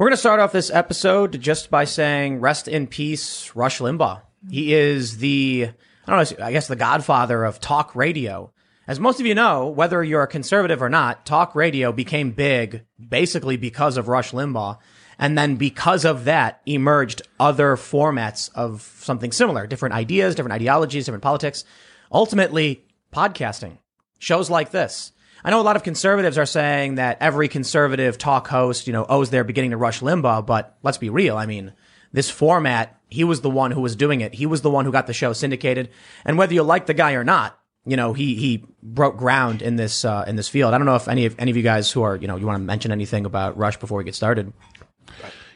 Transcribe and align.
We're 0.00 0.06
going 0.06 0.14
to 0.14 0.16
start 0.16 0.40
off 0.40 0.52
this 0.52 0.70
episode 0.70 1.38
just 1.42 1.68
by 1.68 1.84
saying 1.84 2.40
rest 2.40 2.68
in 2.68 2.86
peace, 2.86 3.54
Rush 3.54 3.80
Limbaugh. 3.80 4.22
He 4.48 4.72
is 4.72 5.18
the, 5.18 5.68
I 6.06 6.10
don't 6.10 6.38
know, 6.40 6.46
I 6.46 6.52
guess 6.52 6.68
the 6.68 6.74
godfather 6.74 7.44
of 7.44 7.60
talk 7.60 7.94
radio. 7.94 8.50
As 8.88 8.98
most 8.98 9.20
of 9.20 9.26
you 9.26 9.34
know, 9.34 9.66
whether 9.66 10.02
you're 10.02 10.22
a 10.22 10.26
conservative 10.26 10.80
or 10.80 10.88
not, 10.88 11.26
talk 11.26 11.54
radio 11.54 11.92
became 11.92 12.30
big 12.30 12.86
basically 13.10 13.58
because 13.58 13.98
of 13.98 14.08
Rush 14.08 14.32
Limbaugh. 14.32 14.78
And 15.18 15.36
then 15.36 15.56
because 15.56 16.06
of 16.06 16.24
that 16.24 16.62
emerged 16.64 17.20
other 17.38 17.76
formats 17.76 18.50
of 18.54 18.80
something 19.00 19.32
similar, 19.32 19.66
different 19.66 19.94
ideas, 19.94 20.34
different 20.34 20.54
ideologies, 20.54 21.04
different 21.04 21.24
politics. 21.24 21.66
Ultimately, 22.10 22.86
podcasting, 23.12 23.76
shows 24.18 24.48
like 24.48 24.70
this. 24.70 25.12
I 25.44 25.50
know 25.50 25.60
a 25.60 25.62
lot 25.62 25.76
of 25.76 25.82
conservatives 25.82 26.38
are 26.38 26.46
saying 26.46 26.96
that 26.96 27.18
every 27.20 27.48
conservative 27.48 28.18
talk 28.18 28.48
host, 28.48 28.86
you 28.86 28.92
know, 28.92 29.06
owes 29.08 29.30
their 29.30 29.44
beginning 29.44 29.70
to 29.70 29.76
Rush 29.76 30.00
Limbaugh, 30.00 30.44
but 30.46 30.76
let's 30.82 30.98
be 30.98 31.10
real. 31.10 31.36
I 31.36 31.46
mean, 31.46 31.72
this 32.12 32.28
format, 32.28 33.00
he 33.08 33.24
was 33.24 33.40
the 33.40 33.50
one 33.50 33.70
who 33.70 33.80
was 33.80 33.96
doing 33.96 34.20
it. 34.20 34.34
He 34.34 34.46
was 34.46 34.62
the 34.62 34.70
one 34.70 34.84
who 34.84 34.92
got 34.92 35.06
the 35.06 35.12
show 35.12 35.32
syndicated. 35.32 35.90
And 36.24 36.36
whether 36.36 36.54
you 36.54 36.62
like 36.62 36.86
the 36.86 36.94
guy 36.94 37.12
or 37.12 37.24
not, 37.24 37.58
you 37.86 37.96
know, 37.96 38.12
he, 38.12 38.34
he 38.34 38.66
broke 38.82 39.16
ground 39.16 39.62
in 39.62 39.76
this, 39.76 40.04
uh, 40.04 40.24
in 40.26 40.36
this 40.36 40.48
field. 40.48 40.74
I 40.74 40.78
don't 40.78 40.86
know 40.86 40.96
if 40.96 41.08
any 41.08 41.24
of, 41.26 41.34
any 41.38 41.50
of 41.50 41.56
you 41.56 41.62
guys 41.62 41.90
who 41.90 42.02
are, 42.02 42.16
you 42.16 42.28
know, 42.28 42.36
you 42.36 42.46
want 42.46 42.58
to 42.58 42.64
mention 42.64 42.92
anything 42.92 43.24
about 43.24 43.56
Rush 43.56 43.78
before 43.78 43.98
we 43.98 44.04
get 44.04 44.14
started. 44.14 44.52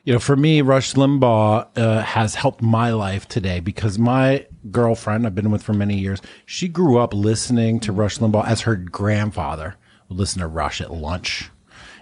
You 0.05 0.13
know, 0.13 0.19
for 0.19 0.37
me, 0.37 0.61
Rush 0.61 0.93
Limbaugh 0.93 1.79
uh, 1.79 2.03
has 2.03 2.35
helped 2.35 2.61
my 2.61 2.91
life 2.91 3.27
today 3.27 3.61
because 3.61 3.99
my 3.99 4.47
girlfriend, 4.71 5.27
I've 5.27 5.35
been 5.35 5.51
with 5.51 5.63
for 5.63 5.73
many 5.73 5.97
years, 5.97 6.21
she 6.45 6.69
grew 6.69 6.99
up 6.99 7.15
listening 7.15 7.81
to 7.81 7.93
Rush 7.93 8.19
Limbaugh 8.19 8.47
as 8.47 8.63
her 8.63 8.77
grandfather 8.77 9.77
would 10.11 10.19
listen 10.19 10.41
to 10.41 10.47
Rush 10.47 10.83
at 10.83 10.93
lunch. 10.93 11.49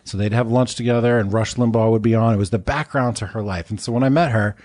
So 0.03 0.19
they'd 0.19 0.33
have 0.33 0.51
lunch 0.51 0.75
together 0.75 1.17
and 1.17 1.33
Rush 1.33 1.55
Limbaugh 1.55 1.93
would 1.93 2.03
be 2.03 2.17
on. 2.17 2.35
It 2.35 2.39
was 2.39 2.51
the 2.51 2.59
background 2.59 3.15
to 3.19 3.27
her 3.27 3.43
life. 3.43 3.71
And 3.71 3.81
so 3.81 3.93
when 3.93 4.03
I 4.03 4.09
met 4.09 4.33
her, 4.33 4.57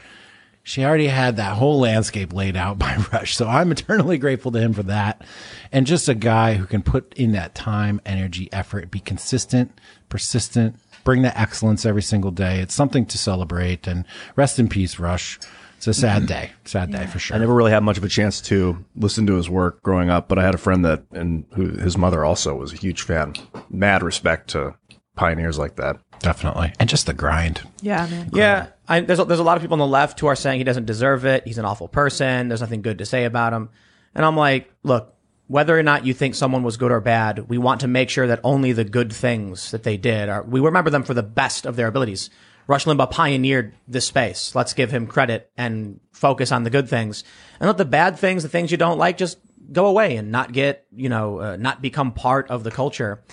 she 0.63 0.83
already 0.83 1.07
had 1.07 1.37
that 1.37 1.57
whole 1.57 1.79
landscape 1.79 2.33
laid 2.33 2.57
out 2.57 2.79
by 2.79 2.97
Rush. 3.13 3.35
So 3.35 3.47
I'm 3.47 3.71
eternally 3.71 4.17
grateful 4.17 4.51
to 4.51 4.59
him 4.59 4.73
for 4.73 4.83
that. 4.83 5.23
And 5.71 5.85
just 5.85 6.09
a 6.09 6.15
guy 6.15 6.55
who 6.55 6.65
can 6.65 6.81
put 6.81 7.13
in 7.13 7.33
that 7.33 7.53
time, 7.53 8.01
energy, 8.03 8.49
effort, 8.51 8.89
be 8.89 8.99
consistent, 8.99 9.79
persistent, 10.09 10.79
bring 11.07 11.21
the 11.21 11.39
excellence 11.39 11.85
every 11.85 12.01
single 12.01 12.31
day. 12.31 12.59
It's 12.59 12.73
something 12.73 13.05
to 13.05 13.17
celebrate 13.17 13.87
and 13.87 14.03
rest 14.35 14.59
in 14.59 14.67
peace, 14.67 14.99
Rush. 14.99 15.39
It's 15.77 15.87
a 15.87 15.93
sad 15.93 16.23
mm-hmm. 16.23 16.25
day, 16.25 16.51
sad 16.65 16.91
day 16.91 17.05
for 17.05 17.17
sure. 17.17 17.37
I 17.37 17.39
never 17.39 17.55
really 17.55 17.71
had 17.71 17.81
much 17.81 17.97
of 17.97 18.03
a 18.03 18.09
chance 18.09 18.41
to 18.41 18.83
listen 18.93 19.25
to 19.27 19.35
his 19.35 19.49
work 19.49 19.81
growing 19.83 20.09
up, 20.09 20.27
but 20.27 20.37
I 20.37 20.43
had 20.43 20.53
a 20.53 20.57
friend 20.57 20.83
that, 20.83 21.05
and 21.13 21.45
who 21.53 21.69
his 21.69 21.97
mother 21.97 22.25
also 22.25 22.55
was 22.55 22.73
a 22.73 22.75
huge 22.75 23.03
fan. 23.03 23.35
Mad 23.69 24.03
respect 24.03 24.49
to 24.49 24.75
pioneers 25.15 25.57
like 25.57 25.77
that. 25.77 25.97
Definitely. 26.19 26.73
And 26.77 26.89
just 26.89 27.05
the 27.05 27.13
grind. 27.13 27.61
Yeah, 27.81 28.05
man. 28.07 28.29
Yeah, 28.33 28.67
I, 28.89 28.99
there's 28.99 29.19
a, 29.19 29.23
there's 29.23 29.39
a 29.39 29.43
lot 29.43 29.55
of 29.55 29.63
people 29.63 29.75
on 29.75 29.79
the 29.79 29.87
left 29.87 30.19
who 30.19 30.27
are 30.27 30.35
saying 30.35 30.57
he 30.59 30.65
doesn't 30.65 30.87
deserve 30.87 31.25
it. 31.25 31.47
He's 31.47 31.57
an 31.57 31.63
awful 31.63 31.87
person. 31.87 32.49
There's 32.49 32.59
nothing 32.59 32.81
good 32.81 32.97
to 32.97 33.05
say 33.05 33.23
about 33.23 33.53
him. 33.53 33.69
And 34.13 34.25
I'm 34.25 34.35
like, 34.35 34.69
look, 34.83 35.15
whether 35.47 35.77
or 35.77 35.83
not 35.83 36.05
you 36.05 36.13
think 36.13 36.35
someone 36.35 36.63
was 36.63 36.77
good 36.77 36.91
or 36.91 36.99
bad, 36.99 37.49
we 37.49 37.57
want 37.57 37.81
to 37.81 37.87
make 37.87 38.09
sure 38.09 38.27
that 38.27 38.41
only 38.43 38.73
the 38.73 38.83
good 38.83 39.11
things 39.11 39.71
that 39.71 39.83
they 39.83 39.97
did 39.97 40.29
are 40.29 40.43
we 40.43 40.59
remember 40.59 40.89
them 40.89 41.03
for 41.03 41.13
the 41.13 41.23
best 41.23 41.65
of 41.65 41.75
their 41.75 41.87
abilities. 41.87 42.29
Rush 42.67 42.83
Limbaugh 42.83 43.09
pioneered 43.11 43.73
this 43.87 44.05
space. 44.05 44.53
Let's 44.53 44.73
give 44.73 44.91
him 44.91 45.07
credit 45.07 45.49
and 45.57 46.01
focus 46.11 46.51
on 46.51 46.63
the 46.63 46.69
good 46.69 46.89
things, 46.89 47.23
and 47.59 47.67
let 47.67 47.77
the 47.77 47.85
bad 47.85 48.19
things, 48.19 48.43
the 48.43 48.49
things 48.49 48.71
you 48.71 48.77
don't 48.77 48.97
like, 48.97 49.17
just 49.17 49.39
go 49.71 49.87
away 49.87 50.17
and 50.17 50.31
not 50.31 50.51
get 50.51 50.85
you 50.93 51.07
know 51.09 51.39
uh, 51.39 51.55
not 51.55 51.81
become 51.81 52.11
part 52.11 52.49
of 52.49 52.63
the 52.63 52.71
culture. 52.71 53.23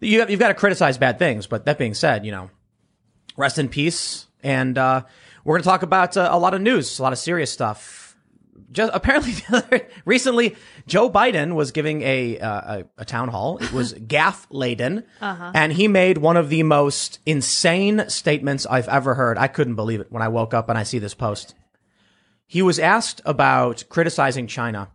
You 0.00 0.20
have, 0.20 0.30
you've 0.30 0.40
got 0.40 0.48
to 0.48 0.54
criticize 0.54 0.98
bad 0.98 1.18
things, 1.18 1.46
but 1.46 1.64
that 1.64 1.78
being 1.78 1.94
said, 1.94 2.26
you 2.26 2.32
know, 2.32 2.50
rest 3.36 3.58
in 3.58 3.68
peace. 3.68 4.26
And 4.42 4.76
uh, 4.76 5.04
we're 5.44 5.54
going 5.54 5.62
to 5.62 5.68
talk 5.68 5.82
about 5.82 6.16
uh, 6.16 6.28
a 6.30 6.38
lot 6.38 6.54
of 6.54 6.60
news, 6.60 6.98
a 6.98 7.02
lot 7.02 7.12
of 7.12 7.18
serious 7.18 7.52
stuff. 7.52 8.01
Just 8.70 8.90
apparently, 8.94 9.34
recently, 10.04 10.56
Joe 10.86 11.10
Biden 11.10 11.54
was 11.54 11.72
giving 11.72 12.02
a 12.02 12.38
uh, 12.38 12.78
a, 12.78 12.84
a 12.98 13.04
town 13.04 13.28
hall. 13.28 13.58
It 13.58 13.72
was 13.72 13.92
gaff 14.06 14.46
laden, 14.50 15.04
and 15.54 15.72
he 15.72 15.88
made 15.88 16.18
one 16.18 16.36
of 16.36 16.48
the 16.48 16.62
most 16.62 17.18
insane 17.26 18.08
statements 18.08 18.66
I've 18.66 18.88
ever 18.88 19.14
heard. 19.14 19.38
I 19.38 19.48
couldn't 19.48 19.74
believe 19.76 20.00
it 20.00 20.10
when 20.10 20.22
I 20.22 20.28
woke 20.28 20.54
up 20.54 20.68
and 20.68 20.78
I 20.78 20.82
see 20.82 20.98
this 20.98 21.14
post. 21.14 21.54
He 22.46 22.62
was 22.62 22.78
asked 22.78 23.20
about 23.24 23.84
criticizing 23.88 24.46
China, 24.46 24.88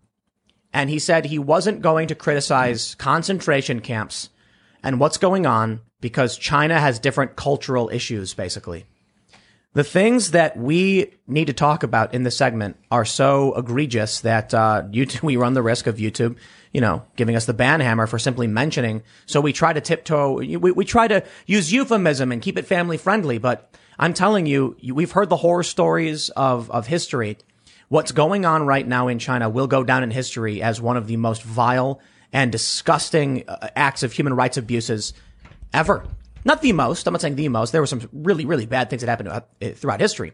and 0.74 0.89
he 0.89 1.00
said 1.00 1.25
he 1.25 1.39
wasn't 1.39 1.81
going 1.81 2.07
to 2.07 2.16
criticize 2.16 2.95
concentration 2.95 3.79
camps 3.79 4.29
and 4.84 5.00
what's 5.00 5.18
going 5.18 5.45
on 5.45 5.81
because 6.00 6.38
China 6.38 6.79
has 6.79 7.00
different 7.00 7.35
cultural 7.35 7.89
issues, 7.89 8.34
basically. 8.34 8.85
The 9.77 9.83
things 9.83 10.31
that 10.31 10.57
we 10.57 11.13
need 11.27 11.45
to 11.45 11.53
talk 11.53 11.83
about 11.83 12.15
in 12.15 12.23
this 12.23 12.35
segment 12.35 12.77
are 12.89 13.05
so 13.05 13.53
egregious 13.53 14.21
that 14.21 14.51
uh, 14.51 14.81
YouTube, 14.89 15.21
we 15.21 15.38
run 15.38 15.53
the 15.53 15.61
risk 15.61 15.85
of 15.85 15.97
YouTube, 15.97 16.38
you 16.73 16.81
know, 16.81 17.03
giving 17.15 17.35
us 17.35 17.45
the 17.45 17.53
ban 17.53 17.79
hammer 17.79 18.07
for 18.07 18.17
simply 18.17 18.47
mentioning. 18.47 19.03
So 19.27 19.39
we 19.39 19.53
try 19.53 19.73
to 19.73 19.79
tiptoe. 19.79 20.38
We, 20.39 20.71
we 20.71 20.83
try 20.83 21.07
to 21.07 21.23
use 21.45 21.71
euphemism 21.71 22.31
and 22.31 22.41
keep 22.41 22.57
it 22.57 22.65
family 22.65 22.97
friendly. 22.97 23.38
But 23.38 23.71
I'm 23.99 24.15
telling 24.15 24.47
you, 24.47 24.75
we've 24.91 25.11
heard 25.11 25.29
the 25.29 25.38
horror 25.38 25.61
stories 25.61 26.31
of 26.31 26.71
of 26.71 26.88
history. 26.88 27.38
What's 27.88 28.11
going 28.11 28.45
on 28.45 28.65
right 28.65 28.88
now 28.88 29.07
in 29.09 29.19
China 29.19 29.47
will 29.47 29.67
go 29.67 29.83
down 29.83 30.01
in 30.01 30.09
history 30.09 30.59
as 30.59 30.81
one 30.81 30.97
of 30.97 31.05
the 31.05 31.17
most 31.17 31.44
vile 31.44 32.01
and 32.33 32.51
disgusting 32.51 33.47
uh, 33.47 33.67
acts 33.75 34.01
of 34.01 34.11
human 34.11 34.33
rights 34.33 34.57
abuses 34.57 35.13
ever. 35.71 36.03
Not 36.47 36.62
the 36.62 36.72
most. 36.72 37.06
I'm 37.06 37.12
not 37.12 37.19
saying 37.19 37.35
the 37.35 37.50
most. 37.50 37.72
There 37.72 37.81
were 37.81 37.88
some 37.88 38.08
really, 38.13 38.46
really 38.46 38.66
bad 38.66 38.90
things 38.90 39.02
that 39.02 39.09
happened 39.09 39.28
uh, 39.28 39.41
throughout 39.75 40.00
history, 40.00 40.31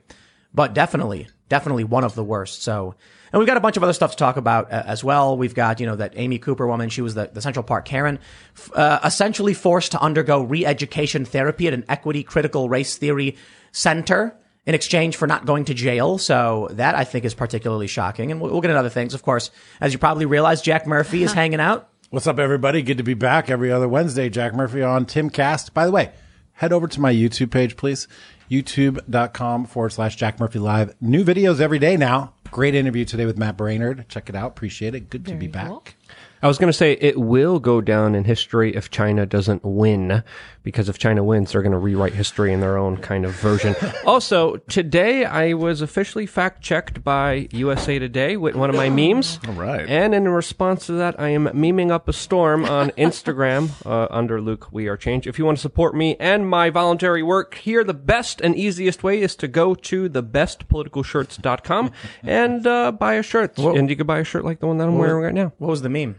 but 0.54 0.76
definitely, 0.76 1.28
definitely 1.50 1.86
one 1.86 2.04
of 2.04 2.14
the 2.14 2.24
worst. 2.24 2.62
So, 2.62 2.94
and 3.32 3.40
we've 3.40 3.48
got 3.48 3.58
a 3.58 3.60
bunch 3.60 3.78
of 3.78 3.84
other 3.84 3.94
stuff 3.94 4.12
to 4.12 4.18
talk 4.18 4.38
about 4.38 4.72
uh, 4.72 4.84
as 4.86 5.04
well. 5.04 5.36
We've 5.36 5.56
got, 5.56 5.80
you 5.80 5.88
know, 5.88 5.96
that 5.96 6.14
Amy 6.16 6.38
Cooper 6.38 6.68
woman. 6.68 6.90
She 6.90 7.02
was 7.02 7.16
the, 7.16 7.32
the 7.34 7.42
Central 7.42 7.64
Park 7.64 7.86
Karen, 7.86 8.20
f- 8.56 8.72
uh, 8.76 9.00
essentially 9.04 9.56
forced 9.56 9.94
to 9.94 10.00
undergo 10.00 10.44
re-education 10.44 11.26
therapy 11.26 11.66
at 11.66 11.74
an 11.74 11.84
equity 11.90 12.22
critical 12.22 12.70
race 12.70 12.96
theory 12.96 13.36
center 13.72 14.38
in 14.68 14.76
exchange 14.76 15.16
for 15.16 15.26
not 15.26 15.48
going 15.48 15.66
to 15.66 15.74
jail. 15.74 16.20
So 16.20 16.68
that 16.74 16.94
I 16.94 17.06
think 17.06 17.26
is 17.26 17.34
particularly 17.34 17.88
shocking. 17.88 18.30
And 18.30 18.40
we'll, 18.40 18.52
we'll 18.52 18.62
get 18.62 18.70
into 18.70 18.80
other 18.80 18.90
things. 18.90 19.16
Of 19.16 19.24
course, 19.24 19.50
as 19.82 19.94
you 19.94 19.98
probably 19.98 20.28
realize, 20.28 20.62
Jack 20.62 20.86
Murphy 20.86 21.24
is 21.24 21.34
hanging 21.42 21.60
out. 21.60 21.90
What's 22.14 22.28
up, 22.28 22.38
everybody? 22.38 22.84
Good 22.84 23.00
to 23.00 23.04
be 23.04 23.16
back 23.16 23.50
every 23.50 23.72
other 23.72 23.90
Wednesday. 23.90 24.30
Jack 24.30 24.54
Murphy 24.54 24.84
on 24.84 25.08
Timcast. 25.08 25.74
By 25.74 25.88
the 25.88 25.92
way, 25.92 26.12
head 26.52 26.72
over 26.72 26.88
to 26.88 27.02
my 27.02 27.12
YouTube 27.12 27.50
page, 27.50 27.76
please. 27.76 28.08
YouTube.com 28.52 29.66
forward 29.66 29.94
slash 29.94 30.16
Jack 30.16 30.40
Murphy 30.40 30.60
Live. 30.60 30.94
New 31.02 31.24
videos 31.24 31.60
every 31.60 31.80
day 31.80 31.98
now. 31.98 32.36
Great 32.52 32.76
interview 32.76 33.04
today 33.04 33.26
with 33.26 33.40
Matt 33.40 33.58
Braynard. 33.58 34.08
Check 34.10 34.30
it 34.30 34.36
out. 34.36 34.52
Appreciate 34.52 34.94
it. 34.94 35.10
Good 35.10 35.26
to 35.26 35.34
be 35.34 35.48
back. 35.48 35.96
I 36.44 36.48
was 36.48 36.60
going 36.60 36.70
to 36.70 36.78
say 36.78 36.92
it 37.02 37.20
will 37.20 37.60
go 37.60 37.82
down 37.82 38.14
in 38.14 38.26
history 38.26 38.76
if 38.76 38.92
China 38.92 39.26
doesn't 39.26 39.66
win, 39.66 40.24
because 40.64 40.90
if 40.90 40.98
China 40.98 41.24
wins, 41.24 41.52
they're 41.52 41.62
going 41.62 41.74
to 41.74 41.78
rewrite 41.78 42.14
history 42.14 42.54
in 42.54 42.62
their 42.62 42.78
own 42.78 42.98
kind 42.98 43.26
of 43.26 43.34
version. 43.36 43.76
also, 44.06 44.58
today 44.70 45.26
I 45.26 45.54
was 45.54 45.82
officially 45.82 46.26
fact 46.26 46.62
checked 46.62 47.04
by 47.04 47.48
USA 47.52 48.00
Today 48.00 48.38
with 48.38 48.56
one 48.56 48.70
of 48.70 48.76
my 48.76 48.90
memes. 48.90 49.40
All 49.48 49.54
right. 49.54 49.88
And 49.88 50.16
in 50.16 50.28
response 50.30 50.86
to 50.88 50.94
that, 50.94 51.20
I 51.20 51.30
am 51.30 51.46
memeing 51.48 51.92
up 51.92 52.08
a 52.08 52.14
storm 52.14 52.66
on 52.66 52.92
Instagram 52.92 53.72
uh, 53.86 54.08
under 54.10 54.40
Luke 54.42 54.72
We 54.72 54.88
Are 54.88 54.98
Change. 54.98 55.28
If 55.28 55.38
you 55.38 55.46
want 55.46 55.58
to 55.58 55.62
support 55.62 55.96
me 55.96 56.16
and 56.20 56.50
my 56.50 56.70
voluntary 56.70 57.24
work 57.24 57.56
here, 57.56 57.84
the 57.84 57.94
best 57.94 58.42
and 58.42 58.56
easiest 58.56 59.04
way 59.04 59.22
is 59.22 59.36
to 59.38 59.48
go 59.48 59.76
to 59.76 60.10
thebestpoliticalshirts.com 60.10 61.92
and 62.24 62.66
uh, 62.66 62.92
buy 62.94 63.16
a 63.16 63.24
shirt. 63.24 63.58
and 63.58 63.90
you 63.90 63.96
can 63.96 64.08
buy 64.08 64.20
a 64.20 64.24
shirt 64.24 64.46
like 64.46 64.60
the 64.60 64.68
one 64.68 64.78
that 64.78 64.88
I'm 64.88 64.98
wearing 64.98 65.24
right 65.24 65.34
now. 65.34 65.52
What 65.58 65.70
was 65.70 65.82
the 65.82 65.90
meme? 65.90 66.16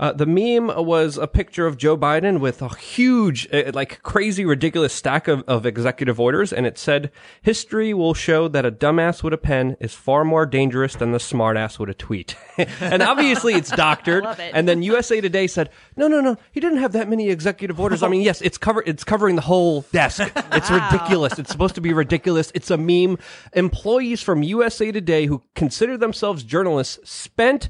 Uh, 0.00 0.12
the 0.12 0.24
meme 0.24 0.68
was 0.86 1.18
a 1.18 1.26
picture 1.26 1.66
of 1.66 1.76
Joe 1.76 1.94
Biden 1.94 2.40
with 2.40 2.62
a 2.62 2.74
huge, 2.74 3.46
uh, 3.52 3.70
like 3.74 4.02
crazy, 4.02 4.46
ridiculous 4.46 4.94
stack 4.94 5.28
of, 5.28 5.42
of 5.46 5.66
executive 5.66 6.18
orders, 6.18 6.54
and 6.54 6.66
it 6.66 6.78
said, 6.78 7.12
"History 7.42 7.92
will 7.92 8.14
show 8.14 8.48
that 8.48 8.64
a 8.64 8.72
dumbass 8.72 9.22
with 9.22 9.34
a 9.34 9.38
pen 9.38 9.76
is 9.78 9.92
far 9.92 10.24
more 10.24 10.46
dangerous 10.46 10.94
than 10.94 11.12
the 11.12 11.18
smartass 11.18 11.78
with 11.78 11.90
a 11.90 11.94
tweet." 11.94 12.34
and 12.80 13.02
obviously, 13.02 13.52
it's 13.52 13.68
doctored. 13.76 14.24
it. 14.24 14.52
And 14.54 14.66
then 14.66 14.82
USA 14.82 15.20
Today 15.20 15.46
said, 15.46 15.68
"No, 15.96 16.08
no, 16.08 16.22
no, 16.22 16.38
he 16.50 16.60
didn't 16.60 16.78
have 16.78 16.92
that 16.92 17.10
many 17.10 17.28
executive 17.28 17.78
orders. 17.78 18.02
I 18.02 18.08
mean, 18.08 18.22
yes, 18.22 18.40
it's 18.40 18.56
cover, 18.56 18.82
it's 18.86 19.04
covering 19.04 19.36
the 19.36 19.42
whole 19.42 19.82
desk. 19.92 20.32
It's 20.52 20.70
ridiculous. 20.70 21.38
It's 21.38 21.50
supposed 21.50 21.74
to 21.76 21.80
be 21.80 21.92
ridiculous. 21.92 22.50
It's 22.54 22.70
a 22.70 22.76
meme. 22.78 23.18
Employees 23.52 24.22
from 24.22 24.42
USA 24.42 24.90
Today 24.92 25.26
who 25.26 25.42
consider 25.54 25.98
themselves 25.98 26.42
journalists 26.42 26.98
spent." 27.10 27.68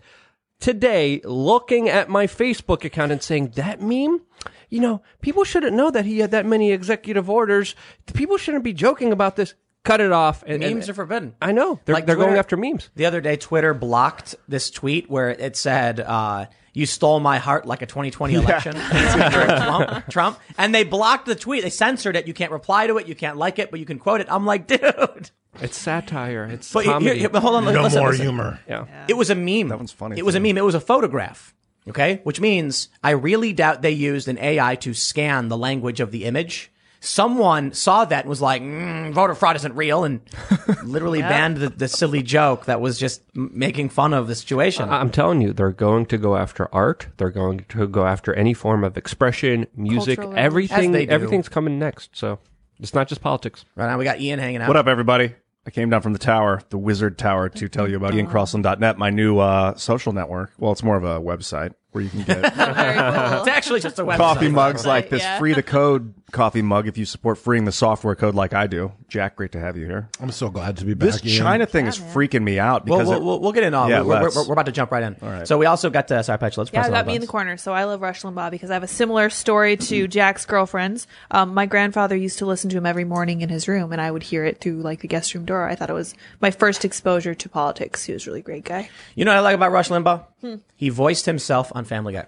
Today 0.60 1.20
looking 1.24 1.88
at 1.88 2.08
my 2.08 2.26
Facebook 2.26 2.84
account 2.84 3.10
and 3.12 3.22
saying 3.22 3.52
that 3.56 3.80
meme, 3.80 4.20
you 4.68 4.80
know, 4.80 5.02
people 5.20 5.44
shouldn't 5.44 5.74
know 5.76 5.90
that 5.90 6.04
he 6.04 6.20
had 6.20 6.30
that 6.30 6.46
many 6.46 6.70
executive 6.70 7.28
orders. 7.28 7.74
People 8.14 8.36
shouldn't 8.36 8.64
be 8.64 8.72
joking 8.72 9.12
about 9.12 9.36
this. 9.36 9.54
Cut 9.82 10.00
it 10.02 10.12
off. 10.12 10.44
And, 10.46 10.60
Memes 10.60 10.84
and- 10.84 10.90
are 10.90 10.94
forbidden. 10.94 11.34
I 11.40 11.52
know 11.52 11.80
they're 11.84 11.94
Like 11.94 12.06
they're 12.06 12.14
going 12.14 12.36
after 12.36 12.56
memes. 12.56 12.90
The 12.96 13.06
other 13.06 13.22
day, 13.22 13.36
Twitter 13.36 13.72
blocked 13.72 14.34
this 14.46 14.70
tweet 14.70 15.10
where 15.10 15.30
it 15.30 15.56
said, 15.56 16.00
uh, 16.00 16.46
You 16.72 16.86
stole 16.86 17.18
my 17.20 17.38
heart 17.38 17.66
like 17.66 17.82
a 17.82 17.86
2020 17.86 18.34
election. 18.34 18.72
Trump, 19.20 20.06
Trump. 20.08 20.38
And 20.58 20.74
they 20.74 20.84
blocked 20.84 21.26
the 21.26 21.34
tweet. 21.34 21.62
They 21.62 21.70
censored 21.70 22.16
it. 22.16 22.26
You 22.26 22.34
can't 22.34 22.52
reply 22.52 22.86
to 22.86 22.96
it. 22.98 23.06
You 23.08 23.14
can't 23.14 23.36
like 23.36 23.58
it, 23.58 23.70
but 23.70 23.80
you 23.80 23.86
can 23.86 23.98
quote 23.98 24.20
it. 24.20 24.28
I'm 24.30 24.46
like, 24.46 24.66
dude. 24.68 25.30
It's 25.60 25.76
satire. 25.78 26.44
It's 26.44 26.72
But 26.72 26.84
here- 26.84 26.92
comedy. 26.92 27.18
here- 27.18 27.28
but 27.28 27.40
hold 27.42 27.56
on. 27.56 27.64
No 27.64 27.82
listen, 27.82 27.98
more 28.00 28.10
listen. 28.10 28.24
humor. 28.26 28.60
yeah. 28.68 28.86
It 29.08 29.14
was 29.14 29.30
a 29.30 29.34
meme. 29.34 29.68
That 29.68 29.78
one's 29.78 29.92
funny, 29.92 30.16
It 30.18 30.24
was 30.24 30.34
a 30.34 30.40
meme. 30.40 30.56
It 30.58 30.64
was 30.64 30.74
a 30.76 30.80
photograph. 30.80 31.54
Okay. 31.88 32.20
Which 32.24 32.40
means 32.40 32.88
I 33.02 33.10
really 33.10 33.52
doubt 33.52 33.82
they 33.82 33.90
used 33.90 34.28
an 34.28 34.38
AI 34.38 34.76
to 34.76 34.94
scan 34.94 35.48
the 35.48 35.56
language 35.56 35.98
of 35.98 36.12
the 36.12 36.24
image. 36.24 36.70
Someone 37.00 37.72
saw 37.72 38.04
that 38.04 38.24
and 38.24 38.28
was 38.28 38.42
like, 38.42 38.60
mm, 38.62 39.12
voter 39.12 39.34
fraud 39.34 39.56
isn't 39.56 39.74
real 39.74 40.04
and 40.04 40.20
literally 40.84 41.22
banned 41.22 41.56
the, 41.56 41.70
the 41.70 41.88
silly 41.88 42.22
joke 42.22 42.66
that 42.66 42.80
was 42.80 42.98
just 42.98 43.22
making 43.34 43.88
fun 43.88 44.12
of 44.12 44.28
the 44.28 44.34
situation. 44.34 44.88
I'm 44.90 45.10
telling 45.10 45.40
you, 45.40 45.52
they're 45.54 45.72
going 45.72 46.04
to 46.06 46.18
go 46.18 46.36
after 46.36 46.72
art. 46.74 47.08
They're 47.16 47.30
going 47.30 47.64
to 47.70 47.88
go 47.88 48.06
after 48.06 48.34
any 48.34 48.52
form 48.52 48.84
of 48.84 48.98
expression, 48.98 49.66
music, 49.74 50.18
Cultural 50.18 50.38
everything. 50.38 50.92
They. 50.92 51.08
Everything's 51.08 51.48
coming 51.48 51.78
next. 51.78 52.10
So 52.12 52.38
it's 52.78 52.94
not 52.94 53.08
just 53.08 53.22
politics. 53.22 53.64
right 53.76 53.86
now 53.86 53.96
we 53.96 54.04
got 54.04 54.20
Ian 54.20 54.38
hanging 54.38 54.60
out. 54.60 54.68
What 54.68 54.76
up, 54.76 54.86
everybody? 54.86 55.34
I 55.66 55.70
came 55.70 55.90
down 55.90 56.00
from 56.00 56.14
the 56.14 56.18
tower, 56.18 56.62
the 56.70 56.78
wizard 56.78 57.18
tower, 57.18 57.50
to 57.50 57.68
tell 57.68 57.88
you 57.88 57.96
about 57.96 58.14
IanCrossland.net, 58.14 58.96
my 58.96 59.10
new 59.10 59.38
uh, 59.38 59.74
social 59.76 60.12
network. 60.12 60.52
Well, 60.58 60.72
it's 60.72 60.82
more 60.82 60.96
of 60.96 61.04
a 61.04 61.20
website 61.20 61.74
where 61.92 62.02
you 62.02 62.08
can 62.08 62.22
get 62.22 62.42
cool. 62.54 63.40
It's 63.40 63.48
actually 63.48 63.80
just 63.80 63.98
a 63.98 64.04
website. 64.04 64.16
coffee 64.16 64.48
mugs 64.48 64.86
like 64.86 65.10
this 65.10 65.20
yeah. 65.20 65.38
free 65.38 65.52
to 65.54 65.62
code 65.62 66.14
coffee 66.30 66.62
mug 66.62 66.86
if 66.88 66.96
you 66.98 67.04
support 67.04 67.38
freeing 67.38 67.64
the 67.64 67.72
software 67.72 68.14
code 68.14 68.34
like 68.34 68.52
I 68.54 68.66
do. 68.66 68.92
Jack, 69.08 69.36
great 69.36 69.52
to 69.52 69.60
have 69.60 69.76
you 69.76 69.86
here. 69.86 70.08
I'm 70.20 70.30
so 70.30 70.48
glad 70.50 70.76
to 70.78 70.84
be 70.84 70.94
back. 70.94 71.10
This 71.12 71.24
Ian. 71.24 71.42
China 71.42 71.66
thing 71.66 71.86
is 71.86 71.98
freaking 71.98 72.42
me 72.42 72.58
out 72.58 72.84
because 72.84 73.08
we'll, 73.08 73.16
it- 73.18 73.22
we'll, 73.24 73.40
we'll 73.40 73.52
get 73.52 73.64
in 73.64 73.74
on. 73.74 73.88
Yeah, 73.90 74.02
we're, 74.02 74.20
we're, 74.22 74.30
we're, 74.34 74.46
we're 74.48 74.52
about 74.52 74.66
to 74.66 74.72
jump 74.72 74.90
right 74.90 75.02
in. 75.02 75.16
All 75.22 75.28
right. 75.28 75.46
So 75.48 75.58
we 75.58 75.66
also 75.66 75.90
got 75.90 76.10
uh, 76.10 76.22
sorry, 76.22 76.38
Patch. 76.38 76.56
Let's 76.58 76.70
Yeah, 76.72 76.80
press 76.80 76.86
I 76.86 76.88
a 76.88 76.90
got 76.92 76.96
little 76.98 77.10
me 77.12 77.14
in 77.16 77.20
the 77.20 77.26
corner. 77.26 77.56
So 77.56 77.72
I 77.72 77.84
love 77.84 78.00
Rush 78.00 78.22
Limbaugh 78.22 78.50
because 78.50 78.70
I 78.70 78.74
have 78.74 78.82
a 78.82 78.88
similar 78.88 79.30
story 79.30 79.76
to 79.76 80.06
Jack's 80.08 80.46
girlfriends. 80.46 81.06
Um, 81.30 81.54
my 81.54 81.66
grandfather 81.66 82.16
used 82.16 82.38
to 82.38 82.46
listen 82.46 82.70
to 82.70 82.76
him 82.76 82.86
every 82.86 83.04
morning 83.04 83.40
in 83.40 83.48
his 83.48 83.66
room, 83.68 83.92
and 83.92 84.00
I 84.00 84.10
would 84.10 84.22
hear 84.22 84.44
it 84.44 84.60
through 84.60 84.82
like 84.82 85.00
the 85.00 85.08
guest 85.08 85.34
room 85.34 85.44
door. 85.44 85.68
I 85.68 85.74
thought 85.74 85.90
it 85.90 85.94
was 85.94 86.14
my 86.40 86.50
first 86.50 86.84
exposure 86.84 87.34
to 87.34 87.48
politics. 87.48 88.04
He 88.04 88.12
was 88.12 88.26
a 88.26 88.30
really 88.30 88.42
great 88.42 88.64
guy. 88.64 88.88
You 89.14 89.24
know 89.24 89.32
what 89.32 89.38
I 89.38 89.40
like 89.40 89.54
about 89.54 89.72
Rush 89.72 89.88
Limbaugh? 89.88 90.24
Hmm. 90.40 90.54
He 90.76 90.88
voiced 90.88 91.26
himself 91.26 91.72
on 91.74 91.84
Family 91.84 92.12
Guy. 92.14 92.26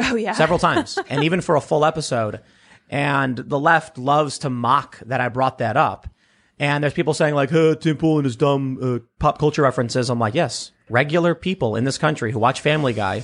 Oh 0.00 0.16
yeah, 0.16 0.32
several 0.32 0.58
times, 0.58 0.98
and 1.08 1.22
even 1.22 1.40
for 1.40 1.54
a 1.54 1.60
full 1.60 1.84
episode. 1.84 2.40
And 2.90 3.36
the 3.36 3.58
left 3.58 3.98
loves 3.98 4.38
to 4.40 4.50
mock 4.50 4.98
that 5.00 5.20
I 5.20 5.28
brought 5.28 5.58
that 5.58 5.76
up. 5.76 6.08
And 6.58 6.84
there's 6.84 6.94
people 6.94 7.14
saying 7.14 7.34
like, 7.34 7.50
"Huh, 7.50 7.74
Tim 7.74 7.96
Pool 7.96 8.18
and 8.18 8.24
his 8.24 8.36
dumb 8.36 8.78
uh, 8.80 8.98
pop 9.18 9.38
culture 9.38 9.62
references." 9.62 10.08
I'm 10.08 10.18
like, 10.18 10.34
yes, 10.34 10.70
regular 10.88 11.34
people 11.34 11.76
in 11.76 11.84
this 11.84 11.98
country 11.98 12.30
who 12.30 12.38
watch 12.38 12.60
Family 12.60 12.92
Guy 12.92 13.20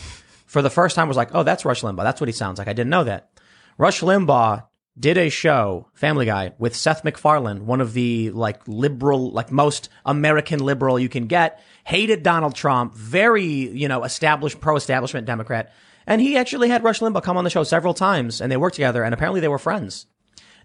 for 0.46 0.62
the 0.62 0.70
first 0.70 0.96
time 0.96 1.08
was 1.08 1.16
like, 1.16 1.30
"Oh, 1.32 1.42
that's 1.44 1.64
Rush 1.64 1.82
Limbaugh. 1.82 2.02
That's 2.02 2.20
what 2.20 2.28
he 2.28 2.32
sounds 2.32 2.58
like." 2.58 2.68
I 2.68 2.72
didn't 2.72 2.90
know 2.90 3.04
that. 3.04 3.30
Rush 3.78 4.00
Limbaugh 4.00 4.64
did 4.98 5.16
a 5.16 5.30
show, 5.30 5.88
Family 5.94 6.26
Guy, 6.26 6.52
with 6.58 6.74
Seth 6.74 7.04
MacFarlane, 7.04 7.66
one 7.66 7.80
of 7.80 7.92
the 7.92 8.30
like 8.30 8.60
liberal, 8.66 9.30
like 9.30 9.52
most 9.52 9.88
American 10.04 10.58
liberal 10.60 10.98
you 10.98 11.08
can 11.08 11.26
get. 11.26 11.62
Hated 11.84 12.22
Donald 12.22 12.54
Trump, 12.54 12.94
very 12.94 13.44
you 13.44 13.86
know 13.86 14.02
established 14.02 14.60
pro-establishment 14.60 15.26
Democrat, 15.26 15.72
and 16.10 16.20
he 16.20 16.36
actually 16.36 16.68
had 16.68 16.82
Rush 16.82 16.98
Limbaugh 16.98 17.22
come 17.22 17.36
on 17.36 17.44
the 17.44 17.50
show 17.50 17.62
several 17.62 17.94
times, 17.94 18.40
and 18.40 18.50
they 18.50 18.56
worked 18.56 18.74
together, 18.74 19.04
and 19.04 19.14
apparently 19.14 19.40
they 19.40 19.46
were 19.46 19.58
friends. 19.58 20.06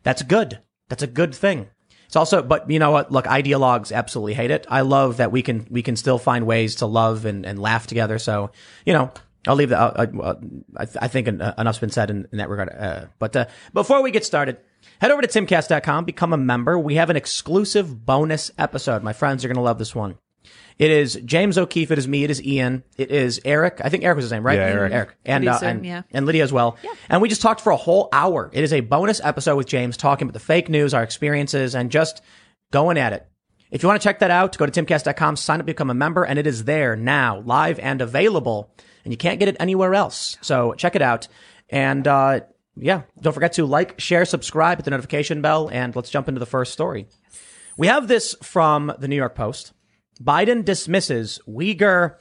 That's 0.01 0.23
good. 0.23 0.59
That's 0.89 1.03
a 1.03 1.07
good 1.07 1.35
thing. 1.35 1.69
It's 2.07 2.15
also, 2.15 2.41
but 2.41 2.69
you 2.69 2.79
know 2.79 2.89
what? 2.89 3.11
Look, 3.11 3.25
ideologues 3.25 3.95
absolutely 3.95 4.33
hate 4.33 4.49
it. 4.49 4.65
I 4.69 4.81
love 4.81 5.17
that 5.17 5.31
we 5.31 5.43
can 5.43 5.67
we 5.69 5.83
can 5.83 5.95
still 5.95 6.17
find 6.17 6.47
ways 6.47 6.75
to 6.75 6.87
love 6.87 7.25
and, 7.25 7.45
and 7.45 7.59
laugh 7.59 7.85
together. 7.85 8.17
So 8.17 8.49
you 8.87 8.93
know, 8.93 9.11
I'll 9.47 9.55
leave 9.55 9.69
that. 9.69 9.79
Uh, 9.79 10.07
uh, 10.19 10.35
I, 10.77 10.87
I 11.01 11.07
think 11.07 11.27
enough's 11.27 11.79
been 11.79 11.91
said 11.91 12.09
in, 12.09 12.27
in 12.31 12.39
that 12.39 12.49
regard. 12.49 12.69
Uh, 12.69 13.05
but 13.19 13.35
uh, 13.35 13.45
before 13.71 14.01
we 14.01 14.09
get 14.09 14.25
started, 14.25 14.57
head 14.99 15.11
over 15.11 15.21
to 15.21 15.27
timcast.com, 15.27 16.05
become 16.05 16.33
a 16.33 16.37
member. 16.37 16.79
We 16.79 16.95
have 16.95 17.11
an 17.11 17.17
exclusive 17.17 18.03
bonus 18.03 18.49
episode. 18.57 19.03
My 19.03 19.13
friends 19.13 19.45
are 19.45 19.47
going 19.47 19.57
to 19.57 19.61
love 19.61 19.77
this 19.77 19.93
one. 19.93 20.17
It 20.77 20.91
is 20.91 21.15
James 21.23 21.57
O'Keefe. 21.57 21.91
It 21.91 21.97
is 21.97 22.07
me. 22.07 22.23
It 22.25 22.31
is 22.31 22.43
Ian. 22.43 22.83
It 22.97 23.09
is 23.09 23.39
Eric. 23.45 23.79
I 23.83 23.89
think 23.89 24.03
Eric 24.03 24.17
was 24.17 24.25
his 24.25 24.31
name, 24.31 24.43
right? 24.43 24.57
Yeah, 24.57 24.65
Eric. 24.65 24.93
Eric. 24.93 25.15
And, 25.25 25.47
uh, 25.47 25.59
and, 25.61 25.85
yeah. 25.85 26.01
and 26.11 26.25
Lydia 26.25 26.43
as 26.43 26.51
well. 26.51 26.77
Yeah. 26.83 26.91
And 27.09 27.21
we 27.21 27.29
just 27.29 27.41
talked 27.41 27.61
for 27.61 27.71
a 27.71 27.77
whole 27.77 28.09
hour. 28.11 28.49
It 28.51 28.63
is 28.63 28.73
a 28.73 28.81
bonus 28.81 29.21
episode 29.23 29.55
with 29.55 29.67
James 29.67 29.95
talking 29.95 30.25
about 30.27 30.33
the 30.33 30.39
fake 30.39 30.67
news, 30.67 30.93
our 30.93 31.03
experiences, 31.03 31.75
and 31.75 31.89
just 31.89 32.21
going 32.71 32.97
at 32.97 33.13
it. 33.13 33.25
If 33.71 33.83
you 33.83 33.89
want 33.89 34.01
to 34.01 34.05
check 34.05 34.19
that 34.19 34.31
out, 34.31 34.57
go 34.57 34.65
to 34.65 34.83
timcast.com, 34.83 35.37
sign 35.37 35.59
up, 35.59 35.65
become 35.65 35.89
a 35.89 35.93
member, 35.93 36.23
and 36.23 36.37
it 36.37 36.45
is 36.45 36.65
there 36.65 36.95
now, 36.95 37.39
live 37.39 37.79
and 37.79 38.01
available. 38.01 38.69
And 39.03 39.13
you 39.13 39.17
can't 39.17 39.39
get 39.39 39.47
it 39.47 39.55
anywhere 39.59 39.95
else. 39.95 40.37
So 40.41 40.73
check 40.73 40.95
it 40.95 41.01
out. 41.01 41.27
And, 41.69 42.05
uh, 42.07 42.41
yeah, 42.75 43.03
don't 43.21 43.33
forget 43.33 43.53
to 43.53 43.65
like, 43.65 43.99
share, 43.99 44.25
subscribe, 44.25 44.77
hit 44.79 44.85
the 44.85 44.91
notification 44.91 45.41
bell, 45.41 45.69
and 45.71 45.95
let's 45.95 46.09
jump 46.09 46.27
into 46.27 46.39
the 46.39 46.45
first 46.45 46.73
story. 46.73 47.07
We 47.77 47.87
have 47.87 48.07
this 48.07 48.35
from 48.41 48.93
the 48.99 49.07
New 49.07 49.15
York 49.15 49.35
Post. 49.35 49.73
Biden 50.23 50.63
dismisses 50.65 51.39
Uyghur 51.47 52.15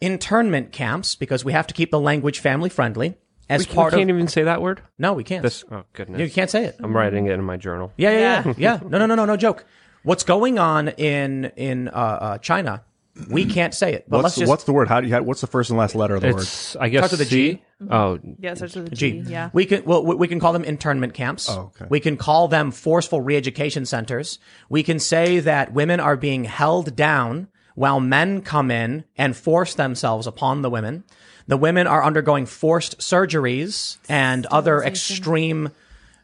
internment 0.00 0.72
camps 0.72 1.14
because 1.14 1.44
we 1.44 1.52
have 1.52 1.66
to 1.66 1.74
keep 1.74 1.90
the 1.90 2.00
language 2.00 2.38
family 2.38 2.68
friendly 2.68 3.16
as 3.48 3.66
We, 3.68 3.74
part 3.74 3.92
we 3.92 3.98
can't 4.00 4.10
of. 4.10 4.16
even 4.16 4.28
say 4.28 4.44
that 4.44 4.62
word. 4.62 4.82
no, 4.98 5.12
we 5.14 5.24
can't. 5.24 5.42
This. 5.42 5.64
Oh 5.70 5.84
goodness. 5.92 6.20
you 6.20 6.30
can't 6.30 6.50
say 6.50 6.64
it. 6.66 6.76
I'm 6.80 6.94
writing 6.96 7.26
it 7.26 7.32
in 7.32 7.42
my 7.44 7.56
journal. 7.56 7.92
Yeah, 7.96 8.10
yeah, 8.10 8.18
yeah, 8.18 8.42
Yeah. 8.46 8.54
yeah. 8.82 8.88
No, 8.88 8.98
no, 8.98 9.06
no, 9.06 9.14
no, 9.14 9.24
no 9.24 9.36
joke. 9.36 9.64
What's 10.04 10.22
going 10.22 10.58
on 10.58 10.88
in 10.88 11.46
in 11.56 11.88
uh, 11.88 11.90
uh, 11.92 12.38
China? 12.38 12.84
We 13.30 13.44
can't 13.46 13.74
say 13.74 13.94
it. 13.94 14.04
But 14.08 14.18
what's, 14.18 14.24
let's 14.24 14.36
just 14.36 14.48
what's 14.48 14.64
the 14.64 14.72
word? 14.72 14.88
How 14.88 15.00
do 15.00 15.08
you? 15.08 15.14
how- 15.14 15.22
What's 15.22 15.40
the 15.40 15.46
first 15.46 15.70
and 15.70 15.78
last 15.78 15.94
letter 15.94 16.14
of 16.16 16.22
the 16.22 16.32
word? 16.32 16.42
It's. 16.42 16.76
I 16.76 16.88
guess. 16.88 17.00
Starts 17.00 17.12
with 17.12 17.20
a 17.22 17.24
C. 17.30 17.52
G? 17.54 17.62
Oh, 17.90 18.18
yeah, 18.38 18.52
it 18.52 18.56
starts 18.56 18.74
with 18.76 18.92
a 18.92 18.94
G. 18.94 19.22
G. 19.22 19.30
Yeah, 19.30 19.50
We 19.52 19.66
can 19.66 19.84
well 19.84 20.04
we 20.04 20.14
we 20.14 20.28
can 20.28 20.38
call 20.40 20.52
them 20.52 20.64
internment 20.64 21.14
camps. 21.14 21.48
Oh, 21.50 21.72
okay. 21.74 21.86
We 21.88 22.00
can 22.00 22.16
call 22.16 22.48
them 22.48 22.70
forceful 22.70 23.20
re-education 23.20 23.86
centers. 23.86 24.38
We 24.68 24.82
can 24.82 24.98
say 24.98 25.40
that 25.40 25.72
women 25.72 26.00
are 26.00 26.16
being 26.16 26.44
held 26.44 26.94
down 26.96 27.48
while 27.74 28.00
men 28.00 28.42
come 28.42 28.70
in 28.70 29.04
and 29.16 29.36
force 29.36 29.74
themselves 29.74 30.26
upon 30.26 30.62
the 30.62 30.70
women. 30.70 31.04
The 31.46 31.56
women 31.56 31.86
are 31.86 32.04
undergoing 32.04 32.44
forced 32.46 32.98
surgeries 32.98 33.96
and 34.08 34.44
other 34.46 34.82
extreme 34.82 35.70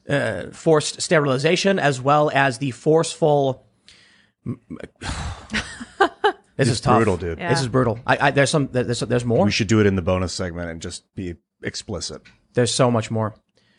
uh, 0.09 0.51
forced 0.53 1.01
sterilization, 1.01 1.79
as 1.79 2.01
well 2.01 2.31
as 2.35 2.59
the 2.59 2.73
forceful. 2.73 3.65
this 6.57 6.69
is 6.69 6.81
tough. 6.81 6.97
brutal, 6.99 7.17
dude. 7.17 7.39
Yeah. 7.39 7.49
This 7.49 7.61
is 7.61 7.69
brutal. 7.69 7.99
I, 8.07 8.29
I, 8.29 8.31
there's 8.31 8.51
some. 8.51 8.69
There's 8.73 9.01
there's 9.01 9.25
more. 9.25 9.45
We 9.45 9.51
should 9.51 9.67
do 9.69 9.81
it 9.81 9.87
in 9.87 9.97
the 9.97 10.03
bonus 10.03 10.33
segment 10.33 10.71
and 10.71 10.81
just 10.81 11.05
be 11.15 11.35
explicit. 11.63 12.23
There's 12.55 12.73
so 12.73 12.91
much 12.91 13.11
more. 13.11 13.35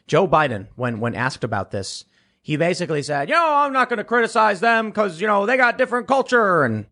Joe 0.08 0.28
Biden, 0.28 0.68
when 0.76 1.00
when 1.00 1.16
asked 1.16 1.44
about 1.44 1.72
this, 1.72 2.06
he 2.42 2.58
basically 2.58 3.02
said, 3.02 3.30
"You 3.30 3.36
know, 3.36 3.56
I'm 3.58 3.74
not 3.74 3.90
going 3.90 3.98
to 3.98 4.04
criticize 4.04 4.60
them 4.60 4.90
because 4.90 5.20
you 5.22 5.28
know 5.28 5.46
they 5.46 5.58
got 5.58 5.78
different 5.78 6.08
culture," 6.08 6.64
and 6.64 6.86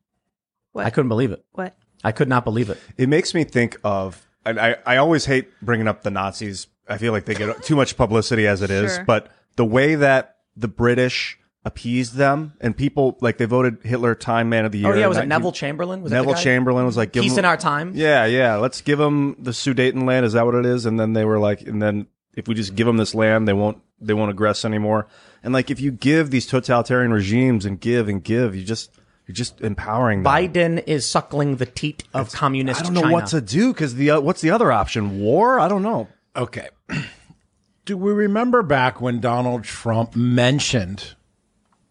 What? 0.72 0.86
I 0.86 0.90
couldn't 0.90 1.10
believe 1.10 1.32
it. 1.32 1.44
what? 1.52 1.76
I 2.04 2.12
could 2.12 2.28
not 2.30 2.44
believe 2.44 2.70
it. 2.70 2.80
It 2.98 3.08
makes 3.08 3.34
me 3.34 3.44
think 3.44 3.78
of, 3.84 4.26
and 4.46 4.60
I, 4.60 4.76
I 4.86 4.98
always 4.98 5.26
hate 5.26 5.50
bringing 5.62 5.88
up 5.88 6.04
the 6.04 6.12
Nazis. 6.12 6.68
I 6.90 6.98
feel 6.98 7.14
like 7.14 7.24
they 7.26 7.34
get 7.36 7.64
too 7.64 7.76
much 7.78 7.96
publicity 7.96 8.46
as 8.46 8.62
it 8.62 8.70
is, 8.70 8.96
Sure. 8.96 9.06
but 9.06 9.32
the 9.56 9.64
way 9.64 9.96
that 9.96 10.38
the 10.58 10.68
British 10.68 11.38
appeased 11.66 12.16
them 12.16 12.54
and 12.60 12.76
people, 12.76 13.18
like 13.22 13.38
they 13.38 13.46
voted 13.46 13.78
Hitler 13.84 14.16
Time 14.16 14.50
Man 14.50 14.66
of 14.66 14.72
the 14.72 14.80
Year. 14.80 14.94
Oh 14.94 14.98
yeah, 14.98 15.08
was 15.08 15.18
it 15.18 15.22
and 15.22 15.30
Neville 15.30 15.52
Chamberlain? 15.54 16.02
Was 16.02 16.12
that 16.12 16.26
Neville? 16.26 16.36
Chamberlain 16.36 16.86
was 16.86 16.98
like, 16.98 17.12
give 17.14 17.24
Peace 17.24 17.34
him- 17.34 17.40
in 17.40 17.46
our 17.46 17.58
time. 17.58 17.94
Yeah, 17.96 18.26
yeah. 18.26 18.56
Let's 18.56 18.82
give 18.82 19.00
them 19.00 19.36
the 19.40 19.52
Sudetenland. 19.52 20.24
Is 20.24 20.34
that 20.34 20.46
what 20.46 20.56
it 20.56 20.66
is? 20.66 20.86
And 20.86 21.00
then 21.00 21.14
they 21.14 21.26
were 21.26 21.40
like, 21.40 21.62
and 21.62 21.82
then 21.82 22.08
if 22.36 22.48
we 22.48 22.56
just 22.56 22.76
give 22.76 22.88
them 22.88 22.98
this 22.98 23.16
land, 23.16 23.48
they 23.48 23.54
won't, 23.54 23.78
they 24.02 24.14
won't 24.14 24.36
aggress 24.36 24.66
anymore. 24.66 25.08
And 25.42 25.54
like, 25.54 25.70
if 25.70 25.80
you 25.80 25.92
give 25.92 26.32
these 26.32 26.48
totalitarian 26.48 27.14
regimes 27.14 27.66
and 27.66 27.80
give 27.80 28.10
and 28.10 28.24
give, 28.24 28.56
you 28.56 28.64
just, 28.64 28.92
you're 29.28 29.36
just 29.36 29.62
empowering 29.62 30.24
them. 30.24 30.34
Biden 30.34 30.84
is 30.86 31.10
suckling 31.10 31.56
the 31.58 31.66
teat 31.66 32.04
of 32.14 32.32
communist 32.34 32.82
I 32.82 32.84
don't 32.84 32.94
know 32.94 33.02
China. 33.04 33.14
what 33.14 33.28
to 33.28 33.40
do 33.40 33.72
because 33.72 33.96
the 33.96 34.12
uh, 34.12 34.20
what's 34.20 34.42
the 34.42 34.52
other 34.52 34.70
option? 34.72 35.20
War? 35.22 35.60
I 35.60 35.70
don't 35.70 35.82
know. 35.84 36.10
Okay. 36.36 36.68
Do 37.86 37.98
we 37.98 38.12
remember 38.12 38.64
back 38.64 39.00
when 39.02 39.20
Donald 39.20 39.64
Trump 39.66 40.16
mentioned 40.16 41.16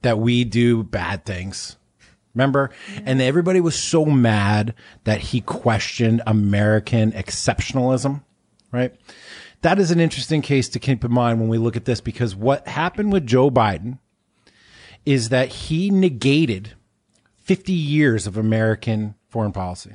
that 0.03 0.19
we 0.19 0.45
do 0.45 0.83
bad 0.83 1.25
things? 1.25 1.77
Remember? 2.35 2.71
And 3.05 3.21
everybody 3.21 3.61
was 3.61 3.79
so 3.79 4.07
mad 4.07 4.75
that 5.05 5.21
he 5.21 5.41
questioned 5.41 6.23
American 6.27 7.13
exceptionalism, 7.13 8.23
right? 8.71 8.95
That 9.61 9.79
is 9.79 9.91
an 9.91 10.01
interesting 10.01 10.43
case 10.43 10.69
to 10.71 10.79
keep 10.79 11.05
in 11.05 11.13
mind 11.13 11.41
when 11.41 11.49
we 11.49 11.59
look 11.59 11.77
at 11.77 11.85
this 11.85 12.01
because 12.01 12.35
what 12.35 12.67
happened 12.67 13.13
with 13.13 13.27
Joe 13.27 13.51
Biden 13.51 13.99
is 15.05 15.29
that 15.29 15.49
he 15.49 15.91
negated 15.91 16.73
50 17.39 17.73
years 17.73 18.27
of 18.27 18.37
American 18.37 19.15
foreign 19.29 19.53
policy, 19.53 19.93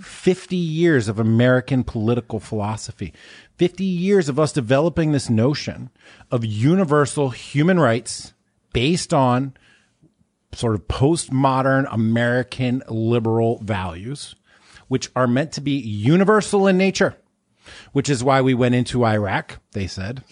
50 0.00 0.56
years 0.56 1.08
of 1.08 1.18
American 1.18 1.84
political 1.84 2.40
philosophy, 2.40 3.12
50 3.56 3.84
years 3.84 4.28
of 4.28 4.38
us 4.38 4.52
developing 4.52 5.12
this 5.12 5.30
notion 5.30 5.90
of 6.30 6.44
universal 6.44 7.30
human 7.30 7.78
rights 7.78 8.32
based 8.72 9.12
on 9.14 9.54
sort 10.52 10.74
of 10.74 10.88
postmodern 10.88 11.86
American 11.92 12.82
liberal 12.88 13.58
values, 13.62 14.34
which 14.88 15.10
are 15.14 15.26
meant 15.28 15.52
to 15.52 15.60
be 15.60 15.72
universal 15.72 16.66
in 16.66 16.76
nature. 16.76 17.16
which 17.92 18.08
is 18.08 18.22
why 18.24 18.40
we 18.40 18.54
went 18.54 18.74
into 18.74 19.04
Iraq, 19.04 19.60
they 19.72 19.86
said, 19.86 20.24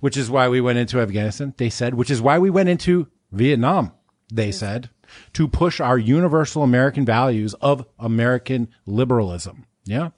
which 0.00 0.16
is 0.16 0.30
why 0.30 0.48
we 0.48 0.60
went 0.60 0.78
into 0.78 1.00
Afghanistan, 1.00 1.54
they 1.56 1.70
said, 1.70 1.94
which 1.94 2.10
is 2.10 2.22
why 2.22 2.38
we 2.38 2.50
went 2.50 2.68
into 2.68 3.08
Vietnam, 3.32 3.92
they 4.32 4.52
said, 4.52 4.90
to 5.32 5.48
push 5.48 5.80
our 5.80 5.98
universal 5.98 6.62
American 6.62 7.04
values 7.04 7.54
of 7.54 7.86
American 7.98 8.68
liberalism. 8.86 9.66
Yeah. 9.84 10.10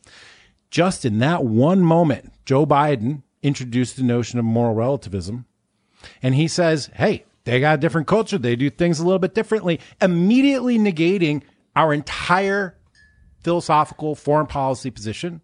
Just 0.70 1.04
in 1.04 1.18
that 1.20 1.44
one 1.44 1.80
moment, 1.82 2.32
Joe 2.44 2.66
Biden 2.66 3.22
introduced 3.42 3.96
the 3.96 4.02
notion 4.02 4.38
of 4.38 4.44
moral 4.44 4.74
relativism. 4.74 5.46
And 6.22 6.34
he 6.34 6.48
says, 6.48 6.90
Hey, 6.94 7.24
they 7.44 7.60
got 7.60 7.76
a 7.76 7.80
different 7.80 8.06
culture. 8.06 8.38
They 8.38 8.56
do 8.56 8.70
things 8.70 8.98
a 8.98 9.04
little 9.04 9.18
bit 9.18 9.34
differently, 9.34 9.80
immediately 10.02 10.78
negating 10.78 11.42
our 11.76 11.94
entire 11.94 12.76
philosophical 13.40 14.16
foreign 14.16 14.48
policy 14.48 14.90
position, 14.90 15.40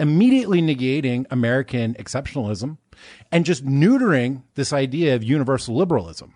immediately 0.00 0.62
negating 0.62 1.26
American 1.30 1.94
exceptionalism, 1.94 2.78
and 3.30 3.44
just 3.44 3.66
neutering 3.66 4.42
this 4.54 4.72
idea 4.72 5.14
of 5.14 5.22
universal 5.22 5.76
liberalism. 5.76 6.34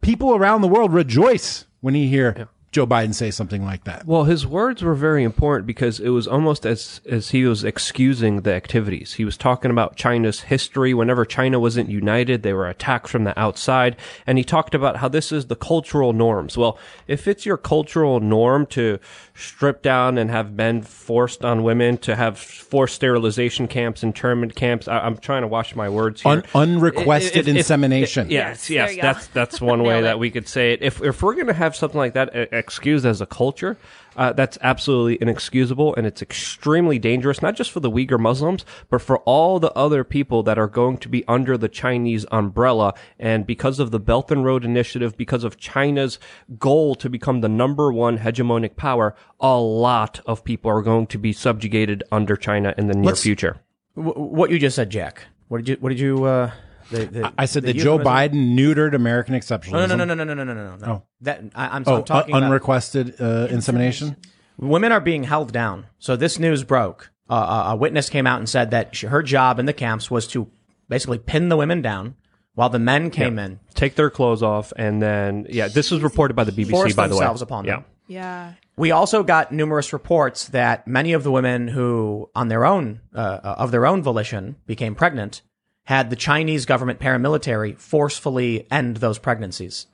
People 0.00 0.34
around 0.34 0.60
the 0.60 0.68
world 0.68 0.92
rejoice 0.92 1.66
when 1.80 1.94
you 1.96 2.08
hear 2.08 2.48
Joe 2.72 2.86
Biden 2.86 3.14
say 3.14 3.30
something 3.30 3.66
like 3.66 3.84
that. 3.84 4.06
Well, 4.06 4.24
his 4.24 4.46
words 4.46 4.82
were 4.82 4.94
very 4.94 5.24
important 5.24 5.66
because 5.66 6.00
it 6.00 6.08
was 6.08 6.26
almost 6.26 6.64
as 6.64 7.02
as 7.08 7.30
he 7.30 7.44
was 7.44 7.64
excusing 7.64 8.40
the 8.40 8.54
activities. 8.54 9.12
He 9.14 9.26
was 9.26 9.36
talking 9.36 9.70
about 9.70 9.96
China's 9.96 10.40
history. 10.40 10.94
Whenever 10.94 11.26
China 11.26 11.60
wasn't 11.60 11.90
united, 11.90 12.42
they 12.42 12.54
were 12.54 12.66
attacked 12.66 13.08
from 13.08 13.24
the 13.24 13.38
outside, 13.38 13.94
and 14.26 14.38
he 14.38 14.44
talked 14.44 14.74
about 14.74 14.96
how 14.96 15.08
this 15.08 15.30
is 15.30 15.46
the 15.46 15.54
cultural 15.54 16.14
norms. 16.14 16.56
Well, 16.56 16.78
if 17.06 17.28
it's 17.28 17.44
your 17.44 17.58
cultural 17.58 18.20
norm 18.20 18.64
to 18.66 18.98
strip 19.34 19.82
down 19.82 20.18
and 20.18 20.30
have 20.30 20.52
men 20.52 20.82
forced 20.82 21.44
on 21.44 21.62
women, 21.62 21.96
to 21.98 22.14
have 22.16 22.38
forced 22.38 22.94
sterilization 22.94 23.66
camps, 23.66 24.02
internment 24.02 24.54
camps, 24.54 24.88
I, 24.88 24.98
I'm 25.00 25.16
trying 25.16 25.42
to 25.42 25.48
watch 25.48 25.74
my 25.74 25.88
words 25.88 26.22
here. 26.22 26.32
Un- 26.32 26.44
unrequested 26.54 27.36
If- 27.36 27.48
if- 27.48 27.56
insemination. 27.56 28.30
Yes, 28.30 28.68
Yes, 28.70 28.94
yes, 28.96 29.02
that's 29.02 29.26
that's 29.28 29.60
one 29.60 29.82
way 29.84 30.02
that 30.02 30.18
we 30.18 30.30
could 30.30 30.48
say 30.48 30.72
it. 30.72 30.82
If 30.82 31.02
if 31.02 31.22
we're 31.22 31.34
going 31.34 31.46
to 31.46 31.52
have 31.54 31.74
something 31.74 31.98
like 31.98 32.14
that 32.14 32.30
excused 32.52 33.06
as 33.06 33.20
a 33.20 33.26
culture, 33.26 33.76
uh, 34.16 34.32
that's 34.32 34.58
absolutely 34.60 35.18
inexcusable, 35.20 35.94
and 35.94 36.06
it's 36.06 36.22
extremely 36.22 36.98
dangerous, 36.98 37.42
not 37.42 37.56
just 37.56 37.70
for 37.70 37.80
the 37.80 37.90
Uyghur 37.90 38.18
Muslims, 38.18 38.64
but 38.90 39.00
for 39.02 39.18
all 39.20 39.58
the 39.58 39.72
other 39.72 40.04
people 40.04 40.42
that 40.42 40.58
are 40.58 40.68
going 40.68 40.98
to 40.98 41.08
be 41.08 41.24
under 41.26 41.56
the 41.56 41.68
Chinese 41.68 42.26
umbrella. 42.30 42.94
And 43.18 43.46
because 43.46 43.78
of 43.78 43.90
the 43.90 44.00
Belt 44.00 44.30
and 44.30 44.44
Road 44.44 44.64
Initiative, 44.64 45.16
because 45.16 45.44
of 45.44 45.56
China's 45.56 46.18
goal 46.58 46.94
to 46.96 47.08
become 47.08 47.40
the 47.40 47.48
number 47.48 47.92
one 47.92 48.18
hegemonic 48.18 48.76
power, 48.76 49.14
a 49.40 49.58
lot 49.58 50.20
of 50.26 50.44
people 50.44 50.70
are 50.70 50.82
going 50.82 51.06
to 51.08 51.18
be 51.18 51.32
subjugated 51.32 52.02
under 52.12 52.36
China 52.36 52.74
in 52.76 52.86
the 52.88 52.94
near 52.94 53.06
Let's- 53.06 53.22
future. 53.22 53.56
W- 53.96 54.14
what 54.18 54.50
you 54.50 54.58
just 54.58 54.76
said, 54.76 54.90
Jack. 54.90 55.26
What 55.48 55.58
did 55.58 55.68
you? 55.68 55.76
What 55.80 55.88
did 55.90 56.00
you? 56.00 56.24
Uh, 56.24 56.50
the, 56.92 57.04
the, 57.06 57.32
I 57.36 57.46
said 57.46 57.64
the 57.64 57.72
that 57.72 57.78
Joe 57.82 57.98
Biden 57.98 58.56
neutered 58.56 58.94
American 58.94 59.34
exceptionalism. 59.34 59.88
No, 59.88 59.96
no, 59.96 60.04
no, 60.04 60.14
no, 60.14 60.24
no, 60.24 60.34
no, 60.34 60.34
no, 60.34 60.44
no, 60.44 60.54
no, 60.54 60.76
no. 60.76 60.92
Oh. 60.92 61.02
That 61.22 61.42
I, 61.54 61.76
I'm, 61.76 61.84
Oh, 61.86 61.96
I'm 61.96 62.04
talking 62.04 62.34
un- 62.34 62.42
about. 62.42 62.46
unrequested 62.48 63.20
uh, 63.20 63.48
insemination. 63.50 64.16
women 64.58 64.92
are 64.92 65.00
being 65.00 65.24
held 65.24 65.52
down. 65.52 65.86
So 65.98 66.16
this 66.16 66.38
news 66.38 66.64
broke. 66.64 67.10
Uh, 67.30 67.34
a- 67.68 67.70
a 67.72 67.76
witness 67.76 68.08
came 68.10 68.26
out 68.26 68.38
and 68.38 68.48
said 68.48 68.70
that 68.70 68.94
she, 68.94 69.06
her 69.06 69.22
job 69.22 69.58
in 69.58 69.66
the 69.66 69.72
camps 69.72 70.10
was 70.10 70.26
to 70.28 70.48
basically 70.88 71.18
pin 71.18 71.48
the 71.48 71.56
women 71.56 71.82
down 71.82 72.14
while 72.54 72.68
the 72.68 72.78
men 72.78 73.10
came 73.10 73.38
in, 73.38 73.58
Take 73.74 73.94
their 73.94 74.10
clothes 74.10 74.42
off, 74.42 74.74
and 74.76 75.00
then 75.00 75.46
yeah, 75.48 75.68
this 75.68 75.90
was 75.90 76.02
reported 76.02 76.34
by 76.34 76.44
the 76.44 76.52
BBC. 76.52 76.70
force 76.70 76.94
by 76.94 77.08
the 77.08 77.14
way, 77.14 77.20
themselves 77.20 77.40
upon 77.40 77.64
yeah. 77.64 77.76
them. 77.76 77.84
Yeah. 78.08 78.52
We 78.76 78.90
also 78.90 79.22
got 79.22 79.52
numerous 79.52 79.94
reports 79.94 80.48
that 80.48 80.86
many 80.86 81.14
of 81.14 81.22
the 81.24 81.30
women 81.30 81.68
who, 81.68 82.28
on 82.34 82.48
their 82.48 82.66
own, 82.66 83.00
uh, 83.14 83.38
of 83.42 83.70
their 83.70 83.86
own 83.86 84.02
volition, 84.02 84.56
became 84.66 84.94
pregnant, 84.94 85.40
had 85.84 86.10
the 86.10 86.16
Chinese 86.16 86.64
government 86.66 87.00
paramilitary 87.00 87.76
forcefully 87.78 88.66
end 88.70 88.98
those 88.98 89.18
pregnancies, 89.18 89.86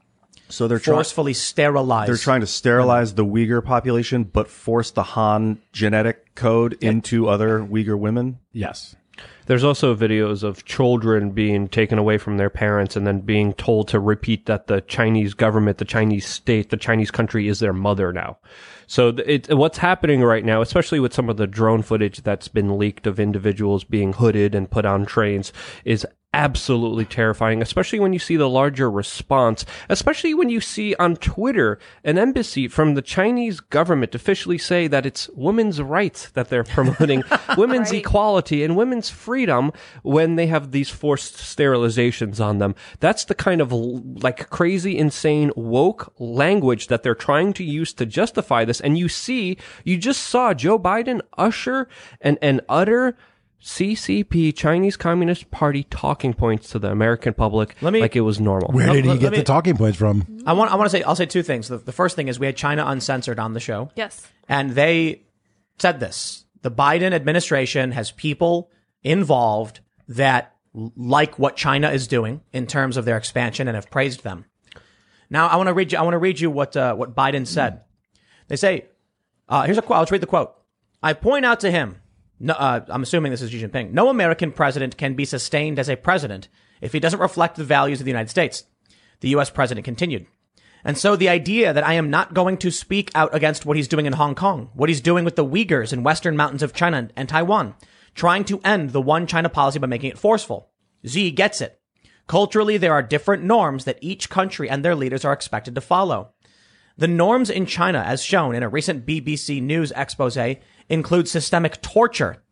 So 0.49 0.69
they're 0.69 0.79
trying. 0.79 0.97
forcefully 0.97 1.35
sterilize. 1.35 2.07
They're 2.07 2.17
trying 2.17 2.41
to 2.43 2.47
sterilize 2.47 3.15
the 3.15 3.25
Uyghur 3.25 3.65
population, 3.65 4.25
but 4.25 4.49
force 4.49 4.91
the 4.91 5.03
Han 5.03 5.61
genetic 5.73 6.35
code 6.35 6.77
into 6.83 7.29
other 7.29 7.61
Uyghur 7.61 7.99
women. 7.99 8.39
Yes. 8.53 8.97
There's 9.47 9.65
also 9.65 9.97
videos 9.97 10.43
of 10.43 10.67
children 10.67 11.31
being 11.31 11.69
taken 11.69 11.99
away 11.99 12.19
from 12.19 12.37
their 12.37 12.51
parents 12.51 12.97
and 12.97 13.07
then 13.07 13.21
being 13.21 13.55
told 13.55 13.89
to 13.89 13.99
repeat 13.99 14.45
that 14.45 14.67
the 14.67 14.83
Chinese 14.83 15.33
government, 15.33 15.79
the 15.79 15.87
Chinese 15.87 16.27
state, 16.27 16.69
the 16.69 16.77
Chinese 16.77 17.11
country 17.11 17.49
is 17.49 17.59
their 17.59 17.73
mother 17.73 18.13
now. 18.13 18.37
So 18.87 19.09
it, 19.09 19.49
what's 19.55 19.79
happening 19.79 20.23
right 20.23 20.45
now, 20.45 20.61
especially 20.61 21.01
with 21.01 21.15
some 21.15 21.31
of 21.31 21.39
the 21.39 21.47
drone 21.47 21.83
footage 21.83 22.23
that's 22.23 22.49
been 22.49 22.79
leaked 22.79 23.07
of 23.07 23.19
individuals 23.19 23.85
being 23.85 24.13
hooded 24.15 24.55
and 24.55 24.71
put 24.71 24.85
on 24.85 25.07
trains, 25.07 25.53
is 25.85 26.07
absolutely 26.35 27.07
terrifying, 27.07 27.63
especially 27.63 27.99
when 27.99 28.13
you 28.13 28.19
see 28.19 28.37
the 28.37 28.49
larger 28.49 28.91
response, 28.91 29.65
especially 29.89 30.35
when 30.35 30.51
you 30.51 30.61
see 30.61 30.95
on 30.97 31.17
Twitter 31.17 31.79
an 32.05 32.19
embassy 32.19 32.69
from 32.69 32.95
the 32.95 33.03
Chinese 33.03 33.61
government 33.61 34.15
officially 34.15 34.59
say 34.59 34.87
that 34.87 35.07
it's 35.07 35.29
women's 35.31 35.81
rights 35.81 36.29
that 36.31 36.51
they're 36.51 36.65
promoting, 36.77 37.23
women's 37.57 37.91
Right. 37.91 38.01
equality 38.01 38.63
and 38.63 38.77
women's 38.77 39.09
freedom 39.09 39.73
when 40.03 40.37
they 40.37 40.47
have 40.49 40.71
these 40.71 40.91
forced 40.91 41.37
sterilizations 41.37 42.45
on 42.45 42.59
them. 42.59 42.75
That's 43.01 43.25
the 43.25 43.35
kind 43.35 43.61
of 43.63 43.73
like 43.73 44.51
crazy, 44.51 44.99
insane, 44.99 45.51
woke 45.57 46.13
language 46.19 46.89
that 46.89 47.03
they're 47.03 47.15
trying 47.15 47.53
to 47.55 47.65
use 47.65 47.95
to 47.95 48.05
justify 48.05 48.65
this. 48.67 48.81
And 48.81 48.99
you 48.99 49.09
see, 49.09 49.57
you 49.83 49.97
just 49.97 50.25
saw 50.25 50.53
Joe 50.53 50.79
Biden 50.79 51.21
usher 51.39 51.89
and, 52.21 52.37
and 52.43 52.61
utter 52.69 53.17
CCP, 53.63 54.55
Chinese 54.57 54.97
Communist 54.97 55.51
Party 55.51 55.83
talking 55.85 56.33
points 56.33 56.71
to 56.71 56.79
the 56.79 56.91
American 56.91 57.35
public 57.35 57.75
Let 57.81 57.93
me- 57.93 58.01
like 58.01 58.15
it 58.17 58.21
was 58.21 58.39
normal. 58.41 58.71
Where 58.73 58.93
did 58.93 59.05
he 59.05 59.11
let- 59.11 59.19
get 59.21 59.25
let 59.25 59.33
me- 59.33 59.39
the 59.39 59.45
talking 59.45 59.77
points 59.77 59.99
from? 59.99 60.25
I 60.47 60.53
want. 60.53 60.71
I 60.73 60.77
want 60.77 60.87
to 60.87 60.91
say. 60.97 61.03
I'll 61.03 61.17
say 61.17 61.27
two 61.27 61.43
things. 61.43 61.69
The, 61.69 61.79
the 61.79 61.93
first 61.93 62.15
thing 62.17 62.29
is 62.29 62.39
we 62.39 62.47
had 62.47 62.57
China 62.57 62.85
Uncensored 62.87 63.39
on 63.39 63.55
the 63.55 63.61
show. 63.61 63.91
Yes. 63.97 64.27
and 64.49 64.71
they 64.71 65.23
said 65.79 66.01
this 66.01 66.45
the 66.63 66.71
biden 66.73 67.13
administration 67.13 67.93
has 67.93 68.11
people 68.11 68.69
involved 69.05 69.79
that 70.09 70.57
like 70.97 71.39
what 71.39 71.55
china 71.57 71.89
is 71.91 72.09
doing 72.09 72.41
in 72.53 72.67
terms 72.67 72.97
of 72.97 73.05
their 73.05 73.17
expansion 73.17 73.69
and 73.69 73.77
have 73.77 73.89
praised 73.91 74.25
them 74.25 74.45
now 75.31 75.47
i 75.47 75.55
want 75.55 75.69
to 75.69 75.73
read 75.73 75.93
you 75.93 75.99
i 75.99 76.03
want 76.03 76.15
to 76.15 76.19
read 76.19 76.41
you 76.41 76.51
what 76.51 76.77
uh, 76.77 76.95
what 76.97 77.15
biden 77.15 77.47
said 77.47 77.83
they 78.49 78.57
say 78.57 78.87
uh, 79.49 79.63
here's 79.63 79.79
a 79.79 79.83
quote 79.83 79.99
i'll 79.99 80.03
just 80.03 80.11
read 80.11 80.21
the 80.21 80.27
quote 80.27 80.53
i 81.03 81.13
point 81.13 81.45
out 81.45 81.61
to 81.61 81.71
him 81.71 81.95
no, 82.41 82.55
uh, 82.55 82.85
i'm 82.89 83.03
assuming 83.03 83.31
this 83.31 83.43
is 83.43 83.51
xi 83.51 83.63
jinping 83.63 83.91
no 83.91 84.09
american 84.09 84.53
president 84.53 84.97
can 84.97 85.15
be 85.15 85.25
sustained 85.25 85.79
as 85.79 85.89
a 85.89 85.97
president 85.97 86.49
if 86.81 86.93
he 86.93 87.01
doesn't 87.01 87.21
reflect 87.21 87.57
the 87.57 87.65
values 87.65 88.01
of 88.01 88.05
the 88.05 88.11
united 88.11 88.31
states 88.31 88.65
the 89.21 89.29
us 89.31 89.51
president 89.51 89.85
continued 89.85 90.27
and 90.85 90.97
so 90.97 91.17
the 91.17 91.29
idea 91.29 91.73
that 91.73 91.87
I 91.87 91.95
am 91.95 92.11
not 92.11 92.35
going 92.35 92.57
to 92.59 92.71
speak 92.71 93.11
out 93.15 93.35
against 93.35 93.67
what 93.67 93.77
he's 93.77 93.89
doing 93.89 94.07
in 94.07 94.13
Hong 94.13 94.35
Kong, 94.35 94.71
what 94.75 94.89
he's 94.89 95.01
doing 95.01 95.25
with 95.25 95.37
the 95.37 95.45
Uyghurs 95.45 95.93
in 95.93 96.03
western 96.03 96.37
mountains 96.37 96.63
of 96.63 96.73
China 96.73 97.09
and 97.17 97.29
Taiwan, 97.29 97.75
trying 98.15 98.45
to 98.45 98.61
end 98.65 98.91
the 98.91 99.03
one 99.03 99.27
China 99.27 99.49
policy 99.49 99.79
by 99.79 99.87
making 99.87 100.11
it 100.11 100.19
forceful. 100.19 100.71
Xi 101.05 101.31
gets 101.31 101.61
it. 101.61 101.81
Culturally, 102.27 102.77
there 102.77 102.93
are 102.93 103.03
different 103.03 103.43
norms 103.43 103.85
that 103.85 103.99
each 104.01 104.29
country 104.29 104.69
and 104.69 104.85
their 104.85 104.95
leaders 104.95 105.25
are 105.25 105.33
expected 105.33 105.75
to 105.75 105.81
follow. 105.81 106.33
The 106.97 107.09
norms 107.09 107.49
in 107.49 107.65
China, 107.65 108.01
as 108.01 108.23
shown 108.23 108.55
in 108.55 108.63
a 108.63 108.69
recent 108.69 109.07
BBC 109.07 109.63
News 109.63 109.93
expose, 109.95 110.37
include 110.89 111.29
systemic 111.29 111.81
torture 111.83 112.43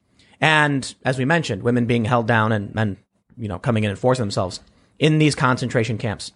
and, 0.40 0.94
as 1.04 1.18
we 1.18 1.24
mentioned, 1.24 1.62
women 1.62 1.86
being 1.86 2.04
held 2.04 2.26
down 2.26 2.52
and 2.52 2.74
men, 2.74 2.98
you 3.38 3.48
know, 3.48 3.58
coming 3.58 3.84
in 3.84 3.90
and 3.90 3.98
forcing 3.98 4.22
themselves 4.22 4.60
in 4.98 5.18
these 5.18 5.34
concentration 5.34 5.98
camps. 5.98 6.32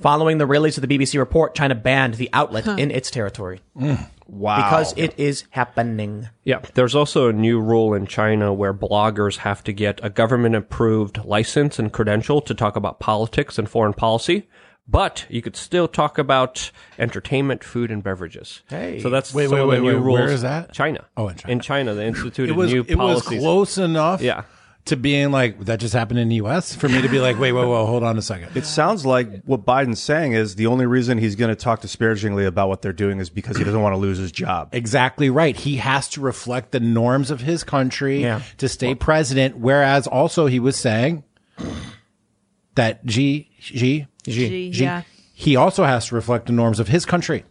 Following 0.00 0.38
the 0.38 0.46
release 0.46 0.78
of 0.78 0.86
the 0.86 0.98
BBC 0.98 1.18
report, 1.18 1.56
China 1.56 1.74
banned 1.74 2.14
the 2.14 2.30
outlet 2.32 2.66
in 2.78 2.92
its 2.92 3.10
territory 3.10 3.60
mm. 3.76 4.08
Wow. 4.28 4.56
because 4.56 4.94
it 4.96 5.12
is 5.18 5.44
happening. 5.50 6.28
Yeah, 6.44 6.60
there's 6.74 6.94
also 6.94 7.28
a 7.28 7.32
new 7.32 7.60
rule 7.60 7.94
in 7.94 8.06
China 8.06 8.52
where 8.52 8.72
bloggers 8.72 9.38
have 9.38 9.64
to 9.64 9.72
get 9.72 9.98
a 10.00 10.08
government 10.08 10.54
approved 10.54 11.24
license 11.24 11.80
and 11.80 11.92
credential 11.92 12.40
to 12.42 12.54
talk 12.54 12.76
about 12.76 13.00
politics 13.00 13.58
and 13.58 13.68
foreign 13.68 13.92
policy. 13.92 14.48
But 14.90 15.26
you 15.28 15.42
could 15.42 15.54
still 15.54 15.86
talk 15.86 16.16
about 16.16 16.70
entertainment, 16.98 17.62
food, 17.62 17.90
and 17.90 18.02
beverages. 18.02 18.62
Hey. 18.70 19.00
so 19.00 19.10
that's 19.10 19.34
Wait, 19.34 19.48
wait, 19.48 19.58
the 19.58 19.66
wait, 19.66 19.80
new 19.82 19.86
wait. 19.86 19.94
rules. 19.96 20.18
Where 20.20 20.28
is 20.30 20.42
that? 20.42 20.72
China. 20.72 21.04
Oh, 21.16 21.28
in 21.28 21.36
China. 21.36 21.52
In 21.52 21.60
China, 21.60 21.94
they 21.94 22.06
instituted 22.06 22.52
It 22.52 22.56
was 22.56 22.72
new 22.72 22.84
it 22.88 22.96
was 22.96 23.22
close 23.22 23.76
enough. 23.76 24.22
Yeah. 24.22 24.44
To 24.86 24.96
being 24.96 25.30
like 25.30 25.60
that 25.66 25.80
just 25.80 25.92
happened 25.92 26.18
in 26.18 26.30
the 26.30 26.36
U.S. 26.36 26.74
for 26.74 26.88
me 26.88 27.02
to 27.02 27.08
be 27.10 27.20
like, 27.20 27.38
wait, 27.38 27.52
wait, 27.52 27.66
wait, 27.66 27.74
hold 27.86 28.02
on 28.02 28.16
a 28.16 28.22
second. 28.22 28.56
It 28.56 28.64
sounds 28.64 29.04
like 29.04 29.42
what 29.44 29.66
Biden's 29.66 30.00
saying 30.00 30.32
is 30.32 30.54
the 30.54 30.66
only 30.68 30.86
reason 30.86 31.18
he's 31.18 31.36
going 31.36 31.50
to 31.50 31.54
talk 31.54 31.82
disparagingly 31.82 32.46
about 32.46 32.70
what 32.70 32.80
they're 32.80 32.94
doing 32.94 33.18
is 33.18 33.28
because 33.28 33.58
he 33.58 33.64
doesn't 33.64 33.82
want 33.82 33.92
to 33.92 33.98
lose 33.98 34.16
his 34.16 34.32
job. 34.32 34.70
Exactly 34.72 35.28
right. 35.28 35.54
He 35.54 35.76
has 35.76 36.08
to 36.10 36.22
reflect 36.22 36.70
the 36.72 36.80
norms 36.80 37.30
of 37.30 37.42
his 37.42 37.64
country 37.64 38.22
Yeah. 38.22 38.40
to 38.56 38.66
stay 38.66 38.94
president. 38.94 39.58
Whereas 39.58 40.06
also 40.06 40.46
he 40.46 40.58
was 40.58 40.74
saying 40.78 41.22
that 42.76 43.04
G, 43.04 43.50
G 43.60 44.06
G 44.28 44.48
Gee, 44.48 44.70
G 44.70 44.84
yeah. 44.84 45.02
he 45.34 45.56
also 45.56 45.84
has 45.84 46.06
to 46.06 46.14
reflect 46.14 46.46
the 46.46 46.52
norms 46.52 46.80
of 46.80 46.88
his 46.88 47.04
country. 47.04 47.44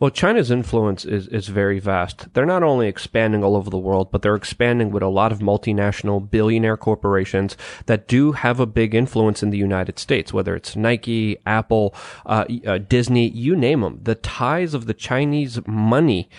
Well, 0.00 0.10
China's 0.10 0.50
influence 0.50 1.04
is, 1.04 1.28
is 1.28 1.48
very 1.48 1.78
vast. 1.78 2.32
They're 2.32 2.46
not 2.46 2.62
only 2.62 2.88
expanding 2.88 3.44
all 3.44 3.54
over 3.54 3.68
the 3.68 3.76
world, 3.76 4.10
but 4.10 4.22
they're 4.22 4.34
expanding 4.34 4.90
with 4.90 5.02
a 5.02 5.08
lot 5.08 5.30
of 5.30 5.40
multinational 5.40 6.30
billionaire 6.30 6.78
corporations 6.78 7.54
that 7.84 8.08
do 8.08 8.32
have 8.32 8.60
a 8.60 8.66
big 8.66 8.94
influence 8.94 9.42
in 9.42 9.50
the 9.50 9.58
United 9.58 9.98
States, 9.98 10.32
whether 10.32 10.56
it's 10.56 10.74
Nike, 10.74 11.36
Apple, 11.44 11.94
uh, 12.24 12.46
uh, 12.66 12.78
Disney, 12.78 13.28
you 13.28 13.54
name 13.54 13.82
them. 13.82 14.00
The 14.02 14.14
ties 14.14 14.72
of 14.72 14.86
the 14.86 14.94
Chinese 14.94 15.60
money 15.66 16.30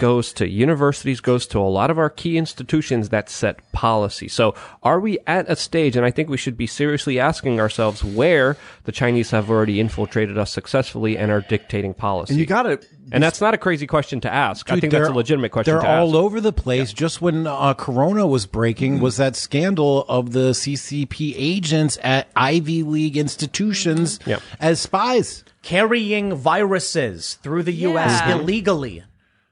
goes 0.00 0.32
to 0.32 0.48
universities, 0.48 1.20
goes 1.20 1.46
to 1.46 1.58
a 1.60 1.70
lot 1.70 1.90
of 1.90 1.98
our 1.98 2.10
key 2.10 2.36
institutions 2.36 3.10
that 3.10 3.30
set 3.30 3.70
policy. 3.70 4.26
So 4.26 4.56
are 4.82 4.98
we 4.98 5.18
at 5.28 5.48
a 5.48 5.54
stage, 5.54 5.94
and 5.94 6.04
I 6.04 6.10
think 6.10 6.28
we 6.28 6.36
should 6.36 6.56
be 6.56 6.66
seriously 6.66 7.20
asking 7.20 7.60
ourselves 7.60 8.02
where 8.02 8.56
the 8.84 8.92
Chinese 8.92 9.30
have 9.30 9.48
already 9.48 9.78
infiltrated 9.78 10.36
us 10.36 10.50
successfully 10.50 11.16
and 11.16 11.30
are 11.30 11.42
dictating 11.42 11.94
policy? 11.94 12.32
And 12.32 12.40
you 12.40 12.46
got 12.46 12.62
to 12.64 12.80
And 13.12 13.22
that's 13.22 13.40
not 13.40 13.54
a 13.54 13.58
crazy 13.58 13.86
question 13.86 14.20
to 14.22 14.32
ask. 14.32 14.72
I 14.72 14.80
think 14.80 14.92
that's 14.92 15.08
a 15.08 15.12
legitimate 15.12 15.52
question 15.52 15.74
They're 15.74 15.82
to 15.82 15.88
all 15.88 16.08
ask. 16.08 16.14
over 16.16 16.40
the 16.40 16.52
place. 16.52 16.92
Just 16.92 17.20
when 17.22 17.46
uh, 17.46 17.74
Corona 17.74 18.26
was 18.26 18.46
breaking, 18.46 19.00
was 19.00 19.18
that 19.18 19.36
scandal 19.36 20.04
of 20.08 20.32
the 20.32 20.50
CCP 20.52 21.34
agents 21.36 21.98
at 22.02 22.28
Ivy 22.34 22.82
League 22.82 23.16
institutions 23.16 24.18
Yep. 24.26 24.40
as 24.58 24.80
spies. 24.80 25.44
carrying 25.62 26.34
viruses 26.34 27.34
through 27.42 27.62
the 27.64 27.72
U.S. 27.90 28.20
Yeah. 28.26 28.36
illegally. 28.36 29.04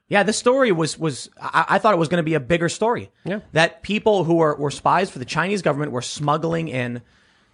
Yeah, 0.09 0.23
this 0.23 0.37
story 0.37 0.71
was 0.71 0.97
was 0.97 1.29
I, 1.41 1.65
I 1.69 1.77
thought 1.79 1.93
it 1.93 1.97
was 1.97 2.09
going 2.09 2.17
to 2.17 2.23
be 2.23 2.33
a 2.33 2.39
bigger 2.39 2.67
story. 2.69 3.11
Yeah. 3.23 3.39
that 3.53 3.83
people 3.83 4.23
who 4.25 4.35
were, 4.35 4.55
were 4.55 4.71
spies 4.71 5.09
for 5.09 5.19
the 5.19 5.25
Chinese 5.25 5.61
government 5.61 5.91
were 5.91 6.01
smuggling 6.01 6.67
in 6.67 7.01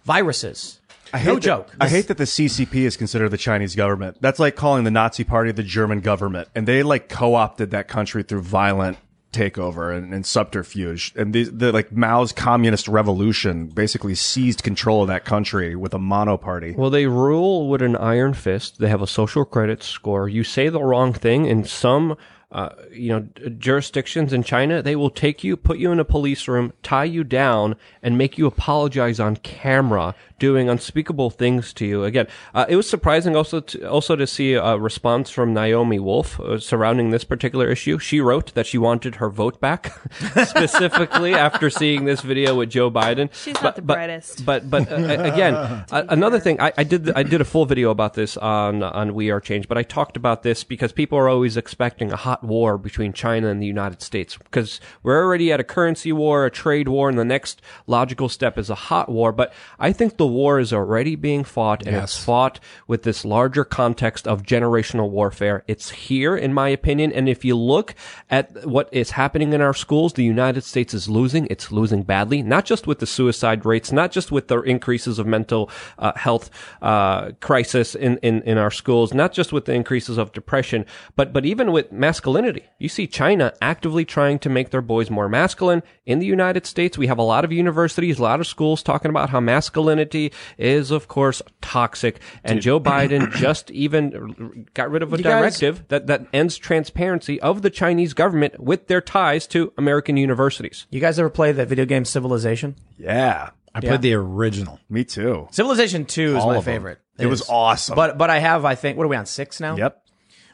viruses. 0.04 0.80
I 1.12 1.18
no 1.18 1.24
hate 1.24 1.34
that- 1.34 1.40
joke. 1.42 1.68
I 1.80 1.84
This- 1.86 1.92
hate 1.92 2.08
that 2.08 2.18
the 2.18 2.24
CCP 2.26 2.74
is 2.86 2.96
considered 2.96 3.28
the 3.30 3.36
Chinese 3.36 3.74
government. 3.76 4.18
That's 4.20 4.38
like 4.38 4.56
calling 4.56 4.84
the 4.84 4.90
Nazi 4.90 5.24
Party 5.24 5.52
the 5.52 5.62
German 5.62 6.00
government, 6.00 6.48
and 6.54 6.66
they 6.66 6.82
like 6.82 7.08
co-opted 7.08 7.70
that 7.70 7.88
country 7.88 8.22
through 8.22 8.42
violent 8.42 8.98
takeover 9.32 9.94
and, 9.96 10.14
and 10.14 10.24
subterfuge. 10.24 11.12
And 11.14 11.34
the, 11.34 11.44
the 11.44 11.70
like 11.72 11.92
Mao's 11.92 12.32
communist 12.32 12.88
revolution 12.88 13.66
basically 13.66 14.14
seized 14.14 14.62
control 14.62 15.02
of 15.02 15.08
that 15.08 15.24
country 15.26 15.76
with 15.76 15.92
a 15.92 15.98
mono 15.98 16.36
party. 16.38 16.72
Well, 16.76 16.88
they 16.90 17.06
rule 17.06 17.68
with 17.68 17.82
an 17.82 17.96
iron 17.96 18.32
fist. 18.32 18.78
They 18.78 18.88
have 18.88 19.02
a 19.02 19.06
social 19.06 19.44
credit 19.44 19.82
score. 19.82 20.26
You 20.28 20.42
say 20.42 20.70
the 20.70 20.82
wrong 20.82 21.12
thing 21.12 21.44
in 21.44 21.64
some, 21.64 22.16
uh, 22.52 22.70
you 22.92 23.08
know, 23.08 23.50
jurisdictions 23.58 24.32
in 24.32 24.42
China, 24.42 24.80
they 24.80 24.94
will 24.94 25.10
take 25.10 25.42
you, 25.42 25.56
put 25.56 25.78
you 25.78 25.90
in 25.90 25.98
a 25.98 26.04
police 26.04 26.46
room, 26.46 26.72
tie 26.82 27.04
you 27.04 27.24
down, 27.24 27.74
and 28.02 28.16
make 28.16 28.38
you 28.38 28.46
apologize 28.46 29.18
on 29.18 29.36
camera, 29.36 30.14
doing 30.38 30.68
unspeakable 30.68 31.30
things 31.30 31.72
to 31.74 31.86
you. 31.86 32.04
Again, 32.04 32.26
uh, 32.54 32.66
it 32.68 32.76
was 32.76 32.88
surprising 32.88 33.36
also 33.36 33.60
to, 33.60 33.88
also 33.88 34.16
to 34.16 34.26
see 34.26 34.54
a 34.54 34.76
response 34.78 35.30
from 35.30 35.54
Naomi 35.54 35.98
Wolf 35.98 36.38
uh, 36.40 36.58
surrounding 36.58 37.10
this 37.10 37.24
particular 37.24 37.68
issue. 37.68 37.98
She 37.98 38.20
wrote 38.20 38.52
that 38.54 38.66
she 38.66 38.78
wanted 38.78 39.16
her 39.16 39.30
vote 39.30 39.60
back, 39.60 39.92
specifically 40.46 41.34
after 41.46 41.70
seeing 41.70 42.04
this 42.04 42.20
video 42.20 42.54
with 42.54 42.70
Joe 42.70 42.90
Biden. 42.90 43.32
She's 43.32 43.60
not 43.62 43.76
the 43.76 43.82
brightest. 43.82 44.44
But 44.44 44.68
but 44.68 44.90
uh, 44.90 44.96
again, 44.96 45.54
uh, 45.54 45.82
another 45.90 46.38
thing 46.38 46.60
I, 46.60 46.72
I 46.76 46.84
did 46.84 47.10
I 47.12 47.22
did 47.22 47.40
a 47.40 47.44
full 47.44 47.64
video 47.64 47.90
about 47.90 48.14
this 48.14 48.36
on 48.36 48.82
on 48.82 49.14
We 49.14 49.30
Are 49.30 49.40
Change, 49.40 49.68
but 49.68 49.78
I 49.78 49.82
talked 49.82 50.16
about 50.16 50.42
this 50.42 50.64
because 50.64 50.92
people 50.92 51.18
are 51.18 51.28
always 51.28 51.56
expecting 51.56 52.12
a 52.12 52.16
hot 52.16 52.44
war 52.44 52.76
between 52.78 53.12
China 53.12 53.48
and 53.48 53.62
the 53.62 53.66
United 53.66 54.02
States 54.02 54.36
because 54.36 54.80
we're 55.02 55.22
already 55.22 55.52
at 55.52 55.60
a 55.60 55.64
currency 55.64 56.12
war, 56.12 56.44
a 56.44 56.50
trade 56.50 56.88
war, 56.88 57.08
and 57.08 57.18
the 57.18 57.24
next 57.24 57.62
logical 57.86 58.28
step 58.28 58.58
is 58.58 58.68
a 58.68 58.74
hot 58.74 59.08
war. 59.08 59.32
But 59.32 59.52
I 59.78 59.92
think 59.92 60.16
the 60.16 60.25
war 60.26 60.58
is 60.58 60.72
already 60.72 61.16
being 61.16 61.44
fought, 61.44 61.86
and 61.86 61.96
it's 61.96 62.22
fought 62.22 62.60
with 62.86 63.02
this 63.02 63.24
larger 63.24 63.64
context 63.64 64.26
of 64.26 64.42
generational 64.42 65.10
warfare. 65.10 65.62
It's 65.66 65.90
here, 65.90 66.36
in 66.36 66.52
my 66.52 66.68
opinion, 66.68 67.12
and 67.12 67.28
if 67.28 67.44
you 67.44 67.56
look 67.56 67.94
at 68.30 68.66
what 68.66 68.88
is 68.92 69.12
happening 69.12 69.52
in 69.52 69.60
our 69.60 69.74
schools, 69.74 70.14
the 70.14 70.24
United 70.24 70.64
States 70.64 70.94
is 70.94 71.08
losing. 71.08 71.46
It's 71.50 71.70
losing 71.70 72.02
badly, 72.02 72.42
not 72.42 72.64
just 72.64 72.86
with 72.86 72.98
the 72.98 73.06
suicide 73.06 73.64
rates, 73.64 73.92
not 73.92 74.10
just 74.10 74.32
with 74.32 74.48
the 74.48 74.60
increases 74.62 75.18
of 75.18 75.26
mental 75.26 75.70
uh, 75.98 76.12
health 76.16 76.50
uh, 76.82 77.32
crisis 77.40 77.94
in, 77.94 78.18
in, 78.18 78.42
in 78.42 78.58
our 78.58 78.70
schools, 78.70 79.14
not 79.14 79.32
just 79.32 79.52
with 79.52 79.66
the 79.66 79.74
increases 79.74 80.18
of 80.18 80.32
depression, 80.32 80.84
but 81.14 81.32
but 81.32 81.44
even 81.44 81.72
with 81.72 81.92
masculinity. 81.92 82.64
You 82.78 82.88
see 82.88 83.06
China 83.06 83.52
actively 83.60 84.04
trying 84.04 84.38
to 84.40 84.48
make 84.48 84.70
their 84.70 84.80
boys 84.80 85.10
more 85.10 85.28
masculine. 85.28 85.82
In 86.06 86.18
the 86.18 86.26
United 86.26 86.66
States, 86.66 86.96
we 86.96 87.08
have 87.08 87.18
a 87.18 87.22
lot 87.22 87.44
of 87.44 87.52
universities, 87.52 88.18
a 88.18 88.22
lot 88.22 88.40
of 88.40 88.46
schools 88.46 88.82
talking 88.82 89.10
about 89.10 89.30
how 89.30 89.40
masculinity 89.40 90.15
is, 90.58 90.90
of 90.90 91.08
course, 91.08 91.42
toxic. 91.60 92.20
And 92.44 92.60
Joe 92.60 92.80
Biden 92.80 93.32
just 93.36 93.70
even 93.70 94.66
got 94.74 94.90
rid 94.90 95.02
of 95.02 95.12
a 95.12 95.16
You 95.18 95.22
guys- 95.24 95.40
directive 95.58 95.88
that, 95.88 96.06
that 96.08 96.26
ends 96.32 96.56
transparency 96.56 97.40
of 97.40 97.62
the 97.62 97.70
Chinese 97.70 98.14
government 98.14 98.60
with 98.60 98.86
their 98.88 99.00
ties 99.00 99.46
to 99.48 99.72
American 99.78 100.16
universities. 100.16 100.86
You 100.90 101.00
guys 101.00 101.18
ever 101.18 101.30
play 101.30 101.52
that 101.52 101.68
video 101.68 101.84
game 101.84 102.04
Civilization? 102.04 102.76
Yeah, 102.98 103.50
I 103.74 103.80
played 103.80 104.02
the 104.02 104.14
original. 104.14 104.80
me 104.88 105.04
too. 105.04 105.48
Civilization 105.50 106.04
Two 106.06 106.36
is 106.36 106.42
All 106.42 106.52
my 106.54 106.60
favorite. 106.60 106.98
It 107.18 107.26
was 107.26 107.48
awesome. 107.48 107.94
But 107.96 108.18
but 108.18 108.30
I 108.30 108.38
have 108.38 108.64
I 108.64 108.74
think 108.74 108.96
what 108.96 109.04
are 109.04 109.08
we 109.08 109.16
on 109.16 109.26
six 109.26 109.60
now? 109.60 109.76
Yep. 109.76 110.02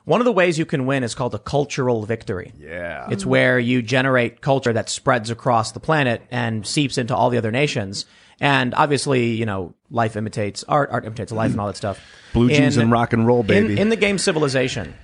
One 0.05 0.21
of 0.21 0.25
the 0.25 0.33
ways 0.33 0.59
you 0.59 0.67
can 0.67 0.87
win 0.87 1.05
is 1.05 1.15
called 1.15 1.33
a 1.35 1.39
cultural 1.39 2.05
victory. 2.05 2.53
Yeah. 2.59 3.07
It's 3.11 3.25
where 3.25 3.59
you 3.61 3.83
generate 3.83 4.41
culture 4.41 4.73
that 4.73 4.89
spreads 4.89 5.31
across 5.31 5.71
the 5.71 5.79
planet 5.79 6.23
and 6.31 6.67
seeps 6.67 6.99
into 6.99 7.15
all 7.15 7.31
the 7.31 7.39
other 7.39 7.53
nations. 7.53 8.05
And 8.43 8.75
obviously, 8.75 9.35
you 9.35 9.47
know, 9.47 9.73
life 9.89 10.17
imitates 10.17 10.65
art, 10.65 10.91
art 10.91 11.05
imitates 11.07 11.31
life 11.31 11.53
and 11.53 11.61
all 11.61 11.69
that 11.69 11.77
stuff. 11.77 12.05
Blue 12.33 12.49
jeans 12.49 12.77
and 12.77 12.91
rock 12.91 13.13
and 13.13 13.25
roll, 13.25 13.43
in- 13.43 13.47
baby. 13.47 13.81
In, 13.81 13.89
the 13.89 13.97
game 13.97 14.19
Civilization, 14.19 14.95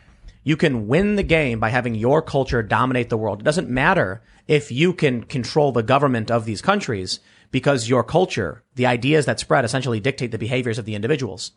you 0.42 0.56
can 0.56 0.88
win 0.88 1.14
the 1.14 1.22
game 1.22 1.60
by 1.60 1.68
having 1.68 1.94
your 1.94 2.20
culture 2.20 2.64
dominate 2.64 3.10
the 3.10 3.16
world. 3.16 3.40
It 3.40 3.44
doesn't 3.44 3.70
matter 3.70 4.22
if 4.48 4.72
you 4.72 4.92
can 4.92 5.22
control 5.22 5.70
the 5.70 5.84
government 5.84 6.32
of 6.32 6.46
these 6.46 6.60
countries 6.60 7.20
because 7.52 7.88
your 7.88 8.02
culture, 8.02 8.64
the 8.74 8.86
ideas 8.86 9.26
that 9.26 9.38
spread 9.38 9.64
essentially 9.64 10.00
dictate 10.00 10.32
the 10.32 10.38
behaviors 10.38 10.78
of 10.78 10.84
the 10.84 10.96
individuals. 10.96 11.52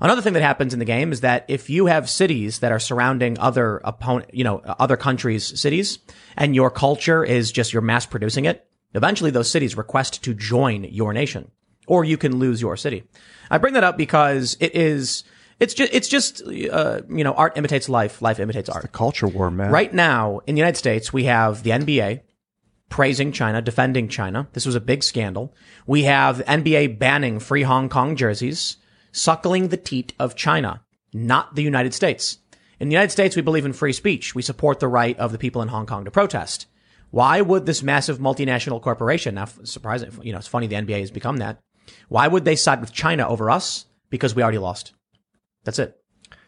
Another 0.00 0.22
thing 0.22 0.32
that 0.32 0.42
happens 0.42 0.72
in 0.72 0.78
the 0.78 0.86
game 0.86 1.12
is 1.12 1.20
that 1.20 1.44
if 1.48 1.68
you 1.68 1.84
have 1.86 2.08
cities 2.08 2.60
that 2.60 2.72
are 2.72 2.78
surrounding 2.78 3.38
other 3.38 3.82
opponent, 3.84 4.32
you 4.32 4.42
know, 4.42 4.60
other 4.78 4.96
countries' 4.96 5.60
cities 5.60 5.98
and 6.34 6.54
your 6.54 6.70
culture 6.70 7.22
is 7.22 7.52
just 7.52 7.74
you're 7.74 7.82
mass 7.82 8.06
producing 8.06 8.46
it, 8.46 8.65
eventually 8.94 9.30
those 9.30 9.50
cities 9.50 9.76
request 9.76 10.22
to 10.24 10.34
join 10.34 10.84
your 10.84 11.12
nation 11.12 11.50
or 11.86 12.04
you 12.04 12.16
can 12.16 12.36
lose 12.36 12.60
your 12.60 12.76
city. 12.76 13.04
I 13.50 13.58
bring 13.58 13.74
that 13.74 13.84
up 13.84 13.96
because 13.96 14.56
it 14.60 14.74
is, 14.74 15.24
it's 15.60 15.74
just, 15.74 15.94
it's 15.94 16.08
just, 16.08 16.42
uh, 16.42 17.02
you 17.08 17.24
know, 17.24 17.32
art 17.32 17.56
imitates 17.56 17.88
life, 17.88 18.20
life 18.20 18.40
imitates 18.40 18.68
art. 18.68 18.90
Culture 18.92 19.28
war, 19.28 19.50
man. 19.50 19.70
Right 19.70 19.92
now 19.92 20.40
in 20.46 20.54
the 20.54 20.60
United 20.60 20.76
States, 20.76 21.12
we 21.12 21.24
have 21.24 21.62
the 21.62 21.70
NBA 21.70 22.22
praising 22.88 23.32
China, 23.32 23.62
defending 23.62 24.08
China. 24.08 24.48
This 24.52 24.66
was 24.66 24.74
a 24.74 24.80
big 24.80 25.02
scandal. 25.02 25.54
We 25.86 26.04
have 26.04 26.38
NBA 26.38 26.98
banning 26.98 27.38
free 27.38 27.62
Hong 27.62 27.88
Kong 27.88 28.16
jerseys, 28.16 28.76
suckling 29.12 29.68
the 29.68 29.76
teat 29.76 30.12
of 30.18 30.36
China, 30.36 30.82
not 31.12 31.54
the 31.54 31.62
United 31.62 31.94
States. 31.94 32.38
In 32.78 32.88
the 32.88 32.94
United 32.94 33.10
States, 33.10 33.34
we 33.34 33.42
believe 33.42 33.64
in 33.64 33.72
free 33.72 33.92
speech. 33.92 34.34
We 34.34 34.42
support 34.42 34.80
the 34.80 34.88
right 34.88 35.18
of 35.18 35.32
the 35.32 35.38
people 35.38 35.62
in 35.62 35.68
Hong 35.68 35.86
Kong 35.86 36.04
to 36.04 36.10
protest. 36.10 36.66
Why 37.10 37.40
would 37.40 37.66
this 37.66 37.82
massive 37.82 38.18
multinational 38.18 38.82
corporation, 38.82 39.36
now 39.36 39.46
surprising, 39.64 40.10
you 40.22 40.32
know, 40.32 40.38
it's 40.38 40.48
funny 40.48 40.66
the 40.66 40.76
NBA 40.76 41.00
has 41.00 41.10
become 41.10 41.38
that. 41.38 41.60
Why 42.08 42.28
would 42.28 42.44
they 42.44 42.56
side 42.56 42.80
with 42.80 42.92
China 42.92 43.28
over 43.28 43.50
us? 43.50 43.86
Because 44.10 44.34
we 44.34 44.42
already 44.42 44.58
lost. 44.58 44.92
That's 45.64 45.78
it. 45.78 45.98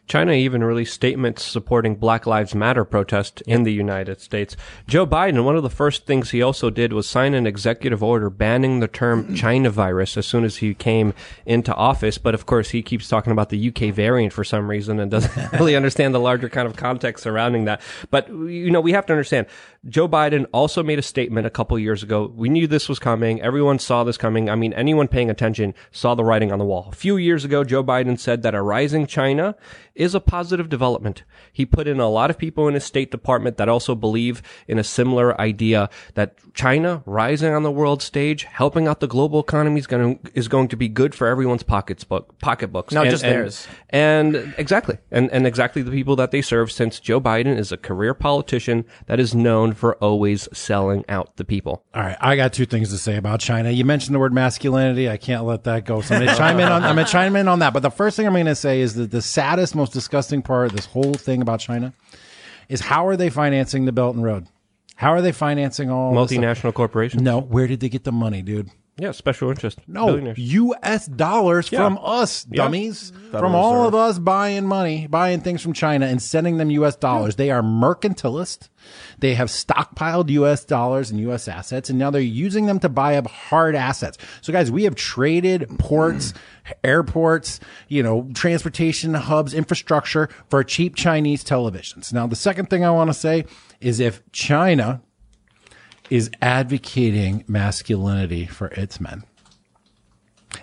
China 0.09 0.33
even 0.33 0.65
released 0.65 0.95
statements 0.95 1.45
supporting 1.45 1.95
Black 1.95 2.27
Lives 2.27 2.55
Matter 2.55 2.85
protest 2.85 3.43
in 3.43 3.65
the 3.65 3.73
United 3.73 4.23
States. 4.23 4.57
Joe 4.89 5.07
Biden, 5.07 5.45
one 5.45 5.55
of 5.55 5.63
the 5.63 5.69
first 5.69 6.07
things 6.07 6.31
he 6.31 6.41
also 6.41 6.71
did 6.71 6.95
was 6.95 7.07
sign 7.07 7.35
an 7.35 7.47
executive 7.47 8.03
order 8.03 8.31
banning 8.31 8.81
the 8.81 8.89
term 8.89 9.35
China 9.37 9.69
virus 9.69 10.17
as 10.17 10.27
soon 10.27 10.45
as 10.45 10.57
he 10.57 10.73
came 10.73 11.13
into 11.45 11.75
office. 11.75 12.17
But 12.17 12.35
of 12.35 12.47
course, 12.47 12.71
he 12.71 12.83
keeps 12.83 13.07
talking 13.07 13.33
about 13.33 13.51
the 13.51 13.69
UK 13.69 13.95
variant 13.95 14.33
for 14.33 14.45
some 14.45 14.69
reason 14.69 14.99
and 14.99 15.11
doesn't 15.11 15.53
really 15.61 15.77
understand 15.77 16.15
the 16.15 16.21
larger 16.21 16.49
kind 16.49 16.67
of 16.67 16.75
context 16.75 17.23
surrounding 17.23 17.67
that. 17.67 17.83
But, 18.11 18.31
you 18.31 18.71
know, 18.71 18.81
we 18.81 18.93
have 18.93 19.05
to 19.07 19.13
understand 19.13 19.47
Joe 19.89 20.09
Biden 20.09 20.47
also 20.53 20.83
made 20.83 20.99
a 20.99 21.03
statement 21.03 21.47
a 21.47 21.51
couple 21.51 21.79
years 21.79 22.03
ago. 22.03 22.33
We 22.35 22.49
knew 22.49 22.67
this 22.67 22.89
was 22.89 22.99
coming. 22.99 23.41
Everyone 23.41 23.79
saw 23.79 24.05
this 24.05 24.17
coming. 24.17 24.51
I 24.51 24.55
mean, 24.55 24.73
anyone 24.75 25.09
paying 25.09 25.31
attention 25.31 25.75
saw 25.91 26.15
the 26.15 26.25
writing 26.25 26.53
on 26.53 26.59
the 26.59 26.65
wall. 26.65 26.89
A 26.93 26.95
few 26.95 27.17
years 27.17 27.45
ago, 27.45 27.65
Joe 27.65 27.83
Biden 27.83 28.19
said 28.19 28.43
that 28.43 28.55
a 28.55 28.63
rising 28.63 29.07
China 29.07 29.55
is 29.95 30.15
a 30.15 30.21
positive 30.21 30.69
development. 30.69 31.25
He 31.53 31.67
put 31.67 31.89
in 31.89 31.99
a 31.99 32.09
lot 32.09 32.31
of 32.31 32.39
people 32.39 32.69
in 32.69 32.75
his 32.75 32.85
State 32.85 33.11
Department 33.11 33.57
that 33.57 33.69
also 33.69 33.95
believe 33.95 34.43
in 34.69 34.79
a 34.79 34.85
similar 34.85 35.39
idea 35.41 35.91
that 36.15 36.37
China 36.55 37.03
rising 37.05 37.53
on 37.53 37.65
the 37.65 37.71
world 37.71 38.01
stage, 38.03 38.45
helping 38.45 38.87
out 38.87 39.01
the 39.01 39.09
global 39.09 39.41
economy 39.41 39.81
is 39.81 39.87
going 39.89 40.19
to, 40.19 40.31
is 40.35 40.47
going 40.47 40.69
to 40.69 40.77
be 40.77 40.89
good 40.89 41.15
for 41.15 41.27
everyone's 41.27 41.65
pockets 41.65 42.05
book, 42.05 42.39
pocketbooks. 42.41 42.93
No, 42.95 43.03
And- 43.03 43.11
just 43.11 43.25
and- 43.25 43.33
theirs. 43.33 43.67
And 43.91 44.55
exactly. 44.59 44.99
And, 45.11 45.31
and 45.33 45.47
exactly 45.47 45.83
the 45.83 45.91
people 45.91 46.15
that 46.17 46.31
they 46.31 46.43
serve 46.43 46.71
since 46.71 47.01
Joe 47.01 47.21
Biden 47.21 47.57
is 47.59 47.73
a 47.73 47.77
career 47.77 48.15
politician 48.15 48.85
that 49.07 49.19
is 49.19 49.35
known 49.35 49.73
for 49.79 49.95
always 49.97 50.49
selling 50.53 51.05
out 51.09 51.37
the 51.37 51.45
people. 51.45 51.85
All 51.95 52.03
right, 52.03 52.17
I 52.21 52.37
got 52.37 52.53
two 52.53 52.67
things 52.67 52.91
to 52.91 52.99
say 52.99 53.17
about 53.17 53.41
China. 53.41 53.71
You 53.71 53.85
mentioned 53.85 54.15
the 54.15 54.19
word 54.19 54.33
masculinity. 54.33 55.09
I 55.09 55.17
can't 55.17 55.45
let 55.45 55.65
that 55.65 55.85
go. 55.85 56.01
So 56.01 56.17
I'm 56.17 56.25
going 56.25 56.35
to 56.35 56.37
chime 56.37 56.59
in 56.59 56.69
on. 56.69 56.83
I'm 56.85 56.97
going 56.97 57.07
to 57.07 57.13
chime 57.13 57.37
in 57.37 57.49
on 57.49 57.61
that. 57.61 57.73
But 57.73 57.81
the 57.81 57.91
first 57.91 58.17
thing 58.17 58.27
I'm 58.27 58.33
going 58.33 58.47
to 58.47 58.55
say 58.55 58.81
is 58.81 58.95
that 58.95 59.11
the 59.11 59.23
saddest, 59.23 59.75
most 59.75 59.93
disgusting 59.93 60.43
part 60.43 60.67
of 60.67 60.73
this 60.73 60.87
whole 60.87 61.15
thing 61.15 61.41
about 61.41 61.61
China 61.61 61.95
is 62.69 62.81
how 62.81 63.07
are 63.07 63.17
they 63.17 63.31
financing 63.31 63.85
the 63.85 63.93
Belt 63.93 64.17
and 64.17 64.25
Road? 64.25 64.49
How 64.97 65.13
are 65.13 65.23
they 65.23 65.33
financing 65.33 65.91
all 65.91 66.13
this? 66.13 66.37
Multinational 66.37 66.75
corporations. 66.75 67.23
No, 67.23 67.41
where 67.41 67.69
did 67.69 67.79
they 67.79 67.89
get 67.89 68.03
the 68.03 68.13
money, 68.13 68.43
dude? 68.43 68.69
Yeah, 69.01 69.13
special 69.13 69.49
interest. 69.51 69.79
No, 69.87 70.33
U.S. 70.37 71.07
dollars 71.07 71.69
from 71.69 71.99
us, 72.03 72.43
dummies. 72.45 73.13
From 73.31 73.55
all 73.55 73.87
of 73.87 73.95
us 73.95 74.19
buying 74.19 74.67
money, 74.67 75.07
buying 75.07 75.41
things 75.41 75.63
from 75.63 75.73
China 75.73 76.07
and 76.07 76.21
sending 76.21 76.57
them 76.57 76.71
U.S. 76.73 76.97
dollars. 76.97 77.37
They 77.37 77.51
are 77.51 77.63
mercantilist. 77.63 78.71
They 79.19 79.35
have 79.35 79.49
stockpiled 79.49 80.31
U.S. 80.31 80.65
dollars 80.65 81.11
and 81.11 81.21
U.S. 81.21 81.47
assets, 81.47 81.91
and 81.91 81.99
now 81.99 82.11
they're 82.11 82.21
using 82.21 82.67
them 82.67 82.81
to 82.81 82.89
buy 82.89 83.17
up 83.17 83.29
hard 83.29 83.77
assets. 83.77 84.19
So, 84.41 84.53
guys, 84.53 84.71
we 84.71 84.85
have 84.85 84.97
traded 84.97 85.69
ports, 85.79 86.35
airports, 86.85 87.61
you 87.87 88.03
know, 88.03 88.29
transportation 88.35 89.15
hubs, 89.15 89.55
infrastructure 89.55 90.29
for 90.49 90.65
cheap 90.65 90.97
Chinese 90.97 91.45
televisions. 91.45 92.13
Now, 92.13 92.27
the 92.27 92.37
second 92.37 92.69
thing 92.71 92.85
I 92.85 92.91
want 92.91 93.11
to 93.11 93.15
say 93.15 93.45
is 93.81 94.01
if 94.01 94.23
China 94.33 95.03
is 96.11 96.31
advocating 96.41 97.45
masculinity 97.47 98.47
for 98.47 98.69
its 98.69 99.01
men. 99.01 99.25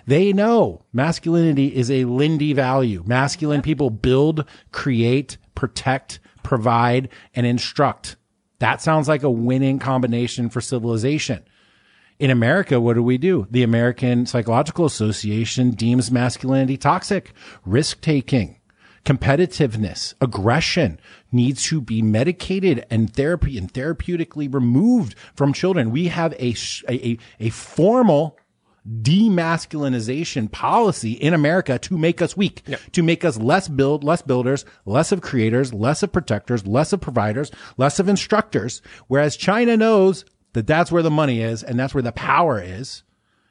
They 0.06 0.32
know 0.32 0.82
masculinity 0.92 1.74
is 1.74 1.90
a 1.90 2.04
Lindy 2.04 2.52
value. 2.52 3.02
Masculine 3.06 3.62
people 3.62 3.90
build, 3.90 4.44
create, 4.72 5.36
protect, 5.54 6.20
provide, 6.42 7.08
and 7.34 7.46
instruct. 7.46 8.16
That 8.58 8.80
sounds 8.80 9.08
like 9.08 9.22
a 9.22 9.30
winning 9.30 9.78
combination 9.78 10.48
for 10.48 10.60
civilization. 10.60 11.44
In 12.18 12.30
America, 12.30 12.80
what 12.80 12.94
do 12.94 13.02
we 13.02 13.18
do? 13.18 13.46
The 13.50 13.62
American 13.62 14.24
Psychological 14.24 14.86
Association 14.86 15.72
deems 15.72 16.10
masculinity 16.10 16.78
toxic, 16.78 17.32
risk 17.66 18.00
taking, 18.00 18.55
competitiveness, 19.06 20.14
aggression 20.20 20.98
needs 21.30 21.62
to 21.66 21.80
be 21.80 22.02
medicated 22.02 22.84
and 22.90 23.14
therapy 23.14 23.56
and 23.56 23.72
therapeutically 23.72 24.52
removed 24.52 25.14
from 25.34 25.52
children. 25.52 25.92
We 25.92 26.08
have 26.08 26.32
a, 26.34 26.54
a, 26.88 27.16
a, 27.38 27.48
formal 27.50 28.36
demasculinization 29.02 30.50
policy 30.50 31.12
in 31.12 31.34
America 31.34 31.78
to 31.78 31.96
make 31.96 32.20
us 32.20 32.36
weak, 32.36 32.62
to 32.92 33.02
make 33.02 33.24
us 33.24 33.38
less 33.38 33.68
build, 33.68 34.02
less 34.02 34.22
builders, 34.22 34.64
less 34.84 35.12
of 35.12 35.20
creators, 35.20 35.72
less 35.72 36.02
of 36.02 36.12
protectors, 36.12 36.66
less 36.66 36.92
of 36.92 37.00
providers, 37.00 37.52
less 37.76 38.00
of 38.00 38.08
instructors. 38.08 38.82
Whereas 39.06 39.36
China 39.36 39.76
knows 39.76 40.24
that 40.52 40.66
that's 40.66 40.90
where 40.90 41.02
the 41.02 41.10
money 41.10 41.42
is 41.42 41.62
and 41.62 41.78
that's 41.78 41.94
where 41.94 42.02
the 42.02 42.12
power 42.12 42.60
is. 42.60 43.04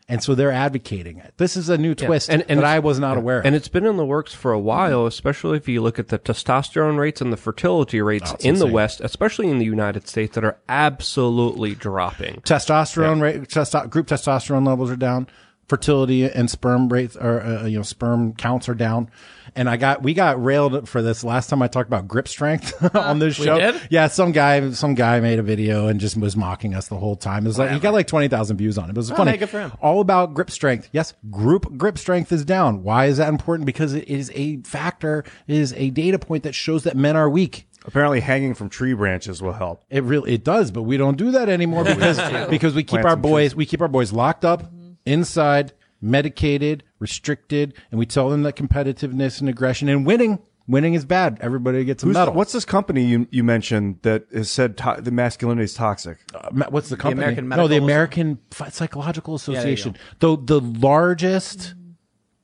And 0.08 0.22
so 0.22 0.36
they're 0.36 0.52
advocating 0.52 1.18
it. 1.18 1.34
This 1.38 1.58
is 1.58 1.68
a 1.68 1.80
new 1.80 1.96
twist 1.96 2.30
and- 2.30 2.44
I 2.64 2.78
was 2.78 3.00
not 3.00 3.18
aware 3.18 3.40
of. 3.40 3.46
And 3.46 3.56
it's 3.56 3.68
been 3.68 3.88
in 3.88 3.98
the 3.98 4.06
works 4.06 4.34
for 4.36 4.52
a 4.52 4.60
while, 4.60 5.08
especially 5.08 5.58
if 5.58 5.68
you 5.68 5.82
look 5.82 5.98
at 5.98 6.10
the 6.10 6.20
testosterone 6.20 7.00
rates 7.00 7.22
and 7.22 7.34
the 7.34 7.38
fertility 7.38 8.00
rates 8.02 8.32
Oh, 8.32 8.38
in 8.42 8.60
the. 8.60 8.68
West, 8.68 9.02
especially 9.02 9.50
in 9.50 9.58
the 9.58 9.66
United 9.66 10.08
States, 10.08 10.36
that 10.36 10.44
are 10.44 10.58
absolutely 10.70 11.74
dropping. 11.76 12.36
testosterone 12.42 13.20
rate, 13.22 13.42
testo- 13.44 13.90
group 13.90 14.08
testosterone 14.08 14.66
levels 14.68 14.92
are 14.92 14.96
down. 14.96 15.28
Fertility 15.68 16.24
and 16.26 16.52
sperm 16.52 16.90
rates 16.90 17.16
or 17.16 17.42
uh, 17.42 17.66
you 17.66 17.78
know 17.78 17.84
sperm 17.84 18.34
counts 18.34 18.70
are 18.70 18.76
down. 18.76 19.10
And 19.58 19.70
I 19.70 19.78
got 19.78 20.04
we 20.04 20.14
got 20.14 20.44
railed 20.44 20.90
for 20.90 21.02
this 21.02 21.24
last 21.24 21.50
time 21.50 21.62
I 21.62 21.68
talked 21.68 21.88
about 21.88 22.08
grip 22.08 22.28
strength 22.28 22.96
on 22.96 23.20
this 23.20 23.36
show. 23.36 23.58
did? 23.58 23.82
Yeah, 23.90 24.08
some 24.08 24.34
guy 24.34 24.72
some 24.72 24.96
guy 24.96 25.22
made 25.22 25.40
a 25.40 25.44
video 25.44 25.88
and 25.88 26.00
just 26.00 26.18
was 26.18 26.36
mocking 26.36 26.76
us 26.76 26.90
the 26.90 26.98
whole 26.98 27.16
time. 27.16 27.46
It 27.46 27.48
was 27.48 27.60
like 27.60 27.72
he 27.72 27.80
got 27.80 27.94
like 27.94 28.08
twenty 28.08 28.28
thousand 28.28 28.58
views 28.58 28.78
on 28.78 28.86
it. 28.86 28.90
It 28.90 28.98
was 28.98 29.12
oh, 29.12 29.16
funny. 29.16 29.32
hey, 29.32 29.38
good 29.38 29.50
for 29.50 29.62
him. 29.62 29.72
All 29.82 30.02
about 30.02 30.34
grip 30.34 30.52
strength. 30.52 30.90
Yes, 30.92 31.14
group 31.32 31.78
grip 31.78 31.98
strength 31.98 32.34
is 32.34 32.44
down. 32.44 32.84
Why 32.84 33.06
is 33.06 33.18
that 33.18 33.30
important? 33.30 33.66
Because 33.66 33.94
it 33.94 34.08
is 34.10 34.30
a 34.36 34.58
factor, 34.58 35.24
it 35.48 35.56
is 35.56 35.74
a 35.74 35.90
data 35.92 36.20
point 36.20 36.44
that 36.44 36.54
shows 36.54 36.84
that 36.84 36.98
men 36.98 37.16
are 37.16 37.30
weak. 37.30 37.68
Apparently, 37.86 38.20
hanging 38.20 38.56
from 38.56 38.70
tree 38.70 38.94
branches 38.94 39.42
will 39.42 39.54
help. 39.54 39.84
It 39.90 40.04
really 40.04 40.34
it 40.34 40.44
does, 40.44 40.72
but 40.72 40.84
we 40.84 40.98
don't 40.98 41.18
do 41.18 41.32
that 41.32 41.50
anymore 41.50 41.84
because 41.86 42.50
because 42.50 42.74
we 42.74 42.84
keep 42.84 43.02
Plant 43.02 43.06
our 43.06 43.12
some 43.14 43.22
boys 43.22 43.56
we 43.56 43.66
keep 43.66 43.82
our 43.82 43.88
boys 43.88 44.12
locked 44.12 44.44
up 44.44 44.64
mm-hmm. 44.64 44.94
inside, 45.06 45.72
medicated, 46.02 46.84
restricted, 47.00 47.74
and 47.92 48.00
we 48.00 48.06
tell 48.06 48.30
them 48.30 48.44
that 48.44 48.56
competitiveness 48.56 49.40
and 49.40 49.50
aggression 49.50 49.90
and 49.90 50.06
winning 50.06 50.40
winning 50.68 50.96
is 50.96 51.06
bad. 51.06 51.38
Everybody 51.42 51.84
gets 51.86 52.02
a 52.04 52.08
Who's 52.08 52.16
medal. 52.16 52.34
what's 52.34 52.52
this 52.52 52.66
company 52.66 53.06
you 53.06 53.28
you 53.30 53.44
mentioned 53.44 54.00
that 54.02 54.26
has 54.34 54.50
said 54.50 54.78
to- 54.78 54.98
the 55.00 55.12
masculinity 55.12 55.66
is 55.66 55.74
toxic? 55.74 56.18
Uh, 56.34 56.50
what's 56.70 56.90
the 56.90 56.98
company? 56.98 57.22
American 57.22 57.50
no, 57.50 57.68
the 57.68 57.78
American 57.78 58.40
Ph- 58.50 58.72
Psychological 58.72 59.38
there 59.38 59.54
you 59.54 59.60
Association. 59.60 59.96
Though 60.20 60.36
the 60.36 60.60
largest 60.60 61.76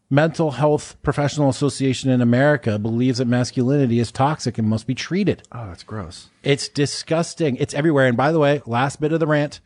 mental 0.10 0.52
health 0.52 0.98
professional 1.02 1.50
association 1.50 2.10
in 2.10 2.22
America 2.22 2.78
believes 2.78 3.18
that 3.20 3.26
masculinity 3.26 3.98
is 3.98 4.12
toxic 4.12 4.58
and 4.58 4.68
must 4.68 4.86
be 4.86 4.94
treated. 4.94 5.42
Oh, 5.54 5.68
that's 5.68 5.84
gross. 5.84 6.28
It's 6.44 6.68
disgusting. 6.68 7.56
It's 7.56 7.74
everywhere. 7.74 8.08
And 8.08 8.18
by 8.18 8.34
the 8.34 8.40
way, 8.40 8.62
last 8.66 9.00
bit 9.00 9.14
of 9.14 9.22
the 9.22 9.28
rant, 9.28 9.62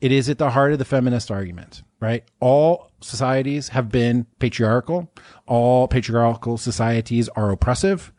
it 0.00 0.12
is 0.12 0.28
at 0.28 0.38
the 0.38 0.50
heart 0.50 0.72
of 0.72 0.78
the 0.78 0.84
feminist 0.84 1.30
argument, 1.30 1.82
right? 2.00 2.24
All 2.40 2.90
societies 3.00 3.70
have 3.70 3.88
been 3.90 4.26
patriarchal. 4.38 5.10
All 5.46 5.88
patriarchal 5.88 6.58
societies 6.58 7.28
are 7.30 7.50
oppressive. 7.50 8.12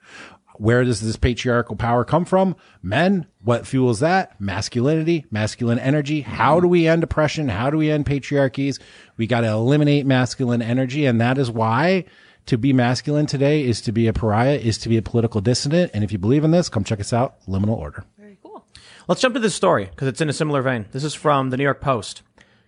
Where 0.55 0.83
does 0.83 1.01
this 1.01 1.17
patriarchal 1.17 1.75
power 1.75 2.03
come 2.03 2.25
from? 2.25 2.55
Men. 2.81 3.27
What 3.43 3.67
fuels 3.67 3.99
that? 3.99 4.41
Masculinity, 4.41 5.25
masculine 5.29 5.77
energy. 5.77 6.21
How 6.21 6.59
do 6.59 6.67
we 6.67 6.87
end 6.87 7.03
oppression? 7.03 7.47
How 7.47 7.69
do 7.69 7.77
we 7.77 7.91
end 7.91 8.07
patriarchies? 8.07 8.79
We 9.17 9.27
got 9.27 9.41
to 9.41 9.49
eliminate 9.49 10.07
masculine 10.07 10.63
energy. 10.63 11.05
And 11.05 11.21
that 11.21 11.37
is 11.37 11.51
why 11.51 12.05
to 12.47 12.57
be 12.57 12.73
masculine 12.73 13.27
today 13.27 13.63
is 13.63 13.81
to 13.81 13.91
be 13.91 14.07
a 14.07 14.13
pariah, 14.13 14.57
is 14.57 14.79
to 14.79 14.89
be 14.89 14.97
a 14.97 15.01
political 15.03 15.41
dissident. 15.41 15.91
And 15.93 16.03
if 16.03 16.11
you 16.11 16.17
believe 16.17 16.43
in 16.43 16.51
this, 16.51 16.69
come 16.69 16.83
check 16.83 16.99
us 16.99 17.13
out. 17.13 17.39
Liminal 17.45 17.77
Order. 17.77 18.03
Let's 19.09 19.21
jump 19.21 19.35
to 19.35 19.39
this 19.39 19.55
story 19.55 19.85
because 19.85 20.09
it's 20.09 20.19
in 20.19 20.27
a 20.27 20.33
similar 20.33 20.61
vein. 20.61 20.85
This 20.91 21.05
is 21.05 21.13
from 21.13 21.49
the 21.49 21.55
New 21.55 21.63
York 21.63 21.79
Post. 21.79 22.23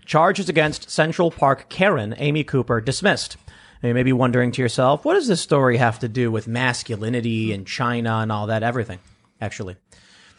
Charges 0.06 0.48
against 0.48 0.90
Central 0.90 1.32
Park 1.32 1.68
Karen 1.68 2.16
Amy 2.18 2.46
Cooper 2.46 2.80
dismissed. 2.80 3.36
Now, 3.84 3.90
you 3.90 3.94
may 3.94 4.04
be 4.04 4.14
wondering 4.14 4.54
to 4.54 4.62
yourself, 4.62 5.04
what 5.04 5.16
does 5.16 5.28
this 5.28 5.42
story 5.42 5.76
have 5.76 6.00
to 6.00 6.08
do 6.08 6.32
with 6.32 6.48
masculinity 6.48 7.52
and 7.52 7.68
China 7.68 8.20
and 8.20 8.32
all 8.32 8.48
that? 8.48 8.64
Everything, 8.64 9.00
actually. 9.42 9.76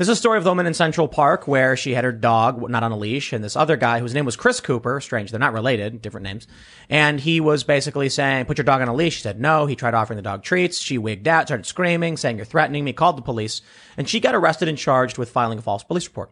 This 0.01 0.09
is 0.09 0.17
a 0.17 0.17
story 0.17 0.39
of 0.39 0.45
the 0.45 0.51
woman 0.51 0.65
in 0.65 0.73
Central 0.73 1.09
Park 1.09 1.47
where 1.47 1.77
she 1.77 1.93
had 1.93 2.05
her 2.05 2.11
dog 2.11 2.71
not 2.71 2.83
on 2.83 2.91
a 2.91 2.97
leash, 2.97 3.35
and 3.35 3.45
this 3.45 3.55
other 3.55 3.77
guy 3.77 4.01
whose 4.01 4.15
name 4.15 4.25
was 4.25 4.35
Chris 4.35 4.59
Cooper. 4.59 4.99
Strange, 4.99 5.31
they're 5.31 5.39
not 5.39 5.53
related, 5.53 6.01
different 6.01 6.25
names. 6.25 6.49
And 6.89 7.21
he 7.21 7.39
was 7.39 7.65
basically 7.65 8.09
saying, 8.09 8.47
"Put 8.47 8.57
your 8.57 8.65
dog 8.65 8.81
on 8.81 8.89
a 8.89 8.95
leash." 8.95 9.17
She 9.17 9.21
said 9.21 9.39
no. 9.39 9.67
He 9.67 9.77
tried 9.77 9.93
offering 9.93 10.17
the 10.17 10.23
dog 10.23 10.43
treats. 10.43 10.81
She 10.81 10.97
wigged 10.97 11.29
out, 11.29 11.49
started 11.49 11.67
screaming, 11.67 12.17
saying, 12.17 12.39
"You're 12.39 12.47
threatening 12.47 12.83
me." 12.83 12.95
Called 12.95 13.19
the 13.19 13.23
police, 13.23 13.61
and 13.99 14.09
she 14.09 14.21
got 14.21 14.35
arrested 14.35 14.69
and 14.69 14.79
charged 14.79 15.19
with 15.19 15.29
filing 15.29 15.59
a 15.59 15.61
false 15.61 15.85
police 15.85 16.07
report. 16.07 16.31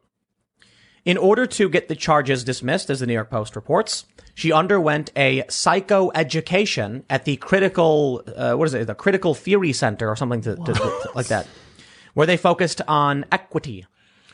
In 1.05 1.19
order 1.19 1.45
to 1.45 1.69
get 1.69 1.89
the 1.89 1.95
charges 1.95 2.45
dismissed, 2.45 2.89
as 2.89 3.01
the 3.01 3.07
New 3.07 3.13
York 3.13 3.29
Post 3.29 3.55
reports, 3.55 4.07
she 4.35 4.51
underwent 4.51 5.13
a 5.15 5.43
psychoeducation 5.43 7.03
at 7.11 7.27
the 7.27 7.37
critical, 7.37 8.23
uh, 8.35 8.55
what 8.55 8.67
is 8.69 8.73
it, 8.73 8.87
the 8.87 8.95
Critical 8.95 9.35
Theory 9.35 9.75
Center 9.75 10.09
or 10.09 10.17
something 10.17 10.41
to, 10.41 10.57
to- 10.57 10.73
to- 10.73 11.11
like 11.15 11.27
that, 11.27 11.47
where 12.19 12.27
they 12.27 12.37
focused 12.37 12.83
on 12.89 13.25
equity. 13.31 13.87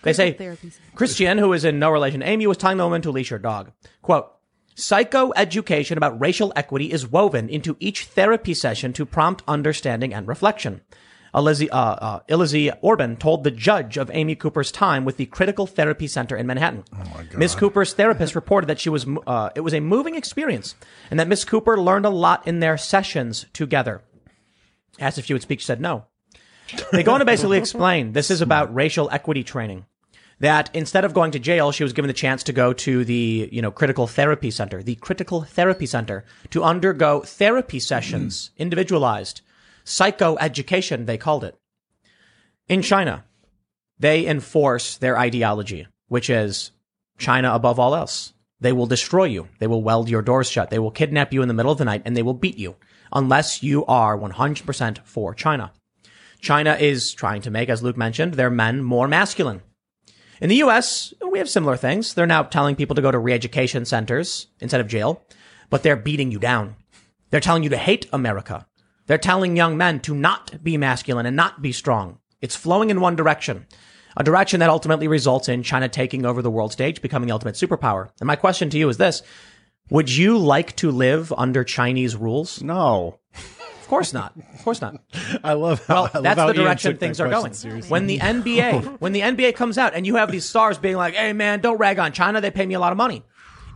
They 0.05 0.14
say 0.14 0.33
Therapy 0.33 0.70
Center. 0.70 0.97
Christian, 0.97 1.37
who 1.37 1.53
is 1.53 1.66
in 1.66 1.79
no 1.79 1.90
relation 1.90 2.20
to 2.20 2.27
Amy, 2.27 2.47
was 2.47 2.57
telling 2.57 2.79
the 2.79 2.85
woman 2.85 3.03
to 3.03 3.11
leash 3.11 3.29
her 3.29 3.38
dog. 3.38 3.73
Quote, 4.01 4.27
Psychoeducation 4.75 5.99
about 5.99 6.18
racial 6.18 6.51
equity 6.57 6.90
is 6.90 7.07
woven 7.07 7.51
into 7.51 7.77
each 7.81 8.07
therapy 8.07 8.55
session 8.55 8.94
to 8.94 9.05
prompt 9.05 9.42
understanding 9.47 10.14
and 10.14 10.27
reflection. 10.27 10.81
Elizzy, 11.35 11.68
uh, 11.70 11.75
uh, 11.75 12.20
Illuzzi 12.27 12.75
Orbon 12.81 13.18
told 13.18 13.44
the 13.44 13.51
judge 13.51 13.99
of 13.99 14.11
Amy 14.14 14.35
Cooper's 14.35 14.73
time 14.73 15.05
with 15.05 15.18
the 15.18 15.27
Critical 15.27 15.66
Therapy 15.66 16.07
Center 16.07 16.38
in 16.38 16.47
Manhattan. 16.47 16.85
Miss 17.37 17.55
Cooper's 17.55 17.92
therapist 17.92 18.35
reported 18.40 18.68
that 18.68 18.81
she 18.81 18.88
was 18.88 19.07
uh, 19.27 19.51
it 19.55 19.61
was 19.61 19.75
a 19.75 19.81
moving 19.81 20.14
experience 20.14 20.75
and 21.11 21.20
that 21.20 21.29
Miss 21.29 21.44
Cooper 21.44 21.79
learned 21.79 22.07
a 22.07 22.11
lot 22.11 22.49
in 22.49 22.61
their 22.61 22.79
sessions 22.79 23.44
together. 23.53 24.03
Asked 24.99 25.18
if 25.18 25.27
she 25.27 25.35
would 25.35 25.42
speak, 25.42 25.61
she 25.61 25.66
said 25.66 25.83
no. 25.83 26.07
They 26.92 27.03
go 27.03 27.12
on 27.12 27.20
to 27.20 27.27
basically 27.27 27.59
explain 27.59 28.12
this 28.12 28.31
is 28.31 28.40
about 28.40 28.74
racial 28.74 29.11
equity 29.11 29.44
training. 29.44 29.87
That 30.40 30.68
instead 30.74 31.05
of 31.05 31.14
going 31.14 31.31
to 31.33 31.38
jail, 31.38 31.70
she 31.70 31.85
was 31.85 31.92
given 31.92 32.09
the 32.09 32.12
chance 32.12 32.42
to 32.44 32.53
go 32.53 32.72
to 32.72 33.05
the, 33.05 33.48
you 33.53 33.62
know, 33.62 33.70
critical 33.70 34.07
therapy 34.07 34.50
center, 34.50 34.83
the 34.83 34.96
critical 34.96 35.42
therapy 35.42 35.87
center 35.87 36.24
to 36.50 36.64
undergo 36.64 37.20
therapy 37.20 37.79
sessions, 37.79 38.50
hmm. 38.57 38.62
individualized 38.62 39.42
psychoeducation, 39.85 41.07
they 41.07 41.18
called 41.18 41.44
it. 41.44 41.57
In 42.68 42.83
China, 42.83 43.24
they 43.98 44.27
enforce 44.27 44.96
their 44.96 45.18
ideology, 45.18 45.87
which 46.09 46.29
is 46.31 46.72
China 47.18 47.53
above 47.53 47.79
all 47.79 47.94
else. 47.94 48.33
They 48.61 48.72
will 48.72 48.87
destroy 48.87 49.24
you. 49.24 49.48
They 49.59 49.66
will 49.66 49.83
weld 49.83 50.09
your 50.09 50.22
doors 50.22 50.50
shut. 50.50 50.70
They 50.70 50.79
will 50.79 50.90
kidnap 50.90 51.33
you 51.33 51.42
in 51.42 51.48
the 51.48 51.55
middle 51.55 51.72
of 51.72 51.79
the 51.79 51.85
night 51.85 52.03
and 52.05 52.16
they 52.16 52.22
will 52.22 52.35
beat 52.35 52.57
you 52.57 52.77
unless 53.12 53.62
you 53.62 53.85
are 53.87 54.18
100% 54.18 54.98
for 55.05 55.35
China. 55.35 55.72
China 56.44 56.76
is 56.78 57.12
trying 57.12 57.42
to 57.42 57.50
make, 57.50 57.68
as 57.68 57.83
Luke 57.83 57.96
mentioned, 57.96 58.35
their 58.35 58.50
men 58.50 58.83
more 58.83 59.09
masculine. 59.09 59.62
In 60.40 60.48
the 60.48 60.57
U.S., 60.57 61.14
we 61.30 61.38
have 61.38 61.48
similar 61.48 61.76
things. 61.76 62.14
They're 62.14 62.26
now 62.26 62.42
telling 62.42 62.76
people 62.76 62.94
to 62.96 63.02
go 63.02 63.11
to 63.11 63.18
re-education 63.18 63.85
centers 63.85 64.48
instead 64.61 64.80
of 64.80 64.87
jail, 64.87 65.24
but 65.70 65.83
they're 65.83 65.96
beating 65.96 66.30
you 66.30 66.38
down. 66.38 66.76
They're 67.30 67.40
telling 67.40 67.62
you 67.62 67.70
to 67.70 67.76
hate 67.76 68.07
America. 68.12 68.66
They're 69.07 69.18
telling 69.18 69.57
young 69.57 69.76
men 69.76 70.00
to 70.00 70.14
not 70.14 70.62
be 70.62 70.76
masculine 70.76 71.26
and 71.26 71.37
not 71.37 71.62
be 71.62 71.72
strong. 71.72 72.18
It's 72.40 72.57
flowing 72.57 72.90
in 72.90 73.00
one 73.00 73.16
direction, 73.16 73.66
a 74.16 74.22
direction 74.22 74.61
that 74.61 74.70
ultimately 74.70 75.09
results 75.09 75.48
in 75.48 75.62
China 75.62 75.88
taking 75.88 76.26
over 76.26 76.42
the 76.42 76.50
world 76.50 76.72
stage, 76.72 77.00
becoming 77.00 77.26
the 77.26 77.33
ultimate 77.33 77.54
superpower. 77.54 78.11
And 78.20 78.26
my 78.26 78.37
question 78.37 78.70
to 78.70 78.78
you 78.78 78.88
is 78.88 78.98
this. 78.98 79.22
Would 79.90 80.14
you 80.14 80.38
like 80.38 80.76
to 80.76 80.90
live 80.90 81.33
under 81.37 81.64
Chinese 81.64 82.16
rules? 82.16 82.62
No. 82.62 83.18
Of 83.85 83.88
course 83.90 84.14
not. 84.14 84.35
Of 84.55 84.64
course 84.64 84.81
not. 84.81 84.97
I 85.44 85.53
love 85.53 85.85
how, 85.87 85.94
Well, 85.94 86.05
I 86.05 86.16
love 86.16 86.23
that's 86.23 86.40
how 86.40 86.47
the 86.47 86.55
direction 86.55 86.97
things 86.97 87.20
are 87.20 87.29
going. 87.29 87.53
seriously. 87.53 87.90
When 87.90 88.07
the 88.07 88.18
NBA, 88.18 88.73
oh. 88.87 88.97
when 88.99 89.12
the 89.12 89.20
NBA 89.20 89.57
comes 89.57 89.77
out 89.77 89.92
and 89.94 90.07
you 90.07 90.16
have 90.16 90.33
these 90.33 90.47
stars 90.47 90.79
being 90.79 90.97
like, 90.97 91.14
"Hey 91.14 91.35
man, 91.35 91.61
don't 91.61 91.77
rag 91.77 91.99
on 91.99 92.12
China. 92.12 92.40
They 92.40 92.51
pay 92.51 92.64
me 92.64 92.73
a 92.73 92.81
lot 92.81 92.92
of 92.92 92.97
money." 92.97 93.25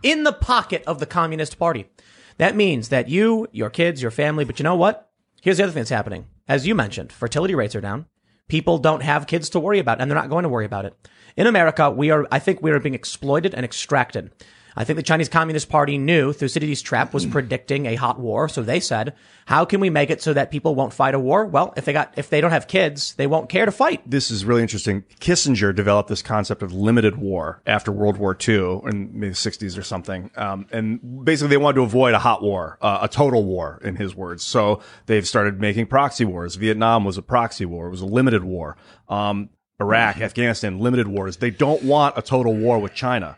In 0.03 0.25
the 0.25 0.33
pocket 0.33 0.83
of 0.87 0.99
the 0.99 1.05
Communist 1.05 1.59
Party. 1.59 1.91
That 2.39 2.57
means 2.57 2.89
that 2.89 3.09
you, 3.11 3.49
your 3.53 3.69
kids, 3.69 4.01
your 4.01 4.11
family, 4.13 4.45
but 4.47 4.59
you 4.59 4.63
know 4.63 4.77
what? 4.77 5.11
Here's 5.43 5.59
the 5.59 5.65
other 5.65 5.73
thing 5.73 5.83
that's 5.83 5.91
happening. 5.91 6.27
As 6.49 6.67
you 6.67 6.75
mentioned, 6.75 7.13
fertility 7.13 7.55
rates 7.55 7.75
are 7.75 7.81
down. 7.83 8.07
People 8.49 8.79
don't 8.79 9.03
have 9.03 9.27
kids 9.27 9.51
to 9.51 9.61
worry 9.61 9.79
about 9.79 10.01
and 10.01 10.11
they're 10.11 10.19
not 10.19 10.31
going 10.31 10.45
to 10.45 10.49
worry 10.49 10.65
about 10.65 10.87
it. 10.87 10.95
In 11.37 11.47
America, 11.47 11.91
we 11.91 12.11
are 12.11 12.27
I 12.33 12.39
think 12.39 12.63
we 12.63 12.71
are 12.71 12.81
being 12.81 12.95
exploited 12.95 13.55
and 13.55 13.65
extracted. 13.65 14.31
I 14.79 14.85
think 14.85 14.97
the 14.97 15.03
Chinese 15.03 15.29
Communist 15.29 15.69
Party 15.69 15.99
knew 15.99 16.33
Thucydides' 16.33 16.83
trap 16.83 17.13
was 17.13 17.27
predicting 17.27 17.87
a 17.87 17.97
hot 17.97 18.21
war, 18.21 18.49
so 18.49 18.63
they 18.63 18.79
said, 18.79 19.13
"How 19.47 19.65
can 19.65 19.81
we 19.81 19.91
make 19.91 20.09
it 20.09 20.23
so 20.23 20.33
that 20.33 20.53
people 20.53 20.77
won't 20.77 20.93
fight 20.93 21.17
a 21.17 21.19
war?" 21.19 21.45
Well, 21.47 21.75
if 21.77 21.85
they 21.85 21.93
got 21.93 22.15
if 22.17 22.31
they 22.31 22.41
don't 22.41 22.53
have 22.53 22.69
kids, 22.69 23.15
they 23.15 23.27
won't 23.27 23.49
care 23.49 23.67
to 23.67 23.73
fight. 23.73 24.09
This 24.09 24.31
is 24.31 24.45
really 24.45 24.63
interesting. 24.63 25.03
Kissinger 25.21 25.75
developed 25.75 26.09
this 26.09 26.23
concept 26.23 26.63
of 26.63 26.73
limited 26.73 27.17
war 27.17 27.61
after 27.67 27.91
World 27.91 28.19
War 28.19 28.39
II 28.49 28.83
in 28.85 29.11
maybe 29.15 29.31
the 29.31 29.35
60s 29.35 29.77
or 29.77 29.83
something. 29.83 30.31
Um, 30.37 30.67
and 30.71 31.25
basically 31.25 31.49
they 31.49 31.57
wanted 31.57 31.77
to 31.77 31.83
avoid 31.83 32.15
a 32.15 32.21
hot 32.21 32.41
war, 32.41 32.79
uh, 32.81 33.01
a 33.03 33.09
total 33.09 33.45
war 33.45 33.81
in 33.83 33.97
his 33.97 34.15
words. 34.15 34.45
So 34.45 34.81
they've 35.07 35.27
started 35.27 35.61
making 35.61 35.87
proxy 35.87 36.25
wars. 36.25 36.55
Vietnam 36.55 37.05
was 37.05 37.19
a 37.19 37.23
proxy 37.23 37.65
war. 37.65 37.89
It 37.89 37.91
was 37.91 38.01
a 38.01 38.07
limited 38.07 38.45
war. 38.45 38.77
Um, 39.09 39.51
Iraq, 39.81 40.21
Afghanistan, 40.21 40.79
limited 40.79 41.09
wars. 41.09 41.39
They 41.39 41.51
don't 41.51 41.83
want 41.83 42.17
a 42.17 42.23
total 42.23 42.55
war 42.55 42.79
with 42.79 42.95
China. 42.95 43.37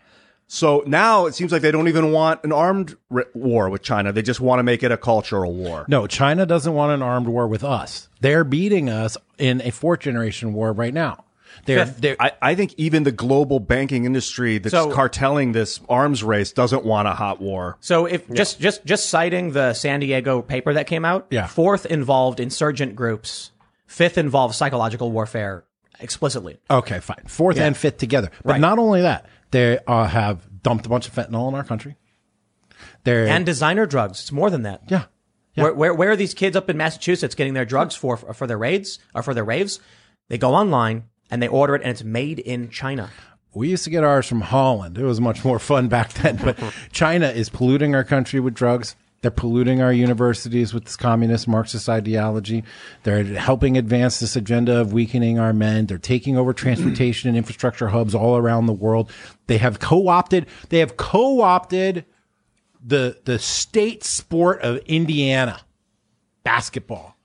So 0.53 0.83
now 0.85 1.27
it 1.27 1.35
seems 1.37 1.53
like 1.53 1.63
they 1.63 1.71
don't 1.71 1.87
even 1.87 2.11
want 2.11 2.43
an 2.43 2.51
armed 2.51 2.97
ri- 3.09 3.23
war 3.35 3.71
with 3.71 3.83
China. 3.83 4.13
They 4.13 4.23
just 4.23 4.41
want 4.41 4.59
to 4.59 4.65
make 4.65 4.83
it 4.83 4.91
a 4.91 4.97
cultural 4.97 5.55
war. 5.55 5.85
No, 5.87 6.09
China 6.09 6.45
doesn't 6.45 6.75
want 6.75 6.91
an 6.91 7.03
armed 7.03 7.29
war 7.29 7.47
with 7.47 7.63
us. 7.63 8.09
They're 8.21 8.43
beating 8.43 8.91
us 8.91 9.17
in 9.39 9.61
a 9.63 9.71
fourth 9.71 10.01
generation 10.01 10.53
war 10.53 10.73
right 10.73 10.93
now. 10.93 11.25
They're, 11.67 11.85
they're 11.85 12.17
I, 12.19 12.33
I 12.43 12.55
think 12.57 12.75
even 12.79 13.05
the 13.05 13.13
global 13.13 13.61
banking 13.61 14.07
industry 14.07 14.59
that's 14.59 14.73
So- 14.73 14.91
cartelling 14.91 15.53
this 15.53 15.79
arms 15.89 16.25
race 16.25 16.51
doesn't 16.51 16.85
want 16.85 17.07
a 17.07 17.13
hot 17.13 17.41
war. 17.41 17.77
So 17.81 18.07
if 18.07 18.29
just 18.33 18.59
just 18.61 18.85
just 18.85 19.09
citing 19.09 19.53
the 19.53 19.73
San 19.75 20.01
Diego 20.01 20.43
paper 20.43 20.75
that 20.75 20.89
came 20.89 21.05
out, 21.05 21.29
Yeah. 21.31 21.47
fourth 21.47 21.87
involved 21.87 22.41
insurgent 22.41 22.97
groups, 22.97 23.53
fifth 23.87 24.19
involved 24.19 24.57
psychological 24.57 25.13
warfare 25.13 25.63
explicitly. 26.01 26.59
okay, 26.71 26.99
fine. 26.99 27.23
Fourth 27.29 27.59
and 27.59 27.77
fifth 27.77 27.99
together. 27.99 28.31
But 28.45 28.53
Right. 28.53 28.61
not 28.61 28.79
only 28.81 29.03
that, 29.03 29.27
they 29.51 29.79
uh, 29.87 30.07
have 30.07 30.63
dumped 30.63 30.87
a 30.87 30.89
bunch 30.89 31.09
of 31.09 31.15
fentanyl 31.15 31.49
in 31.49 31.55
our 31.55 31.65
country. 31.65 31.97
They're 33.05 33.27
And 33.27 33.45
designer 33.47 33.87
drugs. 33.87 34.21
It's 34.21 34.33
more 34.33 34.51
than 34.51 34.63
that. 34.63 34.83
yeah, 34.89 35.05
yeah. 35.55 35.65
Where, 35.65 35.75
where, 35.75 35.95
where 35.95 36.11
are 36.11 36.17
these 36.17 36.35
kids 36.35 36.57
up 36.57 36.71
in 36.71 36.77
Massachusetts 36.77 37.35
getting 37.35 37.55
their 37.55 37.65
drugs 37.65 37.95
for, 37.95 38.17
for 38.17 38.47
their 38.47 38.59
raids 38.59 38.99
or 39.15 39.23
for 39.23 39.35
their 39.35 39.45
raves? 39.45 39.81
They 40.29 40.39
go 40.39 40.55
online 40.55 41.05
and 41.31 41.43
they 41.43 41.49
order 41.49 41.75
it 41.75 41.83
and 41.83 41.91
it's 41.91 42.05
made 42.05 42.39
in 42.39 42.71
China. 42.71 43.11
We 43.53 43.69
used 43.69 43.85
to 43.85 43.91
get 43.91 44.05
ours 44.05 44.29
from 44.29 44.43
Holland. 44.43 44.97
It 44.97 45.05
was 45.05 45.21
much 45.21 45.45
more 45.45 45.59
fun 45.59 45.89
back 45.89 46.13
then. 46.15 46.37
But 46.37 46.57
China 46.93 47.29
is 47.29 47.49
polluting 47.49 47.95
our 47.95 48.05
country 48.05 48.39
with 48.39 48.55
drugs. 48.55 48.95
They're 49.23 49.31
polluting 49.31 49.83
our 49.83 49.93
universities 49.93 50.73
with 50.73 50.85
this 50.85 50.97
communist 50.97 51.47
Marxist 51.47 51.89
ideology. 51.89 52.65
They're 53.03 53.23
helping 53.25 53.77
advance 53.77 54.19
this 54.19 54.35
agenda 54.35 54.79
of 54.81 54.95
weakening 54.95 55.39
our 55.39 55.53
men. 55.53 55.87
They're 55.87 55.99
taking 55.99 56.39
over 56.39 56.55
transportation 56.55 57.29
and 57.29 57.37
infrastructure 57.37 57.89
hubs 57.89 58.15
all 58.15 58.39
around 58.39 58.67
the 58.67 58.73
world. 58.73 59.11
They 59.47 59.59
have 59.59 59.79
co-opted, 59.79 60.47
they 60.71 60.79
have 60.79 60.97
co-opted 60.97 62.07
the, 62.83 63.19
the 63.25 63.39
state 63.39 64.05
sport 64.05 64.63
of 64.63 64.79
Indiana 64.87 65.61
basketball. 66.43 67.17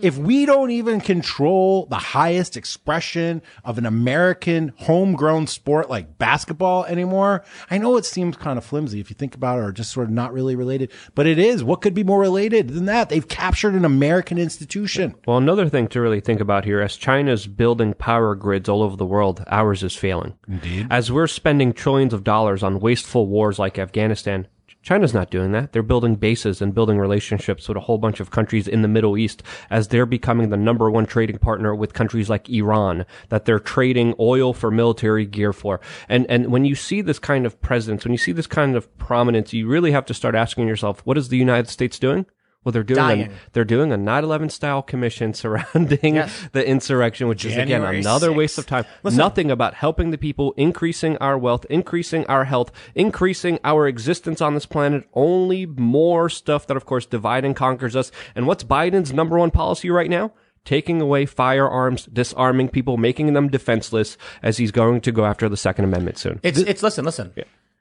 If 0.00 0.16
hmm. 0.16 0.24
we 0.24 0.46
don't 0.46 0.70
even 0.70 1.00
control 1.00 1.86
the 1.86 1.96
highest 1.96 2.56
expression 2.56 3.42
of 3.64 3.78
an 3.78 3.86
American 3.86 4.72
homegrown 4.76 5.46
sport 5.46 5.88
like 5.90 6.18
basketball 6.18 6.84
anymore, 6.84 7.44
I 7.70 7.78
know 7.78 7.96
it 7.96 8.04
seems 8.04 8.36
kind 8.36 8.58
of 8.58 8.64
flimsy 8.64 9.00
if 9.00 9.10
you 9.10 9.14
think 9.14 9.34
about 9.34 9.58
it 9.58 9.62
or 9.62 9.72
just 9.72 9.92
sort 9.92 10.06
of 10.06 10.12
not 10.12 10.32
really 10.32 10.56
related, 10.56 10.92
but 11.14 11.26
it 11.26 11.38
is. 11.38 11.64
What 11.64 11.80
could 11.80 11.94
be 11.94 12.04
more 12.04 12.20
related 12.20 12.68
than 12.68 12.86
that? 12.86 13.08
They've 13.08 13.26
captured 13.26 13.74
an 13.74 13.84
American 13.84 14.38
institution. 14.38 15.14
Well, 15.26 15.38
another 15.38 15.68
thing 15.68 15.88
to 15.88 16.00
really 16.00 16.20
think 16.20 16.40
about 16.40 16.64
here, 16.64 16.80
as 16.80 16.96
China's 16.96 17.46
building 17.46 17.94
power 17.94 18.34
grids 18.34 18.68
all 18.68 18.82
over 18.82 18.96
the 18.96 19.06
world, 19.06 19.44
ours 19.48 19.82
is 19.82 19.94
failing. 19.94 20.34
Indeed. 20.46 20.86
As 20.90 21.10
we're 21.12 21.26
spending 21.26 21.72
trillions 21.72 22.12
of 22.12 22.24
dollars 22.24 22.62
on 22.62 22.80
wasteful 22.80 23.26
wars 23.26 23.58
like 23.58 23.78
Afghanistan, 23.78 24.46
China's 24.82 25.12
not 25.12 25.30
doing 25.30 25.52
that. 25.52 25.72
They're 25.72 25.82
building 25.82 26.14
bases 26.14 26.62
and 26.62 26.74
building 26.74 26.98
relationships 26.98 27.68
with 27.68 27.76
a 27.76 27.80
whole 27.80 27.98
bunch 27.98 28.20
of 28.20 28.30
countries 28.30 28.68
in 28.68 28.82
the 28.82 28.88
Middle 28.88 29.18
East 29.18 29.42
as 29.70 29.88
they're 29.88 30.06
becoming 30.06 30.50
the 30.50 30.56
number 30.56 30.90
one 30.90 31.04
trading 31.04 31.38
partner 31.38 31.74
with 31.74 31.94
countries 31.94 32.30
like 32.30 32.48
Iran 32.48 33.04
that 33.28 33.44
they're 33.44 33.58
trading 33.58 34.14
oil 34.18 34.54
for 34.54 34.70
military 34.70 35.26
gear 35.26 35.52
for. 35.52 35.80
And, 36.08 36.26
and 36.30 36.50
when 36.52 36.64
you 36.64 36.74
see 36.74 37.00
this 37.00 37.18
kind 37.18 37.44
of 37.44 37.60
presence, 37.60 38.04
when 38.04 38.12
you 38.12 38.18
see 38.18 38.32
this 38.32 38.46
kind 38.46 38.76
of 38.76 38.96
prominence, 38.98 39.52
you 39.52 39.66
really 39.66 39.90
have 39.90 40.06
to 40.06 40.14
start 40.14 40.34
asking 40.34 40.68
yourself, 40.68 41.00
what 41.04 41.18
is 41.18 41.28
the 41.28 41.36
United 41.36 41.68
States 41.68 41.98
doing? 41.98 42.26
Well, 42.68 42.72
they're 42.72 42.82
doing 42.82 43.22
a, 43.22 43.30
they're 43.54 43.64
doing 43.64 43.92
a 43.92 43.96
9/11 43.96 44.50
style 44.50 44.82
commission 44.82 45.32
surrounding 45.42 46.16
Yes. 46.16 46.48
the 46.52 46.66
insurrection, 46.68 47.26
which 47.26 47.46
is 47.46 47.56
again 47.56 47.82
another 47.82 48.28
6th. 48.30 48.36
waste 48.36 48.58
of 48.58 48.66
time. 48.66 48.84
Nothing 49.02 49.50
about 49.50 49.72
helping 49.72 50.10
the 50.10 50.18
people, 50.18 50.52
increasing 50.58 51.16
our 51.16 51.38
wealth, 51.38 51.64
increasing 51.70 52.26
our 52.26 52.44
health, 52.44 52.70
increasing 52.94 53.58
our 53.64 53.88
existence 53.88 54.42
on 54.42 54.52
this 54.52 54.66
planet. 54.66 55.08
Only 55.14 55.64
more 55.64 56.28
stuff 56.28 56.66
that, 56.66 56.76
of 56.76 56.84
course, 56.84 57.06
divide 57.06 57.46
and 57.46 57.56
conquers 57.56 57.96
us. 57.96 58.12
And 58.34 58.46
what's 58.46 58.64
Biden's 58.64 59.14
number 59.14 59.38
one 59.38 59.50
policy 59.50 59.88
right 59.88 60.10
now? 60.10 60.32
Taking 60.66 61.00
away 61.00 61.24
firearms, 61.24 62.04
disarming 62.12 62.68
people, 62.68 62.98
making 62.98 63.32
them 63.32 63.48
defenseless, 63.48 64.18
as 64.42 64.58
he's 64.58 64.72
going 64.72 65.00
to 65.00 65.10
go 65.12 65.24
after 65.24 65.48
the 65.48 65.56
Second 65.56 65.86
Amendment 65.86 66.18
soon. 66.18 66.38
It's, 66.42 66.58
it's, 66.58 66.82
listen, 66.82 67.06
listen. 67.06 67.32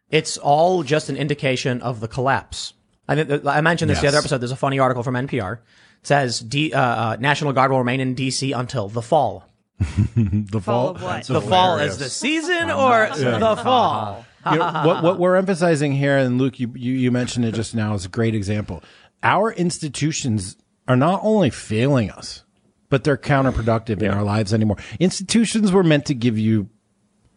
It's 0.10 0.38
all 0.38 0.84
just 0.84 1.10
an 1.10 1.18
indication 1.18 1.82
of 1.82 2.00
the 2.00 2.08
collapse. 2.08 2.72
I, 3.08 3.40
I 3.46 3.62
mentioned 3.62 3.90
this 3.90 4.02
the 4.02 4.08
other 4.08 4.18
episode. 4.18 4.40
There's 4.40 4.52
a 4.52 4.56
funny 4.58 4.80
article 4.80 5.04
from 5.04 5.16
NPR. 5.16 5.54
It 5.54 5.62
says 6.04 6.40
D, 6.40 6.74
uh, 6.74 6.80
uh, 6.82 7.18
National 7.20 7.54
Guard 7.54 7.72
will 7.72 7.80
remain 7.80 8.00
in 8.00 8.16
DC 8.16 8.58
until 8.58 8.90
the 8.90 9.02
fall. 9.02 9.46
The 10.16 10.60
Fall 10.60 10.90
of 10.90 11.04
what? 11.04 11.24
The 11.26 11.42
fall 11.42 11.78
is 11.78 11.98
the 12.00 12.10
season 12.10 12.72
or 12.72 13.08
the 13.16 13.60
fall? 13.64 14.26
You 14.52 14.58
know, 14.58 14.82
what, 14.86 15.04
what 15.04 15.20
we're 15.20 15.36
emphasizing 15.36 15.92
here, 15.92 16.18
and 16.18 16.38
Luke, 16.38 16.60
you, 16.60 16.72
you, 16.76 16.94
you 16.94 17.12
mentioned 17.12 17.46
it 17.46 17.54
just 17.54 17.76
now, 17.76 17.94
is 17.94 18.06
a 18.06 18.10
great 18.10 18.34
example. 18.34 18.82
Our 19.22 19.52
institutions 19.52 20.56
are 20.88 20.96
not 20.96 21.20
only 21.22 21.50
failing 21.50 22.10
us, 22.10 22.44
but 22.90 23.04
they're 23.04 23.18
counterproductive 23.18 24.02
in 24.02 24.10
our 24.10 24.24
lives 24.24 24.54
anymore. 24.54 24.78
Institutions 25.00 25.72
were 25.72 25.84
meant 25.84 26.06
to 26.06 26.14
give 26.14 26.40
you 26.40 26.70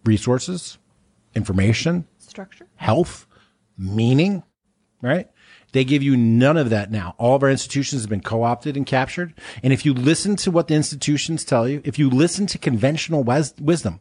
resources, 0.04 0.78
information, 1.34 2.06
Structure. 2.18 2.66
health, 2.76 3.26
meaning, 3.76 4.44
right? 5.02 5.28
They 5.72 5.84
give 5.84 6.02
you 6.02 6.16
none 6.16 6.56
of 6.56 6.70
that 6.70 6.90
now. 6.90 7.14
All 7.18 7.36
of 7.36 7.42
our 7.42 7.50
institutions 7.50 8.02
have 8.02 8.10
been 8.10 8.22
co-opted 8.22 8.76
and 8.76 8.84
captured. 8.84 9.34
And 9.62 9.72
if 9.72 9.84
you 9.84 9.94
listen 9.94 10.36
to 10.36 10.50
what 10.50 10.68
the 10.68 10.74
institutions 10.74 11.44
tell 11.44 11.68
you, 11.68 11.80
if 11.84 11.98
you 11.98 12.10
listen 12.10 12.46
to 12.48 12.58
conventional 12.58 13.22
wis- 13.22 13.54
wisdom, 13.60 14.00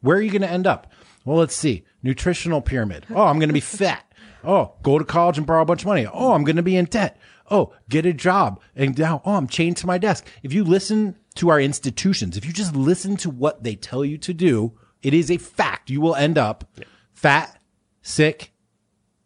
where 0.00 0.18
are 0.18 0.22
you 0.22 0.30
going 0.30 0.42
to 0.42 0.50
end 0.50 0.66
up? 0.66 0.92
Well, 1.24 1.38
let's 1.38 1.54
see. 1.54 1.84
Nutritional 2.02 2.60
pyramid. 2.60 3.06
Oh, 3.10 3.24
I'm 3.24 3.38
going 3.38 3.48
to 3.48 3.54
be 3.54 3.60
fat. 3.60 4.04
Oh, 4.44 4.74
go 4.82 4.98
to 4.98 5.04
college 5.04 5.38
and 5.38 5.46
borrow 5.46 5.62
a 5.62 5.66
bunch 5.66 5.82
of 5.82 5.86
money. 5.86 6.06
Oh, 6.06 6.32
I'm 6.32 6.44
going 6.44 6.56
to 6.56 6.62
be 6.62 6.76
in 6.76 6.84
debt. 6.84 7.18
Oh, 7.50 7.74
get 7.88 8.06
a 8.06 8.12
job. 8.12 8.60
And 8.76 8.96
now, 8.96 9.22
oh, 9.24 9.34
I'm 9.34 9.48
chained 9.48 9.76
to 9.78 9.86
my 9.86 9.98
desk. 9.98 10.26
If 10.42 10.52
you 10.52 10.62
listen 10.62 11.16
to 11.36 11.48
our 11.48 11.60
institutions, 11.60 12.36
if 12.36 12.44
you 12.44 12.52
just 12.52 12.76
listen 12.76 13.16
to 13.18 13.30
what 13.30 13.64
they 13.64 13.74
tell 13.74 14.04
you 14.04 14.18
to 14.18 14.32
do, 14.32 14.78
it 15.02 15.14
is 15.14 15.30
a 15.30 15.38
fact. 15.38 15.90
You 15.90 16.00
will 16.00 16.14
end 16.14 16.38
up 16.38 16.64
fat, 17.12 17.60
sick, 18.02 18.52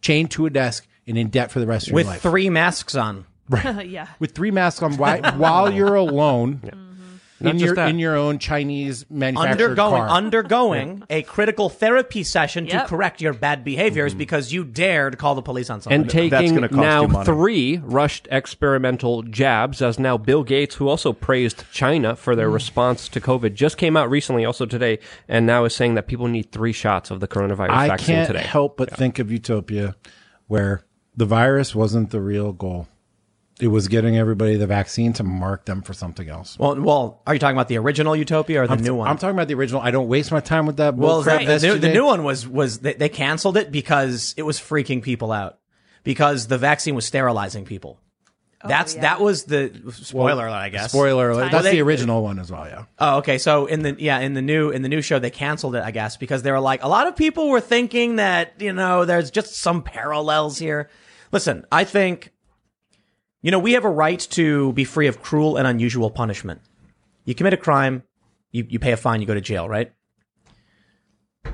chained 0.01 0.31
to 0.33 0.47
a 0.47 0.51
desk, 0.51 0.87
and 1.07 1.19
in 1.19 1.29
debt 1.29 1.51
for 1.51 1.61
the 1.61 1.67
rest 1.67 1.89
of 1.89 1.95
With 1.95 2.07
your 2.07 2.13
life. 2.15 2.23
three 2.23 2.51
masks 2.51 2.95
on. 2.95 3.27
yeah. 3.85 4.07
With 4.19 4.33
three 4.33 4.51
masks 4.51 4.83
on, 4.83 4.97
while, 4.97 5.21
while 5.37 5.71
you're 5.73 5.95
alone. 5.95 6.61
Not 7.41 7.55
in 7.55 7.59
just 7.59 7.67
your 7.67 7.75
that. 7.75 7.89
in 7.89 7.99
your 7.99 8.15
own 8.17 8.39
Chinese 8.39 9.05
manufactured 9.11 9.51
undergoing 9.65 10.03
car. 10.03 10.09
undergoing 10.11 11.03
a 11.11 11.23
critical 11.23 11.69
therapy 11.69 12.23
session 12.23 12.69
to 12.69 12.85
correct 12.87 13.21
your 13.21 13.33
bad 13.33 13.65
behaviors 13.65 14.15
because 14.15 14.53
you 14.53 14.63
dared 14.63 15.19
call 15.19 15.35
the 15.35 15.43
police 15.43 15.69
on 15.69 15.81
someone. 15.81 16.03
and 16.03 16.09
taking 16.09 16.55
gonna 16.55 16.69
cost 16.69 16.81
now 16.81 17.03
you 17.03 17.09
money. 17.09 17.25
three 17.25 17.79
rushed 17.83 18.29
experimental 18.31 19.25
jabs, 19.25 19.83
as 19.83 19.99
now 19.99 20.17
Bill 20.17 20.45
Gates, 20.45 20.77
who 20.77 20.87
also 20.87 21.13
praised 21.13 21.65
China 21.73 22.15
for 22.15 22.35
Mm. 22.35 22.37
their 22.37 22.49
response 22.51 23.09
to 23.09 23.21
COVID, 23.21 23.55
just 23.55 23.77
came 23.77 23.97
out 23.97 24.09
recently, 24.09 24.45
also 24.45 24.65
today, 24.65 25.01
and 25.29 25.45
now 25.45 25.65
is 25.65 25.75
saying 25.75 25.97
that 25.97 26.07
people 26.07 26.29
need 26.29 26.53
three 26.53 26.73
shots 26.73 27.11
of 27.11 27.19
the 27.19 27.27
coronavirus 27.27 27.71
I 27.71 27.89
vaccine 27.89 28.15
can't 28.15 28.27
today. 28.29 28.43
help 28.45 28.77
but 28.77 28.97
think 28.97 29.19
of 29.19 29.33
Utopia, 29.33 29.97
where 30.47 30.85
the 31.17 31.27
virus 31.27 31.75
wasn't 31.75 32.11
the 32.11 32.21
real 32.21 32.53
goal. 32.53 32.89
It 33.61 33.69
was 33.69 33.87
getting 33.87 34.17
everybody 34.17 34.57
the 34.57 34.67
vaccine 34.67 35.13
to 35.15 35.23
mark 35.23 35.67
them 35.67 35.83
for 35.83 35.93
something 35.93 36.29
else. 36.29 36.59
well, 36.59 36.75
well, 36.81 37.23
are 37.27 37.35
you 37.35 37.39
talking 37.39 37.55
about 37.57 37.69
the 37.69 37.79
original 37.79 38.17
Utopia 38.17 38.63
or 38.63 38.67
the 38.67 38.77
new 38.77 38.95
one? 38.95 39.07
I'm 39.09 39.19
talking 39.19 39.37
about 39.37 39.47
the 39.47 39.55
original. 39.55 39.81
I 39.81 39.91
don't 39.91 40.09
waste 40.09 40.33
my 40.33 40.41
time 40.41 40.67
with 40.67 40.79
that. 40.79 40.97
well, 40.97 41.23
bullcrap 41.23 41.47
the, 41.47 41.59
the, 41.59 41.67
new, 41.67 41.79
the 41.79 41.93
new 41.93 42.05
one 42.05 42.25
was 42.25 42.49
was 42.49 42.79
they, 42.81 42.95
they 42.95 43.09
canceled 43.09 43.57
it 43.57 43.71
because 43.71 44.35
it 44.37 44.43
was 44.43 44.59
freaking 44.59 45.03
people 45.03 45.31
out 45.31 45.59
because 46.03 46.49
the 46.49 46.59
vaccine 46.59 46.95
was 46.95 47.05
sterilizing 47.05 47.65
people. 47.65 48.01
Oh, 48.65 48.69
That's 48.69 48.95
yeah. 48.95 49.01
that 49.03 49.21
was 49.21 49.45
the 49.45 49.73
spoiler 49.93 50.47
alert, 50.47 50.57
I 50.57 50.69
guess. 50.69 50.91
Spoiler 50.91 51.31
alert. 51.31 51.43
That's 51.43 51.53
Well, 51.53 51.63
they- 51.65 51.73
the 51.73 51.83
original 51.83 52.23
one 52.23 52.39
as 52.39 52.51
well. 52.51 52.67
Yeah. 52.67 52.85
Oh, 52.99 53.19
okay. 53.19 53.39
So 53.39 53.67
in 53.67 53.83
the 53.83 53.97
yeah 53.99 54.21
in 54.21 54.35
the 54.35 54.43
new 54.43 54.71
in 54.71 54.83
the 54.83 54.89
new 54.89 55.03
show 55.03 55.19
they 55.19 55.31
canceled 55.31 55.75
it, 55.75 55.83
I 55.85 55.91
guess, 55.91 56.17
because 56.17 56.43
they 56.43 56.53
were 56.53 56.61
like 56.61 56.83
a 56.83 56.89
lot 56.89 57.07
of 57.07 57.17
people 57.17 57.49
were 57.49 57.61
thinking 57.61 58.17
that 58.17 58.55
you 58.61 58.73
know 58.73 59.05
there's 59.05 59.31
just 59.31 59.57
some 59.57 59.83
parallels 59.83 60.59
here. 60.59 60.89
Listen, 61.33 61.65
I 61.73 61.85
think 61.85 62.33
you 63.41 63.51
know 63.51 63.59
we 63.59 63.73
have 63.73 63.85
a 63.85 63.91
right 63.91 64.21
to 64.31 64.73
be 64.75 64.85
free 64.85 65.09
of 65.09 65.23
cruel 65.23 65.57
and 65.57 65.67
unusual 65.67 66.11
punishment. 66.11 66.61
You 67.25 67.35
commit 67.35 67.55
a 67.55 67.59
crime, 67.59 68.05
you 68.51 68.67
you 68.69 68.79
pay 68.79 68.93
a 68.93 68.97
fine, 68.97 69.21
you 69.21 69.27
go 69.27 69.35
to 69.35 69.41
jail, 69.41 69.69
right? 69.69 69.93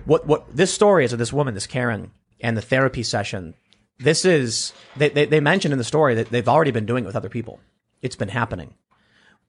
What 0.04 0.26
what 0.26 0.54
this 0.54 0.72
story 0.72 1.04
is 1.04 1.12
of 1.12 1.18
this 1.18 1.32
woman, 1.32 1.54
this 1.54 1.66
Karen, 1.66 2.10
and 2.40 2.56
the 2.56 2.62
therapy 2.62 3.02
session. 3.02 3.54
This 3.98 4.24
is 4.24 4.72
they 4.96 5.08
they, 5.08 5.24
they 5.24 5.40
mentioned 5.40 5.72
in 5.72 5.78
the 5.78 5.84
story 5.84 6.14
that 6.16 6.30
they've 6.30 6.48
already 6.48 6.72
been 6.72 6.86
doing 6.86 7.04
it 7.04 7.06
with 7.06 7.16
other 7.16 7.28
people. 7.30 7.60
It's 8.02 8.16
been 8.16 8.28
happening. 8.28 8.74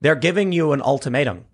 They're 0.01 0.15
giving 0.15 0.51
you 0.51 0.71
an 0.71 0.81
ultimatum 0.81 1.45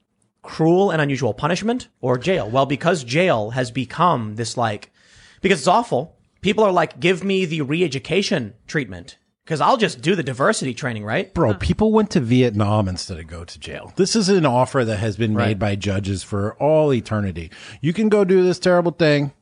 cruel 0.46 0.92
and 0.92 1.02
unusual 1.02 1.34
punishment 1.34 1.88
or 2.00 2.18
jail. 2.18 2.50
Well, 2.50 2.66
because 2.66 3.04
jail 3.04 3.50
has 3.52 3.72
become 3.72 4.36
this 4.36 4.56
like, 4.56 4.92
because 5.42 5.60
it's 5.60 5.68
awful. 5.68 6.15
People 6.46 6.64
are 6.64 6.72
like, 6.72 7.00
give 7.00 7.24
me 7.24 7.46
the 7.46 7.64
re-education 7.64 8.54
treatment 8.68 9.18
because 9.44 9.62
I'll 9.62 9.78
just 9.78 10.02
do 10.02 10.14
the 10.14 10.22
diversity 10.22 10.76
training, 10.76 11.04
right? 11.04 11.34
Bro, 11.34 11.56
people 11.56 11.92
went 11.92 12.12
to 12.12 12.20
Vietnam 12.20 12.88
instead 12.88 13.18
of 13.18 13.26
go 13.26 13.46
to 13.46 13.60
jail. 13.60 13.92
This 13.96 14.16
is 14.16 14.30
an 14.30 14.46
offer 14.46 14.86
that 14.86 14.98
has 14.98 15.18
been 15.18 15.34
made 15.34 15.58
by 15.58 15.76
judges 15.76 16.22
for 16.22 16.54
all 16.62 16.94
eternity. 16.94 17.50
You 17.82 17.94
can 17.94 18.10
go 18.10 18.24
do 18.24 18.44
this 18.44 18.60
terrible 18.60 18.92
thing, 18.92 19.34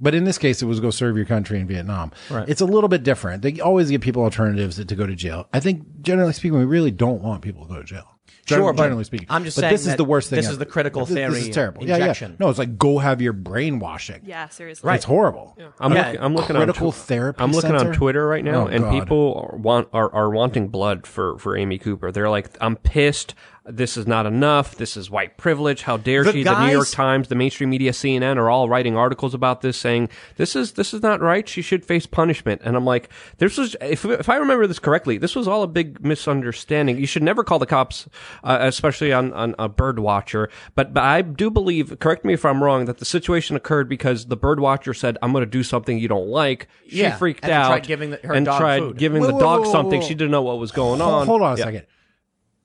but 0.00 0.14
in 0.14 0.22
this 0.22 0.38
case, 0.38 0.62
it 0.62 0.66
was 0.66 0.78
go 0.78 0.90
serve 0.90 1.16
your 1.16 1.26
country 1.26 1.58
in 1.58 1.66
Vietnam. 1.66 2.12
Right. 2.30 2.48
It's 2.48 2.60
a 2.60 2.66
little 2.66 2.88
bit 2.88 3.02
different. 3.02 3.42
They 3.42 3.58
always 3.58 3.90
give 3.90 4.00
people 4.00 4.22
alternatives 4.22 4.76
to 4.76 4.94
go 4.94 5.08
to 5.08 5.16
jail. 5.16 5.48
I 5.52 5.58
think, 5.58 6.02
generally 6.02 6.34
speaking, 6.34 6.56
we 6.56 6.64
really 6.66 6.92
don't 6.92 7.20
want 7.20 7.42
people 7.42 7.66
to 7.66 7.68
go 7.68 7.80
to 7.80 7.84
jail. 7.84 8.11
Gen- 8.44 8.58
Sure, 8.58 8.72
but 8.72 8.82
generally 8.82 9.04
speaking. 9.04 9.28
I'm 9.30 9.44
just 9.44 9.56
but 9.56 9.60
saying 9.62 9.72
this 9.74 9.80
is 9.82 9.86
that 9.88 9.96
the 9.98 10.04
worst 10.04 10.28
thing. 10.30 10.36
this 10.38 10.48
is 10.48 10.58
the 10.58 10.66
critical 10.66 11.04
This- 11.06 11.14
This 11.14 11.48
is 11.48 11.54
terrible. 11.54 11.84
Yeah, 11.86 11.96
injection. 11.96 12.32
yeah. 12.32 12.36
No, 12.40 12.50
it's 12.50 12.58
like 12.58 12.76
go 12.76 12.98
have 12.98 13.22
your 13.22 13.32
brainwashing. 13.32 14.22
Yeah, 14.24 14.48
seriously. 14.48 14.88
Right. 14.88 14.96
It's 14.96 15.04
horrible. 15.04 15.56
I'm, 15.78 15.92
Yeah. 15.92 16.06
looking, 16.06 16.20
I'm 16.22 16.34
looking 16.34 16.56
Critical 16.56 16.86
on 16.88 16.92
Tw- 16.92 16.96
therapy 16.96 17.42
I'm 17.42 17.52
looking 17.52 17.70
center? 17.70 17.90
on 17.90 17.94
Twitter 17.94 18.26
right 18.26 18.44
now, 18.44 18.64
Oh, 18.64 18.66
and 18.66 18.82
God. 18.84 18.92
people 18.92 19.48
are, 19.52 19.56
want 19.56 19.88
are, 19.92 20.12
are 20.12 20.30
wanting 20.30 20.68
blood 20.68 21.06
for 21.06 21.38
for 21.38 21.56
Amy 21.56 21.78
Cooper. 21.78 22.10
They're 22.10 22.30
like, 22.30 22.50
I'm 22.60 22.74
pissed. 22.76 23.34
This 23.64 23.96
is 23.96 24.08
not 24.08 24.26
enough. 24.26 24.74
This 24.74 24.96
is 24.96 25.08
white 25.08 25.36
privilege. 25.36 25.82
How 25.82 25.96
dare 25.96 26.24
The 26.24 26.32
she? 26.32 26.42
the 26.42 26.66
New 26.66 26.72
York 26.72 26.88
Times, 26.90 27.28
the 27.28 27.36
mainstream 27.36 27.70
media, 27.70 27.92
CNN 27.92 28.36
are 28.36 28.50
all 28.50 28.68
writing 28.68 28.96
articles 28.96 29.34
about 29.34 29.60
this, 29.60 29.76
saying 29.76 30.08
this 30.36 30.56
is 30.56 30.72
this 30.72 30.92
is 30.92 31.00
not 31.00 31.20
right. 31.20 31.48
She 31.48 31.62
should 31.62 31.84
face 31.84 32.04
punishment. 32.04 32.60
And 32.64 32.74
I'm 32.76 32.84
like, 32.84 33.08
this 33.38 33.56
was 33.56 33.76
if 33.80 34.04
if 34.04 34.28
I 34.28 34.34
remember 34.34 34.66
this 34.66 34.80
correctly, 34.80 35.16
this 35.16 35.36
was 35.36 35.46
all 35.46 35.62
a 35.62 35.68
big 35.68 36.04
misunderstanding. 36.04 36.98
You 36.98 37.06
should 37.06 37.22
never 37.22 37.44
call 37.44 37.60
the 37.60 37.66
cops, 37.66 38.08
uh, 38.42 38.58
especially 38.62 39.12
on 39.12 39.32
on 39.32 39.54
a 39.60 39.68
bird 39.68 40.00
watcher. 40.00 40.48
But 40.74 40.92
but 40.92 41.04
I 41.04 41.22
do 41.22 41.48
believe, 41.48 41.96
correct 42.00 42.24
me 42.24 42.34
if 42.34 42.44
I'm 42.44 42.64
wrong, 42.64 42.86
that 42.86 42.98
the 42.98 43.04
situation 43.04 43.54
occurred 43.54 43.88
because 43.88 44.26
the 44.26 44.36
bird 44.36 44.58
watcher 44.58 44.92
said, 44.92 45.18
"I'm 45.22 45.30
going 45.30 45.42
to 45.44 45.50
do 45.50 45.62
something 45.62 45.98
you 45.98 46.08
don't 46.08 46.26
like." 46.28 46.66
She 46.88 46.96
Yeah, 47.02 47.16
freaked 47.16 47.44
and 47.44 47.52
out 47.52 47.68
tried 47.68 47.86
giving 47.86 48.10
the- 48.10 48.20
her 48.24 48.34
and 48.34 48.44
dog 48.44 48.58
tried 48.60 48.80
food. 48.80 48.98
giving 48.98 49.20
Whoa, 49.22 49.28
the 49.28 49.34
whoa, 49.34 49.40
dog 49.40 49.60
whoa, 49.66 49.70
something. 49.72 50.00
She 50.02 50.14
didn't 50.14 50.32
know 50.32 50.42
what 50.42 50.58
was 50.58 50.72
going 50.72 51.00
on. 51.00 51.26
hold 51.28 51.42
on 51.42 51.54
a 51.54 51.58
Yeah. 51.58 51.64
second. 51.64 51.86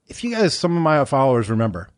If 0.08 0.24
you 0.24 0.32
guys, 0.32 0.54
some 0.54 0.76
of 0.76 0.82
my 0.82 1.04
followers 1.06 1.50
remember, 1.50 1.90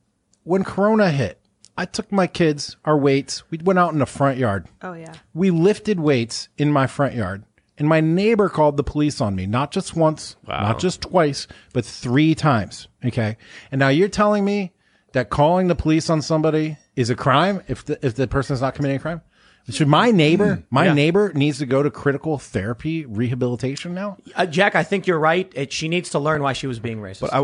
when 0.44 0.64
Corona 0.64 1.12
hit, 1.12 1.40
I 1.78 1.86
took 1.86 2.12
my 2.12 2.28
kids, 2.28 2.76
our 2.86 2.98
weights, 2.98 3.50
we 3.52 3.60
went 3.60 3.80
out 3.80 3.94
in 3.94 4.00
the 4.00 4.06
front 4.06 4.38
yard. 4.38 4.68
Oh 4.82 4.94
yeah. 4.94 5.14
We 5.34 5.52
lifted 5.52 6.00
weights 6.00 6.50
in 6.58 6.72
my 6.72 6.88
front 6.88 7.16
yard. 7.16 7.44
And 7.78 7.88
my 7.88 8.02
neighbor 8.02 8.50
called 8.50 8.76
the 8.76 8.84
police 8.84 9.22
on 9.22 9.36
me, 9.36 9.46
not 9.46 9.72
just 9.72 9.96
once, 9.96 10.36
not 10.46 10.80
just 10.80 11.04
twice, 11.04 11.48
but 11.72 11.86
three 11.86 12.36
times. 12.36 12.90
Okay. 13.06 13.38
And 13.72 13.80
now 13.80 13.88
you're 13.88 14.10
telling 14.10 14.44
me 14.44 14.74
that 15.14 15.30
calling 15.30 15.68
the 15.68 15.76
police 15.76 16.10
on 16.10 16.22
somebody 16.22 16.78
is 16.96 17.10
a 17.10 17.16
crime 17.16 17.62
if 17.70 17.86
the, 17.86 18.06
if 18.06 18.16
the 18.16 18.28
person 18.28 18.54
is 18.54 18.62
not 18.62 18.76
committing 18.76 18.98
a 18.98 19.00
crime? 19.00 19.22
Should 19.72 19.88
my 19.88 20.12
neighbor, 20.12 20.64
my 20.70 20.94
neighbor 20.94 21.32
needs 21.34 21.60
to 21.60 21.66
go 21.66 21.84
to 21.84 21.90
critical 21.92 22.38
therapy 22.38 23.06
rehabilitation 23.06 23.94
now? 23.94 24.18
Uh, 24.36 24.46
Jack, 24.46 24.76
I 24.76 24.84
think 24.84 25.08
you're 25.08 25.20
right. 25.20 25.52
It, 25.56 25.72
she 25.74 25.88
needs 25.88 26.10
to 26.12 26.20
learn 26.20 26.42
why 26.42 26.54
she 26.54 26.68
was 26.68 26.80
being 26.80 27.00
racist. 27.00 27.30
I, 27.32 27.42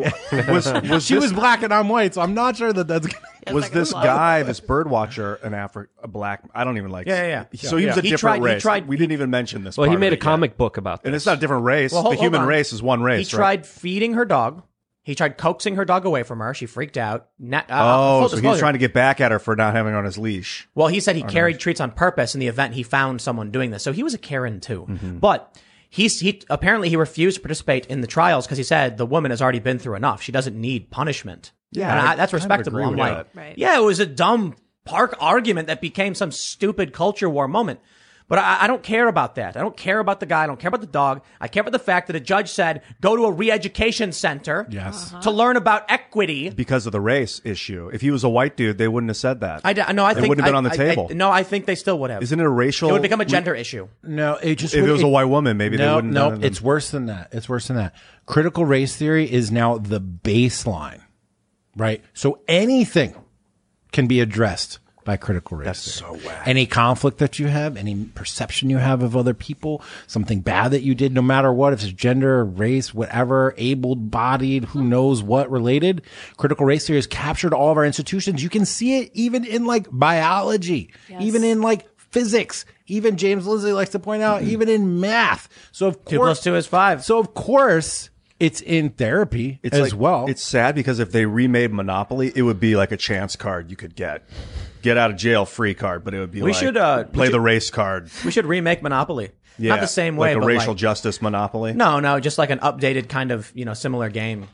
was 0.51 0.65
was 0.89 1.05
She 1.05 1.15
this, 1.15 1.23
was 1.23 1.33
black 1.33 1.63
and 1.63 1.73
I'm 1.73 1.89
white, 1.89 2.13
so 2.13 2.21
I'm 2.21 2.33
not 2.33 2.57
sure 2.57 2.71
that 2.73 2.87
that's. 2.87 3.07
was 3.51 3.69
this 3.69 3.93
guy, 3.93 4.43
this 4.43 4.59
bird 4.59 4.89
watcher, 4.89 5.35
an 5.35 5.51
Afri- 5.53 5.87
a 6.01 6.07
black? 6.07 6.43
I 6.53 6.63
don't 6.63 6.77
even 6.77 6.89
like. 6.91 7.07
Yeah, 7.07 7.27
yeah, 7.27 7.45
yeah. 7.51 7.69
So 7.69 7.77
he 7.77 7.85
was 7.85 7.95
Yeah. 7.95 7.99
a 7.99 8.03
He 8.03 8.09
different 8.09 8.19
tried- 8.19 8.49
he 8.49 8.53
race. 8.55 8.61
tried- 8.61 8.87
we 8.87 8.97
didn't 8.97 9.13
even 9.13 9.29
mention 9.29 9.63
this. 9.63 9.77
Well, 9.77 9.89
he 9.89 9.95
made 9.95 10.07
of 10.07 10.13
a 10.13 10.15
it 10.15 10.17
yet. 10.17 10.21
comic 10.21 10.57
book 10.57 10.77
about 10.77 11.03
this. 11.03 11.07
and 11.09 11.15
it's 11.15 11.25
not 11.25 11.37
a 11.37 11.39
different 11.41 11.63
race. 11.65 11.91
Well, 11.91 12.01
hold- 12.03 12.15
the 12.15 12.19
human 12.21 12.41
on. 12.41 12.47
race 12.47 12.73
is 12.73 12.81
one 12.81 13.01
race. 13.03 13.29
he 13.29 13.35
right? 13.37 13.39
tried 13.61 13.65
feeding 13.67 14.13
her 14.13 14.25
dog. 14.25 14.63
He 15.05 15.13
tried 15.15 15.37
coaxing 15.37 15.75
her 15.75 15.85
dog 15.85 16.03
away 16.05 16.23
from 16.23 16.39
her. 16.39 16.53
She 16.55 16.65
freaked 16.65 16.97
out. 16.97 17.27
Na- 17.39 17.59
uh, 17.69 18.23
Oh, 18.23 18.27
so 18.27 18.37
he 18.37 18.45
was 18.47 18.57
trying 18.59 18.73
to 18.73 18.79
get 18.79 18.91
back 18.91 19.21
at 19.21 19.31
her 19.31 19.37
for 19.39 19.55
not 19.55 19.73
having 19.75 19.93
her 19.93 19.97
on 19.99 20.03
his 20.03 20.17
leash. 20.17 20.67
Well, 20.73 20.87
he 20.87 20.99
said 20.99 21.15
he 21.15 21.21
carried 21.23 21.59
treats 21.59 21.79
on 21.79 21.91
purpose 21.91 22.33
in 22.33 22.39
the 22.39 22.47
event 22.47 22.73
he 22.73 22.81
found 22.83 23.21
someone 23.21 23.51
doing 23.51 23.69
this. 23.69 23.83
So 23.83 23.91
he 23.93 24.01
was 24.01 24.13
a 24.15 24.17
Karen 24.17 24.59
too. 24.59 24.87
Mm-hmm. 24.89 25.19
But 25.19 25.55
he's, 25.91 26.19
he 26.19 26.41
apparently 26.49 26.89
he 26.89 26.95
refused 26.95 27.35
to 27.37 27.41
participate 27.41 27.85
in 27.85 28.01
the 28.01 28.07
trials 28.07 28.47
because 28.47 28.57
he 28.57 28.63
said 28.63 28.97
the 28.97 29.05
woman 29.05 29.29
has 29.29 29.43
already 29.43 29.59
been 29.59 29.77
through 29.77 29.95
enough. 29.95 30.23
She 30.23 30.31
doesn't 30.31 30.59
need 30.59 30.89
punishment. 30.89 31.51
Yeah, 31.71 31.91
And 31.91 31.99
I 31.99 32.11
I, 32.13 32.15
that's 32.15 32.31
kind 32.31 32.43
of 32.43 32.49
respectable. 32.49 32.79
agree 32.79 32.89
I'm 32.91 32.95
like, 32.97 33.33
that. 33.33 33.39
Right. 33.39 33.57
yeah, 33.59 33.77
it 33.77 33.83
was 33.83 33.99
a 33.99 34.05
dumb 34.07 34.55
park 34.85 35.15
argument 35.19 35.67
that 35.67 35.81
became 35.81 36.15
some 36.15 36.31
stupid 36.31 36.93
culture 36.93 37.29
war 37.29 37.47
moment. 37.47 37.79
But 38.27 38.39
I, 38.39 38.63
I 38.63 38.67
don't 38.67 38.81
care 38.81 39.07
about 39.07 39.35
that. 39.35 39.55
I 39.55 39.59
don't 39.59 39.77
care 39.77 39.99
about 39.99 40.19
the 40.19 40.25
guy. 40.25 40.43
I 40.43 40.47
don't 40.47 40.59
care 40.59 40.69
about 40.69 40.81
the 40.81 40.87
dog. 40.87 41.21
I 41.39 41.47
care 41.47 41.61
about 41.61 41.73
the 41.73 41.79
fact 41.79 42.07
that 42.07 42.15
a 42.15 42.19
judge 42.19 42.49
said 42.49 42.81
go 42.99 43.15
to 43.15 43.25
a 43.25 43.31
re-education 43.31 44.11
center 44.13 44.65
Yes. 44.71 45.11
Uh-huh. 45.13 45.21
to 45.21 45.29
learn 45.31 45.57
about 45.57 45.85
equity. 45.91 46.49
because 46.49 46.87
of 46.87 46.91
the 46.91 46.99
race 46.99 47.39
issue. 47.43 47.89
If 47.93 48.01
he 48.01 48.09
was 48.09 48.23
a 48.23 48.29
white 48.29 48.57
dude, 48.57 48.79
they 48.79 48.87
wouldn't 48.87 49.11
have 49.11 49.17
said 49.17 49.41
that. 49.41 49.61
I 49.63 49.73
d- 49.73 49.83
no, 49.93 50.03
I 50.05 50.11
It 50.11 50.15
think 50.15 50.29
wouldn't 50.29 50.43
have 50.43 50.49
been 50.49 50.55
I- 50.55 50.57
on 50.57 50.63
the 50.63 50.69
I- 50.71 50.73
I- 50.73 50.77
table. 50.95 51.11
no, 51.13 51.29
I 51.29 51.43
think 51.43 51.67
they 51.67 51.75
still 51.75 51.99
would 51.99 52.09
have. 52.09 52.23
Isn't 52.23 52.39
it 52.39 52.45
a 52.45 52.49
racial? 52.49 52.89
It 52.89 52.93
would 52.93 53.03
become 53.03 53.21
a 53.21 53.25
gender 53.25 53.53
issue. 53.53 53.89
No, 54.01 54.37
it 54.41 54.55
just 54.55 54.73
If 54.73 54.83
it 54.83 54.91
was 54.91 55.03
a 55.03 55.07
white 55.07 55.25
woman, 55.25 55.57
maybe 55.57 55.77
they 55.77 55.87
wouldn't. 55.87 56.11
no, 56.11 56.31
have 56.31 56.43
it's 56.43 56.59
worse 56.61 56.89
than 56.89 57.05
that. 57.05 57.29
It's 57.31 57.47
worse 57.47 57.67
than 57.67 57.77
that. 57.77 57.93
Critical 58.25 58.65
race 58.65 58.95
theory 58.95 59.31
is 59.31 59.51
now 59.51 59.77
the 59.77 60.01
baseline, 60.01 61.01
right? 61.77 62.03
So 62.15 62.39
anything 62.47 63.13
can 63.91 64.07
be 64.07 64.19
addressed 64.19 64.79
by 65.05 65.15
critical 65.17 65.55
race. 65.57 65.65
That's 65.65 65.79
so 65.79 66.17
whack. 66.25 66.45
Any 66.47 66.65
conflict 66.65 67.19
that 67.19 67.39
you 67.39 67.47
have, 67.47 67.77
any 67.77 68.05
perception 68.05 68.69
you 68.69 68.77
have 68.77 69.01
of 69.03 69.15
other 69.15 69.33
people, 69.33 69.81
something 70.07 70.41
bad 70.41 70.71
that 70.71 70.81
you 70.81 70.95
did, 70.95 71.13
no 71.13 71.21
matter 71.21 71.53
what, 71.53 71.71
if 71.73 71.83
it's 71.83 71.93
gender, 71.93 72.43
race, 72.43 72.93
whatever, 72.93 73.53
able-bodied, 73.57 74.65
who 74.65 74.83
knows 74.83 75.23
what 75.23 75.49
related, 75.49 76.01
critical 76.37 76.65
race 76.65 76.87
theory 76.87 76.97
has 76.97 77.07
captured 77.07 77.53
all 77.53 77.71
of 77.71 77.77
our 77.77 77.85
institutions. 77.85 78.43
You 78.43 78.49
can 78.49 78.65
see 78.65 78.99
it 78.99 79.11
even 79.13 79.45
in 79.45 79.65
like 79.65 79.87
biology, 79.91 80.91
even 81.19 81.43
in 81.43 81.61
like 81.61 81.87
physics. 81.97 82.65
Even 82.87 83.17
James 83.17 83.45
Lindsay 83.47 83.71
likes 83.73 83.91
to 83.91 83.99
point 83.99 84.21
out, 84.23 84.43
even 84.43 84.69
in 84.69 84.99
math. 84.99 85.49
So 85.71 85.87
of 85.87 86.03
Two 86.05 86.17
course, 86.17 86.27
plus 86.39 86.43
two 86.43 86.55
is 86.55 86.67
five. 86.67 87.03
so 87.03 87.17
of 87.19 87.33
course 87.33 88.09
it's 88.39 88.59
in 88.61 88.89
therapy 88.89 89.59
It's 89.63 89.75
as 89.75 89.91
like- 89.93 89.99
well. 90.01 90.25
It's 90.27 90.43
sad 90.43 90.75
because 90.75 90.99
if 90.99 91.11
they 91.11 91.25
remade 91.25 91.71
Monopoly, 91.73 92.31
it 92.35 92.41
would 92.41 92.59
be 92.59 92.75
like 92.75 92.91
a 92.91 92.97
chance 92.97 93.35
card 93.35 93.69
you 93.71 93.77
could 93.77 93.95
get, 93.95 94.23
get 94.85 94.97
out 94.97 95.11
of 95.11 95.17
jail 95.17 95.45
free 95.45 95.73
card, 95.73 96.05
but 96.05 96.13
it 96.13 96.19
would 96.19 96.31
be 96.31 96.41
We 96.41 96.51
like 96.53 96.59
should, 96.61 96.77
uh, 96.77 97.03
we 97.07 97.11
play 97.13 97.25
should- 97.27 97.33
the 97.33 97.41
race 97.41 97.69
card. 97.71 98.09
We 98.23 98.31
should 98.31 98.45
remake 98.45 98.81
Monopoly. 98.81 99.31
Yeah, 99.57 99.71
Not 99.71 99.81
the 99.81 99.87
same 99.87 100.15
way, 100.17 100.29
like 100.29 100.37
a 100.37 100.39
but 100.41 100.45
racial 100.47 100.69
like, 100.73 100.77
justice 100.77 101.21
Monopoly. 101.21 101.73
no, 101.73 101.99
no, 101.99 102.19
just 102.19 102.37
like 102.37 102.49
an 102.51 102.59
updated 102.59 103.09
kind 103.09 103.31
of 103.31 103.51
you 103.53 103.65
know 103.65 103.73
similar 103.73 104.09
game. 104.09 104.47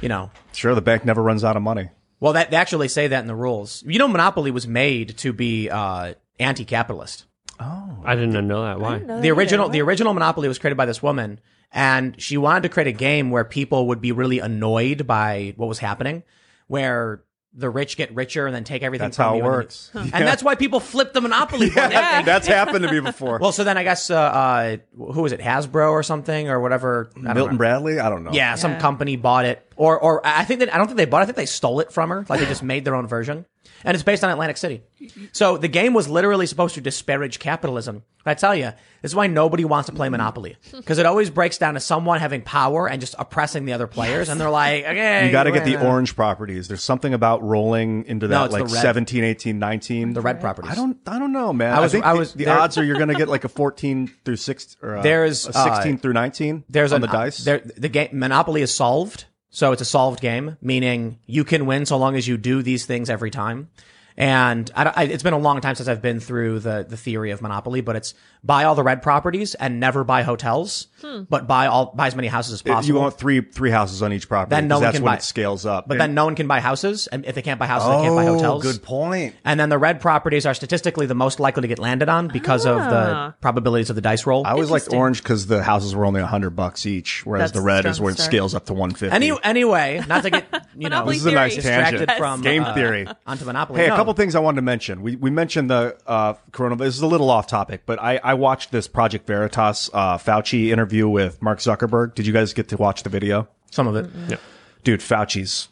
You 0.00 0.08
know, 0.08 0.30
Sure, 0.52 0.74
the 0.74 0.80
bank 0.80 1.04
never 1.04 1.22
runs 1.22 1.42
out 1.44 1.56
of 1.56 1.62
money. 1.62 1.90
well, 2.20 2.32
that 2.34 2.50
they 2.50 2.56
actually 2.56 2.88
say 2.88 3.08
that 3.08 3.20
in 3.20 3.26
the 3.26 3.34
rules. 3.34 3.82
You 3.86 3.98
know, 3.98 4.08
Monopoly 4.08 4.50
was 4.50 4.66
made 4.66 5.16
to 5.18 5.32
be 5.32 5.68
uh, 5.70 6.14
anti-capitalist. 6.38 7.24
Oh, 7.60 7.98
I 8.04 8.14
didn't 8.16 8.46
know 8.48 8.62
that. 8.64 8.80
Why? 8.80 8.98
the 9.20 9.30
original 9.30 9.68
the 9.68 9.80
original 9.82 10.12
Monopoly 10.14 10.48
was 10.48 10.58
created 10.58 10.76
by 10.76 10.86
this 10.86 11.02
woman, 11.02 11.38
and 11.70 12.20
she 12.20 12.36
wanted 12.36 12.62
to 12.64 12.68
create 12.68 12.88
a 12.88 12.92
game 12.92 13.30
where 13.30 13.44
people 13.44 13.86
would 13.88 14.00
be 14.00 14.10
really 14.12 14.40
annoyed 14.40 15.06
by 15.06 15.54
what 15.56 15.68
was 15.68 15.78
happening, 15.78 16.24
where 16.66 17.22
the 17.54 17.68
rich 17.68 17.96
get 17.98 18.14
richer 18.14 18.46
and 18.46 18.54
then 18.54 18.64
take 18.64 18.82
everything 18.82 19.08
That's 19.08 19.16
from 19.16 19.24
how 19.26 19.34
it 19.34 19.36
you. 19.38 19.42
and 19.44 19.52
then- 19.52 19.58
works. 19.58 19.90
And 19.94 20.10
that's 20.26 20.42
why 20.42 20.54
people 20.54 20.80
flip 20.80 21.12
the 21.12 21.20
monopoly. 21.20 21.68
board. 21.70 21.90
That's 21.92 22.46
happened 22.46 22.82
to 22.84 22.90
me 22.92 23.00
before. 23.00 23.38
Well, 23.38 23.52
so 23.52 23.62
then 23.64 23.76
I 23.76 23.82
guess 23.84 24.10
uh, 24.10 24.16
uh, 24.16 24.76
who 24.96 25.22
was 25.22 25.32
it, 25.32 25.40
Hasbro 25.40 25.90
or 25.90 26.02
something 26.02 26.48
or 26.48 26.60
whatever? 26.60 27.10
Milton 27.16 27.54
know. 27.54 27.58
Bradley, 27.58 27.98
I 28.00 28.08
don't 28.08 28.24
know. 28.24 28.32
Yeah, 28.32 28.54
some 28.54 28.78
company 28.78 29.16
bought 29.16 29.44
it, 29.44 29.70
or 29.76 29.98
or 29.98 30.26
I 30.26 30.44
think 30.44 30.60
that 30.60 30.72
I 30.74 30.78
don't 30.78 30.86
think 30.86 30.96
they 30.96 31.04
bought. 31.04 31.18
it. 31.18 31.22
I 31.22 31.26
think 31.26 31.36
they 31.36 31.46
stole 31.46 31.80
it 31.80 31.92
from 31.92 32.10
her. 32.10 32.24
Like 32.28 32.40
they 32.40 32.46
just 32.46 32.62
made 32.62 32.84
their 32.84 32.94
own 32.94 33.06
version, 33.06 33.44
and 33.84 33.94
it's 33.94 34.02
based 34.04 34.22
on 34.24 34.30
Atlantic 34.30 34.56
City. 34.56 34.82
So 35.32 35.56
the 35.56 35.68
game 35.68 35.94
was 35.94 36.08
literally 36.08 36.46
supposed 36.46 36.74
to 36.76 36.80
disparage 36.80 37.38
capitalism. 37.38 38.04
I 38.24 38.34
tell 38.34 38.54
you, 38.54 38.66
this 39.02 39.10
is 39.10 39.16
why 39.16 39.26
nobody 39.26 39.64
wants 39.64 39.88
to 39.88 39.94
play 39.94 40.08
Monopoly 40.08 40.56
because 40.76 40.98
it 40.98 41.06
always 41.06 41.28
breaks 41.28 41.58
down 41.58 41.74
to 41.74 41.80
someone 41.80 42.20
having 42.20 42.42
power 42.42 42.88
and 42.88 43.00
just 43.00 43.16
oppressing 43.18 43.64
the 43.64 43.72
other 43.72 43.88
players, 43.88 44.28
and 44.28 44.40
they're 44.40 44.48
like, 44.48 44.84
okay, 44.86 45.26
You 45.26 45.32
got 45.32 45.44
to 45.44 45.50
get 45.52 45.64
the 45.64 45.84
orange 45.84 46.14
properties. 46.14 46.68
There's 46.68 46.84
something 46.84 47.12
about 47.14 47.42
rolling 47.42 48.04
into 48.06 48.28
that 48.28 48.44
it's 48.44 48.52
like 48.52 48.64
the 48.64 48.68
17, 48.70 49.24
18, 49.24 49.58
19. 49.58 50.12
the 50.12 50.20
red 50.20 50.40
properties. 50.40 50.70
I 50.70 50.74
don't 50.76 50.98
I 51.06 51.18
don't 51.18 51.32
know, 51.32 51.52
man. 51.52 51.72
I 51.74 51.80
was- 51.80 51.90
think 51.92 52.04
I 52.04 52.12
the- 52.12 52.18
was- 52.20 52.32
the, 52.34 52.44
there- 52.44 52.58
odds 52.58 52.78
are 52.78 52.84
you're 52.84 52.96
going 52.96 53.08
to 53.08 53.14
get 53.16 53.28
like 53.28 53.42
a 53.44 53.48
14 53.62 54.12
through 54.24 54.36
6 54.36 54.76
or 54.82 54.96
a, 54.96 55.02
There's, 55.02 55.46
a 55.48 55.52
16 55.52 55.94
uh, 55.94 55.98
through 55.98 56.12
19 56.12 56.64
there's 56.68 56.92
on 56.92 56.96
an, 56.96 57.00
the 57.02 57.06
dice. 57.08 57.38
There, 57.38 57.58
the 57.58 57.88
game 57.88 58.10
Monopoly 58.12 58.62
is 58.62 58.72
solved, 58.72 59.24
so 59.52 59.70
it's 59.70 59.82
a 59.82 59.84
solved 59.84 60.20
game, 60.20 60.56
meaning 60.62 61.18
you 61.26 61.44
can 61.44 61.66
win 61.66 61.86
so 61.86 61.98
long 61.98 62.16
as 62.16 62.26
you 62.26 62.38
do 62.38 62.62
these 62.62 62.86
things 62.86 63.10
every 63.10 63.30
time. 63.30 63.68
And 64.16 64.70
I, 64.74 64.84
I, 64.84 65.02
it's 65.04 65.22
been 65.22 65.34
a 65.34 65.38
long 65.38 65.60
time 65.60 65.74
since 65.74 65.88
I've 65.88 66.02
been 66.02 66.20
through 66.20 66.60
the 66.60 66.84
the 66.88 66.96
theory 66.96 67.30
of 67.30 67.40
Monopoly, 67.40 67.82
but 67.82 67.94
it's 67.94 68.14
buy 68.42 68.64
all 68.64 68.74
the 68.74 68.82
red 68.82 69.02
properties 69.02 69.54
and 69.54 69.78
never 69.78 70.04
buy 70.04 70.22
hotels, 70.22 70.88
but 71.28 71.46
buy 71.46 71.66
all 71.66 71.92
buy 71.94 72.06
as 72.06 72.14
many 72.16 72.28
houses 72.28 72.52
as 72.54 72.62
possible. 72.62 72.86
you 72.94 73.00
want 73.00 73.18
three 73.18 73.40
three 73.40 73.70
houses 73.70 74.02
on 74.02 74.12
each 74.12 74.28
property 74.28 74.50
Then 74.50 74.68
no 74.68 74.76
'cause 74.76 74.80
one 74.80 74.82
that's 74.84 74.96
can 74.96 75.04
when 75.04 75.12
buy- 75.12 75.16
it 75.16 75.22
scales 75.22 75.66
up. 75.66 75.86
but 75.88 75.94
And- 75.94 76.00
then 76.00 76.14
no 76.14 76.24
one 76.24 76.34
can 76.34 76.46
buy 76.46 76.60
houses, 76.60 77.06
and 77.08 77.24
if 77.26 77.34
they 77.34 77.42
can't 77.42 77.58
buy 77.58 77.66
houses, 77.66 77.88
they 77.88 78.02
can't 78.02 78.14
buy 78.16 78.24
hotels. 78.24 78.64
Oh, 78.64 78.70
good 78.72 78.82
point. 78.82 79.34
And 79.44 79.58
then 79.60 79.68
the 79.68 79.78
red 79.78 80.00
properties 80.00 80.46
are 80.46 80.54
statistically 80.54 81.06
the 81.06 81.14
most 81.14 81.40
likely 81.40 81.62
to 81.62 81.68
get 81.68 81.78
landed 81.78 82.08
on 82.08 82.28
because 82.28 82.66
of 82.66 82.76
the 82.76 83.12
Ah. 83.14 83.32
probabilities 83.40 83.90
of 83.90 83.96
the 83.96 84.02
dice 84.02 84.26
roll. 84.26 84.46
I 84.46 84.50
always 84.52 84.70
liked 84.70 84.84
Interesting. 84.84 84.98
orange 85.00 85.22
because 85.22 85.46
the 85.46 85.62
houses 85.62 85.94
were 85.94 86.04
only 86.04 86.22
hundred 86.22 86.50
bucks 86.56 86.86
each, 86.86 87.22
whereas 87.24 87.50
That's 87.50 87.52
the 87.60 87.64
red 87.64 87.84
is 87.86 87.96
strong 87.96 88.04
where 88.04 88.12
it 88.12 88.18
start. 88.18 88.30
scales 88.30 88.54
up 88.54 88.66
to 88.66 88.74
one 88.74 88.90
fifty. 88.92 89.14
Any, 89.14 89.32
anyway, 89.42 90.02
not 90.08 90.22
to 90.22 90.30
get 90.30 90.44
you 90.76 90.88
know 90.88 90.96
Monopoly 90.96 91.14
This 91.16 91.20
is 91.22 91.26
a 91.26 91.34
nice 91.34 91.52
theory. 91.56 91.62
tangent. 91.64 91.98
distracted 91.98 92.18
from 92.18 92.42
Game 92.42 92.64
uh, 92.64 92.74
theory. 92.74 93.06
onto 93.26 93.44
Monopoly. 93.44 93.80
Hey, 93.80 93.88
No. 93.88 93.94
a 93.94 93.96
couple 93.96 94.12
things 94.14 94.34
I 94.34 94.40
wanted 94.40 94.56
to 94.56 94.62
mention. 94.62 95.02
We 95.02 95.16
we 95.16 95.30
mentioned 95.30 95.70
the 95.70 95.96
uh, 96.06 96.34
coronavirus. 96.52 96.78
This 96.78 96.96
is 96.96 97.02
a 97.02 97.06
little 97.06 97.30
off 97.30 97.46
topic, 97.46 97.82
but 97.86 98.00
I, 98.02 98.20
I 98.22 98.34
watched 98.34 98.70
this 98.72 98.86
Project 98.88 99.26
Veritas 99.26 99.90
uh, 99.92 100.18
Fauci 100.18 100.68
interview 100.70 100.91
with 101.00 101.40
Mark 101.40 101.58
Zuckerberg. 101.60 102.14
Did 102.14 102.26
you 102.26 102.32
guys 102.32 102.52
get 102.52 102.68
to 102.68 102.76
watch 102.76 103.02
the 103.02 103.10
video? 103.10 103.48
Some 103.70 103.86
of 103.86 103.96
it. 103.96 104.10
yeah. 104.28 104.36
Dude, 104.84 105.00
Fauci's. 105.00 105.68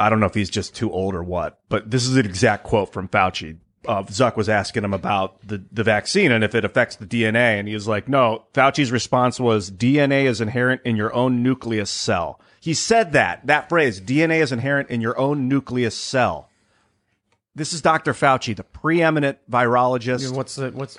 I 0.00 0.08
don't 0.08 0.20
know 0.20 0.26
if 0.26 0.34
he's 0.34 0.48
just 0.48 0.74
too 0.74 0.90
old 0.90 1.14
or 1.14 1.22
what, 1.22 1.58
but 1.68 1.90
this 1.90 2.06
is 2.06 2.16
an 2.16 2.24
exact 2.24 2.64
quote 2.64 2.92
from 2.94 3.08
Fauci. 3.08 3.58
Uh, 3.86 4.02
Zuck 4.04 4.36
was 4.36 4.48
asking 4.48 4.82
him 4.84 4.94
about 4.94 5.46
the, 5.46 5.62
the 5.70 5.84
vaccine 5.84 6.32
and 6.32 6.42
if 6.42 6.54
it 6.54 6.64
affects 6.64 6.96
the 6.96 7.06
DNA, 7.06 7.58
and 7.58 7.68
he 7.68 7.74
was 7.74 7.86
like, 7.86 8.08
"No." 8.08 8.46
Fauci's 8.54 8.90
response 8.90 9.38
was, 9.38 9.70
"DNA 9.70 10.24
is 10.24 10.40
inherent 10.40 10.80
in 10.84 10.96
your 10.96 11.14
own 11.14 11.42
nucleus 11.42 11.90
cell." 11.90 12.40
He 12.60 12.72
said 12.74 13.12
that 13.12 13.46
that 13.46 13.68
phrase, 13.68 14.00
"DNA 14.00 14.40
is 14.40 14.50
inherent 14.50 14.88
in 14.90 15.00
your 15.00 15.18
own 15.18 15.46
nucleus 15.48 15.96
cell." 15.96 16.48
This 17.54 17.72
is 17.72 17.80
Dr. 17.80 18.12
Fauci, 18.12 18.56
the 18.56 18.64
preeminent 18.64 19.38
virologist. 19.50 20.34
What's 20.34 20.56
the 20.56 20.70
what's? 20.72 20.98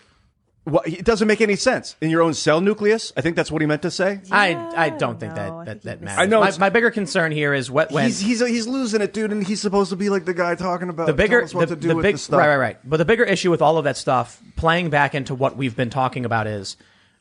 What, 0.67 0.85
it 0.85 1.05
doesn't 1.05 1.29
make 1.29 1.39
any 1.39 1.55
sense. 1.55 1.95
In 2.01 2.09
your 2.09 2.21
own 2.21 2.33
cell 2.33 2.59
nucleus? 2.59 3.13
I 3.15 3.21
think 3.21 3.37
that's 3.37 3.49
what 3.49 3.61
he 3.61 3.65
meant 3.65 3.83
to 3.83 3.91
say. 3.91 4.19
I 4.29 4.53
I 4.75 4.89
don't 4.89 5.17
think 5.17 5.33
no, 5.33 5.41
that 5.41 5.65
that, 5.65 5.65
think 5.65 5.81
that 5.83 6.01
matters. 6.01 6.19
I 6.19 6.25
know 6.25 6.41
My, 6.41 6.57
my 6.57 6.69
bigger 6.69 6.91
concern 6.91 7.31
here 7.31 7.53
is 7.53 7.71
what 7.71 7.89
when 7.89 8.03
He's, 8.05 8.19
he's, 8.19 8.45
he's 8.45 8.67
losing 8.67 8.99
it, 9.01 9.13
dude, 9.13 9.31
and 9.31 9.47
he's 9.47 9.61
supposed 9.61 9.91
to 9.91 9.95
be 9.95 10.09
like 10.09 10.25
the 10.25 10.33
guy 10.33 10.55
talking 10.55 10.89
about 10.89 11.07
the 11.07 11.13
bigger 11.13 11.41
us 11.41 11.53
what 11.53 11.69
the, 11.69 11.75
to 11.75 11.81
do 11.81 11.87
the 11.87 11.95
with 11.95 12.03
big 12.03 12.15
this 12.15 12.23
stuff. 12.23 12.39
right 12.39 12.49
right 12.49 12.57
right. 12.57 12.77
But 12.83 12.97
the 12.97 13.05
bigger 13.05 13.23
issue 13.23 13.49
with 13.49 13.61
all 13.61 13.77
of 13.77 13.85
that 13.85 13.95
stuff, 13.95 14.41
playing 14.57 14.89
back 14.89 15.15
into 15.15 15.33
what 15.35 15.55
we've 15.55 15.75
been 15.75 15.89
talking 15.89 16.25
about, 16.25 16.47
is 16.47 16.75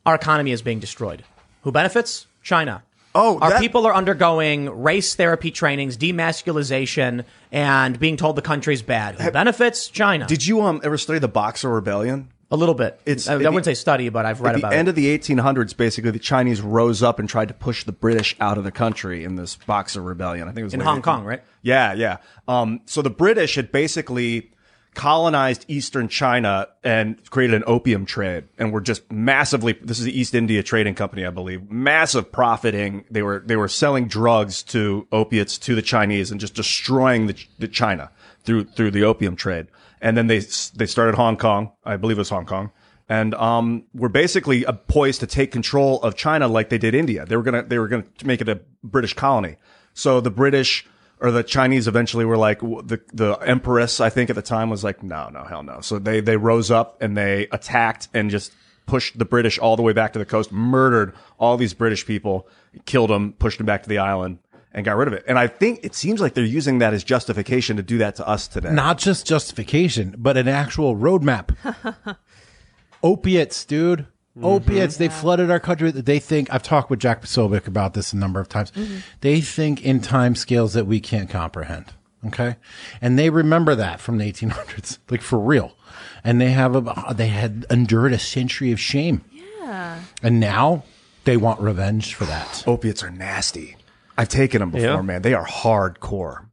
our 0.04 0.16
economy 0.16 0.50
is 0.50 0.62
being 0.62 0.80
destroyed. 0.80 1.22
Who 1.62 1.70
benefits? 1.70 2.26
China. 2.42 2.82
Oh, 3.14 3.38
our 3.38 3.50
that- 3.50 3.60
people 3.60 3.86
are 3.86 3.94
undergoing 3.94 4.82
race 4.82 5.14
therapy 5.14 5.52
trainings, 5.52 5.96
demasculization, 5.96 7.24
and 7.52 7.98
being 7.98 8.16
told 8.16 8.36
the 8.36 8.42
country's 8.42 8.82
bad. 8.82 9.14
Who 9.20 9.30
benefits? 9.30 9.88
China. 9.88 10.26
Did 10.26 10.46
you 10.46 10.62
um 10.62 10.80
ever 10.82 10.98
study 10.98 11.20
the 11.20 11.28
Boxer 11.28 11.70
Rebellion? 11.70 12.28
A 12.50 12.56
little 12.56 12.74
bit. 12.74 13.00
It's- 13.06 13.28
I, 13.28 13.34
I 13.34 13.36
wouldn't 13.36 13.64
the- 13.64 13.74
say 13.74 13.74
study, 13.74 14.08
but 14.08 14.24
I've 14.26 14.40
read 14.40 14.56
about 14.56 14.58
it. 14.58 14.64
At 14.66 14.70
the 14.70 14.76
end 14.76 14.88
of 14.88 14.94
the 14.94 15.18
1800s, 15.18 15.76
basically, 15.76 16.10
the 16.10 16.18
Chinese 16.18 16.60
rose 16.60 17.02
up 17.02 17.18
and 17.18 17.28
tried 17.28 17.48
to 17.48 17.54
push 17.54 17.84
the 17.84 17.92
British 17.92 18.36
out 18.40 18.58
of 18.58 18.64
the 18.64 18.72
country 18.72 19.24
in 19.24 19.36
this 19.36 19.56
Boxer 19.56 20.02
Rebellion. 20.02 20.46
I 20.48 20.52
think 20.52 20.60
it 20.60 20.64
was 20.64 20.74
In 20.74 20.80
Hong 20.80 20.96
18 20.98 21.02
Kong, 21.02 21.24
right? 21.24 21.42
Yeah, 21.62 21.92
yeah. 21.94 22.18
Um, 22.46 22.80
so 22.86 23.02
the 23.02 23.10
British 23.10 23.56
had 23.56 23.72
basically 23.72 24.52
colonized 24.94 25.66
eastern 25.68 26.08
China 26.08 26.66
and 26.82 27.22
created 27.28 27.54
an 27.54 27.64
opium 27.66 28.06
trade 28.06 28.44
and 28.56 28.72
were 28.72 28.80
just 28.80 29.12
massively 29.12 29.74
this 29.82 29.98
is 29.98 30.06
the 30.06 30.18
East 30.18 30.34
India 30.34 30.62
Trading 30.62 30.94
Company 30.94 31.26
I 31.26 31.28
believe 31.28 31.70
massive 31.70 32.32
profiting 32.32 33.04
they 33.10 33.20
were 33.20 33.42
they 33.44 33.56
were 33.56 33.68
selling 33.68 34.08
drugs 34.08 34.62
to 34.62 35.06
opiates 35.12 35.58
to 35.58 35.74
the 35.74 35.82
Chinese 35.82 36.30
and 36.30 36.40
just 36.40 36.54
destroying 36.54 37.26
the, 37.26 37.36
the 37.58 37.68
China 37.68 38.10
through 38.44 38.64
through 38.64 38.90
the 38.90 39.04
opium 39.04 39.36
trade 39.36 39.66
and 40.06 40.16
then 40.16 40.26
they 40.26 40.40
they 40.74 40.86
started 40.86 41.14
Hong 41.14 41.36
Kong 41.36 41.72
I 41.84 41.96
believe 41.96 42.16
it 42.18 42.20
was 42.20 42.30
Hong 42.30 42.46
Kong 42.46 42.70
and 43.08 43.34
um, 43.34 43.84
were 43.94 44.08
basically 44.08 44.64
poised 44.88 45.20
to 45.20 45.26
take 45.26 45.52
control 45.52 46.02
of 46.02 46.16
China 46.16 46.48
like 46.48 46.70
they 46.70 46.78
did 46.78 46.94
India. 46.94 47.24
They 47.24 47.36
were 47.36 47.42
gonna 47.42 47.62
they 47.62 47.78
were 47.78 47.88
gonna 47.88 48.04
make 48.24 48.40
it 48.40 48.48
a 48.48 48.60
British 48.82 49.14
colony. 49.14 49.56
So 49.94 50.20
the 50.20 50.30
British 50.30 50.86
or 51.20 51.30
the 51.30 51.42
Chinese 51.42 51.88
eventually 51.88 52.24
were 52.24 52.36
like 52.36 52.60
the 52.60 53.00
the 53.12 53.34
empress 53.34 54.00
I 54.00 54.10
think 54.10 54.30
at 54.30 54.36
the 54.36 54.42
time 54.42 54.70
was 54.70 54.82
like 54.82 55.02
no 55.02 55.28
no 55.28 55.44
hell 55.44 55.62
no. 55.62 55.80
So 55.80 55.98
they 55.98 56.20
they 56.20 56.36
rose 56.36 56.70
up 56.70 57.00
and 57.00 57.16
they 57.16 57.48
attacked 57.52 58.08
and 58.12 58.30
just 58.30 58.52
pushed 58.86 59.18
the 59.18 59.24
British 59.24 59.58
all 59.58 59.76
the 59.76 59.82
way 59.82 59.92
back 59.92 60.12
to 60.12 60.18
the 60.18 60.24
coast, 60.24 60.52
murdered 60.52 61.12
all 61.38 61.56
these 61.56 61.74
British 61.74 62.06
people, 62.06 62.48
killed 62.86 63.10
them, 63.10 63.32
pushed 63.32 63.58
them 63.58 63.66
back 63.66 63.82
to 63.82 63.88
the 63.88 63.98
island. 63.98 64.38
And 64.76 64.84
got 64.84 64.96
rid 64.96 65.08
of 65.08 65.14
it. 65.14 65.24
And 65.26 65.38
I 65.38 65.46
think 65.46 65.80
it 65.82 65.94
seems 65.94 66.20
like 66.20 66.34
they're 66.34 66.44
using 66.44 66.80
that 66.80 66.92
as 66.92 67.02
justification 67.02 67.78
to 67.78 67.82
do 67.82 67.96
that 67.98 68.14
to 68.16 68.28
us 68.28 68.46
today. 68.46 68.70
Not 68.70 68.98
just 68.98 69.26
justification, 69.26 70.14
but 70.18 70.36
an 70.36 70.48
actual 70.48 70.94
roadmap. 70.94 71.56
Opiates, 73.02 73.64
dude. 73.64 74.00
Mm-hmm. 74.00 74.44
Opiates. 74.44 74.98
They 74.98 75.08
flooded 75.08 75.50
our 75.50 75.58
country. 75.58 75.90
They 75.92 76.18
think, 76.18 76.52
I've 76.52 76.62
talked 76.62 76.90
with 76.90 76.98
Jack 76.98 77.22
Posobiec 77.22 77.66
about 77.66 77.94
this 77.94 78.12
a 78.12 78.18
number 78.18 78.38
of 78.38 78.50
times. 78.50 78.70
Mm-hmm. 78.72 78.98
They 79.22 79.40
think 79.40 79.82
in 79.82 80.00
time 80.00 80.34
scales 80.34 80.74
that 80.74 80.86
we 80.86 81.00
can't 81.00 81.30
comprehend. 81.30 81.94
Okay. 82.26 82.56
And 83.00 83.18
they 83.18 83.30
remember 83.30 83.74
that 83.74 83.98
from 83.98 84.18
the 84.18 84.30
1800s, 84.30 84.98
like 85.10 85.22
for 85.22 85.38
real. 85.38 85.74
And 86.22 86.38
they 86.38 86.50
have 86.50 86.76
a, 86.76 87.14
they 87.14 87.28
had 87.28 87.64
endured 87.70 88.12
a 88.12 88.18
century 88.18 88.72
of 88.72 88.80
shame. 88.80 89.24
Yeah. 89.32 90.00
And 90.22 90.38
now 90.38 90.84
they 91.24 91.38
want 91.38 91.60
revenge 91.60 92.14
for 92.14 92.26
that. 92.26 92.62
Opiates 92.66 93.02
are 93.02 93.10
nasty. 93.10 93.75
I've 94.18 94.28
taken 94.28 94.60
them 94.60 94.70
before, 94.70 94.86
Yeah. 94.88 95.02
man. 95.02 95.22
They 95.22 95.34
are 95.34 95.44
hardcore. 95.46 96.46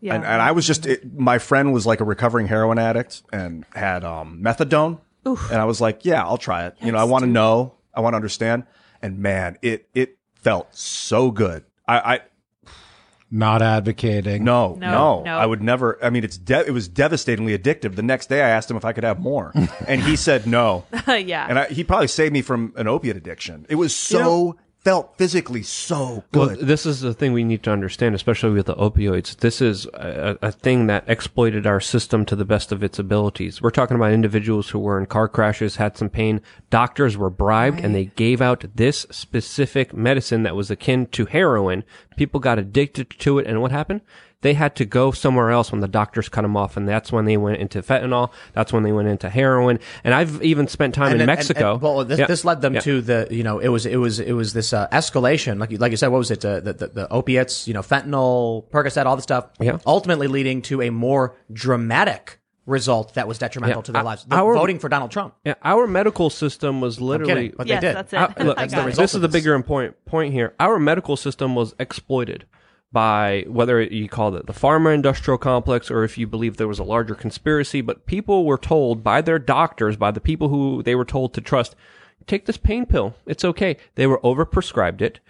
Yeah. 0.00 0.14
And, 0.14 0.24
and 0.24 0.40
I 0.40 0.52
was 0.52 0.66
just, 0.66 0.86
it, 0.86 1.12
my 1.14 1.38
friend 1.38 1.72
was 1.72 1.86
like 1.86 2.00
a 2.00 2.04
recovering 2.04 2.46
heroin 2.46 2.78
addict 2.78 3.22
and 3.32 3.64
had 3.74 4.04
um, 4.04 4.40
methadone. 4.42 4.98
And 5.24 5.52
I 5.60 5.64
was 5.66 5.80
like, 5.80 6.04
yeah, 6.06 6.24
I'll 6.24 6.38
try 6.38 6.66
it. 6.66 6.76
You 6.80 6.92
know, 6.92 6.98
I 6.98 7.04
want 7.04 7.24
to 7.24 7.30
know, 7.30 7.74
I 7.94 8.00
want 8.00 8.14
to 8.14 8.16
understand. 8.16 8.64
And 9.02 9.18
man, 9.18 9.58
it, 9.60 9.88
it 9.94 10.16
felt 10.34 10.74
so 10.74 11.30
good. 11.30 11.64
I, 11.86 11.98
I, 12.14 12.20
Not 13.30 13.60
advocating. 13.62 14.42
no, 14.44 14.74
No, 14.80 14.90
no, 14.90 15.22
no. 15.24 15.36
I 15.36 15.44
would 15.44 15.62
never. 15.62 16.02
I 16.02 16.08
mean, 16.10 16.24
it's 16.24 16.38
de- 16.38 16.66
it 16.66 16.70
was 16.72 16.88
devastatingly 16.88 17.56
addictive. 17.56 17.94
The 17.96 18.02
next 18.02 18.28
day, 18.28 18.40
I 18.42 18.48
asked 18.48 18.70
him 18.70 18.76
if 18.78 18.84
I 18.84 18.92
could 18.92 19.04
have 19.04 19.20
more, 19.20 19.52
and 19.86 20.00
he 20.02 20.16
said 20.16 20.46
no. 20.46 20.84
yeah. 21.06 21.46
And 21.48 21.58
I, 21.58 21.66
he 21.66 21.84
probably 21.84 22.08
saved 22.08 22.32
me 22.32 22.40
from 22.42 22.72
an 22.76 22.88
opiate 22.88 23.16
addiction. 23.16 23.66
It 23.68 23.74
was 23.76 23.94
so 23.94 24.56
felt 24.82 25.16
physically 25.18 25.62
so 25.62 26.24
Well, 26.32 26.48
good. 26.48 26.60
this 26.60 26.86
is 26.86 27.00
the 27.00 27.12
thing 27.12 27.32
we 27.32 27.44
need 27.44 27.62
to 27.64 27.70
understand, 27.70 28.14
especially 28.14 28.50
with 28.50 28.66
the 28.66 28.74
opioids. 28.76 29.36
This 29.36 29.60
is 29.60 29.84
a, 29.92 30.38
a 30.40 30.50
thing 30.50 30.86
that 30.86 31.04
exploited 31.06 31.66
our 31.66 31.80
system 31.80 32.24
to 32.26 32.34
the 32.36 32.46
best 32.46 32.72
of 32.72 32.82
its 32.82 32.98
abilities. 32.98 33.60
We're 33.60 33.70
talking 33.70 33.96
about 33.96 34.12
individuals 34.12 34.70
who 34.70 34.78
were 34.78 34.98
in 34.98 35.06
car 35.06 35.28
crashes, 35.28 35.76
had 35.76 35.98
some 35.98 36.08
pain. 36.08 36.40
Doctors 36.70 37.16
were 37.16 37.30
bribed 37.30 37.80
and 37.80 37.94
they 37.94 38.06
gave 38.06 38.40
out 38.40 38.64
this 38.74 39.06
specific 39.10 39.92
medicine 39.94 40.44
that 40.44 40.56
was 40.56 40.70
akin 40.70 41.06
to 41.08 41.26
heroin. 41.26 41.84
People 42.16 42.40
got 42.40 42.58
addicted 42.58 43.10
to 43.10 43.38
it. 43.38 43.46
And 43.46 43.60
what 43.60 43.72
happened? 43.72 44.00
They 44.42 44.54
had 44.54 44.74
to 44.76 44.86
go 44.86 45.10
somewhere 45.10 45.50
else 45.50 45.70
when 45.70 45.82
the 45.82 45.88
doctors 45.88 46.28
cut 46.30 46.42
them 46.42 46.56
off. 46.56 46.76
And 46.76 46.88
that's 46.88 47.12
when 47.12 47.26
they 47.26 47.36
went 47.36 47.58
into 47.58 47.82
fentanyl. 47.82 48.30
That's 48.54 48.72
when 48.72 48.82
they 48.84 48.92
went 48.92 49.08
into 49.08 49.28
heroin. 49.28 49.78
And 50.02 50.14
I've 50.14 50.42
even 50.42 50.66
spent 50.66 50.94
time 50.94 51.12
in 51.12 51.18
then- 51.18 51.26
Mexico. 51.26 51.74
and- 51.74 51.82
well, 51.82 52.04
this, 52.04 52.18
Yeah. 52.18 52.26
this 52.26 52.44
led 52.44 52.62
them 52.62 52.74
Yeah. 52.74 52.80
to 52.80 53.00
the 53.02 53.28
you 53.30 53.42
know 53.42 53.58
it 53.58 53.68
was 53.68 53.84
it 53.84 53.96
was 53.96 54.18
it 54.18 54.32
was 54.32 54.52
this 54.54 54.72
uh, 54.72 54.88
escalation 54.92 55.58
like 55.58 55.70
you, 55.70 55.76
like 55.78 55.90
you 55.90 55.96
said 55.98 56.08
what 56.08 56.18
was 56.18 56.30
it 56.30 56.42
uh, 56.44 56.60
the, 56.60 56.72
the 56.72 56.86
the 56.86 57.08
opiates 57.12 57.68
you 57.68 57.74
know 57.74 57.82
fentanyl 57.82 58.64
Percocet 58.70 59.04
all 59.06 59.16
the 59.16 59.22
stuff 59.22 59.46
Yeah. 59.60 59.76
ultimately 59.86 60.26
leading 60.26 60.62
to 60.62 60.80
a 60.82 60.90
more 60.90 61.36
dramatic 61.52 62.38
result 62.66 63.14
that 63.14 63.26
was 63.28 63.38
detrimental 63.38 63.78
Yeah. 63.80 63.82
to 63.82 63.92
their 63.92 64.02
Uh, 64.02 64.04
lives 64.04 64.24
The- 64.24 64.36
our- 64.36 64.54
voting 64.54 64.78
for 64.78 64.88
Donald 64.88 65.10
Trump 65.10 65.34
Yeah, 65.44 65.54
our 65.64 65.86
medical 65.86 66.30
system 66.30 66.80
was 66.80 67.00
literally 67.00 67.34
kidding 67.34 67.54
but 67.56 67.66
yes, 67.66 67.80
they 67.82 67.88
did 67.88 67.96
that's 67.96 68.12
it. 68.12 68.16
Uh, 68.16 68.44
look, 68.44 68.58
I 68.60 68.66
the 68.66 68.88
it. 68.88 68.94
this 68.94 69.14
is 69.14 69.20
the 69.20 69.28
this. 69.28 69.32
bigger 69.42 69.60
point 69.62 69.94
point 70.06 70.32
here. 70.32 70.54
Our 70.60 70.78
medical 70.78 71.16
system 71.16 71.54
was 71.54 71.74
exploited. 71.78 72.46
By 72.92 73.44
whether 73.46 73.80
you 73.80 74.08
call 74.08 74.34
it 74.34 74.46
the 74.46 74.52
pharma 74.52 74.92
industrial 74.92 75.38
complex 75.38 75.90
or 75.90 76.02
if 76.02 76.18
you 76.18 76.26
believe 76.26 76.56
there 76.56 76.68
was 76.68 76.78
a 76.78 76.84
larger 76.84 77.14
conspiracy, 77.14 77.80
but 77.80 78.06
people 78.06 78.44
were 78.44 78.58
told 78.58 79.04
by 79.04 79.20
their 79.20 79.38
doctors, 79.38 79.96
by 79.96 80.10
the 80.10 80.20
people 80.20 80.48
who 80.48 80.82
they 80.82 80.94
were 80.94 81.04
told 81.04 81.32
to 81.34 81.40
trust, 81.40 81.76
take 82.26 82.46
this 82.46 82.56
pain 82.56 82.86
pill. 82.86 83.14
It's 83.26 83.44
okay. 83.44 83.76
They 83.94 84.06
were 84.06 84.20
overprescribed 84.20 85.00
it. 85.00 85.20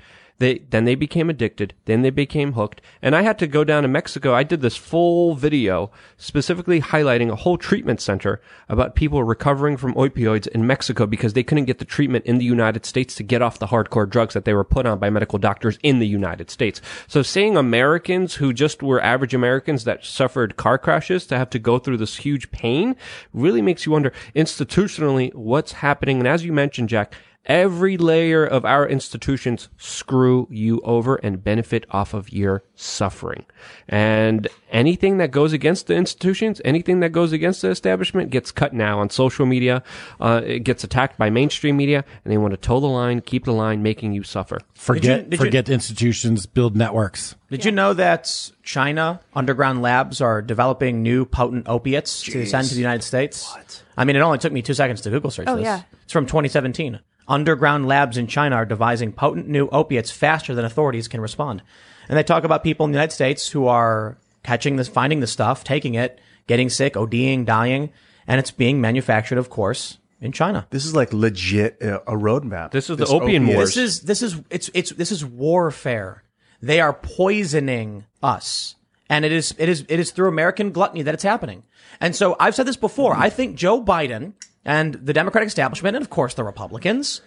They, 0.40 0.60
then 0.70 0.86
they 0.86 0.94
became 0.94 1.28
addicted. 1.28 1.74
Then 1.84 2.00
they 2.00 2.08
became 2.08 2.54
hooked. 2.54 2.80
And 3.02 3.14
I 3.14 3.20
had 3.20 3.38
to 3.40 3.46
go 3.46 3.62
down 3.62 3.82
to 3.82 3.88
Mexico. 3.90 4.32
I 4.32 4.42
did 4.42 4.62
this 4.62 4.74
full 4.74 5.34
video 5.34 5.90
specifically 6.16 6.80
highlighting 6.80 7.30
a 7.30 7.36
whole 7.36 7.58
treatment 7.58 8.00
center 8.00 8.40
about 8.66 8.94
people 8.94 9.22
recovering 9.22 9.76
from 9.76 9.92
opioids 9.94 10.48
in 10.48 10.66
Mexico 10.66 11.06
because 11.06 11.34
they 11.34 11.42
couldn't 11.42 11.66
get 11.66 11.78
the 11.78 11.84
treatment 11.84 12.24
in 12.24 12.38
the 12.38 12.46
United 12.46 12.86
States 12.86 13.14
to 13.16 13.22
get 13.22 13.42
off 13.42 13.58
the 13.58 13.66
hardcore 13.66 14.08
drugs 14.08 14.32
that 14.32 14.46
they 14.46 14.54
were 14.54 14.64
put 14.64 14.86
on 14.86 14.98
by 14.98 15.10
medical 15.10 15.38
doctors 15.38 15.78
in 15.82 15.98
the 15.98 16.08
United 16.08 16.50
States. 16.50 16.80
So 17.06 17.20
seeing 17.20 17.58
Americans 17.58 18.36
who 18.36 18.54
just 18.54 18.82
were 18.82 19.02
average 19.02 19.34
Americans 19.34 19.84
that 19.84 20.06
suffered 20.06 20.56
car 20.56 20.78
crashes 20.78 21.26
to 21.26 21.36
have 21.36 21.50
to 21.50 21.58
go 21.58 21.78
through 21.78 21.98
this 21.98 22.16
huge 22.16 22.50
pain 22.50 22.96
really 23.34 23.60
makes 23.60 23.84
you 23.84 23.92
wonder 23.92 24.10
institutionally 24.34 25.34
what's 25.34 25.72
happening. 25.72 26.18
And 26.18 26.26
as 26.26 26.46
you 26.46 26.54
mentioned, 26.54 26.88
Jack, 26.88 27.14
Every 27.46 27.96
layer 27.96 28.44
of 28.44 28.64
our 28.66 28.86
institutions 28.86 29.70
screw 29.78 30.46
you 30.50 30.80
over 30.82 31.16
and 31.16 31.42
benefit 31.42 31.84
off 31.90 32.12
of 32.12 32.30
your 32.32 32.62
suffering. 32.74 33.46
And 33.88 34.46
anything 34.70 35.16
that 35.18 35.30
goes 35.30 35.52
against 35.54 35.86
the 35.86 35.94
institutions, 35.94 36.60
anything 36.66 37.00
that 37.00 37.10
goes 37.10 37.32
against 37.32 37.62
the 37.62 37.70
establishment 37.70 38.30
gets 38.30 38.52
cut 38.52 38.74
now 38.74 39.00
on 39.00 39.08
social 39.08 39.46
media. 39.46 39.82
Uh, 40.20 40.42
it 40.44 40.60
gets 40.60 40.84
attacked 40.84 41.16
by 41.18 41.30
mainstream 41.30 41.78
media 41.78 42.04
and 42.24 42.30
they 42.32 42.36
want 42.36 42.52
to 42.52 42.58
toe 42.58 42.78
the 42.78 42.86
line, 42.86 43.20
keep 43.22 43.46
the 43.46 43.52
line, 43.54 43.82
making 43.82 44.12
you 44.12 44.22
suffer. 44.22 44.58
Forget 44.74 45.30
did 45.30 45.38
you- 45.40 45.44
forget 45.46 45.68
institutions, 45.70 46.44
build 46.44 46.76
networks. 46.76 47.36
Did 47.50 47.64
you 47.64 47.72
know 47.72 47.94
that 47.94 48.50
China 48.62 49.20
underground 49.34 49.80
labs 49.82 50.20
are 50.20 50.42
developing 50.42 51.02
new 51.02 51.24
potent 51.24 51.66
opiates 51.68 52.22
to 52.22 52.44
send 52.46 52.68
to 52.68 52.74
the 52.74 52.80
United 52.80 53.02
States? 53.02 53.50
What? 53.52 53.82
I 53.96 54.04
mean, 54.04 54.14
it 54.16 54.20
only 54.20 54.38
took 54.38 54.52
me 54.52 54.62
two 54.62 54.74
seconds 54.74 55.00
to 55.00 55.10
Google 55.10 55.30
search 55.30 55.48
Oh, 55.48 55.56
this. 55.56 55.64
yeah. 55.64 55.82
It's 56.04 56.12
from 56.12 56.26
2017. 56.26 57.00
Underground 57.30 57.86
labs 57.86 58.16
in 58.16 58.26
China 58.26 58.56
are 58.56 58.66
devising 58.66 59.12
potent 59.12 59.48
new 59.48 59.68
opiates 59.68 60.10
faster 60.10 60.54
than 60.54 60.64
authorities 60.64 61.06
can 61.08 61.20
respond. 61.20 61.62
And 62.08 62.18
they 62.18 62.24
talk 62.24 62.42
about 62.42 62.64
people 62.64 62.84
in 62.84 62.90
the 62.90 62.96
United 62.96 63.14
States 63.14 63.48
who 63.48 63.68
are 63.68 64.18
catching 64.42 64.74
this, 64.74 64.88
finding 64.88 65.20
the 65.20 65.28
stuff, 65.28 65.62
taking 65.62 65.94
it, 65.94 66.18
getting 66.48 66.68
sick, 66.68 66.94
ODing, 66.94 67.44
dying, 67.44 67.90
and 68.26 68.40
it's 68.40 68.50
being 68.50 68.80
manufactured, 68.80 69.38
of 69.38 69.48
course, 69.48 69.98
in 70.20 70.32
China. 70.32 70.66
This 70.70 70.84
is 70.84 70.94
like 70.94 71.12
legit 71.12 71.80
uh, 71.80 72.00
a 72.06 72.14
roadmap. 72.14 72.72
This 72.72 72.90
is 72.90 72.96
the 72.96 73.06
opium 73.06 73.44
opiate- 73.44 73.56
wars. 73.56 73.74
This 73.74 73.76
is 73.76 74.00
this 74.00 74.22
is 74.22 74.40
it's 74.50 74.70
it's 74.74 74.90
this 74.90 75.12
is 75.12 75.24
warfare. 75.24 76.24
They 76.60 76.80
are 76.80 76.92
poisoning 76.92 78.06
us. 78.22 78.74
And 79.08 79.24
it 79.24 79.32
is 79.32 79.54
it 79.56 79.68
is 79.68 79.84
it 79.88 80.00
is 80.00 80.10
through 80.10 80.28
American 80.28 80.72
gluttony 80.72 81.02
that 81.02 81.14
it's 81.14 81.22
happening. 81.22 81.62
And 82.00 82.14
so 82.14 82.36
I've 82.40 82.54
said 82.54 82.66
this 82.66 82.76
before. 82.76 83.14
I 83.16 83.30
think 83.30 83.56
Joe 83.56 83.82
Biden 83.82 84.32
and 84.64 84.94
the 84.94 85.12
Democratic 85.12 85.46
establishment 85.46 85.96
and 85.96 86.02
of 86.02 86.10
course 86.10 86.34
the 86.34 86.44
Republicans 86.44 87.20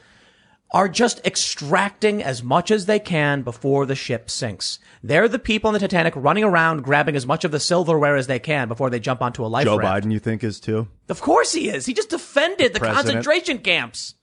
are 0.74 0.90
just 0.90 1.24
extracting 1.26 2.24
as 2.24 2.42
much 2.42 2.72
as 2.72 2.88
they 2.88 3.00
can 3.00 3.44
before 3.44 3.86
the 3.86 3.96
ship 3.96 4.30
sinks. 4.30 4.80
They're 5.04 5.28
the 5.28 5.38
people 5.38 5.70
in 5.70 5.74
the 5.74 5.80
Titanic 5.80 6.14
running 6.16 6.44
around 6.44 6.84
grabbing 6.84 7.16
as 7.16 7.28
much 7.28 7.44
of 7.46 7.52
the 7.52 7.60
silverware 7.60 8.16
as 8.16 8.26
they 8.26 8.40
can 8.40 8.68
before 8.68 8.90
they 8.90 9.00
jump 9.00 9.22
onto 9.22 9.46
a 9.46 9.48
life 9.48 9.66
Joe 9.66 9.78
raft. 9.78 10.06
Biden, 10.06 10.12
you 10.12 10.20
think 10.20 10.44
is 10.44 10.60
too? 10.60 10.88
Of 11.10 11.22
course 11.22 11.54
he 11.54 11.70
is. 11.70 11.86
He 11.86 11.94
just 11.94 12.10
defended 12.10 12.74
the 12.74 12.80
President. 12.80 13.06
concentration 13.06 13.60
camps. 13.60 14.16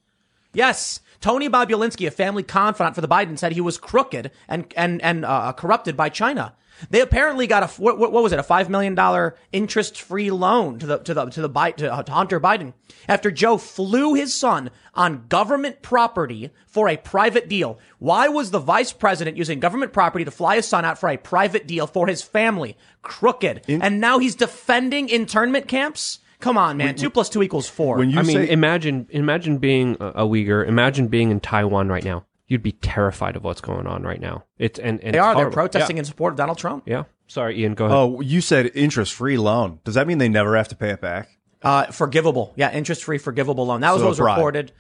Yes. 0.53 1.01
Tony 1.21 1.49
Bobulinski, 1.49 2.07
a 2.09 2.11
family 2.11 2.43
confidant 2.43 2.97
for 2.97 3.01
the 3.01 3.09
Biden, 3.09 3.39
said 3.39 3.53
he 3.53 3.61
was 3.61 3.79
crooked 3.79 4.33
and 4.49 4.73
and 4.77 5.01
and 5.03 5.25
uh, 5.25 5.53
corrupted 5.53 5.97
by 5.97 6.09
China. 6.09 6.55
They 6.89 7.01
apparently 7.01 7.47
got 7.47 7.63
a 7.63 7.67
what, 7.83 7.99
what 7.99 8.13
was 8.13 8.33
it 8.33 8.39
a 8.39 8.43
five 8.43 8.71
million 8.71 8.95
dollar 8.95 9.37
interest 9.53 10.01
free 10.01 10.31
loan 10.31 10.79
to 10.79 10.87
the 10.87 10.99
to 10.99 11.15
the 11.15 11.27
to 11.27 11.43
the 11.43 11.49
Bi- 11.49 11.73
to, 11.73 11.93
uh, 11.93 12.03
to 12.03 12.13
Hunter 12.13 12.41
Biden 12.41 12.73
after 13.09 13.31
Joe 13.31 13.59
flew 13.59 14.15
his 14.15 14.33
son 14.33 14.71
on 14.95 15.27
government 15.29 15.83
property 15.83 16.51
for 16.67 16.89
a 16.89 16.97
private 16.97 17.49
deal. 17.49 17.79
Why 17.99 18.29
was 18.29 18.51
the 18.51 18.59
vice 18.59 18.93
president 18.93 19.37
using 19.37 19.61
government 19.61 19.93
property 19.93 20.25
to 20.25 20.31
fly 20.31 20.57
his 20.57 20.67
son 20.67 20.85
out 20.85 20.99
for 20.99 21.09
a 21.09 21.17
private 21.17 21.67
deal 21.67 21.87
for 21.87 22.07
his 22.07 22.23
family? 22.23 22.77
Crooked, 23.03 23.65
and 23.69 24.01
now 24.01 24.19
he's 24.19 24.35
defending 24.35 25.09
internment 25.09 25.69
camps. 25.69 26.21
Come 26.41 26.57
on, 26.57 26.79
man. 26.79 26.95
Two 26.95 27.11
plus 27.11 27.29
two 27.29 27.43
equals 27.43 27.69
four. 27.69 27.99
When 27.99 28.11
you 28.11 28.19
I 28.19 28.23
mean, 28.23 28.39
imagine 28.39 29.07
imagine 29.11 29.59
being 29.59 29.97
a, 30.01 30.07
a 30.07 30.27
Uyghur. 30.27 30.67
Imagine 30.67 31.09
being 31.09 31.31
in 31.31 31.41
Taiwan 31.41 31.89
right 31.89 32.05
now. 32.05 32.25
You'd 32.51 32.65
be 32.65 32.73
terrified 32.73 33.37
of 33.37 33.45
what's 33.45 33.61
going 33.61 33.87
on 33.87 34.03
right 34.03 34.21
now. 34.21 34.45
It's 34.59 34.77
and, 34.79 35.01
and 35.05 35.15
they 35.15 35.19
it's 35.19 35.25
are. 35.25 35.35
They're 35.35 35.45
horrible. 35.45 35.53
protesting 35.55 35.99
in 35.99 36.05
support 36.05 36.33
of 36.33 36.37
Donald 36.37 36.59
Trump. 36.59 36.83
Yeah. 36.85 36.97
yeah. 36.99 37.05
Sorry, 37.29 37.61
Ian. 37.63 37.75
Go 37.75 37.85
ahead. 37.85 37.97
oh, 37.97 38.21
you 38.21 38.41
said 38.41 38.73
interest 38.75 39.15
free 39.15 39.39
loan. 39.39 39.79
Does 39.85 39.95
that 39.95 40.09
mean 40.09 40.19
they 40.19 40.29
never 40.29 40.57
have 40.57 40.67
to 40.69 40.75
pay 40.77 40.91
it 40.91 41.01
back? 41.01 41.29
Uh, 41.63 41.85
forgivable. 41.87 42.53
Yeah, 42.57 42.73
interest 42.73 43.05
free 43.05 43.19
forgivable 43.19 43.67
loan. 43.67 43.83
That 43.83 43.93
was 43.93 44.01
So 44.01 44.07
what 44.07 44.11
was 44.11 44.21
reported. 44.21 44.73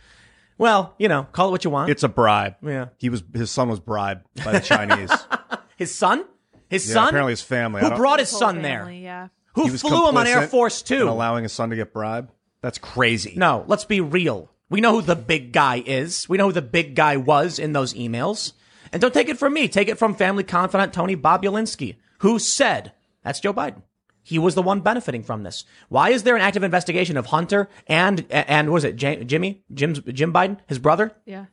Well, 0.58 0.94
you 0.98 1.08
know, 1.08 1.22
call 1.30 1.48
it 1.48 1.50
what 1.52 1.62
you 1.64 1.70
want. 1.70 1.90
It's 1.90 2.02
a 2.02 2.08
bribe. 2.08 2.56
Yeah. 2.60 2.88
He 2.98 3.08
was 3.08 3.22
his 3.32 3.52
son 3.52 3.68
was 3.68 3.78
bribed 3.78 4.26
by 4.44 4.52
the 4.52 4.60
Chinese. 4.60 5.12
his 5.76 5.94
son? 5.94 6.24
His 6.68 6.88
Yeah, 6.88 6.94
son? 6.94 7.08
apparently 7.08 7.32
his 7.32 7.42
family. 7.42 7.82
Who 7.82 7.90
brought 7.94 8.18
his 8.18 8.30
Whole 8.30 8.40
son 8.40 8.62
family, 8.62 9.02
there? 9.02 9.04
Yeah. 9.04 9.28
Who 9.54 9.68
flew 9.78 10.08
him 10.08 10.16
on 10.16 10.26
Air 10.26 10.48
Force 10.48 10.82
Two? 10.82 11.08
allowing 11.08 11.44
his 11.44 11.52
son 11.52 11.70
to 11.70 11.76
get 11.76 11.92
bribed. 11.92 12.32
That's 12.62 12.78
crazy. 12.78 13.34
No, 13.36 13.64
let's 13.68 13.84
be 13.84 14.00
real. 14.00 14.50
We 14.70 14.80
know 14.80 14.94
who 14.94 15.02
the 15.02 15.16
big 15.16 15.52
guy 15.52 15.82
is. 15.84 16.28
We 16.28 16.38
know 16.38 16.46
who 16.46 16.52
the 16.52 16.62
big 16.62 16.94
guy 16.94 17.16
was 17.16 17.58
in 17.58 17.72
those 17.72 17.92
emails. 17.94 18.52
And 18.92 19.02
don't 19.02 19.12
take 19.12 19.28
it 19.28 19.38
from 19.38 19.52
me. 19.52 19.68
Take 19.68 19.88
it 19.88 19.98
from 19.98 20.14
family 20.14 20.44
confidant 20.44 20.92
Tony 20.92 21.16
Bobulinski, 21.16 21.96
who 22.20 22.38
said, 22.38 22.92
that's 23.22 23.40
Joe 23.40 23.52
Biden. 23.52 23.82
He 24.22 24.38
was 24.38 24.54
the 24.54 24.62
one 24.62 24.80
benefiting 24.80 25.22
from 25.22 25.42
this. 25.42 25.64
Why 25.88 26.10
is 26.10 26.22
there 26.22 26.36
an 26.36 26.42
active 26.42 26.62
investigation 26.62 27.16
of 27.16 27.26
Hunter 27.26 27.68
and, 27.86 28.24
and 28.30 28.68
what 28.68 28.74
was 28.74 28.84
it, 28.84 29.00
Ja- 29.02 29.24
Jimmy? 29.24 29.62
Jim's, 29.74 30.00
Jim 30.00 30.32
Biden, 30.32 30.58
his 30.66 30.78
brother? 30.78 31.12
Yeah. 31.24 31.46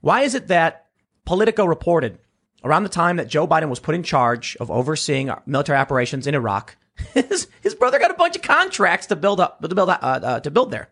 Why 0.00 0.22
is 0.22 0.34
it 0.34 0.48
that 0.48 0.86
Politico 1.24 1.64
reported 1.64 2.18
around 2.64 2.82
the 2.82 2.88
time 2.88 3.16
that 3.16 3.28
Joe 3.28 3.46
Biden 3.46 3.68
was 3.68 3.80
put 3.80 3.94
in 3.94 4.02
charge 4.02 4.56
of 4.60 4.70
overseeing 4.70 5.30
military 5.46 5.78
operations 5.78 6.26
in 6.26 6.34
Iraq, 6.34 6.76
his, 7.14 7.46
his 7.62 7.74
brother 7.74 7.98
got 7.98 8.10
a 8.10 8.14
bunch 8.14 8.36
of 8.36 8.42
contracts 8.42 9.06
to 9.06 9.16
build 9.16 9.40
up, 9.40 9.60
to 9.62 9.74
build, 9.74 9.88
uh, 9.88 9.98
uh, 10.02 10.40
to 10.40 10.50
build 10.50 10.70
there, 10.70 10.90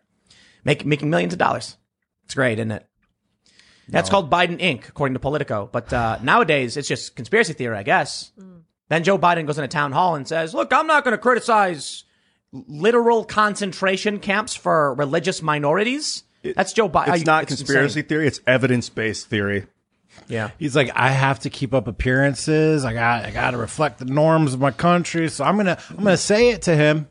make, 0.63 0.85
making 0.85 1.09
millions 1.09 1.33
of 1.33 1.39
dollars. 1.39 1.77
It's 2.25 2.35
great, 2.35 2.59
isn't 2.59 2.71
it? 2.71 2.85
That's 3.87 4.09
called 4.09 4.29
Biden 4.29 4.59
Inc., 4.59 4.87
according 4.87 5.15
to 5.15 5.19
Politico. 5.19 5.67
But 5.71 5.91
uh, 5.91 6.19
nowadays, 6.21 6.77
it's 6.77 6.87
just 6.87 7.15
conspiracy 7.15 7.53
theory, 7.53 7.75
I 7.75 7.83
guess. 7.83 8.31
Then 8.89 9.03
Joe 9.03 9.17
Biden 9.17 9.47
goes 9.47 9.57
in 9.57 9.63
a 9.63 9.67
town 9.67 9.91
hall 9.91 10.15
and 10.15 10.27
says, 10.27 10.53
"Look, 10.53 10.71
I'm 10.73 10.87
not 10.87 11.03
going 11.03 11.13
to 11.13 11.17
criticize 11.17 12.03
literal 12.51 13.23
concentration 13.23 14.19
camps 14.19 14.55
for 14.55 14.93
religious 14.93 15.41
minorities." 15.41 16.23
That's 16.43 16.73
Joe 16.73 16.87
Biden. 16.89 17.15
It's 17.15 17.25
not 17.25 17.47
conspiracy 17.47 18.01
theory. 18.01 18.27
It's 18.27 18.41
evidence 18.47 18.89
based 18.89 19.27
theory. 19.27 19.65
Yeah. 20.27 20.51
He's 20.57 20.75
like, 20.75 20.91
I 20.95 21.09
have 21.09 21.39
to 21.41 21.49
keep 21.49 21.73
up 21.73 21.87
appearances. 21.87 22.85
I 22.85 22.93
got, 22.93 23.25
I 23.25 23.31
got 23.31 23.51
to 23.51 23.57
reflect 23.57 23.99
the 23.99 24.05
norms 24.05 24.53
of 24.53 24.59
my 24.59 24.71
country. 24.71 25.29
So 25.29 25.43
I'm 25.43 25.57
gonna, 25.57 25.77
I'm 25.89 25.97
gonna 25.97 26.17
say 26.17 26.49
it 26.49 26.63
to 26.63 26.75
him. 26.75 27.09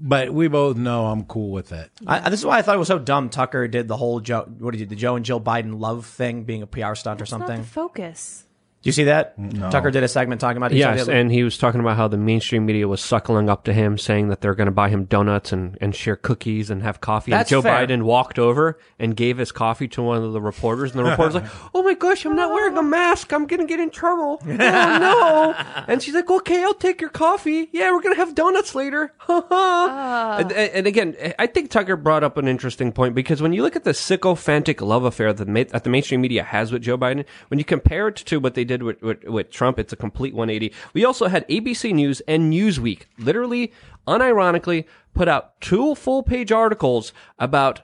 But 0.00 0.32
we 0.32 0.46
both 0.48 0.76
know 0.76 1.06
I'm 1.06 1.24
cool 1.24 1.50
with 1.50 1.72
it. 1.72 1.90
I, 2.06 2.30
this 2.30 2.40
is 2.40 2.46
why 2.46 2.58
I 2.58 2.62
thought 2.62 2.76
it 2.76 2.78
was 2.78 2.88
so 2.88 2.98
dumb. 3.00 3.30
Tucker 3.30 3.66
did 3.66 3.88
the 3.88 3.96
whole 3.96 4.20
Joe, 4.20 4.48
what 4.58 4.70
did 4.70 4.78
he, 4.78 4.84
do? 4.84 4.90
the 4.90 4.96
Joe 4.96 5.16
and 5.16 5.24
Jill 5.24 5.40
Biden 5.40 5.80
love 5.80 6.06
thing 6.06 6.44
being 6.44 6.62
a 6.62 6.66
PR 6.66 6.94
stunt 6.94 7.20
or 7.20 7.24
It's 7.24 7.32
not 7.32 7.40
something. 7.40 7.58
the 7.62 7.66
focus. 7.66 8.44
Do 8.80 8.88
you 8.88 8.92
see 8.92 9.04
that? 9.04 9.34
Tucker 9.70 9.90
did 9.90 10.04
a 10.04 10.08
segment 10.08 10.40
talking 10.40 10.56
about 10.56 10.70
it. 10.70 10.76
Yes, 10.76 11.06
said 11.06 11.16
and 11.16 11.32
he 11.32 11.42
was 11.42 11.58
talking 11.58 11.80
about 11.80 11.96
how 11.96 12.06
the 12.06 12.16
mainstream 12.16 12.64
media 12.64 12.86
was 12.86 13.00
suckling 13.00 13.50
up 13.50 13.64
to 13.64 13.72
him, 13.72 13.98
saying 13.98 14.28
that 14.28 14.40
they're 14.40 14.54
going 14.54 14.66
to 14.66 14.72
buy 14.72 14.88
him 14.88 15.04
donuts 15.04 15.52
and, 15.52 15.76
and 15.80 15.96
share 15.96 16.14
cookies 16.14 16.70
and 16.70 16.82
have 16.82 17.00
coffee. 17.00 17.32
That's 17.32 17.50
and 17.50 17.58
Joe 17.58 17.62
fair. 17.62 17.86
Biden 17.86 18.02
walked 18.02 18.38
over 18.38 18.78
and 18.98 19.16
gave 19.16 19.38
his 19.38 19.50
coffee 19.50 19.88
to 19.88 20.02
one 20.02 20.22
of 20.22 20.32
the 20.32 20.40
reporters, 20.40 20.92
and 20.94 21.04
the 21.04 21.10
reporter's 21.10 21.34
like, 21.34 21.50
"Oh 21.74 21.82
my 21.82 21.94
gosh, 21.94 22.24
I'm 22.24 22.36
not 22.36 22.52
wearing 22.52 22.76
a 22.78 22.82
mask. 22.82 23.32
I'm 23.32 23.46
going 23.46 23.60
to 23.60 23.66
get 23.66 23.80
in 23.80 23.90
trouble. 23.90 24.40
Oh 24.46 24.46
no!" 24.46 25.54
And 25.88 26.02
she's 26.02 26.14
like, 26.14 26.30
"Okay, 26.30 26.62
I'll 26.62 26.74
take 26.74 27.00
your 27.00 27.10
coffee. 27.10 27.68
Yeah, 27.72 27.90
we're 27.92 28.02
going 28.02 28.14
to 28.14 28.20
have 28.20 28.34
donuts 28.34 28.74
later." 28.74 29.12
Ah. 29.50 30.38
and, 30.38 30.52
and 30.52 30.70
and 30.78 30.86
again, 30.86 31.16
I 31.38 31.46
think 31.46 31.70
Tucker 31.70 31.96
brought 31.96 32.22
up 32.22 32.36
an 32.36 32.46
interesting 32.46 32.92
point 32.92 33.14
because 33.14 33.42
when 33.42 33.52
you 33.52 33.62
look 33.62 33.74
at 33.76 33.84
the 33.84 33.94
sycophantic 33.94 34.80
love 34.80 35.04
affair 35.04 35.32
that, 35.32 35.68
that 35.70 35.84
the 35.84 35.90
mainstream 35.90 36.20
media 36.20 36.42
has 36.44 36.70
with 36.70 36.82
Joe 36.82 36.96
Biden, 36.96 37.24
when 37.48 37.58
you 37.58 37.64
compare 37.64 38.08
it 38.08 38.16
to 38.16 38.38
what 38.38 38.54
they 38.54 38.64
did 38.68 38.82
with, 38.84 39.02
with, 39.02 39.24
with 39.24 39.50
Trump, 39.50 39.78
it's 39.80 39.92
a 39.92 39.96
complete 39.96 40.34
180. 40.34 40.72
We 40.94 41.04
also 41.04 41.26
had 41.26 41.48
ABC 41.48 41.92
News 41.92 42.20
and 42.28 42.52
Newsweek 42.52 43.02
literally, 43.18 43.72
unironically, 44.06 44.84
put 45.14 45.26
out 45.26 45.60
two 45.60 45.94
full 45.96 46.22
page 46.22 46.52
articles 46.52 47.12
about, 47.38 47.80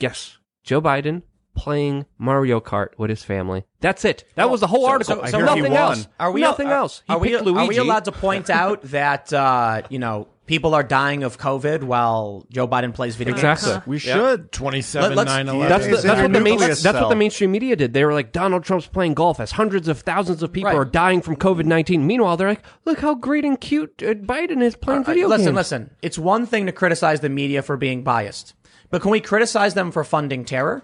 yes, 0.00 0.38
Joe 0.64 0.80
Biden 0.82 1.22
playing 1.54 2.06
Mario 2.18 2.60
Kart 2.60 2.88
with 2.96 3.10
his 3.10 3.22
family. 3.22 3.64
That's 3.80 4.04
it. 4.04 4.24
That 4.36 4.50
was 4.50 4.60
the 4.60 4.66
whole 4.66 4.86
article. 4.86 5.16
so- 5.16 5.30
so 5.30 5.38
nothing 5.40 5.74
else. 5.74 6.08
Are 6.18 6.32
we 6.32 6.40
nothing 6.40 6.68
else. 6.68 7.02
He 7.06 7.12
Are 7.12 7.18
we, 7.18 7.28
picked 7.28 7.46
are 7.46 7.66
we 7.66 7.76
allowed 7.76 8.06
to 8.06 8.12
point 8.12 8.48
out 8.62 8.82
that 8.84 9.32
uh, 9.32 9.82
you 9.90 9.98
know 9.98 10.28
people 10.46 10.74
are 10.74 10.82
dying 10.82 11.22
of 11.22 11.38
COVID 11.38 11.82
while 11.84 12.44
Joe 12.50 12.66
Biden 12.66 12.92
plays 12.92 13.16
video 13.16 13.34
Exactly. 13.34 13.72
games. 13.72 13.86
We 13.86 13.98
should. 13.98 14.50
27 14.52 15.14
Let's- 15.14 15.28
9 15.28 15.46
Yeah. 15.46 15.52
11. 15.52 15.68
That's, 15.68 15.84
the, 16.02 16.08
that's, 16.08 16.20
what 16.22 16.32
the 16.32 16.40
main, 16.40 16.58
that's 16.58 16.84
what 16.84 17.08
the 17.08 17.16
mainstream 17.16 17.52
media 17.52 17.76
did. 17.76 17.92
They 17.92 18.04
were 18.04 18.12
like, 18.12 18.32
Donald 18.32 18.64
Trump's 18.64 18.86
playing 18.86 19.14
golf 19.14 19.40
as 19.40 19.52
hundreds 19.52 19.88
of 19.88 20.00
thousands 20.00 20.42
of 20.42 20.52
people 20.52 20.70
Right. 20.70 20.76
are 20.78 20.84
dying 20.84 21.22
from 21.22 21.36
COVID 21.36 21.64
19. 21.64 22.06
Meanwhile, 22.06 22.36
they're 22.36 22.48
like, 22.48 22.62
look 22.84 22.98
how 23.00 23.14
great 23.14 23.44
and 23.44 23.60
cute 23.60 24.02
uh, 24.02 24.14
Biden 24.14 24.62
is 24.62 24.76
playing 24.76 25.04
video 25.04 25.28
listen, 25.28 25.46
games. 25.46 25.56
Listen, 25.56 25.82
listen. 25.82 25.96
It's 26.02 26.18
one 26.18 26.46
thing 26.46 26.66
to 26.66 26.72
criticize 26.72 27.20
the 27.20 27.28
media 27.28 27.62
for 27.62 27.76
being 27.76 28.02
biased, 28.02 28.54
but 28.90 29.00
can 29.02 29.10
we 29.10 29.20
criticize 29.20 29.74
them 29.74 29.90
for 29.92 30.02
funding 30.04 30.44
terror? 30.44 30.82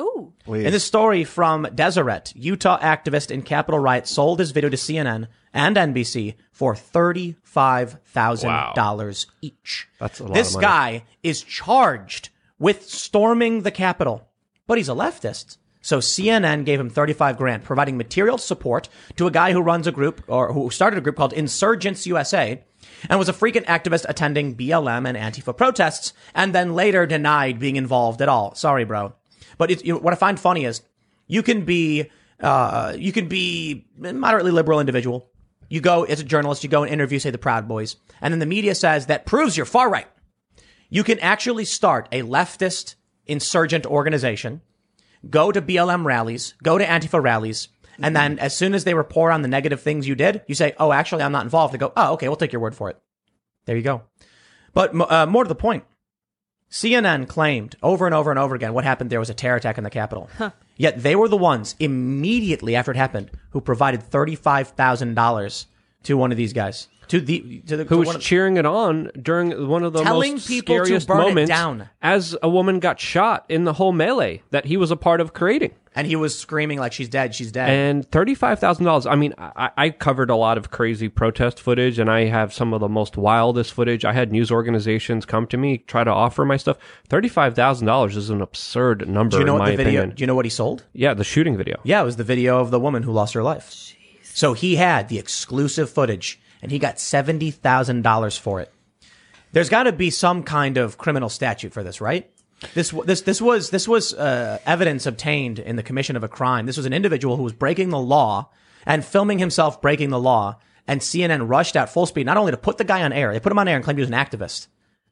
Ooh. 0.00 0.32
Please. 0.44 0.64
In 0.66 0.72
this 0.72 0.84
story 0.84 1.24
from 1.24 1.66
Deseret, 1.74 2.32
Utah 2.34 2.78
activist 2.80 3.30
in 3.30 3.42
Capitol 3.42 3.78
riot 3.78 4.08
sold 4.08 4.38
his 4.40 4.50
video 4.50 4.70
to 4.70 4.76
CNN 4.76 5.28
and 5.54 5.76
NBC 5.76 6.34
for 6.50 6.74
thirty-five 6.74 7.98
thousand 8.06 8.50
dollars 8.74 9.26
each. 9.40 9.88
That's 9.98 10.20
a 10.20 10.24
lot 10.24 10.34
This 10.34 10.48
of 10.48 10.54
money. 10.54 10.66
guy 10.66 11.04
is 11.22 11.42
charged 11.42 12.30
with 12.58 12.88
storming 12.88 13.62
the 13.62 13.70
Capitol, 13.70 14.28
but 14.66 14.78
he's 14.78 14.88
a 14.88 14.92
leftist. 14.94 15.58
So 15.84 15.98
CNN 15.98 16.64
gave 16.64 16.78
him 16.78 16.90
35 16.90 17.36
grand, 17.36 17.64
providing 17.64 17.96
material 17.96 18.38
support 18.38 18.88
to 19.16 19.26
a 19.26 19.32
guy 19.32 19.50
who 19.50 19.60
runs 19.60 19.88
a 19.88 19.92
group 19.92 20.22
or 20.28 20.52
who 20.52 20.70
started 20.70 20.96
a 20.96 21.00
group 21.00 21.16
called 21.16 21.32
Insurgence 21.32 22.06
USA 22.06 22.62
and 23.10 23.18
was 23.18 23.28
a 23.28 23.32
frequent 23.32 23.66
activist 23.66 24.06
attending 24.08 24.54
BLM 24.54 25.08
and 25.08 25.16
Antifa 25.18 25.56
protests 25.56 26.12
and 26.36 26.54
then 26.54 26.76
later 26.76 27.04
denied 27.04 27.58
being 27.58 27.74
involved 27.74 28.22
at 28.22 28.28
all. 28.28 28.54
Sorry, 28.54 28.84
bro. 28.84 29.14
But 29.62 29.70
it's, 29.70 29.84
you 29.84 29.92
know, 29.92 30.00
what 30.00 30.12
I 30.12 30.16
find 30.16 30.40
funny 30.40 30.64
is 30.64 30.82
you 31.28 31.40
can 31.40 31.64
be, 31.64 32.10
uh, 32.40 32.94
you 32.98 33.12
can 33.12 33.28
be 33.28 33.86
a 34.02 34.12
moderately 34.12 34.50
liberal 34.50 34.80
individual. 34.80 35.30
You 35.68 35.80
go 35.80 36.02
as 36.02 36.18
a 36.18 36.24
journalist, 36.24 36.64
you 36.64 36.68
go 36.68 36.82
and 36.82 36.92
interview, 36.92 37.20
say 37.20 37.30
the 37.30 37.38
Proud 37.38 37.68
Boys, 37.68 37.94
and 38.20 38.32
then 38.32 38.40
the 38.40 38.46
media 38.46 38.74
says 38.74 39.06
that 39.06 39.24
proves 39.24 39.56
you're 39.56 39.64
far 39.64 39.88
right. 39.88 40.08
You 40.90 41.04
can 41.04 41.20
actually 41.20 41.64
start 41.64 42.08
a 42.10 42.22
leftist 42.22 42.96
insurgent 43.24 43.86
organization, 43.86 44.62
go 45.30 45.52
to 45.52 45.62
BLM 45.62 46.04
rallies, 46.04 46.54
go 46.64 46.76
to 46.76 46.84
Antifa 46.84 47.22
rallies, 47.22 47.68
and 48.02 48.16
then 48.16 48.40
as 48.40 48.56
soon 48.56 48.74
as 48.74 48.82
they 48.82 48.94
report 48.94 49.32
on 49.32 49.42
the 49.42 49.48
negative 49.48 49.80
things 49.80 50.08
you 50.08 50.16
did, 50.16 50.42
you 50.48 50.56
say, 50.56 50.74
"Oh, 50.80 50.90
actually, 50.90 51.22
I'm 51.22 51.30
not 51.30 51.44
involved." 51.44 51.72
They 51.72 51.78
go, 51.78 51.92
"Oh, 51.96 52.14
okay, 52.14 52.26
we'll 52.26 52.34
take 52.34 52.52
your 52.52 52.62
word 52.62 52.74
for 52.74 52.90
it." 52.90 53.00
There 53.66 53.76
you 53.76 53.82
go. 53.82 54.02
But 54.74 54.92
uh, 55.08 55.26
more 55.26 55.44
to 55.44 55.48
the 55.48 55.54
point, 55.54 55.84
CNN 56.72 57.28
claimed 57.28 57.76
over 57.82 58.06
and 58.06 58.14
over 58.14 58.30
and 58.30 58.38
over 58.38 58.54
again 58.54 58.72
what 58.72 58.84
happened 58.84 59.10
there 59.10 59.20
was 59.20 59.28
a 59.28 59.34
terror 59.34 59.56
attack 59.56 59.76
in 59.76 59.84
the 59.84 59.90
Capitol. 59.90 60.30
Yet 60.76 61.02
they 61.02 61.14
were 61.14 61.28
the 61.28 61.36
ones 61.36 61.76
immediately 61.78 62.74
after 62.74 62.90
it 62.90 62.96
happened 62.96 63.30
who 63.50 63.60
provided 63.60 64.02
thirty-five 64.02 64.68
thousand 64.68 65.14
dollars 65.14 65.66
to 66.04 66.16
one 66.16 66.30
of 66.32 66.36
these 66.38 66.52
guys 66.52 66.88
to 67.08 67.20
the 67.20 67.60
to 67.66 67.76
the 67.76 67.84
who 67.84 68.02
to 68.02 68.08
was 68.08 68.14
of- 68.16 68.20
cheering 68.22 68.56
it 68.56 68.64
on 68.66 69.10
during 69.20 69.68
one 69.68 69.82
of 69.82 69.92
the 69.92 70.02
Telling 70.02 70.32
most 70.34 70.48
people 70.48 70.76
to 70.78 70.84
scariest 70.84 71.08
burn 71.08 71.18
it 71.18 71.22
moments 71.28 71.48
down. 71.48 71.88
as 72.00 72.36
a 72.42 72.48
woman 72.48 72.78
got 72.80 72.98
shot 73.00 73.44
in 73.48 73.64
the 73.64 73.72
whole 73.74 73.92
melee 73.92 74.42
that 74.50 74.64
he 74.66 74.76
was 74.76 74.90
a 74.90 74.96
part 74.96 75.20
of 75.20 75.32
creating. 75.34 75.72
and 75.94 76.06
he 76.06 76.16
was 76.16 76.38
screaming 76.38 76.78
like 76.78 76.92
she's 76.92 77.08
dead, 77.10 77.34
she's 77.34 77.52
dead. 77.52 77.68
And 77.68 78.10
thirty-five 78.10 78.58
thousand 78.60 78.86
dollars. 78.86 79.04
I 79.04 79.14
mean, 79.16 79.34
I, 79.36 79.70
I 79.76 79.90
covered 79.90 80.30
a 80.30 80.36
lot 80.36 80.56
of 80.56 80.70
crazy 80.70 81.08
protest 81.10 81.60
footage, 81.60 81.98
and 81.98 82.08
I 82.10 82.24
have 82.26 82.54
some 82.54 82.72
of 82.72 82.80
the 82.80 82.88
most 82.88 83.18
wildest 83.18 83.72
footage. 83.74 84.04
I 84.06 84.14
had 84.14 84.32
news 84.32 84.50
organizations 84.50 85.26
come 85.26 85.46
to 85.48 85.58
me 85.58 85.78
try 85.78 86.04
to 86.04 86.10
offer 86.10 86.46
my 86.46 86.56
stuff. 86.56 86.78
Thirty-five 87.10 87.54
thousand 87.54 87.88
dollars 87.88 88.16
is 88.16 88.30
an 88.30 88.40
absurd 88.40 89.06
number. 89.06 89.32
do 89.36 89.40
you 89.40 89.44
know 89.44 89.54
in 89.56 89.58
what 89.58 89.64
my 89.66 89.70
the 89.72 89.76
video? 89.76 90.00
opinion. 90.00 90.16
Do 90.16 90.22
you 90.22 90.26
know 90.28 90.34
what 90.34 90.46
he 90.46 90.50
sold? 90.50 90.84
Yeah, 90.94 91.12
the 91.12 91.24
shooting 91.24 91.58
video. 91.58 91.78
Yeah, 91.84 92.00
it 92.00 92.04
was 92.06 92.16
the 92.16 92.24
video 92.24 92.58
of 92.60 92.70
the 92.70 92.80
woman 92.80 93.02
who 93.02 93.12
lost 93.12 93.34
her 93.34 93.42
life. 93.42 93.91
So 94.34 94.54
he 94.54 94.76
had 94.76 95.08
the 95.08 95.18
exclusive 95.18 95.90
footage, 95.90 96.40
and 96.60 96.70
he 96.70 96.78
got 96.78 96.98
seventy 96.98 97.50
thousand 97.50 98.02
dollars 98.02 98.36
for 98.36 98.60
it. 98.60 98.72
There's 99.52 99.68
got 99.68 99.84
to 99.84 99.92
be 99.92 100.10
some 100.10 100.42
kind 100.42 100.78
of 100.78 100.96
criminal 100.96 101.28
statute 101.28 101.72
for 101.72 101.82
this, 101.82 102.00
right? 102.00 102.30
This 102.74 102.90
this 103.04 103.22
this 103.22 103.42
was 103.42 103.70
this 103.70 103.86
was 103.86 104.14
uh, 104.14 104.58
evidence 104.64 105.06
obtained 105.06 105.58
in 105.58 105.76
the 105.76 105.82
commission 105.82 106.16
of 106.16 106.24
a 106.24 106.28
crime. 106.28 106.66
This 106.66 106.76
was 106.76 106.86
an 106.86 106.92
individual 106.92 107.36
who 107.36 107.42
was 107.42 107.52
breaking 107.52 107.90
the 107.90 107.98
law 107.98 108.50
and 108.86 109.04
filming 109.04 109.38
himself 109.38 109.80
breaking 109.80 110.10
the 110.10 110.20
law. 110.20 110.58
And 110.86 111.00
CNN 111.00 111.48
rushed 111.48 111.76
out 111.76 111.90
full 111.90 112.06
speed, 112.06 112.26
not 112.26 112.36
only 112.36 112.50
to 112.50 112.56
put 112.56 112.76
the 112.76 112.84
guy 112.84 113.02
on 113.02 113.12
air, 113.12 113.32
they 113.32 113.38
put 113.38 113.52
him 113.52 113.58
on 113.58 113.68
air 113.68 113.76
and 113.76 113.84
claimed 113.84 113.98
he 113.98 114.02
was 114.02 114.10
an 114.10 114.16
activist. 114.16 114.66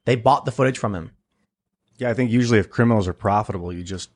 They 0.04 0.16
bought 0.16 0.44
the 0.44 0.50
footage 0.50 0.78
from 0.78 0.94
him. 0.96 1.12
Yeah, 1.96 2.10
I 2.10 2.14
think 2.14 2.30
usually 2.30 2.58
if 2.58 2.70
criminals 2.70 3.06
are 3.06 3.12
profitable, 3.12 3.72
you 3.72 3.84
just 3.84 4.10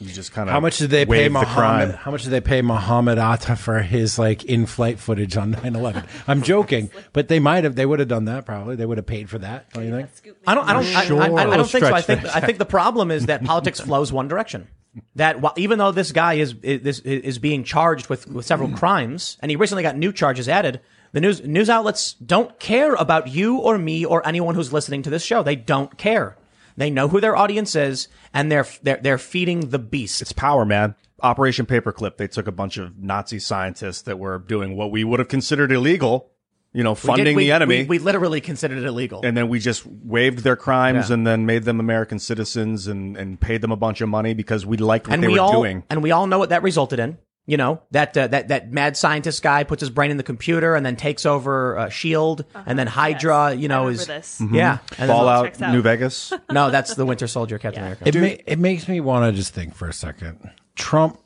you 0.00 0.12
just 0.12 0.32
kind 0.32 0.48
of 0.48 0.52
How 0.52 0.60
much 0.60 0.78
did 0.78 0.90
they 0.90 1.04
pay 1.04 1.10
waive 1.10 1.32
the 1.32 1.40
Muhammad? 1.40 1.96
How 1.96 2.12
much 2.12 2.22
did 2.22 2.30
they 2.30 2.40
pay 2.40 2.62
Muhammad 2.62 3.18
Atta 3.18 3.56
for 3.56 3.80
his 3.80 4.18
like 4.18 4.44
in-flight 4.44 5.00
footage 5.00 5.36
on 5.36 5.54
9/11? 5.54 6.06
I'm 6.28 6.42
joking, 6.42 6.90
but 7.12 7.26
they 7.26 7.40
might 7.40 7.64
have. 7.64 7.74
They 7.74 7.84
would 7.84 7.98
have 7.98 8.08
done 8.08 8.26
that 8.26 8.46
probably. 8.46 8.76
They 8.76 8.86
would 8.86 8.98
have 8.98 9.06
paid 9.06 9.28
for 9.28 9.38
that. 9.38 9.70
Don't 9.72 9.84
you 9.84 9.90
think? 9.90 10.36
I 10.46 10.54
don't. 10.54 10.68
I 10.68 10.72
don't. 10.72 10.84
I, 10.84 11.04
Sure. 11.04 11.22
I, 11.22 11.26
I, 11.26 11.50
I 11.50 11.56
don't 11.56 11.68
think 11.68 11.84
so. 11.84 11.92
I 11.92 12.00
think. 12.00 12.24
I 12.24 12.40
think 12.40 12.58
the 12.58 12.66
problem 12.66 13.10
is 13.10 13.26
that 13.26 13.42
politics 13.44 13.80
flows 13.88 14.12
one 14.12 14.28
direction. 14.28 14.68
That 15.16 15.40
while, 15.40 15.54
even 15.56 15.78
though 15.78 15.92
this 15.92 16.12
guy 16.12 16.34
is 16.34 16.54
is 16.62 16.82
this 16.82 17.00
is 17.00 17.38
being 17.38 17.64
charged 17.64 18.08
with 18.08 18.28
with 18.28 18.46
several 18.46 18.68
mm. 18.68 18.76
crimes, 18.76 19.36
and 19.40 19.50
he 19.50 19.56
recently 19.56 19.82
got 19.82 19.96
new 19.96 20.12
charges 20.12 20.48
added, 20.48 20.80
the 21.12 21.20
news 21.20 21.44
news 21.44 21.68
outlets 21.68 22.12
don't 22.14 22.58
care 22.60 22.94
about 22.94 23.28
you 23.28 23.58
or 23.58 23.78
me 23.78 24.04
or 24.04 24.26
anyone 24.26 24.54
who's 24.54 24.72
listening 24.72 25.02
to 25.02 25.10
this 25.10 25.24
show. 25.24 25.42
They 25.42 25.56
don't 25.56 25.98
care. 25.98 26.36
They 26.78 26.90
know 26.90 27.08
who 27.08 27.20
their 27.20 27.36
audience 27.36 27.74
is, 27.76 28.08
and 28.32 28.50
they're 28.50 28.66
they're 28.82 28.98
they're 29.02 29.18
feeding 29.18 29.68
the 29.70 29.78
beast. 29.78 30.22
It's 30.22 30.32
power, 30.32 30.64
man. 30.64 30.94
Operation 31.22 31.66
Paperclip. 31.66 32.16
They 32.16 32.28
took 32.28 32.46
a 32.46 32.52
bunch 32.52 32.76
of 32.78 32.96
Nazi 32.98 33.40
scientists 33.40 34.02
that 34.02 34.18
were 34.18 34.38
doing 34.38 34.76
what 34.76 34.90
we 34.92 35.02
would 35.02 35.18
have 35.18 35.26
considered 35.28 35.72
illegal, 35.72 36.30
you 36.72 36.84
know, 36.84 36.92
We 36.92 36.94
did- 36.94 37.02
funding 37.06 37.36
we- 37.36 37.44
the 37.46 37.52
enemy. 37.52 37.78
We, 37.82 37.84
we 37.84 37.98
literally 37.98 38.40
considered 38.40 38.78
it 38.78 38.84
illegal. 38.84 39.22
and 39.24 39.36
then 39.36 39.48
we 39.48 39.58
just 39.58 39.84
waived 39.84 40.38
their 40.44 40.54
crimes 40.54 41.08
Yeah. 41.08 41.14
and 41.14 41.26
then 41.26 41.44
made 41.44 41.64
them 41.64 41.80
American 41.80 42.20
citizens 42.20 42.86
and, 42.86 43.16
and 43.16 43.40
paid 43.40 43.60
them 43.62 43.72
a 43.72 43.76
bunch 43.76 44.00
of 44.00 44.08
money 44.08 44.32
because 44.32 44.64
we 44.64 44.76
liked 44.76 45.08
what 45.08 45.14
and 45.14 45.22
they 45.24 45.26
we 45.26 45.34
were 45.34 45.40
all 45.40 45.52
doing. 45.60 45.82
and 45.90 46.02
we 46.04 46.12
all 46.12 46.28
know 46.28 46.38
what 46.38 46.50
that 46.50 46.62
resulted 46.62 47.00
in. 47.00 47.18
You 47.48 47.56
know 47.56 47.80
that 47.92 48.14
uh, 48.14 48.26
that 48.26 48.48
that 48.48 48.70
mad 48.70 48.94
scientist 48.94 49.42
guy 49.42 49.64
puts 49.64 49.80
his 49.80 49.88
brain 49.88 50.10
in 50.10 50.18
the 50.18 50.22
computer 50.22 50.74
and 50.74 50.84
then 50.84 50.96
takes 50.96 51.24
over 51.24 51.78
uh, 51.78 51.88
Shield, 51.88 52.44
and 52.66 52.78
then 52.78 52.86
Hydra. 52.86 53.52
Yes. 53.52 53.58
You 53.62 53.68
know 53.68 53.86
remember 53.86 54.02
is 54.02 54.06
this. 54.06 54.42
yeah. 54.52 54.78
And 54.98 55.08
Fallout 55.08 55.62
out. 55.62 55.72
New 55.72 55.80
Vegas. 55.80 56.30
no, 56.52 56.70
that's 56.70 56.94
the 56.94 57.06
Winter 57.06 57.26
Soldier, 57.26 57.58
Captain 57.58 57.82
America. 57.82 58.06
It 58.06 58.14
ma- 58.14 58.42
it 58.46 58.58
makes 58.58 58.86
me 58.86 59.00
want 59.00 59.32
to 59.32 59.34
just 59.34 59.54
think 59.54 59.74
for 59.74 59.88
a 59.88 59.94
second. 59.94 60.50
Trump, 60.74 61.18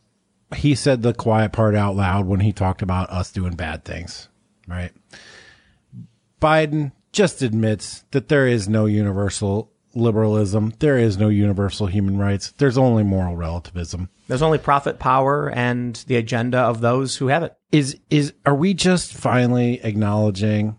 he 0.55 0.77
said 0.77 1.03
the 1.03 1.13
quiet 1.13 1.51
part 1.51 1.75
out 1.75 1.97
loud 1.97 2.27
when 2.27 2.39
he 2.39 2.53
talked 2.53 2.83
about 2.83 3.11
us 3.11 3.33
doing 3.33 3.57
bad 3.57 3.85
things, 3.85 4.29
right? 4.69 4.93
Biden 6.41 6.93
just 7.11 7.43
admits 7.43 8.05
that 8.13 8.29
there 8.29 8.47
is 8.47 8.69
no 8.69 8.87
universal 8.87 9.73
liberalism. 9.95 10.73
There 10.79 10.99
is 10.99 11.19
no 11.19 11.29
universal 11.29 11.89
human 11.89 12.17
rights. 12.17 12.53
There's 12.53 12.79
only 12.79 13.03
moral 13.03 13.35
relativism. 13.37 14.09
There's 14.33 14.41
only 14.41 14.57
profit, 14.57 14.99
power, 14.99 15.51
and 15.51 15.95
the 16.07 16.17
agenda 16.17 16.57
of 16.57 16.81
those 16.81 17.19
who 17.19 17.27
have 17.27 17.43
it. 17.43 17.55
Is 17.71 17.99
is 18.09 18.33
are 18.47 18.55
we 18.55 18.73
just 18.73 19.13
finally 19.13 19.79
acknowledging 19.85 20.79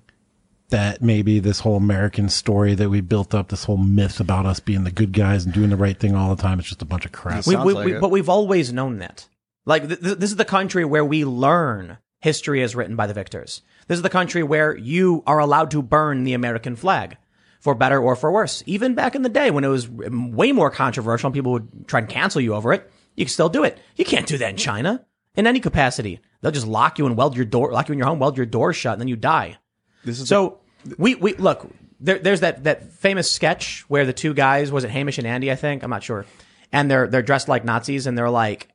that 0.70 1.04
maybe 1.04 1.38
this 1.38 1.60
whole 1.60 1.76
American 1.76 2.30
story 2.30 2.74
that 2.74 2.89
we 2.89 2.99
built 2.99 3.36
up, 3.36 3.49
this 3.49 3.66
whole 3.66 3.78
myth 3.78 4.20
about 4.20 4.47
us 4.47 4.60
being 4.60 4.86
the 4.86 4.91
good 4.91 5.14
guys 5.14 5.45
and 5.45 5.54
doing 5.54 5.70
the 5.70 5.76
right 5.76 5.99
thing 5.99 6.16
all 6.16 6.36
the 6.36 6.41
time, 6.41 6.58
it's 6.58 6.68
just 6.68 6.82
a 6.82 6.86
bunch 6.86 7.06
of 7.06 7.12
crap? 7.12 7.45
We, 7.45 7.56
we, 7.58 7.74
like 7.74 7.86
we, 7.86 7.93
but 7.93 8.10
we've 8.10 8.28
always 8.28 8.74
known 8.74 8.97
that. 8.97 9.28
Like 9.68 9.88
th- 9.88 10.01
th- 10.01 10.18
this 10.18 10.32
is 10.32 10.38
the 10.38 10.45
country 10.45 10.84
where 10.84 11.06
we 11.06 11.24
learn 11.24 11.99
history 12.22 12.64
is 12.64 12.76
written 12.76 12.95
by 12.95 13.06
the 13.06 13.14
victors. 13.14 13.62
This 13.88 13.97
is 13.97 14.01
the 14.01 14.10
country 14.10 14.41
where 14.41 14.76
you 14.76 15.22
are 15.28 15.38
allowed 15.38 15.70
to 15.70 15.84
burn 15.84 16.24
the 16.24 16.34
American 16.34 16.76
flag, 16.76 17.18
for 17.60 17.76
better 17.76 18.01
or 18.01 18.16
for 18.16 18.32
worse. 18.32 18.64
Even 18.66 18.95
back 18.95 19.14
in 19.14 19.22
the 19.22 19.30
day 19.30 19.51
when 19.51 19.64
it 19.64 19.68
was 19.68 19.88
way 19.88 20.51
more 20.51 20.72
controversial 20.72 21.28
and 21.28 21.36
people 21.36 21.51
would 21.51 21.88
try 21.88 21.99
and 21.99 22.10
cancel 22.10 22.41
you 22.41 22.56
over 22.56 22.74
it, 22.74 22.91
you 23.16 23.26
can 23.26 23.32
still 23.32 23.49
do 23.49 23.64
it. 23.64 23.78
You 23.95 24.05
can't 24.05 24.28
do 24.28 24.38
that 24.38 24.49
in 24.49 24.57
China 24.57 25.05
in 25.36 25.47
any 25.47 25.59
capacity. 25.59 26.20
They'll 26.41 26.51
just 26.51 26.68
lock 26.68 26.99
you 26.99 27.05
and 27.05 27.16
weld 27.16 27.36
your 27.36 27.45
door, 27.45 27.72
lock 27.72 27.88
you 27.89 27.93
in 27.93 27.97
your 27.97 28.07
home, 28.07 28.20
weld 28.20 28.38
your 28.38 28.45
door 28.45 28.74
shut, 28.74 28.93
and 28.93 29.01
then 29.01 29.07
you 29.07 29.16
die. 29.16 29.57
This 30.03 30.20
is 30.20 30.28
So 30.28 30.59
we 30.97 31.16
we 31.16 31.34
look 31.36 31.68
there, 31.99 32.20
there's 32.20 32.41
that 32.41 32.66
that 32.66 32.91
famous 32.93 33.32
sketch 33.32 33.86
where 33.88 34.05
the 34.05 34.14
two 34.14 34.34
guys 34.34 34.72
was 34.72 34.84
it 34.84 34.89
Hamish 34.89 35.18
and 35.18 35.28
Andy 35.28 35.51
I 35.51 35.55
think 35.55 35.84
I'm 35.84 35.89
not 35.89 36.03
sure, 36.03 36.26
and 36.72 36.91
they're 36.91 37.07
they're 37.07 37.22
dressed 37.22 37.47
like 37.47 37.64
Nazis 37.66 38.07
and 38.07 38.18
they're 38.18 38.30
like. 38.30 38.70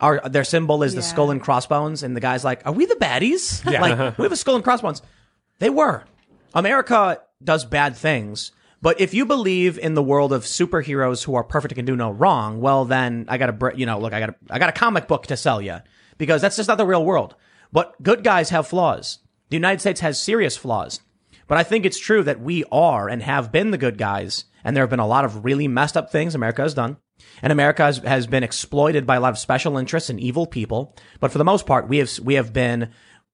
Our, 0.00 0.20
their 0.28 0.44
symbol 0.44 0.82
is 0.82 0.94
the 0.94 1.00
skull 1.00 1.30
and 1.30 1.40
crossbones, 1.40 2.02
and 2.02 2.14
the 2.14 2.20
guy's 2.20 2.44
like, 2.44 2.66
"Are 2.66 2.72
we 2.72 2.84
the 2.84 2.96
baddies? 2.96 3.64
Like, 3.80 3.92
uh-huh. 3.92 4.12
we 4.18 4.24
have 4.24 4.32
a 4.32 4.36
skull 4.36 4.56
and 4.56 4.64
crossbones." 4.64 5.00
They 5.58 5.70
were. 5.70 6.04
America 6.52 7.22
does 7.42 7.64
bad 7.64 7.96
things, 7.96 8.50
but 8.86 9.00
if 9.00 9.12
you 9.12 9.26
believe 9.26 9.80
in 9.80 9.94
the 9.94 10.02
world 10.02 10.32
of 10.32 10.44
superheroes 10.44 11.24
who 11.24 11.34
are 11.34 11.42
perfect 11.42 11.72
and 11.72 11.76
can 11.76 11.86
do 11.86 11.96
no 11.96 12.12
wrong, 12.12 12.60
well, 12.60 12.84
then 12.84 13.24
I 13.26 13.36
got 13.36 13.58
to, 13.58 13.72
you 13.74 13.84
know, 13.84 13.98
look, 13.98 14.12
I 14.12 14.20
got, 14.20 14.36
I 14.48 14.60
got 14.60 14.68
a 14.68 14.72
comic 14.78 15.08
book 15.08 15.26
to 15.26 15.36
sell 15.36 15.60
you 15.60 15.78
because 16.18 16.40
that's 16.40 16.54
just 16.54 16.68
not 16.68 16.78
the 16.78 16.86
real 16.86 17.04
world. 17.04 17.34
But 17.72 18.00
good 18.00 18.22
guys 18.22 18.50
have 18.50 18.68
flaws. 18.68 19.18
The 19.48 19.56
United 19.56 19.80
States 19.80 19.98
has 20.02 20.22
serious 20.22 20.56
flaws. 20.56 21.00
But 21.48 21.58
I 21.58 21.64
think 21.64 21.84
it's 21.84 21.98
true 21.98 22.22
that 22.22 22.40
we 22.40 22.62
are 22.70 23.08
and 23.08 23.24
have 23.24 23.50
been 23.50 23.72
the 23.72 23.76
good 23.76 23.98
guys, 23.98 24.44
and 24.62 24.76
there 24.76 24.84
have 24.84 24.90
been 24.90 25.00
a 25.00 25.06
lot 25.08 25.24
of 25.24 25.44
really 25.44 25.66
messed 25.66 25.96
up 25.96 26.12
things 26.12 26.36
America 26.36 26.62
has 26.62 26.72
done. 26.72 26.96
And 27.42 27.52
America 27.52 27.82
has, 27.82 27.98
has 27.98 28.28
been 28.28 28.44
exploited 28.44 29.04
by 29.04 29.16
a 29.16 29.20
lot 29.20 29.32
of 29.32 29.38
special 29.38 29.78
interests 29.78 30.10
and 30.10 30.20
evil 30.20 30.46
people. 30.46 30.94
But 31.18 31.32
for 31.32 31.38
the 31.38 31.44
most 31.44 31.66
part, 31.66 31.88
we 31.88 31.98
have 31.98 32.20
we 32.20 32.34
have 32.34 32.52
been. 32.52 32.92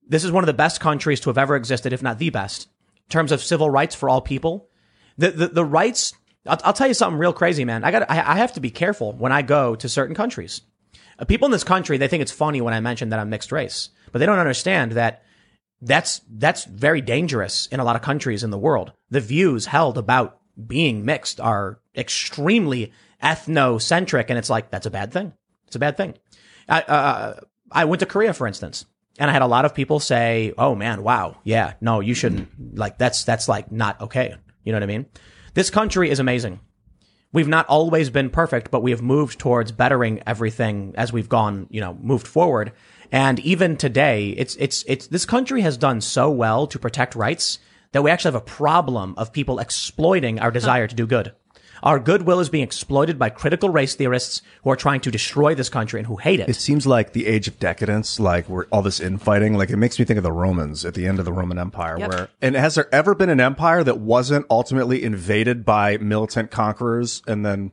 This 0.09 0.25
is 0.25 0.33
one 0.33 0.45
of 0.45 0.47
the 0.47 0.55
best 0.55 0.81
countries 0.81 1.21
to 1.21 1.29
have 1.29 1.37
ever 1.37 1.57
existed, 1.57 1.93
if 1.93 2.03
not 2.03 2.19
the 2.19 2.31
best, 2.31 2.69
In 3.05 3.11
terms 3.11 3.33
of 3.33 3.43
civil 3.43 3.69
rights 3.69 3.95
for 3.95 4.09
all 4.09 4.23
people. 4.23 4.71
The 5.19 5.31
the, 5.31 5.49
the 5.49 5.65
rights. 5.65 6.15
I'll, 6.47 6.61
I'll 6.65 6.73
tell 6.73 6.89
you 6.89 6.95
something 6.95 7.19
real 7.19 7.33
crazy, 7.33 7.65
man. 7.65 7.85
I 7.85 7.91
got 7.91 8.11
I, 8.11 8.33
I 8.33 8.37
have 8.37 8.55
to 8.55 8.61
be 8.61 8.71
careful 8.71 9.13
when 9.13 9.33
I 9.33 9.43
go 9.43 9.75
to 9.77 9.89
certain 9.89 10.15
countries. 10.15 10.63
Uh, 11.19 11.25
people 11.25 11.47
in 11.47 11.53
this 11.53 11.65
country 11.65 11.99
they 11.99 12.09
think 12.09 12.23
it's 12.23 12.33
funny 12.33 12.61
when 12.61 12.75
I 12.75 12.81
mention 12.81 13.11
that 13.11 13.21
I'm 13.21 13.31
mixed 13.31 13.53
race, 13.53 13.91
but 14.11 14.19
they 14.19 14.27
don't 14.27 14.39
understand 14.39 14.93
that 14.93 15.23
that's 15.81 16.21
that's 16.31 16.65
very 16.65 17.01
dangerous 17.01 17.67
in 17.67 17.81
a 17.81 17.85
lot 17.85 17.97
of 17.97 18.03
countries 18.03 18.45
in 18.45 18.51
the 18.51 18.59
world. 18.59 18.93
The 19.11 19.21
views 19.21 19.67
held 19.67 19.99
about 19.99 20.39
being 20.67 21.05
mixed 21.05 21.41
are 21.41 21.81
extremely 21.97 22.93
ethnocentric, 23.23 24.27
and 24.29 24.39
it's 24.39 24.51
like 24.51 24.71
that's 24.71 24.87
a 24.87 24.91
bad 24.91 25.13
thing. 25.13 25.33
It's 25.67 25.77
a 25.77 25.81
bad 25.81 25.97
thing. 25.97 26.15
I 26.69 26.83
uh, 26.83 27.41
I 27.71 27.85
went 27.85 28.01
to 28.01 28.07
Korea, 28.07 28.33
for 28.33 28.47
instance, 28.47 28.87
and 29.19 29.31
I 29.31 29.33
had 29.33 29.43
a 29.43 29.47
lot 29.47 29.65
of 29.65 29.75
people 29.75 30.01
say, 30.01 30.53
"Oh 30.57 30.75
man, 30.75 31.03
wow, 31.03 31.39
yeah, 31.45 31.75
no, 31.81 32.01
you 32.01 32.15
shouldn't 32.15 32.79
like 32.79 32.99
that's 32.99 33.25
that's 33.25 33.49
like 33.49 33.73
not 33.73 34.01
okay." 34.03 34.37
You 34.65 34.73
know 34.73 34.77
what 34.77 34.85
I 34.85 34.87
mean? 34.87 35.07
This 35.55 35.71
country 35.71 36.11
is 36.11 36.21
amazing. 36.21 36.61
We've 37.33 37.49
not 37.49 37.67
always 37.67 38.11
been 38.11 38.29
perfect, 38.29 38.71
but 38.71 38.83
we 38.83 38.91
have 38.91 39.01
moved 39.01 39.39
towards 39.39 39.73
bettering 39.73 40.23
everything 40.27 40.95
as 40.97 41.13
we've 41.13 41.29
gone, 41.29 41.67
you 41.71 41.81
know, 41.81 41.95
moved 42.01 42.27
forward. 42.27 42.73
And 43.11 43.39
even 43.41 43.77
today, 43.77 44.31
it's, 44.31 44.55
it's, 44.57 44.85
it's, 44.87 45.07
this 45.07 45.25
country 45.25 45.63
has 45.63 45.77
done 45.77 46.01
so 46.01 46.31
well 46.31 46.67
to 46.67 46.79
protect 46.79 47.15
rights 47.15 47.59
that 47.93 48.03
we 48.03 48.11
actually 48.11 48.33
have 48.33 48.43
a 48.43 48.45
problem 48.45 49.15
of 49.17 49.33
people 49.33 49.59
exploiting 49.59 50.41
our 50.41 50.51
desire 50.51 50.87
to 50.87 50.95
do 50.95 51.07
good. 51.07 51.33
Our 51.83 51.99
goodwill 51.99 52.39
is 52.39 52.49
being 52.49 52.63
exploited 52.63 53.19
by 53.19 53.31
critical 53.31 53.69
race 53.69 53.97
theorists 53.97 54.41
who 54.63 54.71
are 54.71 54.77
trying 54.77 55.01
to 55.01 55.11
destroy 55.11 55.55
this 55.55 55.69
country 55.69 55.99
and 55.99 56.07
who 56.07 56.17
hate 56.17 56.39
it. 56.39 56.49
It 56.49 56.57
seems 56.57 56.87
like 56.87 57.13
the 57.13 57.27
age 57.27 57.49
of 57.49 57.59
decadence, 57.59 58.21
like 58.21 58.49
where 58.49 58.67
all 58.71 58.83
this 58.83 59.01
infighting, 59.01 59.59
like 59.59 59.71
it 59.71 59.77
makes 59.77 59.99
me 59.99 60.05
think 60.05 60.19
of 60.19 60.23
the 60.23 60.33
Romans 60.33 60.85
at 60.85 60.95
the 60.95 61.07
end 61.07 61.19
of 61.19 61.25
the 61.25 61.33
Roman 61.33 61.59
Empire. 61.59 61.99
Yep. 61.99 62.11
Where 62.11 62.29
and 62.41 62.55
has 62.55 62.77
there 62.77 62.93
ever 62.95 63.15
been 63.15 63.31
an 63.31 63.41
empire 63.41 63.83
that 63.83 63.99
wasn't 63.99 64.47
ultimately 64.49 65.03
invaded 65.03 65.65
by 65.65 65.99
militant 65.99 66.51
conquerors 66.53 67.23
and 67.27 67.45
then 67.45 67.73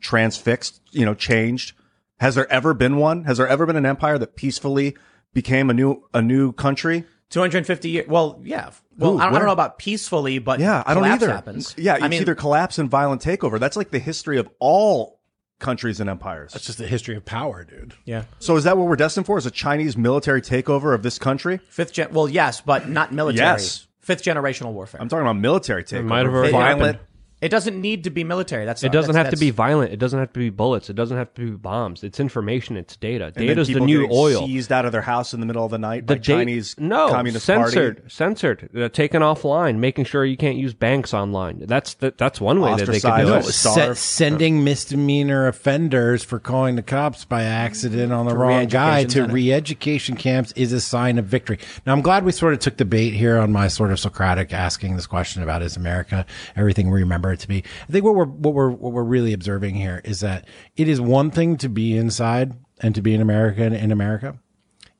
transfixed, 0.00 0.82
you 0.90 1.06
know, 1.06 1.14
changed? 1.14 1.74
Has 2.18 2.34
there 2.34 2.50
ever 2.52 2.74
been 2.74 2.96
one? 2.96 3.24
Has 3.24 3.38
there 3.38 3.48
ever 3.48 3.64
been 3.64 3.76
an 3.76 3.86
empire 3.86 4.18
that 4.18 4.36
peacefully 4.36 4.96
became 5.32 5.70
a 5.70 5.74
new 5.74 6.04
a 6.12 6.20
new 6.20 6.52
country? 6.52 7.04
250 7.30 7.90
years. 7.90 8.08
Well, 8.08 8.40
yeah. 8.44 8.70
Well, 8.98 9.12
Ooh, 9.14 9.18
I, 9.18 9.24
don't, 9.24 9.34
I 9.34 9.38
don't 9.38 9.46
know 9.46 9.52
about 9.52 9.78
peacefully, 9.78 10.38
but 10.38 10.60
Yeah, 10.60 10.82
I 10.86 10.94
don't 10.94 11.02
collapse 11.02 11.22
either. 11.22 11.32
happens. 11.32 11.74
Yeah, 11.76 11.94
I 11.94 11.96
it's 11.96 12.08
mean, 12.08 12.22
either 12.22 12.34
collapse 12.34 12.78
and 12.78 12.88
violent 12.90 13.22
takeover. 13.22 13.58
That's 13.60 13.76
like 13.76 13.90
the 13.90 13.98
history 13.98 14.38
of 14.38 14.48
all 14.58 15.20
countries 15.58 16.00
and 16.00 16.08
empires. 16.10 16.52
That's 16.52 16.66
just 16.66 16.78
the 16.78 16.86
history 16.86 17.16
of 17.16 17.24
power, 17.24 17.64
dude. 17.64 17.94
yeah. 18.04 18.24
So 18.38 18.56
is 18.56 18.64
that 18.64 18.76
what 18.76 18.86
we're 18.88 18.96
destined 18.96 19.26
for? 19.26 19.38
Is 19.38 19.46
a 19.46 19.50
Chinese 19.50 19.96
military 19.96 20.40
takeover 20.42 20.94
of 20.94 21.02
this 21.02 21.18
country? 21.18 21.58
Fifth 21.68 21.92
gen. 21.94 22.12
Well, 22.12 22.28
yes, 22.28 22.60
but 22.60 22.88
not 22.88 23.12
military. 23.12 23.46
Yes. 23.46 23.86
Fifth 24.00 24.22
generational 24.22 24.72
warfare. 24.72 25.00
I'm 25.00 25.08
talking 25.08 25.22
about 25.26 25.36
military 25.36 25.82
takeover. 25.82 26.04
might 26.04 26.24
have 26.26 26.34
already 26.34 26.52
violent. 26.52 26.80
happened. 26.80 26.98
It 27.42 27.50
doesn't 27.50 27.78
need 27.78 28.04
to 28.04 28.10
be 28.10 28.24
military. 28.24 28.64
That's 28.64 28.82
It 28.82 28.92
doesn't 28.92 29.12
that's- 29.12 29.26
have 29.32 29.38
to 29.38 29.44
be 29.44 29.50
violent. 29.50 29.92
It 29.92 29.98
doesn't 29.98 30.18
have 30.18 30.32
to 30.32 30.38
be 30.38 30.48
bullets. 30.48 30.88
It 30.88 30.96
doesn't 30.96 31.18
have 31.18 31.34
to 31.34 31.50
be 31.50 31.50
bombs. 31.50 32.02
It's 32.02 32.18
information. 32.18 32.78
It's 32.78 32.96
data. 32.96 33.26
And 33.26 33.34
then 33.34 33.46
Data's 33.48 33.68
the 33.68 33.80
new 33.80 34.08
oil. 34.10 34.46
Seized 34.46 34.72
out 34.72 34.86
of 34.86 34.92
their 34.92 35.02
house 35.02 35.34
in 35.34 35.40
the 35.40 35.46
middle 35.46 35.62
of 35.62 35.70
the 35.70 35.76
night 35.78 36.06
the 36.06 36.14
by 36.14 36.18
date- 36.18 36.22
Chinese 36.24 36.74
no 36.78 37.10
Communist 37.10 37.44
censored, 37.44 37.96
Party. 37.98 38.08
censored, 38.10 38.70
uh, 38.74 38.88
taken 38.88 39.20
offline, 39.20 39.76
making 39.76 40.06
sure 40.06 40.24
you 40.24 40.38
can't 40.38 40.56
use 40.56 40.72
banks 40.72 41.12
online. 41.12 41.62
That's 41.66 41.92
the, 41.94 42.14
that's 42.16 42.40
one 42.40 42.58
way 42.62 42.70
that 42.74 42.86
they 42.86 43.00
could 43.00 43.16
do 43.16 43.34
it. 43.34 43.38
it's- 43.40 43.54
Se- 43.54 43.92
sending 43.94 44.64
misdemeanor 44.64 45.46
offenders 45.46 46.24
for 46.24 46.38
calling 46.38 46.76
the 46.76 46.82
cops 46.82 47.26
by 47.26 47.42
accident 47.42 48.12
on 48.14 48.24
the 48.26 48.34
wrong 48.34 48.64
guy 48.66 49.04
to 49.04 49.10
center. 49.10 49.32
re-education 49.34 50.16
camps 50.16 50.52
is 50.56 50.72
a 50.72 50.80
sign 50.80 51.18
of 51.18 51.26
victory. 51.26 51.58
Now, 51.86 51.92
I'm 51.92 52.00
glad 52.02 52.24
we 52.24 52.32
sort 52.32 52.54
of 52.54 52.60
took 52.60 52.78
the 52.78 52.86
bait 52.86 53.10
here 53.10 53.36
on 53.36 53.52
my 53.52 53.68
sort 53.68 53.90
of 53.92 54.00
Socratic 54.00 54.54
asking 54.54 54.96
this 54.96 55.06
question 55.06 55.42
about 55.42 55.60
is 55.60 55.76
America 55.76 56.24
everything 56.56 56.90
we 56.90 57.00
remember 57.00 57.25
it 57.32 57.40
to 57.40 57.48
be. 57.48 57.64
I 57.88 57.92
think 57.92 58.04
what 58.04 58.14
we're 58.14 58.26
what 58.26 58.54
we're 58.54 58.70
what 58.70 58.92
we're 58.92 59.02
really 59.02 59.32
observing 59.32 59.74
here 59.74 60.00
is 60.04 60.20
that 60.20 60.46
it 60.76 60.88
is 60.88 61.00
one 61.00 61.30
thing 61.30 61.56
to 61.58 61.68
be 61.68 61.96
inside 61.96 62.54
and 62.80 62.94
to 62.94 63.02
be 63.02 63.14
an 63.14 63.20
American 63.20 63.72
in 63.72 63.92
America 63.92 64.38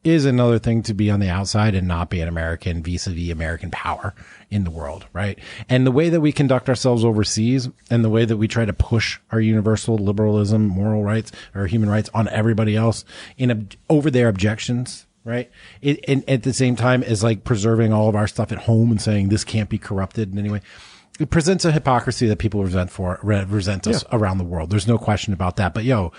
is 0.07 0.25
another 0.25 0.59
thing 0.59 0.85
to 0.85 0.95
be 0.95 1.11
on 1.11 1.19
the 1.19 1.29
outside 1.29 1.75
and 1.75 1.89
not 1.89 2.11
be 2.11 2.21
an 2.21 2.29
American 2.29 2.81
vis-a-vis 2.81 3.31
American 3.31 3.73
power 3.73 4.15
in 4.51 4.63
the 4.63 4.71
world, 4.71 5.05
right? 5.13 5.37
And 5.69 5.85
the 5.85 5.91
way 5.91 6.09
that 6.11 6.21
we 6.21 6.31
conduct 6.31 6.69
ourselves 6.69 7.05
overseas 7.05 7.69
and 7.91 8.05
the 8.05 8.11
way 8.11 8.25
that 8.25 8.37
we 8.37 8.47
try 8.47 8.65
to 8.65 8.73
push 8.73 9.19
our 9.33 9.41
universal 9.41 9.99
liberalism, 9.99 10.65
moral 10.67 11.03
rights, 11.03 11.33
or 11.57 11.67
human 11.67 11.89
rights 11.89 12.09
on 12.15 12.29
everybody 12.29 12.77
else 12.77 13.05
in 13.37 13.51
ob- 13.51 13.75
over 13.91 14.09
their 14.09 14.29
objections, 14.29 15.07
right? 15.25 15.51
It, 15.83 16.05
and 16.07 16.23
at 16.29 16.45
the 16.45 16.53
same 16.53 16.77
time 16.77 17.03
as 17.03 17.25
like 17.25 17.43
preserving 17.43 17.93
all 17.93 18.09
of 18.09 18.15
our 18.15 18.29
stuff 18.29 18.53
at 18.53 18.59
home 18.59 18.93
and 18.93 19.03
saying 19.03 19.29
this 19.29 19.43
can't 19.43 19.69
be 19.69 19.79
corrupted 19.79 20.33
in 20.33 20.39
any 20.39 20.51
way. 20.51 20.61
It 21.19 21.31
presents 21.31 21.65
a 21.65 21.73
hypocrisy 21.73 22.27
that 22.27 22.39
people 22.39 22.63
resent 22.63 22.91
for 22.91 23.19
re- 23.23 23.45
resent 23.45 23.87
us 23.87 24.05
around 24.13 24.39
the 24.39 24.45
world. 24.45 24.71
There's 24.71 24.87
no 24.87 24.99
question 24.99 25.33
about 25.33 25.57
that. 25.57 25.73
But 25.73 25.85
yo, 25.85 26.13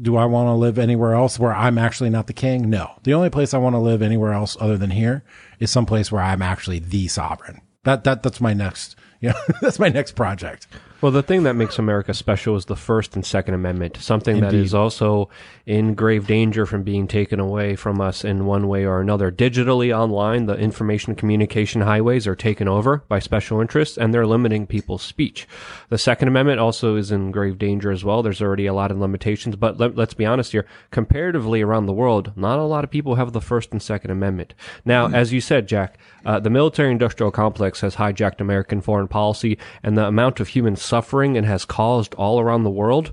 do 0.00 0.16
I 0.16 0.24
want 0.24 0.48
to 0.48 0.52
live 0.52 0.78
anywhere 0.78 1.14
else 1.14 1.38
where 1.38 1.52
I'm 1.52 1.78
actually 1.78 2.10
not 2.10 2.26
the 2.26 2.32
king? 2.32 2.70
No. 2.70 2.92
The 3.02 3.14
only 3.14 3.30
place 3.30 3.52
I 3.52 3.58
want 3.58 3.74
to 3.74 3.80
live 3.80 4.02
anywhere 4.02 4.32
else 4.32 4.56
other 4.60 4.78
than 4.78 4.90
here 4.90 5.24
is 5.58 5.70
someplace 5.70 6.10
where 6.10 6.22
I'm 6.22 6.42
actually 6.42 6.78
the 6.78 7.08
sovereign. 7.08 7.60
That 7.84 8.04
that 8.04 8.22
that's 8.22 8.40
my 8.40 8.54
next, 8.54 8.96
you 9.20 9.30
know, 9.30 9.40
that's 9.60 9.78
my 9.78 9.88
next 9.88 10.12
project. 10.12 10.66
Well, 11.02 11.10
the 11.10 11.20
thing 11.24 11.42
that 11.42 11.56
makes 11.56 11.80
America 11.80 12.14
special 12.14 12.54
is 12.54 12.66
the 12.66 12.76
First 12.76 13.16
and 13.16 13.26
Second 13.26 13.54
Amendment, 13.54 13.96
something 13.96 14.38
that 14.38 14.54
is 14.54 14.72
also 14.72 15.28
in 15.66 15.94
grave 15.94 16.28
danger 16.28 16.64
from 16.64 16.84
being 16.84 17.08
taken 17.08 17.40
away 17.40 17.74
from 17.74 18.00
us 18.00 18.24
in 18.24 18.46
one 18.46 18.68
way 18.68 18.84
or 18.84 19.00
another. 19.00 19.32
Digitally 19.32 19.92
online, 19.92 20.46
the 20.46 20.56
information 20.56 21.16
communication 21.16 21.80
highways 21.80 22.28
are 22.28 22.36
taken 22.36 22.68
over 22.68 22.98
by 23.08 23.18
special 23.18 23.60
interests 23.60 23.98
and 23.98 24.14
they're 24.14 24.28
limiting 24.28 24.64
people's 24.64 25.02
speech. 25.02 25.48
The 25.88 25.98
Second 25.98 26.28
Amendment 26.28 26.60
also 26.60 26.94
is 26.94 27.10
in 27.10 27.32
grave 27.32 27.58
danger 27.58 27.90
as 27.90 28.04
well. 28.04 28.22
There's 28.22 28.40
already 28.40 28.66
a 28.66 28.74
lot 28.74 28.92
of 28.92 28.98
limitations, 28.98 29.56
but 29.56 29.78
let, 29.78 29.96
let's 29.96 30.14
be 30.14 30.24
honest 30.24 30.52
here. 30.52 30.66
Comparatively 30.92 31.62
around 31.62 31.86
the 31.86 31.92
world, 31.92 32.30
not 32.36 32.60
a 32.60 32.62
lot 32.62 32.84
of 32.84 32.92
people 32.92 33.16
have 33.16 33.32
the 33.32 33.40
First 33.40 33.72
and 33.72 33.82
Second 33.82 34.12
Amendment. 34.12 34.54
Now, 34.84 35.08
as 35.08 35.32
you 35.32 35.40
said, 35.40 35.66
Jack, 35.66 35.98
uh, 36.24 36.38
the 36.38 36.50
military 36.50 36.92
industrial 36.92 37.32
complex 37.32 37.80
has 37.80 37.96
hijacked 37.96 38.40
American 38.40 38.80
foreign 38.80 39.08
policy 39.08 39.58
and 39.82 39.98
the 39.98 40.06
amount 40.06 40.38
of 40.38 40.46
human 40.46 40.76
suffering 40.92 41.38
and 41.38 41.46
has 41.46 41.64
caused 41.64 42.12
all 42.16 42.38
around 42.38 42.64
the 42.64 42.70
world. 42.70 43.12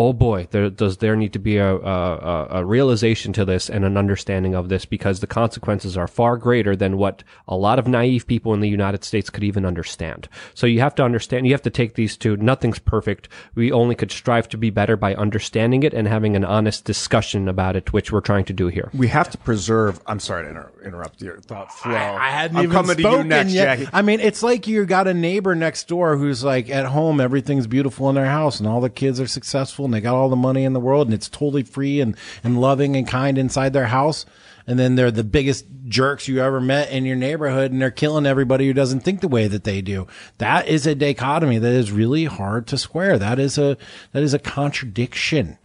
Oh 0.00 0.12
boy, 0.12 0.46
there 0.52 0.70
does 0.70 0.98
there 0.98 1.16
need 1.16 1.32
to 1.32 1.40
be 1.40 1.56
a, 1.56 1.74
a, 1.74 2.46
a 2.50 2.64
realization 2.64 3.32
to 3.32 3.44
this 3.44 3.68
and 3.68 3.84
an 3.84 3.96
understanding 3.96 4.54
of 4.54 4.68
this 4.68 4.84
because 4.84 5.18
the 5.18 5.26
consequences 5.26 5.96
are 5.96 6.06
far 6.06 6.36
greater 6.36 6.76
than 6.76 6.98
what 6.98 7.24
a 7.48 7.56
lot 7.56 7.80
of 7.80 7.88
naive 7.88 8.28
people 8.28 8.54
in 8.54 8.60
the 8.60 8.68
United 8.68 9.02
States 9.02 9.28
could 9.28 9.42
even 9.42 9.66
understand. 9.66 10.28
So 10.54 10.68
you 10.68 10.78
have 10.78 10.94
to 10.94 11.02
understand, 11.02 11.48
you 11.48 11.52
have 11.52 11.62
to 11.62 11.70
take 11.70 11.94
these 11.96 12.16
two. 12.16 12.36
Nothing's 12.36 12.78
perfect. 12.78 13.28
We 13.56 13.72
only 13.72 13.96
could 13.96 14.12
strive 14.12 14.48
to 14.50 14.56
be 14.56 14.70
better 14.70 14.96
by 14.96 15.16
understanding 15.16 15.82
it 15.82 15.92
and 15.92 16.06
having 16.06 16.36
an 16.36 16.44
honest 16.44 16.84
discussion 16.84 17.48
about 17.48 17.74
it, 17.74 17.92
which 17.92 18.12
we're 18.12 18.20
trying 18.20 18.44
to 18.44 18.52
do 18.52 18.68
here. 18.68 18.90
We 18.94 19.08
have 19.08 19.30
to 19.30 19.38
preserve. 19.38 19.98
I'm 20.06 20.20
sorry 20.20 20.44
to 20.44 20.50
inter- 20.50 20.70
interrupt 20.84 21.20
your 21.20 21.40
thought 21.40 21.72
flow. 21.72 21.96
I 21.96 22.30
hadn't 22.30 22.56
I'm 22.56 22.64
even 22.64 22.74
coming 22.74 22.96
to 22.96 23.02
spoken 23.02 23.22
you 23.22 23.28
next, 23.30 23.52
yet. 23.52 23.78
Jackie. 23.78 23.90
I 23.92 24.02
mean, 24.02 24.20
it's 24.20 24.44
like 24.44 24.68
you 24.68 24.86
got 24.86 25.08
a 25.08 25.14
neighbor 25.14 25.56
next 25.56 25.88
door 25.88 26.16
who's 26.16 26.44
like 26.44 26.70
at 26.70 26.86
home, 26.86 27.20
everything's 27.20 27.66
beautiful 27.66 28.08
in 28.08 28.14
their 28.14 28.26
house, 28.26 28.60
and 28.60 28.68
all 28.68 28.80
the 28.80 28.90
kids 28.90 29.18
are 29.18 29.26
successful, 29.26 29.87
and 29.88 29.94
they 29.94 30.00
got 30.00 30.14
all 30.14 30.28
the 30.28 30.36
money 30.36 30.64
in 30.64 30.72
the 30.72 30.80
world, 30.80 31.06
and 31.06 31.14
it's 31.14 31.28
totally 31.28 31.62
free 31.62 32.00
and 32.00 32.16
and 32.44 32.60
loving 32.60 32.96
and 32.96 33.06
kind 33.06 33.38
inside 33.38 33.72
their 33.72 33.86
house. 33.86 34.24
And 34.66 34.78
then 34.78 34.96
they're 34.96 35.10
the 35.10 35.24
biggest 35.24 35.64
jerks 35.86 36.28
you 36.28 36.42
ever 36.42 36.60
met 36.60 36.90
in 36.90 37.06
your 37.06 37.16
neighborhood, 37.16 37.72
and 37.72 37.80
they're 37.80 37.90
killing 37.90 38.26
everybody 38.26 38.66
who 38.66 38.74
doesn't 38.74 39.00
think 39.00 39.22
the 39.22 39.28
way 39.28 39.48
that 39.48 39.64
they 39.64 39.80
do. 39.80 40.06
That 40.36 40.68
is 40.68 40.86
a 40.86 40.94
dichotomy 40.94 41.58
that 41.58 41.72
is 41.72 41.90
really 41.90 42.26
hard 42.26 42.66
to 42.66 42.76
square. 42.76 43.18
That 43.18 43.38
is 43.38 43.56
a 43.56 43.78
that 44.12 44.22
is 44.22 44.34
a 44.34 44.38
contradiction 44.38 45.58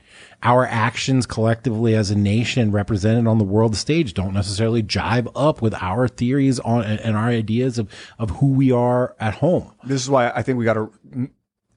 our 0.44 0.66
actions 0.66 1.26
collectively 1.26 1.96
as 1.96 2.12
a 2.12 2.16
nation 2.16 2.72
represented 2.72 3.26
on 3.28 3.38
the 3.38 3.44
world 3.44 3.76
stage 3.76 4.14
don't 4.14 4.34
necessarily 4.34 4.84
jive 4.84 5.32
up 5.36 5.62
with 5.62 5.74
our 5.76 6.08
theories 6.08 6.60
on 6.60 6.84
and 6.84 7.16
our 7.16 7.30
ideas 7.30 7.80
of, 7.80 7.90
of 8.20 8.30
who 8.32 8.54
we 8.54 8.72
are 8.72 9.16
at 9.20 9.36
home. 9.36 9.74
This 9.86 10.02
is 10.02 10.10
why 10.10 10.30
I 10.30 10.44
think 10.44 10.58
we 10.58 10.66
got 10.66 10.74
to 10.74 10.92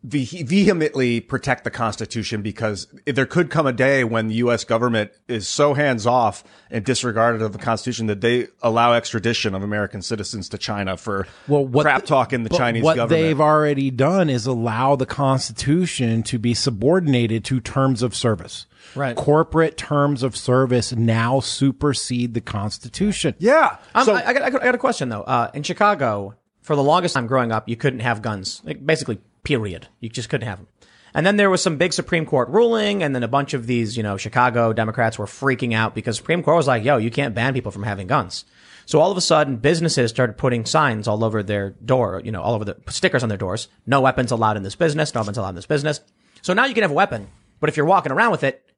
vehemently 0.07 1.21
protect 1.21 1.65
the 1.65 1.71
Constitution 1.71 2.43
because 2.43 2.87
there 3.07 3.27
could 3.27 3.51
come 3.51 3.67
a 3.67 3.73
day 3.73 4.05
when 4.05 4.29
the 4.29 4.35
U.S. 4.37 4.65
government 4.65 5.11
is 5.29 5.49
so 5.49 5.75
hands 5.75 6.07
off 6.07 6.45
and 6.71 6.85
disregarded 6.85 7.43
of 7.43 7.53
the 7.53 7.59
Constitution 7.59 8.07
that 8.07 8.21
they 8.21 8.49
allow 8.63 8.93
extradition 8.93 9.55
of 9.55 9.63
American 9.63 10.03
citizens 10.03 10.49
to 10.51 10.59
China 10.59 10.97
for 10.97 11.27
well 11.49 11.67
crap 11.83 12.05
talk 12.05 12.33
in 12.33 12.43
the 12.43 12.51
but 12.51 12.59
Chinese 12.59 12.83
what 12.85 12.97
government. 12.97 13.23
they've 13.23 13.41
already 13.41 13.91
done 13.91 14.31
is 14.31 14.47
allow 14.47 14.97
the 14.97 15.07
Constitution 15.07 16.23
to 16.25 16.39
be 16.39 16.55
subordinated 16.55 17.45
to 17.47 17.61
terms 17.61 18.03
of 18.03 18.15
service. 18.15 18.67
Right. 18.95 19.17
Corporate 19.17 19.77
terms 19.77 20.23
of 20.23 20.37
service 20.37 20.93
now 20.93 21.41
supersede 21.41 22.35
the 22.35 22.41
Constitution. 22.41 23.35
yeah. 23.39 23.79
I'm, 23.95 24.05
so 24.07 24.15
I, 24.15 24.29
I, 24.29 24.33
got, 24.33 24.43
I 24.43 24.51
got- 24.51 24.63
I 24.63 24.65
got 24.67 24.75
a 24.75 24.79
question 24.79 25.09
though. 25.09 25.23
Uh, 25.23 25.51
in 25.55 25.63
Chicago, 25.65 26.35
for 26.67 26.75
the 26.75 26.83
longest 26.83 27.15
time 27.15 27.29
growing 27.29 27.53
up, 27.53 27.69
you 27.69 27.77
couldn't 27.77 28.01
have 28.01 28.23
guns. 28.23 28.61
Like, 28.65 28.85
basically, 28.85 29.21
period. 29.45 29.87
You 30.01 30.09
just 30.09 30.29
couldn't 30.29 30.49
have 30.49 30.59
them. 30.59 30.67
And 31.15 31.25
then 31.25 31.37
there 31.37 31.49
was 31.49 31.63
some 31.63 31.77
big 31.77 31.93
Supreme 31.93 32.27
Court 32.27 32.49
ruling, 32.49 33.05
and 33.05 33.15
then 33.15 33.23
a 33.23 33.29
bunch 33.29 33.55
of 33.55 33.69
these, 33.69 33.97
you 33.97 34.03
know, 34.03 34.17
Chicago 34.17 34.73
Democrats 34.73 35.17
were 35.17 35.27
freaking 35.27 35.75
out 35.75 35.95
because 35.95 36.17
Supreme 36.17 36.43
Court 36.43 36.57
was 36.57 36.67
like, 36.67 36.85
"Yo, 36.85 36.97
you 36.97 37.11
can't 37.11 37.37
ban 37.37 37.55
people 37.55 37.71
from 37.71 37.85
having 37.85 38.09
guns." 38.09 38.45
So 38.85 39.01
all 39.01 39.13
of 39.13 39.17
a 39.17 39.21
sudden, 39.21 39.57
businesses 39.57 40.11
started 40.11 40.37
putting 40.37 40.67
signs 40.67 41.09
all 41.09 41.25
over 41.25 41.43
their 41.43 41.71
door, 41.71 42.21
you 42.25 42.33
know, 42.33 42.43
all 42.43 42.55
over 42.55 42.65
the 42.65 42.77
stickers 42.89 43.23
on 43.23 43.29
their 43.29 43.39
doors. 43.39 43.69
No 43.87 44.01
weapons 44.01 44.33
allowed 44.33 44.57
in 44.57 44.63
this 44.63 44.75
business. 44.75 45.15
No 45.15 45.21
weapons 45.21 45.39
allowed 45.39 45.51
in 45.51 45.55
this 45.55 45.67
business. 45.67 46.01
So 46.43 46.53
now 46.53 46.67
you 46.67 46.75
can 46.75 46.83
have 46.83 46.91
a 46.91 46.95
weapon, 46.95 47.29
but 47.61 47.71
if 47.71 47.77
you're 47.77 47.87
walking 47.87 48.13
around 48.13 48.33
with 48.33 48.45
it, 48.45 48.69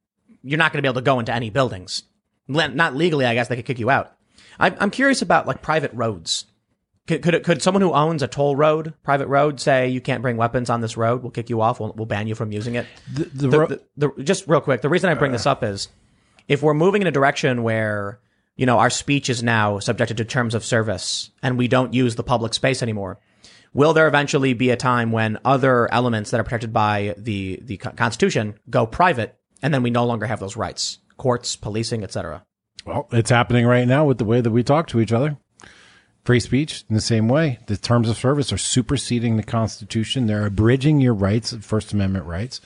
you're 0.43 0.59
not 0.59 0.73
going 0.73 0.79
to 0.79 0.83
be 0.83 0.89
able 0.89 1.01
to 1.01 1.05
go 1.05 1.19
into 1.19 1.35
any 1.35 1.51
buildings. 1.51 2.03
Not 2.47 2.95
legally, 2.95 3.25
I 3.25 3.35
guess 3.35 3.49
they 3.49 3.57
could 3.57 3.67
kick 3.67 3.79
you 3.79 3.91
out. 3.91 4.13
I'm, 4.61 4.77
I'm 4.79 4.91
curious 4.91 5.23
about 5.23 5.47
like 5.47 5.63
private 5.63 5.93
roads. 5.93 6.45
Could, 7.09 7.23
could, 7.23 7.35
it- 7.35 7.43
could 7.45 7.61
someone 7.63 7.81
who 7.83 7.93
owns 7.93 8.23
a 8.23 8.29
toll 8.29 8.55
road, 8.55 8.95
private 9.03 9.27
road, 9.27 9.59
say 9.61 9.89
you 9.89 10.01
can't 10.01 10.23
bring 10.23 10.37
weapons 10.37 10.71
on 10.71 10.81
this 10.83 10.97
road? 10.97 11.23
We'll 11.23 11.33
kick 11.33 11.51
you 11.51 11.61
off. 11.61 11.81
We'll, 11.81 11.93
we'll 11.97 12.07
ban 12.07 12.29
you 12.29 12.35
from 12.37 12.53
using 12.53 12.75
it. 12.77 12.87
The, 13.13 13.25
the, 13.25 13.49
The- 13.49 13.59
ro- 13.59 13.79
the- 13.97 14.23
just 14.23 14.47
real 14.47 14.61
quick, 14.61 14.83
the 14.83 14.89
reason 14.89 15.11
I 15.11 15.15
bring 15.15 15.33
this 15.33 15.47
up 15.47 15.65
is 15.65 15.89
if 16.47 16.63
we're 16.63 16.75
moving 16.75 17.03
in 17.03 17.09
a 17.09 17.13
direction 17.13 17.63
where 17.65 18.21
you 18.57 18.67
know 18.67 18.79
our 18.79 18.91
speech 18.91 19.29
is 19.31 19.43
now 19.43 19.79
subjected 19.79 20.17
to 20.19 20.25
terms 20.25 20.55
of 20.55 20.65
service 20.65 21.31
and 21.43 21.57
we 21.59 21.67
don't 21.69 21.95
use 21.95 22.15
the 22.17 22.23
public 22.23 22.53
space 22.55 22.83
anymore, 22.83 23.19
will 23.73 23.93
there 23.95 24.07
eventually 24.09 24.53
be 24.53 24.71
a 24.71 24.77
time 24.77 25.11
when 25.13 25.39
other 25.45 25.93
elements 25.93 26.31
that 26.31 26.41
are 26.41 26.45
protected 26.45 26.73
by 26.73 27.15
the 27.17 27.59
the 27.63 27.77
Constitution 27.77 28.59
go 28.69 28.87
private 28.87 29.37
and 29.63 29.73
then 29.73 29.83
we 29.83 29.91
no 29.91 30.05
longer 30.05 30.27
have 30.27 30.41
those 30.41 30.57
rights? 30.57 30.99
Courts, 31.17 31.57
policing, 31.57 32.03
etc. 32.05 32.45
Well, 32.85 33.09
it's 33.13 33.31
happening 33.31 33.67
right 33.67 33.87
now 33.89 34.05
with 34.05 34.19
the 34.19 34.25
way 34.25 34.41
that 34.41 34.51
we 34.51 34.63
talk 34.63 34.87
to 34.89 35.01
each 35.01 35.13
other. 35.13 35.37
Free 36.29 36.41
speech 36.41 36.85
in 36.91 36.95
the 36.95 37.01
same 37.01 37.27
way. 37.27 37.59
The 37.69 37.79
terms 37.79 38.07
of 38.07 38.19
service 38.19 38.53
are 38.53 38.59
superseding 38.59 39.39
the 39.39 39.43
Constitution. 39.43 40.27
They're 40.27 40.45
abridging 40.45 41.01
your 41.01 41.15
rights, 41.15 41.55
First 41.63 41.95
Amendment 41.95 42.27
rights. 42.27 42.61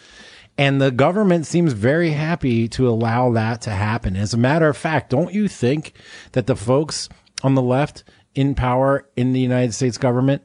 And 0.59 0.83
the 0.83 0.91
government 0.91 1.47
seems 1.47 1.73
very 1.73 2.11
happy 2.11 2.67
to 2.71 2.89
allow 2.89 3.31
that 3.31 3.63
to 3.63 3.71
happen. 3.71 4.17
As 4.17 4.35
a 4.35 4.37
matter 4.37 4.67
of 4.67 4.77
fact, 4.77 5.11
don't 5.11 5.33
you 5.33 5.47
think 5.47 5.93
that 6.33 6.49
the 6.49 6.57
folks 6.57 7.09
on 7.45 7.55
the 7.55 7.63
left 7.63 8.03
in 8.35 8.57
power 8.57 9.09
in 9.15 9.33
the 9.33 9.39
United 9.39 9.75
States 9.75 9.97
government 9.97 10.43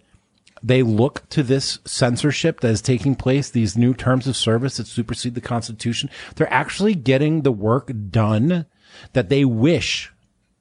they 0.61 0.84
look 0.84 1.28
to 1.30 1.41
this 1.41 1.80
censorship 1.86 2.59
that 2.59 2.70
is 2.70 2.84
taking 2.84 3.15
place, 3.15 3.49
these 3.49 3.76
new 3.76 3.95
terms 3.95 4.28
of 4.28 4.38
service 4.38 4.78
that 4.78 4.86
supersede 4.86 5.34
the 5.34 5.41
Constitution. 5.41 6.11
They're 6.36 6.53
actually 6.53 6.93
getting 6.93 7.41
the 7.41 7.51
work 7.51 7.91
done 8.11 8.68
that 9.13 9.30
they 9.30 9.43
wish 9.43 10.11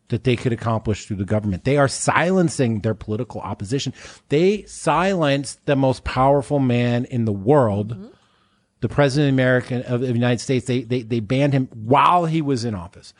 that 0.08 0.24
they 0.24 0.36
could 0.36 0.52
accomplish 0.52 1.06
through 1.06 1.16
the 1.16 1.24
government. 1.24 1.64
They 1.64 1.76
are 1.76 1.88
silencing 1.88 2.80
their 2.80 2.94
political 2.94 3.40
opposition. 3.40 3.92
They 4.28 4.62
silenced 4.64 5.64
the 5.66 5.76
most 5.76 6.04
powerful 6.04 6.58
man 6.58 7.04
in 7.06 7.24
the 7.24 7.32
world, 7.32 8.12
the 8.80 8.88
president 8.88 9.30
of 9.30 9.34
America 9.34 9.84
of 9.86 10.00
the 10.00 10.12
United 10.12 10.40
States. 10.40 10.66
They, 10.66 10.82
they, 10.82 11.02
they 11.02 11.20
banned 11.20 11.52
him 11.52 11.68
while 11.72 12.26
he 12.26 12.40
was 12.40 12.64
in 12.64 12.74
office 12.74 13.14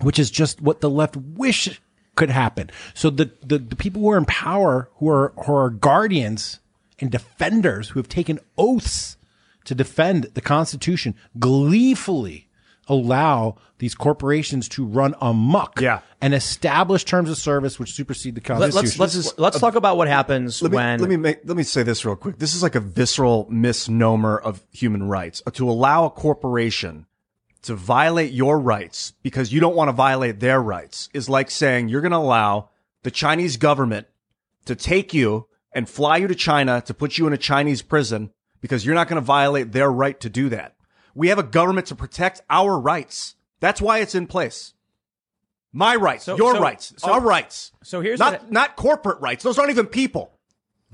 which 0.00 0.18
is 0.18 0.30
just 0.30 0.60
what 0.60 0.80
the 0.80 0.90
left 0.90 1.16
wish 1.16 1.80
could 2.16 2.30
happen. 2.30 2.70
So 2.94 3.10
the, 3.10 3.30
the, 3.42 3.58
the 3.58 3.76
people 3.76 4.02
who 4.02 4.10
are 4.10 4.18
in 4.18 4.24
power, 4.24 4.88
who 4.96 5.08
are, 5.08 5.32
who 5.44 5.54
are 5.54 5.70
guardians 5.70 6.60
and 7.00 7.10
defenders 7.10 7.90
who 7.90 7.98
have 7.98 8.08
taken 8.08 8.38
oaths 8.56 9.16
to 9.64 9.74
defend 9.74 10.24
the 10.34 10.40
Constitution 10.40 11.14
gleefully 11.38 12.43
allow 12.88 13.56
these 13.78 13.94
corporations 13.94 14.68
to 14.70 14.84
run 14.84 15.14
amok 15.20 15.80
Yeah. 15.80 16.00
and 16.20 16.34
establish 16.34 17.04
terms 17.04 17.30
of 17.30 17.36
service 17.36 17.78
which 17.78 17.92
supersede 17.92 18.34
the 18.34 18.40
Let, 18.40 18.72
Constitution. 18.72 19.00
let's 19.00 19.14
let's 19.16 19.38
let's 19.38 19.58
talk 19.58 19.74
about 19.74 19.96
what 19.96 20.08
happens 20.08 20.60
Let 20.62 20.70
me, 20.70 20.76
when 20.76 21.00
let 21.00 21.08
me 21.08 21.16
make, 21.16 21.40
let 21.44 21.56
me 21.56 21.62
say 21.62 21.82
this 21.82 22.04
real 22.04 22.16
quick. 22.16 22.38
This 22.38 22.54
is 22.54 22.62
like 22.62 22.74
a 22.74 22.80
visceral 22.80 23.46
misnomer 23.50 24.36
of 24.38 24.64
human 24.70 25.08
rights. 25.08 25.42
Uh, 25.46 25.50
To 25.52 25.68
allow 25.68 26.04
a 26.06 26.10
corporation 26.10 27.06
to 27.62 27.74
violate 27.74 28.32
your 28.32 28.58
rights 28.60 29.14
because 29.22 29.52
you 29.52 29.58
don't 29.60 29.74
want 29.74 29.88
to 29.88 29.92
violate 29.92 30.40
their 30.40 30.60
rights 30.60 31.08
is 31.14 31.28
like 31.28 31.50
saying 31.50 31.88
you're 31.88 32.02
going 32.02 32.12
to 32.12 32.18
allow 32.18 32.68
the 33.04 33.10
Chinese 33.10 33.56
government 33.56 34.06
to 34.66 34.74
take 34.74 35.14
you 35.14 35.46
and 35.72 35.88
fly 35.88 36.18
you 36.18 36.26
to 36.28 36.34
China 36.34 36.82
to 36.82 36.92
put 36.94 37.18
you 37.18 37.26
in 37.26 37.32
a 37.32 37.38
Chinese 37.38 37.82
prison 37.82 38.30
because 38.60 38.84
you're 38.84 38.94
not 38.94 39.08
going 39.08 39.20
to 39.20 39.24
violate 39.24 39.72
their 39.72 39.90
right 39.90 40.18
to 40.20 40.28
do 40.30 40.48
that. 40.50 40.74
We 41.14 41.28
have 41.28 41.38
a 41.38 41.42
government 41.44 41.86
to 41.88 41.94
protect 41.94 42.42
our 42.50 42.78
rights. 42.78 43.34
That's 43.60 43.80
why 43.80 43.98
it's 44.00 44.14
in 44.14 44.26
place. 44.26 44.72
My 45.72 45.96
rights, 45.96 46.24
So- 46.24 46.36
your 46.36 46.54
so- 46.54 46.60
rights, 46.60 46.92
so- 46.98 47.12
our 47.12 47.20
rights. 47.20 47.72
so 47.82 48.00
here's 48.00 48.20
not 48.20 48.32
what- 48.42 48.52
not 48.52 48.76
corporate 48.76 49.20
rights. 49.20 49.42
Those 49.42 49.58
aren't 49.58 49.70
even 49.70 49.86
people. 49.86 50.32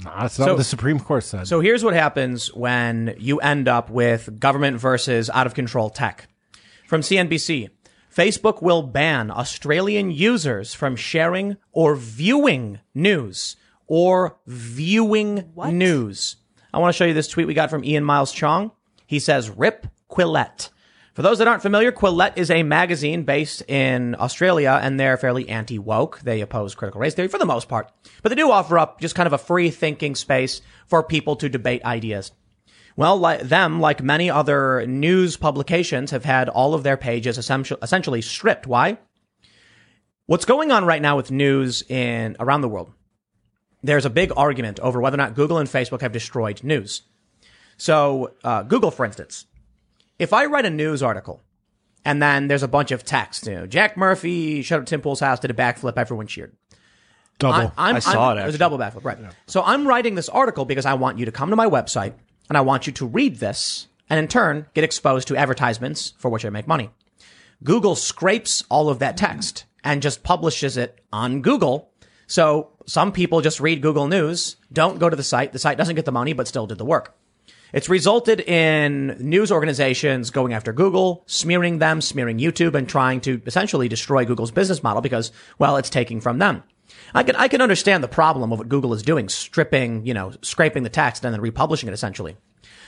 Nah, 0.02 0.22
that's 0.22 0.38
not 0.38 0.46
So- 0.46 0.52
what 0.52 0.58
the 0.58 0.64
Supreme 0.64 0.98
Court 0.98 1.22
said. 1.24 1.46
So 1.46 1.60
here's 1.60 1.84
what 1.84 1.92
happens 1.92 2.52
when 2.54 3.14
you 3.18 3.38
end 3.40 3.68
up 3.68 3.90
with 3.90 4.40
government 4.40 4.78
versus 4.78 5.28
out 5.30 5.46
of 5.46 5.52
control 5.54 5.90
tech. 5.90 6.28
From 6.86 7.02
CNBC, 7.02 7.68
Facebook 8.14 8.62
will 8.62 8.82
ban 8.82 9.30
Australian 9.30 10.10
users 10.10 10.74
from 10.74 10.96
sharing 10.96 11.56
or 11.72 11.94
viewing 11.94 12.80
news 12.94 13.56
or 13.86 14.38
viewing 14.46 15.52
news. 15.70 16.36
I 16.72 16.78
want 16.78 16.94
to 16.94 16.96
show 16.96 17.04
you 17.04 17.12
this 17.14 17.28
tweet 17.28 17.46
we 17.46 17.54
got 17.54 17.68
from 17.70 17.84
Ian 17.84 18.04
Miles 18.04 18.32
Cheong. 18.32 18.70
He 19.06 19.18
says, 19.18 19.50
Rip 19.50 19.86
Quillette. 20.10 20.70
For 21.14 21.22
those 21.22 21.38
that 21.38 21.48
aren't 21.48 21.62
familiar, 21.62 21.92
Quillette 21.92 22.38
is 22.38 22.50
a 22.50 22.62
magazine 22.62 23.24
based 23.24 23.62
in 23.68 24.16
Australia 24.18 24.78
and 24.80 24.98
they're 24.98 25.16
fairly 25.16 25.48
anti 25.48 25.78
woke. 25.78 26.20
They 26.20 26.40
oppose 26.40 26.74
critical 26.74 27.00
race 27.00 27.14
theory 27.14 27.28
for 27.28 27.38
the 27.38 27.44
most 27.44 27.68
part, 27.68 27.90
but 28.22 28.28
they 28.30 28.36
do 28.36 28.50
offer 28.50 28.78
up 28.78 29.00
just 29.00 29.14
kind 29.14 29.26
of 29.26 29.32
a 29.32 29.38
free 29.38 29.70
thinking 29.70 30.14
space 30.14 30.62
for 30.86 31.02
people 31.02 31.36
to 31.36 31.48
debate 31.48 31.84
ideas. 31.84 32.32
Well, 32.96 33.16
like 33.16 33.40
them, 33.42 33.80
like 33.80 34.02
many 34.02 34.30
other 34.30 34.86
news 34.86 35.36
publications, 35.36 36.10
have 36.10 36.24
had 36.24 36.48
all 36.48 36.74
of 36.74 36.82
their 36.82 36.96
pages 36.96 37.38
essentially, 37.38 38.22
stripped. 38.22 38.66
Why? 38.66 38.98
What's 40.26 40.44
going 40.44 40.70
on 40.70 40.84
right 40.84 41.02
now 41.02 41.16
with 41.16 41.30
news 41.30 41.82
in 41.88 42.36
around 42.38 42.60
the 42.60 42.68
world? 42.68 42.92
There's 43.82 44.04
a 44.04 44.10
big 44.10 44.32
argument 44.36 44.78
over 44.80 45.00
whether 45.00 45.14
or 45.14 45.18
not 45.18 45.34
Google 45.34 45.58
and 45.58 45.68
Facebook 45.68 46.02
have 46.02 46.12
destroyed 46.12 46.62
news. 46.62 47.02
So, 47.78 48.34
uh, 48.44 48.62
Google, 48.64 48.90
for 48.90 49.06
instance, 49.06 49.46
if 50.20 50.32
I 50.32 50.46
write 50.46 50.66
a 50.66 50.70
news 50.70 51.02
article 51.02 51.42
and 52.04 52.22
then 52.22 52.48
there's 52.48 52.62
a 52.62 52.68
bunch 52.68 52.90
of 52.92 53.04
text, 53.04 53.46
you 53.46 53.54
know, 53.54 53.66
Jack 53.66 53.96
Murphy 53.96 54.62
shut 54.62 54.80
up 54.80 54.86
Tim 54.86 55.00
Pool's 55.00 55.20
house, 55.20 55.40
did 55.40 55.50
a 55.50 55.54
backflip, 55.54 55.94
everyone 55.96 56.26
cheered. 56.26 56.54
Double. 57.38 57.72
I, 57.76 57.88
I'm, 57.90 57.96
I 57.96 57.98
saw 58.00 58.28
I'm- 58.28 58.38
it, 58.38 58.42
It 58.42 58.46
was 58.46 58.54
a 58.54 58.58
double 58.58 58.78
backflip, 58.78 59.04
right? 59.04 59.18
So 59.46 59.62
I'm 59.62 59.86
writing 59.86 60.14
this 60.14 60.28
article 60.28 60.64
because 60.64 60.86
I 60.86 60.94
want 60.94 61.18
you 61.18 61.24
to 61.24 61.32
come 61.32 61.50
to 61.50 61.56
my 61.56 61.66
website 61.66 62.12
and 62.48 62.56
I 62.58 62.60
want 62.60 62.86
you 62.86 62.92
to 62.94 63.06
read 63.06 63.36
this 63.36 63.86
and 64.08 64.18
in 64.20 64.28
turn 64.28 64.66
get 64.74 64.84
exposed 64.84 65.28
to 65.28 65.36
advertisements 65.36 66.12
for 66.18 66.28
which 66.30 66.44
I 66.44 66.50
make 66.50 66.66
money. 66.68 66.90
Google 67.64 67.94
scrapes 67.94 68.64
all 68.68 68.88
of 68.88 68.98
that 68.98 69.16
text 69.16 69.64
and 69.84 70.02
just 70.02 70.22
publishes 70.22 70.76
it 70.76 71.00
on 71.12 71.40
Google. 71.42 71.90
So 72.26 72.70
some 72.86 73.12
people 73.12 73.40
just 73.40 73.60
read 73.60 73.82
Google 73.82 74.06
News, 74.06 74.56
don't 74.72 74.98
go 74.98 75.08
to 75.10 75.16
the 75.16 75.22
site. 75.22 75.52
The 75.52 75.58
site 75.58 75.78
doesn't 75.78 75.96
get 75.96 76.04
the 76.04 76.12
money, 76.12 76.32
but 76.32 76.46
still 76.48 76.66
did 76.66 76.78
the 76.78 76.84
work. 76.84 77.14
It's 77.72 77.88
resulted 77.88 78.40
in 78.40 79.16
news 79.20 79.52
organizations 79.52 80.30
going 80.30 80.52
after 80.52 80.72
Google, 80.72 81.22
smearing 81.26 81.78
them, 81.78 82.00
smearing 82.00 82.38
YouTube, 82.38 82.74
and 82.74 82.88
trying 82.88 83.20
to 83.22 83.40
essentially 83.46 83.88
destroy 83.88 84.24
Google's 84.24 84.50
business 84.50 84.82
model 84.82 85.02
because, 85.02 85.32
well, 85.58 85.76
it's 85.76 85.90
taking 85.90 86.20
from 86.20 86.38
them. 86.38 86.62
I 87.14 87.22
can, 87.22 87.36
I 87.36 87.48
can 87.48 87.60
understand 87.60 88.02
the 88.02 88.08
problem 88.08 88.52
of 88.52 88.58
what 88.58 88.68
Google 88.68 88.94
is 88.94 89.02
doing, 89.02 89.28
stripping, 89.28 90.06
you 90.06 90.14
know, 90.14 90.32
scraping 90.42 90.82
the 90.82 90.88
text 90.88 91.24
and 91.24 91.32
then 91.32 91.40
republishing 91.40 91.88
it 91.88 91.92
essentially. 91.92 92.36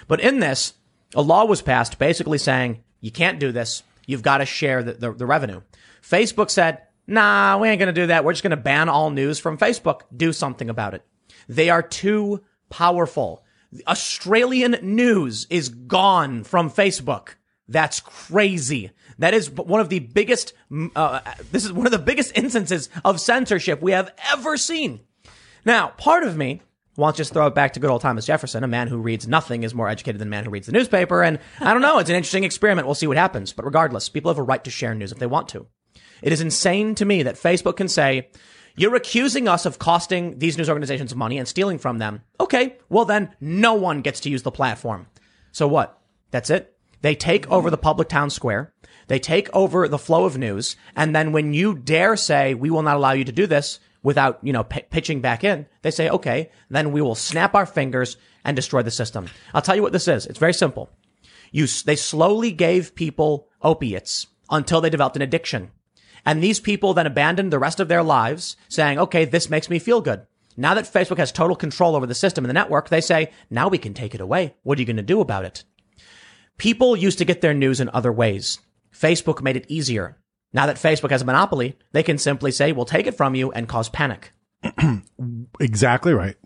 But 0.09 0.21
in 0.21 0.41
this, 0.41 0.75
a 1.15 1.23
law 1.23 1.45
was 1.45 1.63
passed 1.63 1.99
basically 1.99 2.39
saying, 2.39 2.83
you 3.01 3.11
can't 3.11 3.41
do 3.41 3.53
this. 3.53 3.83
You've 4.07 4.23
got 4.23 4.39
to 4.39 4.47
share 4.47 4.83
the, 4.83 4.95
the, 4.95 5.13
the 5.13 5.27
revenue. 5.27 5.63
Facebook 6.03 6.51
said, 6.51 6.83
nah, 7.07 7.59
we 7.59 7.69
ain't 7.69 7.79
going 7.79 7.93
to 7.95 8.01
do 8.01 8.09
that. 8.09 8.25
We're 8.25 8.33
just 8.33 8.43
going 8.43 8.51
to 8.51 8.57
ban 8.57 8.89
all 8.89 9.11
news 9.11 9.39
from 9.39 9.59
Facebook. 9.59 10.03
Do 10.17 10.33
something 10.33 10.69
about 10.69 10.95
it. 10.95 11.05
They 11.49 11.71
are 11.71 11.83
too 11.83 12.43
powerful. 12.71 13.42
Australian 13.87 14.77
news 14.83 15.47
is 15.51 15.69
gone 15.69 16.45
from 16.45 16.71
Facebook. 16.71 17.37
That's 17.69 18.01
crazy. 18.01 18.91
That 19.19 19.35
is 19.35 19.51
one 19.51 19.81
of 19.81 19.89
the 19.89 20.01
biggest, 20.01 20.53
uh, 20.95 21.21
this 21.53 21.65
is 21.65 21.73
one 21.73 21.87
of 21.87 21.93
the 21.93 21.99
biggest 21.99 22.37
instances 22.37 22.89
of 23.05 23.21
censorship 23.21 23.81
we 23.81 23.93
have 23.93 24.13
ever 24.33 24.57
seen. 24.57 25.01
Now, 25.65 25.89
part 25.97 26.25
of 26.25 26.37
me 26.37 26.61
wants 26.97 27.17
to 27.17 27.21
just 27.21 27.33
throw 27.33 27.47
it 27.47 27.55
back 27.55 27.73
to 27.73 27.81
good 27.81 27.91
old 27.91 28.03
Thomas 28.03 28.27
Jefferson. 28.27 28.65
A 28.65 28.69
man 28.69 28.89
who 28.89 28.99
reads 28.99 29.27
nothing 29.27 29.63
is 29.63 29.75
more 29.75 29.89
educated 29.89 30.21
than 30.21 30.29
a 30.29 30.31
man 30.31 30.45
who 30.45 30.51
reads 30.51 30.67
the 30.67 30.73
newspaper. 30.73 31.23
And 31.23 31.39
I 31.61 31.73
don't 31.73 31.83
know. 31.83 31.99
It's 31.99 32.11
an 32.11 32.17
interesting 32.17 32.45
experiment. 32.45 32.87
We'll 32.87 32.95
see 32.95 33.07
what 33.07 33.17
happens. 33.17 33.53
But 33.53 33.65
regardless, 33.65 34.09
people 34.09 34.31
have 34.31 34.39
a 34.39 34.43
right 34.43 34.63
to 34.65 34.71
share 34.71 34.95
news 34.95 35.13
if 35.13 35.19
they 35.19 35.27
want 35.27 35.49
to. 35.51 35.67
It 36.21 36.33
is 36.33 36.41
insane 36.41 36.95
to 36.97 37.05
me 37.05 37.23
that 37.23 37.37
Facebook 37.37 37.77
can 37.77 37.89
say, 37.89 38.29
you're 38.77 38.95
accusing 38.95 39.49
us 39.49 39.67
of 39.67 39.79
costing 39.79 40.39
these 40.39 40.57
news 40.57 40.69
organizations 40.69 41.15
money 41.15 41.39
and 41.39 41.47
stealing 41.47 41.79
from 41.79 41.99
them. 41.99 42.23
Okay. 42.41 42.77
Well, 42.89 43.05
then 43.05 43.35
no 43.41 43.75
one 43.75 44.01
gets 44.01 44.21
to 44.21 44.31
use 44.31 44.43
the 44.43 44.51
platform. 44.51 45.07
So 45.53 45.69
what? 45.69 45.99
That's 46.31 46.51
it. 46.51 46.75
They 47.03 47.15
take 47.15 47.51
over 47.51 47.71
the 47.71 47.77
public 47.77 48.09
town 48.09 48.31
square. 48.31 48.73
They 49.09 49.19
take 49.19 49.51
over 49.53 49.89
the 49.89 49.99
flow 49.99 50.25
of 50.25 50.39
news. 50.39 50.77
And 50.97 51.15
then 51.15 51.33
when 51.33 51.53
you 51.53 51.75
dare 51.75 52.17
say, 52.17 52.55
we 52.55 52.71
will 52.71 52.83
not 52.83 52.97
allow 52.97 53.13
you 53.13 53.25
to 53.25 53.33
do 53.33 53.47
this 53.47 53.81
without, 54.03 54.39
you 54.43 54.53
know, 54.53 54.65
p- 54.65 54.83
pitching 54.89 55.21
back 55.21 55.45
in, 55.45 55.67
they 55.83 55.91
say, 55.91 56.09
okay, 56.09 56.51
then 56.71 56.93
we 56.93 57.03
will 57.03 57.15
snap 57.15 57.55
our 57.55 57.67
fingers 57.67 58.17
and 58.45 58.57
destroy 58.57 58.83
the 58.83 58.91
system. 58.91 59.29
I'll 59.53 59.63
tell 59.63 59.77
you 59.77 59.83
what 59.83 59.93
this 59.93 60.09
is. 60.09 60.27
It's 60.27 60.39
very 60.39 60.55
simple. 60.55 60.91
You, 61.51 61.67
they 61.67 61.97
slowly 61.97 62.53
gave 62.53 62.95
people 62.95 63.49
opiates 63.61 64.29
until 64.51 64.81
they 64.81 64.91
developed 64.91 65.17
an 65.17 65.23
addiction. 65.23 65.71
And 66.25 66.43
these 66.43 66.61
people 66.61 66.95
then 66.95 67.07
abandoned 67.07 67.53
the 67.53 67.59
rest 67.59 67.81
of 67.81 67.89
their 67.89 68.03
lives 68.03 68.57
saying, 68.69 68.99
okay, 68.99 69.25
this 69.25 69.51
makes 69.51 69.69
me 69.69 69.79
feel 69.79 70.01
good. 70.01 70.27
Now 70.57 70.75
that 70.75 70.85
Facebook 70.85 71.17
has 71.17 71.33
total 71.33 71.57
control 71.57 71.97
over 71.97 72.07
the 72.07 72.15
system 72.15 72.45
and 72.45 72.51
the 72.51 72.55
network, 72.55 72.89
they 72.89 73.01
say, 73.01 73.33
now 73.51 73.69
we 73.69 73.79
can 73.79 73.95
take 73.95 74.15
it 74.15 74.21
away. 74.21 74.55
What 74.63 74.79
are 74.79 74.83
you 74.83 74.87
going 74.87 74.97
to 74.97 75.03
do 75.03 75.21
about 75.21 75.45
it? 75.45 75.65
People 76.59 76.97
used 76.97 77.19
to 77.19 77.25
get 77.25 77.41
their 77.41 77.55
news 77.55 77.81
in 77.81 77.91
other 77.93 78.13
ways. 78.13 78.61
Facebook 78.95 79.43
made 79.43 79.57
it 79.57 79.67
easier. 79.69 80.19
Now 80.53 80.67
that 80.67 80.77
Facebook 80.77 81.11
has 81.11 81.23
a 81.23 81.25
monopoly, 81.25 81.79
they 81.93 82.03
can 82.03 82.19
simply 82.19 82.53
say, 82.53 82.73
we'll 82.73 82.85
take 82.85 83.07
it 83.07 83.17
from 83.17 83.35
you 83.35 83.51
and 83.53 83.69
cause 83.69 83.89
panic. 83.89 84.33
Exactly 85.61 86.13
right. 86.13 86.37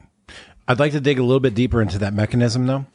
I'd 0.68 0.80
like 0.80 0.92
to 0.92 1.00
dig 1.00 1.18
a 1.18 1.22
little 1.22 1.40
bit 1.40 1.54
deeper 1.54 1.80
into 1.80 1.98
that 2.00 2.12
mechanism 2.12 2.66
though. 2.66 2.86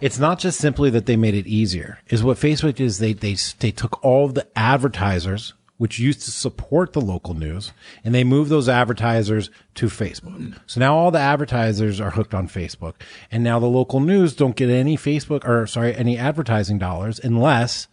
It's 0.00 0.18
not 0.18 0.38
just 0.38 0.58
simply 0.58 0.90
that 0.90 1.06
they 1.06 1.16
made 1.16 1.34
it 1.34 1.46
easier. 1.46 1.98
Is 2.08 2.24
what 2.24 2.38
Facebook 2.38 2.80
is 2.80 2.98
they 2.98 3.12
they 3.12 3.36
they 3.60 3.70
took 3.70 4.04
all 4.04 4.28
the 4.28 4.46
advertisers 4.58 5.54
which 5.80 5.98
used 5.98 6.20
to 6.20 6.30
support 6.30 6.92
the 6.92 7.00
local 7.00 7.32
news 7.32 7.72
and 8.04 8.14
they 8.14 8.22
moved 8.22 8.50
those 8.50 8.68
advertisers 8.68 9.48
to 9.74 9.86
Facebook. 9.86 10.54
So 10.66 10.78
now 10.78 10.94
all 10.94 11.10
the 11.10 11.18
advertisers 11.18 12.02
are 12.02 12.10
hooked 12.10 12.34
on 12.34 12.48
Facebook 12.48 12.96
and 13.30 13.42
now 13.42 13.58
the 13.58 13.64
local 13.64 13.98
news 13.98 14.34
don't 14.34 14.56
get 14.56 14.68
any 14.68 14.98
Facebook 14.98 15.42
or 15.48 15.66
sorry 15.66 15.96
any 15.96 16.18
advertising 16.18 16.76
dollars 16.76 17.18
unless 17.18 17.88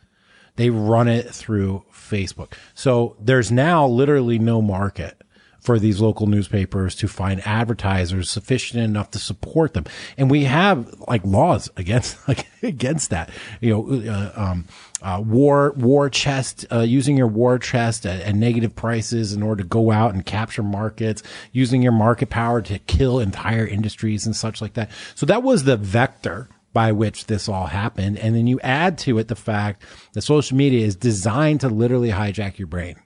they 0.58 0.70
run 0.70 1.08
it 1.08 1.34
through 1.34 1.86
Facebook. 1.90 2.56
So 2.74 3.16
there's 3.22 3.54
now 3.54 3.88
literally 3.88 4.38
no 4.38 4.62
market 4.62 5.24
for 5.68 5.80
these 5.80 6.00
local 6.00 6.28
newspapers 6.28 6.96
to 6.96 7.08
find 7.08 7.46
advertisers 7.46 8.30
sufficient 8.30 8.82
enough 8.84 9.12
to 9.12 9.20
support 9.20 9.74
them. 9.74 9.86
And 10.18 10.30
we 10.30 10.46
have 10.46 10.94
like 11.08 11.26
laws 11.26 11.70
against, 11.76 12.18
like, 12.28 12.48
against 12.64 13.10
that, 13.10 13.30
you 13.60 13.72
know, 13.72 14.12
uh, 14.12 14.32
um, 14.36 14.66
uh, 15.02 15.22
war, 15.26 15.74
war 15.78 16.10
chest, 16.10 16.66
uh, 16.72 16.80
using 16.80 17.18
your 17.18 17.28
war 17.28 17.60
chest 17.60 18.06
at, 18.06 18.22
at 18.22 18.36
negative 18.36 18.76
prices 18.76 19.34
in 19.34 19.44
order 19.44 19.64
to 19.64 19.70
go 19.70 19.92
out 19.92 20.14
and 20.14 20.26
capture 20.26 20.64
markets, 20.64 21.22
using 21.52 21.82
your 21.82 21.92
market 21.92 22.30
power 22.30 22.62
to 22.62 22.80
kill 22.80 23.20
entire 23.20 23.66
industries 23.66 24.26
and 24.26 24.36
such 24.36 24.62
like 24.62 24.74
that. 24.74 24.90
So 25.16 25.26
that 25.28 25.44
was 25.44 25.64
the 25.64 25.78
vector 25.78 26.50
by 26.74 26.92
which 26.92 27.26
this 27.26 27.48
all 27.48 27.68
happened. 27.68 28.18
And 28.20 28.36
then 28.36 28.48
you 28.48 28.60
add 28.62 28.98
to 29.00 29.18
it 29.20 29.28
the 29.28 29.36
fact 29.36 29.84
that 30.14 30.22
social 30.22 30.58
media 30.58 30.86
is 30.86 30.96
designed 30.96 31.62
to 31.62 31.70
literally 31.70 32.10
hijack 32.10 32.58
your 32.58 32.68
brain. 32.68 32.98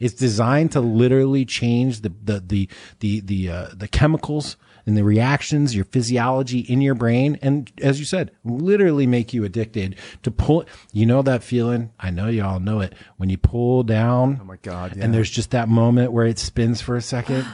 It's 0.00 0.14
designed 0.14 0.72
to 0.72 0.80
literally 0.80 1.44
change 1.44 2.00
the 2.00 2.12
the 2.24 2.40
the 2.40 2.68
the 3.00 3.20
the 3.20 3.50
uh, 3.50 3.68
the 3.74 3.88
chemicals 3.88 4.56
and 4.88 4.96
the 4.96 5.04
reactions, 5.04 5.76
your 5.76 5.84
physiology 5.84 6.60
in 6.60 6.80
your 6.80 6.94
brain, 6.94 7.38
and 7.42 7.70
as 7.82 8.00
you 8.00 8.06
said, 8.06 8.30
literally 8.42 9.06
make 9.06 9.34
you 9.34 9.44
addicted 9.44 9.96
to 10.22 10.30
pull. 10.30 10.64
You 10.94 11.04
know 11.04 11.20
that 11.20 11.42
feeling? 11.42 11.92
I 12.00 12.08
know 12.10 12.28
y'all 12.28 12.58
know 12.58 12.80
it 12.80 12.94
when 13.18 13.28
you 13.28 13.36
pull 13.36 13.82
down. 13.82 14.38
Oh 14.40 14.44
my 14.44 14.56
God, 14.62 14.96
yeah. 14.96 15.04
And 15.04 15.12
there's 15.12 15.30
just 15.30 15.50
that 15.50 15.68
moment 15.68 16.12
where 16.12 16.24
it 16.26 16.38
spins 16.38 16.80
for 16.80 16.96
a 16.96 17.02
second. 17.02 17.46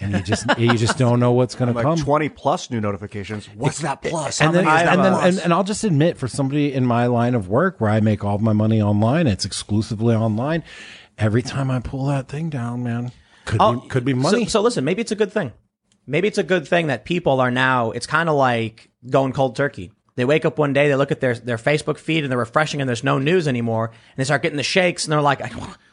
And 0.00 0.14
you 0.14 0.22
just 0.22 0.46
you 0.58 0.72
just 0.78 0.96
don't 1.04 1.20
know 1.20 1.32
what's 1.32 1.54
going 1.54 1.68
to 1.68 1.74
like 1.74 1.84
come. 1.84 1.98
20 1.98 2.30
plus 2.30 2.70
new 2.70 2.80
notifications. 2.80 3.50
What's 3.54 3.80
that 3.80 4.00
plus? 4.00 4.40
and 4.40 4.54
then, 4.54 4.64
that 4.64 4.88
and 4.88 5.04
then, 5.04 5.12
plus? 5.12 5.24
and, 5.24 5.38
and 5.40 5.52
I'll 5.52 5.64
just 5.64 5.84
admit, 5.84 6.16
for 6.16 6.26
somebody 6.26 6.72
in 6.72 6.86
my 6.86 7.04
line 7.06 7.34
of 7.34 7.48
work 7.50 7.82
where 7.82 7.90
I 7.90 8.00
make 8.00 8.24
all 8.24 8.34
of 8.36 8.40
my 8.40 8.54
money 8.54 8.80
online, 8.80 9.26
it's 9.26 9.44
exclusively 9.44 10.14
online. 10.14 10.64
Every 11.18 11.42
time 11.42 11.70
I 11.70 11.80
pull 11.80 12.06
that 12.06 12.28
thing 12.28 12.48
down, 12.48 12.82
man, 12.82 13.12
could 13.44 13.60
Oh, 13.60 13.74
be 13.74 13.88
could 13.88 14.04
be 14.06 14.14
money. 14.14 14.46
So, 14.46 14.48
so 14.48 14.60
listen, 14.62 14.84
maybe 14.84 15.02
it's 15.02 15.12
a 15.12 15.16
good 15.16 15.32
thing. 15.32 15.52
Maybe 16.06 16.28
it's 16.28 16.38
a 16.38 16.42
good 16.42 16.66
thing 16.66 16.88
that 16.88 17.04
people 17.04 17.40
are 17.40 17.50
now, 17.50 17.92
it's 17.92 18.06
kind 18.06 18.28
of 18.28 18.36
like 18.36 18.90
going 19.08 19.32
cold 19.32 19.56
turkey. 19.56 19.92
They 20.14 20.24
wake 20.24 20.44
up 20.44 20.58
one 20.58 20.72
day, 20.72 20.88
they 20.88 20.96
look 20.96 21.10
at 21.12 21.20
their, 21.20 21.34
their 21.34 21.56
Facebook 21.56 21.98
feed 21.98 22.24
and 22.24 22.30
they're 22.30 22.38
refreshing 22.38 22.80
and 22.80 22.88
there's 22.88 23.04
no 23.04 23.18
news 23.18 23.48
anymore. 23.48 23.86
And 23.86 24.16
they 24.16 24.24
start 24.24 24.42
getting 24.42 24.58
the 24.58 24.62
shakes 24.62 25.04
and 25.04 25.12
they're 25.12 25.22
like, 25.22 25.40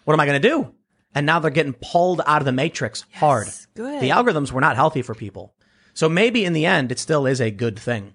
what 0.04 0.14
am 0.14 0.20
I 0.20 0.26
going 0.26 0.42
to 0.42 0.48
do? 0.48 0.74
And 1.16 1.26
now 1.26 1.40
they're 1.40 1.52
getting 1.52 1.74
pulled 1.74 2.22
out 2.26 2.42
of 2.42 2.46
the 2.46 2.52
matrix 2.52 3.06
hard. 3.14 3.48
good. 3.76 4.02
The 4.02 4.10
algorithms 4.10 4.52
were 4.52 4.62
not 4.62 4.76
healthy 4.76 5.02
for 5.02 5.16
people. 5.16 5.54
So 5.94 6.10
maybe 6.10 6.46
in 6.46 6.54
the 6.54 6.66
end, 6.66 6.92
it 6.92 7.00
still 7.00 7.26
is 7.26 7.42
a 7.42 7.52
good 7.52 7.80
thing. 7.80 8.14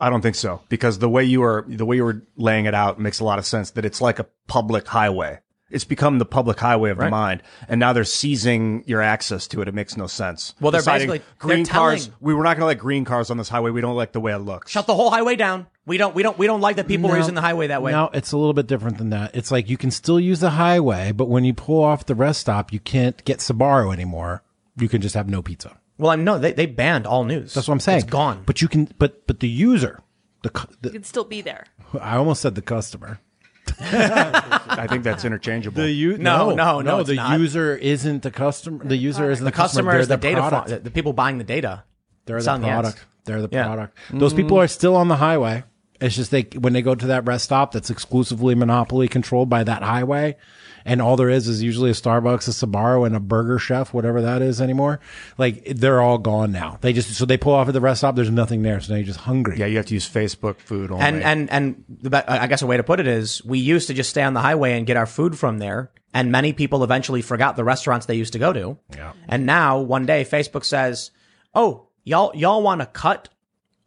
I 0.00 0.10
don't 0.10 0.22
think 0.22 0.34
so 0.34 0.60
because 0.68 0.98
the 0.98 1.08
way 1.08 1.22
you 1.22 1.44
are 1.44 1.64
the 1.68 1.86
way 1.86 1.94
you 1.94 2.04
were 2.04 2.26
laying 2.36 2.64
it 2.64 2.74
out 2.74 2.98
makes 2.98 3.20
a 3.20 3.24
lot 3.24 3.38
of 3.38 3.46
sense. 3.46 3.70
That 3.70 3.84
it's 3.84 4.00
like 4.00 4.18
a 4.18 4.26
public 4.48 4.88
highway. 4.88 5.38
It's 5.72 5.84
become 5.84 6.18
the 6.18 6.24
public 6.26 6.58
highway 6.60 6.90
of 6.90 6.98
the 6.98 7.08
mind, 7.10 7.42
and 7.68 7.78
now 7.80 7.92
they're 7.92 8.04
seizing 8.04 8.84
your 8.86 9.00
access 9.02 9.46
to 9.48 9.62
it. 9.62 9.68
It 9.68 9.74
makes 9.74 9.96
no 9.96 10.06
sense. 10.06 10.54
Well, 10.60 10.70
they're 10.70 10.80
Deciding 10.80 11.08
basically- 11.08 11.34
green 11.38 11.64
they're 11.64 11.72
cars. 11.72 12.04
telling- 12.06 12.16
We 12.20 12.34
were 12.34 12.42
not 12.44 12.56
going 12.56 12.60
to 12.62 12.66
let 12.66 12.78
green 12.78 13.04
cars 13.04 13.30
on 13.30 13.36
this 13.38 13.48
highway. 13.48 13.70
We 13.70 13.80
don't 13.80 13.96
like 13.96 14.12
the 14.12 14.20
way 14.20 14.32
it 14.32 14.38
looks. 14.38 14.70
Shut 14.70 14.86
the 14.86 14.94
whole 14.94 15.10
highway 15.10 15.36
down. 15.36 15.66
We 15.84 15.96
don't, 15.96 16.14
we 16.14 16.22
don't, 16.22 16.38
we 16.38 16.46
don't 16.46 16.60
like 16.60 16.76
that 16.76 16.86
people 16.86 17.10
are 17.10 17.16
using 17.16 17.34
the 17.34 17.40
highway 17.40 17.66
that 17.68 17.82
way. 17.82 17.90
No, 17.90 18.08
it's 18.14 18.30
a 18.32 18.36
little 18.36 18.52
bit 18.52 18.68
different 18.68 18.98
than 18.98 19.10
that. 19.10 19.34
It's 19.34 19.50
like 19.50 19.68
you 19.68 19.76
can 19.76 19.90
still 19.90 20.20
use 20.20 20.38
the 20.40 20.50
highway, 20.50 21.10
but 21.10 21.28
when 21.28 21.44
you 21.44 21.54
pull 21.54 21.82
off 21.82 22.06
the 22.06 22.14
rest 22.14 22.40
stop, 22.40 22.72
you 22.72 22.78
can't 22.78 23.24
get 23.24 23.38
Sbarro 23.40 23.92
anymore. 23.92 24.42
You 24.76 24.88
can 24.88 25.00
just 25.02 25.14
have 25.16 25.28
no 25.28 25.42
pizza. 25.42 25.76
Well, 25.98 26.10
I 26.10 26.16
know 26.16 26.38
they, 26.38 26.52
they 26.52 26.66
banned 26.66 27.06
all 27.06 27.24
news. 27.24 27.52
That's 27.54 27.66
what 27.66 27.74
I'm 27.74 27.80
saying. 27.80 27.98
It's 28.02 28.10
gone. 28.10 28.42
But 28.46 28.62
you 28.62 28.68
can, 28.68 28.88
but 28.98 29.26
but 29.26 29.40
the 29.40 29.48
user, 29.48 30.00
the, 30.42 30.50
cu- 30.50 30.68
You 30.82 30.90
can 30.90 31.04
still 31.04 31.24
be 31.24 31.40
there. 31.40 31.64
I 32.00 32.16
almost 32.16 32.42
said 32.42 32.54
the 32.54 32.62
customer. 32.62 33.20
I 33.80 34.86
think 34.88 35.04
that's 35.04 35.24
interchangeable. 35.24 35.86
u- 35.86 36.18
No, 36.18 36.50
no, 36.54 36.80
no, 36.80 36.98
it's 37.00 37.08
the 37.08 37.16
not. 37.16 37.38
user 37.38 37.76
isn't 37.76 38.22
the 38.22 38.30
customer. 38.30 38.84
The 38.84 38.96
user 38.96 39.30
isn't 39.30 39.44
the 39.44 39.50
the, 39.50 39.56
customer 39.56 39.96
is 39.98 40.08
the 40.08 40.16
They're 40.16 40.30
data, 40.32 40.40
product. 40.48 40.68
fa- 40.68 40.74
the, 40.76 40.80
the 40.82 40.90
people 40.90 41.12
buying 41.12 41.38
the 41.38 41.44
data. 41.44 41.84
They're 42.26 42.38
the 42.38 42.42
selling 42.42 42.62
the 42.62 42.68
product. 42.68 43.04
They're 43.24 43.42
the 43.42 43.48
Yeah. 43.52 43.66
product. 43.66 43.98
Those 44.12 44.34
people 44.34 44.58
are 44.58 44.68
still 44.68 44.96
on 44.96 45.08
the 45.08 45.16
highway. 45.16 45.64
It's 46.00 46.16
just 46.16 46.30
they 46.32 46.42
when 46.58 46.72
they 46.72 46.82
go 46.82 46.94
to 46.96 47.06
that 47.08 47.24
rest 47.26 47.44
stop 47.44 47.70
that's 47.72 47.88
exclusively 47.90 48.54
monopoly 48.56 49.06
controlled 49.06 49.48
by 49.48 49.62
that 49.62 49.82
highway, 49.82 50.36
and 50.84 51.00
all 51.02 51.16
there 51.16 51.30
is 51.30 51.48
is 51.48 51.62
usually 51.62 51.90
a 51.90 51.94
Starbucks, 51.94 52.48
a 52.48 52.66
Sbarro, 52.66 53.06
and 53.06 53.14
a 53.16 53.20
Burger 53.20 53.58
Chef, 53.58 53.92
whatever 53.94 54.22
that 54.22 54.42
is 54.42 54.60
anymore. 54.60 55.00
Like 55.38 55.64
they're 55.64 56.00
all 56.00 56.18
gone 56.18 56.52
now. 56.52 56.78
They 56.80 56.92
just 56.92 57.12
so 57.14 57.24
they 57.24 57.36
pull 57.36 57.52
off 57.54 57.68
at 57.68 57.74
the 57.74 57.80
rest 57.80 58.00
stop. 58.00 58.16
There's 58.16 58.30
nothing 58.30 58.62
there, 58.62 58.80
so 58.80 58.92
now 58.92 58.98
you're 58.98 59.06
just 59.06 59.20
hungry. 59.20 59.58
yeah, 59.58 59.66
you 59.66 59.76
have 59.76 59.86
to 59.86 59.94
use 59.94 60.08
Facebook 60.08 60.58
food 60.58 60.90
only. 60.90 61.04
And 61.04 61.22
and 61.22 61.50
and 61.50 61.84
the, 61.88 62.10
be- 62.10 62.16
I 62.16 62.46
guess 62.46 62.62
a 62.62 62.66
way 62.66 62.76
to 62.76 62.82
put 62.82 63.00
it 63.00 63.06
is 63.06 63.44
we 63.44 63.58
used 63.58 63.86
to 63.88 63.94
just 63.94 64.10
stay 64.10 64.22
on 64.22 64.34
the 64.34 64.40
highway 64.40 64.72
and 64.76 64.86
get 64.86 64.96
our 64.96 65.06
food 65.06 65.38
from 65.38 65.58
there, 65.58 65.90
and 66.14 66.30
many 66.32 66.52
people 66.52 66.84
eventually 66.84 67.22
forgot 67.22 67.56
the 67.56 67.64
restaurants 67.64 68.06
they 68.06 68.14
used 68.14 68.32
to 68.32 68.38
go 68.38 68.52
to. 68.52 68.78
Yeah. 68.94 69.12
And 69.28 69.46
now 69.46 69.78
one 69.80 70.06
day 70.06 70.24
Facebook 70.24 70.64
says, 70.64 71.10
"Oh, 71.54 71.88
y'all 72.04 72.32
y'all 72.34 72.62
want 72.62 72.82
a 72.82 72.86
cut 72.86 73.28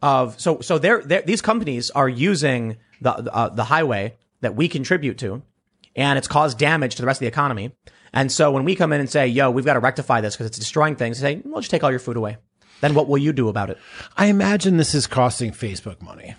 of 0.02 0.38
so 0.40 0.60
so 0.60 0.78
they're, 0.78 1.02
they're 1.02 1.22
these 1.22 1.42
companies 1.42 1.90
are 1.90 2.08
using 2.08 2.76
the 3.00 3.12
uh, 3.12 3.48
the 3.48 3.64
highway 3.64 4.14
that 4.40 4.54
we 4.54 4.68
contribute 4.68 5.18
to, 5.18 5.42
and 5.96 6.18
it's 6.18 6.28
caused 6.28 6.58
damage 6.58 6.94
to 6.96 7.02
the 7.02 7.06
rest 7.06 7.18
of 7.18 7.22
the 7.22 7.26
economy. 7.26 7.72
And 8.12 8.30
so 8.30 8.50
when 8.50 8.64
we 8.64 8.76
come 8.76 8.92
in 8.92 9.00
and 9.00 9.10
say, 9.10 9.26
"Yo, 9.26 9.50
we've 9.50 9.64
got 9.64 9.74
to 9.74 9.80
rectify 9.80 10.20
this 10.20 10.34
because 10.34 10.46
it's 10.46 10.58
destroying 10.58 10.96
things," 10.96 11.20
they 11.20 11.34
say, 11.34 11.42
"We'll 11.44 11.60
just 11.60 11.70
take 11.70 11.82
all 11.82 11.90
your 11.90 11.98
food 11.98 12.16
away." 12.16 12.36
Then 12.80 12.94
what 12.94 13.08
will 13.08 13.18
you 13.18 13.32
do 13.32 13.48
about 13.48 13.70
it? 13.70 13.78
I 14.16 14.26
imagine 14.26 14.76
this 14.76 14.94
is 14.94 15.06
costing 15.06 15.50
Facebook 15.52 16.02
money. 16.02 16.34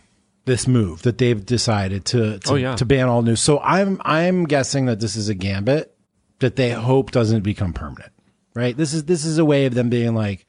This 0.45 0.68
move 0.68 1.01
that 1.01 1.18
they've 1.18 1.45
decided 1.45 2.05
to 2.05 2.39
to, 2.39 2.51
Oh, 2.51 2.55
yeah. 2.55 2.76
to 2.76 2.86
ban 2.86 3.10
all 3.10 3.22
news. 3.22 3.41
So 3.41 3.60
I'm 3.60 3.99
I'm 4.05 4.45
guessing 4.45 4.86
that 4.86 4.99
this 4.99 5.16
is 5.16 5.30
a 5.30 5.36
gambit 5.36 5.93
that 6.39 6.55
they 6.55 6.72
hope 6.72 7.12
doesn't 7.12 7.41
become 7.41 7.74
permanent. 7.74 8.12
Right? 8.53 8.76
This 8.76 8.93
is 8.93 9.03
this 9.05 9.26
is 9.26 9.38
a 9.38 9.45
way 9.45 9.66
of 9.66 9.74
them 9.74 9.89
being 9.89 10.16
like, 10.16 10.45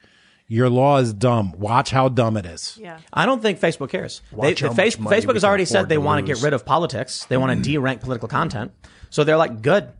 your 0.47 0.67
law 0.69 0.97
is 0.97 1.13
dumb. 1.13 1.53
Watch 1.57 1.91
how 1.91 2.09
dumb 2.09 2.35
it 2.35 2.45
is. 2.45 2.75
Yeah. 2.81 2.97
I 3.13 3.27
don't 3.27 3.41
think 3.41 3.59
Facebook 3.59 3.89
cares. 3.89 4.21
They, 4.31 4.37
Watch 4.37 4.61
the 4.61 4.67
how 4.69 4.73
face, 4.73 4.97
money 4.97 5.15
Facebook 5.15 5.35
has 5.35 5.43
already 5.43 5.65
said 5.65 5.89
they 5.89 5.99
want 5.99 6.25
to 6.25 6.33
get 6.33 6.41
rid 6.41 6.53
of 6.53 6.65
politics. 6.65 7.25
They 7.25 7.37
want 7.37 7.51
to 7.51 7.55
mm-hmm. 7.55 7.63
de-rank 7.63 8.01
political 8.01 8.27
content. 8.27 8.71
So 9.09 9.23
they're 9.23 9.37
like, 9.37 9.61
good. 9.61 9.91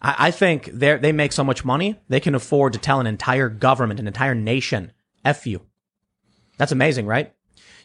I, 0.00 0.14
I 0.18 0.30
think 0.30 0.66
they 0.66 0.96
they 0.96 1.12
make 1.12 1.32
so 1.32 1.44
much 1.44 1.64
money 1.64 2.00
they 2.08 2.20
can 2.20 2.34
afford 2.34 2.72
to 2.72 2.78
tell 2.78 3.00
an 3.00 3.06
entire 3.06 3.48
government, 3.48 4.00
an 4.00 4.06
entire 4.06 4.34
nation, 4.34 4.92
"f 5.24 5.46
you." 5.46 5.62
That's 6.58 6.72
amazing, 6.72 7.06
right? 7.06 7.32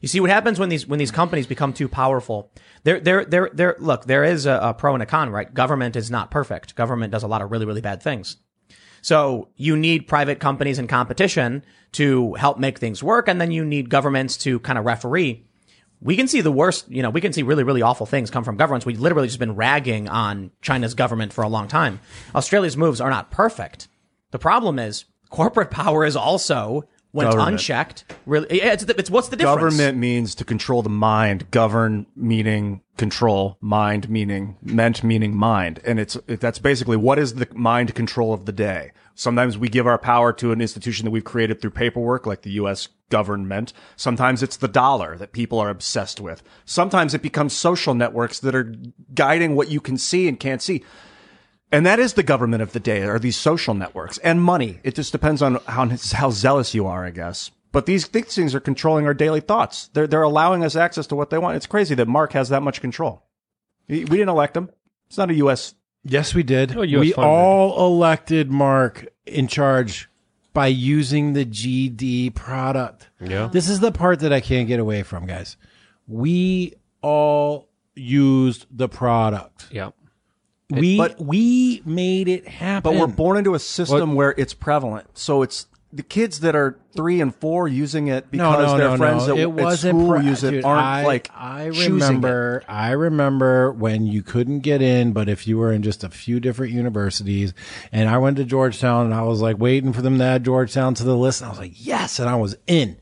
You 0.01 0.07
see 0.07 0.19
what 0.19 0.29
happens 0.29 0.59
when 0.59 0.69
these 0.69 0.85
when 0.85 0.99
these 0.99 1.11
companies 1.11 1.47
become 1.47 1.73
too 1.73 1.87
powerful. 1.87 2.51
There, 2.83 2.99
there, 2.99 3.25
there, 3.25 3.49
there. 3.53 3.75
Look, 3.79 4.05
there 4.05 4.23
is 4.23 4.45
a, 4.45 4.59
a 4.61 4.73
pro 4.73 4.93
and 4.93 5.01
a 5.01 5.05
con, 5.05 5.29
right? 5.29 5.51
Government 5.53 5.95
is 5.95 6.11
not 6.11 6.31
perfect. 6.31 6.75
Government 6.75 7.11
does 7.11 7.23
a 7.23 7.27
lot 7.27 7.41
of 7.41 7.51
really, 7.51 7.65
really 7.65 7.81
bad 7.81 8.03
things. 8.03 8.37
So 9.01 9.49
you 9.55 9.77
need 9.77 10.07
private 10.07 10.39
companies 10.39 10.79
and 10.79 10.89
competition 10.89 11.63
to 11.93 12.33
help 12.33 12.57
make 12.57 12.79
things 12.79 13.03
work. 13.03 13.27
And 13.27 13.39
then 13.39 13.51
you 13.51 13.63
need 13.63 13.89
governments 13.89 14.35
to 14.37 14.59
kind 14.59 14.79
of 14.79 14.85
referee. 14.85 15.45
We 16.05 16.15
can 16.15 16.27
see 16.27 16.41
the 16.41 16.51
worst, 16.51 16.87
you 16.87 17.01
know, 17.01 17.09
we 17.09 17.19
can 17.19 17.33
see 17.33 17.41
really, 17.41 17.63
really 17.63 17.81
awful 17.81 18.05
things 18.05 18.29
come 18.29 18.43
from 18.43 18.57
governments. 18.57 18.85
We've 18.85 18.99
literally 18.99 19.27
just 19.27 19.39
been 19.39 19.55
ragging 19.55 20.07
on 20.07 20.51
China's 20.61 20.93
government 20.93 21.33
for 21.33 21.43
a 21.43 21.47
long 21.47 21.67
time. 21.67 21.99
Australia's 22.35 22.77
moves 22.77 23.01
are 23.01 23.09
not 23.09 23.31
perfect. 23.31 23.87
The 24.29 24.37
problem 24.37 24.77
is 24.77 25.05
corporate 25.31 25.71
power 25.71 26.05
is 26.05 26.15
also, 26.15 26.87
when 27.11 27.25
it's 27.25 27.35
unchecked, 27.35 28.03
really, 28.27 28.59
yeah, 28.59 28.73
it's, 28.73 28.83
it's 28.83 29.09
what's 29.09 29.29
the 29.29 29.35
difference? 29.35 29.55
Government 29.55 29.97
means 29.97 30.35
to 30.35 30.45
control 30.45 30.83
the 30.83 30.89
mind. 30.89 31.49
Govern 31.49 32.05
meaning 32.15 32.81
control. 32.97 33.57
Mind 33.59 34.07
meaning 34.07 34.57
meant 34.61 35.03
meaning 35.03 35.35
mind. 35.35 35.79
And 35.85 35.99
it's 35.99 36.17
it, 36.27 36.39
that's 36.39 36.59
basically 36.59 36.97
what 36.97 37.17
is 37.17 37.33
the 37.33 37.47
mind 37.53 37.95
control 37.95 38.31
of 38.31 38.45
the 38.45 38.51
day. 38.51 38.91
Sometimes 39.15 39.57
we 39.57 39.69
give 39.69 39.87
our 39.87 39.97
power 39.97 40.33
to 40.33 40.51
an 40.51 40.61
institution 40.61 41.05
that 41.05 41.11
we've 41.11 41.23
created 41.23 41.59
through 41.59 41.71
paperwork, 41.71 42.27
like 42.27 42.41
the 42.41 42.51
U.S. 42.51 42.89
government. 43.09 43.71
Sometimes 43.95 44.43
it's 44.43 44.57
the 44.57 44.67
dollar 44.67 45.17
that 45.17 45.31
people 45.31 45.57
are 45.59 45.69
obsessed 45.69 46.19
with. 46.19 46.43
Sometimes 46.65 47.13
it 47.13 47.21
becomes 47.21 47.53
social 47.53 47.93
networks 47.93 48.39
that 48.41 48.53
are 48.53 48.75
guiding 49.13 49.55
what 49.55 49.69
you 49.69 49.79
can 49.79 49.97
see 49.97 50.27
and 50.27 50.39
can't 50.39 50.61
see. 50.61 50.83
And 51.71 51.85
that 51.85 51.99
is 51.99 52.13
the 52.13 52.23
government 52.23 52.61
of 52.61 52.73
the 52.73 52.79
day, 52.79 53.03
are 53.03 53.17
these 53.17 53.37
social 53.37 53.73
networks 53.73 54.17
and 54.19 54.41
money. 54.41 54.79
It 54.83 54.95
just 54.95 55.11
depends 55.11 55.41
on 55.41 55.55
how, 55.65 55.89
how 56.13 56.29
zealous 56.29 56.73
you 56.73 56.85
are, 56.85 57.05
I 57.05 57.11
guess. 57.11 57.51
But 57.71 57.85
these, 57.85 58.07
these 58.09 58.33
things 58.35 58.53
are 58.53 58.59
controlling 58.59 59.05
our 59.05 59.13
daily 59.13 59.41
thoughts. 59.41 59.89
They're, 59.93 60.07
they're 60.07 60.21
allowing 60.21 60.63
us 60.63 60.75
access 60.75 61.07
to 61.07 61.15
what 61.15 61.29
they 61.29 61.37
want. 61.37 61.57
It's 61.57 61.65
crazy 61.65 61.95
that 61.95 62.07
Mark 62.07 62.33
has 62.33 62.49
that 62.49 62.63
much 62.63 62.81
control. 62.81 63.23
We 63.87 64.05
we 64.05 64.17
didn't 64.17 64.29
elect 64.29 64.55
him. 64.57 64.69
It's 65.07 65.17
not 65.17 65.29
a 65.29 65.35
U.S. 65.35 65.75
Yes, 66.05 66.35
we 66.35 66.43
did. 66.43 66.75
Oh, 66.75 66.81
we 66.81 67.11
funded. 67.11 67.17
all 67.17 67.87
elected 67.87 68.51
Mark 68.51 69.07
in 69.25 69.47
charge 69.47 70.07
by 70.53 70.67
using 70.67 71.33
the 71.33 71.45
GD 71.45 72.33
product. 72.35 73.09
Yeah. 73.19 73.49
This 73.51 73.67
is 73.67 73.79
the 73.79 73.91
part 73.91 74.19
that 74.19 74.31
I 74.31 74.39
can't 74.39 74.67
get 74.67 74.79
away 74.79 75.03
from, 75.03 75.25
guys. 75.25 75.57
We 76.07 76.75
all 77.01 77.69
used 77.95 78.67
the 78.71 78.87
product. 78.87 79.67
Yeah. 79.71 79.89
We 80.69 80.97
but- 80.97 81.19
we 81.19 81.81
made 81.85 82.27
it 82.27 82.47
happen. 82.47 82.93
But 82.93 82.99
we're 82.99 83.13
born 83.13 83.37
into 83.37 83.55
a 83.55 83.59
system 83.59 84.13
where 84.15 84.33
it's 84.37 84.53
prevalent. 84.53 85.17
So 85.17 85.41
it's 85.41 85.65
the 85.95 86.03
kids 86.03 86.41
that 86.41 86.55
are 86.55 86.77
three 86.93 87.21
and 87.21 87.33
four 87.33 87.69
using 87.69 88.07
it 88.07 88.29
because 88.29 88.71
no, 88.73 88.77
their 88.77 88.89
no, 88.89 88.97
friends 88.97 89.27
no. 89.27 89.33
at, 89.33 89.39
it 89.39 89.59
at 89.59 89.79
school 89.79 90.21
use 90.21 90.43
it 90.43 90.51
dude, 90.51 90.65
aren't 90.65 90.85
I, 90.85 91.05
like 91.05 91.29
I 91.33 91.67
remember 91.67 92.63
I 92.67 92.91
remember 92.91 93.71
when 93.71 94.05
you 94.05 94.21
couldn't 94.21 94.59
get 94.59 94.81
in, 94.81 95.13
but 95.13 95.29
if 95.29 95.47
you 95.47 95.57
were 95.57 95.71
in 95.71 95.83
just 95.83 96.03
a 96.03 96.09
few 96.09 96.41
different 96.41 96.73
universities, 96.73 97.53
and 97.93 98.09
I 98.09 98.17
went 98.17 98.35
to 98.37 98.43
Georgetown, 98.43 99.05
and 99.05 99.13
I 99.13 99.21
was 99.21 99.41
like 99.41 99.57
waiting 99.57 99.93
for 99.93 100.01
them 100.01 100.17
to 100.17 100.23
add 100.25 100.43
Georgetown 100.43 100.95
to 100.95 101.05
the 101.05 101.15
list, 101.15 101.39
and 101.39 101.47
I 101.47 101.51
was 101.51 101.59
like, 101.59 101.73
yes, 101.75 102.19
and 102.19 102.29
I 102.29 102.35
was 102.35 102.57
in. 102.67 102.97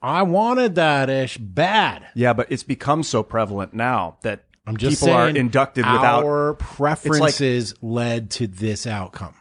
I 0.00 0.22
wanted 0.22 0.76
that 0.76 1.10
ish 1.10 1.38
bad. 1.38 2.06
Yeah, 2.14 2.32
but 2.32 2.52
it's 2.52 2.62
become 2.62 3.02
so 3.02 3.24
prevalent 3.24 3.74
now 3.74 4.18
that 4.22 4.44
I'm 4.66 4.76
just 4.76 5.00
people 5.00 5.14
are 5.14 5.26
saying 5.26 5.36
inducted 5.36 5.84
without 5.84 6.24
our 6.24 6.54
preferences 6.54 7.74
led 7.82 8.30
to 8.32 8.46
this 8.46 8.86
outcome. 8.86 9.34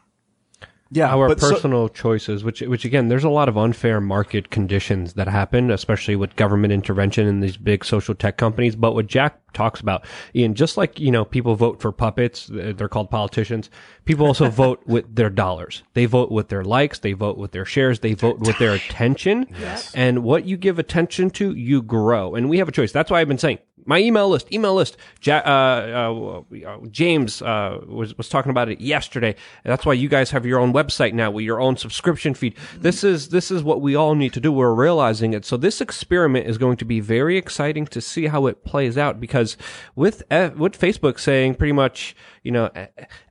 Yeah, 0.92 1.14
our 1.14 1.28
but 1.28 1.40
so- 1.40 1.52
personal 1.52 1.90
choices, 1.90 2.44
which 2.44 2.62
which 2.62 2.86
again, 2.86 3.08
there's 3.08 3.24
a 3.24 3.30
lot 3.30 3.50
of 3.50 3.58
unfair 3.58 4.00
market 4.00 4.50
conditions 4.52 5.14
that 5.14 5.28
happen, 5.28 5.72
especially 5.72 6.16
with 6.16 6.36
government 6.36 6.72
intervention 6.72 7.28
in 7.28 7.40
these 7.40 7.58
big 7.58 7.84
social 7.84 8.14
tech 8.14 8.38
companies. 8.38 8.76
But 8.76 8.94
what 8.94 9.08
Jack 9.08 9.40
talks 9.54 9.80
about, 9.80 10.06
Ian, 10.36 10.54
just 10.54 10.78
like 10.78 11.00
you 11.00 11.10
know, 11.12 11.26
people 11.26 11.56
vote 11.56 11.82
for 11.82 11.92
puppets, 11.92 12.52
uh, 12.52 12.74
they're 12.76 12.88
called 12.88 13.10
politicians. 13.10 13.72
People 14.06 14.28
also 14.28 14.50
vote 14.64 14.84
with 14.86 15.16
their 15.16 15.32
dollars. 15.32 15.82
They 15.96 16.06
vote 16.06 16.32
with 16.32 16.50
their 16.50 16.64
likes. 16.64 17.00
They 17.00 17.14
vote 17.14 17.38
with 17.38 17.52
their 17.52 17.66
shares. 17.66 18.02
They 18.02 18.14
vote 18.14 18.40
with 18.40 18.58
their 18.60 18.74
attention. 18.76 19.48
Yes. 19.60 19.92
And 19.96 20.24
what 20.24 20.46
you 20.46 20.56
give 20.56 20.78
attention 20.78 21.32
to, 21.32 21.56
you 21.56 21.82
grow. 21.82 22.36
And 22.36 22.48
we 22.48 22.60
have 22.60 22.68
a 22.70 22.72
choice. 22.72 22.92
That's 22.92 23.10
why 23.10 23.22
I've 23.22 23.28
been 23.28 23.40
saying 23.40 23.58
my 23.86 24.00
email 24.00 24.28
list, 24.30 24.52
email 24.52 24.74
list. 24.76 24.98
Ja- 25.22 25.44
uh, 25.46 26.44
uh, 26.68 26.78
James 26.92 27.42
uh, 27.42 27.80
was 27.88 28.18
was 28.18 28.30
talking 28.30 28.50
about 28.50 28.70
it 28.70 28.82
yesterday. 28.82 29.36
That's 29.64 29.86
why 29.86 29.94
you 29.94 30.10
guys 30.10 30.32
have 30.32 30.46
your 30.46 30.60
own 30.60 30.74
website 30.74 31.14
now 31.14 31.32
with 31.32 31.46
your 31.46 31.62
own 31.62 31.78
subscription 31.78 32.34
feed. 32.34 32.56
This 32.78 33.04
is 33.04 33.30
this 33.30 33.52
is 33.52 33.64
what 33.64 33.82
we 33.82 33.96
all 33.96 34.16
need 34.16 34.34
to 34.34 34.40
do. 34.40 34.52
We're 34.52 34.74
realizing 34.74 35.34
it. 35.34 35.46
So 35.46 35.58
this 35.58 35.82
experiment 35.82 36.48
is 36.48 36.58
going 36.58 36.78
to 36.78 36.86
be 36.86 37.00
very 37.00 37.38
exciting 37.38 37.86
to 37.88 38.02
see 38.02 38.28
how 38.28 38.48
it 38.48 38.64
plays 38.64 38.98
out 38.98 39.20
because 39.20 39.58
with 39.96 40.24
F- 40.30 40.56
with 40.56 40.80
Facebook 40.80 41.20
saying 41.20 41.56
pretty 41.56 41.74
much 41.74 42.16
you 42.44 42.52
know 42.52 42.70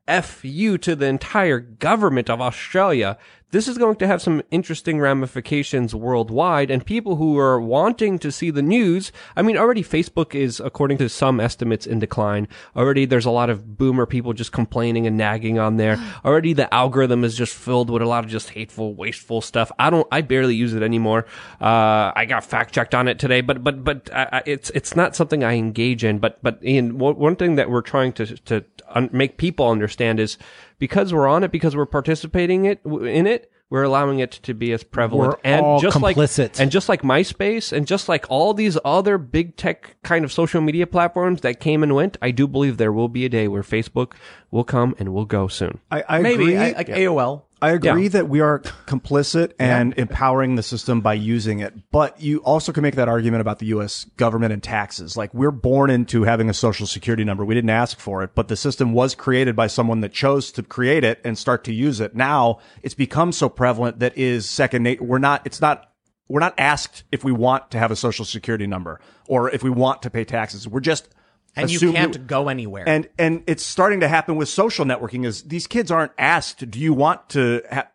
f 0.07 0.45
you 0.45 0.77
to 0.79 0.95
the 0.95 1.07
entire 1.07 1.59
government 1.61 2.29
of 2.29 2.41
Australia 2.41 3.17
this 3.55 3.69
is 3.69 3.79
going 3.79 3.95
to 3.95 4.07
have 4.09 4.21
some 4.21 4.43
interesting 4.51 4.99
ramifications 4.99 5.95
worldwide 5.95 6.73
and 6.73 6.85
people 6.85 7.15
who 7.15 7.39
are 7.39 7.61
wanting 7.61 8.19
to 8.19 8.33
see 8.33 8.51
the 8.51 8.63
news. 8.63 9.13
I 9.37 9.43
mean, 9.43 9.57
already 9.57 9.85
Facebook 9.85 10.35
is, 10.35 10.59
according 10.59 10.99
to 10.99 11.09
some 11.09 11.39
estimates, 11.39 11.87
in 11.87 12.01
decline. 12.01 12.49
Already 12.75 13.05
there's 13.05 13.27
a 13.27 13.31
lot 13.31 13.51
of 13.51 13.79
boomer 13.79 14.07
people 14.07 14.33
just 14.33 14.51
complaining 14.51 15.07
and 15.07 15.17
nagging 15.17 15.61
on 15.61 15.77
there. 15.77 15.99
Already 16.25 16.53
the 16.53 16.73
algorithm 16.75 17.23
is 17.23 17.37
just 17.37 17.55
filled 17.55 17.91
with 17.91 18.03
a 18.03 18.07
lot 18.07 18.25
of 18.25 18.31
just 18.31 18.51
hateful, 18.51 18.93
wasteful 18.95 19.41
stuff. 19.41 19.71
I 19.79 19.89
don't, 19.89 20.09
I 20.11 20.23
barely 20.23 20.57
use 20.57 20.75
it 20.75 20.83
anymore. 20.83 21.25
Uh, 21.61 22.11
I 22.17 22.25
got 22.29 22.45
fact 22.45 22.75
checked 22.75 22.93
on 22.95 23.07
it 23.07 23.21
today, 23.21 23.41
but, 23.41 23.63
but, 23.63 23.85
but 23.85 24.13
I, 24.13 24.29
I- 24.33 24.43
it's, 24.47 24.71
it's 24.71 24.97
not 24.97 25.15
something 25.15 25.45
I 25.45 25.55
engage 25.55 26.03
in. 26.03 26.19
But, 26.19 26.43
but 26.43 26.59
Ian, 26.65 26.99
one 26.99 27.15
one 27.17 27.37
thing 27.37 27.55
that 27.55 27.71
we're 27.71 27.83
trying 27.83 28.13
to, 28.15 28.27
to 28.47 28.65
un- 28.89 29.11
make 29.13 29.37
people 29.37 29.69
understand 29.71 30.19
is 30.19 30.39
because 30.79 31.13
we're 31.13 31.29
on 31.29 31.45
it, 31.45 31.51
because 31.51 31.77
we're 31.77 31.87
participating 31.87 32.65
it 32.65 32.81
in 32.85 33.27
it, 33.27 33.51
we're 33.71 33.83
allowing 33.83 34.21
it 34.21 34.31
to 34.31 34.55
be 34.55 34.73
as 34.73 34.85
prevalent 34.85 35.33
We're 35.33 35.39
and 35.43 35.65
all 35.65 35.81
just 35.81 35.97
complicit. 35.97 36.39
like 36.39 36.61
and 36.61 36.71
just 36.71 36.89
like 36.89 37.03
MySpace 37.03 37.73
and 37.73 37.87
just 37.87 38.09
like 38.09 38.27
all 38.29 38.55
these 38.55 38.79
other 38.85 39.19
big 39.19 39.57
tech 39.57 39.97
kind 40.05 40.25
of 40.25 40.33
social 40.33 40.61
media 40.61 40.87
platforms 40.87 41.41
that 41.41 41.61
came 41.61 41.83
and 41.83 41.95
went. 41.95 42.17
I 42.23 42.31
do 42.31 42.47
believe 42.47 42.77
there 42.77 42.93
will 42.93 43.09
be 43.09 43.25
a 43.25 43.29
day 43.29 43.49
where 43.49 43.63
Facebook 43.63 44.13
will 44.51 44.65
come 44.65 44.95
and 44.99 45.13
will 45.13 45.25
go 45.25 45.49
soon. 45.49 45.81
I, 45.91 46.05
I 46.09 46.19
Maybe 46.21 46.43
agree. 46.45 46.57
I, 46.57 46.71
like 46.73 46.89
AOL. 46.89 47.43
I 47.65 47.71
agree 47.71 48.05
Yeah. 48.05 48.09
that 48.11 48.29
we 48.29 48.41
are 48.41 48.59
complicit 48.87 49.53
and 49.59 49.95
empowering 49.97 50.57
the 50.57 50.63
system 50.63 51.01
by 51.01 51.15
using 51.15 51.61
it. 51.61 51.73
But 51.91 52.21
you 52.21 52.39
also 52.39 52.73
can 52.73 52.83
make 52.83 52.97
that 52.97 53.09
argument 53.09 53.41
about 53.41 53.59
the 53.59 53.67
U.S. 53.67 54.05
government 54.17 54.53
and 54.53 54.63
taxes. 54.63 55.17
Like 55.17 55.33
we're 55.33 55.51
born 55.51 55.89
into 55.89 56.25
having 56.25 56.51
a 56.51 56.55
social 56.55 56.87
security 56.87 57.25
number. 57.25 57.45
We 57.45 57.55
didn't 57.55 57.71
ask 57.71 57.99
for 57.99 58.23
it, 58.23 58.35
but 58.35 58.49
the 58.49 58.57
system 58.57 58.93
was 58.93 59.15
created 59.15 59.57
by 59.57 59.67
someone 59.67 60.01
that 60.03 60.13
chose 60.13 60.53
to 60.53 60.63
create 60.63 61.05
it 61.05 61.21
and 61.25 61.39
start 61.39 61.65
to 61.65 61.73
use 61.73 62.01
it. 62.01 62.15
Now 62.15 62.59
it's 62.83 62.95
become 62.95 63.33
so 63.33 63.49
prevalent 63.49 63.99
that 64.01 64.17
is 64.19 64.49
second 64.49 64.83
nature. 64.83 65.05
We're 65.05 65.19
not, 65.19 65.41
it's 65.47 65.61
not, 65.61 65.91
we're 66.29 66.41
not 66.41 66.55
asked 66.59 67.05
if 67.13 67.25
we 67.25 67.33
want 67.33 67.71
to 67.71 67.79
have 67.79 67.91
a 67.91 67.97
social 67.97 68.25
security 68.27 68.67
number 68.67 69.01
or 69.27 69.51
if 69.51 69.63
we 69.63 69.71
want 69.71 70.03
to 70.03 70.11
pay 70.11 70.25
taxes. 70.25 70.69
We're 70.69 70.81
just 70.81 71.09
And 71.57 71.71
you 71.71 71.93
can't 71.93 72.27
go 72.27 72.49
anywhere. 72.49 72.89
and 72.89 73.09
and 73.19 73.43
it's 73.47 73.65
starting 73.65 74.01
to 74.01 74.09
happen 74.09 74.37
with 74.37 74.49
social 74.49 74.85
networking. 74.85 75.25
Is 75.25 75.43
these 75.45 75.67
kids 75.67 75.91
aren't 75.91 76.13
asked, 76.19 76.69
"Do 76.71 76.79
you 76.81 76.93
want 76.93 77.29
to 77.31 77.63
ha- 77.71 77.89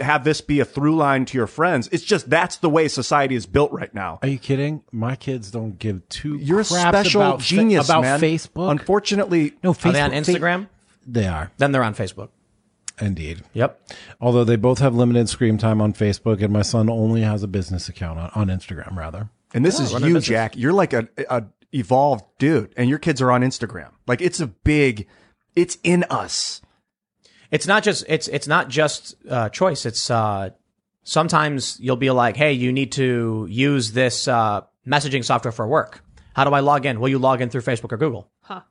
have 0.00 0.24
this 0.24 0.40
be 0.40 0.60
a 0.60 0.64
through 0.64 0.96
line 0.96 1.24
to 1.26 1.36
your 1.38 1.46
friends?" 1.46 1.88
It's 1.92 2.04
just 2.04 2.30
that's 2.30 2.58
the 2.58 2.70
way 2.70 2.86
society 2.88 3.34
is 3.34 3.46
built 3.46 3.72
right 3.72 3.92
now. 3.94 4.18
Are 4.22 4.28
you 4.28 4.38
kidding? 4.38 4.82
My 4.92 5.16
kids 5.16 5.50
don't 5.50 5.78
give 5.78 6.08
two. 6.08 6.36
You're 6.36 6.60
a 6.60 6.64
special 6.64 7.22
about 7.22 7.40
fa- 7.42 7.46
genius, 7.48 7.88
about 7.88 8.02
man. 8.02 8.20
Facebook. 8.20 8.70
Unfortunately, 8.70 9.54
no, 9.64 9.70
Are 9.70 9.74
Facebook. 9.74 9.92
they 9.92 10.00
on 10.00 10.10
Fa- 10.10 10.16
Instagram? 10.16 10.68
they 11.06 11.26
are 11.26 11.50
then 11.58 11.72
they're 11.72 11.82
on 11.82 11.94
Facebook. 11.94 12.28
indeed. 13.00 13.42
Yep. 13.54 13.80
Although 14.20 14.44
they 14.44 14.56
both 14.56 14.78
have 14.78 14.94
limited 14.94 15.28
screen 15.28 15.58
time 15.58 15.80
on 15.80 15.92
Facebook, 15.94 16.42
and 16.42 16.52
my 16.52 16.62
son 16.62 16.88
only 16.90 17.22
has 17.22 17.42
a 17.42 17.48
business 17.48 17.88
account 17.88 18.18
on, 18.18 18.30
on 18.34 18.48
Instagram. 18.48 18.94
Rather, 18.96 19.30
and 19.54 19.64
this 19.64 19.80
oh, 19.80 19.84
is 19.96 20.02
you. 20.04 20.20
Jack. 20.20 20.56
You're 20.56 20.72
like 20.74 20.92
a, 20.92 21.08
a 21.28 21.44
evolved 21.72 22.24
dude, 22.38 22.72
and 22.76 22.88
your 22.88 22.98
kids 22.98 23.20
are 23.20 23.30
on 23.30 23.42
Instagram. 23.42 23.90
Like 24.06 24.20
it's 24.20 24.40
a 24.40 24.46
big, 24.46 25.06
it's 25.54 25.78
in 25.82 26.04
us. 26.10 26.60
It's 27.50 27.66
not 27.66 27.82
just 27.82 28.04
it's 28.08 28.28
it's 28.28 28.46
not 28.46 28.68
just 28.68 29.14
uh, 29.28 29.48
choice. 29.48 29.84
It's 29.86 30.10
uh, 30.10 30.50
sometimes 31.02 31.78
you'll 31.80 31.96
be 31.96 32.10
like, 32.10 32.36
hey, 32.36 32.52
you 32.52 32.72
need 32.72 32.92
to 32.92 33.46
use 33.50 33.92
this 33.92 34.28
uh, 34.28 34.62
messaging 34.86 35.24
software 35.24 35.52
for 35.52 35.66
work. 35.66 36.04
How 36.34 36.44
do 36.44 36.52
I 36.52 36.60
log 36.60 36.86
in? 36.86 37.00
Will 37.00 37.08
you 37.08 37.18
log 37.18 37.40
in 37.40 37.50
through 37.50 37.62
Facebook 37.62 37.92
or 37.92 37.96
Google? 37.96 38.30
Huh. 38.42 38.62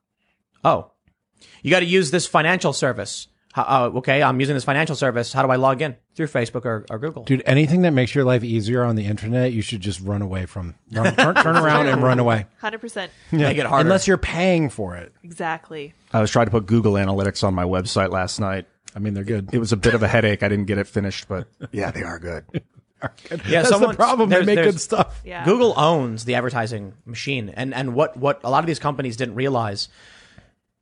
Oh, 0.63 0.91
you 1.61 1.71
got 1.71 1.81
to 1.81 1.85
use 1.85 2.11
this 2.11 2.25
financial 2.25 2.73
service. 2.73 3.27
How, 3.65 3.85
uh, 3.85 3.97
okay, 3.97 4.21
I'm 4.23 4.39
using 4.39 4.55
this 4.55 4.63
financial 4.63 4.95
service. 4.95 5.33
How 5.33 5.43
do 5.43 5.49
I 5.51 5.55
log 5.55 5.81
in 5.81 5.95
through 6.15 6.27
Facebook 6.27 6.65
or, 6.65 6.85
or 6.89 6.99
Google? 6.99 7.23
dude, 7.23 7.43
anything 7.45 7.81
that 7.83 7.91
makes 7.91 8.13
your 8.15 8.23
life 8.23 8.43
easier 8.43 8.83
on 8.83 8.95
the 8.95 9.05
internet, 9.05 9.51
you 9.51 9.61
should 9.61 9.81
just 9.81 9.99
run 10.01 10.21
away 10.21 10.45
from. 10.45 10.75
Run, 10.91 11.15
turn, 11.17 11.35
turn 11.35 11.57
around 11.57 11.87
and 11.87 12.01
run 12.01 12.19
away, 12.19 12.45
100%. 12.61 13.09
Make 13.31 13.57
it 13.57 13.65
harder. 13.65 13.87
unless 13.87 14.07
you're 14.07 14.17
paying 14.17 14.69
for 14.69 14.95
it. 14.95 15.13
Exactly. 15.23 15.93
I 16.13 16.21
was 16.21 16.31
trying 16.31 16.45
to 16.47 16.51
put 16.51 16.65
Google 16.65 16.93
Analytics 16.93 17.43
on 17.43 17.53
my 17.53 17.63
website 17.65 18.11
last 18.11 18.39
night. 18.39 18.65
I 18.95 18.99
mean, 18.99 19.13
they're 19.13 19.23
good. 19.23 19.49
It 19.53 19.59
was 19.59 19.71
a 19.71 19.77
bit 19.77 19.93
of 19.93 20.01
a 20.03 20.07
headache. 20.07 20.41
I 20.41 20.47
didn't 20.49 20.65
get 20.65 20.77
it 20.77 20.87
finished, 20.87 21.27
but 21.27 21.47
yeah, 21.71 21.91
they 21.91 22.03
are 22.03 22.19
good. 22.19 22.45
yeah, 23.03 23.09
That's 23.61 23.69
someone- 23.69 23.91
the 23.91 23.95
problem. 23.97 24.29
They 24.29 24.43
make 24.43 24.55
good 24.55 24.79
stuff. 24.79 25.21
Yeah. 25.23 25.45
Google 25.45 25.73
owns 25.77 26.25
the 26.25 26.35
advertising 26.35 26.93
machine. 27.05 27.49
And, 27.49 27.73
and 27.73 27.93
what, 27.93 28.17
what 28.17 28.41
a 28.43 28.49
lot 28.49 28.63
of 28.63 28.67
these 28.67 28.79
companies 28.79 29.15
didn't 29.17 29.35
realize 29.35 29.89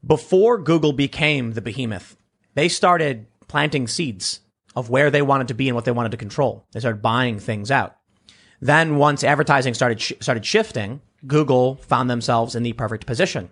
before 0.05 0.57
Google 0.57 0.93
became 0.93 1.53
the 1.53 1.61
behemoth, 1.61 2.15
they 2.58 2.70
started 2.70 3.28
planting 3.47 3.88
seeds 3.88 4.39
of 4.76 4.89
where 4.89 5.12
they 5.12 5.22
wanted 5.22 5.47
to 5.49 5.53
be 5.53 5.70
and 5.70 5.76
what 5.76 5.86
they 5.86 5.91
wanted 5.91 6.10
to 6.10 6.18
control. 6.18 6.66
They 6.72 6.80
started 6.80 7.03
buying 7.03 7.38
things 7.38 7.70
out. 7.70 7.95
Then 8.60 8.95
once 8.95 9.24
advertising 9.24 9.75
started, 9.75 10.01
sh- 10.01 10.13
started 10.21 10.43
shifting, 10.43 11.01
Google 11.28 11.75
found 11.75 12.09
themselves 12.09 12.55
in 12.55 12.63
the 12.63 12.74
perfect 12.74 13.05
position. 13.05 13.51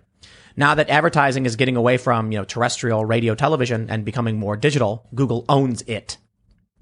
Now 0.56 0.74
that 0.74 0.90
advertising 0.90 1.46
is 1.46 1.54
getting 1.54 1.76
away 1.76 1.98
from, 1.98 2.32
you 2.32 2.38
know, 2.38 2.44
terrestrial 2.44 3.04
radio 3.04 3.36
television 3.36 3.88
and 3.88 4.04
becoming 4.04 4.40
more 4.40 4.56
digital, 4.56 5.06
Google 5.14 5.44
owns 5.48 5.82
it. 5.82 6.16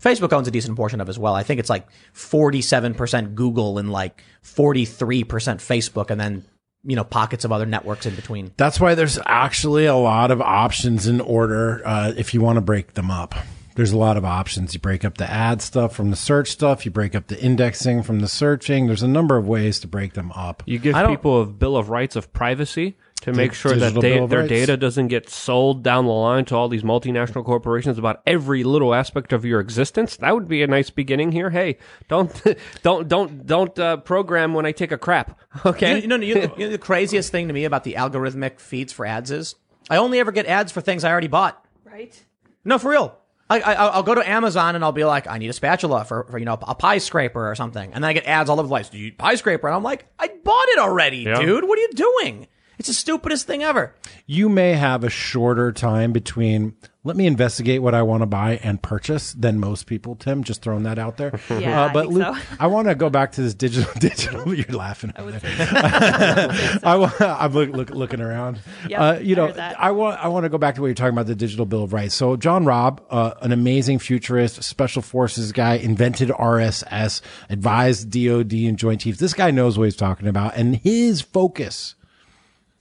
Facebook 0.03 0.33
owns 0.33 0.49
a 0.49 0.51
decent 0.51 0.77
portion 0.77 1.03
of 1.03 1.11
as 1.11 1.19
well. 1.19 1.35
I 1.35 1.43
think 1.43 1.61
it's 1.61 1.69
like 1.69 1.87
47% 2.15 3.35
Google 3.35 3.77
and 3.77 3.93
like 3.93 4.23
43% 4.43 5.27
Facebook 5.27 6.11
and 6.11 6.19
then, 6.19 6.45
you 6.85 6.97
know, 6.97 7.05
pockets 7.05 7.45
of 7.45 7.53
other 7.53 7.67
networks 7.67 8.07
in 8.07 8.15
between. 8.15 8.53
That's 8.57 8.79
why 8.79 8.95
there's 8.95 9.19
actually 9.25 9.87
a 9.87 9.97
lot 9.97 10.31
of 10.31 10.41
options 10.41 11.07
in 11.07 11.21
order 11.21 11.83
uh, 11.85 12.13
if 12.17 12.35
you 12.35 12.41
want 12.41 12.57
to 12.57 12.61
break 12.61 12.95
them 12.95 13.11
up. 13.11 13.35
There's 13.75 13.91
a 13.91 13.99
lot 13.99 14.17
of 14.17 14.25
options. 14.25 14.73
You 14.73 14.81
break 14.81 15.05
up 15.05 15.19
the 15.19 15.29
ad 15.29 15.61
stuff 15.61 15.97
from 15.97 16.11
the 16.11 16.17
search 16.17 16.51
stuff. 16.51 16.85
You 16.85 16.93
break 16.93 17.17
up 17.17 17.27
the 17.27 17.41
indexing 17.43 18.05
from 18.05 18.21
the 18.21 18.29
searching. 18.29 18.87
There's 18.87 19.03
a 19.03 19.09
number 19.09 19.37
of 19.37 19.49
ways 19.49 19.81
to 19.81 19.89
break 19.89 20.13
them 20.15 20.31
up. 20.33 20.63
You 20.67 20.79
give 20.79 20.95
people 20.95 21.43
a 21.43 21.47
bill 21.47 21.77
of 21.77 21.89
rights 21.89 22.15
of 22.15 22.33
privacy 22.33 22.97
to 23.25 23.33
make 23.33 23.53
sure 23.53 23.73
that 23.73 23.95
Digital 23.95 24.03
they, 24.03 24.27
their 24.27 24.39
Rights. 24.41 24.49
data 24.49 24.77
doesn't 24.77 25.09
get 25.09 25.29
sold 25.29 25.83
down 25.83 26.07
the 26.07 26.13
line 26.13 26.45
to 26.47 26.55
all 26.57 26.69
these 26.69 26.83
multinational 26.83 27.45
corporations 27.45 27.99
about 27.99 28.23
every 28.27 28.65
little 28.65 28.95
aspect 28.95 29.33
of 29.33 29.45
your 29.45 29.61
existence. 29.61 30.17
That 30.17 30.35
would 30.35 30.49
be 30.49 30.63
a 30.63 30.67
nice 30.67 30.91
beginning 30.91 31.33
here. 31.33 31.51
Hey, 31.51 31.79
don't 32.09 32.31
don't 32.83 33.09
don't 33.09 33.47
don't 33.47 33.79
uh, 33.79 33.97
program 33.99 34.55
when 34.55 34.67
I 34.67 34.73
take 34.73 34.93
a 34.93 34.99
crap. 34.99 35.39
Okay, 35.67 36.01
You 36.03 36.09
know, 36.09 36.17
you 36.17 36.35
know, 36.35 36.41
you 36.43 36.47
know, 36.49 36.55
you 36.59 36.65
know 36.67 36.73
the 36.73 36.79
craziest 36.79 37.31
thing 37.31 37.49
to 37.49 37.55
me 37.55 37.65
about 37.65 37.85
the 37.85 37.95
algorithmic 37.95 38.61
feeds 38.61 38.93
for 38.93 39.07
ads 39.07 39.31
is 39.31 39.55
I 39.91 39.97
only 39.97 40.19
ever 40.21 40.33
get 40.33 40.47
ads 40.47 40.73
for 40.73 40.81
things 40.81 41.05
I 41.05 41.11
already 41.11 41.29
bought. 41.29 41.65
Right? 41.85 42.25
No, 42.65 42.79
for 42.79 42.91
real. 42.91 43.17
I, 43.49 43.61
I, 43.61 43.73
I'll 43.75 44.03
go 44.03 44.15
to 44.15 44.27
Amazon 44.29 44.75
and 44.75 44.83
I'll 44.83 44.91
be 44.93 45.05
like, 45.05 45.27
I 45.29 45.37
need 45.39 45.49
a 45.51 45.53
spatula 45.53 46.05
for, 46.07 46.25
for 46.31 46.39
you 46.39 46.45
know 46.45 46.59
a 46.63 46.75
pie 46.75 46.99
scraper 46.99 47.49
or 47.51 47.55
something, 47.55 47.93
and 47.93 48.03
then 48.03 48.09
I 48.09 48.13
get 48.15 48.27
ads 48.27 48.49
all 48.51 48.59
over 48.59 48.67
the 48.67 48.73
place. 48.73 48.89
Do 48.89 48.99
you 48.99 49.09
eat 49.09 49.19
pie 49.19 49.35
scraper? 49.37 49.67
And 49.69 49.77
I'm 49.77 49.83
like, 49.83 50.07
I 50.19 50.29
bought 50.43 50.69
it 50.69 50.79
already, 50.79 51.19
Yeah. 51.19 51.41
dude. 51.41 51.65
What 51.65 51.79
are 51.79 51.83
you 51.83 51.91
doing? 51.93 52.49
It's 52.79 52.89
the 52.89 52.95
stupidest 52.95 53.47
thing 53.47 53.63
ever. 53.63 53.95
you 54.27 54.49
may 54.49 54.73
have 54.75 55.05
a 55.05 55.11
shorter 55.11 55.71
time 55.73 56.13
between 56.13 56.75
let 57.07 57.17
me 57.17 57.27
investigate 57.27 57.83
what 57.83 57.95
I 57.95 58.01
want 58.01 58.23
to 58.23 58.27
buy 58.27 58.59
and 58.63 58.81
purchase 58.81 59.35
than 59.35 59.61
most 59.61 59.85
people, 59.87 60.17
Tim. 60.17 60.43
Just 60.43 60.63
throwing 60.63 60.85
that 60.85 60.99
out 60.99 61.19
there. 61.19 61.39
Uh, 61.51 61.59
Yeah, 61.59 61.85
I 61.85 61.93
but 61.93 62.03
think 62.05 62.15
Luke, 62.15 62.37
so. 62.37 62.57
I 62.59 62.67
want 62.69 62.89
to 62.89 62.95
go 62.95 63.11
back 63.11 63.33
to 63.33 63.43
this 63.43 63.53
digital. 63.55 63.93
Digital. 64.01 64.55
You're 64.55 64.65
laughing. 64.77 65.13
over 65.19 65.31
there. 65.31 66.81
I 66.83 66.97
wa- 66.97 67.13
I'm 67.21 67.53
look, 67.53 67.71
look, 67.71 67.91
looking 67.91 68.21
around. 68.21 68.61
Yep, 68.89 69.01
uh, 69.01 69.19
you 69.21 69.35
I 69.35 69.37
know, 69.39 69.47
heard. 69.49 69.59
I 69.79 69.91
want 69.91 70.21
I 70.21 70.29
want 70.29 70.45
to 70.45 70.49
go 70.49 70.57
back 70.59 70.75
to 70.77 70.81
what 70.81 70.87
you're 70.89 70.95
talking 70.95 71.13
about 71.13 71.27
the 71.27 71.35
digital 71.35 71.67
bill 71.67 71.83
of 71.85 71.93
rights. 71.93 72.15
So 72.15 72.37
John 72.37 72.65
Robb, 72.65 73.03
uh, 73.11 73.33
an 73.43 73.53
amazing 73.53 73.99
futurist, 73.99 74.63
special 74.65 75.03
forces 75.03 75.53
guy, 75.53 75.75
invented 75.75 76.31
RSS, 76.31 77.21
advised 77.51 78.11
DoD 78.11 78.53
and 78.53 78.79
Joint 78.79 79.01
Chiefs. 79.03 79.19
This 79.19 79.35
guy 79.35 79.51
knows 79.51 79.77
what 79.79 79.85
he's 79.85 79.97
talking 79.97 80.27
about, 80.29 80.57
and 80.57 80.77
his 80.77 81.21
focus 81.21 81.95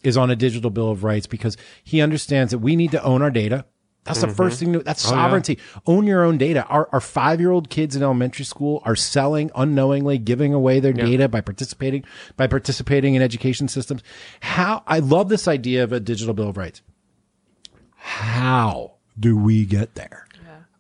is 0.04 0.18
on 0.18 0.30
a 0.30 0.36
digital 0.36 0.70
bill 0.70 0.92
of 0.92 1.04
rights 1.04 1.28
because 1.28 1.58
he 1.84 2.02
understands 2.02 2.52
that 2.52 2.60
we 2.60 2.76
need 2.76 2.92
to 2.92 3.04
own 3.04 3.22
our 3.22 3.32
data. 3.32 3.66
That's 4.04 4.20
the 4.20 4.28
first 4.28 4.60
thing. 4.60 4.74
To, 4.74 4.80
that's 4.80 5.02
sovereignty. 5.02 5.60
Own 5.88 6.06
your 6.06 6.26
own 6.26 6.38
data. 6.38 6.66
Our, 6.66 6.90
our 6.92 7.00
five 7.00 7.40
year 7.40 7.52
old 7.52 7.70
kids 7.70 7.96
in 7.96 8.04
elementary 8.04 8.44
school 8.44 8.82
are 8.84 8.98
selling 8.98 9.50
unknowingly, 9.56 10.18
giving 10.18 10.54
away 10.54 10.82
their 10.82 10.92
data 10.92 11.30
by 11.30 11.40
participating 11.40 12.04
by 12.36 12.48
participating 12.48 13.16
in 13.16 13.22
education 13.22 13.70
systems. 13.70 14.04
How 14.42 14.84
I 14.88 15.00
love 15.00 15.30
this 15.30 15.48
idea 15.48 15.86
of 15.86 15.94
a 15.94 16.02
digital 16.02 16.34
bill 16.34 16.50
of 16.50 16.58
rights. 16.58 16.82
How 17.96 18.96
do 19.18 19.38
we 19.38 19.66
get 19.66 19.96
there? 19.96 20.28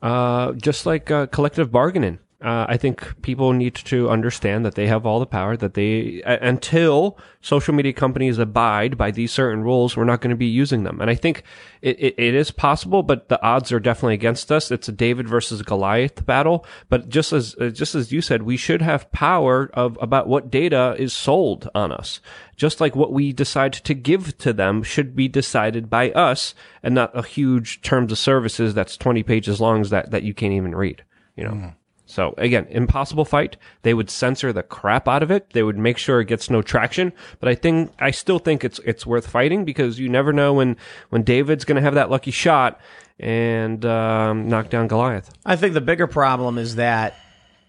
Uh, 0.01 0.51
just 0.53 0.85
like 0.85 1.09
uh, 1.09 1.27
collective 1.27 1.71
bargaining. 1.71 2.19
Uh, 2.43 2.65
I 2.67 2.75
think 2.75 3.21
people 3.21 3.53
need 3.53 3.73
to 3.75 4.09
understand 4.09 4.65
that 4.65 4.75
they 4.75 4.87
have 4.87 5.05
all 5.05 5.21
the 5.21 5.25
power. 5.25 5.55
That 5.55 5.75
they 5.75 6.21
uh, 6.23 6.37
until 6.41 7.17
social 7.39 7.73
media 7.73 7.93
companies 7.93 8.37
abide 8.37 8.97
by 8.97 9.11
these 9.11 9.31
certain 9.31 9.63
rules, 9.63 9.95
we're 9.95 10.03
not 10.03 10.19
going 10.19 10.31
to 10.31 10.35
be 10.35 10.47
using 10.47 10.83
them. 10.83 10.99
And 10.99 11.09
I 11.09 11.15
think 11.15 11.43
it, 11.81 11.97
it, 11.99 12.15
it 12.17 12.35
is 12.35 12.51
possible, 12.51 13.01
but 13.01 13.29
the 13.29 13.41
odds 13.41 13.71
are 13.71 13.79
definitely 13.79 14.15
against 14.15 14.51
us. 14.51 14.71
It's 14.71 14.89
a 14.89 14.91
David 14.91 15.27
versus 15.27 15.61
Goliath 15.61 16.25
battle. 16.25 16.65
But 16.89 17.07
just 17.07 17.31
as 17.31 17.55
uh, 17.61 17.69
just 17.69 17.95
as 17.95 18.11
you 18.11 18.21
said, 18.21 18.43
we 18.43 18.57
should 18.57 18.81
have 18.81 19.09
power 19.13 19.69
of 19.73 19.97
about 20.01 20.27
what 20.27 20.51
data 20.51 20.95
is 20.99 21.15
sold 21.15 21.69
on 21.73 21.93
us. 21.93 22.19
Just 22.57 22.81
like 22.81 22.93
what 22.93 23.13
we 23.13 23.31
decide 23.31 23.71
to 23.73 23.93
give 23.93 24.37
to 24.39 24.51
them 24.51 24.83
should 24.83 25.15
be 25.15 25.29
decided 25.29 25.89
by 25.89 26.11
us, 26.11 26.53
and 26.83 26.93
not 26.93 27.17
a 27.17 27.23
huge 27.23 27.81
terms 27.81 28.11
of 28.11 28.17
services 28.17 28.73
that's 28.73 28.97
twenty 28.97 29.23
pages 29.23 29.61
long 29.61 29.81
that 29.83 30.11
that 30.11 30.23
you 30.23 30.33
can't 30.33 30.53
even 30.53 30.75
read. 30.75 31.03
You 31.37 31.45
know. 31.45 31.73
So 32.05 32.33
again, 32.37 32.67
impossible 32.69 33.25
fight. 33.25 33.57
They 33.83 33.93
would 33.93 34.09
censor 34.09 34.51
the 34.51 34.63
crap 34.63 35.07
out 35.07 35.23
of 35.23 35.31
it. 35.31 35.51
They 35.51 35.63
would 35.63 35.77
make 35.77 35.97
sure 35.97 36.19
it 36.19 36.25
gets 36.25 36.49
no 36.49 36.61
traction. 36.61 37.13
But 37.39 37.49
I 37.49 37.55
think 37.55 37.93
I 37.99 38.11
still 38.11 38.39
think 38.39 38.63
it's 38.63 38.79
it's 38.79 39.05
worth 39.05 39.27
fighting 39.27 39.65
because 39.65 39.99
you 39.99 40.09
never 40.09 40.33
know 40.33 40.53
when 40.53 40.77
when 41.09 41.23
David's 41.23 41.65
going 41.65 41.77
to 41.77 41.81
have 41.81 41.95
that 41.95 42.09
lucky 42.09 42.31
shot 42.31 42.79
and 43.19 43.85
um, 43.85 44.49
knock 44.49 44.69
down 44.69 44.87
Goliath. 44.87 45.31
I 45.45 45.55
think 45.55 45.73
the 45.73 45.81
bigger 45.81 46.07
problem 46.07 46.57
is 46.57 46.75
that 46.75 47.15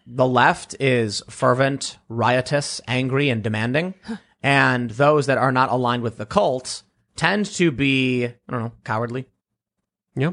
the 0.07 0.27
left 0.27 0.75
is 0.81 1.23
fervent, 1.31 1.99
riotous, 2.09 2.81
angry, 2.87 3.31
and 3.31 3.43
demanding, 3.43 3.95
and 4.43 4.91
those 4.91 5.27
that 5.27 5.39
are 5.39 5.53
not 5.53 5.71
aligned 5.71 6.03
with 6.03 6.17
the 6.17 6.27
cult 6.27 6.83
tend 7.17 7.47
to 7.47 7.71
be, 7.71 8.25
I 8.27 8.33
don't 8.49 8.63
know, 8.63 8.73
cowardly. 8.85 9.27
Yeah. 10.17 10.33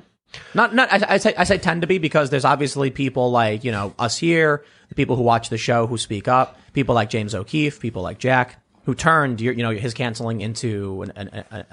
Not, 0.53 0.73
not. 0.73 0.91
I, 0.91 1.15
I 1.15 1.17
say, 1.17 1.33
I 1.37 1.43
say 1.43 1.57
tend 1.57 1.81
to 1.81 1.87
be 1.87 1.97
because 1.97 2.29
there's 2.29 2.45
obviously 2.45 2.89
people 2.89 3.31
like 3.31 3.63
you 3.63 3.71
know 3.71 3.93
us 3.99 4.17
here, 4.17 4.63
the 4.89 4.95
people 4.95 5.15
who 5.15 5.23
watch 5.23 5.49
the 5.49 5.57
show 5.57 5.87
who 5.87 5.97
speak 5.97 6.27
up, 6.27 6.59
people 6.73 6.95
like 6.95 7.09
James 7.09 7.35
O'Keefe, 7.35 7.79
people 7.79 8.01
like 8.01 8.17
Jack, 8.17 8.61
who 8.85 8.95
turned 8.95 9.41
your, 9.41 9.53
you 9.53 9.63
know, 9.63 9.71
his 9.71 9.93
canceling 9.93 10.41
into 10.41 11.03
an 11.03 11.11
an, 11.51 11.65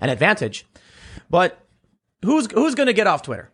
an 0.00 0.08
advantage. 0.08 0.66
But 1.30 1.58
who's 2.24 2.50
who's 2.50 2.74
going 2.74 2.88
to 2.88 2.92
get 2.92 3.06
off 3.06 3.22
Twitter? 3.22 3.50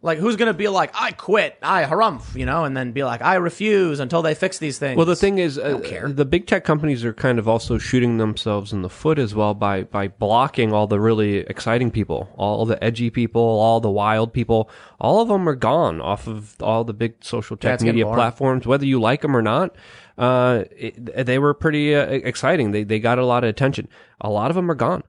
Like 0.00 0.18
who's 0.18 0.36
going 0.36 0.46
to 0.46 0.54
be 0.54 0.68
like 0.68 0.92
I 0.94 1.10
quit, 1.10 1.58
I 1.60 1.82
harumph, 1.82 2.36
you 2.36 2.46
know, 2.46 2.64
and 2.64 2.76
then 2.76 2.92
be 2.92 3.02
like 3.02 3.20
I 3.20 3.34
refuse 3.34 3.98
until 3.98 4.22
they 4.22 4.36
fix 4.36 4.58
these 4.58 4.78
things. 4.78 4.96
Well, 4.96 5.06
the 5.06 5.16
thing 5.16 5.38
is, 5.38 5.58
uh, 5.58 5.80
the 6.06 6.24
big 6.24 6.46
tech 6.46 6.64
companies 6.64 7.04
are 7.04 7.12
kind 7.12 7.36
of 7.40 7.48
also 7.48 7.78
shooting 7.78 8.18
themselves 8.18 8.72
in 8.72 8.82
the 8.82 8.88
foot 8.88 9.18
as 9.18 9.34
well 9.34 9.54
by 9.54 9.82
by 9.82 10.06
blocking 10.06 10.72
all 10.72 10.86
the 10.86 11.00
really 11.00 11.38
exciting 11.38 11.90
people, 11.90 12.32
all 12.36 12.64
the 12.64 12.82
edgy 12.82 13.10
people, 13.10 13.42
all 13.42 13.80
the 13.80 13.90
wild 13.90 14.32
people. 14.32 14.70
All 15.00 15.20
of 15.20 15.28
them 15.28 15.48
are 15.48 15.56
gone 15.56 16.00
off 16.00 16.28
of 16.28 16.54
all 16.62 16.84
the 16.84 16.94
big 16.94 17.14
social 17.24 17.56
tech 17.56 17.80
media 17.80 18.04
platforms, 18.14 18.68
whether 18.68 18.86
you 18.86 19.00
like 19.00 19.22
them 19.22 19.36
or 19.36 19.42
not. 19.42 19.74
Uh, 20.16 20.64
it, 20.76 21.26
they 21.26 21.40
were 21.40 21.54
pretty 21.54 21.94
uh, 21.96 22.06
exciting. 22.06 22.70
They 22.70 22.84
they 22.84 23.00
got 23.00 23.18
a 23.18 23.26
lot 23.26 23.42
of 23.42 23.50
attention. 23.50 23.88
A 24.20 24.30
lot 24.30 24.50
of 24.50 24.54
them 24.54 24.70
are 24.70 24.76
gone. 24.76 25.02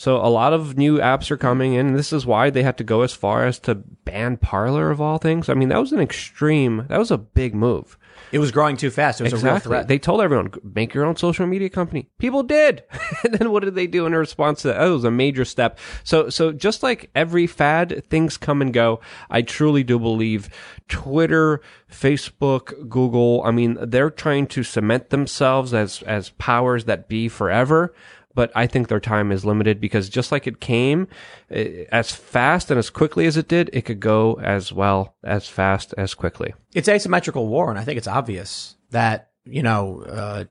So 0.00 0.16
a 0.16 0.32
lot 0.32 0.54
of 0.54 0.78
new 0.78 0.96
apps 0.96 1.30
are 1.30 1.36
coming 1.36 1.74
in. 1.74 1.88
And 1.88 1.98
this 1.98 2.10
is 2.10 2.24
why 2.24 2.48
they 2.48 2.62
had 2.62 2.78
to 2.78 2.84
go 2.84 3.02
as 3.02 3.12
far 3.12 3.44
as 3.44 3.58
to 3.58 3.74
ban 3.74 4.38
Parler 4.38 4.90
of 4.90 4.98
all 4.98 5.18
things. 5.18 5.50
I 5.50 5.52
mean, 5.52 5.68
that 5.68 5.78
was 5.78 5.92
an 5.92 6.00
extreme. 6.00 6.86
That 6.88 6.98
was 6.98 7.10
a 7.10 7.18
big 7.18 7.54
move. 7.54 7.98
it 8.32 8.38
was 8.38 8.50
growing 8.50 8.78
too 8.78 8.90
fast. 8.90 9.20
It 9.20 9.24
was 9.24 9.34
a 9.34 9.36
real 9.36 9.48
Exactly. 9.48 9.68
threat. 9.68 9.88
They 9.88 9.98
told 9.98 10.22
everyone, 10.22 10.52
make 10.62 10.94
your 10.94 11.04
own 11.04 11.16
social 11.16 11.46
media 11.46 11.68
company. 11.68 12.08
People 12.16 12.42
did. 12.42 12.82
and 13.24 13.34
then 13.34 13.50
what 13.50 13.62
did 13.62 13.74
they 13.74 13.86
do 13.86 14.06
in 14.06 14.14
response 14.14 14.62
to 14.62 14.68
that? 14.68 14.78
That 14.78 14.88
was 14.88 15.04
a 15.04 15.10
major 15.10 15.44
step. 15.44 15.78
So, 16.02 16.30
so 16.30 16.50
just 16.50 16.82
like 16.82 17.10
every 17.14 17.46
fad, 17.46 18.02
things 18.08 18.38
come 18.38 18.62
and 18.62 18.72
go. 18.72 19.00
I 19.28 19.42
truly 19.42 19.84
do 19.84 19.98
believe 19.98 20.48
Twitter, 20.88 21.60
Facebook, 21.92 22.88
Google, 22.88 23.42
I 23.44 23.50
mean, 23.50 23.76
they're 23.82 24.08
trying 24.08 24.46
to 24.46 24.62
cement 24.62 25.10
themselves 25.10 25.74
as, 25.74 26.00
as 26.04 26.30
powers 26.30 26.86
that 26.86 27.06
be 27.06 27.28
forever. 27.28 27.92
But 28.34 28.52
I 28.54 28.66
think 28.66 28.88
their 28.88 29.00
time 29.00 29.32
is 29.32 29.44
limited 29.44 29.80
because 29.80 30.08
just 30.08 30.30
like 30.30 30.46
it 30.46 30.60
came 30.60 31.08
eh, 31.50 31.84
as 31.90 32.12
fast 32.12 32.70
and 32.70 32.78
as 32.78 32.88
quickly 32.88 33.26
as 33.26 33.36
it 33.36 33.48
did, 33.48 33.70
it 33.72 33.82
could 33.82 33.98
go 34.00 34.38
as 34.40 34.72
well 34.72 35.16
as 35.24 35.48
fast 35.48 35.94
as 35.98 36.14
quickly. 36.14 36.54
it's 36.74 36.88
asymmetrical 36.88 37.48
war, 37.48 37.70
and 37.70 37.78
I 37.78 37.84
think 37.84 37.98
it's 37.98 38.06
obvious 38.06 38.76
that 38.90 39.30
you 39.44 39.62
know 39.62 40.02
uh, 40.02 40.44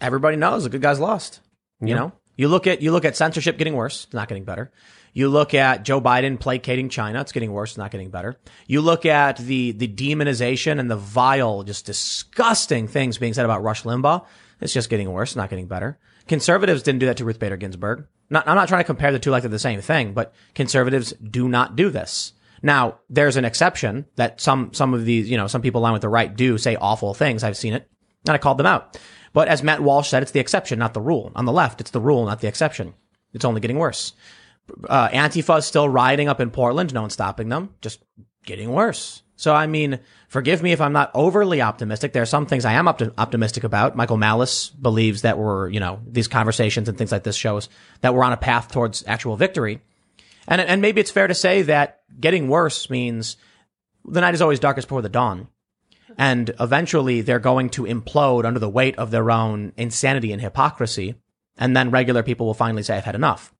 everybody 0.00 0.36
knows 0.36 0.64
the 0.64 0.70
good 0.70 0.82
guys 0.82 0.98
lost. 0.98 1.40
You 1.80 1.94
know, 1.94 2.12
you 2.36 2.48
look 2.48 2.66
at 2.66 2.80
you 2.80 2.92
look 2.92 3.04
at 3.04 3.16
censorship 3.16 3.58
getting 3.58 3.74
worse, 3.74 4.04
it's 4.04 4.14
not 4.14 4.28
getting 4.28 4.44
better. 4.44 4.72
You 5.12 5.28
look 5.28 5.54
at 5.54 5.84
Joe 5.84 6.00
Biden 6.00 6.40
placating 6.40 6.88
China, 6.88 7.20
it's 7.20 7.30
getting 7.30 7.52
worse, 7.52 7.72
it's 7.72 7.78
not 7.78 7.92
getting 7.92 8.10
better. 8.10 8.36
You 8.66 8.80
look 8.80 9.04
at 9.06 9.36
the 9.36 9.72
the 9.72 9.86
demonization 9.86 10.80
and 10.80 10.90
the 10.90 10.96
vile, 10.96 11.62
just 11.62 11.86
disgusting 11.86 12.88
things 12.88 13.18
being 13.18 13.34
said 13.34 13.44
about 13.44 13.62
Rush 13.62 13.82
Limbaugh, 13.82 14.24
it's 14.60 14.72
just 14.72 14.90
getting 14.90 15.12
worse, 15.12 15.36
not 15.36 15.50
getting 15.50 15.66
better. 15.66 15.98
Conservatives 16.26 16.82
didn't 16.82 17.00
do 17.00 17.06
that 17.06 17.18
to 17.18 17.24
Ruth 17.24 17.38
Bader 17.38 17.56
Ginsburg. 17.56 18.06
Not, 18.30 18.48
I'm 18.48 18.56
not 18.56 18.68
trying 18.68 18.80
to 18.80 18.86
compare 18.86 19.12
the 19.12 19.18
two 19.18 19.30
like 19.30 19.42
they're 19.42 19.50
the 19.50 19.58
same 19.58 19.80
thing, 19.80 20.14
but 20.14 20.32
conservatives 20.54 21.12
do 21.12 21.48
not 21.48 21.76
do 21.76 21.90
this. 21.90 22.32
Now, 22.62 23.00
there's 23.10 23.36
an 23.36 23.44
exception 23.44 24.06
that 24.16 24.40
some, 24.40 24.72
some 24.72 24.94
of 24.94 25.04
these, 25.04 25.30
you 25.30 25.36
know, 25.36 25.46
some 25.46 25.60
people 25.60 25.82
aligned 25.82 25.92
with 25.92 26.02
the 26.02 26.08
right 26.08 26.34
do 26.34 26.56
say 26.56 26.76
awful 26.76 27.12
things. 27.12 27.44
I've 27.44 27.58
seen 27.58 27.74
it 27.74 27.88
and 28.26 28.34
I 28.34 28.38
called 28.38 28.58
them 28.58 28.66
out. 28.66 28.98
But 29.34 29.48
as 29.48 29.62
Matt 29.62 29.82
Walsh 29.82 30.08
said, 30.08 30.22
it's 30.22 30.32
the 30.32 30.40
exception, 30.40 30.78
not 30.78 30.94
the 30.94 31.00
rule. 31.00 31.30
On 31.34 31.44
the 31.44 31.52
left, 31.52 31.80
it's 31.80 31.90
the 31.90 32.00
rule, 32.00 32.24
not 32.24 32.40
the 32.40 32.48
exception. 32.48 32.94
It's 33.34 33.44
only 33.44 33.60
getting 33.60 33.78
worse. 33.78 34.14
Uh, 34.88 35.08
Antifa 35.08 35.58
is 35.58 35.66
still 35.66 35.88
rioting 35.88 36.28
up 36.28 36.40
in 36.40 36.50
Portland. 36.50 36.94
No 36.94 37.02
one's 37.02 37.12
stopping 37.12 37.50
them. 37.50 37.74
Just 37.82 38.02
getting 38.46 38.70
worse. 38.70 39.22
So, 39.36 39.54
I 39.54 39.66
mean, 39.66 39.98
forgive 40.34 40.64
me 40.64 40.72
if 40.72 40.80
I'm 40.80 40.92
not 40.92 41.12
overly 41.14 41.62
optimistic. 41.62 42.12
There 42.12 42.22
are 42.22 42.26
some 42.26 42.46
things 42.46 42.64
I 42.64 42.72
am 42.72 42.86
opti- 42.86 43.14
optimistic 43.16 43.62
about. 43.62 43.94
Michael 43.94 44.16
Malice 44.16 44.68
believes 44.68 45.22
that 45.22 45.38
we're, 45.38 45.68
you 45.68 45.78
know, 45.78 46.00
these 46.04 46.26
conversations 46.26 46.88
and 46.88 46.98
things 46.98 47.12
like 47.12 47.22
this 47.22 47.36
shows 47.36 47.68
that 48.00 48.14
we're 48.14 48.24
on 48.24 48.32
a 48.32 48.36
path 48.36 48.72
towards 48.72 49.04
actual 49.06 49.36
victory. 49.36 49.80
And, 50.48 50.60
and 50.60 50.82
maybe 50.82 51.00
it's 51.00 51.12
fair 51.12 51.28
to 51.28 51.34
say 51.34 51.62
that 51.62 52.00
getting 52.18 52.48
worse 52.48 52.90
means 52.90 53.36
the 54.04 54.20
night 54.20 54.34
is 54.34 54.42
always 54.42 54.58
darkest 54.58 54.88
before 54.88 55.02
the 55.02 55.08
dawn. 55.08 55.46
And 56.18 56.52
eventually 56.58 57.20
they're 57.20 57.38
going 57.38 57.70
to 57.70 57.84
implode 57.84 58.44
under 58.44 58.58
the 58.58 58.68
weight 58.68 58.98
of 58.98 59.12
their 59.12 59.30
own 59.30 59.72
insanity 59.76 60.32
and 60.32 60.42
hypocrisy. 60.42 61.14
And 61.56 61.76
then 61.76 61.92
regular 61.92 62.24
people 62.24 62.46
will 62.46 62.54
finally 62.54 62.82
say, 62.82 62.96
I've 62.96 63.04
had 63.04 63.14
enough. 63.14 63.54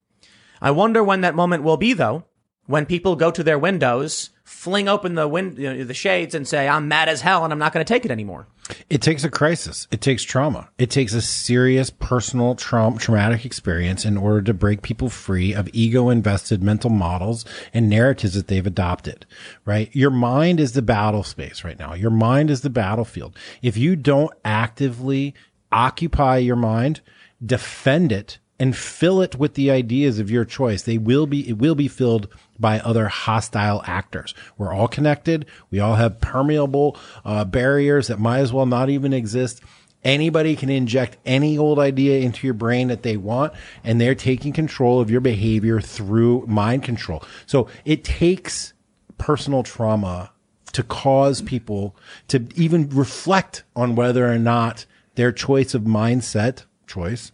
I 0.60 0.72
wonder 0.72 1.04
when 1.04 1.20
that 1.20 1.36
moment 1.36 1.62
will 1.62 1.76
be 1.76 1.92
though. 1.92 2.24
When 2.66 2.86
people 2.86 3.16
go 3.16 3.30
to 3.30 3.42
their 3.42 3.58
windows, 3.58 4.30
fling 4.44 4.88
open 4.88 5.14
the 5.14 5.28
win- 5.28 5.56
you 5.56 5.72
know, 5.72 5.84
the 5.84 5.94
shades 5.94 6.34
and 6.34 6.46
say, 6.46 6.68
"I'm 6.68 6.88
mad 6.88 7.08
as 7.08 7.20
hell 7.20 7.44
and 7.44 7.52
I'm 7.52 7.58
not 7.58 7.72
going 7.72 7.84
to 7.84 7.92
take 7.92 8.04
it 8.04 8.10
anymore." 8.10 8.46
It 8.88 9.02
takes 9.02 9.24
a 9.24 9.30
crisis. 9.30 9.86
It 9.90 10.00
takes 10.00 10.22
trauma. 10.22 10.70
It 10.78 10.88
takes 10.88 11.12
a 11.12 11.20
serious 11.20 11.90
personal 11.90 12.54
traum- 12.54 12.96
traumatic 12.96 13.44
experience 13.44 14.06
in 14.06 14.16
order 14.16 14.40
to 14.40 14.54
break 14.54 14.80
people 14.80 15.10
free 15.10 15.52
of 15.52 15.68
ego 15.74 16.08
invested 16.08 16.62
mental 16.62 16.88
models 16.88 17.44
and 17.74 17.90
narratives 17.90 18.34
that 18.34 18.48
they've 18.48 18.66
adopted, 18.66 19.26
right? 19.66 19.94
Your 19.94 20.10
mind 20.10 20.60
is 20.60 20.72
the 20.72 20.80
battle 20.80 21.24
space 21.24 21.62
right 21.62 21.78
now. 21.78 21.92
Your 21.92 22.10
mind 22.10 22.50
is 22.50 22.62
the 22.62 22.70
battlefield. 22.70 23.36
If 23.60 23.76
you 23.76 23.96
don't 23.96 24.32
actively 24.46 25.34
occupy 25.70 26.38
your 26.38 26.56
mind, 26.56 27.02
defend 27.44 28.12
it, 28.12 28.38
and 28.58 28.76
fill 28.76 29.20
it 29.20 29.36
with 29.36 29.54
the 29.54 29.70
ideas 29.70 30.18
of 30.18 30.30
your 30.30 30.44
choice. 30.44 30.82
They 30.82 30.96
will 30.96 31.26
be, 31.26 31.46
it 31.48 31.58
will 31.58 31.74
be 31.74 31.88
filled 31.88 32.28
by 32.58 32.80
other 32.80 33.08
hostile 33.08 33.82
actors. 33.86 34.34
We're 34.56 34.72
all 34.72 34.88
connected. 34.88 35.46
We 35.70 35.80
all 35.80 35.96
have 35.96 36.20
permeable 36.20 36.96
uh, 37.24 37.44
barriers 37.44 38.08
that 38.08 38.18
might 38.18 38.40
as 38.40 38.52
well 38.52 38.66
not 38.66 38.90
even 38.90 39.12
exist. 39.12 39.60
Anybody 40.02 40.54
can 40.54 40.68
inject 40.68 41.16
any 41.24 41.56
old 41.56 41.78
idea 41.78 42.20
into 42.20 42.46
your 42.46 42.54
brain 42.54 42.88
that 42.88 43.02
they 43.02 43.16
want, 43.16 43.54
and 43.82 44.00
they're 44.00 44.14
taking 44.14 44.52
control 44.52 45.00
of 45.00 45.10
your 45.10 45.22
behavior 45.22 45.80
through 45.80 46.44
mind 46.46 46.82
control. 46.82 47.22
So 47.46 47.68
it 47.86 48.04
takes 48.04 48.74
personal 49.16 49.62
trauma 49.62 50.30
to 50.72 50.82
cause 50.82 51.40
people 51.40 51.96
to 52.28 52.46
even 52.54 52.90
reflect 52.90 53.64
on 53.74 53.96
whether 53.96 54.30
or 54.30 54.38
not 54.38 54.84
their 55.14 55.32
choice 55.32 55.72
of 55.72 55.82
mindset 55.82 56.64
choice 56.86 57.32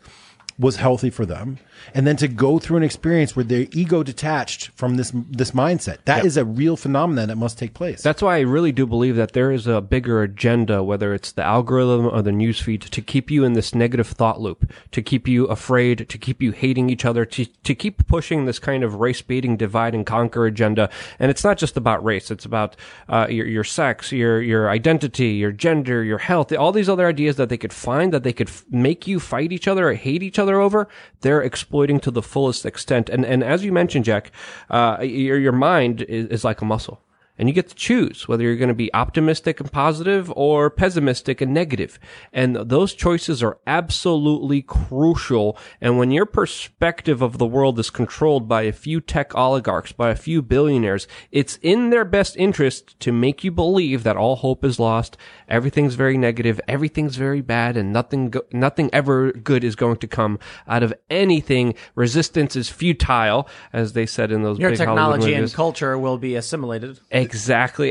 was 0.59 0.77
healthy 0.77 1.11
for 1.11 1.25
them 1.25 1.59
and 1.95 2.07
then 2.07 2.17
to 2.17 2.29
go 2.29 2.59
through 2.59 2.77
an 2.77 2.83
experience 2.83 3.35
where 3.35 3.45
their 3.45 3.67
ego 3.73 4.03
detached 4.03 4.69
from 4.75 4.97
this 4.97 5.13
this 5.15 5.53
mindset 5.53 5.99
That 6.05 6.25
is 6.25 6.37
a 6.37 6.45
real 6.45 6.77
phenomenon 6.77 7.29
that 7.29 7.37
must 7.37 7.59
take 7.59 7.75
place 7.75 8.03
That's 8.03 8.23
why 8.23 8.37
I 8.37 8.41
really 8.41 8.73
do 8.73 8.87
believe 8.87 9.17
that 9.17 9.33
there 9.33 9.51
is 9.51 9.67
a 9.67 9.81
bigger 9.81 10.23
agenda, 10.23 10.83
whether 10.83 11.15
it's 11.15 11.33
the 11.33 11.43
algorithm 11.43 12.07
or 12.07 12.23
the 12.23 12.31
newsfeed, 12.31 12.89
to 12.89 13.03
keep 13.03 13.31
you 13.31 13.45
in 13.45 13.55
this 13.55 13.75
negative 13.75 14.07
thought 14.07 14.41
loop, 14.41 14.71
to 14.93 15.03
keep 15.03 15.27
you 15.29 15.47
afraid, 15.47 16.09
to 16.09 16.19
keep 16.19 16.43
you 16.43 16.53
hating 16.53 16.91
each 16.91 17.05
other, 17.05 17.25
to, 17.25 17.45
to 17.45 17.75
keep 17.75 18.07
pushing 18.07 18.45
this 18.45 18.59
kind 18.59 18.85
of 18.85 18.97
race 18.97 19.23
baiting, 19.23 19.57
divide 19.57 19.95
and 19.95 20.07
conquer 20.07 20.47
agenda. 20.47 20.91
And 21.19 21.31
it's 21.31 21.45
not 21.45 21.59
just 21.59 21.77
about 21.77 22.05
race; 22.05 22.31
it's 22.31 22.45
about 22.45 22.77
uh, 23.09 23.27
your 23.31 23.47
your 23.47 23.65
sex, 23.65 24.13
your 24.13 24.41
your 24.41 24.71
identity, 24.71 25.31
your 25.31 25.53
gender, 25.53 26.03
your 26.03 26.19
health, 26.19 26.53
all 26.53 26.73
these 26.73 26.89
other 26.89 27.07
ideas 27.07 27.37
that 27.37 27.49
they 27.49 27.59
could 27.59 27.73
find 27.73 28.13
that 28.13 28.23
they 28.23 28.33
could 28.33 28.49
f- 28.49 28.65
make 28.71 29.07
you 29.07 29.21
fight 29.21 29.53
each 29.53 29.69
other 29.69 29.89
or 29.89 29.95
hate 29.95 30.23
each 30.23 30.39
other 30.39 30.61
over. 30.61 30.89
They're 31.21 31.43
exploiting 31.71 32.01
to 32.01 32.11
the 32.11 32.21
fullest 32.23 32.67
extent. 32.67 33.09
And 33.09 33.25
and 33.25 33.45
as 33.45 33.65
you 33.65 33.73
mentioned, 33.73 34.05
Jack, 34.05 34.33
uh, 34.71 34.99
your 35.03 35.39
your 35.39 35.53
mind 35.53 36.03
is, 36.03 36.27
is 36.27 36.45
like 36.45 36.61
a 36.61 36.65
muscle 36.65 36.99
and 37.39 37.49
you 37.49 37.55
get 37.55 37.69
to 37.69 37.75
choose 37.75 38.29
whether 38.29 38.43
you're 38.45 38.57
going 38.57 38.69
to 38.69 38.75
be 38.75 38.93
optimistic 38.93 39.61
and 39.61 39.73
positive 39.73 40.33
or 40.37 40.69
pessimistic 40.69 41.41
and 41.41 41.55
negative. 41.55 41.99
And 42.33 42.57
those 42.57 42.95
choices 42.95 43.43
are 43.43 43.59
absolutely 43.67 44.63
crucial. 44.63 45.57
And 45.81 45.99
when 45.99 46.11
your 46.11 46.27
perspective 46.27 47.23
of 47.23 47.39
the 47.39 47.47
world 47.47 47.79
is 47.79 47.89
controlled 47.89 48.47
by 48.47 48.63
a 48.63 48.73
few 48.73 49.01
tech 49.01 49.35
oligarchs, 49.35 49.93
by 49.93 50.11
a 50.11 50.17
few 50.17 50.43
billionaires, 50.43 51.09
it's 51.31 51.59
in 51.63 51.91
their 51.91 52.05
best 52.05 52.37
interest 52.37 52.99
to 53.01 53.13
make 53.13 53.43
you 53.43 53.51
believe 53.51 54.03
that 54.03 54.17
all 54.17 54.37
hope 54.37 54.65
is 54.65 54.79
lost, 54.79 55.17
everything's 55.49 55.95
very 55.95 56.19
negative, 56.19 56.61
everything's 56.69 57.17
very 57.17 57.41
bad, 57.41 57.77
and 57.77 57.93
nothing, 57.93 58.31
go- 58.31 58.45
nothing 58.53 58.91
ever 58.93 59.33
good 59.33 59.65
is 59.65 59.77
going 59.77 59.97
to 59.97 60.07
come 60.07 60.39
out 60.69 60.83
of 60.83 60.93
anything. 61.09 61.75
Resistance 61.95 62.55
is 62.55 62.69
futile, 62.69 63.49
as 63.73 63.95
they 63.95 64.05
said 64.07 64.31
in 64.31 64.43
those 64.43 64.59
Your 64.59 64.71
big 64.71 64.79
Hollywood 64.79 65.21
technology 65.21 65.35
and 65.35 65.53
culture 65.53 65.99
will 65.99 66.19
be 66.19 66.37
assimilated. 66.37 67.01
Exactly, 67.11 67.30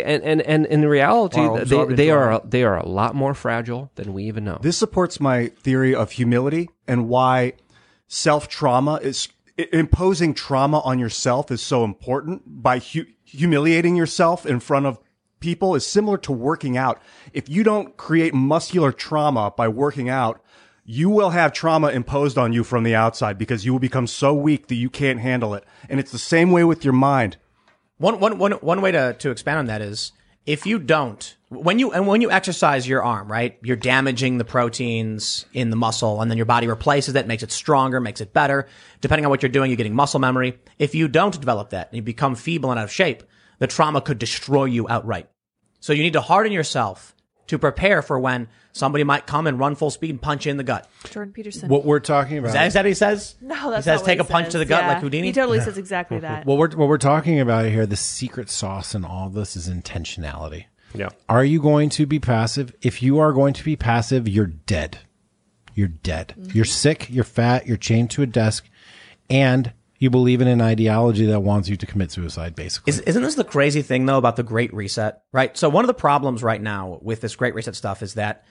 and 0.04 0.24
and 0.24 0.42
and 0.42 0.66
in 0.66 0.88
reality, 0.88 1.40
Or 1.40 1.64
they, 1.66 1.86
they 1.86 2.10
are 2.12 2.42
they 2.44 2.64
are 2.64 2.78
a 2.78 2.88
lot 2.88 3.16
more 3.16 3.34
fragile 3.34 3.92
than 3.96 4.14
we 4.14 4.24
even 4.26 4.44
know. 4.44 4.60
This 4.62 4.78
supports 4.78 5.20
my 5.20 5.48
theory 5.48 5.94
of 5.96 6.12
humility 6.12 6.70
and 6.88 7.08
why 7.08 7.54
self 8.08 8.48
trauma 8.48 8.96
is 8.96 9.30
imposing 9.74 10.34
trauma 10.34 10.80
on 10.80 11.00
yourself 11.00 11.52
is 11.52 11.62
so 11.62 11.84
important 11.84 12.44
by 12.46 12.80
hu- 12.80 13.06
humiliating 13.24 13.96
yourself 13.96 14.46
in 14.46 14.60
front 14.60 14.86
of 14.86 15.00
people 15.40 15.76
is 15.76 15.86
similar 15.86 16.18
to 16.18 16.32
working 16.32 16.78
out. 16.78 17.02
If 17.34 17.50
you 17.50 17.64
don't 17.64 17.96
create 17.98 18.34
muscular 18.34 18.92
trauma 18.92 19.54
by 19.56 19.68
working 19.68 20.10
out, 20.10 20.42
you 20.86 21.10
will 21.10 21.30
have 21.30 21.54
trauma 21.54 21.90
imposed 21.90 22.38
on 22.38 22.52
you 22.52 22.64
from 22.64 22.84
the 22.84 22.96
outside 22.96 23.38
because 23.38 23.66
you 23.66 23.72
will 23.72 23.80
become 23.80 24.08
so 24.08 24.34
weak 24.34 24.68
that 24.68 24.76
you 24.76 24.90
can't 24.90 25.20
handle 25.20 25.54
it. 25.54 25.64
And 25.88 26.00
it's 26.00 26.12
the 26.12 26.18
same 26.18 26.52
way 26.52 26.64
with 26.64 26.84
your 26.84 26.94
mind. 26.94 27.38
One, 28.00 28.20
one, 28.22 28.38
one, 28.38 28.54
one 28.54 28.82
way 28.82 28.92
to, 28.94 29.14
to 29.20 29.30
expand 29.30 29.60
on 29.60 29.66
that 29.66 29.82
is 29.82 30.14
if 30.46 30.66
you 30.66 30.80
don't, 30.80 31.36
when 31.50 31.80
you, 31.80 31.92
and 31.92 32.08
when 32.08 32.22
you 32.22 32.32
exercise 32.32 32.88
your 32.88 33.04
arm, 33.04 33.30
right, 33.30 33.60
you're 33.62 33.76
damaging 33.76 34.38
the 34.38 34.46
proteins 34.46 35.46
in 35.54 35.70
the 35.70 35.76
muscle 35.76 36.22
and 36.22 36.32
then 36.32 36.38
your 36.38 36.46
body 36.46 36.68
replaces 36.68 37.14
it, 37.16 37.28
makes 37.28 37.44
it 37.44 37.52
stronger, 37.52 38.00
makes 38.00 38.22
it 38.22 38.32
better. 38.32 38.68
Depending 39.02 39.26
on 39.26 39.30
what 39.30 39.44
you're 39.44 39.52
doing, 39.52 39.70
you're 39.70 39.76
getting 39.76 39.94
muscle 39.94 40.22
memory. 40.22 40.58
If 40.80 40.96
you 40.96 41.10
don't 41.10 41.38
develop 41.38 41.72
that 41.72 41.90
and 41.90 41.98
you 41.98 42.02
become 42.02 42.36
feeble 42.36 42.72
and 42.72 42.80
out 42.80 42.86
of 42.86 42.92
shape, 42.92 43.24
the 43.60 43.68
trauma 43.68 44.00
could 44.00 44.18
destroy 44.18 44.64
you 44.64 44.88
outright. 44.88 45.30
So 45.82 45.92
you 45.92 46.02
need 46.02 46.14
to 46.14 46.22
harden 46.22 46.54
yourself 46.54 47.14
to 47.48 47.60
prepare 47.60 48.02
for 48.02 48.18
when 48.18 48.48
somebody 48.72 49.04
might 49.04 49.26
come 49.28 49.48
and 49.48 49.60
run 49.60 49.76
full 49.76 49.90
speed 49.90 50.12
and 50.12 50.22
punch 50.22 50.46
you 50.46 50.52
in 50.52 50.58
the 50.58 50.64
gut. 50.64 50.88
Jordan 51.10 51.34
Peterson. 51.34 51.70
what 51.70 51.86
we're 51.86 52.00
talking 52.00 52.38
about 52.38 52.50
Is 52.50 52.54
that, 52.54 52.68
is 52.68 52.74
that 52.74 52.80
what 52.82 52.86
he 52.88 52.94
says? 52.94 53.36
no, 53.42 53.72
that's 53.72 53.86
He 53.86 53.92
says 53.92 54.00
not 54.02 54.06
take 54.06 54.20
a 54.20 54.24
what 54.24 54.28
he 54.28 54.32
punch 54.34 54.46
says. 54.48 54.52
to 54.54 54.58
the 54.60 54.66
gut 54.66 54.84
Yeah. 54.84 54.88
like 54.90 55.02
Houdini. 55.02 55.28
He 55.28 55.34
totally 55.34 55.60
says 55.62 55.78
exactly 55.78 56.20
that. 56.22 56.46
what 56.46 56.58
we're 56.58 56.70
what 56.72 56.88
we're 56.88 56.98
talking 56.98 57.40
about 57.40 57.66
here 57.66 57.86
the 57.86 57.96
secret 57.96 58.50
sauce 58.50 58.94
in 58.96 59.04
all 59.06 59.30
this 59.30 59.56
is 59.56 59.68
intentionality 59.70 60.66
Yeah. 60.94 61.10
Are 61.28 61.44
you 61.44 61.62
going 61.62 61.90
to 61.92 62.06
be 62.06 62.20
passive? 62.20 62.74
If 62.82 63.02
you 63.04 63.20
are 63.20 63.34
going 63.34 63.54
to 63.54 63.64
be 63.64 63.76
passive, 63.76 64.28
you're 64.28 64.48
dead. 64.48 65.00
You're 65.76 65.88
dead. 65.88 66.34
Mm-hmm. 66.38 66.52
You're 66.58 66.66
sick, 66.66 67.08
you're 67.10 67.24
fat, 67.24 67.68
you're 67.68 67.78
chained 67.78 68.10
to 68.12 68.22
a 68.22 68.26
desk, 68.26 68.68
and 69.30 69.72
you 69.98 70.10
believe 70.10 70.40
in 70.42 70.48
an 70.48 70.62
ideology 70.62 71.26
that 71.26 71.42
wants 71.42 71.68
you 71.70 71.76
to 71.76 71.86
commit 71.86 72.12
suicide, 72.12 72.56
basically. 72.56 72.92
Is, 72.92 73.00
isn't 73.02 73.22
this 73.22 73.36
the 73.36 73.44
crazy 73.44 73.82
thing 73.82 74.06
though 74.06 74.18
about 74.18 74.36
the 74.38 74.44
Great 74.44 74.74
Reset? 74.74 75.22
Right. 75.32 75.56
So 75.58 75.70
one 75.70 75.84
of 75.84 75.88
the 75.88 75.94
problems 75.94 76.42
right 76.44 76.62
now 76.62 77.00
with 77.02 77.22
this 77.22 77.36
Great 77.36 77.54
Reset 77.54 77.76
stuff 77.76 78.02
is 78.02 78.14
that 78.16 78.46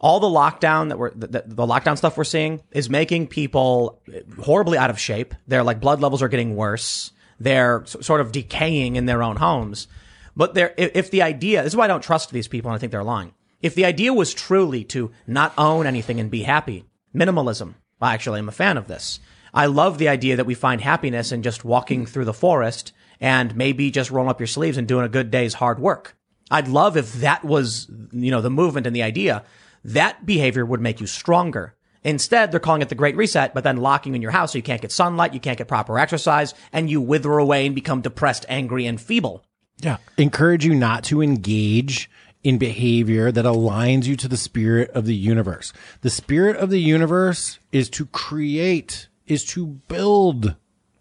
all 0.00 0.18
the 0.18 0.26
lockdown 0.26 0.88
that 0.88 0.98
we're 0.98 1.10
the, 1.10 1.44
the, 1.46 1.66
lockdown 1.66 1.96
stuff 1.96 2.16
we're 2.16 2.24
seeing 2.24 2.62
is 2.72 2.88
making 2.88 3.26
people 3.26 4.00
horribly 4.40 4.78
out 4.78 4.90
of 4.90 4.98
shape. 4.98 5.34
Their 5.46 5.62
like 5.62 5.80
blood 5.80 6.00
levels 6.00 6.22
are 6.22 6.28
getting 6.28 6.56
worse. 6.56 7.12
They're 7.38 7.84
sort 7.86 8.20
of 8.20 8.32
decaying 8.32 8.96
in 8.96 9.06
their 9.06 9.22
own 9.22 9.36
homes. 9.36 9.88
But 10.34 10.54
there, 10.54 10.74
if, 10.78 10.92
if 10.94 11.10
the 11.10 11.22
idea, 11.22 11.62
this 11.62 11.72
is 11.72 11.76
why 11.76 11.84
I 11.84 11.88
don't 11.88 12.02
trust 12.02 12.30
these 12.30 12.48
people 12.48 12.70
and 12.70 12.76
I 12.76 12.78
think 12.78 12.92
they're 12.92 13.04
lying. 13.04 13.34
If 13.60 13.74
the 13.74 13.84
idea 13.84 14.12
was 14.12 14.32
truly 14.32 14.84
to 14.84 15.10
not 15.26 15.52
own 15.58 15.86
anything 15.86 16.18
and 16.18 16.30
be 16.30 16.42
happy, 16.42 16.86
minimalism. 17.14 17.74
I 18.00 18.14
actually 18.14 18.38
am 18.38 18.48
a 18.48 18.52
fan 18.52 18.78
of 18.78 18.88
this. 18.88 19.20
I 19.52 19.66
love 19.66 19.98
the 19.98 20.08
idea 20.08 20.36
that 20.36 20.46
we 20.46 20.54
find 20.54 20.80
happiness 20.80 21.32
in 21.32 21.42
just 21.42 21.64
walking 21.64 22.06
through 22.06 22.24
the 22.24 22.32
forest 22.32 22.92
and 23.20 23.54
maybe 23.54 23.90
just 23.90 24.10
rolling 24.10 24.30
up 24.30 24.40
your 24.40 24.46
sleeves 24.46 24.78
and 24.78 24.88
doing 24.88 25.04
a 25.04 25.10
good 25.10 25.30
day's 25.30 25.54
hard 25.54 25.78
work. 25.78 26.16
I'd 26.50 26.68
love 26.68 26.96
if 26.96 27.12
that 27.14 27.44
was, 27.44 27.90
you 28.12 28.30
know, 28.30 28.40
the 28.40 28.50
movement 28.50 28.86
and 28.86 28.96
the 28.96 29.02
idea. 29.02 29.44
That 29.84 30.26
behavior 30.26 30.64
would 30.64 30.80
make 30.80 31.00
you 31.00 31.06
stronger. 31.06 31.74
Instead, 32.02 32.50
they're 32.50 32.60
calling 32.60 32.82
it 32.82 32.88
the 32.88 32.94
Great 32.94 33.16
Reset, 33.16 33.52
but 33.52 33.62
then 33.64 33.76
locking 33.76 34.12
you 34.12 34.16
in 34.16 34.22
your 34.22 34.30
house 34.30 34.52
so 34.52 34.58
you 34.58 34.62
can't 34.62 34.80
get 34.80 34.92
sunlight, 34.92 35.34
you 35.34 35.40
can't 35.40 35.58
get 35.58 35.68
proper 35.68 35.98
exercise, 35.98 36.54
and 36.72 36.90
you 36.90 37.00
wither 37.00 37.32
away 37.38 37.66
and 37.66 37.74
become 37.74 38.00
depressed, 38.00 38.46
angry, 38.48 38.86
and 38.86 39.00
feeble. 39.00 39.44
Yeah. 39.78 39.98
Encourage 40.16 40.64
you 40.64 40.74
not 40.74 41.04
to 41.04 41.22
engage 41.22 42.10
in 42.42 42.56
behavior 42.56 43.30
that 43.30 43.44
aligns 43.44 44.04
you 44.06 44.16
to 44.16 44.28
the 44.28 44.36
spirit 44.36 44.90
of 44.90 45.04
the 45.04 45.14
universe. 45.14 45.72
The 46.00 46.10
spirit 46.10 46.56
of 46.56 46.70
the 46.70 46.80
universe 46.80 47.58
is 47.70 47.90
to 47.90 48.06
create, 48.06 49.08
is 49.26 49.44
to 49.46 49.66
build, 49.66 50.56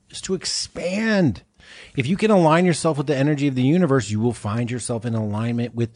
is 0.10 0.20
to 0.22 0.34
expand. 0.34 1.44
If 1.96 2.08
you 2.08 2.18
can 2.18 2.32
align 2.32 2.66
yourself 2.66 2.98
with 2.98 3.08
the 3.08 3.16
energy 3.16 3.48
of 3.48 3.56
the 3.56 3.62
universe, 3.62 4.10
you 4.10 4.20
will 4.20 4.34
find 4.34 4.70
yourself 4.70 5.06
in 5.06 5.16
alignment 5.16 5.76
with 5.76 5.92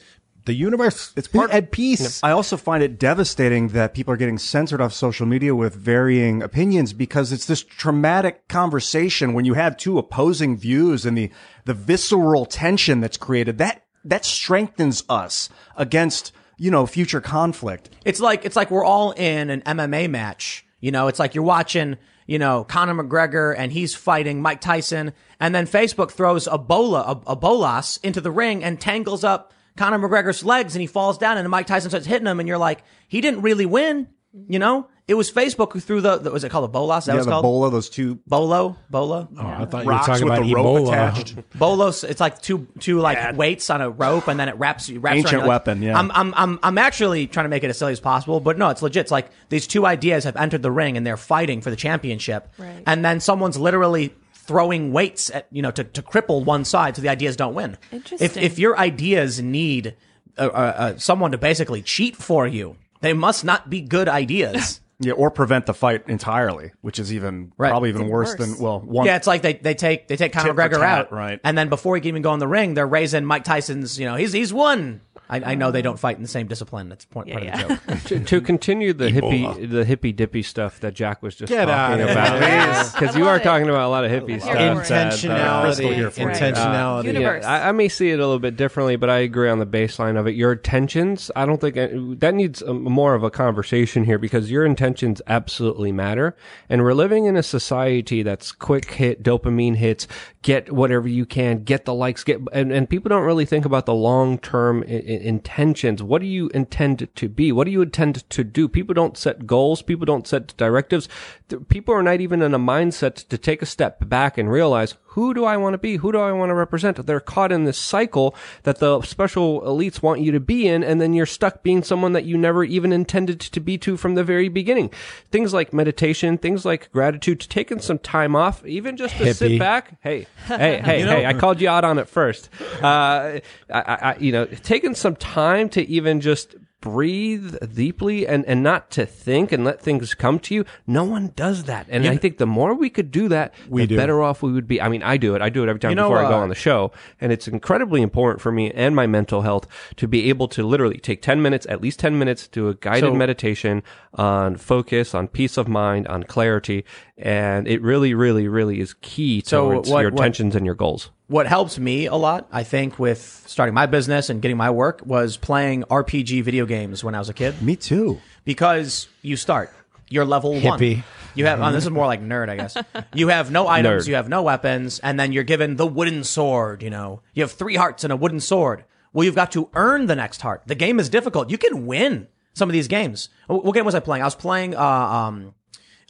the 0.46 0.54
universe. 0.54 1.14
It's 1.16 1.28
part- 1.28 1.52
at 1.52 1.72
peace. 1.72 2.22
I 2.24 2.32
also 2.32 2.58
find 2.58 2.84
it 2.84 3.00
devastating 3.00 3.70
that 3.70 3.94
people 3.94 4.14
are 4.14 4.18
getting 4.18 4.38
censored 4.38 4.82
off 4.82 4.94
social 4.94 5.26
media 5.26 5.56
with 5.56 5.76
varying 5.76 6.42
opinions 6.42 6.94
because 6.94 7.32
it's 7.32 7.46
this 7.46 7.64
traumatic 7.64 8.48
conversation 8.48 9.34
when 9.34 9.46
you 9.46 9.54
have 9.54 9.78
two 9.78 9.98
opposing 9.98 10.58
views 10.58 11.06
and 11.06 11.18
the, 11.18 11.32
the 11.66 11.74
visceral 11.74 12.46
tension 12.46 13.00
that's 13.00 13.18
created. 13.18 13.58
That, 13.58 13.84
that 14.04 14.26
strengthens 14.26 15.04
us 15.08 15.50
against, 15.78 16.34
you 16.58 16.72
know, 16.72 16.86
future 16.86 17.22
conflict. 17.22 17.90
It's 18.04 18.20
like 18.20 18.46
it's 18.46 18.56
like 18.56 18.70
we're 18.70 18.86
all 18.86 19.12
in 19.12 19.50
an 19.50 19.62
MMA 19.62 20.10
match. 20.10 20.66
You 20.82 20.92
know, 20.92 21.08
it's 21.08 21.20
like 21.20 21.34
you're 21.34 21.44
watching, 21.46 21.98
you 22.28 22.38
know, 22.38 22.66
Conor 22.66 23.02
McGregor 23.02 23.56
and 23.58 23.72
he's 23.72 23.96
fighting 23.96 24.42
Mike 24.42 24.60
Tyson, 24.60 25.14
and 25.40 25.56
then 25.56 25.66
Facebook 25.66 26.12
throws 26.12 26.48
a 26.48 26.58
bola, 26.58 27.02
a, 27.02 27.32
a 27.32 27.36
bolas 27.38 28.00
into 28.04 28.20
the 28.20 28.32
ring 28.32 28.64
and 28.64 28.82
tangles 28.82 29.24
up 29.24 29.54
Conor 29.78 30.00
McGregor's 30.00 30.44
legs, 30.46 30.76
and 30.76 30.82
he 30.82 30.88
falls 30.88 31.18
down, 31.18 31.38
and 31.38 31.50
Mike 31.50 31.68
Tyson 31.68 31.90
starts 31.90 32.06
hitting 32.06 32.28
him, 32.28 32.40
and 32.40 32.48
you're 32.48 32.58
like, 32.58 32.84
he 33.08 33.22
didn't 33.22 33.42
really 33.42 33.66
win. 33.66 34.08
You 34.48 34.58
know, 34.58 34.88
it 35.08 35.14
was 35.14 35.32
Facebook 35.32 35.74
who 35.74 35.80
threw 35.80 36.02
the, 36.02 36.18
the 36.18 36.32
was 36.32 36.44
it 36.44 36.50
called 36.50 36.64
the 36.64 36.68
bolas? 36.70 37.06
That 37.06 37.12
yeah, 37.12 37.16
what 37.18 37.20
it's 37.20 37.26
the 37.28 37.32
called? 37.34 37.44
bola, 37.44 37.70
those 37.70 37.88
two 37.88 38.16
Bolo, 38.26 38.76
bolo, 38.90 39.28
Oh, 39.38 39.46
I 39.46 39.66
thought 39.66 39.82
you 39.84 39.86
were 39.86 39.92
rocks 39.92 40.08
talking 40.08 40.26
with 40.26 40.34
about 40.40 40.46
the 40.48 40.56
rope 40.56 40.66
Ebola. 40.66 40.88
attached. 40.88 41.36
bolos. 41.60 42.04
It's 42.04 42.20
like 42.20 42.42
two 42.42 42.68
two 42.80 43.00
like 43.00 43.38
weights 43.38 43.70
on 43.70 43.82
a 43.82 43.92
rope, 43.92 44.28
and 44.28 44.40
then 44.40 44.50
it 44.50 44.56
wraps 44.56 44.90
you 44.90 45.00
wraps 45.00 45.18
Ancient 45.18 45.34
around 45.34 45.42
your 45.44 45.50
legs. 45.50 45.68
weapon, 45.68 45.82
yeah. 45.84 46.00
I'm 46.00 46.12
I'm 46.16 46.34
I'm 46.36 46.60
I'm 46.64 46.78
actually 46.80 47.28
trying 47.28 47.44
to 47.44 47.50
make 47.50 47.64
it 47.64 47.70
as 47.70 47.78
silly 47.78 47.92
as 47.92 48.00
possible, 48.00 48.40
but 48.40 48.58
no, 48.58 48.70
it's 48.70 48.82
legit. 48.82 49.02
It's 49.02 49.12
like 49.12 49.30
these 49.50 49.68
two 49.68 49.86
ideas 49.86 50.24
have 50.24 50.36
entered 50.36 50.64
the 50.64 50.72
ring 50.72 50.98
and 50.98 51.06
they're 51.06 51.16
fighting 51.16 51.62
for 51.62 51.70
the 51.70 51.76
championship, 51.76 52.52
Right. 52.58 52.82
and 52.88 53.06
then 53.06 53.20
someone's 53.20 53.60
literally 53.60 54.16
throwing 54.44 54.92
weights 54.92 55.32
at 55.32 55.48
you 55.52 55.62
know 55.62 55.72
to, 55.72 55.84
to 55.84 56.02
cripple 56.02 56.44
one 56.44 56.66
side 56.66 56.96
so 56.96 57.02
the 57.02 57.10
ideas 57.10 57.36
don't 57.36 57.54
win. 57.54 57.78
If 57.92 57.94
Interesting. 57.94 58.26
if 58.26 58.38
if 58.38 58.60
your 58.60 58.78
ideas 58.78 59.42
need 59.42 59.96
uh, 60.38 60.46
uh, 60.46 60.48
uh, 60.48 60.98
someone 60.98 61.32
to 61.32 61.38
basically 61.38 61.82
cheat 61.82 62.16
for 62.16 62.46
you, 62.48 62.76
they 63.02 63.14
must 63.14 63.44
not 63.44 63.70
be 63.70 63.82
good 63.82 64.10
ideas. 64.10 64.82
Yeah, 65.00 65.14
or 65.14 65.32
prevent 65.32 65.66
the 65.66 65.74
fight 65.74 66.04
entirely, 66.08 66.72
which 66.82 67.00
is 67.00 67.12
even 67.14 67.52
Right. 67.58 67.70
probably 67.70 67.90
even 67.90 68.04
Even 68.04 68.12
worse, 68.12 68.38
worse. 68.38 68.38
than 68.56 68.64
well, 68.64 68.80
one. 68.80 69.06
Yeah, 69.06 69.16
it's 69.18 69.28
like 69.28 69.42
they, 69.42 69.54
they 69.54 69.74
take 69.74 70.08
they 70.08 70.16
take 70.16 70.32
Conor 70.34 70.54
McGregor 70.54 70.80
tat, 70.80 70.82
out, 70.82 71.12
right. 71.12 71.40
And 71.44 71.58
then 71.58 71.68
before 71.70 71.96
he 71.96 72.02
can 72.02 72.10
even 72.10 72.22
go 72.22 72.34
in 72.34 72.40
the 72.40 72.48
ring, 72.48 72.74
they're 72.76 72.88
raising 72.88 73.26
Mike 73.26 73.44
Tyson's. 73.44 74.00
You 74.00 74.06
know, 74.06 74.16
he's 74.16 74.32
he's 74.34 74.54
won. 74.54 75.02
I, 75.30 75.54
I 75.54 75.56
know 75.56 75.72
they 75.72 75.82
don't 75.82 75.98
fight 75.98 76.18
in 76.18 76.22
the 76.22 76.28
same 76.28 76.48
discipline. 76.48 76.90
That's 76.90 77.06
point, 77.06 77.32
part 77.32 77.44
Yeah, 77.44 77.62
of 77.64 77.68
the 77.86 77.96
joke. 77.96 78.04
to, 78.06 78.20
to 78.20 78.42
continue 78.42 78.94
the 78.94 79.10
hippie, 79.10 79.70
the 79.70 79.84
hippy 79.86 80.12
dippy 80.12 80.44
stuff 80.44 80.80
that 80.82 80.94
Jack 80.94 81.24
was 81.24 81.36
just 81.36 81.50
Get 81.50 81.66
talking 81.66 82.04
about, 82.04 82.94
because 82.94 83.16
you 83.16 83.28
are 83.28 83.38
it. 83.38 83.44
talking 83.44 83.68
about 83.70 83.88
a 83.88 83.90
lot 83.90 84.04
of 84.06 84.12
hippie 84.12 84.40
stuff. 84.42 84.58
Here 84.58 84.76
for 84.76 84.82
it. 84.82 84.88
that, 84.90 85.14
uh, 85.14 85.16
Intentionality, 85.16 85.96
here 85.96 86.12
for 86.12 86.22
intentionality. 86.22 87.44
I, 87.44 87.70
I 87.70 87.72
may 87.72 87.88
see 87.90 88.10
it 88.10 88.16
a 88.16 88.18
little 88.18 88.38
bit 88.40 88.58
differently, 88.58 88.96
but 88.96 89.10
I 89.10 89.20
agree 89.20 89.50
on 89.50 89.60
the 89.60 89.66
baseline 89.66 90.20
of 90.20 90.28
it. 90.28 90.36
Your 90.36 90.52
intentions, 90.54 91.32
I 91.36 91.46
don't 91.46 91.60
think 91.60 92.20
that 92.20 92.34
needs 92.36 92.62
a, 92.62 92.74
more 92.74 93.16
of 93.16 93.24
a 93.24 93.32
conversation 93.32 94.04
here 94.04 94.18
because 94.20 94.52
your 94.52 94.66
intentions 94.66 94.83
absolutely 95.28 95.92
matter. 95.92 96.36
And 96.70 96.84
we're 96.84 96.94
living 96.94 97.26
in 97.26 97.38
a 97.38 97.44
society 97.44 98.24
that's 98.24 98.52
quick 98.52 98.92
hit, 98.92 99.24
dopamine 99.24 99.78
hits, 99.78 100.08
get 100.44 100.72
whatever 100.72 101.08
you 101.08 101.26
can, 101.26 101.64
get 101.64 101.86
the 101.86 101.94
likes, 101.94 102.24
get, 102.24 102.40
and, 102.52 102.72
and 102.72 102.90
people 102.90 103.10
don't 103.10 103.24
really 103.24 103.46
think 103.46 103.66
about 103.66 103.86
the 103.86 103.94
long 103.94 104.38
term 104.38 104.84
intentions. 104.84 106.04
What 106.04 106.22
do 106.22 106.28
you 106.28 106.50
intend 106.50 107.08
to 107.16 107.30
be? 107.30 107.52
What 107.52 107.64
do 107.66 107.72
you 107.72 107.82
intend 107.82 108.30
to 108.30 108.44
do? 108.44 108.68
People 108.68 108.94
don't 108.94 109.18
set 109.18 109.48
goals. 109.48 109.82
People 109.82 110.06
don't 110.06 110.28
set 110.28 110.56
directives. 110.58 111.10
Th- 111.50 111.62
People 111.70 111.96
are 111.96 112.04
not 112.04 112.22
even 112.22 112.42
in 112.42 112.54
a 112.54 112.60
mindset 112.60 113.28
to 113.30 113.38
take 113.38 113.62
a 113.62 113.66
step 113.66 114.08
back 114.08 114.38
and 114.38 114.52
realize 114.52 114.96
who 115.14 115.34
do 115.36 115.46
I 115.46 115.58
want 115.58 115.76
to 115.76 115.78
be? 115.78 115.98
Who 115.98 116.12
do 116.12 116.20
I 116.20 116.32
want 116.32 116.50
to 116.50 116.56
represent? 116.56 117.06
They're 117.06 117.20
caught 117.20 117.52
in 117.52 117.66
this 117.66 117.78
cycle 117.78 118.36
that 118.64 118.80
the 118.80 119.02
special 119.04 119.62
elites 119.62 120.02
want 120.02 120.22
you 120.22 120.32
to 120.32 120.40
be 120.40 120.68
in, 120.68 120.84
and 120.84 121.00
then 121.00 121.14
you're 121.14 121.28
stuck 121.28 121.62
being 121.62 121.84
someone 121.84 122.14
that 122.14 122.26
you 122.26 122.36
never 122.36 122.64
even 122.64 122.92
intended 122.92 123.40
to 123.40 123.60
be 123.60 123.78
to 123.78 123.96
from 123.96 124.16
the 124.16 124.24
very 124.24 124.50
beginning. 124.50 124.90
Things 125.32 125.54
like 125.54 125.72
meditation, 125.72 126.40
things 126.40 126.66
like 126.66 126.92
gratitude, 126.92 127.42
taking 127.42 127.80
some 127.80 128.00
time 128.00 128.36
off, 128.36 128.66
even 128.66 128.98
just 128.98 129.16
to 129.18 129.26
sit 129.36 129.60
back. 129.60 130.00
Hey, 130.02 130.26
hey, 130.48 130.82
hey, 130.84 131.02
hey! 131.02 131.26
I 131.26 131.34
called 131.34 131.62
you 131.62 131.70
out 131.70 131.86
on 131.86 131.98
it 132.00 132.08
first. 132.08 132.50
Uh, 132.82 132.86
I, 132.86 133.42
I, 133.70 133.82
I, 133.84 134.18
you 134.18 134.32
know, 134.32 134.46
taking 134.46 134.96
some 134.96 135.16
time 135.16 135.70
to 135.70 135.88
even 135.88 136.22
just 136.22 136.56
breathe 136.84 137.56
deeply 137.74 138.28
and, 138.28 138.46
and 138.46 138.62
not 138.62 138.92
to 138.92 139.06
think 139.06 139.54
and 139.54 139.64
let 139.64 139.80
things 139.82 140.14
come 140.14 140.38
to 140.38 140.54
you. 140.54 140.66
No 140.86 141.06
one 141.06 141.32
does 141.34 141.64
that. 141.64 141.88
And 141.90 142.06
I 142.06 142.18
think 142.18 142.40
the 142.40 142.46
more 142.46 142.74
we 142.76 142.90
could 142.90 143.10
do 143.10 143.30
that, 143.30 143.54
the 143.72 143.88
do. 143.88 143.96
better 143.96 144.22
off 144.22 144.44
we 144.44 144.52
would 144.52 144.68
be. 144.68 144.82
I 144.82 144.90
mean, 144.90 145.02
I 145.02 145.16
do 145.16 145.34
it. 145.34 145.42
I 145.42 145.48
do 145.48 145.64
it 145.64 145.70
every 145.70 145.80
time 145.80 145.92
You 145.92 145.96
know, 145.96 146.10
before 146.10 146.20
I 146.26 146.28
go 146.30 146.36
uh, 146.40 146.42
on 146.42 146.50
the 146.50 146.56
show. 146.56 146.92
And 147.22 147.32
it's 147.32 147.48
incredibly 147.48 148.02
important 148.02 148.42
for 148.42 148.52
me 148.52 148.70
and 148.72 148.94
my 148.98 149.08
mental 149.08 149.44
health 149.44 149.66
to 149.96 150.10
be 150.10 150.28
able 150.28 150.50
to 150.50 150.64
literally 150.68 150.98
take 150.98 151.22
10 151.22 151.42
minutes, 151.42 151.66
at 151.70 151.82
least 151.82 152.00
10 152.02 152.20
minutes, 152.20 152.50
do 152.50 152.68
a 152.68 152.74
guided 152.74 153.12
So- 153.12 153.16
meditation 153.16 153.82
on 154.16 154.58
focus, 154.58 155.16
on 155.16 155.30
peace 155.30 155.56
of 155.56 155.70
mind, 155.70 156.06
on 156.10 156.24
clarity. 156.24 156.84
And 157.18 157.66
it 157.66 157.82
really, 157.82 158.14
really, 158.14 158.50
really 158.50 158.82
is 158.82 158.94
key 158.96 159.42
So 159.46 159.72
towards 159.72 159.90
what- 159.90 160.02
your 160.02 160.12
what- 160.12 160.20
intentions 160.20 160.54
and 160.54 160.66
your 160.66 160.76
goals. 160.76 161.12
What 161.34 161.48
helped 161.48 161.80
me 161.80 162.06
a 162.06 162.16
lot, 162.16 162.48
I 162.52 162.64
think, 162.64 163.00
with 163.00 163.20
starting 163.48 163.74
my 163.74 163.88
business 163.88 164.30
and 164.30 164.40
getting 164.42 164.58
my 164.58 164.70
work 164.70 165.02
was 165.04 165.36
playing 165.36 165.84
RPG 165.86 166.44
video 166.44 166.66
games 166.68 167.04
when 167.04 167.16
I 167.16 167.20
was 167.20 167.28
a 167.30 167.34
kid. 167.34 167.60
Me 167.62 167.76
too. 167.76 168.22
Because 168.46 169.08
you 169.24 169.36
start, 169.36 169.72
you're 170.10 170.26
level 170.26 170.54
Hippie. 170.54 170.98
one. 170.98 171.04
You 171.34 171.48
have, 171.48 171.60
oh, 171.60 171.72
this 171.72 171.86
is 171.86 171.90
more 171.90 172.06
like 172.06 172.22
nerd, 172.22 172.50
I 172.50 172.56
guess. 172.58 172.78
You 173.16 173.30
have 173.30 173.50
no 173.50 173.68
items, 173.68 174.06
Nerd. 174.06 174.08
you 174.10 174.16
have 174.16 174.30
no 174.30 174.44
weapons, 174.44 175.00
and 175.00 175.20
then 175.20 175.32
you're 175.32 175.44
given 175.44 175.76
the 175.76 175.88
wooden 175.88 176.24
sword, 176.24 176.84
you 176.84 176.92
know. 176.92 177.22
You 177.34 177.42
have 177.42 177.52
three 177.52 177.76
hearts 177.76 178.04
and 178.04 178.14
a 178.14 178.16
wooden 178.16 178.40
sword. 178.40 178.86
Well, 179.12 179.24
you've 179.26 179.34
got 179.36 179.52
to 179.54 179.70
earn 179.74 180.06
the 180.06 180.16
next 180.16 180.42
heart. 180.42 180.62
The 180.68 180.76
game 180.76 181.00
is 181.00 181.10
difficult. 181.10 181.50
You 181.50 181.58
can 181.58 181.88
win 181.88 182.28
some 182.54 182.70
of 182.70 182.74
these 182.74 182.88
games. 182.88 183.30
Wh- 183.48 183.66
What 183.66 183.74
game 183.74 183.86
was 183.86 183.96
I 183.96 184.02
playing? 184.02 184.22
I 184.22 184.26
was 184.28 184.36
playing, 184.36 184.76
uh, 184.76 184.80
um, 184.84 185.56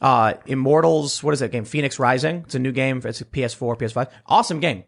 uh, 0.02 0.34
Immortals. 0.44 1.22
What 1.22 1.32
is 1.32 1.40
that 1.40 1.50
game? 1.52 1.64
Fenyx 1.64 1.98
Rising. 1.98 2.42
It's 2.44 2.54
a 2.54 2.58
new 2.58 2.72
game. 2.72 3.00
It's 3.04 3.22
a 3.22 3.24
PS4, 3.24 3.78
PS5. 3.78 4.10
Awesome 4.26 4.60
game. 4.60 4.84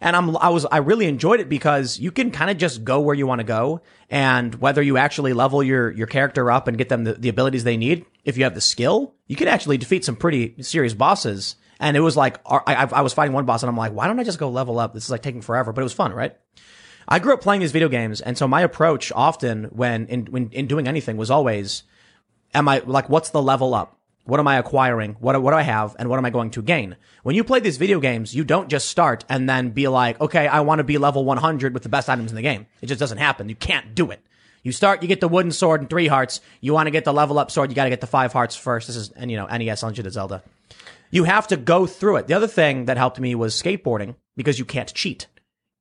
And 0.00 0.16
I'm, 0.16 0.36
I 0.38 0.48
was, 0.48 0.64
I 0.66 0.78
really 0.78 1.06
enjoyed 1.06 1.40
it 1.40 1.48
because 1.48 1.98
you 1.98 2.10
can 2.10 2.30
kind 2.30 2.50
of 2.50 2.56
just 2.56 2.84
go 2.84 3.00
where 3.00 3.14
you 3.14 3.26
want 3.26 3.40
to 3.40 3.44
go. 3.44 3.82
And 4.08 4.54
whether 4.54 4.80
you 4.80 4.96
actually 4.96 5.34
level 5.34 5.62
your, 5.62 5.90
your 5.90 6.06
character 6.06 6.50
up 6.50 6.68
and 6.68 6.78
get 6.78 6.88
them 6.88 7.04
the, 7.04 7.14
the 7.14 7.28
abilities 7.28 7.64
they 7.64 7.76
need, 7.76 8.06
if 8.24 8.38
you 8.38 8.44
have 8.44 8.54
the 8.54 8.60
skill, 8.60 9.14
you 9.26 9.36
can 9.36 9.48
actually 9.48 9.76
defeat 9.76 10.04
some 10.04 10.16
pretty 10.16 10.54
serious 10.62 10.94
bosses. 10.94 11.56
And 11.78 11.96
it 11.96 12.00
was 12.00 12.16
like, 12.16 12.38
I, 12.46 12.88
I 12.92 13.00
was 13.02 13.12
fighting 13.12 13.32
one 13.32 13.44
boss 13.44 13.62
and 13.62 13.70
I'm 13.70 13.76
like, 13.76 13.92
why 13.92 14.06
don't 14.06 14.20
I 14.20 14.24
just 14.24 14.38
go 14.38 14.50
level 14.50 14.78
up? 14.78 14.94
This 14.94 15.04
is 15.04 15.10
like 15.10 15.22
taking 15.22 15.42
forever, 15.42 15.72
but 15.72 15.80
it 15.80 15.84
was 15.84 15.92
fun, 15.92 16.12
right? 16.12 16.36
I 17.08 17.18
grew 17.18 17.34
up 17.34 17.40
playing 17.40 17.60
these 17.60 17.72
video 17.72 17.88
games. 17.88 18.20
And 18.20 18.38
so 18.38 18.48
my 18.48 18.62
approach 18.62 19.12
often 19.14 19.64
when 19.64 20.06
in, 20.06 20.26
when 20.26 20.50
in 20.50 20.66
doing 20.66 20.88
anything 20.88 21.16
was 21.16 21.30
always, 21.30 21.82
am 22.54 22.68
I 22.68 22.82
like 22.86 23.08
what's 23.08 23.30
the 23.30 23.42
level 23.42 23.74
up? 23.74 23.99
What 24.30 24.38
am 24.38 24.46
I 24.46 24.58
acquiring? 24.58 25.16
What 25.18 25.42
what 25.42 25.50
do 25.50 25.56
I 25.56 25.62
have 25.62 25.96
and 25.98 26.08
what 26.08 26.18
am 26.18 26.24
I 26.24 26.30
going 26.30 26.50
to 26.52 26.62
gain? 26.62 26.96
When 27.24 27.34
you 27.34 27.42
play 27.42 27.58
these 27.58 27.78
video 27.78 27.98
games, 27.98 28.32
you 28.32 28.44
don't 28.44 28.68
just 28.68 28.88
start 28.88 29.24
and 29.28 29.48
then 29.48 29.70
be 29.70 29.88
like, 29.88 30.20
"Okay, 30.20 30.46
I 30.46 30.60
want 30.60 30.78
to 30.78 30.84
be 30.84 30.98
level 30.98 31.24
100 31.24 31.74
with 31.74 31.82
the 31.82 31.88
best 31.88 32.08
items 32.08 32.30
in 32.30 32.36
the 32.36 32.42
game." 32.42 32.66
It 32.80 32.86
just 32.86 33.00
doesn't 33.00 33.18
happen. 33.18 33.48
You 33.48 33.56
can't 33.56 33.92
do 33.92 34.12
it. 34.12 34.20
You 34.62 34.70
start, 34.70 35.02
you 35.02 35.08
get 35.08 35.20
the 35.20 35.26
wooden 35.26 35.50
sword 35.50 35.80
and 35.80 35.90
3 35.90 36.06
hearts. 36.06 36.40
You 36.60 36.72
want 36.72 36.86
to 36.86 36.92
get 36.92 37.04
the 37.04 37.12
level 37.12 37.40
up 37.40 37.50
sword, 37.50 37.70
you 37.70 37.74
got 37.74 37.84
to 37.84 37.90
get 37.90 38.00
the 38.00 38.06
5 38.06 38.32
hearts 38.32 38.54
first. 38.54 38.86
This 38.86 38.94
is 38.94 39.10
and 39.10 39.32
you 39.32 39.36
know, 39.36 39.46
NES 39.46 39.82
Legend 39.82 40.06
of 40.06 40.12
Zelda. 40.12 40.44
You 41.10 41.24
have 41.24 41.48
to 41.48 41.56
go 41.56 41.86
through 41.86 42.16
it. 42.16 42.28
The 42.28 42.34
other 42.34 42.46
thing 42.46 42.84
that 42.84 42.96
helped 42.96 43.18
me 43.18 43.34
was 43.34 43.60
skateboarding 43.60 44.14
because 44.36 44.60
you 44.60 44.64
can't 44.64 44.94
cheat. 44.94 45.26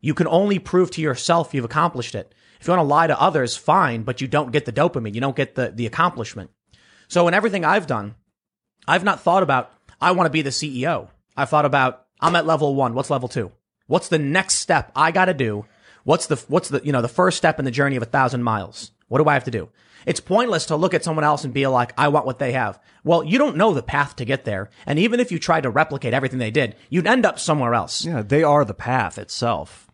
You 0.01 0.15
can 0.15 0.27
only 0.27 0.57
prove 0.57 0.89
to 0.91 1.01
yourself 1.01 1.53
you've 1.53 1.65
accomplished 1.65 2.15
it. 2.15 2.33
If 2.59 2.67
you 2.67 2.71
want 2.71 2.79
to 2.79 2.95
lie 2.95 3.05
to 3.05 3.21
others, 3.21 3.55
fine, 3.55 4.01
but 4.01 4.21
you 4.21 4.27
don't 4.27 4.51
get 4.51 4.65
the 4.65 4.73
dopamine. 4.73 5.13
You 5.13 5.21
don't 5.21 5.35
get 5.35 5.53
the, 5.53 5.69
the 5.69 5.85
accomplishment. 5.85 6.49
So 7.07 7.27
in 7.27 7.33
everything 7.35 7.63
I've 7.63 7.85
done, 7.87 8.15
I've 8.89 9.03
not 9.03 9.21
thought 9.21 9.43
about, 9.43 9.71
I 10.01 10.13
want 10.13 10.25
to 10.25 10.31
be 10.31 10.41
the 10.41 10.49
CEO. 10.49 11.09
I've 11.37 11.49
thought 11.49 11.65
about, 11.65 12.07
I'm 12.19 12.35
at 12.35 12.47
level 12.47 12.73
one. 12.73 12.95
What's 12.95 13.11
level 13.11 13.29
two? 13.29 13.51
What's 13.85 14.09
the 14.09 14.17
next 14.17 14.55
step 14.55 14.91
I 14.95 15.11
got 15.11 15.25
to 15.25 15.35
do? 15.35 15.65
What's 16.05 16.25
the, 16.25 16.37
what's 16.47 16.69
the, 16.69 16.81
you 16.83 16.91
know, 16.91 17.03
the 17.03 17.07
first 17.07 17.37
step 17.37 17.59
in 17.59 17.65
the 17.65 17.71
journey 17.71 17.97
of 17.97 18.01
a 18.01 18.07
thousand 18.07 18.41
miles? 18.41 18.89
What 19.07 19.19
do 19.19 19.29
I 19.29 19.35
have 19.35 19.43
to 19.43 19.51
do? 19.51 19.69
It's 20.07 20.19
pointless 20.19 20.65
to 20.67 20.75
look 20.75 20.95
at 20.95 21.03
someone 21.03 21.23
else 21.23 21.43
and 21.43 21.53
be 21.53 21.67
like, 21.67 21.93
I 21.99 22.07
want 22.07 22.25
what 22.25 22.39
they 22.39 22.53
have. 22.53 22.79
Well, 23.03 23.23
you 23.23 23.37
don't 23.37 23.57
know 23.57 23.75
the 23.75 23.83
path 23.83 24.15
to 24.15 24.25
get 24.25 24.43
there. 24.43 24.71
And 24.87 24.97
even 24.97 25.19
if 25.19 25.31
you 25.31 25.37
tried 25.37 25.63
to 25.63 25.69
replicate 25.69 26.15
everything 26.15 26.39
they 26.39 26.49
did, 26.49 26.75
you'd 26.89 27.05
end 27.05 27.27
up 27.27 27.37
somewhere 27.37 27.75
else. 27.75 28.03
Yeah, 28.03 28.23
they 28.23 28.41
are 28.41 28.65
the 28.65 28.73
path 28.73 29.19
itself. 29.19 29.87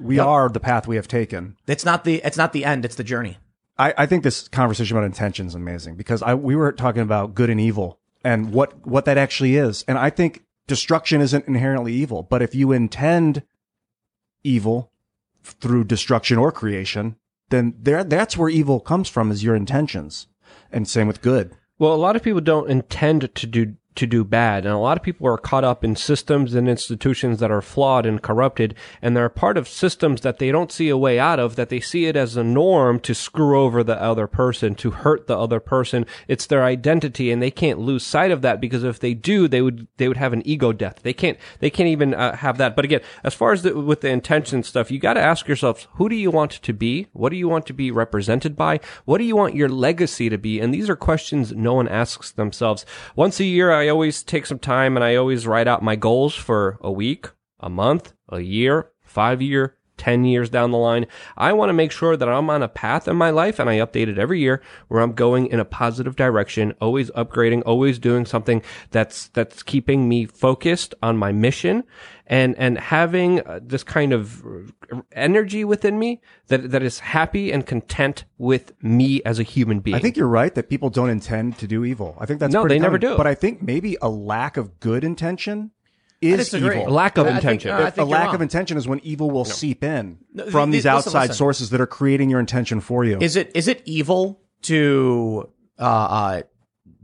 We 0.00 0.18
are 0.18 0.48
the 0.48 0.58
path 0.58 0.88
we 0.88 0.96
have 0.96 1.06
taken. 1.06 1.56
It's 1.68 1.84
not 1.84 2.02
the, 2.02 2.20
it's 2.24 2.36
not 2.36 2.52
the 2.52 2.64
end. 2.64 2.84
It's 2.84 2.96
the 2.96 3.04
journey. 3.04 3.38
I, 3.78 3.94
I 3.98 4.06
think 4.06 4.24
this 4.24 4.48
conversation 4.48 4.96
about 4.96 5.06
intention 5.06 5.46
is 5.46 5.54
amazing 5.54 5.94
because 5.94 6.22
I 6.22 6.34
we 6.34 6.56
were 6.56 6.72
talking 6.72 7.02
about 7.02 7.34
good 7.34 7.48
and 7.48 7.60
evil 7.60 7.98
and 8.24 8.52
what 8.52 8.86
what 8.86 9.04
that 9.04 9.18
actually 9.18 9.56
is. 9.56 9.84
And 9.88 9.98
I 9.98 10.10
think 10.10 10.44
destruction 10.66 11.20
isn't 11.20 11.46
inherently 11.46 11.92
evil, 11.92 12.22
but 12.22 12.42
if 12.42 12.54
you 12.54 12.72
intend 12.72 13.42
evil 14.44 14.92
through 15.42 15.84
destruction 15.84 16.38
or 16.38 16.52
creation, 16.52 17.16
then 17.50 17.74
there 17.78 18.04
that's 18.04 18.36
where 18.36 18.48
evil 18.48 18.80
comes 18.80 19.08
from 19.08 19.30
is 19.30 19.44
your 19.44 19.54
intentions. 19.54 20.26
And 20.70 20.88
same 20.88 21.06
with 21.06 21.22
good. 21.22 21.54
Well, 21.78 21.94
a 21.94 21.96
lot 21.96 22.16
of 22.16 22.22
people 22.22 22.40
don't 22.40 22.70
intend 22.70 23.34
to 23.34 23.46
do 23.46 23.74
to 23.94 24.06
do 24.06 24.24
bad, 24.24 24.64
and 24.64 24.74
a 24.74 24.78
lot 24.78 24.96
of 24.96 25.02
people 25.02 25.26
are 25.26 25.38
caught 25.38 25.64
up 25.64 25.84
in 25.84 25.96
systems 25.96 26.54
and 26.54 26.68
institutions 26.68 27.38
that 27.40 27.50
are 27.50 27.62
flawed 27.62 28.06
and 28.06 28.22
corrupted, 28.22 28.74
and 29.00 29.16
they're 29.16 29.28
part 29.28 29.56
of 29.56 29.68
systems 29.68 30.22
that 30.22 30.38
they 30.38 30.50
don't 30.50 30.72
see 30.72 30.88
a 30.88 30.96
way 30.96 31.18
out 31.18 31.38
of. 31.38 31.56
That 31.56 31.68
they 31.68 31.80
see 31.80 32.06
it 32.06 32.16
as 32.16 32.36
a 32.36 32.44
norm 32.44 33.00
to 33.00 33.14
screw 33.14 33.60
over 33.60 33.82
the 33.84 34.00
other 34.00 34.26
person, 34.26 34.74
to 34.76 34.90
hurt 34.90 35.26
the 35.26 35.38
other 35.38 35.60
person. 35.60 36.06
It's 36.28 36.46
their 36.46 36.64
identity, 36.64 37.30
and 37.30 37.42
they 37.42 37.50
can't 37.50 37.78
lose 37.78 38.04
sight 38.04 38.30
of 38.30 38.42
that 38.42 38.60
because 38.60 38.84
if 38.84 38.98
they 38.98 39.14
do, 39.14 39.48
they 39.48 39.62
would 39.62 39.86
they 39.96 40.08
would 40.08 40.16
have 40.16 40.32
an 40.32 40.46
ego 40.46 40.72
death. 40.72 41.00
They 41.02 41.12
can't 41.12 41.38
they 41.60 41.70
can't 41.70 41.88
even 41.88 42.14
uh, 42.14 42.36
have 42.36 42.58
that. 42.58 42.74
But 42.76 42.84
again, 42.84 43.00
as 43.22 43.34
far 43.34 43.52
as 43.52 43.62
the, 43.62 43.78
with 43.78 44.00
the 44.00 44.10
intention 44.10 44.62
stuff, 44.62 44.90
you 44.90 44.98
got 44.98 45.14
to 45.14 45.20
ask 45.20 45.48
yourself, 45.48 45.88
who 45.94 46.08
do 46.08 46.16
you 46.16 46.30
want 46.30 46.52
to 46.52 46.72
be? 46.72 47.08
What 47.12 47.30
do 47.30 47.36
you 47.36 47.48
want 47.48 47.66
to 47.66 47.72
be 47.72 47.90
represented 47.90 48.56
by? 48.56 48.80
What 49.04 49.18
do 49.18 49.24
you 49.24 49.36
want 49.36 49.54
your 49.54 49.68
legacy 49.68 50.28
to 50.28 50.38
be? 50.38 50.60
And 50.60 50.72
these 50.72 50.88
are 50.88 50.96
questions 50.96 51.52
no 51.52 51.74
one 51.74 51.88
asks 51.88 52.30
themselves. 52.30 52.86
Once 53.16 53.38
a 53.40 53.44
year, 53.44 53.72
I 53.72 53.81
always 53.88 54.22
take 54.22 54.46
some 54.46 54.58
time 54.58 54.96
and 54.96 55.04
I 55.04 55.16
always 55.16 55.46
write 55.46 55.68
out 55.68 55.82
my 55.82 55.96
goals 55.96 56.34
for 56.34 56.78
a 56.80 56.90
week, 56.90 57.28
a 57.60 57.68
month, 57.68 58.12
a 58.28 58.40
year, 58.40 58.90
five 59.02 59.40
year, 59.42 59.76
10 60.02 60.24
years 60.24 60.50
down 60.50 60.72
the 60.72 60.78
line. 60.78 61.06
I 61.36 61.52
want 61.52 61.68
to 61.68 61.72
make 61.72 61.92
sure 61.92 62.16
that 62.16 62.28
I'm 62.28 62.50
on 62.50 62.60
a 62.60 62.66
path 62.68 63.06
in 63.06 63.14
my 63.14 63.30
life 63.30 63.60
and 63.60 63.70
I 63.70 63.78
update 63.78 64.08
it 64.08 64.18
every 64.18 64.40
year 64.40 64.60
where 64.88 65.00
I'm 65.00 65.12
going 65.12 65.46
in 65.46 65.60
a 65.60 65.64
positive 65.64 66.16
direction, 66.16 66.74
always 66.80 67.08
upgrading, 67.12 67.62
always 67.64 68.00
doing 68.00 68.26
something 68.26 68.62
that's, 68.90 69.28
that's 69.28 69.62
keeping 69.62 70.08
me 70.08 70.26
focused 70.26 70.92
on 71.04 71.16
my 71.16 71.30
mission 71.30 71.84
and, 72.26 72.58
and 72.58 72.78
having 72.78 73.46
uh, 73.46 73.60
this 73.62 73.84
kind 73.84 74.12
of 74.12 74.42
energy 75.12 75.64
within 75.64 76.00
me 76.00 76.20
that, 76.48 76.72
that 76.72 76.82
is 76.82 76.98
happy 76.98 77.52
and 77.52 77.64
content 77.64 78.24
with 78.38 78.72
me 78.82 79.22
as 79.22 79.38
a 79.38 79.44
human 79.44 79.78
being. 79.78 79.94
I 79.94 80.00
think 80.00 80.16
you're 80.16 80.26
right 80.26 80.52
that 80.56 80.68
people 80.68 80.90
don't 80.90 81.10
intend 81.10 81.58
to 81.58 81.68
do 81.68 81.84
evil. 81.84 82.16
I 82.18 82.26
think 82.26 82.40
that's 82.40 82.52
No, 82.52 82.62
pretty 82.62 82.74
they 82.74 82.80
never 82.80 82.98
do. 82.98 83.16
But 83.16 83.28
I 83.28 83.36
think 83.36 83.62
maybe 83.62 83.96
a 84.02 84.08
lack 84.08 84.56
of 84.56 84.80
good 84.80 85.04
intention 85.04 85.70
is 86.22 86.54
evil. 86.54 86.88
A 86.88 86.90
lack 86.90 87.18
of 87.18 87.26
I 87.26 87.30
intention. 87.36 87.70
uh, 87.70 87.84
think 87.90 87.96
you're 87.96 88.06
lack 88.06 88.26
wrong. 88.26 88.34
of 88.36 88.42
intention 88.42 88.76
is 88.76 88.86
when 88.88 89.00
evil 89.00 89.30
will 89.30 89.44
seep 89.44 89.82
in 89.84 90.18
No, 90.32 90.44
from 90.50 90.70
th- 90.70 90.78
these 90.82 90.84
listen, 90.84 90.96
outside 91.08 91.20
listen. 91.22 91.34
sources 91.36 91.70
that 91.70 91.80
are 91.80 91.86
creating 91.86 92.30
your 92.30 92.40
intention 92.40 92.80
for 92.80 93.04
you. 93.04 93.18
Is 93.20 93.36
it 93.36 93.50
is 93.54 93.68
it 93.68 93.82
evil 93.84 94.40
to 94.62 95.48
uh, 95.78 95.82
uh, 95.82 96.42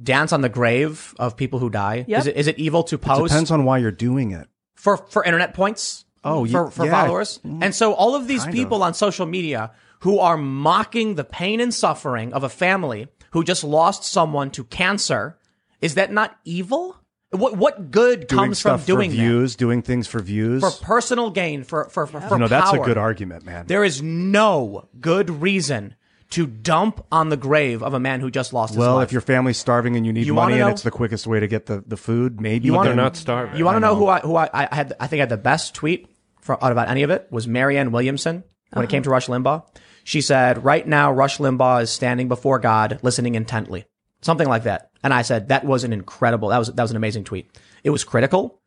dance 0.02 0.32
on 0.32 0.40
the 0.40 0.48
grave 0.48 1.14
of 1.18 1.36
people 1.36 1.58
who 1.58 1.70
die? 1.70 2.04
Yep. 2.08 2.20
Is 2.20 2.26
it 2.26 2.36
is 2.36 2.46
it 2.46 2.58
evil 2.58 2.82
to 2.84 2.98
post 2.98 3.20
It 3.20 3.28
Depends 3.28 3.50
on 3.50 3.64
why 3.64 3.78
you're 3.78 3.90
doing 3.90 4.30
it. 4.32 4.46
for 4.74 4.96
for 4.96 5.24
internet 5.24 5.54
points? 5.54 6.04
Oh, 6.24 6.44
ye- 6.44 6.52
for 6.52 6.70
for 6.70 6.84
yeah. 6.84 6.90
followers. 6.90 7.40
And 7.44 7.74
so 7.74 7.94
all 7.94 8.14
of 8.14 8.26
these 8.26 8.42
Kind 8.42 8.54
people 8.54 8.82
on 8.82 8.94
social 8.94 9.26
media 9.26 9.72
who 10.00 10.18
are 10.20 10.36
mocking 10.36 11.14
the 11.16 11.24
pain 11.24 11.60
and 11.60 11.72
suffering 11.74 12.32
of 12.32 12.44
a 12.44 12.48
family 12.48 13.08
who 13.32 13.42
just 13.44 13.64
lost 13.64 14.04
someone 14.04 14.50
to 14.52 14.64
cancer, 14.64 15.38
is 15.80 15.94
that 15.94 16.12
not 16.12 16.36
evil? 16.44 16.96
What 17.30 17.56
what 17.56 17.90
good 17.90 18.26
Doing 18.26 18.38
comes 18.38 18.60
from 18.60 18.78
stuff 18.78 18.86
doing 18.86 19.10
for 19.10 19.16
that? 19.16 19.22
views, 19.22 19.56
doing 19.56 19.82
things 19.82 20.06
for 20.06 20.20
views. 20.20 20.62
For 20.62 20.84
personal 20.84 21.30
gain, 21.30 21.62
for 21.62 21.84
for 21.90 22.06
for, 22.06 22.20
for 22.20 22.34
you 22.34 22.40
know, 22.40 22.48
that's 22.48 22.72
a 22.72 22.78
good 22.78 22.96
argument, 22.96 23.44
man. 23.44 23.66
There 23.66 23.84
is 23.84 24.00
no 24.02 24.88
good 24.98 25.28
reason 25.28 25.94
to 26.30 26.46
dump 26.46 27.04
on 27.10 27.28
the 27.28 27.36
grave 27.36 27.82
of 27.82 27.94
a 27.94 28.00
man 28.00 28.20
who 28.20 28.30
just 28.30 28.52
lost 28.52 28.72
his 28.72 28.78
well, 28.78 28.96
life. 28.96 29.08
if 29.08 29.12
your 29.12 29.20
family's 29.20 29.58
starving 29.58 29.96
and 29.96 30.04
you 30.04 30.12
need 30.12 30.26
You 30.26 30.34
wanna 30.34 30.50
money 30.50 30.62
and 30.62 30.70
it's 30.70 30.82
the 30.82 30.90
quickest 30.90 31.26
way 31.26 31.40
to 31.40 31.46
get 31.46 31.66
the, 31.66 31.82
the 31.86 31.96
food, 31.96 32.40
maybe 32.40 32.66
You 32.66 32.74
wanna- 32.74 32.90
They're 32.90 32.96
not 32.96 33.16
starving. 33.16 33.56
You 33.56 33.64
want 33.64 33.76
to 33.76 33.80
know, 33.80 33.94
who 33.94 34.08
I 34.08 34.20
who 34.20 34.36
I, 34.36 34.48
I 34.52 34.74
had? 34.74 34.94
I 35.00 35.06
think 35.06 35.20
I 35.20 35.22
had 35.22 35.30
the 35.30 35.36
best 35.36 35.74
tweet 35.74 36.08
for, 36.40 36.62
out 36.62 36.72
about 36.72 36.88
any 36.88 37.02
of 37.02 37.10
it 37.10 37.28
was 37.30 37.46
Marianne 37.46 37.92
Williamson 37.92 38.44
when 38.70 38.82
it 38.82 38.86
uh-huh. 38.86 38.90
came 38.90 39.02
to 39.04 39.10
Rush 39.10 39.26
Limbaugh. 39.26 39.64
She 40.04 40.20
said, 40.20 40.64
"Right 40.64 40.86
now, 40.86 41.12
Rush 41.12 41.38
Limbaugh 41.38 41.82
is 41.82 41.90
standing 41.90 42.28
before 42.28 42.58
God, 42.58 42.98
listening 43.02 43.34
intently." 43.34 43.84
Something 44.20 44.48
like 44.48 44.64
that. 44.64 44.87
And 45.02 45.14
I 45.14 45.22
said 45.22 45.48
that 45.48 45.64
was 45.64 45.84
an 45.84 45.92
incredible. 45.92 46.48
That 46.48 46.58
was 46.58 46.68
that 46.72 46.82
was 46.82 46.90
an 46.90 46.96
amazing 46.96 47.24
tweet. 47.24 47.50
It 47.84 47.90
was 47.90 48.04
critical, 48.04 48.60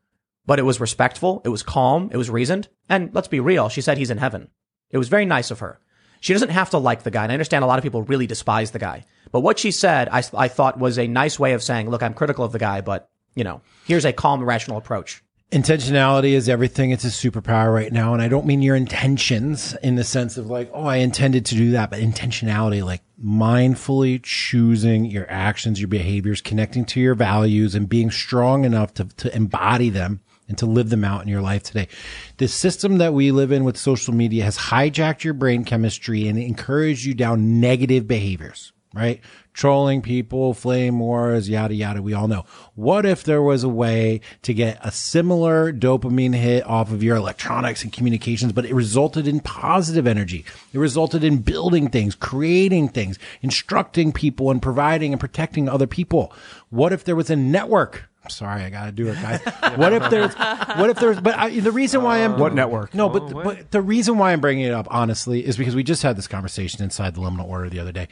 but 0.45 0.59
it 0.59 0.63
was 0.63 0.79
respectful. 0.79 1.41
It 1.43 1.49
was 1.49 1.63
calm. 1.63 2.09
It 2.11 2.17
was 2.17 2.29
reasoned. 2.29 2.67
And 2.89 3.13
let's 3.13 3.27
be 3.27 3.39
real. 3.39 3.69
She 3.69 3.81
said 3.81 3.97
he's 3.97 4.11
in 4.11 4.17
heaven. 4.17 4.49
It 4.89 4.97
was 4.97 5.09
very 5.09 5.25
nice 5.25 5.51
of 5.51 5.59
her. 5.59 5.79
She 6.19 6.33
doesn't 6.33 6.49
have 6.49 6.69
to 6.71 6.77
like 6.77 7.03
the 7.03 7.11
guy. 7.11 7.23
And 7.23 7.31
I 7.31 7.35
understand 7.35 7.63
a 7.63 7.67
lot 7.67 7.79
of 7.79 7.83
people 7.83 8.03
really 8.03 8.27
despise 8.27 8.71
the 8.71 8.79
guy. 8.79 9.05
But 9.31 9.41
what 9.41 9.57
she 9.57 9.71
said, 9.71 10.07
I, 10.09 10.23
I 10.33 10.47
thought 10.47 10.77
was 10.77 10.99
a 10.99 11.07
nice 11.07 11.39
way 11.39 11.53
of 11.53 11.63
saying, 11.63 11.89
look, 11.89 12.03
I'm 12.03 12.13
critical 12.13 12.45
of 12.45 12.51
the 12.51 12.59
guy, 12.59 12.81
but 12.81 13.09
you 13.33 13.43
know, 13.43 13.61
here's 13.85 14.05
a 14.05 14.13
calm, 14.13 14.43
rational 14.43 14.77
approach. 14.77 15.23
Intentionality 15.51 16.31
is 16.31 16.47
everything. 16.47 16.91
It's 16.91 17.03
a 17.03 17.07
superpower 17.07 17.73
right 17.73 17.91
now. 17.91 18.13
And 18.13 18.21
I 18.21 18.29
don't 18.29 18.45
mean 18.45 18.61
your 18.61 18.77
intentions 18.77 19.75
in 19.83 19.95
the 19.95 20.03
sense 20.05 20.37
of 20.37 20.49
like, 20.49 20.71
oh, 20.73 20.85
I 20.85 20.97
intended 20.97 21.45
to 21.47 21.55
do 21.55 21.71
that, 21.71 21.89
but 21.89 21.99
intentionality, 21.99 22.85
like 22.85 23.01
mindfully 23.21 24.23
choosing 24.23 25.03
your 25.03 25.29
actions, 25.29 25.81
your 25.81 25.89
behaviors, 25.89 26.39
connecting 26.39 26.85
to 26.85 27.01
your 27.01 27.15
values 27.15 27.75
and 27.75 27.89
being 27.89 28.11
strong 28.11 28.63
enough 28.63 28.93
to, 28.93 29.05
to 29.17 29.35
embody 29.35 29.89
them 29.89 30.21
and 30.47 30.57
to 30.57 30.65
live 30.65 30.89
them 30.89 31.03
out 31.03 31.21
in 31.21 31.27
your 31.27 31.41
life 31.41 31.63
today. 31.63 31.89
The 32.37 32.47
system 32.47 32.97
that 32.99 33.13
we 33.13 33.31
live 33.31 33.51
in 33.51 33.65
with 33.65 33.75
social 33.75 34.13
media 34.13 34.45
has 34.45 34.57
hijacked 34.57 35.25
your 35.25 35.33
brain 35.33 35.65
chemistry 35.65 36.29
and 36.29 36.39
encouraged 36.39 37.03
you 37.03 37.13
down 37.13 37.59
negative 37.59 38.07
behaviors 38.07 38.71
right? 38.93 39.21
Trolling 39.53 40.01
people, 40.01 40.53
flame 40.53 40.99
wars, 40.99 41.49
yada, 41.49 41.73
yada. 41.73 42.01
We 42.01 42.13
all 42.13 42.29
know. 42.29 42.45
What 42.75 43.05
if 43.05 43.23
there 43.25 43.41
was 43.41 43.63
a 43.65 43.69
way 43.69 44.21
to 44.43 44.53
get 44.53 44.79
a 44.81 44.91
similar 44.91 45.73
dopamine 45.73 46.33
hit 46.33 46.65
off 46.65 46.89
of 46.89 47.03
your 47.03 47.17
electronics 47.17 47.83
and 47.83 47.91
communications, 47.91 48.53
but 48.53 48.65
it 48.65 48.73
resulted 48.73 49.27
in 49.27 49.41
positive 49.41 50.07
energy? 50.07 50.45
It 50.71 50.77
resulted 50.79 51.23
in 51.25 51.39
building 51.39 51.89
things, 51.89 52.15
creating 52.15 52.89
things, 52.89 53.19
instructing 53.41 54.13
people 54.13 54.51
and 54.51 54.61
providing 54.61 55.11
and 55.11 55.19
protecting 55.19 55.67
other 55.67 55.87
people. 55.87 56.33
What 56.69 56.93
if 56.93 57.03
there 57.03 57.15
was 57.15 57.29
a 57.29 57.35
network? 57.35 58.05
I'm 58.23 58.29
sorry, 58.29 58.61
I 58.61 58.69
gotta 58.69 58.91
do 58.91 59.07
it, 59.07 59.15
guys. 59.15 59.41
what 59.77 59.91
if 59.93 60.09
there's, 60.09 60.33
what 60.35 60.89
if 60.89 60.97
there's, 60.99 61.19
but 61.19 61.35
I, 61.37 61.59
the 61.59 61.71
reason 61.71 62.03
why 62.03 62.19
I'm, 62.23 62.37
What 62.37 62.53
network? 62.53 62.93
no, 62.93 63.09
but, 63.09 63.23
oh, 63.23 63.43
but 63.43 63.71
the 63.71 63.81
reason 63.81 64.17
why 64.17 64.31
I'm 64.31 64.39
bringing 64.39 64.65
it 64.65 64.73
up, 64.73 64.87
honestly, 64.91 65.45
is 65.45 65.57
because 65.57 65.75
we 65.75 65.83
just 65.83 66.03
had 66.03 66.15
this 66.15 66.27
conversation 66.27 66.83
inside 66.83 67.15
the 67.15 67.21
liminal 67.21 67.49
order 67.49 67.67
the 67.69 67.79
other 67.79 67.91
day. 67.91 68.07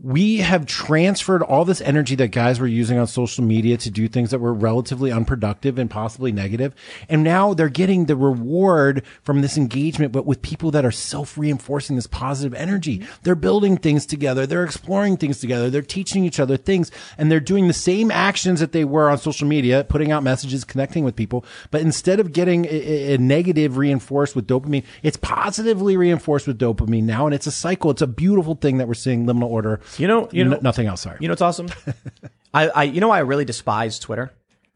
We 0.00 0.36
have 0.36 0.64
transferred 0.64 1.42
all 1.42 1.64
this 1.64 1.80
energy 1.80 2.14
that 2.14 2.28
guys 2.28 2.60
were 2.60 2.68
using 2.68 2.98
on 2.98 3.08
social 3.08 3.42
media 3.42 3.76
to 3.78 3.90
do 3.90 4.06
things 4.06 4.30
that 4.30 4.38
were 4.38 4.54
relatively 4.54 5.10
unproductive 5.10 5.76
and 5.76 5.90
possibly 5.90 6.30
negative. 6.30 6.72
And 7.08 7.24
now 7.24 7.52
they're 7.52 7.68
getting 7.68 8.04
the 8.04 8.14
reward 8.14 9.02
from 9.24 9.40
this 9.40 9.56
engagement, 9.58 10.12
but 10.12 10.24
with 10.24 10.40
people 10.40 10.70
that 10.70 10.84
are 10.84 10.92
self 10.92 11.36
reinforcing 11.36 11.96
this 11.96 12.06
positive 12.06 12.54
energy. 12.54 13.04
They're 13.24 13.34
building 13.34 13.76
things 13.76 14.06
together. 14.06 14.46
They're 14.46 14.62
exploring 14.62 15.16
things 15.16 15.40
together. 15.40 15.68
They're 15.68 15.82
teaching 15.82 16.24
each 16.24 16.38
other 16.38 16.56
things 16.56 16.92
and 17.16 17.28
they're 17.28 17.40
doing 17.40 17.66
the 17.66 17.74
same 17.74 18.12
actions 18.12 18.60
that 18.60 18.70
they 18.70 18.84
were 18.84 19.10
on 19.10 19.18
social 19.18 19.48
media, 19.48 19.82
putting 19.82 20.12
out 20.12 20.22
messages, 20.22 20.62
connecting 20.62 21.02
with 21.02 21.16
people. 21.16 21.44
But 21.72 21.80
instead 21.80 22.20
of 22.20 22.32
getting 22.32 22.66
a, 22.66 22.68
a- 22.68 23.14
a 23.14 23.18
negative 23.18 23.76
reinforced 23.76 24.36
with 24.36 24.46
dopamine, 24.46 24.84
it's 25.02 25.16
positively 25.16 25.96
reinforced 25.96 26.46
with 26.46 26.56
dopamine 26.60 27.02
now. 27.02 27.26
And 27.26 27.34
it's 27.34 27.48
a 27.48 27.50
cycle. 27.50 27.90
It's 27.90 28.02
a 28.02 28.06
beautiful 28.06 28.54
thing 28.54 28.78
that 28.78 28.86
we're 28.86 28.94
seeing 28.94 29.26
liminal 29.26 29.48
order. 29.48 29.80
You 29.96 30.06
know, 30.08 30.28
you 30.32 30.44
know, 30.44 30.56
N- 30.56 30.62
nothing 30.62 30.86
else. 30.86 31.02
Sorry. 31.02 31.16
You 31.20 31.28
know 31.28 31.32
what's 31.32 31.42
awesome? 31.42 31.68
I, 32.54 32.68
I, 32.68 32.82
you 32.84 33.00
know, 33.00 33.08
why 33.08 33.18
I 33.18 33.20
really 33.20 33.44
despise 33.44 33.98
Twitter. 33.98 34.32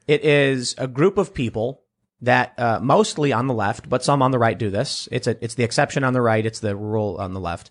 It 0.07 0.25
is 0.25 0.75
a 0.79 0.87
group 0.89 1.19
of 1.19 1.33
people 1.35 1.83
that 2.21 2.55
uh, 2.59 2.79
mostly 2.83 3.33
on 3.33 3.47
the 3.47 3.55
left, 3.55 3.89
but 3.89 4.05
some 4.05 4.23
on 4.23 4.31
the 4.31 4.39
right 4.39 4.59
do 4.59 4.71
this. 4.71 5.09
It's 5.13 5.27
a, 5.27 5.37
it's 5.43 5.55
the 5.55 5.65
exception 5.65 6.05
on 6.05 6.13
the 6.13 6.21
right. 6.21 6.45
It's 6.45 6.61
the 6.61 6.77
rule 6.77 7.17
on 7.19 7.35
the 7.35 7.41
left. 7.41 7.71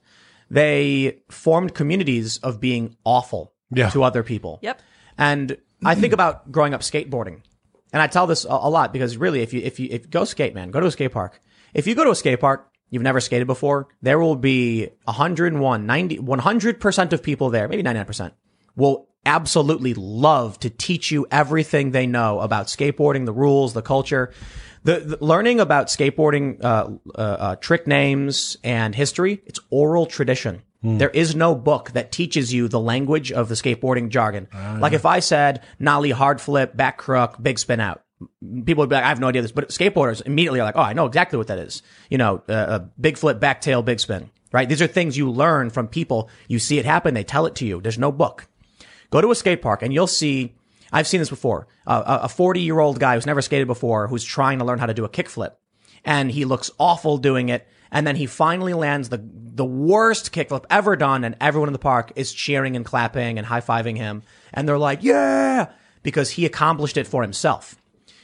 They 0.49 1.19
formed 1.30 1.73
communities 1.73 2.38
of 2.39 2.59
being 2.59 2.97
awful 3.05 3.53
Yeah. 3.73 3.89
to 3.91 4.03
other 4.03 4.23
people. 4.23 4.59
Yep. 4.61 4.81
And 5.18 5.57
I 5.84 5.95
think 5.95 6.13
about 6.13 6.51
growing 6.51 6.73
up 6.73 6.81
skateboarding, 6.81 7.41
and 7.93 8.01
I 8.01 8.07
tell 8.07 8.27
this 8.27 8.43
a, 8.45 8.49
a 8.49 8.69
lot 8.69 8.91
because 8.93 9.18
really, 9.18 9.41
if 9.41 9.53
you 9.53 9.61
if 9.61 9.80
you 9.80 9.88
if 9.91 10.09
go 10.09 10.26
skate, 10.26 10.53
man, 10.53 10.72
go 10.72 10.80
to 10.80 10.88
a 10.88 10.91
skate 10.91 11.11
park. 11.11 11.41
If 11.73 11.88
you 11.88 11.95
go 11.95 12.03
to 12.03 12.11
a 12.11 12.15
skate 12.15 12.39
park, 12.39 12.70
you've 12.91 13.01
never 13.01 13.19
skated 13.19 13.47
before, 13.47 13.88
there 14.03 14.19
will 14.19 14.35
be 14.35 14.89
101, 15.05 15.85
90, 15.85 16.18
100% 16.19 17.13
of 17.13 17.23
people 17.23 17.49
there, 17.49 17.68
maybe 17.68 17.81
99%, 17.81 18.31
will 18.76 19.07
absolutely 19.26 19.93
love 19.95 20.59
to 20.59 20.69
teach 20.69 21.09
you 21.09 21.26
everything 21.31 21.91
they 21.91 22.05
know 22.05 22.39
about 22.39 22.68
skateboarding, 22.68 23.26
the 23.26 23.34
rules, 23.34 23.73
the 23.73 23.81
culture. 23.81 24.31
The, 24.84 24.99
the 24.99 25.18
learning 25.26 25.59
about 25.59 25.88
skateboarding, 25.88 26.63
uh, 26.63 26.89
uh, 27.15 27.22
uh, 27.22 27.55
trick 27.57 27.88
names 27.88 28.57
and 28.63 28.93
history, 28.93 29.41
it's 29.45 29.59
oral 29.69 30.05
tradition. 30.05 30.63
There 30.84 31.11
is 31.11 31.35
no 31.35 31.53
book 31.53 31.91
that 31.91 32.11
teaches 32.11 32.51
you 32.51 32.68
the 32.68 32.80
language 32.80 33.31
of 33.31 33.49
the 33.49 33.55
skateboarding 33.55 34.09
jargon. 34.09 34.47
like 34.80 34.93
if 34.93 35.05
I 35.05 35.19
said 35.19 35.61
nollie, 35.77 36.09
hard 36.09 36.41
flip, 36.41 36.76
back 36.76 36.97
crook, 36.97 37.38
big 37.39 37.59
spin 37.59 37.80
out, 37.80 38.01
people 38.65 38.81
would 38.81 38.89
be 38.89 38.95
like, 38.95 39.03
I 39.03 39.10
have 39.10 39.19
no 39.19 39.27
idea 39.27 39.41
this, 39.41 39.52
but 39.52 39.69
skateboarders 39.69 40.26
immediately 40.26 40.60
are 40.60 40.64
like, 40.64 40.76
oh, 40.77 40.81
I 40.81 40.93
know 40.93 41.06
exactly 41.06 41.38
what 41.38 41.48
that 41.48 41.60
is. 41.60 41.84
You 42.10 42.18
know, 42.18 42.43
uh, 42.49 42.53
a 42.53 42.80
big 42.99 43.18
flip, 43.18 43.39
back 43.39 43.61
tail, 43.61 43.81
big 43.81 43.99
spin, 43.99 44.30
right? 44.52 44.68
These 44.68 44.81
are 44.81 44.88
things 44.88 45.18
you 45.18 45.30
learn 45.30 45.69
from 45.69 45.88
people. 45.88 46.30
You 46.48 46.60
see 46.60 46.80
it 46.80 46.85
happen. 46.85 47.14
They 47.14 47.23
tell 47.23 47.45
it 47.45 47.56
to 47.56 47.65
you. 47.65 47.81
There's 47.81 47.99
no 47.99 48.11
book. 48.11 48.48
Go 49.10 49.22
to 49.22 49.31
a 49.31 49.35
skate 49.35 49.61
park 49.61 49.81
and 49.81 49.93
you'll 49.93 50.07
see, 50.07 50.56
I've 50.91 51.07
seen 51.07 51.19
this 51.19 51.30
before, 51.30 51.68
uh, 51.85 52.19
a 52.23 52.30
40 52.30 52.61
year 52.61 52.80
old 52.80 52.99
guy 52.99 53.15
who's 53.15 53.26
never 53.26 53.41
skated 53.41 53.68
before 53.68 54.07
who's 54.07 54.23
trying 54.23 54.60
to 54.60 54.65
learn 54.65 54.80
how 54.80 54.85
to 54.85 54.93
do 54.93 55.06
a 55.06 55.10
kickflip 55.10 55.56
and 56.03 56.31
he 56.31 56.45
looks 56.45 56.72
awful 56.80 57.18
doing 57.18 57.49
it. 57.49 57.68
And 57.91 58.07
then 58.07 58.15
he 58.15 58.26
finally 58.26 58.73
lands 58.73 59.10
the, 59.10 59.22
the 59.22 59.65
worst 59.65 60.31
kickflip 60.31 60.65
ever 60.69 60.95
done. 60.95 61.23
And 61.23 61.35
everyone 61.41 61.68
in 61.68 61.73
the 61.73 61.80
park 61.80 62.14
is 62.15 62.31
cheering 62.31 62.76
and 62.76 62.85
clapping 62.85 63.38
and 63.38 63.45
high 63.45 63.61
fiving 63.61 63.98
him. 63.98 64.23
And 64.53 64.68
they're 64.68 64.77
like, 64.77 65.03
yeah, 65.03 65.72
because 66.02 66.31
he 66.31 66.45
accomplished 66.45 66.98
it 66.98 67.07
for 67.07 67.22
himself. 67.22 67.76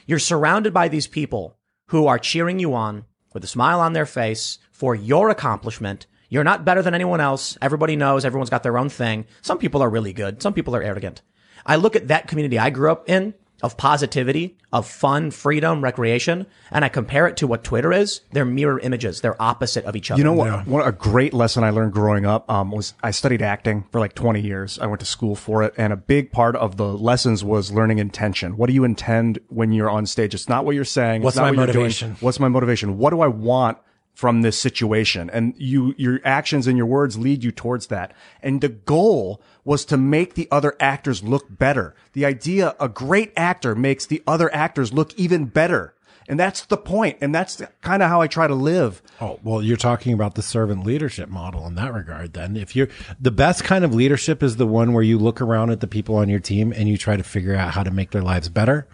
You're 0.08 0.18
surrounded 0.18 0.72
by 0.72 0.88
these 0.88 1.06
people 1.06 1.58
who 1.88 2.06
are 2.06 2.18
cheering 2.18 2.58
you 2.58 2.72
on 2.72 3.04
with 3.34 3.44
a 3.44 3.46
smile 3.46 3.78
on 3.78 3.92
their 3.92 4.06
face 4.06 4.58
for 4.72 4.94
your 4.94 5.28
accomplishment. 5.28 6.06
You're 6.30 6.44
not 6.44 6.64
better 6.64 6.80
than 6.80 6.94
anyone 6.94 7.20
else. 7.20 7.58
Everybody 7.60 7.94
knows 7.94 8.24
everyone's 8.24 8.48
got 8.48 8.62
their 8.62 8.78
own 8.78 8.88
thing. 8.88 9.26
Some 9.42 9.58
people 9.58 9.82
are 9.82 9.90
really 9.90 10.14
good. 10.14 10.40
Some 10.42 10.54
people 10.54 10.74
are 10.74 10.82
arrogant. 10.82 11.20
I 11.66 11.76
look 11.76 11.94
at 11.94 12.08
that 12.08 12.26
community 12.26 12.58
I 12.58 12.70
grew 12.70 12.90
up 12.90 13.06
in 13.06 13.34
of 13.62 13.76
positivity, 13.76 14.56
of 14.72 14.86
fun, 14.86 15.30
freedom, 15.30 15.82
recreation, 15.82 16.46
and 16.70 16.84
I 16.84 16.88
compare 16.88 17.26
it 17.26 17.36
to 17.38 17.46
what 17.46 17.64
Twitter 17.64 17.92
is. 17.92 18.20
They're 18.32 18.44
mirror 18.44 18.78
images. 18.78 19.20
They're 19.20 19.40
opposite 19.40 19.84
of 19.84 19.96
each 19.96 20.10
other. 20.10 20.18
You 20.18 20.24
know 20.24 20.32
what? 20.32 20.66
One, 20.66 20.86
a 20.86 20.92
great 20.92 21.34
lesson 21.34 21.64
I 21.64 21.70
learned 21.70 21.92
growing 21.92 22.24
up 22.24 22.48
um, 22.50 22.70
was 22.70 22.94
I 23.02 23.10
studied 23.10 23.42
acting 23.42 23.84
for 23.90 23.98
like 24.00 24.14
20 24.14 24.40
years. 24.40 24.78
I 24.78 24.86
went 24.86 25.00
to 25.00 25.06
school 25.06 25.34
for 25.34 25.62
it, 25.62 25.74
and 25.76 25.92
a 25.92 25.96
big 25.96 26.30
part 26.30 26.54
of 26.56 26.76
the 26.76 26.86
lessons 26.86 27.42
was 27.42 27.72
learning 27.72 27.98
intention. 27.98 28.56
What 28.56 28.68
do 28.68 28.74
you 28.74 28.84
intend 28.84 29.38
when 29.48 29.72
you're 29.72 29.90
on 29.90 30.06
stage? 30.06 30.34
It's 30.34 30.48
not 30.48 30.64
what 30.64 30.74
you're 30.74 30.84
saying. 30.84 31.22
What's 31.22 31.36
it's 31.36 31.40
not 31.40 31.44
my 31.44 31.50
what 31.50 31.56
you're 31.56 31.66
doing. 31.66 31.76
motivation? 31.84 32.16
What's 32.20 32.38
my 32.38 32.48
motivation? 32.48 32.98
What 32.98 33.10
do 33.10 33.20
I 33.20 33.28
want 33.28 33.78
from 34.18 34.42
this 34.42 34.58
situation 34.60 35.30
and 35.30 35.54
you 35.56 35.94
your 35.96 36.18
actions 36.24 36.66
and 36.66 36.76
your 36.76 36.86
words 36.86 37.16
lead 37.16 37.44
you 37.44 37.52
towards 37.52 37.86
that 37.86 38.12
and 38.42 38.60
the 38.60 38.68
goal 38.68 39.40
was 39.64 39.84
to 39.84 39.96
make 39.96 40.34
the 40.34 40.48
other 40.50 40.74
actors 40.80 41.22
look 41.22 41.46
better 41.48 41.94
the 42.14 42.24
idea 42.24 42.74
a 42.80 42.88
great 42.88 43.32
actor 43.36 43.76
makes 43.76 44.06
the 44.06 44.20
other 44.26 44.52
actors 44.52 44.92
look 44.92 45.14
even 45.14 45.44
better 45.44 45.94
and 46.26 46.36
that's 46.40 46.66
the 46.66 46.76
point 46.76 47.16
and 47.20 47.32
that's 47.32 47.62
kind 47.80 48.02
of 48.02 48.08
how 48.08 48.20
i 48.20 48.26
try 48.26 48.48
to 48.48 48.56
live 48.56 49.00
Oh, 49.20 49.38
well, 49.44 49.62
you're 49.62 49.76
talking 49.76 50.12
about 50.12 50.34
the 50.34 50.42
servant 50.42 50.84
leadership 50.84 51.28
model 51.28 51.66
in 51.66 51.74
that 51.74 51.92
regard. 51.92 52.32
Then, 52.34 52.56
if 52.56 52.76
you're 52.76 52.88
the 53.20 53.32
best 53.32 53.64
kind 53.64 53.84
of 53.84 53.92
leadership 53.94 54.42
is 54.44 54.56
the 54.56 54.66
one 54.66 54.92
where 54.92 55.02
you 55.02 55.18
look 55.18 55.40
around 55.40 55.70
at 55.70 55.80
the 55.80 55.88
people 55.88 56.14
on 56.16 56.28
your 56.28 56.38
team 56.38 56.72
and 56.72 56.88
you 56.88 56.96
try 56.96 57.16
to 57.16 57.24
figure 57.24 57.54
out 57.54 57.74
how 57.74 57.82
to 57.82 57.90
make 57.90 58.12
their 58.12 58.22
lives 58.22 58.48
better, 58.48 58.86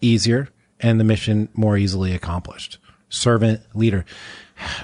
easier, 0.00 0.48
and 0.80 0.98
the 0.98 1.04
mission 1.04 1.48
more 1.54 1.76
easily 1.76 2.12
accomplished. 2.14 2.78
Servant 3.08 3.60
leader. 3.74 4.04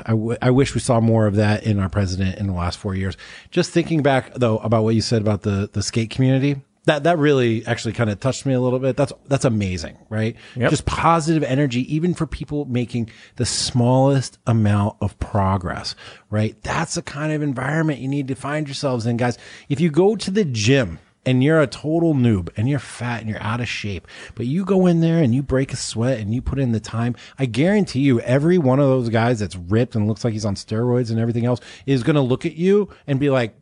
I, 0.05 0.11
w- 0.11 0.39
I 0.41 0.51
wish 0.51 0.75
we 0.75 0.81
saw 0.81 1.01
more 1.01 1.27
of 1.27 1.37
that 1.37 1.65
in 1.65 1.79
our 1.79 1.89
president 1.89 2.39
in 2.39 2.47
the 2.47 2.53
last 2.53 2.79
four 2.79 2.95
years. 2.95 3.17
Just 3.51 3.71
thinking 3.71 4.03
back 4.03 4.35
though 4.35 4.59
about 4.59 4.85
what 4.85 4.95
you 4.95 5.01
said 5.03 5.23
about 5.23 5.43
the, 5.43 5.69
the 5.73 5.83
skate 5.83 6.11
community, 6.11 6.63
that, 6.85 7.03
that 7.03 7.19
really 7.19 7.67
actually 7.67 7.95
kind 7.95 8.09
of 8.11 8.21
touched 8.21 8.47
me 8.47 8.55
a 8.55 8.61
little 8.61 8.79
bit. 8.79 8.97
That's, 8.97 9.13
that's 9.27 9.45
amazing, 9.45 9.99
right? 10.09 10.37
Just 10.71 10.87
positive 10.87 11.43
energy, 11.43 11.93
even 11.93 12.15
for 12.15 12.27
people 12.27 12.65
making 12.67 13.11
the 13.37 13.45
smallest 13.45 14.39
amount 14.47 14.97
of 15.01 15.19
progress, 15.19 15.97
right? 16.31 16.61
That's 16.63 16.95
the 16.95 17.03
kind 17.03 17.33
of 17.33 17.43
environment 17.43 17.99
you 17.99 18.07
need 18.07 18.29
to 18.29 18.37
find 18.37 18.69
yourselves 18.69 19.05
in, 19.05 19.17
guys. 19.17 19.37
If 19.69 19.81
you 19.81 19.91
go 19.91 20.15
to 20.15 20.31
the 20.31 20.45
gym, 20.45 21.01
and 21.27 21.43
you're 21.43 21.61
a 21.61 21.67
total 21.67 22.15
noob 22.15 22.49
and 22.57 22.69
you're 22.69 22.79
fat 22.79 23.21
and 23.21 23.29
you're 23.29 23.43
out 23.43 23.61
of 23.61 23.69
shape, 23.69 24.07
but 24.35 24.47
you 24.47 24.65
go 24.65 24.87
in 24.87 25.01
there 25.01 25.23
and 25.23 25.35
you 25.35 25.43
break 25.43 25.73
a 25.73 25.77
sweat 25.77 26.21
and 26.21 26.33
you 26.33 26.41
put 26.41 26.59
in 26.59 26.73
the 26.73 26.81
time, 26.81 27.15
I 27.39 27.47
guarantee 27.47 28.01
you 28.01 28.21
every 28.21 28.57
one 28.57 28.79
of 28.79 28.87
those 28.87 29.09
guys 29.09 29.41
that's 29.41 29.57
ripped 29.57 29.95
and 29.95 30.07
looks 30.07 30.25
like 30.25 30.33
he's 30.33 30.45
on 30.45 30.55
steroids 30.55 31.11
and 31.11 31.19
everything 31.19 31.45
else 31.45 31.61
is 31.85 32.03
going 32.03 32.17
to 32.17 32.23
look 32.23 32.47
at 32.47 32.55
you 32.55 32.89
and 33.07 33.21
be 33.21 33.29
like, 33.29 33.55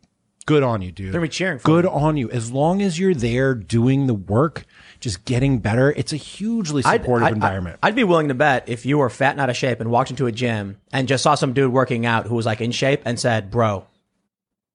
good 0.45 0.63
on 0.63 0.81
you, 0.81 0.91
dude. 0.91 1.11
They're 1.11 1.21
be 1.21 1.27
cheering 1.27 1.59
for 1.59 1.65
Good 1.65 1.85
you. 1.85 1.91
on 1.91 2.17
you. 2.17 2.29
As 2.29 2.51
long 2.51 2.81
as 2.81 2.99
you're 2.99 3.15
there 3.15 3.55
doing 3.55 4.07
the 4.07 4.13
work, 4.13 4.65
just 4.99 5.25
getting 5.25 5.59
better, 5.59 5.91
it's 5.91 6.13
a 6.13 6.17
hugely 6.17 6.83
supportive 6.83 7.29
environment. 7.29 7.79
I'd, 7.81 7.95
be 7.95 8.03
willing 8.03 8.27
to 8.27 8.35
bet 8.35 8.69
if 8.69 8.85
you 8.85 8.99
were 8.99 9.09
fat 9.09 9.31
and 9.31 9.41
out 9.41 9.49
of 9.49 9.57
shape 9.57 9.79
and 9.79 9.89
walked 9.89 10.11
into 10.11 10.27
a 10.27 10.31
gym 10.31 10.77
and 10.93 11.07
just 11.07 11.23
saw 11.23 11.35
some 11.35 11.53
dude 11.53 11.71
working 11.73 12.05
out 12.05 12.27
who 12.27 12.35
was 12.35 12.45
like 12.45 12.61
in 12.61 12.71
shape 12.71 13.01
and 13.05 13.19
said, 13.19 13.49
"Bro, 13.49 13.87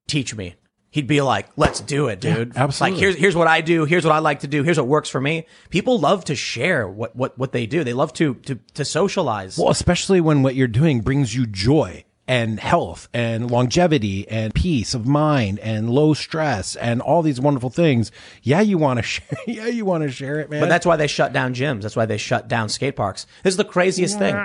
teach 0.08 0.34
me." 0.34 0.56
He'd 0.92 1.06
be 1.06 1.20
like, 1.20 1.46
"Let's 1.56 1.80
do 1.80 2.08
it, 2.08 2.20
dude." 2.20 2.56
absolutely. 2.56 2.94
Like 2.96 3.00
here's 3.00 3.16
here's 3.16 3.36
what 3.36 3.46
I 3.46 3.60
do. 3.60 3.84
Here's 3.84 4.04
what 4.04 4.12
I 4.12 4.18
like 4.18 4.40
to 4.40 4.48
do. 4.48 4.64
Here's 4.64 4.76
what 4.78 4.88
works 4.88 5.08
for 5.08 5.20
me. 5.20 5.46
People 5.70 6.00
love 6.00 6.24
to 6.24 6.34
share 6.34 6.88
what 6.88 7.14
what 7.14 7.38
what 7.38 7.52
they 7.52 7.66
do. 7.66 7.84
They 7.84 7.92
love 7.92 8.12
to 8.14 8.34
to 8.34 8.58
to 8.74 8.84
socialize. 8.84 9.56
Well, 9.56 9.70
especially 9.70 10.20
when 10.20 10.42
what 10.42 10.56
you're 10.56 10.66
doing 10.68 11.00
brings 11.00 11.34
you 11.34 11.46
joy 11.46 12.04
and 12.26 12.60
health 12.60 13.08
and 13.12 13.50
longevity 13.50 14.28
and 14.28 14.54
peace 14.54 14.94
of 14.94 15.04
mind 15.04 15.58
and 15.58 15.90
low 15.90 16.14
stress 16.14 16.76
and 16.76 17.00
all 17.02 17.22
these 17.22 17.40
wonderful 17.40 17.70
things. 17.70 18.12
Yeah, 18.42 18.60
you 18.60 18.78
want 18.78 18.98
to 18.98 19.02
share. 19.04 19.38
Yeah, 19.48 19.66
you 19.66 19.84
want 19.84 20.04
to 20.04 20.10
share 20.10 20.38
it, 20.38 20.48
man. 20.48 20.60
But 20.60 20.68
that's 20.68 20.86
why 20.86 20.96
they 20.96 21.08
shut 21.08 21.32
down 21.32 21.54
gyms. 21.54 21.82
That's 21.82 21.96
why 21.96 22.06
they 22.06 22.18
shut 22.18 22.46
down 22.46 22.68
skate 22.68 22.94
parks. 22.94 23.26
This 23.42 23.54
is 23.54 23.58
the 23.58 23.64
craziest 23.64 24.18
thing. 24.18 24.36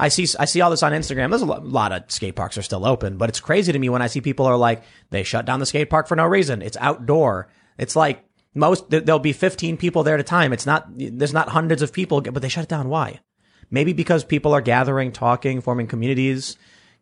I 0.00 0.08
see. 0.08 0.26
I 0.38 0.44
see 0.46 0.60
all 0.60 0.70
this 0.70 0.82
on 0.82 0.92
Instagram. 0.92 1.30
There's 1.30 1.42
a 1.42 1.46
lot 1.46 1.92
of 1.92 2.10
skate 2.10 2.34
parks 2.36 2.56
are 2.58 2.62
still 2.62 2.86
open, 2.86 3.16
but 3.18 3.28
it's 3.28 3.40
crazy 3.40 3.72
to 3.72 3.78
me 3.78 3.88
when 3.88 4.02
I 4.02 4.06
see 4.06 4.20
people 4.20 4.46
are 4.46 4.56
like, 4.56 4.82
they 5.10 5.22
shut 5.22 5.44
down 5.44 5.60
the 5.60 5.66
skate 5.66 5.90
park 5.90 6.08
for 6.08 6.16
no 6.16 6.26
reason. 6.26 6.62
It's 6.62 6.76
outdoor. 6.80 7.48
It's 7.78 7.94
like 7.96 8.24
most 8.54 8.90
there'll 8.90 9.18
be 9.18 9.32
15 9.32 9.76
people 9.76 10.02
there 10.02 10.14
at 10.14 10.20
a 10.20 10.24
time. 10.24 10.52
It's 10.52 10.66
not. 10.66 10.86
There's 10.96 11.32
not 11.32 11.50
hundreds 11.50 11.82
of 11.82 11.92
people, 11.92 12.20
but 12.20 12.40
they 12.42 12.48
shut 12.48 12.64
it 12.64 12.70
down. 12.70 12.88
Why? 12.88 13.20
Maybe 13.70 13.92
because 13.92 14.24
people 14.24 14.52
are 14.54 14.60
gathering, 14.60 15.12
talking, 15.12 15.60
forming 15.60 15.86
communities, 15.86 16.56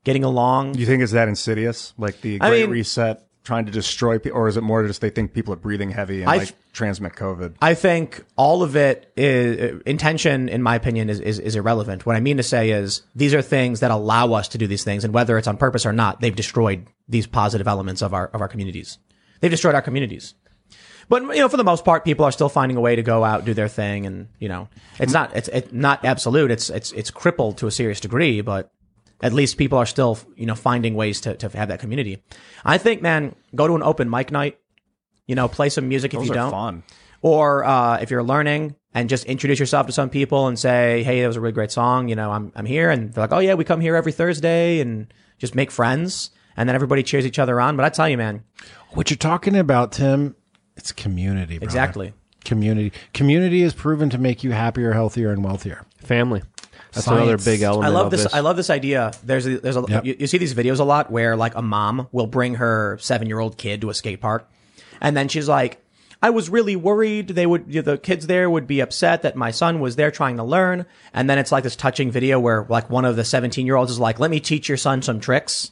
getting 0.05 0.25
along. 0.25 0.75
You 0.75 0.85
think 0.85 1.03
it's 1.03 1.13
that 1.13 1.29
insidious, 1.29 1.95
like 1.97 2.21
the 2.21 2.39
I 2.41 2.49
Great 2.51 2.63
mean- 2.63 2.71
Reset, 2.71 3.23
trying 3.49 3.65
to 3.65 3.73
destroy 3.73 4.19
people, 4.19 4.39
or 4.39 4.47
is 4.47 4.59
it 4.59 4.61
more 4.61 4.87
just 4.87 5.01
they 5.01 5.09
think 5.09 5.33
people 5.33 5.55
are 5.55 5.57
breathing 5.57 5.91
heavy 5.91 6.21
and 6.21 6.31
I 6.31 6.37
like 6.37 6.73
transmit 6.75 7.15
COVID? 7.15 7.55
I 7.63 7.73
think 7.73 8.23
all 8.37 8.63
of 8.63 8.77
it 8.77 9.11
is 9.17 9.81
intention, 9.87 10.51
in 10.51 10.63
my 10.63 10.75
opinion, 10.75 11.09
is, 11.09 11.19
is, 11.19 11.39
is 11.39 11.57
irrelevant. 11.57 12.05
What 12.05 12.15
I 12.15 12.21
mean 12.21 12.37
to 12.37 12.43
say 12.43 12.71
is 12.71 13.03
these 13.17 13.33
are 13.33 13.41
things 13.41 13.81
that 13.81 13.91
allow 13.91 14.35
us 14.35 14.49
to 14.49 14.59
do 14.59 14.67
these 14.67 14.85
things. 14.85 15.03
And 15.03 15.15
whether 15.15 15.39
it's 15.39 15.49
on 15.49 15.57
purpose 15.57 15.87
or 15.87 15.95
not, 15.95 16.21
they've 16.21 16.37
destroyed 16.37 16.87
these 17.09 17.27
positive 17.27 17.67
elements 17.67 18.03
of 18.03 18.13
our, 18.13 18.27
of 18.29 18.43
our 18.43 18.49
communities. 18.49 18.99
They've 19.41 19.51
destroyed 19.51 19.75
our 19.75 19.81
communities. 19.81 20.35
But, 21.09 21.23
you 21.23 21.39
know, 21.39 21.49
for 21.49 21.57
the 21.57 21.65
most 21.65 21.87
part, 21.87 22.05
people 22.05 22.27
are 22.27 22.33
still 22.33 22.51
finding 22.51 22.77
a 22.77 22.83
way 22.83 22.97
to 22.97 23.03
go 23.03 23.25
out, 23.25 23.47
do 23.47 23.55
their 23.55 23.69
thing. 23.69 24.05
And, 24.05 24.29
you 24.39 24.51
know, 24.51 24.69
it's 25.01 25.15
not, 25.15 25.35
it's, 25.35 25.49
it's 25.49 25.73
not 25.73 26.05
absolute. 26.05 26.51
It's, 26.51 26.69
it's, 26.69 26.93
it's 26.93 27.11
crippled 27.11 27.57
to 27.59 27.67
a 27.67 27.71
serious 27.71 27.99
degree, 27.99 28.43
but 28.43 28.71
at 29.21 29.33
least 29.33 29.59
people 29.59 29.79
are 29.79 29.87
still, 29.87 30.19
you 30.37 30.47
know, 30.47 30.55
finding 30.55 30.95
ways 30.95 31.21
to, 31.23 31.35
to 31.37 31.49
have 31.51 31.69
that 31.69 31.81
community. 31.81 32.23
I 32.65 32.79
think, 32.79 33.03
man, 33.03 33.35
go 33.55 33.67
to 33.67 33.75
an 33.75 33.83
open 33.83 34.09
mic 34.09 34.31
night, 34.31 34.59
you 35.27 35.35
know, 35.35 35.49
play 35.49 35.69
some 35.69 35.89
music 35.89 36.15
if 36.15 36.25
you 36.25 36.33
are 36.33 36.35
don't. 36.35 36.51
fun. 36.51 36.83
Or 37.21 37.65
uh, 37.65 37.99
if 38.01 38.11
you're 38.11 38.23
learning 38.23 38.77
and 38.95 39.09
just 39.09 39.25
introduce 39.25 39.59
yourself 39.59 39.87
to 39.87 39.93
some 39.93 40.09
people 40.09 40.47
and 40.47 40.57
say, 40.59 41.03
"Hey, 41.03 41.21
that 41.21 41.27
was 41.27 41.37
a 41.37 41.41
really 41.41 41.53
great 41.53 41.73
song. 41.73 42.09
You 42.09 42.15
know, 42.15 42.31
I'm 42.31 42.53
I'm 42.55 42.65
here." 42.65 42.91
And 42.91 43.13
they're 43.13 43.25
like, 43.25 43.33
"Oh 43.33 43.41
yeah, 43.41 43.55
we 43.55 43.65
come 43.65 43.81
here 43.81 43.97
every 43.97 44.13
Thursday," 44.13 44.79
and 44.81 45.13
just 45.39 45.55
make 45.55 45.73
friends. 45.73 46.31
And 46.57 46.69
then 46.69 46.77
everybody 46.77 47.03
cheers 47.03 47.27
each 47.27 47.39
other 47.39 47.61
on. 47.61 47.77
But 47.77 47.85
I 47.85 47.89
tell 47.89 48.09
you, 48.09 48.17
man, 48.17 48.45
what 48.91 49.11
you're 49.11 49.17
talking 49.17 49.57
about, 49.57 49.93
Tim. 49.93 50.37
It's 50.77 50.93
community. 50.93 51.59
brother. 51.59 51.65
Exactly. 51.65 52.13
Community. 52.45 52.93
Community 53.15 53.63
is 53.63 53.75
proven 53.75 54.11
to 54.11 54.19
make 54.19 54.45
you 54.45 54.53
happier, 54.53 54.93
healthier, 54.93 55.33
and 55.33 55.45
wealthier. 55.45 55.85
Family. 55.99 56.43
That's 56.93 57.05
Science. 57.05 57.29
another 57.29 57.45
big 57.45 57.63
element. 57.63 57.87
I 57.87 57.95
love 57.95 58.07
of 58.07 58.11
this, 58.11 58.23
this. 58.25 58.35
I 58.35 58.41
love 58.41 58.57
this 58.57 58.71
idea. 58.71 59.13
There's 59.25 59.47
a, 59.47 59.59
there's 59.59 59.77
a 59.77 59.85
Yep. 59.89 60.05
you, 60.05 60.17
you 60.21 60.27
see 60.27 60.39
these 60.39 60.55
videos 60.55 60.81
a 60.81 60.85
lot 60.85 61.11
where 61.11 61.37
like 61.37 61.55
a 61.55 61.63
mom 61.63 62.09
will 62.13 62.27
bring 62.27 62.55
her 62.57 62.97
seven 63.01 63.29
year 63.29 63.39
old 63.39 63.59
kid 63.59 63.81
to 63.83 63.91
a 63.91 63.95
skate 63.95 64.21
park, 64.21 64.49
and 65.01 65.17
then 65.17 65.29
she's 65.29 65.49
like, 65.49 65.85
"I 66.23 66.31
was 66.31 66.49
really 66.49 66.77
worried 66.77 67.29
they 67.29 67.47
would 67.47 67.71
the 67.71 67.99
kids 67.99 68.27
there 68.27 68.49
would 68.49 68.67
be 68.67 68.81
upset 68.81 69.23
that 69.23 69.37
my 69.37 69.51
son 69.51 69.81
was 69.81 69.97
there 69.97 70.11
trying 70.11 70.37
to 70.39 70.45
learn." 70.45 70.87
And 71.13 71.29
then 71.29 71.39
it's 71.39 71.53
like 71.53 71.65
this 71.65 71.77
touching 71.77 72.11
video 72.11 72.41
where 72.41 72.65
like 72.69 72.89
one 72.89 73.05
of 73.05 73.17
the 73.17 73.25
17 73.25 73.67
year 73.67 73.77
olds 73.77 73.91
is 73.91 74.01
like, 74.01 74.19
"Let 74.19 74.31
me 74.31 74.41
teach 74.41 74.69
your 74.69 74.79
son 74.79 75.03
some 75.03 75.21
tricks." 75.21 75.71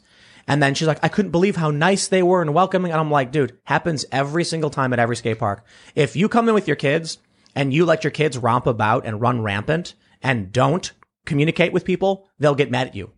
And 0.49 0.63
then 0.63 0.75
she's 0.75 0.87
like, 0.87 1.01
I 1.03 1.09
couldn't 1.09 1.33
believe 1.33 1.57
how 1.57 1.73
nice 1.73 2.07
they 2.07 2.23
were 2.23 2.41
and 2.41 2.55
welcoming. 2.55 2.93
And 2.93 3.01
I'm 3.01 3.11
like, 3.11 3.33
dude, 3.33 3.59
happens 3.65 4.05
every 4.13 4.45
single 4.45 4.71
time 4.71 4.93
at 4.93 5.01
every 5.01 5.17
skate 5.17 5.41
park. 5.41 5.65
If 5.97 6.15
you 6.15 6.29
come 6.29 6.49
in 6.49 6.55
with 6.55 6.69
your 6.69 6.77
kids 6.77 7.19
and 7.57 7.75
you 7.75 7.85
let 7.85 8.05
your 8.05 8.13
kids 8.13 8.39
romp 8.39 8.69
about 8.69 9.05
and 9.05 9.21
run 9.21 9.43
rampant 9.43 9.95
and 10.23 10.53
don't 10.53 10.93
communicate 11.27 11.73
with 11.73 11.85
people, 11.85 12.29
they'll 12.39 12.55
get 12.55 12.71
mad 12.71 12.87
at 12.89 12.95
you. 12.95 13.11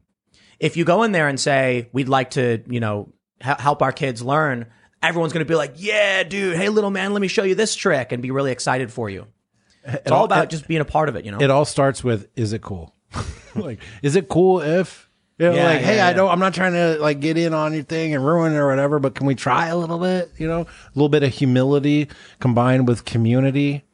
If 0.58 0.76
you 0.76 0.84
go 0.84 1.04
in 1.04 1.12
there 1.12 1.28
and 1.28 1.38
say, 1.38 1.88
we'd 1.92 2.08
like 2.08 2.30
to, 2.30 2.62
you 2.68 2.80
know, 2.80 3.12
h- 3.40 3.60
help 3.60 3.80
our 3.82 3.92
kids 3.92 4.22
learn, 4.22 4.66
everyone's 5.02 5.32
going 5.32 5.44
to 5.44 5.48
be 5.48 5.54
like, 5.54 5.74
yeah, 5.76 6.24
dude, 6.24 6.56
hey, 6.56 6.68
little 6.68 6.90
man, 6.90 7.12
let 7.12 7.22
me 7.22 7.28
show 7.28 7.44
you 7.44 7.54
this 7.54 7.76
trick 7.76 8.10
and 8.10 8.20
be 8.22 8.32
really 8.32 8.50
excited 8.50 8.90
for 8.92 9.08
you. 9.08 9.26
It's 9.84 10.10
all 10.10 10.24
about 10.24 10.50
just 10.50 10.66
being 10.66 10.80
a 10.80 10.84
part 10.84 11.08
of 11.08 11.14
it, 11.16 11.24
you 11.24 11.30
know? 11.30 11.38
It 11.40 11.50
all 11.50 11.64
starts 11.64 12.02
with, 12.02 12.28
is 12.34 12.52
it 12.52 12.60
cool? 12.60 12.94
like, 13.54 13.80
is 14.02 14.16
it 14.16 14.28
cool 14.28 14.60
if, 14.60 15.08
you 15.38 15.46
know, 15.46 15.54
Yeah, 15.54 15.64
like, 15.64 15.80
yeah, 15.80 15.86
hey, 15.86 16.00
I 16.00 16.12
don't, 16.12 16.28
I'm 16.28 16.40
not 16.40 16.52
trying 16.52 16.72
to 16.72 16.98
like 17.00 17.20
get 17.20 17.38
in 17.38 17.54
on 17.54 17.72
your 17.72 17.84
thing 17.84 18.12
and 18.14 18.26
ruin 18.26 18.52
it 18.52 18.56
or 18.56 18.66
whatever, 18.68 18.98
but 18.98 19.14
can 19.14 19.26
we 19.26 19.36
try 19.36 19.68
a 19.68 19.76
little 19.76 19.98
bit? 19.98 20.32
You 20.36 20.48
know, 20.48 20.62
a 20.62 20.66
little 20.94 21.08
bit 21.08 21.22
of 21.22 21.32
humility 21.32 22.08
combined 22.40 22.88
with 22.88 23.04
community 23.04 23.84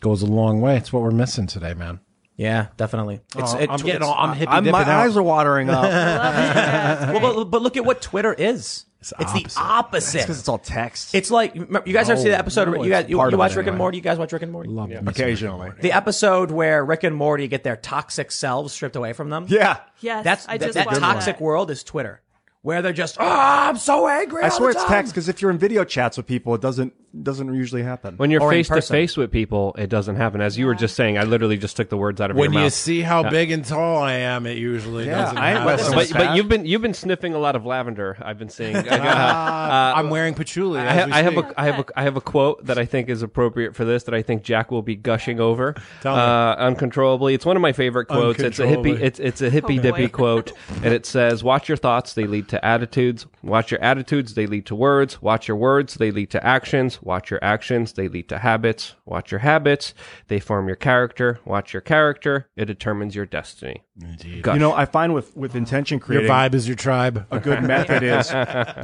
goes 0.00 0.20
a 0.22 0.26
long 0.26 0.60
way. 0.60 0.76
It's 0.76 0.92
what 0.92 1.02
we're 1.02 1.12
missing 1.12 1.46
today, 1.46 1.72
man. 1.74 2.00
Yeah, 2.36 2.68
definitely. 2.76 3.20
It's, 3.36 3.54
Oh, 3.54 3.58
it- 3.58 3.70
I'm 3.70 3.78
getting 3.80 4.02
all, 4.02 4.14
I'm 4.16 4.36
hippie 4.36 4.46
I'm, 4.48 4.64
my 4.70 4.82
out. 4.82 4.88
eyes 4.88 5.16
are 5.16 5.22
watering 5.22 5.70
up. 5.70 5.84
well, 5.84 7.20
but, 7.20 7.44
but 7.44 7.62
look 7.62 7.76
at 7.76 7.84
what 7.84 8.00
Twitter 8.02 8.32
is. 8.32 8.86
It's, 9.00 9.32
the 9.34 9.60
opposite. 9.60 10.22
because 10.22 10.38
it's 10.38 10.48
all 10.48 10.56
text. 10.56 11.14
It's 11.14 11.30
like 11.30 11.54
you 11.54 11.66
guys 11.92 12.08
ever 12.08 12.18
see 12.18 12.30
the 12.30 12.38
episode? 12.38 12.68
no, 12.70 12.82
you 12.82 12.88
guys 12.88 13.04
you, 13.06 13.18
you 13.18 13.22
of 13.22 13.38
watch 13.38 13.52
it 13.52 13.58
Rick 13.58 13.66
and. 13.66 13.76
Morty? 13.76 13.98
You 13.98 14.02
guys 14.02 14.16
watch 14.16 14.32
Rick 14.32 14.40
and 14.40 14.50
Morty? 14.50 14.70
Love 14.70 14.88
me 14.88 14.96
some 14.96 15.06
occasionally. 15.08 15.72
The 15.78 15.92
episode 15.92 16.50
where 16.50 16.82
Rick 16.82 17.04
and 17.04 17.14
Morty 17.14 17.46
get 17.46 17.64
their 17.64 17.76
toxic 17.76 18.32
selves 18.32 18.72
stripped 18.72 18.96
away 18.96 19.12
from 19.12 19.28
them. 19.28 19.44
yeah. 19.50 19.80
Yes, 20.00 20.24
that's 20.24 20.48
I 20.48 20.56
that, 20.56 20.64
just 20.64 20.74
that 20.76 20.86
watched 20.86 21.00
toxic 21.00 21.36
that. 21.36 21.42
world 21.44 21.70
is 21.70 21.84
Twitter, 21.84 22.22
where 22.64 22.82
they're 22.82 22.92
just 22.92 23.16
oh, 23.20 23.24
I'm 23.24 23.76
so 23.76 24.08
angry. 24.08 24.42
I 24.42 24.48
all 24.48 24.56
swear 24.56 24.72
the 24.72 24.78
it's 24.78 24.84
time." 24.84 24.92
text 24.92 25.12
because 25.12 25.28
if 25.28 25.40
you're 25.40 25.52
in 25.52 25.58
video 25.58 25.84
chats 25.84 26.16
with 26.16 26.26
people, 26.26 26.54
it 26.56 26.60
doesn't 26.60 26.92
doesn't 27.22 27.54
usually 27.54 27.84
happen. 27.84 28.16
when 28.16 28.32
you're 28.32 28.42
or 28.42 28.52
in 28.52 28.58
face 28.58 28.66
to 28.66 28.74
person. 28.74 28.92
face 28.94 29.16
with 29.16 29.30
people, 29.30 29.72
it 29.78 29.88
doesn't 29.88 30.16
happen. 30.16 30.40
As 30.40 30.58
you 30.58 30.66
were 30.66 30.74
just 30.74 30.96
saying, 30.96 31.16
I 31.16 31.22
literally 31.22 31.56
just 31.56 31.76
took 31.76 31.88
the 31.88 31.96
words 31.96 32.20
out 32.20 32.32
of 32.32 32.36
my 32.36 32.40
mouth. 32.40 32.46
When 32.48 32.52
your 32.54 32.60
you 32.62 32.66
mouth. 32.66 32.72
see 32.72 33.02
how 33.02 33.30
big 33.30 33.52
and 33.52 33.64
tall 33.64 33.98
I 34.02 34.14
am, 34.14 34.46
it 34.46 34.58
usually 34.58 35.06
Yeah, 35.06 35.22
doesn't 35.22 35.38
I 35.38 35.50
ain't 35.50 35.58
happen. 35.60 35.76
messing 35.94 35.94
but, 36.16 36.26
but 36.26 36.36
you've 36.36 36.48
been 36.48 36.66
you've 36.66 36.82
been 36.82 36.92
sniffing 36.94 37.32
a 37.34 37.38
lot 37.38 37.54
of 37.54 37.64
lavender. 37.64 38.16
I've 38.20 38.38
been 38.38 38.48
seeing. 38.48 38.74
I, 38.76 38.80
Uh, 39.74 39.92
I'm 39.96 40.10
wearing 40.10 40.34
patchouli. 40.34 40.80
I, 40.80 40.86
as 40.86 40.94
have, 40.94 41.06
we 41.06 41.12
I 41.12 41.22
have 41.22 41.32
speak. 41.34 41.44
a 41.46 41.60
I 41.60 41.64
have 41.66 41.78
a 41.78 41.84
I 41.96 42.02
have 42.02 42.16
a 42.16 42.20
quote 42.20 42.64
that 42.66 42.78
I 42.78 42.84
think 42.84 43.08
is 43.08 43.22
appropriate 43.22 43.76
for 43.76 43.84
this 43.84 44.04
that 44.04 44.14
I 44.14 44.22
think 44.22 44.42
Jack 44.42 44.70
will 44.72 44.82
be 44.82 44.96
gushing 44.96 45.38
over 45.40 45.74
Tell 46.00 46.14
me. 46.16 46.20
uh, 46.20 46.56
uncontrollably. 46.56 47.34
It's 47.34 47.46
one 47.46 47.56
of 47.56 47.62
my 47.62 47.72
favorite 47.72 48.06
quotes. 48.06 48.40
It's 48.40 48.58
a 48.58 48.62
hippie 48.64 48.68
Uncontrollably. 48.76 49.02
it's 49.06 49.20
it's 49.20 49.40
a 49.42 49.50
hippie 49.50 49.78
Oh, 49.78 49.82
dippy 49.82 50.08
quote, 50.08 50.52
and 50.82 50.92
it 50.92 51.06
says, 51.06 51.44
"Watch 51.44 51.68
your 51.68 51.76
thoughts; 51.76 52.14
they 52.14 52.26
lead 52.26 52.48
to 52.54 52.60
to 52.60 52.64
attitudes. 52.64 53.26
Watch 53.42 53.70
your 53.70 53.82
attitudes, 53.82 54.34
they 54.34 54.46
lead 54.46 54.64
to 54.66 54.74
words. 54.74 55.20
Watch 55.20 55.48
your 55.48 55.56
words, 55.56 55.94
they 55.94 56.10
lead 56.10 56.30
to 56.30 56.46
actions. 56.46 57.02
Watch 57.02 57.30
your 57.30 57.40
actions, 57.42 57.92
they 57.94 58.08
lead 58.08 58.28
to 58.28 58.38
habits. 58.38 58.94
Watch 59.04 59.32
your 59.32 59.40
habits, 59.40 59.92
they 60.28 60.38
form 60.38 60.68
your 60.68 60.76
character. 60.76 61.40
Watch 61.44 61.72
your 61.72 61.80
character, 61.80 62.48
it 62.56 62.66
determines 62.66 63.16
your 63.16 63.26
destiny. 63.26 63.82
Indeed. 64.00 64.46
You 64.46 64.58
know, 64.58 64.72
I 64.72 64.84
find 64.86 65.14
with 65.14 65.36
with 65.36 65.56
intention 65.56 65.98
creating. 65.98 66.28
Your 66.28 66.36
vibe 66.36 66.54
is 66.54 66.68
your 66.68 66.76
tribe. 66.76 67.26
a 67.30 67.40
good 67.40 67.62
method 67.74 68.02
is 68.02 68.30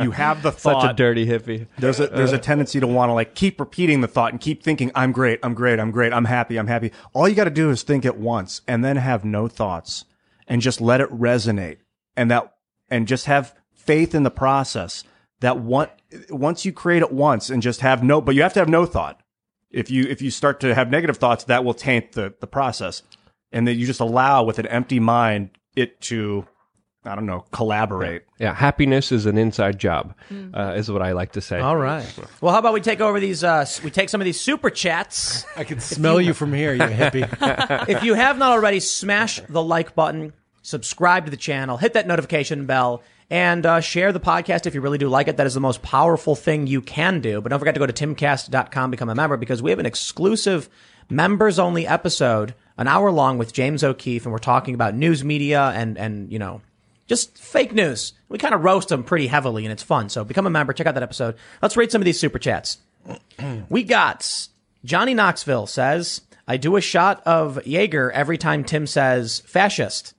you 0.03 0.11
have 0.11 0.43
the 0.43 0.53
thought. 0.53 0.83
Such 0.83 0.91
a 0.91 0.95
dirty 0.95 1.27
hippie. 1.27 1.69
there's 1.79 2.01
a 2.01 2.09
there's 2.09 2.33
a 2.33 2.37
uh. 2.37 2.41
tendency 2.41 2.81
to 2.81 2.87
want 2.87 3.11
to 3.11 3.15
like 3.15 3.35
keep 3.35 3.61
repeating 3.61 4.01
the 4.01 4.09
thought 4.09 4.33
and 4.33 4.41
keep 4.41 4.63
thinking 4.65 4.91
I'm 4.95 5.13
great, 5.13 5.39
I'm 5.43 5.55
great, 5.55 5.79
I'm 5.79 5.93
great, 5.93 6.13
I'm 6.13 6.25
happy, 6.25 6.57
I'm 6.59 6.67
happy. 6.67 6.93
All 7.13 7.29
you 7.29 7.37
got 7.37 7.45
to 7.45 7.51
do 7.51 7.71
is 7.71 7.83
think 7.83 8.05
it 8.05 8.17
once 8.17 8.63
and 8.67 8.85
then 8.85 8.97
have 8.97 9.25
no 9.25 9.47
thoughts 9.47 10.05
and 10.49 10.61
just 10.61 10.81
let 10.81 11.01
it 11.01 11.11
resonate 11.11 11.79
and 12.17 12.31
that 12.31 12.53
and 12.91 13.07
just 13.07 13.27
have 13.27 13.55
faith 13.91 14.15
in 14.15 14.23
the 14.23 14.31
process 14.31 15.03
that 15.41 15.59
one 15.59 15.89
once 16.29 16.65
you 16.65 16.73
create 16.73 17.03
it 17.03 17.11
once 17.11 17.51
and 17.51 17.61
just 17.61 17.81
have 17.81 18.05
no 18.05 18.21
but 18.21 18.37
you 18.37 18.43
have 18.43 18.53
to 18.53 18.61
have 18.61 18.69
no 18.69 18.87
thought. 18.87 19.21
If 19.69 19.91
you 19.91 20.05
if 20.05 20.23
you 20.23 20.31
start 20.31 20.61
to 20.61 20.77
have 20.77 20.91
negative 20.91 21.17
thoughts 21.17 21.43
that 21.45 21.65
will 21.65 21.75
taint 21.75 22.13
the 22.13 22.33
the 22.39 22.47
process 22.47 23.03
and 23.51 23.67
then 23.67 23.77
you 23.77 23.87
just 23.87 23.99
allow 23.99 24.45
with 24.45 24.61
an 24.61 24.69
empty 24.69 25.01
mind 25.01 25.51
it 25.75 26.01
to 26.03 26.47
I 27.03 27.15
don't 27.15 27.25
know, 27.25 27.47
collaborate. 27.51 28.25
Yeah, 28.39 28.55
happiness 28.55 29.11
is 29.11 29.25
an 29.25 29.39
inside 29.39 29.79
job, 29.79 30.15
uh, 30.53 30.75
is 30.77 30.91
what 30.91 31.01
I 31.01 31.13
like 31.13 31.33
to 31.33 31.41
say. 31.41 31.59
All 31.59 31.77
right. 31.77 32.07
Well, 32.43 32.53
how 32.53 32.59
about 32.59 32.75
we 32.75 32.83
take 32.83 33.01
over 33.01 33.19
these? 33.19 33.43
Uh, 33.43 33.65
we 33.83 33.91
take 33.91 34.11
some 34.11 34.21
of 34.21 34.27
these 34.27 34.39
super 34.39 34.69
chats. 34.69 35.47
I 35.57 35.65
can 35.65 35.81
smell 35.81 36.21
you 36.21 36.35
from 36.35 36.53
here, 36.53 36.75
you 36.75 36.81
hippie. 37.01 37.89
if 37.89 38.05
you 38.05 38.13
have 38.13 38.37
not 38.37 38.53
already, 38.53 38.81
smash 38.81 39.41
the 39.49 39.63
like 39.63 39.95
button, 39.95 40.35
subscribe 40.61 41.25
to 41.25 41.31
the 41.31 41.39
channel, 41.39 41.79
hit 41.79 41.95
that 41.95 42.07
notification 42.07 42.67
bell, 42.67 43.03
and 43.31 43.65
uh, 43.65 43.81
share 43.81 44.13
the 44.13 44.21
podcast 44.21 44.67
if 44.67 44.75
you 44.75 44.81
really 44.81 44.99
do 44.99 45.09
like 45.09 45.29
it. 45.29 45.37
That 45.37 45.47
is 45.47 45.55
the 45.55 45.61
most 45.61 45.83
powerful 45.83 46.35
thing 46.35 46.67
you 46.67 46.83
can 46.83 47.21
do. 47.21 47.41
But 47.41 47.51
don't 47.51 47.59
forget 47.59 47.75
to 47.75 47.81
go 47.81 47.87
to 47.87 47.93
timcast.com, 47.93 48.91
become 48.91 49.09
a 49.09 49.15
member, 49.15 49.37
because 49.37 49.63
we 49.63 49.71
have 49.71 49.79
an 49.79 49.87
exclusive 49.87 50.69
members 51.09 51.59
only 51.59 51.87
episode, 51.87 52.55
an 52.77 52.89
hour 52.89 53.11
long 53.11 53.39
with 53.39 53.53
James 53.53 53.85
O'Keefe, 53.85 54.25
and 54.25 54.33
we're 54.33 54.39
talking 54.39 54.75
about 54.75 54.95
news 54.95 55.25
media 55.25 55.73
and, 55.75 55.97
and, 55.97 56.31
you 56.33 56.39
know, 56.39 56.61
just 57.07 57.39
fake 57.39 57.73
news. 57.73 58.13
We 58.29 58.39
kind 58.39 58.55
of 58.55 58.63
roast 58.63 58.89
them 58.89 59.03
pretty 59.03 59.27
heavily 59.27 59.65
and 59.65 59.73
it's 59.73 59.83
fun. 59.83 60.09
So 60.09 60.25
become 60.25 60.47
a 60.47 60.51
member. 60.51 60.73
Check 60.73 60.87
out 60.87 60.95
that 60.95 61.03
episode. 61.03 61.35
Let's 61.61 61.77
read 61.77 61.91
some 61.91 62.01
of 62.01 62.05
these 62.05 62.21
super 62.21 62.39
chats. 62.39 62.79
We 63.69 63.85
got 63.85 64.49
Johnny 64.85 65.15
Knoxville 65.15 65.67
says, 65.67 66.21
I 66.47 66.57
do 66.57 66.77
a 66.77 66.81
shot 66.81 67.23
of 67.27 67.65
Jaeger 67.67 68.11
every 68.13 68.39
time 68.39 68.65
Tim 68.65 68.87
says 68.87 69.41
fascist. 69.47 70.15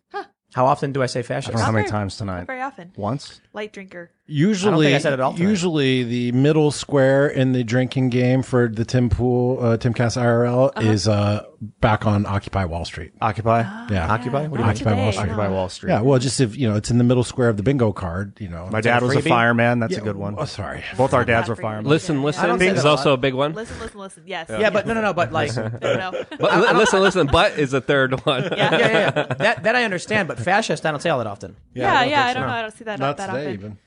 How 0.53 0.65
often 0.65 0.91
do 0.91 1.01
I 1.01 1.05
say 1.05 1.21
fascist? 1.21 1.57
How 1.57 1.71
many 1.71 1.83
very- 1.83 1.91
times 1.91 2.17
tonight? 2.17 2.39
Not 2.39 2.47
very 2.47 2.61
often. 2.61 2.91
Once? 2.95 3.39
Light 3.53 3.73
drinker. 3.73 4.11
Usually, 4.27 4.95
I 4.95 4.99
said 4.99 5.11
it 5.11 5.19
all 5.19 5.33
tonight. 5.33 5.49
usually 5.49 6.03
the 6.03 6.31
middle 6.31 6.71
square 6.71 7.27
in 7.27 7.51
the 7.51 7.65
drinking 7.65 8.09
game 8.09 8.43
for 8.43 8.69
the 8.69 8.85
Tim 8.85 9.09
Pool, 9.09 9.59
uh, 9.59 9.77
Timcast 9.77 10.15
IRL 10.15 10.81
is 10.81 11.05
uh, 11.05 11.43
back 11.81 12.05
on 12.05 12.25
Occupy 12.25 12.63
Wall 12.63 12.85
Street. 12.85 13.11
Occupy? 13.19 13.59
Yeah, 13.89 14.09
Occupy? 14.09 14.47
What 14.47 14.57
do 14.57 14.63
you 14.63 14.67
Not 14.67 14.75
Occupy 14.77 14.93
Wall 14.93 15.11
Street. 15.11 15.23
Occupy 15.23 15.47
Wall 15.49 15.67
Street. 15.67 15.89
Yeah, 15.89 16.01
well, 16.01 16.17
just 16.17 16.39
if 16.39 16.55
you 16.55 16.69
know, 16.69 16.77
it's 16.77 16.89
in 16.89 16.97
the 16.97 17.03
middle 17.03 17.25
square 17.25 17.49
of 17.49 17.57
the 17.57 17.63
bingo 17.63 17.91
card. 17.91 18.39
You 18.39 18.47
know, 18.47 18.69
My 18.71 18.79
dad 18.79 19.03
was 19.03 19.17
a 19.17 19.21
fireman. 19.21 19.79
That's 19.79 19.97
a 19.97 20.01
good 20.01 20.15
one. 20.15 20.35
Oh, 20.37 20.45
sorry. 20.45 20.83
Both 20.95 21.13
our 21.13 21.25
dads 21.25 21.49
were 21.49 21.57
firemen. 21.57 21.85
you. 21.85 21.89
Listen, 21.89 22.17
Yeah, 22.17 22.21
listen 22.23 22.47
don't 22.47 22.61
is 22.61 22.85
also 22.85 23.11
a 23.11 23.17
big 23.17 23.33
one. 23.33 23.53
Listen, 23.53 23.79
listen, 23.81 23.99
listen. 23.99 24.23
Yes. 24.25 24.47
Yeah, 24.49 24.69
but 24.69 24.87
no, 24.87 24.93
no, 24.93 25.01
no. 25.01 25.13
But 25.13 25.33
like, 25.33 25.53
no, 25.57 25.67
no. 25.81 26.25
But 26.39 26.75
listen, 26.77 27.01
listen, 27.01 27.27
but 27.27 27.59
is 27.59 27.71
the 27.71 27.81
third 27.81 28.25
one. 28.25 28.43
Yeah. 28.43 28.55
yeah, 28.55 28.77
yeah, 28.77 28.91
yeah. 28.91 29.23
That 29.33 29.63
that 29.63 29.75
I 29.75 29.83
understand. 29.83 30.29
But 30.29 30.39
fascist, 30.39 30.85
I 30.85 30.91
don't 30.91 31.01
say 31.01 31.09
all 31.09 31.17
that 31.17 31.27
often. 31.27 31.57
Yeah, 31.73 32.03
yeah. 32.03 32.25
I 32.25 32.29
I 32.29 32.33
don't 32.33 32.47
know. 32.47 32.53
I 32.53 32.61
don't 32.61 32.71
see 32.71 32.83
that 32.85 32.99
Not 32.99 33.17
that 33.17 33.27
today, 33.27 33.40
often. 33.41 33.53
even. 33.53 33.77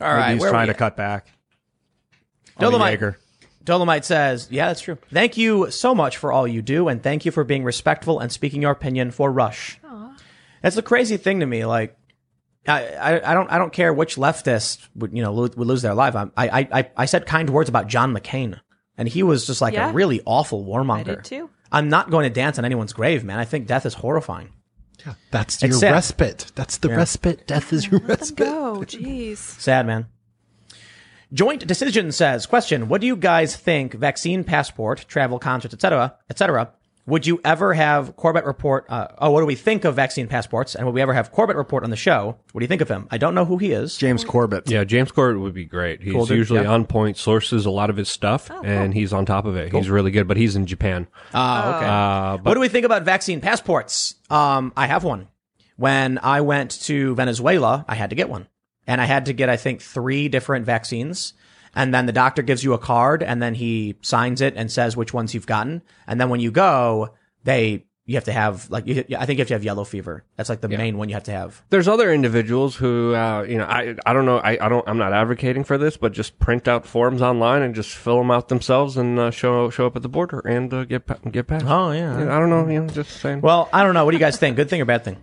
All 0.00 0.08
Maybe 0.08 0.20
right, 0.20 0.32
he's 0.32 0.40
where 0.40 0.50
trying 0.50 0.66
to 0.68 0.74
cut 0.74 0.96
back. 0.96 1.26
Dolomite. 2.58 3.00
Dolomite 3.64 4.04
says, 4.04 4.48
"Yeah, 4.50 4.66
that's 4.68 4.80
true. 4.80 4.98
Thank 5.12 5.36
you 5.36 5.70
so 5.70 5.94
much 5.94 6.16
for 6.16 6.32
all 6.32 6.46
you 6.48 6.62
do, 6.62 6.88
and 6.88 7.02
thank 7.02 7.24
you 7.24 7.30
for 7.30 7.44
being 7.44 7.62
respectful 7.64 8.18
and 8.18 8.32
speaking 8.32 8.62
your 8.62 8.70
opinion 8.72 9.10
for 9.10 9.30
Rush." 9.30 9.78
Aww. 9.84 10.18
That's 10.62 10.76
the 10.76 10.82
crazy 10.82 11.16
thing 11.18 11.40
to 11.40 11.46
me. 11.46 11.64
Like, 11.66 11.96
I, 12.66 12.86
I, 12.86 13.30
I 13.30 13.34
don't, 13.34 13.50
I 13.50 13.58
don't 13.58 13.72
care 13.72 13.92
which 13.92 14.16
leftist 14.16 14.88
would, 14.94 15.14
you 15.16 15.22
know, 15.22 15.32
lo- 15.32 15.42
would 15.56 15.66
lose 15.68 15.82
their 15.82 15.94
life. 15.94 16.14
I'm- 16.16 16.32
I, 16.36 16.48
I, 16.48 16.68
I, 16.80 16.90
I 16.98 17.04
said 17.06 17.26
kind 17.26 17.48
words 17.50 17.68
about 17.68 17.86
John 17.86 18.14
McCain, 18.14 18.58
and 18.96 19.08
he 19.08 19.22
was 19.22 19.46
just 19.46 19.60
like 19.60 19.74
Yeah. 19.74 19.90
a 19.90 19.92
really 19.92 20.20
awful 20.24 20.64
warmonger. 20.64 21.00
I 21.00 21.14
did 21.16 21.24
too. 21.24 21.50
I'm 21.72 21.88
not 21.88 22.10
going 22.10 22.24
to 22.24 22.30
dance 22.30 22.58
on 22.58 22.64
anyone's 22.64 22.92
grave, 22.92 23.24
man. 23.24 23.38
I 23.38 23.44
think 23.44 23.66
death 23.66 23.86
is 23.86 23.94
horrifying. 23.94 24.50
That's 25.30 25.62
your 25.62 25.72
sad. 25.72 25.92
respite. 25.92 26.52
That's 26.54 26.78
the 26.78 26.88
respite. 26.90 27.46
Death 27.46 27.72
is 27.72 27.86
your 27.86 28.00
Let 28.00 28.08
them 28.08 28.18
respite. 28.18 28.36
go. 28.36 28.80
Jeez. 28.86 29.36
Sad, 29.36 29.86
man. 29.86 30.06
Joint 31.32 31.64
Decision 31.66 32.10
says, 32.10 32.46
question, 32.46 32.88
what 32.88 33.00
do 33.00 33.06
you 33.06 33.14
guys 33.16 33.54
think 33.54 33.94
vaccine 33.94 34.42
passport, 34.42 35.04
travel 35.06 35.38
concerts, 35.38 35.72
etc., 35.72 36.16
etc., 36.28 36.72
would 37.10 37.26
you 37.26 37.40
ever 37.44 37.74
have 37.74 38.16
Corbett 38.16 38.44
report, 38.44 38.86
uh, 38.88 39.08
oh, 39.18 39.30
what 39.30 39.40
do 39.40 39.46
we 39.46 39.54
think 39.54 39.84
of 39.84 39.94
vaccine 39.96 40.28
passports? 40.28 40.74
And 40.74 40.86
would 40.86 40.94
we 40.94 41.02
ever 41.02 41.12
have 41.12 41.30
Corbett 41.32 41.56
report 41.56 41.84
on 41.84 41.90
the 41.90 41.96
show? 41.96 42.36
What 42.52 42.60
do 42.60 42.64
you 42.64 42.68
think 42.68 42.80
of 42.80 42.88
him? 42.88 43.06
I 43.10 43.18
don't 43.18 43.34
know 43.34 43.44
who 43.44 43.58
he 43.58 43.72
is. 43.72 43.96
James 43.96 44.24
Corbett. 44.24 44.70
Yeah, 44.70 44.84
James 44.84 45.12
Corbett 45.12 45.40
would 45.40 45.52
be 45.52 45.64
great. 45.64 46.02
He's 46.02 46.12
Cool, 46.14 46.24
dude. 46.26 46.38
usually 46.38 46.62
Yeah. 46.62 46.70
on 46.70 46.86
point, 46.86 47.16
sources 47.18 47.66
a 47.66 47.70
lot 47.70 47.90
of 47.90 47.96
his 47.96 48.08
stuff, 48.08 48.50
and 48.64 48.94
he's 48.94 49.12
on 49.12 49.26
top 49.26 49.44
of 49.44 49.56
it. 49.56 49.72
He's 49.72 49.90
really 49.90 50.10
good, 50.10 50.26
but 50.28 50.36
he's 50.36 50.56
in 50.56 50.66
Japan. 50.66 51.06
Ah, 51.34 51.76
okay. 51.76 51.86
Uh, 51.86 52.42
what 52.44 52.54
do 52.54 52.60
we 52.60 52.68
think 52.68 52.86
about 52.86 53.02
vaccine 53.02 53.40
passports? 53.40 54.14
Um, 54.30 54.72
I 54.76 54.86
have 54.86 55.04
one. 55.04 55.28
When 55.76 56.18
I 56.22 56.40
went 56.42 56.80
to 56.82 57.14
Venezuela, 57.14 57.84
I 57.88 57.94
had 57.94 58.10
to 58.10 58.16
get 58.16 58.28
one. 58.28 58.46
And 58.86 59.00
I 59.00 59.04
had 59.04 59.26
to 59.26 59.32
get, 59.32 59.48
I 59.48 59.56
think, 59.56 59.80
three 59.82 60.28
different 60.28 60.66
vaccines. 60.66 61.34
And 61.74 61.94
then 61.94 62.06
the 62.06 62.12
doctor 62.12 62.42
gives 62.42 62.64
you 62.64 62.72
a 62.72 62.78
card 62.78 63.22
and 63.22 63.40
then 63.42 63.54
he 63.54 63.96
signs 64.00 64.40
it 64.40 64.54
and 64.56 64.70
says 64.70 64.96
which 64.96 65.14
ones 65.14 65.34
you've 65.34 65.46
gotten. 65.46 65.82
And 66.06 66.20
then 66.20 66.28
when 66.28 66.40
you 66.40 66.50
go, 66.50 67.14
they, 67.44 67.86
you 68.06 68.16
have 68.16 68.24
to 68.24 68.32
have, 68.32 68.68
like, 68.70 68.88
you, 68.88 69.04
I 69.16 69.24
think 69.24 69.38
you 69.38 69.42
have 69.42 69.48
to 69.48 69.54
have 69.54 69.62
yellow 69.62 69.84
fever. 69.84 70.24
That's 70.36 70.48
like 70.48 70.60
the 70.60 70.68
main 70.68 70.98
one 70.98 71.08
you 71.08 71.14
have 71.14 71.22
to 71.24 71.30
have. 71.30 71.62
There's 71.70 71.86
other 71.86 72.12
individuals 72.12 72.74
who, 72.74 73.14
uh, 73.14 73.42
you 73.42 73.56
know, 73.56 73.66
I, 73.66 73.94
I 74.04 74.12
don't 74.12 74.26
know, 74.26 74.38
I, 74.38 74.58
I 74.60 74.68
don't, 74.68 74.88
I'm 74.88 74.98
not 74.98 75.12
advocating 75.12 75.62
for 75.62 75.78
this, 75.78 75.96
but 75.96 76.10
just 76.10 76.40
print 76.40 76.66
out 76.66 76.84
forms 76.84 77.22
online 77.22 77.62
and 77.62 77.72
just 77.72 77.94
fill 77.94 78.18
them 78.18 78.32
out 78.32 78.48
themselves 78.48 78.96
and 78.96 79.16
uh, 79.16 79.30
show 79.30 79.70
show 79.70 79.86
up 79.86 79.94
at 79.94 80.02
the 80.02 80.08
border 80.08 80.40
and 80.40 80.74
uh, 80.74 80.84
get 80.86 81.06
get 81.30 81.46
passed. 81.46 81.66
Oh, 81.68 81.92
yeah. 81.92 82.16
I 82.16 82.40
don't 82.40 82.50
know, 82.50 82.66
you 82.66 82.82
know, 82.82 82.88
just 82.88 83.12
saying. 83.20 83.42
Well, 83.42 83.68
I 83.72 83.84
don't 83.84 83.94
know. 83.94 84.04
What 84.04 84.10
do 84.10 84.16
you 84.16 84.24
guys 84.24 84.38
think? 84.38 84.56
Good 84.56 84.68
thing 84.68 84.80
or 84.80 84.86
bad 84.86 85.04
thing? 85.04 85.18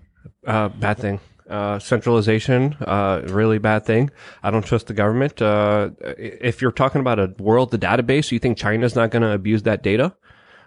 Uh, 0.46 0.70
bad 0.70 0.98
thing. 0.98 1.20
Uh, 1.50 1.80
centralization, 1.80 2.76
uh, 2.82 3.22
really 3.28 3.58
bad 3.58 3.86
thing. 3.86 4.10
I 4.44 4.52
don't 4.52 4.66
trust 4.66 4.88
the 4.88 4.94
government. 4.94 5.42
Uh, 5.42 5.92
if 6.18 6.62
you're 6.62 6.74
talking 6.74 7.00
about 7.00 7.20
a 7.20 7.34
world, 7.40 7.72
the 7.72 7.78
database, 7.78 8.34
you 8.34 8.40
think 8.40 8.58
China's 8.58 8.96
not 8.98 9.12
going 9.12 9.22
to 9.22 9.32
abuse 9.32 9.64
that 9.64 9.82
data? 9.82 10.14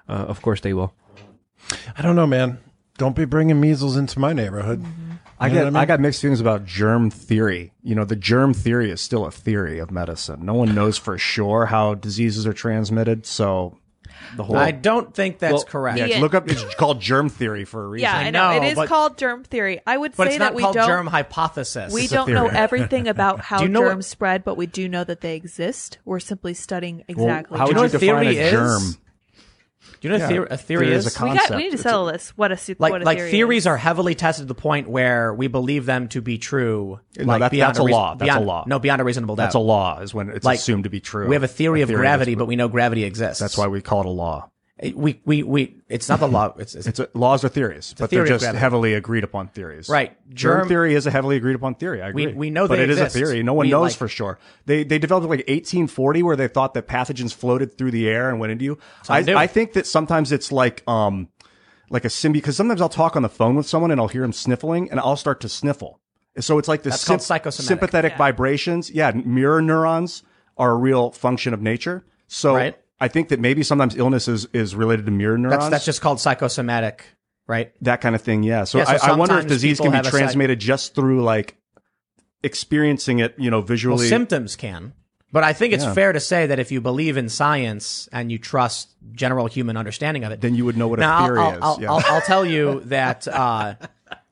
Uh, 0.08 0.12
of 0.12 0.40
course 0.40 0.62
they 0.62 0.72
will. 0.72 0.94
I 1.96 2.00
don't 2.00 2.16
know, 2.16 2.26
man. 2.26 2.58
Don't 2.96 3.14
be 3.14 3.26
bringing 3.26 3.60
measles 3.60 3.96
into 3.96 4.18
my 4.18 4.32
neighborhood. 4.32 4.82
I 5.38 5.48
You 5.48 5.52
know 5.54 5.58
get 5.60 5.72
what 5.72 5.78
I 5.80 5.82
I, 5.82 5.86
got 5.86 6.00
mixed 6.00 6.20
feelings 6.22 6.40
about 6.40 6.64
germ 6.64 7.10
theory. 7.10 7.72
You 7.82 7.94
know, 7.94 8.04
the 8.04 8.16
germ 8.16 8.52
theory 8.54 8.90
is 8.90 9.00
still 9.00 9.24
a 9.26 9.30
theory 9.30 9.78
of 9.78 9.90
medicine. 9.90 10.44
No 10.44 10.54
one 10.54 10.74
knows 10.74 10.98
for 10.98 11.16
sure 11.18 11.66
how 11.66 11.94
diseases 11.94 12.46
are 12.46 12.52
transmitted. 12.52 13.24
So 13.26 13.78
the 14.36 14.44
whole 14.44 14.56
I 14.56 14.70
don't 14.70 15.14
think 15.14 15.38
that's 15.38 15.52
Well, 15.52 15.62
correct. 15.64 15.98
yeah, 15.98 16.04
Yeah. 16.06 16.20
look 16.20 16.34
up. 16.34 16.48
It's 16.48 16.74
called 16.76 17.00
germ 17.00 17.28
theory 17.28 17.64
for 17.64 17.84
a 17.84 17.88
reason. 17.88 18.04
Yeah, 18.04 18.16
I 18.16 18.30
know. 18.30 18.50
know, 18.50 18.56
it 18.62 18.68
is 18.70 18.74
but- 18.76 18.88
called 18.88 19.18
germ 19.18 19.44
theory. 19.44 19.80
I 19.86 19.96
would 19.96 20.16
But 20.16 20.24
say 20.24 20.30
it's 20.30 20.38
that 20.38 20.44
not 20.46 20.54
we 20.54 20.62
called 20.62 20.74
don't. 20.76 20.86
germ 20.86 21.06
hypothesis. 21.06 21.92
we 21.92 22.04
a 22.06 22.08
don't 22.08 22.28
know 22.30 22.44
theory. 22.48 22.56
everything 22.56 23.08
about 23.08 23.40
how 23.44 23.58
Do 23.58 23.64
you 23.64 23.68
know 23.70 23.80
germs 23.80 23.96
what- 23.96 24.04
spread, 24.04 24.44
but 24.44 24.56
we 24.56 24.66
do 24.66 24.88
know 24.88 25.04
that 25.04 25.20
they 25.20 25.36
exist. 25.36 25.98
We're 26.04 26.20
simply 26.20 26.54
studying 26.54 27.04
exactly. 27.08 27.58
how 27.58 27.66
Do 27.66 27.72
you 27.72 27.78
would 27.80 27.92
you 27.92 27.98
what 27.98 28.00
define 28.00 28.24
theory 28.24 28.38
a 28.38 28.42
is? 28.46 28.50
germ? 28.50 28.82
Do 30.00 30.08
you 30.08 30.16
know 30.16 30.24
what 30.24 30.30
Yeah. 30.34 30.40
a 30.50 30.56
theory, 30.56 30.86
Theory 30.86 30.92
is? 30.96 31.06
is 31.06 31.16
a 31.16 31.22
we, 31.22 31.28
got, 31.30 31.36
concept. 31.38 31.56
we 31.56 31.62
need 31.64 31.68
to 31.70 31.74
It's 31.74 31.82
settle 31.82 32.06
this. 32.06 32.30
What 32.36 32.52
a 32.52 32.56
su- 32.56 32.74
like 32.78 32.90
what 32.92 33.02
a 33.02 33.04
like 33.04 33.18
theory 33.18 33.30
theories 33.30 33.62
is. 33.64 33.66
are 33.66 33.76
heavily 33.76 34.14
tested 34.14 34.44
to 34.44 34.46
the 34.46 34.54
point 34.54 34.88
where 34.88 35.34
we 35.34 35.46
believe 35.46 35.84
them 35.84 36.08
to 36.08 36.22
be 36.22 36.38
true. 36.38 37.00
No, 37.18 37.24
like 37.24 37.40
that- 37.40 37.52
that's 37.52 37.78
a 37.78 37.82
reas- 37.84 37.92
law. 37.92 38.14
That's 38.14 38.34
a 38.36 38.40
law. 38.40 38.64
No, 38.66 38.78
beyond 38.78 39.02
a 39.02 39.04
reasonable 39.04 39.36
doubt. 39.36 39.44
That's 39.44 39.54
a 39.56 39.58
law. 39.58 40.00
Is 40.00 40.14
when 40.14 40.30
it's 40.30 40.44
Like, 40.44 40.58
assumed 40.58 40.84
to 40.84 40.90
be 40.90 41.00
true. 41.00 41.28
We 41.28 41.34
have 41.34 41.42
a 41.42 41.48
theory, 41.48 41.82
of 41.82 41.90
gravity, 41.90 42.32
is- 42.32 42.38
but 42.38 42.46
we 42.46 42.56
know 42.56 42.68
gravity 42.68 43.04
exists. 43.04 43.40
that's 43.40 43.58
why 43.58 43.66
we 43.66 43.82
call 43.82 44.00
it 44.00 44.06
a 44.06 44.10
law. 44.10 44.48
We 44.94 45.20
we 45.24 45.42
we. 45.42 45.76
It's 45.88 46.08
not 46.08 46.20
the 46.20 46.28
law. 46.28 46.54
It's, 46.58 46.74
it's, 46.74 46.86
It's 46.86 47.00
a, 47.00 47.08
laws 47.14 47.44
are 47.44 47.48
theories, 47.48 47.94
but 47.98 48.08
theory 48.10 48.24
they're 48.24 48.34
just 48.34 48.42
gravity. 48.44 48.58
heavily 48.60 48.94
agreed 48.94 49.24
upon 49.24 49.48
theories. 49.48 49.88
Right. 49.88 50.16
Germ, 50.34 50.60
Germ- 50.60 50.68
theory 50.68 50.94
is 50.94 51.06
a 51.06 51.10
heavily 51.10 51.36
agreed 51.36 51.54
upon 51.56 51.74
theory. 51.74 52.00
I 52.00 52.08
agree. 52.08 52.26
We- 52.28 52.32
we 52.34 52.50
know 52.50 52.62
that. 52.62 52.68
but 52.68 52.76
they 52.76 52.84
it 52.84 52.90
is 52.90 52.98
exist. 52.98 53.16
a 53.16 53.18
theory. 53.18 53.42
No 53.42 53.52
one 53.54 53.66
We, 53.66 53.70
knows 53.70 53.90
like- 53.92 53.96
for 53.98 54.08
sure. 54.08 54.38
They 54.66 54.84
they 54.84 54.98
developed 54.98 55.24
like 55.28 55.40
1840 55.40 56.22
where 56.22 56.36
they 56.36 56.48
thought 56.48 56.74
that 56.74 56.86
pathogens 56.88 57.34
floated 57.34 57.76
through 57.76 57.90
the 57.90 58.08
air 58.08 58.30
and 58.30 58.38
went 58.40 58.52
into 58.52 58.64
you. 58.64 58.78
I, 59.08 59.22
do. 59.22 59.36
I 59.36 59.46
think 59.46 59.72
that 59.74 59.86
sometimes 59.86 60.32
it's 60.32 60.50
like 60.52 60.82
um 60.88 61.28
like 61.90 62.04
a 62.04 62.08
symbi 62.08 62.34
because 62.34 62.56
sometimes 62.56 62.80
I'll 62.80 62.88
talk 62.88 63.16
on 63.16 63.22
the 63.22 63.28
phone 63.28 63.56
with 63.56 63.66
someone 63.66 63.90
and 63.90 64.00
I'll 64.00 64.08
hear 64.08 64.22
him 64.24 64.32
sniffling 64.32 64.90
and 64.90 65.00
I'll 65.00 65.16
start 65.16 65.40
to 65.40 65.48
sniffle. 65.48 66.00
So 66.38 66.58
it's 66.58 66.68
like 66.68 66.84
this 66.84 66.92
That's 66.94 67.04
called 67.04 67.22
psychosomatic. 67.22 67.66
sympathetic 67.66 68.16
vibrations. 68.16 68.90
Yeah, 68.90 69.10
mirror 69.10 69.60
neurons 69.60 70.22
are 70.56 70.70
a 70.70 70.76
real 70.76 71.10
function 71.10 71.52
of 71.52 71.60
nature. 71.60 72.04
So 72.28 72.54
Right. 72.54 72.78
I 73.00 73.08
think 73.08 73.28
that 73.30 73.40
maybe 73.40 73.62
sometimes 73.62 73.96
illness 73.96 74.28
is, 74.28 74.46
is 74.52 74.74
related 74.74 75.06
to 75.06 75.12
mirror 75.12 75.38
neurons 75.38 75.60
that's 75.62 75.70
that's 75.70 75.84
just 75.86 76.00
called 76.02 76.20
psychosomatic, 76.20 77.04
right? 77.46 77.72
that 77.82 78.00
kind 78.00 78.14
of 78.14 78.20
thing. 78.22 78.42
Yeah. 78.42 78.64
So, 78.64 78.78
Yeah, 78.78 78.96
so 78.96 79.06
I, 79.06 79.12
I 79.12 79.16
wonder 79.16 79.38
if 79.38 79.46
disease 79.46 79.80
can 79.80 79.92
be 79.92 79.98
a 79.98 80.02
transmitted 80.02 80.58
just 80.60 80.94
through 80.94 81.22
like 81.22 81.56
experiencing 82.42 83.18
it, 83.18 83.34
you 83.38 83.50
know, 83.50 83.58
Well, 83.58 83.66
visually. 83.66 84.08
symptoms 84.08 84.56
can. 84.56 84.92
But 85.32 85.44
I 85.44 85.52
think 85.52 85.72
it's 85.72 85.84
Yeah. 85.84 85.94
fair 85.94 86.12
to 86.12 86.18
say 86.20 86.46
that 86.46 86.58
if 86.58 86.72
you 86.72 86.80
believe 86.80 87.16
in 87.16 87.28
science 87.28 88.08
and 88.12 88.32
you 88.32 88.38
trust 88.38 88.88
general 89.12 89.46
human 89.46 89.76
understanding 89.76 90.24
of 90.24 90.32
it, 90.32 90.40
Then 90.40 90.54
you 90.56 90.64
would 90.64 90.76
know 90.76 90.88
what 90.88 90.98
a 90.98 91.02
now, 91.02 91.18
I'll- 91.18 91.24
theory 91.26 91.38
I'll, 91.38 91.52
is, 91.52 91.58
I'll, 91.62 91.78
yeah. 91.80 91.90
I'll, 91.92 92.14
I'll 92.16 92.20
tell 92.22 92.44
you 92.44 92.80
that 92.86 93.28
uh, 93.28 93.74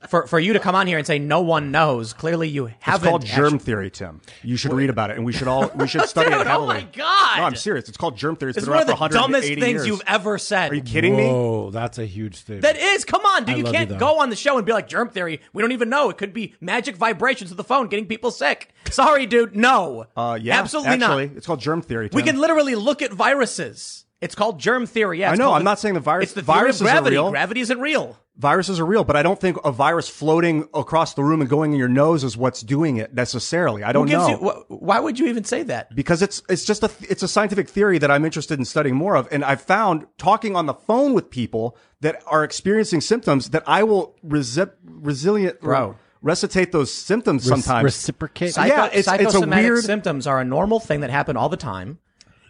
for 0.07 0.27
for 0.29 0.39
you 0.39 0.53
to 0.53 0.61
come 0.61 0.77
on 0.77 0.87
here 0.87 0.97
and 0.97 1.07
say 1.07 1.19
no 1.19 1.41
one 1.41 1.73
knows, 1.73 2.13
clearly 2.13 2.49
you 2.49 2.71
haven't. 2.79 3.09
called 3.09 3.25
germ 3.27 3.47
actually- 3.55 3.59
theory, 3.59 3.91
Tim. 3.91 4.21
You 4.45 4.57
should 4.57 4.73
read 4.73 4.91
about 4.91 5.11
it, 5.11 5.17
and 5.17 5.27
we 5.27 5.33
should 5.33 5.49
all 5.49 5.69
we 5.75 5.89
should 5.89 6.03
study 6.09 6.31
Dude, 6.31 6.41
it 6.43 6.47
heavily. 6.47 6.77
oh 6.77 6.81
my 6.81 6.89
god! 6.95 7.39
No, 7.39 7.45
I'm 7.45 7.57
serious. 7.57 7.89
It's 7.89 7.97
called 7.99 8.17
germ 8.17 8.37
theory. 8.37 8.51
It's 8.51 8.59
It's 8.59 8.67
been 8.67 8.75
one 8.75 8.85
around 8.87 8.93
of 8.93 8.99
for 8.99 9.09
the 9.09 9.15
dumbest 9.19 9.49
things 9.49 9.61
years. 9.61 9.87
you've 9.89 10.03
ever 10.07 10.39
said. 10.39 10.71
Are 10.71 10.75
you 10.77 10.83
kidding 10.83 11.17
me? 11.17 11.25
Whoa, 11.27 11.71
that's 11.71 11.99
a 11.99 12.07
huge 12.07 12.37
thing. 12.39 12.61
That 12.61 12.77
is, 12.77 13.05
come 13.05 13.23
on, 13.27 13.45
dude. 13.45 13.55
I 13.57 13.59
You 13.59 13.65
can't 13.65 13.89
though. 13.91 13.99
go 13.99 14.19
on 14.21 14.31
the 14.31 14.37
show 14.37 14.57
and 14.57 14.65
be 14.65 14.73
like 14.73 14.87
germ 14.89 15.09
theory. 15.11 15.41
We 15.53 15.63
don't 15.63 15.73
even 15.73 15.89
know. 15.89 16.11
It 16.11 16.17
could 16.19 16.33
be 16.33 16.55
magic 16.61 16.97
vibrations 16.97 17.51
of 17.51 17.57
the 17.57 17.65
phone 17.65 17.89
getting 17.89 18.07
people 18.07 18.31
sick. 18.31 18.73
Sorry, 18.91 19.27
dude. 19.27 19.57
No. 19.57 20.07
Uh, 20.17 20.39
yeah, 20.41 20.61
absolutely 20.61 20.93
actually, 20.93 21.27
not. 21.29 21.37
It's 21.37 21.47
called 21.47 21.61
germ 21.61 21.83
theory. 21.83 22.09
We 22.13 22.23
can 22.23 22.39
literally 22.39 22.75
look 22.77 23.03
at 23.03 23.13
viruses. 23.13 24.05
It's 24.21 24.35
called 24.35 24.59
germ 24.59 24.87
theory. 24.87 25.21
Yeah, 25.21 25.31
I 25.31 25.37
know. 25.37 25.53
I'm 25.53 25.63
not 25.65 25.79
saying 25.79 25.95
the 25.95 26.01
virus- 26.01 26.25
It's 26.25 26.33
the 26.33 26.43
theory 26.43 26.59
viruses 26.59 26.81
of 26.81 26.87
are 26.89 26.91
gravity. 26.91 27.17
real. 27.17 27.31
Gravity 27.31 27.61
isn't 27.61 27.81
real. 27.81 28.17
viruses 28.37 28.79
are 28.79 28.87
real, 28.87 29.03
but 29.03 29.17
I 29.17 29.23
don't 29.25 29.41
think 29.41 29.57
a 29.65 29.73
virus 29.73 30.09
floating 30.09 30.69
across 30.73 31.15
the 31.15 31.25
room 31.25 31.41
and 31.41 31.51
going 31.51 31.73
in 31.73 31.79
your 31.79 31.89
nose 31.89 32.23
is 32.23 32.37
what's 32.37 32.61
doing 32.63 32.97
it 32.97 33.13
necessarily. 33.13 33.83
I 33.83 33.91
don't 33.93 34.09
know. 34.09 34.29
you? 34.29 34.37
Wh- 34.37 34.71
why 34.71 35.01
would 35.01 35.19
you 35.19 35.27
even 35.27 35.43
say 35.43 35.65
that? 35.65 35.93
because 35.95 36.23
it's 36.23 36.41
it's 36.49 36.65
just 36.65 36.85
a 36.85 36.91
it's 37.09 37.25
a 37.25 37.29
scientific 37.29 37.69
theory 37.69 37.99
that 37.99 38.11
I'm 38.13 38.25
interested 38.25 38.57
in 38.59 38.65
studying 38.65 38.95
more 38.95 39.17
of, 39.17 39.27
and 39.33 39.45
I've 39.45 39.61
found 39.63 40.07
talking 40.19 40.55
on 40.55 40.67
the 40.67 40.75
phone 40.75 41.15
with 41.15 41.31
people 41.31 41.77
that 42.01 42.23
are 42.29 42.45
experiencing 42.45 43.01
symptoms 43.01 43.51
that 43.51 43.65
I 43.67 43.83
will 43.83 44.15
resi- 44.25 44.71
resilient 44.85 45.61
Bro. 45.61 45.97
recitate 46.23 46.71
those 46.73 46.93
symptoms 46.95 47.49
Rec- 47.49 47.59
sometimes. 47.61 47.85
reciprocate. 47.85 48.55
Psy- 48.55 48.67
Yeah, 48.67 48.87
it's- 48.87 49.09
it's 49.21 49.35
a 49.35 49.41
weird- 49.41 49.83
symptoms 49.85 50.27
are 50.29 50.41
a 50.41 50.45
normal 50.45 50.79
thing 50.81 51.01
that 51.01 51.11
happen 51.11 51.37
all 51.37 51.49
the 51.49 51.57
time, 51.57 51.99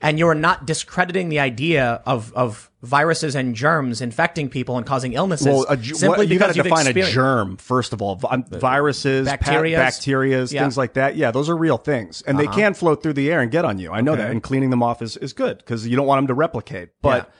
and 0.00 0.18
you're 0.18 0.34
not 0.34 0.66
discrediting 0.66 1.28
the 1.28 1.40
idea 1.40 2.02
of 2.06 2.32
of 2.34 2.70
viruses 2.82 3.34
and 3.34 3.56
germs 3.56 4.00
infecting 4.00 4.48
people 4.48 4.76
and 4.76 4.86
causing 4.86 5.12
illnesses. 5.14 5.46
well, 5.46 5.66
a, 5.68 5.82
simply 5.82 6.08
what, 6.08 6.28
you 6.28 6.38
got 6.38 6.54
to 6.54 6.62
define 6.62 6.86
a 6.86 6.92
germ 6.92 7.56
first 7.56 7.92
of 7.92 8.00
all. 8.00 8.14
Vi- 8.16 8.28
uh, 8.28 8.58
Viruses, 8.58 9.26
Bacterias. 9.26 9.76
bacterias, 9.76 9.78
bacterias 9.78 10.52
Yeah. 10.52 10.62
things 10.62 10.78
like 10.78 10.94
that. 10.94 11.16
Yeah, 11.16 11.30
those 11.30 11.48
are 11.48 11.56
real 11.56 11.78
things, 11.78 12.22
and 12.22 12.38
they 12.38 12.46
uh-huh. 12.46 12.56
can 12.56 12.74
float 12.74 13.02
through 13.02 13.14
the 13.14 13.30
air 13.30 13.40
and 13.40 13.50
get 13.50 13.64
on 13.64 13.78
you. 13.78 13.90
I 13.90 14.00
know 14.00 14.14
that, 14.14 14.30
and 14.30 14.42
cleaning 14.42 14.70
them 14.70 14.82
off 14.82 15.02
is, 15.02 15.16
is 15.16 15.32
good 15.32 15.58
because 15.58 15.86
you 15.86 15.96
don't 15.96 16.06
want 16.06 16.18
them 16.18 16.28
to 16.28 16.34
replicate. 16.34 16.90
But 17.02 17.24
Yeah. 17.24 17.32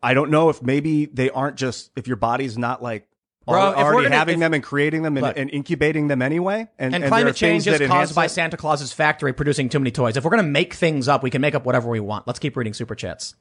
I 0.00 0.14
don't 0.14 0.30
know 0.30 0.48
if 0.48 0.62
maybe 0.62 1.06
they 1.06 1.30
aren't 1.30 1.56
just 1.56 1.90
if 1.96 2.06
your 2.06 2.16
body's 2.16 2.56
not 2.56 2.82
like 2.82 3.07
Bro, 3.54 3.60
al- 3.62 3.70
if 3.72 3.76
we're 3.78 3.84
already 3.84 4.02
gonna- 4.04 4.16
having 4.16 4.34
if- 4.34 4.40
them 4.40 4.54
and 4.54 4.62
creating 4.62 5.02
them 5.02 5.16
and, 5.16 5.26
Look. 5.26 5.36
and 5.38 5.50
incubating 5.50 6.08
them 6.08 6.22
anyway. 6.22 6.68
And, 6.78 6.94
And, 6.94 7.02
there 7.02 7.08
climate 7.10 7.36
change 7.36 7.66
is 7.66 7.86
caused 7.88 8.14
by 8.14 8.26
it. 8.26 8.30
Santa 8.30 8.56
Claus's 8.56 8.92
factory 8.92 9.32
producing 9.32 9.68
too 9.68 9.78
many 9.78 9.90
toys. 9.90 10.16
If 10.16 10.24
we're 10.24 10.30
going 10.30 10.42
to 10.44 10.48
make 10.50 10.74
things 10.74 11.08
up, 11.08 11.22
we 11.22 11.30
can 11.30 11.40
make 11.40 11.54
up 11.54 11.64
whatever 11.64 11.88
we 11.88 12.00
want. 12.00 12.26
Let's 12.26 12.38
keep 12.38 12.56
reading 12.56 12.74
super 12.74 12.94
chats. 12.94 13.34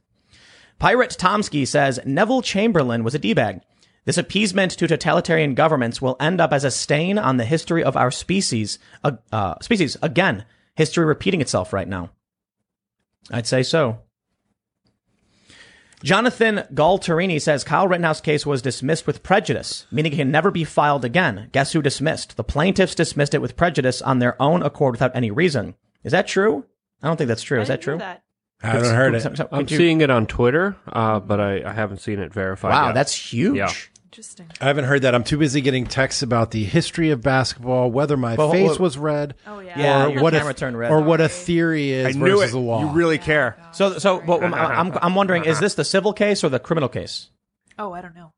Pirate 0.80 1.16
Tomsky 1.20 1.68
says 1.68 2.00
Neville 2.06 2.42
Chamberlain 2.42 3.04
was 3.04 3.16
a 3.16 3.20
D-bag. 3.20 3.62
This 4.06 4.18
appeasement 4.18 4.72
to 4.78 4.88
totalitarian 4.88 5.54
governments 5.56 6.02
will 6.02 6.16
end 6.20 6.40
up 6.40 6.54
as 6.54 6.64
a 6.64 6.72
stain 6.72 7.18
on 7.18 7.38
the 7.38 7.44
history 7.46 7.84
of 7.84 7.98
our 7.98 8.10
species. 8.12 8.80
Uh, 9.04 9.14
uh, 9.32 9.56
species 9.62 9.98
again, 10.02 10.46
history 10.76 11.04
repeating 11.04 11.42
itself 11.42 11.74
right 11.74 11.88
now. 11.88 12.12
I'd 13.32 13.48
say 13.48 13.64
so. 13.64 14.00
Jonathan 16.04 16.64
Galtarini 16.74 17.42
says 17.42 17.64
Kyle 17.64 17.88
Rittenhouse 17.88 18.22
case 18.22 18.46
was 18.46 18.62
dismissed 18.62 19.08
with 19.08 19.24
prejudice, 19.24 19.88
meaning 19.92 20.14
it 20.14 20.18
can 20.18 20.32
never 20.32 20.52
be 20.52 20.64
filed 20.64 21.04
again. 21.04 21.50
Guess 21.52 21.74
who 21.74 21.82
dismissed? 21.82 22.38
The 22.38 22.44
plaintiffs 22.44 22.94
dismissed 22.96 23.34
it 23.34 23.42
with 23.42 23.56
prejudice 23.58 24.02
on 24.02 24.20
their 24.20 24.40
own 24.42 24.62
accord 24.62 24.94
without 24.94 25.16
any 25.16 25.32
reason. 25.32 25.74
Is 26.04 26.12
that 26.12 26.28
true? 26.28 26.66
I 27.02 27.08
don't 27.08 27.18
think 27.18 27.28
that's 27.28 27.42
true. 27.42 27.60
I 27.60 27.62
Is 27.64 27.68
that 27.70 27.82
true? 27.82 27.98
that. 27.98 28.24
I 28.62 28.68
haven't 28.68 28.96
heard 28.96 29.16
it. 29.16 29.22
So- 29.22 29.34
so- 29.34 29.50
I'm 29.52 29.62
you- 29.68 29.78
seeing 29.78 30.02
it 30.02 30.10
on 30.10 30.28
Twitter, 30.28 30.76
uh, 30.92 31.20
but 31.20 31.40
I, 31.40 31.64
I 31.64 31.74
haven't 31.74 31.98
seen 32.02 32.20
it 32.20 32.32
verified. 32.34 32.72
Wow, 32.72 32.86
yet. 32.88 32.94
that's 32.96 33.14
huge. 33.14 33.58
Yeah. 33.58 33.72
Interesting. 34.18 34.48
I 34.60 34.66
haven't 34.66 34.86
heard 34.86 35.04
that. 35.04 35.14
I'm 35.14 35.24
too 35.24 35.38
busy 35.38 35.62
getting 35.62 35.86
texts 35.86 36.24
about 36.24 36.50
the 36.50 36.64
history 36.64 37.12
of 37.12 37.22
basketball, 37.22 37.92
whether 37.92 38.18
my 38.18 38.34
Well, 38.34 38.52
face 38.52 38.68
well- 38.72 38.80
was 38.80 38.98
red, 38.98 39.36
Oh 39.46 39.60
yeah. 39.60 39.80
Yeah, 39.80 40.06
or 40.08 40.10
your 40.10 40.24
what 40.24 40.34
camera 40.34 40.50
a 40.50 40.54
turned 40.56 40.76
red. 40.76 40.92
or 40.92 41.02
what 41.02 41.22
a 41.22 41.30
theory 41.30 41.92
is 41.92 42.08
I 42.16 42.18
knew 42.18 42.38
versus 42.40 42.56
it. 42.56 42.58
a 42.58 42.60
law. 42.60 42.80
You 42.82 42.88
really 42.98 43.20
care. 43.20 43.58
So, 43.74 44.00
so 44.00 44.20
but 44.26 44.44
I'm, 44.44 44.56
I'm, 44.56 44.98
I'm 45.04 45.14
wondering, 45.14 45.46
is 45.46 45.60
this 45.60 45.76
the 45.76 45.86
civil 45.86 46.14
case 46.14 46.44
or 46.44 46.50
the 46.50 46.58
criminal 46.58 46.90
case? 46.90 47.30
Oh, 47.78 47.94
I 47.94 48.02
don't 48.02 48.16
know. 48.16 48.34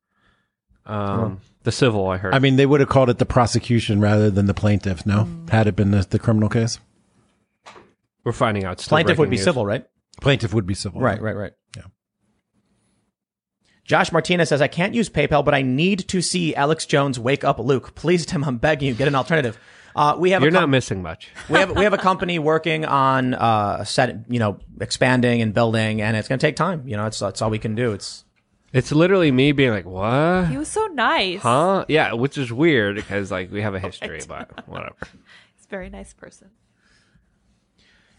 Um, 0.86 1.40
the 1.64 1.72
civil, 1.72 2.08
I 2.10 2.18
heard. 2.18 2.34
I 2.36 2.40
mean, 2.40 2.58
they 2.58 2.66
would 2.66 2.82
have 2.82 2.90
called 2.90 3.10
it 3.10 3.18
the 3.18 3.26
prosecution 3.26 4.02
rather 4.02 4.30
than 4.30 4.48
the 4.48 4.54
plaintiff. 4.54 5.06
No, 5.06 5.30
had 5.50 5.66
it 5.68 5.78
been 5.78 5.92
the, 5.92 6.06
the 6.10 6.20
criminal 6.20 6.50
case, 6.50 6.78
We're 8.26 8.34
finding 8.34 8.66
out. 8.66 8.82
Still 8.82 8.90
Plaintiff 8.96 9.18
would 9.18 9.28
breaking 9.30 9.32
be 9.32 9.38
news. 9.38 9.46
civil, 9.46 9.66
right? 9.66 9.86
plaintiff 10.20 10.54
would 10.54 10.66
be 10.66 10.74
civil. 10.74 11.00
Right, 11.00 11.22
right, 11.22 11.38
right. 11.38 11.54
Yeah. 11.78 11.84
Josh 13.90 14.12
Martinez 14.12 14.50
says, 14.50 14.62
I 14.62 14.68
can't 14.68 14.94
use 14.94 15.10
PayPal, 15.10 15.44
but 15.44 15.56
I 15.56 15.64
need 15.64 16.08
to 16.10 16.22
see 16.22 16.54
Alex 16.54 16.86
Jones 16.86 17.20
wake 17.20 17.44
up 17.44 17.58
Luke. 17.58 17.96
Please, 17.96 18.24
Tim, 18.24 18.44
I'm 18.44 18.58
begging 18.58 18.88
you, 18.88 18.94
get 18.94 19.08
an 19.08 19.16
alternative. 19.16 19.58
Uh, 19.96 20.16
we 20.16 20.30
have 20.30 20.44
You're 20.44 20.50
a 20.50 20.54
com- 20.54 20.62
not 20.62 20.70
missing 20.70 21.02
much. 21.02 21.30
we 21.50 21.58
have 21.58 21.72
we 21.76 21.84
have 21.86 21.94
a 21.94 21.98
company 21.98 22.38
working 22.38 22.86
on 22.86 23.34
uh 23.34 23.84
set 23.84 24.26
you 24.30 24.38
know 24.38 24.60
expanding 24.80 25.42
and 25.42 25.56
building, 25.56 26.04
and 26.04 26.16
it's 26.16 26.28
going 26.28 26.38
to 26.38 26.46
take 26.46 26.56
time. 26.56 26.88
You 26.88 26.98
know, 26.98 27.08
it's 27.08 27.18
that's 27.18 27.42
all 27.42 27.50
we 27.50 27.58
can 27.58 27.74
do. 27.74 27.92
It's 27.92 28.26
It's 28.72 28.92
literally 28.92 29.32
me 29.32 29.54
being 29.54 29.72
like, 29.72 29.86
"What? 29.86 30.50
He 30.50 30.58
was 30.60 30.68
so 30.68 30.86
nice. 30.94 31.42
Huh? 31.42 31.86
Yeah," 31.88 32.14
which 32.14 32.38
is 32.38 32.54
weird 32.54 32.96
because 32.96 33.32
like 33.32 33.52
we 33.52 33.64
have 33.64 33.74
a 33.74 33.80
history, 33.80 34.22
but 34.28 34.68
whatever. 34.68 34.96
He's 35.56 35.66
a 35.66 35.70
very 35.70 35.90
nice 35.90 36.14
person. 36.14 36.52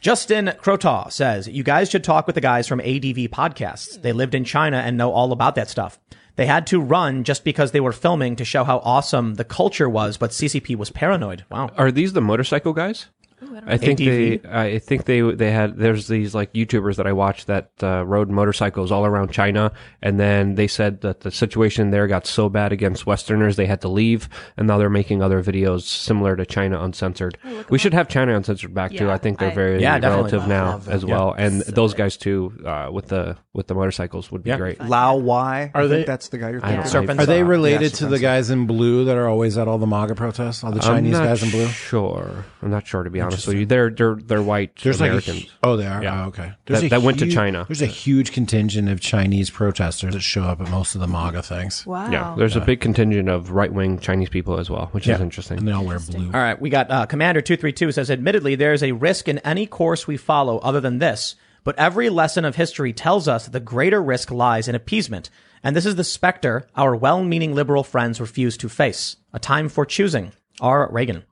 Justin 0.00 0.46
Crotaw 0.62 1.12
says, 1.12 1.46
You 1.46 1.62
guys 1.62 1.90
should 1.90 2.02
talk 2.02 2.26
with 2.26 2.34
the 2.34 2.40
guys 2.40 2.66
from 2.66 2.80
ADV 2.80 3.28
podcasts. 3.28 4.00
They 4.00 4.12
lived 4.12 4.34
in 4.34 4.44
China 4.44 4.78
and 4.78 4.96
know 4.96 5.12
all 5.12 5.30
about 5.30 5.56
that 5.56 5.68
stuff. 5.68 6.00
They 6.36 6.46
had 6.46 6.66
to 6.68 6.80
run 6.80 7.22
just 7.22 7.44
because 7.44 7.72
they 7.72 7.80
were 7.80 7.92
filming 7.92 8.34
to 8.36 8.44
show 8.46 8.64
how 8.64 8.78
awesome 8.78 9.34
the 9.34 9.44
culture 9.44 9.90
was, 9.90 10.16
but 10.16 10.30
CCP 10.30 10.74
was 10.74 10.88
paranoid. 10.88 11.44
Wow. 11.50 11.70
Are 11.76 11.92
these 11.92 12.14
the 12.14 12.22
motorcycle 12.22 12.72
guys? 12.72 13.06
Ooh, 13.42 13.56
I 13.66 13.74
I 13.74 13.76
think 13.78 14.00
ADV? 14.00 14.42
they. 14.42 14.48
I 14.50 14.78
think 14.78 15.04
they. 15.04 15.20
They 15.20 15.50
had. 15.50 15.76
There's 15.76 16.08
these 16.08 16.34
like 16.34 16.52
YouTubers 16.52 16.96
that 16.96 17.06
I 17.06 17.12
watched 17.12 17.46
that 17.46 17.70
uh, 17.82 18.04
rode 18.04 18.28
motorcycles 18.30 18.92
all 18.92 19.06
around 19.06 19.32
China, 19.32 19.72
and 20.02 20.18
then 20.20 20.54
they 20.56 20.66
said 20.66 21.00
that 21.02 21.20
the 21.20 21.30
situation 21.30 21.90
there 21.90 22.06
got 22.06 22.26
so 22.26 22.48
bad 22.48 22.72
against 22.72 23.06
Westerners 23.06 23.56
they 23.56 23.66
had 23.66 23.80
to 23.82 23.88
leave, 23.88 24.28
and 24.56 24.66
now 24.66 24.78
they're 24.78 24.90
making 24.90 25.22
other 25.22 25.42
videos 25.42 25.82
similar 25.82 26.36
to 26.36 26.44
China 26.44 26.82
Uncensored. 26.82 27.38
we 27.70 27.78
should 27.78 27.94
have 27.94 28.08
China 28.08 28.34
Uncensored 28.36 28.74
back 28.74 28.92
too. 28.92 29.10
I 29.10 29.18
think 29.18 29.38
they're 29.38 29.50
I- 29.50 29.54
very 29.54 29.80
Yeah, 29.82 29.98
relative 29.98 30.46
now 30.46 30.80
as 30.88 31.00
them. 31.02 31.10
well, 31.10 31.32
and 31.36 31.62
those 31.62 31.94
guys 31.94 32.16
too 32.16 32.52
uh, 32.66 32.90
with 32.92 33.08
the 33.08 33.36
with 33.52 33.66
the 33.66 33.74
motorcycles 33.74 34.30
would 34.30 34.42
be 34.44 34.50
Yeah. 34.50 34.56
great. 34.58 34.80
Lao 34.80 35.16
Y. 35.16 35.70
Are 35.74 35.82
I 35.82 35.86
they- 35.86 36.04
that's 36.04 36.28
the 36.28 36.38
guy 36.38 36.50
you're 36.50 36.58
I 36.64 36.72
don't 36.76 36.76
thinking. 36.76 36.76
know. 36.76 36.84
of. 36.84 36.88
Serpent 36.90 37.20
Are 37.20 37.26
they 37.26 37.38
Yeah, 37.38 37.46
related 37.48 37.94
to 37.94 38.06
the 38.06 38.18
guys 38.18 38.50
in 38.50 38.66
blue 38.66 39.04
that 39.06 39.16
are 39.16 39.28
always 39.28 39.56
at 39.58 39.66
all 39.66 39.78
the 39.78 39.86
MAGA 39.86 40.14
protests? 40.14 40.62
All 40.62 40.70
the 40.72 40.80
Chinese 40.80 41.18
guys 41.18 41.42
in 41.42 41.50
blue? 41.50 41.66
Sure, 41.68 42.44
I'm 42.62 42.70
not 42.70 42.86
sure 42.86 43.02
to 43.02 43.10
be 43.10 43.20
honest 43.20 43.29
with 43.30 43.56
you. 43.56 43.66
They're 43.66 43.90
they're 43.90 44.14
they're 44.16 44.42
white 44.42 44.76
There's 44.82 45.00
like 45.00 45.08
a, 45.08 45.12
Americans. 45.12 45.46
oh, 45.62 45.76
they 45.76 45.86
are. 45.86 46.02
Yeah. 46.02 46.24
Oh, 46.24 46.28
okay. 46.28 46.52
That- 46.66 46.82
a 46.84 46.88
that 46.88 47.02
went 47.02 47.18
to 47.20 47.30
China. 47.30 47.64
There's 47.68 47.82
a 47.82 47.86
huge 47.86 48.32
contingent 48.32 48.88
of 48.88 49.00
Chinese 49.00 49.50
protesters 49.50 50.14
that 50.14 50.20
show 50.20 50.42
up 50.44 50.60
at 50.60 50.70
most 50.70 50.94
of 50.94 51.00
the 51.00 51.06
MAGA 51.06 51.42
things, 51.42 51.86
Wow. 51.86 52.10
Yeah, 52.10 52.34
there's 52.36 52.56
a 52.56 52.60
big 52.60 52.80
contingent 52.80 53.28
of 53.28 53.50
right 53.50 53.72
wing 53.72 53.98
Chinese 53.98 54.28
people 54.28 54.58
as 54.58 54.68
well, 54.70 54.88
which 54.92 55.06
is 55.08 55.20
interesting. 55.20 55.58
and 55.58 55.66
interesting. 55.66 55.66
they 55.66 55.72
all 55.72 55.84
wear 55.84 55.98
blue. 55.98 56.26
All 56.36 56.42
right, 56.44 56.60
we 56.60 56.70
got 56.70 56.90
uh, 56.90 57.06
Commander 57.06 57.40
two 57.40 57.56
three 57.56 57.72
two 57.72 57.92
says, 57.92 58.10
admittedly, 58.10 58.54
there 58.54 58.72
is 58.72 58.82
a 58.82 58.92
risk 58.92 59.28
in 59.28 59.38
any 59.40 59.66
course 59.66 60.06
we 60.06 60.16
follow 60.16 60.58
other 60.58 60.80
than 60.80 60.98
this, 60.98 61.34
but 61.64 61.78
every 61.78 62.08
lesson 62.08 62.44
of 62.44 62.56
history 62.56 62.92
tells 62.92 63.28
us 63.28 63.44
that 63.44 63.50
the 63.52 63.60
greater 63.60 64.02
risk 64.02 64.30
lies 64.30 64.68
in 64.68 64.74
appeasement, 64.74 65.28
and 65.62 65.76
this 65.76 65.84
is 65.86 65.96
the 65.96 66.04
specter 66.04 66.66
our 66.76 66.96
well-meaning 66.96 67.54
liberal 67.54 67.84
friends 67.84 68.20
refuse 68.20 68.56
to 68.56 68.68
face. 68.68 69.16
A 69.32 69.38
time 69.38 69.68
for 69.68 69.84
choosing. 69.84 70.32
R. 70.60 70.88
Reagan. 70.90 71.24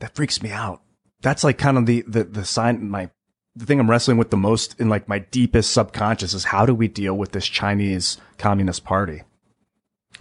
that 0.00 0.14
freaks 0.14 0.42
me 0.42 0.50
out. 0.50 0.80
That's 1.22 1.44
like 1.44 1.58
kind 1.58 1.78
of 1.78 1.86
the, 1.86 2.04
the, 2.06 2.24
the 2.24 2.44
sign, 2.44 2.90
my, 2.90 3.10
the 3.54 3.66
thing 3.66 3.80
I'm 3.80 3.90
wrestling 3.90 4.16
with 4.16 4.30
the 4.30 4.36
most 4.36 4.78
in 4.80 4.88
like 4.88 5.08
my 5.08 5.18
deepest 5.18 5.72
subconscious 5.72 6.34
is 6.34 6.44
how 6.44 6.66
do 6.66 6.74
we 6.74 6.88
deal 6.88 7.14
with 7.14 7.32
this 7.32 7.46
Chinese 7.46 8.16
Communist 8.38 8.84
Party? 8.84 9.22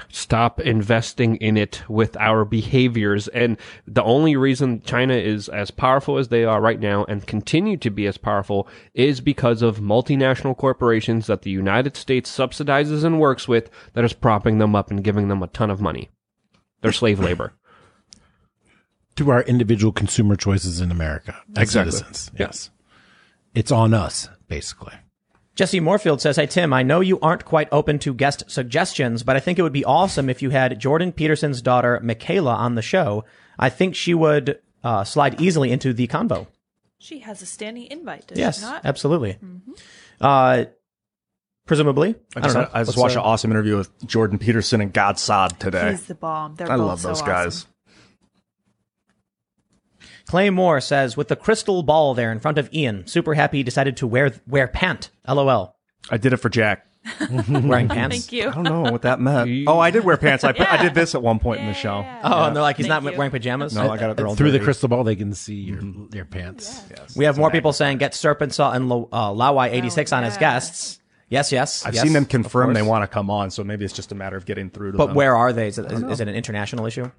Stop 0.07 0.61
investing 0.61 1.35
in 1.37 1.57
it 1.57 1.83
with 1.89 2.15
our 2.17 2.45
behaviors. 2.45 3.27
And 3.29 3.57
the 3.85 4.03
only 4.03 4.35
reason 4.35 4.81
China 4.81 5.13
is 5.13 5.49
as 5.49 5.71
powerful 5.71 6.17
as 6.17 6.29
they 6.29 6.45
are 6.45 6.61
right 6.61 6.79
now 6.79 7.05
and 7.05 7.27
continue 7.27 7.75
to 7.77 7.89
be 7.89 8.07
as 8.07 8.17
powerful 8.17 8.67
is 8.93 9.19
because 9.19 9.61
of 9.61 9.79
multinational 9.79 10.55
corporations 10.55 11.27
that 11.27 11.41
the 11.41 11.51
United 11.51 11.97
States 11.97 12.35
subsidizes 12.35 13.03
and 13.03 13.19
works 13.19 13.47
with 13.47 13.69
that 13.93 14.05
is 14.05 14.13
propping 14.13 14.57
them 14.57 14.75
up 14.75 14.89
and 14.89 15.03
giving 15.03 15.27
them 15.27 15.43
a 15.43 15.47
ton 15.47 15.69
of 15.69 15.81
money. 15.81 16.09
They're 16.81 16.91
slave 16.91 17.19
labor. 17.19 17.53
To 19.19 19.31
our 19.31 19.41
individual 19.43 19.91
consumer 19.91 20.37
choices 20.37 20.79
in 20.79 20.91
America 20.91 21.35
as 21.57 21.63
Exactly. 21.63 21.91
citizens. 21.91 22.31
Yes. 22.39 22.69
It's 23.53 23.69
on 23.69 23.93
us, 23.93 24.29
basically. 24.47 24.93
Jesse 25.55 25.81
Moorfield 25.81 26.21
says, 26.21 26.37
Hey, 26.37 26.45
Tim, 26.45 26.71
I 26.71 26.83
know 26.83 27.01
you 27.01 27.19
aren't 27.19 27.43
quite 27.43 27.67
open 27.73 27.99
to 27.99 28.13
guest 28.13 28.45
suggestions, 28.47 29.23
but 29.23 29.35
I 29.35 29.41
think 29.41 29.59
it 29.59 29.61
would 29.61 29.73
be 29.73 29.83
awesome 29.83 30.29
if 30.29 30.41
you 30.41 30.51
had 30.51 30.79
Jordan 30.79 31.11
Peterson's 31.11 31.61
daughter, 31.61 31.99
Mikhaila, 32.01 32.55
on 32.55 32.75
the 32.75 32.81
show. 32.81 33.25
I 33.57 33.67
think 33.67 33.93
she 33.93 34.13
would 34.13 34.59
uh, 34.85 35.03
slide 35.03 35.41
easily 35.41 35.69
into 35.73 35.91
the 35.91 36.07
convo. 36.07 36.47
She 36.99 37.19
has 37.19 37.41
a 37.41 37.45
standing 37.45 37.87
invite, 37.91 38.27
does 38.27 38.37
Yes, 38.37 38.59
she 38.59 38.65
not? 38.67 38.85
absolutely. 38.85 39.37
Uh, 40.21 40.63
presumably, 41.65 42.15
I, 42.35 42.39
I 42.39 42.41
don't 42.41 42.43
just, 42.43 42.55
know. 42.55 42.61
I 42.61 42.79
just 42.79 42.87
Let's, 42.87 42.97
watched 42.97 43.15
an 43.15 43.21
awesome 43.21 43.51
interview 43.51 43.75
with 43.75 44.07
Jordan 44.07 44.39
Peterson 44.39 44.79
and 44.79 44.93
Gad 44.93 45.19
Saad 45.19 45.59
today. 45.59 45.91
He's 45.91 46.05
the 46.05 46.15
bomb. 46.15 46.55
They're 46.55 46.71
I 46.71 46.77
both 46.77 46.87
love 46.87 46.99
so 47.01 47.07
those 47.09 47.21
awesome. 47.21 47.69
Guys. 50.29 50.31
Clay 50.31 50.49
Moore 50.51 50.79
says, 50.79 51.17
with 51.17 51.27
the 51.27 51.35
crystal 51.35 51.81
ball 51.83 52.13
there 52.13 52.31
in 52.31 52.39
front 52.39 52.57
of 52.59 52.71
Ian, 52.73 53.07
super 53.07 53.33
happy 53.33 53.57
he 53.57 53.63
decided 53.63 53.97
to 53.97 54.07
wear 54.07 54.31
wear 54.47 54.67
pant. 54.67 55.09
LOL. 55.27 55.75
I 56.11 56.17
did 56.17 56.33
it 56.33 56.37
for 56.37 56.49
Jack. 56.49 56.85
Wearing 57.49 57.87
pants. 57.87 58.15
Thank 58.17 58.31
you. 58.33 58.49
I 58.49 58.53
don't 58.53 58.63
know 58.63 58.91
what 58.91 59.01
that 59.03 59.19
meant. 59.19 59.67
oh, 59.67 59.79
I 59.79 59.89
did 59.89 60.03
wear 60.03 60.17
pants. 60.17 60.43
I, 60.43 60.49
I 60.49 60.77
did 60.83 60.93
this 60.93 61.15
at 61.15 61.23
one 61.23 61.39
point 61.39 61.61
in 61.61 61.67
the 61.67 61.73
show. 61.73 62.05
Oh, 62.23 62.43
and 62.43 62.55
they're 62.55 62.61
like, 62.61 62.77
he's 62.77 62.87
Thank 62.87 63.03
not 63.03 63.11
you. 63.13 63.17
wearing 63.17 63.31
pajamas. 63.31 63.73
No, 63.73 63.89
I 63.89 63.97
got 63.97 64.11
it. 64.11 64.17
They're 64.17 64.29
Through 64.35 64.51
the 64.51 64.57
dirty. 64.57 64.65
crystal 64.65 64.89
ball, 64.89 65.03
they 65.03 65.15
can 65.15 65.33
see 65.33 65.55
your 65.55 65.81
your 66.13 66.25
pants. 66.25 66.83
Yes. 66.89 67.15
we 67.15 67.25
have 67.25 67.37
more 67.37 67.49
people 67.51 67.73
saying 67.73 67.97
get 67.97 68.11
Serpentza 68.11 68.75
and 68.75 68.89
Lo- 68.89 69.09
uh, 69.11 69.31
Laowhy 69.31 69.71
eighty 69.71 69.89
six 69.89 70.11
on 70.13 70.23
as 70.23 70.35
yeah. 70.35 70.39
guests. 70.39 70.99
Yes, 71.29 71.51
yes. 71.51 71.85
I've 71.85 71.93
yes, 71.93 72.03
seen 72.03 72.13
them 72.13 72.23
of 72.23 72.29
confirm 72.29 72.73
they 72.73 72.79
course. 72.81 72.89
want 72.89 73.03
to 73.03 73.07
come 73.07 73.29
on, 73.29 73.51
so 73.51 73.63
maybe 73.63 73.85
it's 73.85 73.93
just 73.93 74.11
a 74.11 74.15
matter 74.15 74.35
of 74.35 74.45
getting 74.45 74.69
through 74.69 74.91
to 74.93 74.97
But 74.97 75.07
them. 75.07 75.15
where 75.15 75.35
are 75.35 75.53
they? 75.53 75.67
Is 75.67 75.77
it, 75.77 75.91
is, 75.91 76.01
is 76.03 76.19
it 76.19 76.27
an 76.27 76.33
international 76.35 76.87
issue? 76.87 77.09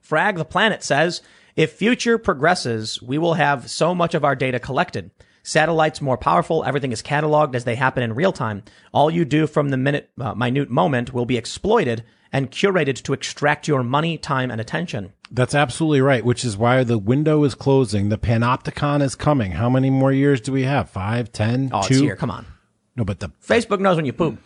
Frag 0.00 0.36
the 0.36 0.44
Planet 0.44 0.84
says, 0.84 1.20
if 1.56 1.72
future 1.72 2.18
progresses, 2.18 3.00
we 3.02 3.18
will 3.18 3.34
have 3.34 3.70
so 3.70 3.94
much 3.94 4.14
of 4.14 4.24
our 4.24 4.34
data 4.36 4.58
collected. 4.58 5.10
Satellites 5.42 6.00
more 6.00 6.16
powerful. 6.16 6.64
Everything 6.64 6.90
is 6.92 7.02
cataloged 7.02 7.54
as 7.54 7.64
they 7.64 7.74
happen 7.74 8.02
in 8.02 8.14
real 8.14 8.32
time. 8.32 8.62
All 8.92 9.10
you 9.10 9.24
do 9.24 9.46
from 9.46 9.68
the 9.68 9.76
minute, 9.76 10.10
uh, 10.18 10.34
minute 10.34 10.70
moment 10.70 11.12
will 11.12 11.26
be 11.26 11.36
exploited 11.36 12.02
and 12.32 12.50
curated 12.50 13.02
to 13.02 13.12
extract 13.12 13.68
your 13.68 13.82
money, 13.84 14.16
time, 14.18 14.50
and 14.50 14.60
attention. 14.60 15.12
That's 15.30 15.54
absolutely 15.54 16.00
right, 16.00 16.24
which 16.24 16.44
is 16.44 16.56
why 16.56 16.82
the 16.82 16.98
window 16.98 17.44
is 17.44 17.54
closing. 17.54 18.08
The 18.08 18.18
Panopticon 18.18 19.02
is 19.02 19.14
coming. 19.14 19.52
How 19.52 19.68
many 19.68 19.90
more 19.90 20.12
years 20.12 20.40
do 20.40 20.50
we 20.50 20.62
have? 20.62 20.88
Five, 20.90 21.30
ten, 21.30 21.70
Oh, 21.72 21.82
two? 21.82 21.92
it's 21.94 22.00
here. 22.00 22.16
Come 22.16 22.30
on. 22.30 22.46
No, 22.96 23.04
but 23.04 23.20
the 23.20 23.28
Facebook 23.46 23.80
knows 23.80 23.96
when 23.96 24.04
you 24.06 24.12
poop. 24.12 24.38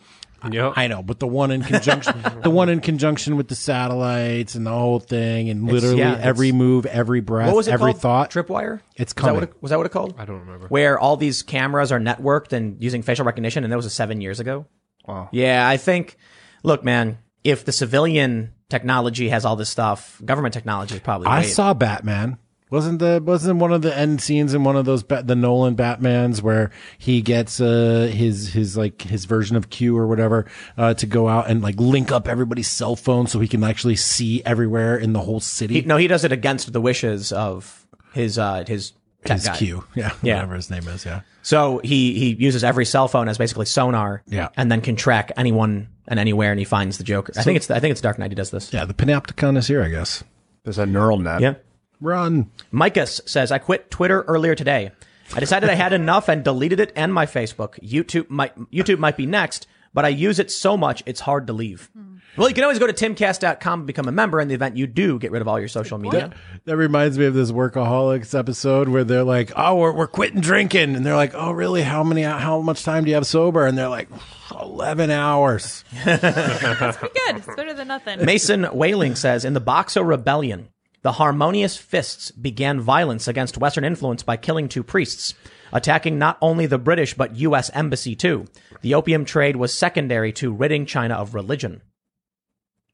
Yep. 0.51 0.74
I 0.77 0.86
know, 0.86 1.02
but 1.02 1.19
the 1.19 1.27
one 1.27 1.51
in 1.51 1.62
conjunction, 1.62 2.15
the 2.43 2.51
one 2.51 2.69
in 2.69 2.81
conjunction 2.81 3.36
with 3.36 3.48
the 3.48 3.55
satellites 3.55 4.55
and 4.55 4.65
the 4.66 4.70
whole 4.70 5.01
thing, 5.01 5.51
and 5.51 5.66
literally 5.66 5.98
yeah, 5.98 6.12
it's- 6.12 6.27
every 6.27 6.52
move, 6.52 6.86
every 6.86 7.20
breath, 7.20 7.48
What 7.48 7.56
was 7.56 7.69
it 7.69 7.73
every 7.73 7.93
called? 7.93 8.02
thought. 8.02 8.31
Tripwire? 8.31 8.81
It's 8.97 9.15
Was 9.15 9.15
that, 9.15 9.20
coming. 9.20 9.35
what 9.35 9.43
it, 9.44 9.55
was 9.62 9.70
that 9.70 9.78
what 9.78 9.86
it 9.86 9.93
called? 9.93 10.15
I 10.19 10.24
don't 10.24 10.40
remember. 10.40 10.69
Where 10.69 10.98
all 10.98 11.16
these 11.16 11.43
cameras 11.43 11.90
are 11.90 11.98
networked 12.01 12.52
and 12.52 12.82
using 12.82 13.02
facial 13.02 13.24
recognition, 13.24 13.65
and 13.65 13.73
that 13.73 13.77
was 13.77 13.86
a 13.86 13.90
seven 13.90 14.20
years 14.20 14.39
ago. 14.40 14.66
Wow. 15.06 15.28
Yeah, 15.32 15.66
I 15.69 15.77
think. 15.77 16.16
Look, 16.62 16.85
man, 16.85 17.19
if 17.44 17.65
the 17.65 17.73
civilian 17.73 18.52
technology 18.69 19.28
has 19.31 19.44
all 19.44 19.56
this 19.56 19.70
stuff, 19.70 20.20
government 20.24 20.52
technology 20.55 20.94
is 20.97 21.01
probably. 21.01 21.28
I 21.28 21.40
wait. 21.40 21.47
saw 21.47 21.73
Batman. 21.74 22.39
Wasn't 22.70 22.99
the 22.99 23.23
wasn't 23.24 23.61
one 23.61 23.73
of 23.73 23.82
the 23.82 23.97
end 23.97 24.20
scenes 24.20 24.53
in 24.55 24.62
one 24.65 24.77
of 24.77 24.85
those 24.85 25.03
Bat- 25.03 25.27
the 25.27 25.35
Nolan 25.35 25.74
Batmans 25.77 26.43
where 26.43 26.70
he 26.99 27.23
gets 27.23 27.61
uh 27.61 28.11
his 28.12 28.53
his 28.53 28.77
like 28.77 29.03
his 29.03 29.24
version 29.24 29.57
of 29.57 29.70
Q 29.70 29.97
or 29.97 30.07
whatever 30.07 30.45
uh 30.77 30.93
to 30.95 31.07
go 31.07 31.28
out 31.28 31.49
and 31.49 31.62
like 31.62 31.77
link 31.81 32.12
up 32.12 32.28
everybody's 32.28 32.69
cell 32.69 32.95
phone 32.95 33.27
so 33.27 33.40
he 33.40 33.49
can 33.49 33.65
actually 33.65 33.97
see 33.97 34.43
everywhere 34.45 34.97
in 34.97 35.15
the 35.15 35.20
whole 35.20 35.40
city. 35.40 35.74
He, 35.74 35.81
no, 35.82 35.97
he 35.97 36.09
does 36.09 36.24
it 36.24 36.32
against 36.32 36.73
the 36.73 36.81
wishes 36.81 37.32
of 37.32 37.86
his 38.12 38.39
uh 38.39 38.65
his 38.66 38.93
his 39.27 39.47
guy. 39.47 39.57
Q, 39.57 39.85
yeah, 39.95 40.12
Yeah. 40.23 40.35
whatever 40.36 40.55
his 40.55 40.70
name 40.70 40.86
is, 40.89 41.05
yeah. 41.07 41.23
So 41.43 41.81
he 41.82 42.19
he 42.19 42.35
uses 42.35 42.62
every 42.65 42.85
cell 42.85 43.09
phone 43.09 43.28
as 43.28 43.39
basically 43.39 43.66
sonar. 43.66 44.23
Yeah. 44.27 44.49
and 44.57 44.70
then 44.70 44.81
can 44.82 44.95
track 44.97 45.32
anyone 45.36 45.89
and 46.07 46.20
anywhere, 46.20 46.51
and 46.51 46.59
he 46.59 46.65
finds 46.65 46.99
the 46.99 47.05
Joker. 47.05 47.32
I 47.36 47.43
think 47.43 47.57
it's 47.57 47.70
I 47.70 47.81
think 47.81 47.93
it's 47.93 48.01
Dark 48.01 48.19
Knight. 48.19 48.31
He 48.31 48.35
does 48.35 48.51
this. 48.51 48.73
Yeah, 48.73 48.85
the 48.85 48.95
Panopticon 48.95 49.57
is 49.57 49.66
here, 49.69 49.82
I 49.82 49.89
guess. 49.89 50.23
There's 50.65 50.78
a 50.78 50.86
neural 50.86 51.19
net. 51.19 51.40
Yeah. 51.40 51.55
Run. 52.00 52.50
Micus 52.72 53.20
says, 53.28 53.50
I 53.52 53.58
quit 53.58 53.90
Twitter 53.90 54.22
earlier 54.22 54.54
today. 54.54 54.92
I 55.34 55.40
decided 55.40 55.68
I 55.68 55.74
had 55.74 55.92
enough 55.92 56.28
and 56.28 56.42
deleted 56.42 56.80
it 56.80 56.92
and 56.96 57.12
my 57.12 57.26
Facebook. 57.26 57.78
YouTube 57.80 58.30
might, 58.30 58.56
YouTube 58.70 58.98
might 58.98 59.16
be 59.16 59.26
next, 59.26 59.66
but 59.92 60.04
I 60.04 60.08
use 60.08 60.38
it 60.38 60.50
so 60.50 60.76
much, 60.76 61.02
it's 61.06 61.20
hard 61.20 61.46
to 61.48 61.52
leave. 61.52 61.90
Hmm. 61.92 62.16
Well, 62.36 62.48
you 62.48 62.54
can 62.54 62.62
always 62.62 62.78
go 62.78 62.86
to 62.86 62.92
timcast.com 62.92 63.80
and 63.80 63.86
become 63.86 64.06
a 64.06 64.12
member 64.12 64.40
in 64.40 64.46
the 64.46 64.54
event 64.54 64.76
you 64.76 64.86
do 64.86 65.18
get 65.18 65.32
rid 65.32 65.42
of 65.42 65.48
all 65.48 65.58
your 65.58 65.68
social 65.68 65.98
media. 65.98 66.30
That 66.66 66.76
reminds 66.76 67.18
me 67.18 67.24
of 67.24 67.34
this 67.34 67.50
workaholics 67.50 68.38
episode 68.38 68.88
where 68.88 69.02
they're 69.02 69.24
like, 69.24 69.50
"Oh, 69.56 69.74
we're 69.74 69.92
we're 69.92 70.06
quitting 70.06 70.40
drinking," 70.40 70.94
and 70.94 71.04
they're 71.04 71.16
like, 71.16 71.34
"Oh, 71.34 71.50
really? 71.50 71.82
How 71.82 72.04
many? 72.04 72.22
How 72.22 72.60
much 72.60 72.84
time 72.84 73.02
do 73.02 73.08
you 73.10 73.16
have 73.16 73.26
sober?" 73.26 73.66
And 73.66 73.76
they're 73.76 73.88
like, 73.88 74.08
11 74.52 75.10
hours." 75.10 75.84
Good. 76.04 76.20
It's 76.22 77.56
better 77.56 77.74
than 77.74 77.88
nothing. 77.88 78.24
Mason 78.24 78.64
Whaling 78.66 79.16
says, 79.16 79.44
in 79.44 79.54
the 79.54 79.60
Boxer 79.60 80.04
Rebellion, 80.04 80.68
the 81.09 81.12
Harmonious 81.12 81.74
Fists 81.74 82.30
began 82.32 82.82
violence 82.82 83.28
against 83.28 83.56
Western 83.56 83.82
influence 83.82 84.22
by 84.22 84.36
killing 84.36 84.68
two 84.68 84.82
priests, 84.82 85.32
attacking 85.72 86.18
not 86.18 86.36
only 86.43 86.66
the 86.66 86.76
British 86.76 87.14
but 87.14 87.35
U.S. 87.36 87.70
Embassy 87.72 88.14
too. 88.14 88.44
The 88.82 88.93
opium 88.93 89.24
trade 89.24 89.56
was 89.56 89.72
secondary 89.72 90.32
to 90.32 90.52
ridding 90.52 90.85
China 90.85 91.14
of 91.14 91.32
religion. 91.32 91.80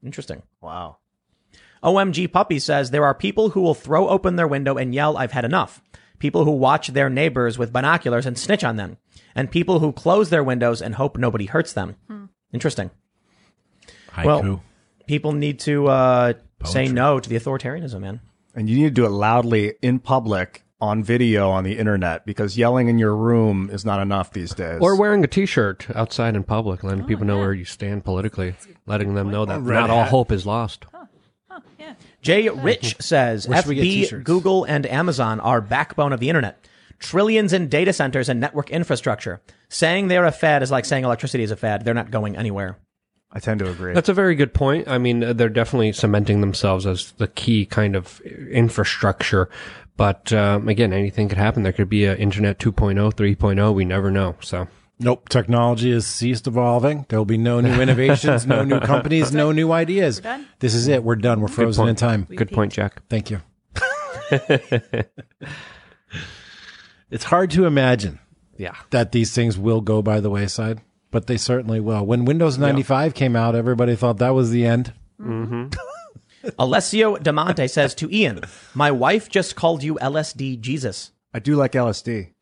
Interesting. 0.01 0.45
Wow. 0.61 0.99
OMG 1.83 2.31
Puppy 2.31 2.61
says 2.61 2.93
there 2.93 3.05
are 3.05 3.15
people 3.17 3.49
who 3.49 3.63
will 3.63 3.75
throw 3.75 4.09
open 4.09 4.37
their 4.37 4.47
window 4.47 4.77
and 4.77 4.95
yell, 4.95 5.17
I've 5.17 5.33
had 5.33 5.45
enough. 5.45 5.83
People 6.21 6.45
who 6.45 6.53
watch 6.53 6.87
their 6.87 7.11
neighbors 7.11 7.59
with 7.59 7.73
binoculars 7.73 8.27
and 8.27 8.39
snitch 8.39 8.63
on 8.63 8.77
them. 8.77 8.97
And 9.35 9.51
people 9.51 9.81
who 9.81 9.91
close 9.91 10.31
their 10.31 10.45
windows 10.45 10.81
and 10.81 10.95
hope 10.95 11.19
nobody 11.19 11.47
hurts 11.47 11.73
them. 11.73 11.97
Interesting. 12.53 12.93
Haiku. 14.13 14.25
Well, 14.25 14.63
people 15.09 15.33
need 15.33 15.59
to 15.61 15.89
uh, 15.89 16.33
say 16.65 16.89
no 16.89 17.21
to 17.21 17.29
the 17.29 17.37
authoritarianism, 17.37 18.01
man. 18.01 18.21
And 18.55 18.69
you 18.69 18.77
need 18.77 18.85
to 18.85 18.91
do 18.91 19.07
it 19.07 19.11
loudly 19.11 19.75
in 19.83 19.99
public 19.99 20.65
on 20.81 21.03
video 21.03 21.51
on 21.51 21.65
the 21.65 21.79
internet 21.79 22.27
because 22.27 22.59
yelling 22.59 22.89
in 22.89 22.99
your 22.99 23.17
room 23.17 23.71
is 23.73 23.85
not 23.85 24.01
enough 24.01 24.33
these 24.33 24.55
days. 24.55 24.79
Or 24.81 24.97
wearing 24.97 25.25
a 25.25 25.27
T-shirt 25.27 25.87
outside 25.95 26.37
in 26.37 26.45
public, 26.45 26.85
letting 26.85 27.05
Oh, 27.05 27.07
people 27.07 27.27
know 27.27 27.39
where 27.39 27.55
you 27.55 27.65
stand 27.65 28.05
politically, 28.05 28.55
letting 28.87 29.15
them 29.15 29.31
know 29.31 29.45
that 29.45 29.63
not 29.63 29.91
all 29.91 30.05
hope 30.05 30.31
is 30.31 30.47
lost. 30.47 30.87
Yeah. 31.79 31.95
Jay 32.23 32.49
Rich 32.49 32.97
says 33.01 33.47
Where 33.47 33.61
should 33.61 33.69
we 33.69 33.75
get 33.77 34.11
FB. 34.11 34.25
Google, 34.25 34.65
and 34.65 34.87
Amazon 34.87 35.41
are 35.41 35.61
backbone 35.61 36.13
of 36.13 36.21
the 36.21 36.29
internet. 36.29 36.67
Trillions 36.99 37.53
in 37.53 37.69
data 37.69 37.93
centers 37.93 38.29
and 38.29 38.41
network 38.41 38.71
infrastructure. 38.71 39.43
Saying 39.69 40.09
they're 40.09 40.25
a 40.25 40.33
fad 40.33 40.63
is 40.63 40.71
like 40.71 40.85
saying 40.85 41.05
electricity 41.05 41.45
is 41.45 41.51
a 41.51 41.57
fad. 41.57 41.85
They're 41.85 41.95
not 41.95 42.11
going 42.11 42.37
anywhere. 42.37 42.79
I 43.35 43.41
tend 43.41 43.59
to 43.61 43.71
agree. 43.71 43.93
That's 43.95 44.09
a 44.09 44.15
very 44.15 44.35
good 44.37 44.55
point. 44.55 44.87
I 44.87 44.99
mean, 44.99 45.25
uh, 45.25 45.33
they're 45.33 45.49
definitely 45.49 45.93
cementing 45.93 46.41
themselves 46.41 46.87
as 46.87 47.11
the 47.13 47.27
key 47.27 47.67
kind 47.67 47.97
of 47.97 48.21
infrastructure. 48.21 49.49
But 49.97 50.33
um, 50.33 50.69
again, 50.69 50.93
anything 50.93 51.29
could 51.29 51.39
happen. 51.39 51.63
There 51.65 51.73
could 51.73 51.89
be 51.89 52.05
an 52.05 52.17
Internet 52.19 52.59
2.0, 52.61 53.13
3.0. 53.15 53.75
We 53.75 53.85
never 53.85 54.11
know. 54.11 54.37
So 54.41 54.69
Nope. 55.01 55.29
Technology 55.29 55.91
has 55.93 56.07
ceased 56.07 56.47
evolving. 56.47 57.07
There 57.09 57.19
will 57.19 57.25
be 57.27 57.37
no 57.37 57.61
new 57.61 57.81
innovations, 57.81 58.47
no 58.47 58.63
new 58.63 58.79
companies, 58.93 59.33
no 59.33 59.51
new 59.51 59.73
ideas. 59.73 60.21
done? 60.21 60.47
This 60.61 60.75
is 60.75 60.87
it. 60.87 61.03
We're 61.03 61.17
done. 61.17 61.41
We're 61.41 61.49
frozen 61.49 61.89
in 61.89 61.97
time. 61.97 62.29
good 62.35 62.53
point, 62.53 62.73
Jack. 62.73 63.03
Thank 63.09 63.31
you. 63.31 63.41
it's 67.11 67.25
hard 67.25 67.51
to 67.53 67.67
imagine 67.67 68.21
Yeah. 68.57 68.75
that 68.91 69.13
these 69.13 69.33
things 69.35 69.59
will 69.59 69.81
go 69.81 70.03
by 70.03 70.21
the 70.21 70.31
wayside, 70.31 70.81
but 71.15 71.29
they 71.29 71.37
certainly 71.37 71.79
will. 71.79 72.05
When 72.05 72.25
Windows 72.25 72.59
95 72.59 73.15
came 73.15 73.37
out, 73.37 73.55
everybody 73.55 73.95
thought 73.95 74.19
that 74.19 74.31
was 74.35 74.51
the 74.51 74.67
end. 74.67 74.93
Alessio 76.59 77.17
Damonte 77.17 77.71
says 77.71 77.95
to 77.95 78.13
Ian, 78.15 78.41
My 78.75 78.91
wife 78.91 79.29
just 79.31 79.55
called 79.57 79.83
you 79.85 79.95
LSD 79.95 80.61
Jesus. 80.61 81.13
I 81.33 81.39
do 81.39 81.55
like 81.55 81.73
LSD. 81.73 82.33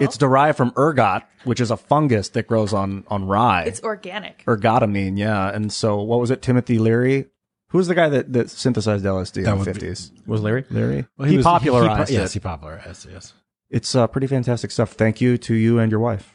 it's 0.00 0.16
derived 0.16 0.56
from 0.56 0.72
ergot, 0.78 1.24
which 1.44 1.60
is 1.60 1.72
a 1.72 1.76
fungus 1.76 2.28
that 2.30 2.46
grows 2.46 2.72
on 2.72 3.04
on 3.08 3.26
rye. 3.26 3.64
It's 3.64 3.82
organic. 3.82 4.44
ergotamine, 4.46 5.18
yeah. 5.18 5.50
And 5.50 5.72
so, 5.72 6.00
what 6.00 6.20
was 6.20 6.30
it? 6.30 6.40
Timothy 6.40 6.78
Leary. 6.78 7.26
Who's 7.70 7.88
the 7.88 7.94
guy 7.96 8.08
that, 8.08 8.32
that 8.32 8.48
synthesized 8.50 9.04
LSD 9.04 9.44
in 9.44 9.58
would 9.58 9.66
the 9.66 9.72
be- 9.72 9.72
fifties? 9.80 10.12
Was 10.26 10.40
Larry? 10.40 10.64
Leary. 10.70 11.06
Well, 11.18 11.28
he, 11.28 11.36
was- 11.36 11.44
popularized 11.44 12.10
he- 12.10 12.16
it. 12.16 12.20
Yes, 12.20 12.32
he 12.32 12.38
popularized 12.40 13.06
it. 13.06 13.12
Yes. 13.12 13.34
It's 13.68 13.94
uh, 13.94 14.06
pretty 14.06 14.26
fantastic 14.28 14.70
stuff. 14.70 14.92
Thank 14.92 15.20
you 15.20 15.36
to 15.38 15.54
you 15.54 15.78
and 15.80 15.90
your 15.90 16.00
wife. 16.00 16.34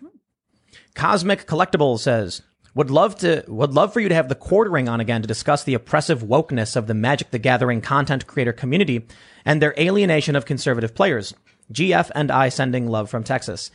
Cosmic 0.96 1.46
Collectibles 1.46 2.00
says, 2.00 2.42
would 2.74 2.92
love 2.92 3.16
to 3.18 3.44
would 3.48 3.74
love 3.74 3.94
for 3.94 4.02
you 4.02 4.10
to 4.10 4.16
have 4.16 4.28
the 4.28 4.36
quartering 4.36 4.90
on 4.90 5.00
again 5.00 5.22
to 5.22 5.28
discuss 5.28 5.64
the 5.64 5.74
oppressive 5.74 6.24
wokeness 6.24 6.76
of 6.76 6.88
the 6.88 6.94
Magic 6.94 7.32
the 7.32 7.40
Gathering 7.40 7.82
content 7.82 8.28
creator 8.28 8.52
community 8.52 9.08
and 9.46 9.62
their 9.62 9.74
alienation 9.78 10.36
of 10.36 10.46
conservative 10.46 10.94
players. 10.94 11.34
GF 11.72 12.12
and 12.14 12.32
I 12.32 12.50
sending 12.50 12.88
love 12.88 13.10
from 13.10 13.24
Texas. 13.24 13.72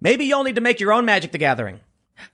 Maybe 0.00 0.24
you'll 0.24 0.44
need 0.44 0.54
to 0.54 0.60
make 0.60 0.80
your 0.80 0.92
own 0.92 1.04
Magic 1.04 1.32
the 1.32 1.38
Gathering. 1.38 1.80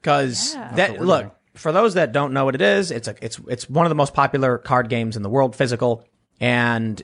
Cause 0.02 0.55
that 0.55 1.01
look, 1.01 1.34
for 1.55 1.72
those 1.72 1.94
that 1.94 2.12
don't 2.12 2.32
know 2.32 2.44
what 2.44 2.55
it 2.55 2.60
is, 2.60 2.90
it's 2.90 3.09
a 3.09 3.14
it's 3.22 3.40
it's 3.48 3.68
one 3.68 3.86
of 3.86 3.90
the 3.90 3.97
most 3.97 4.14
popular 4.14 4.59
card 4.59 4.88
games 4.88 5.16
in 5.16 5.22
the 5.22 5.30
world, 5.30 5.56
physical, 5.56 6.05
and 6.40 7.02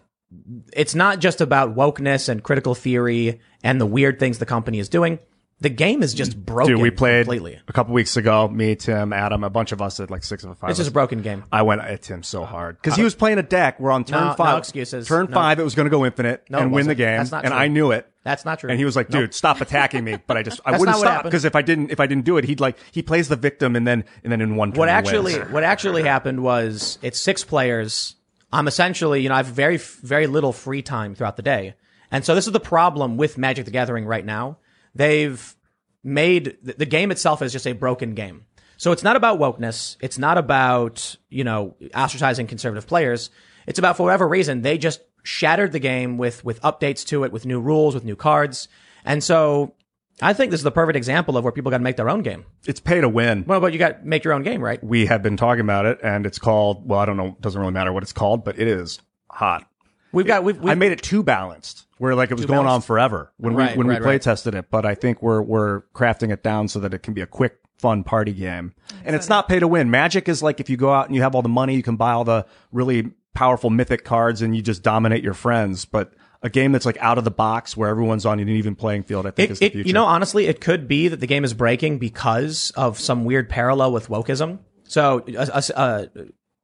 it's 0.73 0.95
not 0.95 1.19
just 1.19 1.41
about 1.41 1.75
wokeness 1.75 2.29
and 2.29 2.43
critical 2.43 2.75
theory 2.75 3.41
and 3.63 3.81
the 3.81 3.87
weird 3.87 4.19
things 4.19 4.39
the 4.39 4.47
company 4.47 4.79
is 4.79 4.89
doing. 4.89 5.19
The 5.63 5.71
game 5.71 6.03
is 6.03 6.13
just 6.13 6.37
broken. 6.45 6.75
Dude, 6.75 6.83
we 6.83 6.91
played 6.91 7.25
completely. 7.25 7.59
a 7.69 7.73
couple 7.73 7.95
weeks 7.95 8.17
ago. 8.17 8.49
Me, 8.49 8.75
Tim, 8.75 9.13
Adam, 9.13 9.45
a 9.45 9.51
bunch 9.51 9.73
of 9.73 9.81
us 9.81 10.01
at 10.01 10.11
like 10.11 10.25
six 10.25 10.43
of 10.45 10.51
a 10.51 10.55
five. 10.55 10.71
It's 10.71 10.79
just 10.79 10.91
a 10.91 10.93
broken 10.93 11.23
game. 11.23 11.45
I 11.53 11.63
went 11.63 11.81
at 11.83 12.03
Tim 12.03 12.23
so 12.23 12.43
uh, 12.43 12.47
hard 12.47 12.77
because 12.83 12.97
he 12.97 13.03
was 13.05 13.15
playing 13.15 13.39
a 13.39 13.43
deck. 13.43 13.79
We're 13.81 13.93
on 13.93 14.05
turn 14.05 14.21
No, 14.21 14.29
no 14.31 14.35
five. 14.35 14.59
excuses. 14.59 15.07
Turn 15.09 15.27
No. 15.31 15.35
five, 15.35 15.59
it 15.61 15.63
was 15.65 15.75
going 15.75 15.87
to 15.87 15.91
go 15.91 16.05
infinite 16.05 16.45
No, 16.51 16.59
it 16.59 16.63
and 16.63 16.73
win 16.73 16.85
the 16.87 16.91
wasn't. 16.91 16.99
game, 16.99 17.17
That's 17.19 17.31
not 17.33 17.45
and 17.45 17.53
true. 17.53 17.61
I 17.61 17.69
knew 17.69 17.91
it. 17.93 18.07
That's 18.25 18.45
not 18.45 18.59
true. 18.59 18.71
And 18.71 18.79
he 18.79 18.85
was 18.85 18.95
like, 18.97 19.09
"Dude, 19.09 19.35
stop 19.35 19.61
attacking 19.61 20.05
me!" 20.05 20.17
But 20.27 20.37
I 20.37 20.43
just, 20.43 20.61
I 20.67 20.73
That's 20.73 20.81
wouldn't 20.81 20.95
not 20.95 20.99
what 20.99 21.05
stop 21.07 21.13
happened. 21.17 21.31
because 21.31 21.45
if 21.45 21.57
I 21.57 21.63
didn't, 21.63 21.91
if 21.91 22.01
I 22.01 22.07
didn't 22.07 22.25
do 22.25 22.37
it, 22.37 22.45
he'd 22.45 22.61
like 22.61 22.77
he 22.91 23.03
plays 23.03 23.29
the 23.29 23.37
victim, 23.37 23.75
and 23.77 23.87
then 23.87 24.05
and 24.25 24.31
then 24.33 24.41
in 24.41 24.57
one 24.57 24.73
turn, 24.73 24.79
What 24.81 24.89
he 24.89 24.93
actually 24.93 25.39
wins. 25.39 25.51
what 25.53 25.63
actually 25.65 26.03
happened 26.03 26.43
was 26.43 26.99
it's 27.03 27.21
six 27.23 27.45
players. 27.45 28.17
I'm 28.53 28.69
essentially, 28.69 29.23
you 29.23 29.29
know, 29.29 29.35
I 29.35 29.39
have 29.39 29.47
very 29.47 29.77
very 29.77 30.27
little 30.27 30.53
free 30.53 30.83
time 30.83 31.15
throughout 31.15 31.37
the 31.37 31.43
day. 31.43 31.75
And 32.11 32.25
so 32.25 32.35
this 32.35 32.47
is 32.47 32.53
the 32.53 32.61
problem 32.61 33.17
with 33.17 33.39
Magic 33.39 33.65
the 33.65 33.71
Gathering 33.71 34.05
right 34.07 34.25
now. 34.25 34.59
They've 34.95 35.57
made 36.05 36.57
the, 36.63 36.87
game 36.87 37.11
itself 37.11 37.43
is 37.43 37.53
just 37.53 37.67
a 37.67 37.73
broken 37.73 38.15
game. 38.15 38.47
So 38.77 38.93
it's 38.93 39.05
not 39.05 39.17
about 39.17 39.39
wokeness. 39.39 39.97
It's 40.01 40.19
not 40.19 40.39
about, 40.39 41.17
you 41.29 41.45
know, 41.45 41.77
ostracizing 41.95 42.49
conservative 42.49 42.87
players. 42.87 43.31
It's 43.67 43.79
about 43.79 43.97
for 43.97 44.05
whatever 44.05 44.27
reason 44.27 44.63
they 44.63 44.77
just 44.77 45.01
shattered 45.23 45.71
the 45.71 45.79
game 45.79 46.19
with 46.19 46.45
with 46.45 46.61
updates 46.63 47.07
to 47.07 47.25
it, 47.25 47.31
with 47.31 47.47
new 47.47 47.61
rules, 47.61 47.95
with 47.95 48.05
new 48.05 48.17
cards. 48.17 48.67
And 49.05 49.23
so 49.23 49.75
I 50.21 50.33
think 50.33 50.51
this 50.51 50.61
is 50.61 50.65
the 50.65 50.73
perfect 50.73 50.97
example 50.97 51.37
of 51.37 51.45
where 51.45 51.53
people 51.53 51.71
got 51.71 51.79
to 51.79 51.85
make 51.85 51.97
their 51.97 52.11
own 52.11 52.23
game. 52.23 52.45
it's 52.67 52.81
pay 52.81 53.01
to 53.01 53.09
win. 53.09 53.45
Well, 53.47 53.61
but 53.61 53.73
you 53.73 53.79
got 53.79 54.01
to 54.01 54.07
make 54.07 54.25
your 54.25 54.35
own 54.35 54.43
game, 54.43 54.61
right? 54.61 54.83
we 54.83 55.07
have 55.07 55.23
been 55.23 55.37
talking 55.37 55.61
about 55.61 55.87
it, 55.87 55.99
and 56.03 56.27
it's 56.27 56.39
called. 56.39 56.89
Well, 56.89 56.99
I 56.99 57.07
don't 57.07 57.17
know. 57.17 57.37
Doesn't 57.41 57.61
really 57.61 57.73
matter 57.73 57.93
what 57.93 58.03
it's 58.03 58.13
called, 58.13 58.45
but 58.45 58.59
it 58.59 58.69
is 58.69 59.01
hot. 59.31 59.67
We've 60.13 60.27
got 60.27 60.45
we've, 60.45 60.59
we've 60.59 60.71
I 60.71 60.75
made 60.75 60.93
it 60.93 61.03
too 61.03 61.23
balanced, 61.23 61.87
where 61.99 62.15
like 62.15 62.31
it 62.31 62.35
was 62.35 62.47
going 62.47 62.67
on 62.67 62.83
forever 62.83 63.33
when 63.39 63.55
Right, 63.55 63.73
we 63.73 63.79
when 63.79 63.87
right, 63.87 63.99
we 63.99 64.05
play 64.05 64.13
right. 64.15 64.23
tested 64.23 64.55
it. 64.55 64.71
But 64.71 64.85
I 64.85 64.95
think 64.95 65.23
we're 65.23 65.43
we're 65.43 65.83
crafting 65.95 66.31
it 66.33 66.43
down 66.43 66.69
so 66.69 66.81
that 66.81 66.93
it 66.95 67.03
can 67.03 67.15
be 67.15 67.21
a 67.23 67.27
quick, 67.27 67.59
fun 67.79 68.05
party 68.05 68.33
game. 68.33 68.75
And 69.05 69.17
it's 69.17 69.29
not 69.29 69.49
pay 69.49 69.59
to 69.59 69.69
win. 69.69 69.91
Magic 69.91 70.29
is 70.29 70.43
like 70.43 70.61
if 70.61 70.69
you 70.69 70.77
go 70.77 70.93
out 70.93 71.07
and 71.07 71.15
you 71.17 71.23
have 71.23 71.35
all 71.35 71.43
the 71.43 71.49
money, 71.49 71.75
you 71.75 71.83
can 71.83 71.97
buy 71.97 72.13
all 72.13 72.25
the 72.25 72.47
really 72.71 73.13
powerful 73.35 73.71
mythic 73.71 74.05
cards, 74.05 74.43
and 74.43 74.55
you 74.55 74.63
just 74.63 74.83
dominate 74.83 75.25
your 75.25 75.35
friends. 75.35 75.85
But 75.87 76.13
a 76.43 76.51
game 76.51 76.73
that's 76.73 76.85
like 76.85 76.99
out 76.99 77.19
of 77.19 77.25
the 77.25 77.31
box 77.31 77.77
where 77.77 77.89
everyone's 77.89 78.27
on 78.27 78.41
an 78.41 78.49
even 78.49 78.75
playing 78.75 79.05
field, 79.05 79.27
I 79.27 79.31
think 79.31 79.51
is 79.53 79.61
the 79.61 79.67
it, 79.67 79.73
future. 79.73 79.87
you 79.87 79.95
know, 79.95 80.05
honestly, 80.05 80.47
it 80.47 80.61
could 80.61 80.89
be 80.89 81.09
that 81.09 81.21
the 81.21 81.27
game 81.27 81.45
is 81.45 81.55
breaking 81.55 81.99
because 81.99 82.71
of 82.73 82.99
some 82.99 83.25
weird 83.25 83.49
parallel 83.49 83.93
with 83.93 84.09
wokeism. 84.09 84.59
So, 84.85 85.25
a, 85.29 85.49
a, 85.55 85.63
a, 85.81 86.09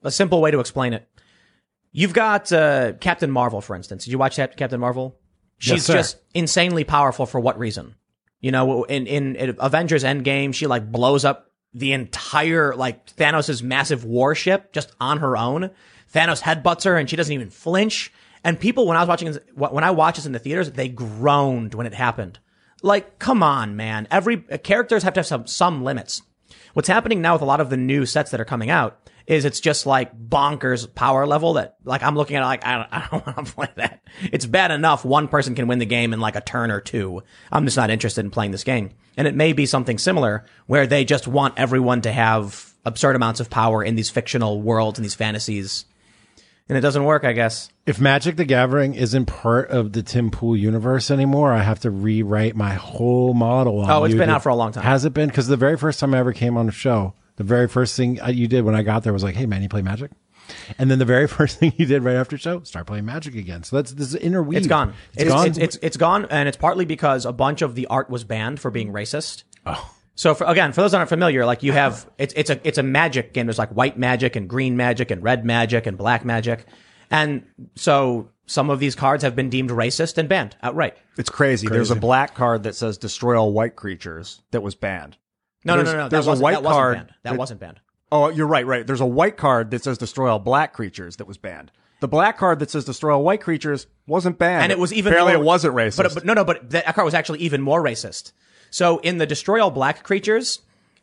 a 0.02 0.10
simple 0.10 0.40
way 0.42 0.50
to 0.50 0.58
explain 0.60 0.92
it: 0.92 1.08
you've 1.92 2.12
got 2.12 2.52
uh, 2.52 2.92
Captain 2.94 3.30
Marvel, 3.30 3.60
for 3.60 3.76
instance. 3.76 4.04
Did 4.04 4.12
you 4.12 4.18
watch 4.18 4.36
that 4.36 4.56
Captain 4.56 4.80
Marvel? 4.80 5.18
She's 5.58 5.84
sir. 5.84 5.94
just 5.94 6.18
insanely 6.34 6.84
powerful 6.84 7.26
for 7.26 7.40
what 7.40 7.58
reason? 7.58 7.96
You 8.40 8.52
know, 8.52 8.84
in, 8.84 9.06
in 9.06 9.34
in 9.34 9.56
Avengers 9.58 10.04
Endgame, 10.04 10.54
she 10.54 10.66
like 10.66 10.90
blows 10.90 11.24
up 11.24 11.50
the 11.74 11.92
entire 11.92 12.74
like 12.74 13.06
Thanos' 13.16 13.62
massive 13.62 14.04
warship 14.04 14.72
just 14.72 14.92
on 15.00 15.18
her 15.18 15.36
own. 15.36 15.70
Thanos 16.12 16.40
headbutts 16.40 16.84
her 16.84 16.96
and 16.96 17.10
she 17.10 17.16
doesn't 17.16 17.32
even 17.32 17.50
flinch. 17.50 18.12
And 18.44 18.58
people, 18.58 18.86
when 18.86 18.96
I 18.96 19.00
was 19.00 19.08
watching, 19.08 19.36
when 19.54 19.84
I 19.84 19.90
watched 19.90 20.16
this 20.16 20.26
in 20.26 20.32
the 20.32 20.38
theaters, 20.38 20.70
they 20.70 20.88
groaned 20.88 21.74
when 21.74 21.86
it 21.86 21.94
happened. 21.94 22.38
Like, 22.82 23.18
come 23.18 23.42
on, 23.42 23.76
man. 23.76 24.06
Every 24.10 24.36
characters 24.36 25.02
have 25.02 25.14
to 25.14 25.20
have 25.20 25.26
some 25.26 25.46
some 25.46 25.82
limits. 25.82 26.22
What's 26.74 26.88
happening 26.88 27.20
now 27.20 27.34
with 27.34 27.42
a 27.42 27.46
lot 27.46 27.60
of 27.60 27.70
the 27.70 27.76
new 27.76 28.06
sets 28.06 28.30
that 28.30 28.40
are 28.40 28.44
coming 28.44 28.70
out 28.70 29.07
is 29.28 29.44
it's 29.44 29.60
just 29.60 29.84
like 29.84 30.18
bonkers 30.18 30.92
power 30.92 31.26
level 31.26 31.52
that 31.52 31.76
like 31.84 32.02
I'm 32.02 32.16
looking 32.16 32.36
at 32.36 32.42
it 32.42 32.46
like 32.46 32.66
I 32.66 32.76
don't, 32.78 32.88
I 32.92 33.08
don't 33.10 33.26
want 33.26 33.46
to 33.46 33.54
play 33.54 33.68
that. 33.76 34.02
It's 34.32 34.46
bad 34.46 34.70
enough 34.70 35.04
one 35.04 35.28
person 35.28 35.54
can 35.54 35.68
win 35.68 35.78
the 35.78 35.86
game 35.86 36.12
in 36.12 36.20
like 36.20 36.34
a 36.34 36.40
turn 36.40 36.70
or 36.70 36.80
two. 36.80 37.22
I'm 37.52 37.66
just 37.66 37.76
not 37.76 37.90
interested 37.90 38.24
in 38.24 38.30
playing 38.30 38.52
this 38.52 38.64
game. 38.64 38.90
And 39.16 39.28
it 39.28 39.34
may 39.34 39.52
be 39.52 39.66
something 39.66 39.98
similar 39.98 40.46
where 40.66 40.86
they 40.86 41.04
just 41.04 41.28
want 41.28 41.54
everyone 41.58 42.00
to 42.02 42.12
have 42.12 42.72
absurd 42.86 43.16
amounts 43.16 43.40
of 43.40 43.50
power 43.50 43.84
in 43.84 43.96
these 43.96 44.08
fictional 44.08 44.62
worlds 44.62 44.98
and 44.98 45.04
these 45.04 45.14
fantasies. 45.14 45.84
And 46.70 46.76
it 46.76 46.82
doesn't 46.82 47.04
work, 47.04 47.24
I 47.24 47.32
guess. 47.32 47.70
If 47.86 48.00
Magic 48.00 48.36
the 48.36 48.44
Gathering 48.44 48.94
isn't 48.94 49.26
part 49.26 49.70
of 49.70 49.92
the 49.92 50.02
Tim 50.02 50.30
Pool 50.30 50.56
universe 50.56 51.10
anymore, 51.10 51.52
I 51.52 51.62
have 51.62 51.80
to 51.80 51.90
rewrite 51.90 52.56
my 52.56 52.74
whole 52.74 53.32
model. 53.34 53.80
on 53.80 53.90
Oh, 53.90 54.04
it's 54.04 54.14
been 54.14 54.28
out 54.28 54.42
for 54.42 54.50
a 54.50 54.54
long 54.54 54.72
time. 54.72 54.84
Has 54.84 55.04
it 55.04 55.14
been? 55.14 55.28
Because 55.28 55.48
the 55.48 55.56
very 55.56 55.78
first 55.78 55.98
time 55.98 56.14
I 56.14 56.18
ever 56.18 56.32
came 56.34 56.58
on 56.58 56.66
the 56.66 56.72
show, 56.72 57.14
the 57.38 57.44
very 57.44 57.68
first 57.68 57.96
thing 57.96 58.20
uh, 58.20 58.28
you 58.28 58.46
did 58.46 58.64
when 58.64 58.74
I 58.74 58.82
got 58.82 59.04
there 59.04 59.12
was 59.12 59.22
like, 59.22 59.34
"Hey, 59.34 59.46
man, 59.46 59.62
you 59.62 59.68
play 59.68 59.82
Magic?" 59.82 60.10
And 60.78 60.90
then 60.90 60.98
the 60.98 61.04
very 61.04 61.26
first 61.38 61.58
thing 61.58 61.72
you 61.76 61.86
did 61.86 62.02
right 62.02 62.16
after 62.16 62.36
the 62.36 62.42
show, 62.42 62.62
start 62.64 62.86
playing 62.86 63.06
Magic 63.06 63.34
again. 63.34 63.62
So 63.62 63.76
that's 63.76 63.92
this 63.92 64.08
is 64.08 64.14
interweave. 64.16 64.58
It's 64.58 64.66
gone. 64.66 64.92
It's, 65.14 65.22
It's, 65.22 65.30
gone. 65.30 65.46
It's, 65.46 65.58
it's, 65.58 65.78
it's 65.80 65.96
gone, 65.96 66.26
and 66.30 66.48
it's 66.48 66.56
partly 66.56 66.84
because 66.84 67.24
a 67.24 67.32
bunch 67.32 67.62
of 67.62 67.74
the 67.74 67.86
art 67.86 68.10
was 68.10 68.24
banned 68.24 68.60
for 68.60 68.70
being 68.70 68.92
racist. 68.92 69.44
Oh. 69.64 69.94
So 70.16 70.34
for, 70.34 70.48
again, 70.48 70.72
for 70.72 70.80
those 70.80 70.90
that 70.90 70.98
aren't 70.98 71.10
familiar, 71.10 71.46
like 71.46 71.62
you 71.62 71.70
have, 71.70 72.10
it's, 72.18 72.34
it's 72.36 72.50
a, 72.50 72.60
it's 72.66 72.76
a 72.76 72.82
magic 72.82 73.32
game. 73.32 73.46
There's 73.46 73.56
like 73.56 73.70
white 73.70 73.96
magic 73.96 74.34
and 74.34 74.48
green 74.48 74.76
magic 74.76 75.12
and 75.12 75.22
red 75.22 75.44
magic 75.44 75.86
and 75.86 75.96
black 75.96 76.24
magic. 76.24 76.66
And 77.08 77.46
so 77.76 78.30
some 78.46 78.68
of 78.68 78.80
these 78.80 78.96
cards 78.96 79.22
have 79.22 79.36
been 79.36 79.48
deemed 79.48 79.70
racist 79.70 80.18
and 80.18 80.28
banned 80.28 80.56
outright. 80.60 80.96
it's 81.16 81.30
crazy. 81.30 81.68
There's 81.68 81.92
a 81.92 81.96
black 81.96 82.34
card 82.34 82.64
that 82.64 82.74
says 82.74 82.98
destroy 82.98 83.38
all 83.38 83.52
white 83.52 83.76
creatures 83.76 84.42
that 84.50 84.60
was 84.60 84.74
banned. 84.74 85.16
No, 85.68 85.76
no, 85.76 85.82
no, 85.82 85.96
no. 85.96 86.08
there's 86.08 86.26
a 86.26 86.34
white 86.36 86.52
that 86.52 86.62
wasn't 86.62 86.74
card 86.74 86.94
Banned. 86.96 87.08
That 87.08 87.30
that- 87.30 87.38
wasn't 87.38 87.60
banned. 87.60 87.80
Oh, 88.10 88.30
you're 88.30 88.46
right, 88.46 88.66
right. 88.66 88.86
There's 88.86 89.02
a 89.02 89.06
white 89.06 89.36
card 89.36 89.70
that 89.70 89.84
says 89.84 89.98
destroy 89.98 90.30
all 90.30 90.38
black 90.38 90.72
creatures 90.72 91.16
that 91.16 91.26
was 91.26 91.36
banned. 91.36 91.70
The 92.00 92.08
black 92.08 92.38
card 92.38 92.58
that 92.60 92.70
says 92.70 92.84
destroy 92.84 93.12
all 93.14 93.22
white 93.22 93.42
creatures 93.42 93.86
wasn't 94.06 94.38
banned. 94.38 94.62
and 94.64 94.72
it 94.72 94.78
was 94.78 94.92
even 94.92 95.12
apparently 95.12 95.34
more, 95.34 95.42
it 95.42 95.46
wasn't 95.46 95.74
racist. 95.74 95.96
But, 95.98 96.14
but 96.14 96.24
no, 96.24 96.32
no, 96.32 96.44
but 96.44 96.70
that 96.70 96.94
card 96.94 97.04
was 97.04 97.14
actually 97.14 97.40
even 97.40 97.60
more 97.60 97.82
racist. 97.82 98.32
So 98.70 98.98
in 98.98 99.18
the 99.18 99.26
destroy 99.26 99.62
all 99.62 99.70
black 99.70 100.04
creatures, 100.04 100.60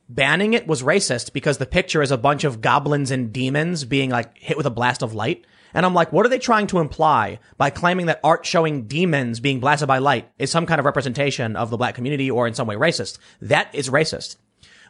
banning 0.09 0.53
it 0.53 0.67
was 0.67 0.83
racist 0.83 1.33
because 1.33 1.57
the 1.57 1.65
picture 1.65 2.01
is 2.01 2.11
a 2.11 2.17
bunch 2.17 2.43
of 2.43 2.61
goblins 2.61 3.11
and 3.11 3.31
demons 3.33 3.85
being 3.85 4.09
like 4.09 4.37
hit 4.37 4.57
with 4.57 4.65
a 4.65 4.71
blast 4.71 5.03
of 5.03 5.13
light. 5.13 5.45
And 5.73 5.85
I'm 5.85 5.93
like, 5.93 6.13
what 6.13 6.25
are 6.25 6.29
they 6.29 6.39
trying 6.39 6.67
to 6.67 6.79
imply 6.79 7.39
by 7.57 7.69
claiming 7.69 8.05
that 8.05 8.21
art 8.23 8.45
showing 8.45 8.87
demons 8.87 9.41
being 9.41 9.59
blasted 9.59 9.89
by 9.89 9.97
light 9.97 10.31
is 10.39 10.49
some 10.49 10.65
kind 10.65 10.79
of 10.79 10.85
representation 10.85 11.57
of 11.57 11.69
the 11.69 11.77
black 11.77 11.95
community 11.95 12.31
or 12.31 12.47
in 12.47 12.53
some 12.53 12.67
way 12.67 12.75
racist? 12.75 13.17
That 13.41 13.75
is 13.75 13.89
racist. 13.89 14.37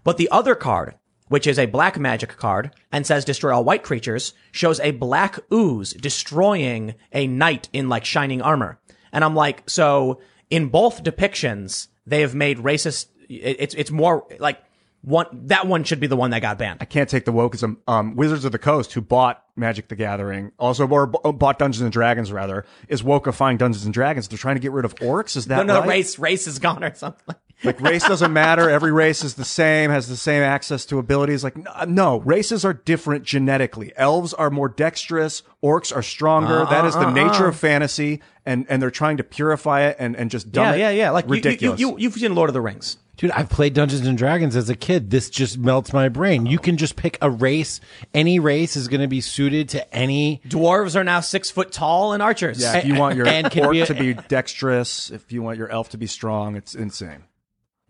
But 0.06 0.16
the 0.16 0.30
other 0.32 0.56
card, 0.56 0.96
which 1.28 1.48
is 1.48 1.60
a 1.60 1.66
black 1.66 2.00
magic 2.00 2.38
card 2.38 2.72
and 2.94 3.06
says 3.06 3.26
destroy 3.26 3.54
all 3.54 3.64
white 3.66 3.84
creatures, 3.84 4.34
shows 4.54 4.80
a 4.80 4.92
black 4.92 5.40
ooze 5.52 5.92
destroying 5.94 6.96
a 7.12 7.28
knight 7.28 7.68
in 7.74 7.90
like 7.90 8.06
shining 8.06 8.42
armor. 8.42 8.80
And 9.12 9.24
I'm 9.26 9.36
like, 9.36 9.70
so 9.70 10.22
in 10.50 10.68
both 10.70 11.04
depictions, 11.04 11.88
they 12.06 12.22
have 12.22 12.36
made 12.36 12.60
racist, 12.60 13.08
it's, 13.28 13.74
it's 13.76 13.90
more 13.92 14.28
like 14.40 14.62
one, 15.02 15.26
that 15.48 15.68
one 15.68 15.84
should 15.84 16.00
be 16.00 16.08
the 16.08 16.16
one 16.16 16.32
that 16.32 16.42
got 16.42 16.58
banned. 16.58 16.80
I 16.82 16.86
can't 16.86 17.10
take 17.10 17.26
the 17.26 17.34
wokeism. 17.34 17.78
Um, 17.88 18.16
Wizards 18.16 18.44
of 18.46 18.52
the 18.52 18.58
Coast, 18.60 18.94
who 18.94 19.02
bought 19.02 19.44
Magic 19.56 19.88
the 19.88 19.96
Gathering, 19.96 20.52
also 20.60 20.88
or 20.88 21.08
b- 21.08 21.18
bought 21.34 21.60
Dungeons 21.60 21.82
and 21.82 21.92
Dragons, 21.92 22.32
rather, 22.32 22.66
is 22.88 23.04
wokeifying 23.04 23.58
Dungeons 23.58 23.86
and 23.86 23.94
Dragons. 23.94 24.28
They're 24.28 24.38
trying 24.38 24.56
to 24.56 24.62
get 24.62 24.72
rid 24.72 24.84
of 24.86 24.96
orcs. 24.96 25.36
Is 25.36 25.46
that 25.46 25.58
No, 25.58 25.74
no, 25.74 25.80
right? 25.82 25.90
race, 25.90 26.18
race 26.20 26.48
is 26.48 26.58
gone 26.60 26.84
or 26.84 26.94
something. 26.96 27.36
Like 27.64 27.80
race 27.82 28.04
doesn't 28.08 28.34
matter. 28.34 28.70
Every 28.70 28.92
race 28.92 29.24
is 29.24 29.36
the 29.36 29.46
same, 29.46 29.90
has 29.90 30.08
the 30.08 30.18
same 30.18 30.44
access 30.44 30.86
to 30.88 31.00
abilities. 31.00 31.44
Like 31.44 31.56
no, 31.58 31.72
uh, 31.74 31.86
no, 31.88 32.20
races 32.20 32.64
are 32.66 32.74
different 32.74 33.24
genetically. 33.24 33.92
Elves 33.96 34.34
are 34.34 34.50
more 34.50 34.68
dexterous. 34.70 35.42
Orcs 35.64 35.96
are 35.96 36.04
stronger. 36.04 36.62
Uh, 36.64 36.70
that 36.70 36.86
is 36.86 36.94
the 36.94 37.08
uh, 37.08 37.12
nature 37.12 37.48
of 37.48 37.56
fantasy, 37.56 38.22
and 38.46 38.66
and 38.70 38.82
they're 38.82 38.92
trying 38.92 39.18
to 39.18 39.24
purify 39.24 39.82
it 39.84 39.96
and 40.00 40.16
and 40.16 40.30
just 40.30 40.52
dumb 40.52 40.66
Yeah, 40.66 40.74
it. 40.76 40.80
yeah, 40.80 40.90
yeah. 41.06 41.10
Like 41.12 41.26
you, 41.26 41.30
you, 41.30 41.36
you, 41.36 41.44
ridiculous. 41.44 41.80
you, 41.80 41.96
you've 41.98 42.14
seen 42.14 42.36
Lord 42.36 42.50
of 42.50 42.54
the 42.54 42.62
Rings. 42.62 42.98
Dude, 43.18 43.32
I've 43.32 43.48
played 43.50 43.74
Dungeons 43.74 44.06
and 44.06 44.18
Dragons 44.18 44.58
as 44.58 44.70
a 44.70 44.76
kid. 44.76 45.10
This 45.10 45.30
just 45.30 45.58
melts 45.58 45.94
my 45.94 46.10
brain. 46.10 46.46
You 46.46 46.60
can 46.60 46.76
just 46.76 46.98
pick 46.98 47.18
a 47.22 47.30
race. 47.32 47.80
Any 48.14 48.40
race 48.40 48.76
is 48.76 48.90
going 48.90 49.00
to 49.00 49.08
be 49.08 49.22
suited 49.22 49.70
to 49.70 49.96
any. 49.96 50.42
Dwarves 50.50 50.98
are 50.98 51.04
now 51.06 51.22
six 51.22 51.50
foot 51.50 51.72
tall 51.72 52.12
and 52.12 52.22
archers. 52.22 52.62
yeah, 52.62 52.76
if 52.80 52.86
you 52.86 52.96
want 52.96 53.16
your 53.16 53.26
And 53.26 53.46
orc 53.58 53.72
be 53.72 53.80
a- 53.80 53.86
to 53.86 53.94
be 53.94 54.14
dexterous, 54.16 55.12
if 55.12 55.32
you 55.32 55.42
want 55.42 55.58
your 55.58 55.70
elf 55.70 55.90
to 55.92 55.98
be 55.98 56.08
strong, 56.08 56.58
it's 56.58 56.76
insane. 56.76 57.24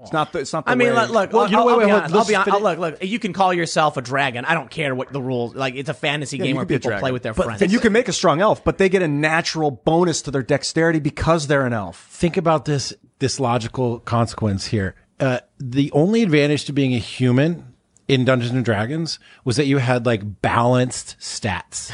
It's 0.06 0.14
not 0.14 0.32
the. 0.32 0.40
It's 0.40 0.54
not. 0.54 0.66
The 0.66 0.72
I 0.72 0.76
mean, 0.76 0.90
way- 0.90 0.94
look, 0.96 1.10
look, 1.10 1.32
Well, 1.34 1.42
I'll, 1.44 1.50
you 1.50 1.56
know, 1.58 1.60
I'll 1.62 1.78
wait, 1.78 1.86
be 1.86 1.86
wait, 1.88 1.92
honest. 1.94 2.14
let's 2.14 2.26
I'll 2.26 2.30
be 2.30 2.36
honest. 2.36 2.50
finish- 2.52 2.64
Look, 2.64 2.80
look, 2.80 3.04
you 3.04 3.20
can 3.20 3.34
call 3.34 3.54
yourself 3.54 3.98
a 3.98 4.02
dragon. 4.02 4.46
I 4.46 4.54
don't 4.54 4.70
care 4.70 4.94
what 4.96 5.12
the 5.12 5.22
rules. 5.22 5.56
Like, 5.56 5.76
it's 5.76 5.90
a 5.90 5.94
fantasy 5.94 6.38
you 6.38 6.44
game 6.44 6.56
where 6.56 6.64
could 6.66 6.70
be 6.70 6.76
a 6.76 6.80
people 6.80 7.00
play 7.00 7.12
with 7.12 7.24
their 7.24 7.34
But- 7.34 7.46
friends. 7.46 7.62
And 7.62 7.72
you 7.72 7.80
can 7.80 7.92
make 7.92 8.08
a 8.08 8.14
strong 8.14 8.40
elf, 8.42 8.64
but 8.64 8.78
they 8.78 8.88
get 8.90 9.02
a 9.02 9.08
natural 9.08 9.72
bonus 9.72 10.22
to 10.24 10.32
their 10.32 10.44
dexterity 10.44 11.00
because 11.00 11.48
they're 11.48 11.66
an 11.66 11.74
elf. 11.74 12.08
Think 12.12 12.38
about 12.38 12.66
this 12.66 12.94
this 13.20 13.40
logical 13.40 14.00
consequence 14.00 14.68
here. 14.68 14.96
Uh, 15.20 15.40
the 15.60 15.92
only 15.94 16.22
advantage 16.22 16.66
to 16.66 16.74
being 16.74 16.94
a 16.94 17.00
human 17.00 17.64
in 18.08 18.26
Dungeons 18.26 18.52
and 18.52 18.64
Dragons 18.66 19.18
was 19.46 19.56
that 19.56 19.66
you 19.66 19.78
had 19.78 20.06
like 20.06 20.42
balanced 20.42 21.16
stats. 21.20 21.92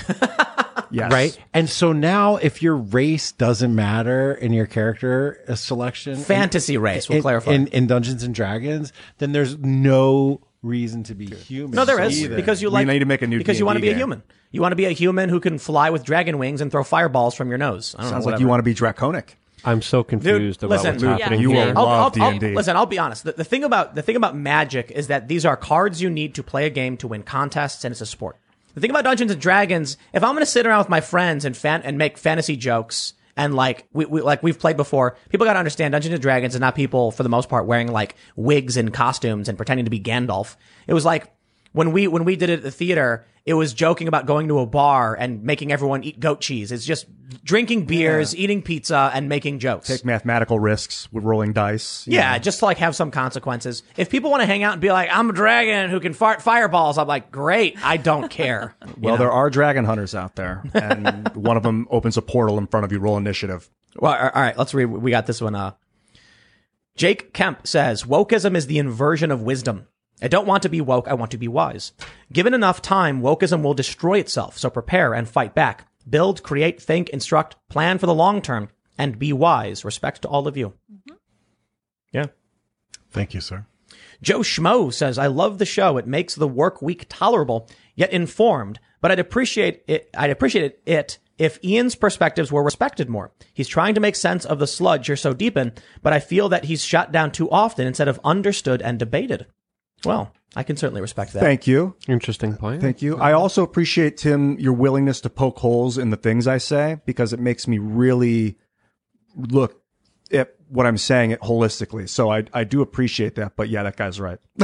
Yes. 0.92 1.12
right? 1.12 1.38
And 1.54 1.70
so 1.70 1.92
now, 1.94 2.36
if 2.38 2.62
your 2.62 2.76
race 2.76 3.32
doesn't 3.32 3.74
matter 3.74 4.34
in 4.34 4.54
your 4.54 4.66
character 4.66 5.44
uh, 5.48 5.56
selection, 5.56 6.16
Fantasy 6.18 6.78
race, 6.78 7.08
we'll 7.10 7.18
in, 7.18 7.22
clarify. 7.22 7.52
in, 7.54 7.68
in 7.68 7.88
Dungeons 7.88 8.24
and 8.24 8.34
Dragons, 8.36 8.92
then 9.20 9.32
there's 9.32 9.58
no 9.58 10.42
reason 10.62 11.04
to 11.04 11.16
be 11.16 11.26
human. 11.28 11.72
no, 11.76 11.86
there 11.86 12.00
is 12.02 12.22
either. 12.24 12.36
because 12.36 12.62
you 12.62 12.70
We 12.70 12.74
like 12.74 12.88
need 12.88 13.00
to 13.00 13.06
make 13.06 13.22
a 13.22 13.28
new 13.28 13.38
because 13.40 13.58
you 13.60 13.66
want 13.66 13.78
to 13.78 13.82
D&D 13.82 13.94
be 13.94 13.96
a 13.96 13.98
human. 13.98 14.24
You 14.52 14.62
want 14.62 14.74
to 14.74 14.76
be 14.76 14.86
a 14.86 14.92
human 14.92 15.30
who 15.30 15.40
can 15.40 15.58
fly 15.58 15.90
with 15.90 16.04
dragon 16.04 16.38
wings 16.38 16.62
and 16.62 16.70
throw 16.70 16.84
fireballs 16.84 17.34
from 17.36 17.50
your 17.50 17.58
nose. 17.58 17.96
I 17.98 18.02
don't 18.04 18.12
Sounds 18.12 18.26
know, 18.26 18.32
like 18.34 18.42
you 18.42 18.48
want 18.48 18.60
to 18.60 18.64
be 18.64 18.74
draconic. 18.74 19.38
I'm 19.64 19.82
so 19.84 20.04
confused 20.04 20.64
about 20.64 20.72
listen, 20.76 20.92
what's 20.94 21.04
Luke, 21.04 21.20
happening 21.22 21.42
you 21.42 21.52
will 21.52 21.60
I'll- 21.60 21.86
love 21.86 22.14
I'll- 22.18 22.24
I'll- 22.24 22.32
D&D. 22.40 22.56
listen, 22.56 22.76
I'll 22.76 22.88
be 22.88 22.98
honest. 23.00 23.24
The, 23.24 23.34
the 23.34 23.44
thing 23.44 23.64
about 23.64 23.94
the 23.96 24.02
thing 24.02 24.16
about 24.16 24.36
Magic 24.36 24.90
is 24.92 25.08
that 25.08 25.28
these 25.28 25.46
are 25.46 25.56
cards 25.56 26.02
you 26.02 26.10
need 26.10 26.34
to 26.36 26.44
play 26.44 26.66
a 26.66 26.70
game 26.72 26.98
to 26.98 27.08
win 27.08 27.22
contests, 27.24 27.86
and 27.86 27.92
it's 27.92 28.02
a 28.02 28.06
sport. 28.08 28.38
The 28.74 28.82
thing 28.82 28.90
about 28.90 29.04
Dungeons 29.04 29.32
and 29.32 29.42
Dragons, 29.42 29.98
if 30.14 30.24
I'm 30.24 30.32
going 30.32 30.42
to 30.42 30.46
sit 30.46 30.66
around 30.66 30.80
with 30.80 30.90
my 30.90 31.02
friends 31.02 31.46
and 31.46 31.56
fan 31.56 31.82
and 31.84 31.98
make 31.98 32.18
fantasy 32.18 32.56
jokes. 32.56 33.14
And 33.38 33.56
like 33.56 33.88
we, 33.94 34.06
we 34.06 34.22
like 34.22 34.44
we've 34.44 34.60
played 34.60 34.76
before, 34.76 35.16
people 35.30 35.46
got 35.46 35.54
to 35.54 35.60
understand 35.60 35.94
Dungeons 35.94 36.14
and 36.14 36.22
Dragons 36.22 36.54
is 36.54 36.60
not 36.60 36.76
people 36.76 37.12
for 37.12 37.24
the 37.24 37.30
most 37.30 37.48
part 37.48 37.66
wearing 37.66 37.92
like 37.92 38.16
wigs 38.36 38.76
and 38.76 38.94
costumes 38.94 39.48
and 39.48 39.58
pretending 39.58 39.86
to 39.86 39.92
be 39.92 40.02
Gandalf. 40.02 40.58
It 40.86 40.94
was 40.94 41.06
like 41.06 41.34
when 41.72 41.94
we 41.94 42.08
when 42.08 42.26
we 42.26 42.36
did 42.36 42.50
it 42.50 42.60
at 42.60 42.64
the 42.64 42.72
theater, 42.72 43.26
it 43.46 43.54
was 43.56 43.74
joking 43.74 44.08
about 44.08 44.26
going 44.26 44.48
to 44.50 44.60
a 44.60 44.66
bar 44.66 45.16
and 45.16 45.44
making 45.44 45.72
everyone 45.72 46.04
eat 46.04 46.20
goat 46.20 46.42
cheese. 46.42 46.72
It's 46.72 46.86
just 46.86 47.08
drinking 47.44 47.86
beers, 47.86 48.36
eating 48.36 48.62
pizza, 48.62 49.10
and 49.14 49.28
making 49.30 49.60
jokes. 49.60 49.88
Take 49.88 50.06
mathematical 50.06 50.60
risks 50.60 51.12
with 51.12 51.24
rolling 51.24 51.54
dice. 51.54 52.06
Yeah, 52.08 52.34
know. 52.34 52.40
just 52.40 52.60
to 52.60 52.66
like 52.66 52.78
have 52.78 52.96
some 52.96 53.10
consequences. 53.10 53.84
If 53.98 54.10
people 54.10 54.30
want 54.30 54.42
to 54.42 54.46
hang 54.46 54.64
out 54.64 54.74
and 54.74 54.82
be 54.82 54.92
like, 54.92 55.10
I'm 55.12 55.30
a 55.30 55.34
dragon 55.34 55.90
who 55.90 56.00
can 56.00 56.14
fart 56.14 56.42
fireballs, 56.42 56.98
I'm 56.98 57.08
like, 57.08 57.32
great. 57.32 57.84
I 57.84 57.98
don't 57.98 58.30
care. 58.30 58.76
Well, 58.98 59.16
know? 59.16 59.18
there 59.18 59.32
are 59.32 59.50
dragon 59.50 59.86
hunters 59.86 60.14
out 60.14 60.36
there, 60.36 60.64
and 60.74 61.28
one 61.36 61.58
of 61.58 61.64
them 61.64 61.88
opens 61.90 62.18
a 62.18 62.22
portal 62.22 62.58
in 62.60 62.68
front 62.68 62.84
of 62.84 62.92
you. 62.92 63.00
Roll 63.00 63.18
initiative. 63.18 63.70
Well, 63.96 64.12
all 64.14 64.42
right, 64.42 64.56
let's 64.58 64.74
read. 64.74 64.86
We 64.86 65.12
got 65.12 65.26
this 65.26 65.42
one. 65.42 65.56
Uh, 65.56 65.72
Jake 66.96 67.34
Kemp 67.34 67.66
says, 67.66 68.04
wokeism 68.04 68.56
is 68.56 68.68
the 68.68 68.78
inversion 68.78 69.32
of 69.32 69.42
wisdom. 69.42 69.88
I 70.22 70.28
don't 70.28 70.48
want 70.48 70.64
to 70.64 70.70
be 70.70 70.82
woke. 70.82 71.08
I 71.08 71.14
want 71.14 71.32
to 71.32 71.38
be 71.38 71.48
wise. 71.48 71.94
Given 72.32 72.54
enough 72.54 72.82
time, 72.82 73.22
wokeism 73.22 73.64
will 73.64 73.74
destroy 73.74 74.20
itself. 74.20 74.58
So 74.58 74.70
prepare 74.70 75.14
and 75.14 75.28
fight 75.28 75.56
back. 75.56 75.88
Build, 76.10 76.44
create, 76.44 76.82
think, 76.82 77.10
instruct, 77.10 77.56
plan 77.70 77.98
for 77.98 78.06
the 78.06 78.14
long 78.14 78.42
term, 78.42 78.70
and 78.98 79.20
be 79.20 79.34
wise. 79.34 79.86
Respect 79.86 80.22
to 80.24 80.28
all 80.28 80.48
of 80.48 80.58
you. 80.58 80.74
Mm-hmm. 80.92 81.16
Yeah. 82.12 82.26
Thank 83.10 83.34
you, 83.34 83.42
sir. 83.42 83.66
Joe 84.22 84.40
Schmo 84.40 84.94
says, 84.94 85.18
I 85.18 85.28
love 85.28 85.58
the 85.58 85.66
show. 85.66 85.98
It 85.98 86.08
makes 86.08 86.36
the 86.36 86.48
work 86.48 86.82
week 86.82 87.08
tolerable, 87.10 87.68
yet 87.96 88.12
informed, 88.12 88.80
but 89.02 89.12
I'd 89.12 89.20
appreciate 89.20 89.84
it. 89.88 90.10
I'd 90.16 90.30
appreciate 90.30 90.80
it 90.86 91.20
if 91.38 91.64
Ian's 91.64 91.96
perspectives 91.96 92.52
were 92.52 92.64
respected 92.64 93.10
more. 93.10 93.32
He's 93.54 93.68
trying 93.68 93.96
to 93.96 94.02
make 94.02 94.16
sense 94.16 94.46
of 94.46 94.60
the 94.60 94.68
sludge 94.68 95.08
you're 95.08 95.18
so 95.18 95.34
deep 95.34 95.58
in, 95.58 95.74
but 96.04 96.14
I 96.14 96.20
feel 96.20 96.50
that 96.50 96.66
he's 96.66 96.86
shut 96.86 97.12
down 97.12 97.32
too 97.32 97.50
often 97.50 97.88
instead 97.88 98.08
of 98.08 98.20
understood 98.24 98.82
and 98.82 99.00
debated. 99.00 99.48
Well, 100.06 100.32
I 100.56 100.64
can 100.64 100.76
certainly 100.76 101.02
respect 101.02 101.34
that. 101.34 101.40
Thank 101.40 101.68
you. 101.68 101.96
Interesting 102.08 102.56
point. 102.56 102.82
Thank 102.82 103.02
you. 103.02 103.18
I 103.18 103.34
also 103.34 103.64
appreciate 103.64 104.18
Tim 104.18 104.60
your 104.60 104.74
willingness 104.74 105.22
to 105.22 105.30
poke 105.30 105.60
holes 105.60 105.98
in 105.98 106.10
the 106.10 106.18
things 106.18 106.48
I 106.48 106.58
say 106.58 107.00
because 107.06 107.32
it 107.34 107.40
makes 107.40 107.68
me 107.68 107.78
really 107.78 108.58
look 109.36 109.82
at 110.32 110.56
what 110.68 110.86
I'm 110.86 110.98
saying 110.98 111.32
it 111.32 111.42
holistically. 111.42 112.08
So 112.10 112.32
I 112.32 112.44
I 112.54 112.64
do 112.64 112.82
appreciate 112.82 113.36
that. 113.36 113.56
But 113.56 113.70
yeah, 113.70 113.84
that 113.84 113.96
guy's 113.96 114.20
right. 114.20 114.40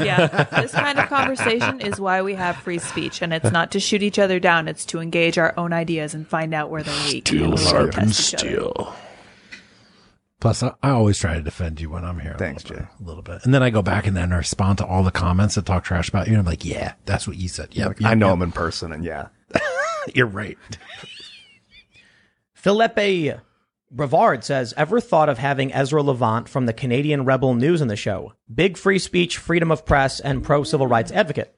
yeah, 0.00 0.44
this 0.60 0.72
kind 0.72 0.98
of 0.98 1.08
conversation 1.08 1.80
is 1.80 2.00
why 2.00 2.22
we 2.22 2.34
have 2.34 2.56
free 2.56 2.78
speech, 2.78 3.22
and 3.22 3.32
it's 3.32 3.50
not 3.50 3.70
to 3.72 3.80
shoot 3.80 4.02
each 4.02 4.18
other 4.18 4.38
down; 4.40 4.68
it's 4.68 4.84
to 4.86 5.00
engage 5.00 5.38
our 5.38 5.54
own 5.56 5.72
ideas 5.72 6.14
and 6.14 6.26
find 6.26 6.52
out 6.54 6.70
where 6.70 6.82
they're 6.82 7.06
weak. 7.06 7.30
and 7.30 7.54
where 7.54 7.84
we 7.86 7.90
can 7.90 8.06
test 8.06 8.34
each 8.34 8.44
other. 8.44 8.92
Plus, 10.40 10.62
I, 10.62 10.72
I 10.82 10.90
always 10.90 11.18
try 11.18 11.34
to 11.34 11.42
defend 11.42 11.80
you 11.80 11.90
when 11.90 12.04
I'm 12.04 12.20
here. 12.20 12.32
a 12.32 12.38
Thanks, 12.38 12.64
little 12.64 12.78
bit, 12.86 12.88
A 13.00 13.02
little 13.04 13.22
bit, 13.22 13.44
and 13.44 13.52
then 13.52 13.62
I 13.62 13.70
go 13.70 13.82
back 13.82 14.06
and 14.06 14.16
then 14.16 14.30
respond 14.30 14.78
to 14.78 14.86
all 14.86 15.02
the 15.02 15.10
comments 15.10 15.56
that 15.56 15.66
talk 15.66 15.82
trash 15.84 16.08
about 16.08 16.26
you. 16.28 16.34
And 16.34 16.40
I'm 16.40 16.46
like, 16.46 16.64
yeah, 16.64 16.92
that's 17.06 17.26
what 17.26 17.36
you 17.36 17.48
said. 17.48 17.70
Yeah, 17.72 17.92
I 18.04 18.14
know 18.14 18.32
him 18.32 18.42
in 18.42 18.52
person, 18.52 18.92
and 18.92 19.04
yeah, 19.04 19.28
You're 20.14 20.26
right. 20.26 20.56
Philippe 22.54 23.36
Brevard 23.90 24.44
says, 24.44 24.74
ever 24.76 25.00
thought 25.00 25.28
of 25.28 25.38
having 25.38 25.72
Ezra 25.72 26.02
Levant 26.02 26.48
from 26.48 26.66
the 26.66 26.72
Canadian 26.72 27.24
Rebel 27.24 27.54
News 27.54 27.80
in 27.80 27.88
the 27.88 27.96
show? 27.96 28.34
Big 28.52 28.76
free 28.76 28.98
speech, 28.98 29.38
freedom 29.38 29.70
of 29.70 29.86
press, 29.86 30.20
and 30.20 30.42
pro 30.44 30.62
civil 30.64 30.86
rights 30.86 31.10
advocate. 31.12 31.54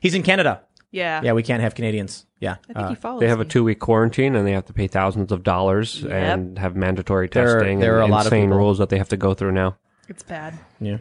He's 0.00 0.14
in 0.14 0.22
Canada. 0.22 0.62
Yeah, 0.96 1.20
Yeah, 1.22 1.32
we 1.32 1.42
can't 1.42 1.62
have 1.62 1.74
Canadians. 1.74 2.24
Yeah. 2.40 2.56
I 2.68 2.72
think 2.72 2.88
he 2.88 2.94
follows. 2.96 3.20
They 3.20 3.28
have 3.28 3.40
a 3.40 3.44
me. 3.44 3.48
two 3.50 3.64
week 3.64 3.78
quarantine 3.80 4.34
and 4.34 4.46
they 4.46 4.52
have 4.52 4.64
to 4.66 4.72
pay 4.72 4.86
thousands 4.88 5.30
of 5.32 5.42
dollars 5.42 6.04
and 6.04 6.58
have 6.58 6.74
mandatory 6.76 7.28
There 7.28 7.44
are- 7.56 7.60
testing 7.60 7.78
there 7.80 7.98
are 7.98 8.02
and 8.02 8.10
a 8.10 8.14
lot 8.14 8.20
of 8.26 8.32
insane 8.32 8.46
people- 8.48 8.58
rules 8.58 8.78
that 8.78 8.88
they 8.88 8.98
have 8.98 9.08
to 9.10 9.16
go 9.16 9.34
through 9.34 9.52
now. 9.52 9.76
It's 10.08 10.22
bad. 10.22 10.54
Yeah. 10.80 10.98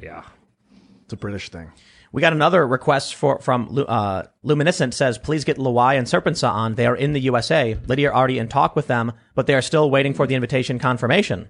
it's 1.03 1.13
a 1.13 1.17
British 1.17 1.49
thing. 1.49 1.71
We 2.11 2.21
got 2.21 2.33
another 2.33 2.65
request 2.65 3.15
for 3.15 3.39
from 3.39 3.67
Lu- 3.69 3.83
uh, 3.83 4.23
Luminescent 4.43 4.93
says, 4.93 5.17
please 5.17 5.43
get 5.43 5.57
Laowhy 5.57 5.97
and 5.97 6.07
Serpentza 6.07 6.49
on. 6.49 6.75
They 6.75 6.85
are 6.87 6.95
in 6.95 7.11
the 7.13 7.19
USA. 7.21 7.77
Lydia 7.87 8.11
already 8.11 8.39
in 8.39 8.47
talk 8.47 8.75
with 8.75 8.87
them, 8.87 9.11
but 9.35 9.47
they 9.47 9.53
are 9.53 9.61
still 9.61 9.91
waiting 9.91 10.13
for 10.13 10.25
the 10.25 10.35
invitation 10.35 10.79
confirmation. 10.79 11.49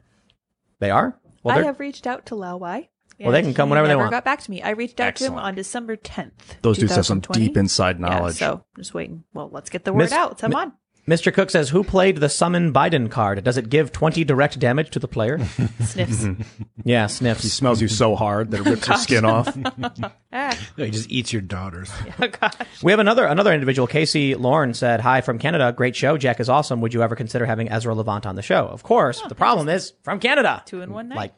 They 0.79 0.89
are? 0.89 1.19
Well, 1.43 1.53
I 1.53 1.57
they're, 1.59 1.65
have 1.65 1.79
reached 1.79 2.07
out 2.07 2.25
to 2.27 2.35
Laowhy. 2.35 2.87
Well, 3.19 3.31
they 3.31 3.41
can 3.41 3.53
come 3.53 3.69
he 3.69 3.71
whenever 3.71 3.87
they 3.87 3.93
never 3.93 4.03
want. 4.03 4.11
Got 4.11 4.25
back 4.25 4.41
to 4.41 4.51
me. 4.51 4.61
I 4.61 4.71
reached 4.71 4.99
out 4.99 5.15
to 5.17 5.25
him 5.25 5.35
on 5.35 5.55
December 5.55 5.95
tenth. 5.95 6.57
Those 6.61 6.77
dudes 6.77 6.95
have 6.95 7.05
some 7.05 7.21
deep 7.21 7.55
inside 7.57 7.99
Yeah, 7.99 8.07
knowledge. 8.09 8.35
so 8.35 8.63
just 8.77 8.93
waiting. 8.93 9.23
Well, 9.33 9.49
let's 9.51 9.69
get 9.69 9.85
the 9.85 9.93
word 9.93 9.99
Miss- 9.99 10.11
out. 10.11 10.41
Let's 10.41 10.53
Mi- 10.53 10.61
on. 10.61 10.73
Mr. 11.07 11.31
Cook 11.31 11.51
says, 11.51 11.69
who 11.69 11.83
played 11.83 12.17
the 12.17 12.29
summon 12.29 12.73
Biden 12.73 13.11
card? 13.11 13.43
Does 13.43 13.57
it 13.57 13.69
give 13.69 13.91
20 13.91 14.23
direct 14.23 14.57
damage 14.57 14.89
to 14.89 14.97
the 14.97 15.07
player? 15.07 15.37
Sniffs. 15.83 16.25
yeah, 16.83 17.05
sniffs. 17.05 17.43
He 17.43 17.49
smells 17.49 17.79
you 17.79 17.87
so 17.87 18.15
hard 18.15 18.49
that 18.49 18.61
it 18.61 18.65
rips 18.67 18.87
your 18.87 18.97
skin 18.97 19.23
off. 19.23 19.55
ah, 20.33 20.57
He 20.75 20.89
just 20.89 21.11
eats 21.11 21.31
your 21.31 21.43
daughters. 21.43 21.91
oh 22.19 22.27
gosh. 22.27 22.53
We 22.81 22.91
have 22.91 22.97
another 22.99 23.23
another 23.27 23.53
individual. 23.53 23.87
Casey 23.87 24.33
Lorne 24.33 24.73
said, 24.73 24.99
"Hi 25.01 25.21
from 25.21 25.37
Canada. 25.37 25.71
Great 25.77 25.95
show. 25.95 26.17
Jack 26.17 26.39
is 26.39 26.49
awesome. 26.49 26.81
Would 26.81 26.95
you 26.95 27.03
ever 27.03 27.15
consider 27.15 27.45
having 27.45 27.69
Ezra 27.69 27.93
Levant 27.93 28.25
on 28.25 28.33
the 28.35 28.41
show? 28.41 28.65
Of 28.65 28.81
course. 28.81 29.21
the 29.29 29.35
problem 29.35 29.69
is 29.69 29.93
from 30.01 30.19
Canada. 30.19 30.63
Two 30.65 30.81
in 30.81 30.91
one 30.91 31.09
night. 31.09 31.17
Like, 31.17 31.33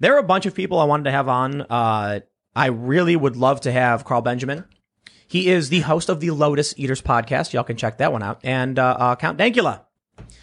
there 0.00 0.14
are 0.14 0.18
a 0.18 0.22
bunch 0.24 0.46
of 0.46 0.54
people 0.54 0.78
I 0.78 0.84
wanted 0.84 1.04
to 1.04 1.10
have 1.10 1.28
on. 1.28 1.62
Uh, 1.62 2.20
I 2.54 2.66
really 2.66 3.16
would 3.16 3.36
love 3.36 3.60
to 3.62 3.72
have 3.72 4.04
Carl 4.04 4.22
Benjamin. 4.22 4.64
He 5.26 5.48
is 5.48 5.68
the 5.68 5.80
host 5.80 6.08
of 6.08 6.20
the 6.20 6.30
Lotus 6.30 6.74
Eaters 6.76 7.02
podcast. 7.02 7.52
Y'all 7.52 7.64
can 7.64 7.76
check 7.76 7.98
that 7.98 8.12
one 8.12 8.22
out. 8.22 8.40
And 8.42 8.78
uh, 8.78 8.96
uh, 8.98 9.16
Count 9.16 9.38
Dankula. 9.38 9.82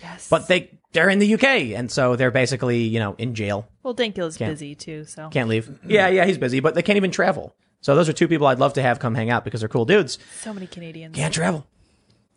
Yes. 0.01 0.29
But 0.29 0.47
they 0.47 0.79
they're 0.93 1.09
in 1.09 1.19
the 1.19 1.33
UK, 1.33 1.43
and 1.75 1.91
so 1.91 2.15
they're 2.15 2.31
basically 2.31 2.83
you 2.83 2.99
know 2.99 3.15
in 3.17 3.35
jail. 3.35 3.67
well, 3.83 3.93
Dankula's 3.95 4.37
busy 4.37 4.75
too, 4.75 5.03
so 5.05 5.29
Can't 5.29 5.49
leave. 5.49 5.79
Yeah, 5.85 6.07
yeah, 6.07 6.25
he's 6.25 6.37
busy, 6.37 6.59
but 6.59 6.75
they 6.75 6.81
can't 6.81 6.97
even 6.97 7.11
travel. 7.11 7.53
So 7.81 7.95
those 7.95 8.07
are 8.07 8.13
two 8.13 8.27
people 8.27 8.47
I'd 8.47 8.59
love 8.59 8.73
to 8.73 8.81
have 8.81 8.99
come 8.99 9.13
hang 9.15 9.29
out 9.29 9.43
because 9.43 9.59
they're 9.59 9.69
cool 9.69 9.85
dudes. 9.85 10.17
so 10.39 10.53
many 10.53 10.67
Canadians. 10.67 11.15
Can't 11.15 11.33
travel. 11.33 11.67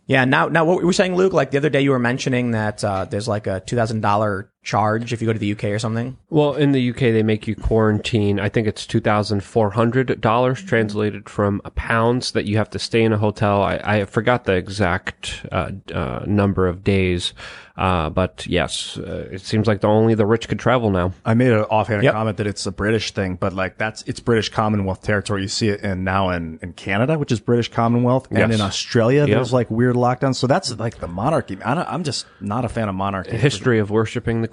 Yeah. 0.07 0.25
Now, 0.25 0.49
now, 0.49 0.65
what 0.65 0.79
we 0.79 0.85
were 0.85 0.93
saying, 0.93 1.15
Luke? 1.15 1.33
Like 1.33 1.51
the 1.53 1.59
other 1.59 1.71
day, 1.71 1.83
you 1.83 1.91
were 1.91 1.99
mentioning 1.99 2.51
that 2.53 2.83
uh, 2.83 3.05
there's 3.05 3.29
like 3.29 3.47
a 3.47 3.61
two 3.61 3.77
thousand 3.77 4.01
dollar 4.01 4.51
charge 4.69 5.13
if 5.15 5.23
you 5.23 5.27
go 5.27 5.33
to 5.33 5.39
the 5.39 5.53
UK 5.53 5.65
or 5.65 5.79
something. 5.79 6.19
Well, 6.29 6.53
in 6.55 6.73
the 6.73 6.91
UK, 6.91 6.99
they 7.17 7.23
make 7.23 7.47
you 7.49 7.57
quarantine. 7.57 8.39
I 8.39 8.51
think 8.51 8.69
it's 8.69 8.87
two 8.87 9.01
thousand 9.01 9.43
four 9.43 9.71
hundred 9.71 10.21
dollars, 10.21 10.63
translated 10.63 11.29
from 11.31 11.61
pounds, 11.75 12.33
that 12.33 12.45
you 12.45 12.59
have 12.59 12.69
to 12.71 12.79
stay 12.79 13.03
in 13.03 13.13
a 13.15 13.19
hotel. 13.19 13.63
I, 13.63 13.81
I 13.83 14.05
forgot 14.05 14.45
the 14.45 14.53
exact 14.55 15.47
uh, 15.51 15.71
uh, 15.95 16.25
number 16.27 16.67
of 16.69 16.85
days, 16.85 17.33
uh, 17.79 18.11
but 18.11 18.47
yes, 18.47 18.99
uh, 18.99 19.29
it 19.33 19.41
seems 19.41 19.67
like 19.67 19.81
the 19.81 19.87
only 19.89 20.15
the 20.15 20.27
rich 20.27 20.49
could 20.49 20.59
travel 20.59 20.91
now. 20.91 21.13
I 21.25 21.33
made 21.35 21.53
an 21.53 21.61
offhand 21.71 22.03
Yep. 22.03 22.13
comment 22.13 22.37
that 22.37 22.47
it's 22.47 22.67
a 22.67 22.73
British 22.73 23.13
thing, 23.13 23.37
but 23.37 23.53
like 23.55 23.79
that's 23.79 24.03
it's 24.03 24.21
British 24.21 24.51
Commonwealth 24.51 25.03
territory. 25.03 25.43
You 25.43 25.49
see 25.49 25.69
it 25.71 25.81
in 25.81 26.05
now 26.05 26.29
in, 26.31 26.59
in 26.63 26.75
Canada, 26.75 27.19
which 27.19 27.33
is 27.33 27.41
British 27.41 27.71
Commonwealth, 27.71 28.29
and 28.31 28.53
in 28.53 28.61
Australia, 28.61 29.25
Yeah. 29.27 29.37
there's 29.37 29.53
like 29.53 29.71
weird 29.71 29.97
lockdowns. 29.97 30.37
So 30.37 30.47
that's 30.47 30.79
like 30.79 30.99
the 30.99 31.09
monarchy. 31.09 31.57
I 31.65 31.75
don't, 31.75 31.89
I'm 31.89 32.05
just 32.05 32.27
not 32.41 32.65
a 32.67 32.69
fan 32.69 32.89
of 32.91 32.95
monarchy. 32.95 33.37
History 33.37 33.79
of 33.79 33.91
worshiping 33.91 34.43
the 34.43 34.49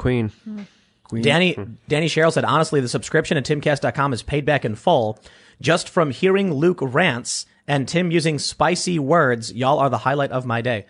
Queen. 1.04 1.24
Danny, 1.24 1.58
Danny 1.88 2.08
Sherrill 2.08 2.32
said, 2.32 2.46
honestly, 2.46 2.82
the 2.82 2.88
subscription 2.88 3.38
at 3.38 3.46
timcast.com 3.46 4.14
is 4.14 4.24
paid 4.24 4.46
back 4.46 4.66
in 4.66 4.76
full. 4.76 5.20
Just 5.62 5.90
from 5.90 6.12
hearing 6.12 6.54
Luke 6.54 6.80
rants 6.82 7.46
and 7.68 7.88
Tim 7.88 8.12
using 8.12 8.40
spicy 8.40 9.00
words, 9.00 9.54
y'all 9.54 9.80
are 9.80 9.90
the 9.90 10.00
highlight 10.00 10.32
of 10.32 10.46
my 10.46 10.62
day. 10.62 10.86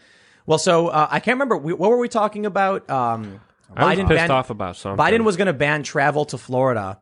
Well, 0.46 0.58
so 0.58 0.88
uh, 0.88 1.08
I 1.10 1.20
can't 1.20 1.36
remember. 1.36 1.58
We, 1.58 1.74
what 1.74 1.90
were 1.90 1.98
we 1.98 2.08
talking 2.10 2.46
about? 2.46 2.90
Um, 2.90 3.42
I 3.76 3.86
was 3.86 3.98
Biden 3.98 4.08
pissed 4.08 4.18
banned- 4.18 4.32
off 4.32 4.50
about 4.50 4.76
something. 4.76 5.04
Biden 5.04 5.24
was 5.24 5.38
going 5.38 5.48
to 5.48 5.54
ban 5.54 5.84
travel 5.84 6.26
to 6.26 6.38
Florida. 6.38 7.02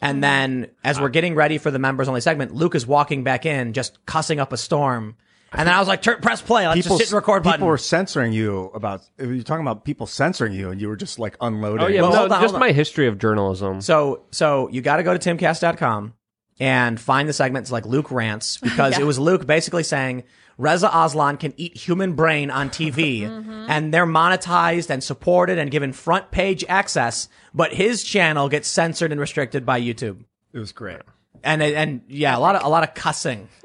And 0.00 0.22
then, 0.22 0.70
as 0.84 1.00
we're 1.00 1.08
getting 1.08 1.34
ready 1.34 1.58
for 1.58 1.72
the 1.72 1.80
members 1.80 2.06
only 2.06 2.20
segment, 2.20 2.54
Luke 2.54 2.76
is 2.76 2.86
walking 2.86 3.24
back 3.24 3.44
in, 3.44 3.72
just 3.72 4.04
cussing 4.06 4.38
up 4.38 4.52
a 4.52 4.56
storm. 4.56 5.16
And 5.52 5.66
then 5.66 5.74
I 5.74 5.78
was 5.78 5.88
like, 5.88 6.02
"Turn- 6.02 6.20
press 6.20 6.42
play. 6.42 6.68
Let's 6.68 6.86
just 6.86 7.00
hit 7.00 7.08
the 7.08 7.16
record 7.16 7.42
button. 7.42 7.58
people 7.58 7.68
were 7.68 7.78
censoring 7.78 8.32
you 8.32 8.70
about. 8.74 9.02
You're 9.18 9.42
talking 9.42 9.62
about 9.66 9.84
people 9.84 10.06
censoring 10.06 10.52
you, 10.52 10.70
and 10.70 10.80
you 10.80 10.88
were 10.88 10.96
just 10.96 11.18
like 11.18 11.36
unloading. 11.40 11.84
Oh 11.84 11.88
yeah, 11.88 12.02
Well, 12.02 12.12
no, 12.28 12.34
on, 12.34 12.42
just 12.42 12.54
my 12.58 12.72
history 12.72 13.06
of 13.06 13.18
journalism. 13.18 13.80
So, 13.80 14.24
so 14.30 14.68
you 14.68 14.82
got 14.82 14.98
to 14.98 15.02
go 15.02 15.16
to 15.16 15.18
timcast.com 15.34 16.12
and 16.60 17.00
find 17.00 17.28
the 17.28 17.32
segments 17.32 17.70
like 17.72 17.86
Luke 17.86 18.10
rants 18.10 18.56
because 18.62 18.96
Yeah. 18.96 19.02
it 19.02 19.06
was 19.06 19.18
Luke 19.18 19.46
basically 19.46 19.84
saying 19.84 20.24
Reza 20.58 20.90
Aslan 20.92 21.36
can 21.38 21.54
eat 21.56 21.76
human 21.76 22.14
brain 22.14 22.50
on 22.50 22.68
TV 22.68 23.20
mm-hmm. 23.22 23.66
and 23.70 23.94
they're 23.94 24.06
monetized 24.06 24.90
and 24.90 25.02
supported 25.02 25.56
and 25.56 25.70
given 25.70 25.92
front 25.92 26.30
page 26.30 26.64
access, 26.68 27.28
but 27.54 27.72
his 27.72 28.02
channel 28.04 28.48
gets 28.48 28.68
censored 28.68 29.12
and 29.12 29.20
restricted 29.20 29.64
by 29.64 29.80
YouTube. 29.80 30.24
it 30.52 30.58
was 30.58 30.72
great. 30.72 31.00
And 31.42 31.62
and 31.62 32.02
yeah, 32.08 32.36
a 32.36 32.40
lot 32.40 32.56
of 32.56 32.64
a 32.64 32.68
lot 32.68 32.82
of 32.82 32.94
cussing. 32.94 33.48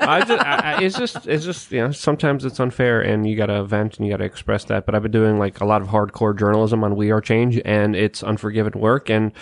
I 0.00 0.20
just, 0.20 0.44
I, 0.44 0.56
I, 0.56 0.82
it's 0.82 0.98
just, 0.98 1.26
it's 1.26 1.44
just, 1.44 1.70
you 1.70 1.80
know, 1.80 1.92
sometimes 1.92 2.44
it's 2.44 2.60
unfair, 2.60 3.00
and 3.00 3.26
you 3.28 3.36
got 3.36 3.46
to 3.46 3.64
vent 3.64 3.96
and 3.96 4.06
you 4.06 4.12
got 4.12 4.18
to 4.18 4.24
express 4.24 4.64
that. 4.64 4.86
But 4.86 4.94
I've 4.94 5.02
been 5.02 5.12
doing 5.12 5.38
like 5.38 5.60
a 5.60 5.64
lot 5.64 5.82
of 5.82 5.88
hardcore 5.88 6.36
journalism 6.36 6.84
on 6.84 6.96
We 6.96 7.10
Are 7.10 7.20
Change, 7.20 7.60
and 7.64 7.96
it's 7.96 8.22
unforgiven 8.22 8.78
work. 8.78 9.10
And 9.10 9.32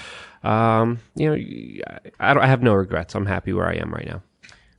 um, 0.42 1.00
you 1.14 1.28
know, 1.28 1.34
I, 2.20 2.34
don't, 2.34 2.42
I 2.42 2.46
have 2.46 2.62
no 2.62 2.74
regrets. 2.74 3.14
I'm 3.14 3.26
happy 3.26 3.52
where 3.52 3.66
I 3.66 3.74
am 3.74 3.92
right 3.92 4.06
now. 4.06 4.22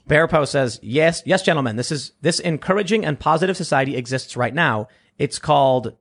Bearpo 0.10 0.46
says, 0.48 0.80
yes, 0.84 1.24
yes, 1.26 1.44
gentlemen, 1.44 1.78
this 1.78 1.92
is, 1.92 2.12
this 2.22 2.40
encouraging 2.40 3.06
and 3.06 3.20
positive 3.20 3.56
society 3.56 3.96
exists 3.96 4.36
right 4.36 4.54
now. 4.54 4.88
It's 5.18 5.40
called, 5.40 5.96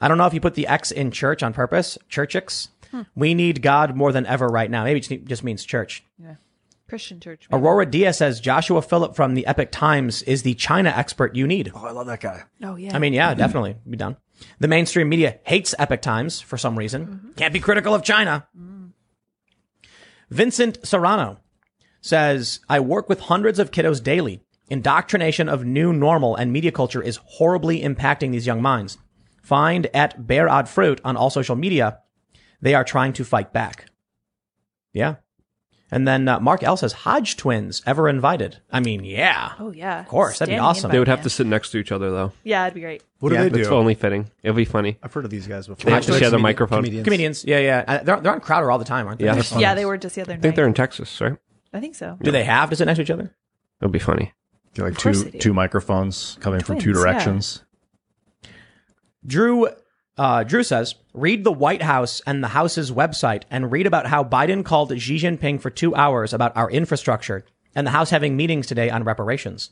I 0.00 0.06
don't 0.06 0.18
know 0.18 0.26
if 0.26 0.34
you 0.34 0.40
put 0.40 0.54
the 0.54 0.68
X 0.68 0.92
in 0.92 1.10
church 1.10 1.42
on 1.42 1.52
purpose, 1.52 1.98
churchix. 2.08 2.68
We 3.14 3.34
need 3.34 3.62
God 3.62 3.96
more 3.96 4.12
than 4.12 4.26
ever 4.26 4.46
right 4.48 4.70
now. 4.70 4.84
Maybe 4.84 4.98
it 5.00 5.08
just- 5.08 5.24
just 5.26 5.44
means 5.44 5.64
church. 5.64 6.02
Yeah. 6.18 6.34
Christian 6.88 7.20
church. 7.20 7.46
maybe. 7.50 7.62
Aurora 7.62 7.86
Diaz 7.86 8.18
says 8.18 8.40
Joshua 8.40 8.82
Phillip 8.82 9.14
from 9.14 9.34
the 9.34 9.46
Epoch 9.46 9.70
Times 9.70 10.22
is 10.22 10.42
the 10.42 10.54
China 10.54 10.90
expert 10.90 11.36
you 11.36 11.46
need. 11.46 11.70
Oh, 11.72 11.86
I 11.86 11.92
love 11.92 12.06
that 12.08 12.20
guy. 12.20 12.42
Oh 12.62 12.74
yeah. 12.76 12.96
I 12.96 12.98
mean, 12.98 13.12
yeah, 13.12 13.32
definitely 13.34 13.76
be 13.88 13.96
done. 13.96 14.16
The 14.58 14.66
mainstream 14.68 15.08
media 15.08 15.38
hates 15.44 15.72
Epoch 15.78 16.02
Times 16.02 16.40
for 16.40 16.56
some 16.58 16.76
reason. 16.76 17.06
Mm-hmm. 17.06 17.30
Can't 17.32 17.52
be 17.52 17.60
critical 17.60 17.94
of 17.94 18.02
China. 18.02 18.48
Mm. 18.58 18.90
Vincent 20.30 20.78
Serrano 20.86 21.38
says, 22.00 22.60
I 22.68 22.80
work 22.80 23.08
with 23.08 23.20
hundreds 23.20 23.58
of 23.58 23.70
kiddos 23.70 24.02
daily. 24.02 24.42
Indoctrination 24.68 25.48
of 25.48 25.64
new 25.64 25.92
normal 25.92 26.36
and 26.36 26.52
media 26.52 26.70
culture 26.72 27.02
is 27.02 27.18
horribly 27.24 27.82
impacting 27.82 28.30
these 28.32 28.46
young 28.46 28.62
minds. 28.62 28.98
Find 29.42 29.86
at 29.94 30.26
Bear 30.26 30.48
Odd 30.48 30.68
Fruit 30.68 31.00
on 31.04 31.16
all 31.16 31.30
social 31.30 31.56
media. 31.56 31.98
They 32.62 32.74
are 32.74 32.84
trying 32.84 33.12
to 33.14 33.24
fight 33.24 33.52
back. 33.52 33.86
Yeah. 34.92 35.16
And 35.92 36.06
then 36.06 36.28
uh, 36.28 36.38
Mark 36.38 36.62
L 36.62 36.76
says, 36.76 36.92
Hodge 36.92 37.36
twins 37.36 37.82
ever 37.84 38.08
invited? 38.08 38.58
I 38.70 38.78
mean, 38.78 39.02
yeah. 39.04 39.52
oh 39.58 39.72
yeah. 39.72 40.00
Of 40.00 40.06
course, 40.08 40.38
that'd 40.38 40.52
be 40.52 40.58
awesome. 40.58 40.90
They 40.92 41.00
would 41.00 41.08
have 41.08 41.22
to 41.22 41.30
sit 41.30 41.48
next 41.48 41.70
to 41.70 41.78
each 41.78 41.90
other, 41.90 42.10
though. 42.12 42.32
Yeah, 42.44 42.64
it'd 42.64 42.74
be 42.74 42.80
great. 42.80 43.02
What 43.18 43.32
Yeah, 43.32 43.44
do 43.44 43.50
they 43.50 43.56
That's 43.58 43.68
do? 43.70 43.74
only 43.74 43.94
fitting. 43.94 44.30
It'll 44.44 44.54
be 44.56 44.64
funny. 44.64 44.98
I've 45.02 45.12
heard 45.12 45.24
of 45.24 45.32
these 45.32 45.48
guys 45.48 45.66
before. 45.66 45.78
They 45.78 45.84
before. 45.86 45.94
have 45.96 46.04
to 46.04 46.12
share 46.12 46.18
the 46.18 46.36
Comedian- 46.36 46.42
microphone. 46.42 46.78
comedians. 46.78 47.04
Comedians. 47.04 47.44
Yeah, 47.44 47.58
yeah. 47.58 47.84
Uh, 47.88 47.98
They're, 48.04 48.20
they're 48.20 48.32
on 48.32 48.40
Crowder 48.40 48.70
all 48.70 48.78
the 48.78 48.84
time, 48.84 49.08
aren't 49.08 49.18
they? 49.18 49.24
Yeah. 49.24 49.42
Yeah, 49.58 49.74
they 49.74 49.84
were 49.84 49.98
just 49.98 50.14
the 50.14 50.20
other 50.22 50.30
night. 50.30 50.34
I 50.34 50.36
night. 50.36 50.42
think 50.42 50.54
they're 50.56 50.66
in 50.68 50.74
Texas, 50.74 51.20
right? 51.20 51.36
I 51.72 51.80
think 51.80 51.96
so. 51.96 52.16
Do 52.22 52.30
they 52.30 52.44
have 52.44 52.70
to 52.70 52.76
sit 52.76 52.84
next 52.86 52.98
to 52.98 53.02
each 53.02 53.10
other? 53.10 53.34
It'll 53.80 53.90
be 53.90 53.98
funny. 53.98 54.32
Feel 54.74 54.84
like 54.84 54.94
course 54.96 55.18
two 55.18 55.24
they 55.24 55.30
do. 55.32 55.38
two 55.40 55.54
microphones 55.54 56.36
coming 56.40 56.60
from 56.62 56.78
two 56.78 56.92
Twins, 56.92 56.98
yeah. 57.04 57.12
directions. 57.12 57.64
Drew 59.26 59.68
uh, 60.16 60.44
Drew 60.44 60.62
says, 60.62 60.96
read 61.14 61.44
the 61.44 61.52
White 61.52 61.82
House 61.82 62.20
and 62.26 62.42
the 62.42 62.48
House's 62.48 62.90
website 62.90 63.44
and 63.50 63.72
read 63.72 63.86
about 63.86 64.06
how 64.06 64.22
Biden 64.24 64.64
called 64.64 64.98
Xi 65.00 65.16
Jinping 65.16 65.60
for 65.60 65.70
two 65.70 65.94
hours 65.94 66.32
about 66.32 66.56
our 66.56 66.70
infrastructure 66.70 67.44
and 67.74 67.86
the 67.86 67.92
House 67.92 68.10
having 68.10 68.36
meetings 68.36 68.66
today 68.66 68.90
on 68.90 69.04
reparations. 69.04 69.70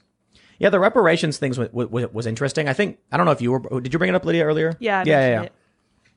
Yeah, 0.59 0.71
the 0.71 0.81
reparations 0.81 1.39
things 1.39 1.59
was, 1.59 1.71
was, 1.73 2.13
was 2.13 2.27
interesting. 2.27 2.69
I 2.69 2.73
think 2.73 2.99
I 3.13 3.17
don't 3.17 3.27
know 3.27 3.33
if 3.33 3.41
you 3.41 3.53
were. 3.53 3.81
Did 3.81 3.93
you 3.93 3.99
bring 3.99 4.09
it 4.09 4.15
up, 4.15 4.25
Lydia, 4.25 4.45
earlier? 4.45 4.77
Yeah, 4.81 5.01
I 5.01 5.03
yeah, 5.05 5.21
yeah, 5.21 5.29
yeah. 5.29 5.43
it. 5.43 5.53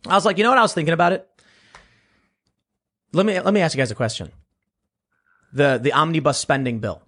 I 0.08 0.16
was 0.16 0.26
like, 0.26 0.38
you 0.38 0.44
know 0.44 0.50
what? 0.50 0.58
I 0.58 0.64
was 0.64 0.74
thinking 0.74 0.94
about 0.94 1.14
it. 1.14 1.28
Let 3.14 3.26
me 3.26 3.40
let 3.40 3.54
me 3.54 3.62
ask 3.62 3.76
you 3.76 3.82
guys 3.82 3.92
a 3.92 3.96
question. 3.96 4.32
The 5.54 5.78
the 5.78 5.94
omnibus 5.94 6.40
spending 6.40 6.80
bill. 6.80 7.04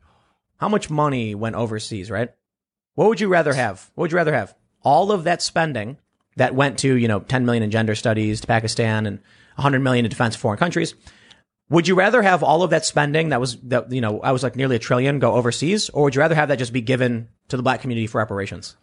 How 0.58 0.70
much 0.70 0.90
money 0.90 1.34
went 1.34 1.56
overseas, 1.56 2.12
right? 2.12 2.30
What 2.96 3.10
would 3.10 3.20
you 3.20 3.30
rather 3.30 3.54
have? 3.54 3.90
What 3.96 4.04
would 4.04 4.12
you 4.12 4.18
rather 4.18 4.34
have? 4.34 4.54
All 4.84 5.12
of 5.12 5.24
that 5.24 5.42
spending 5.42 5.98
that 6.36 6.56
went 6.56 6.80
to, 6.80 6.96
you 6.96 7.08
know, 7.08 7.20
10 7.20 7.46
million 7.46 7.64
in 7.64 7.72
gender 7.72 7.96
studies 7.96 8.42
to 8.42 8.48
Pakistan 8.48 9.06
and 9.06 9.20
100 9.56 9.80
million 9.80 10.06
in 10.06 10.10
defense 10.10 10.36
of 10.36 10.42
foreign 10.42 10.60
countries. 10.60 10.96
Would 11.70 11.88
you 11.88 11.96
rather 11.96 12.22
have 12.22 12.44
all 12.44 12.64
of 12.64 12.70
that 12.72 12.86
spending 12.86 13.30
that 13.30 13.40
was 13.40 13.58
that 13.62 13.92
you 13.92 14.02
know, 14.02 14.20
I 14.22 14.32
was 14.32 14.44
like 14.44 14.56
nearly 14.56 14.76
a 14.76 14.80
trillion 14.80 15.20
go 15.20 15.34
overseas 15.34 15.90
or 15.90 16.04
would 16.04 16.16
you 16.16 16.22
rather 16.22 16.36
have 16.36 16.50
that 16.50 16.60
just 16.60 16.74
be 16.74 16.82
given 16.82 17.30
to 17.48 17.58
the 17.58 17.64
black 17.64 17.82
community 17.82 18.08
for 18.08 18.20
reparations? 18.20 18.76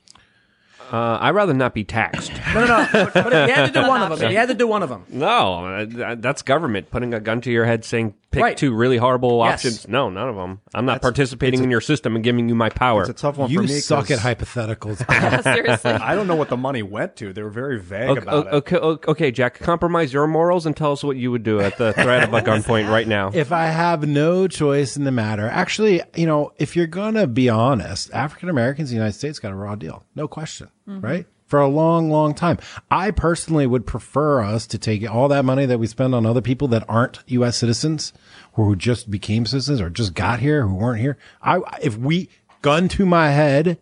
Uh, 0.92 1.18
I'd 1.20 1.30
rather 1.34 1.54
not 1.54 1.72
be 1.74 1.84
taxed. 1.84 2.32
No, 2.54 2.66
no, 2.66 2.78
no. 2.82 2.88
but, 2.92 3.14
but 3.14 3.32
if 3.32 3.48
you 3.48 3.54
had 3.54 3.66
to 3.72 3.80
do 3.80 3.86
one 3.88 4.02
of 4.02 4.08
them, 4.10 4.26
if 4.26 4.32
you 4.32 4.36
had 4.36 4.48
to 4.48 4.54
do 4.54 4.66
one 4.66 4.82
of 4.82 4.88
them. 4.88 5.04
no, 5.08 5.66
uh, 6.02 6.16
that's 6.18 6.42
government 6.42 6.90
putting 6.90 7.14
a 7.14 7.20
gun 7.20 7.40
to 7.42 7.50
your 7.52 7.64
head, 7.64 7.84
saying 7.84 8.14
pick 8.32 8.42
Right. 8.42 8.56
two 8.56 8.74
really 8.74 8.96
horrible 8.96 9.38
Yes. 9.44 9.54
options. 9.64 9.88
No, 9.88 10.10
none 10.10 10.28
of 10.28 10.34
them. 10.34 10.60
I'm 10.74 10.84
not 10.86 11.00
participating 11.00 11.62
in 11.62 11.70
your 11.70 11.80
system 11.80 12.16
and 12.16 12.24
giving 12.24 12.48
you 12.48 12.56
my 12.56 12.68
power. 12.70 13.02
It's 13.02 13.10
a 13.10 13.12
tough 13.14 13.36
one 13.38 13.48
for 13.48 13.52
You 13.52 13.60
me. 13.62 13.68
suck 13.68 14.08
'cause 14.08 14.24
at 14.24 14.38
hypotheticals. 14.38 14.98
Seriously. 15.44 15.92
I 15.92 16.14
don't 16.16 16.26
know 16.26 16.34
what 16.34 16.48
the 16.48 16.56
money 16.56 16.82
went 16.82 17.14
to. 17.16 17.32
They 17.32 17.42
were 17.42 17.50
very 17.50 17.78
vague 17.78 18.10
Okay, 18.10 18.20
about 18.22 18.46
it. 18.48 18.52
okay, 18.54 18.76
okay, 18.76 19.10
okay, 19.10 19.30
Jack. 19.30 19.58
Compromise 19.60 20.12
your 20.12 20.26
morals 20.26 20.66
and 20.66 20.76
tell 20.76 20.90
us 20.92 21.04
what 21.04 21.16
you 21.16 21.30
would 21.30 21.42
do 21.44 21.60
at 21.60 21.76
the 21.78 21.92
threat 21.92 22.24
of 22.24 22.34
a 22.34 22.40
gunpoint 22.42 22.90
right 22.90 23.06
now. 23.06 23.30
if 23.32 23.52
I 23.52 23.66
have 23.66 24.06
no 24.08 24.48
choice 24.48 24.96
in 24.96 25.04
the 25.04 25.12
matter, 25.12 25.46
actually, 25.48 26.02
you 26.16 26.26
know, 26.26 26.52
if 26.58 26.74
you're 26.76 26.86
gonna 26.88 27.26
be 27.28 27.48
honest, 27.48 28.12
African 28.12 28.48
Americans 28.48 28.90
in 28.90 28.96
the 28.96 29.00
United 29.00 29.16
States 29.18 29.38
got 29.38 29.52
a 29.52 29.56
raw 29.56 29.74
deal, 29.76 30.04
no 30.16 30.26
question, 30.28 30.68
Mm-hmm. 30.90 31.06
right? 31.06 31.26
For 31.46 31.60
a 31.60 31.68
long, 31.68 32.10
long 32.10 32.34
time. 32.34 32.58
I 32.90 33.10
personally 33.10 33.66
would 33.66 33.84
prefer 33.86 34.42
us 34.42 34.66
to 34.68 34.78
take 34.78 35.08
all 35.10 35.28
that 35.28 35.44
money 35.44 35.66
that 35.66 35.78
we 35.78 35.86
spend 35.86 36.14
on 36.14 36.24
other 36.24 36.40
people 36.40 36.68
that 36.68 36.84
aren't 36.88 37.20
U.S. 37.26 37.56
citizens, 37.56 38.12
or 38.52 38.66
who 38.66 38.76
just 38.76 39.10
became 39.10 39.46
citizens 39.46 39.80
or 39.80 39.90
just 39.90 40.14
got 40.14 40.38
here, 40.40 40.66
who 40.66 40.74
weren't 40.76 41.00
here. 41.00 41.18
I, 41.42 41.60
if 41.82 41.96
we 41.96 42.28
gun 42.62 42.88
to 42.90 43.04
my 43.04 43.30
head, 43.30 43.78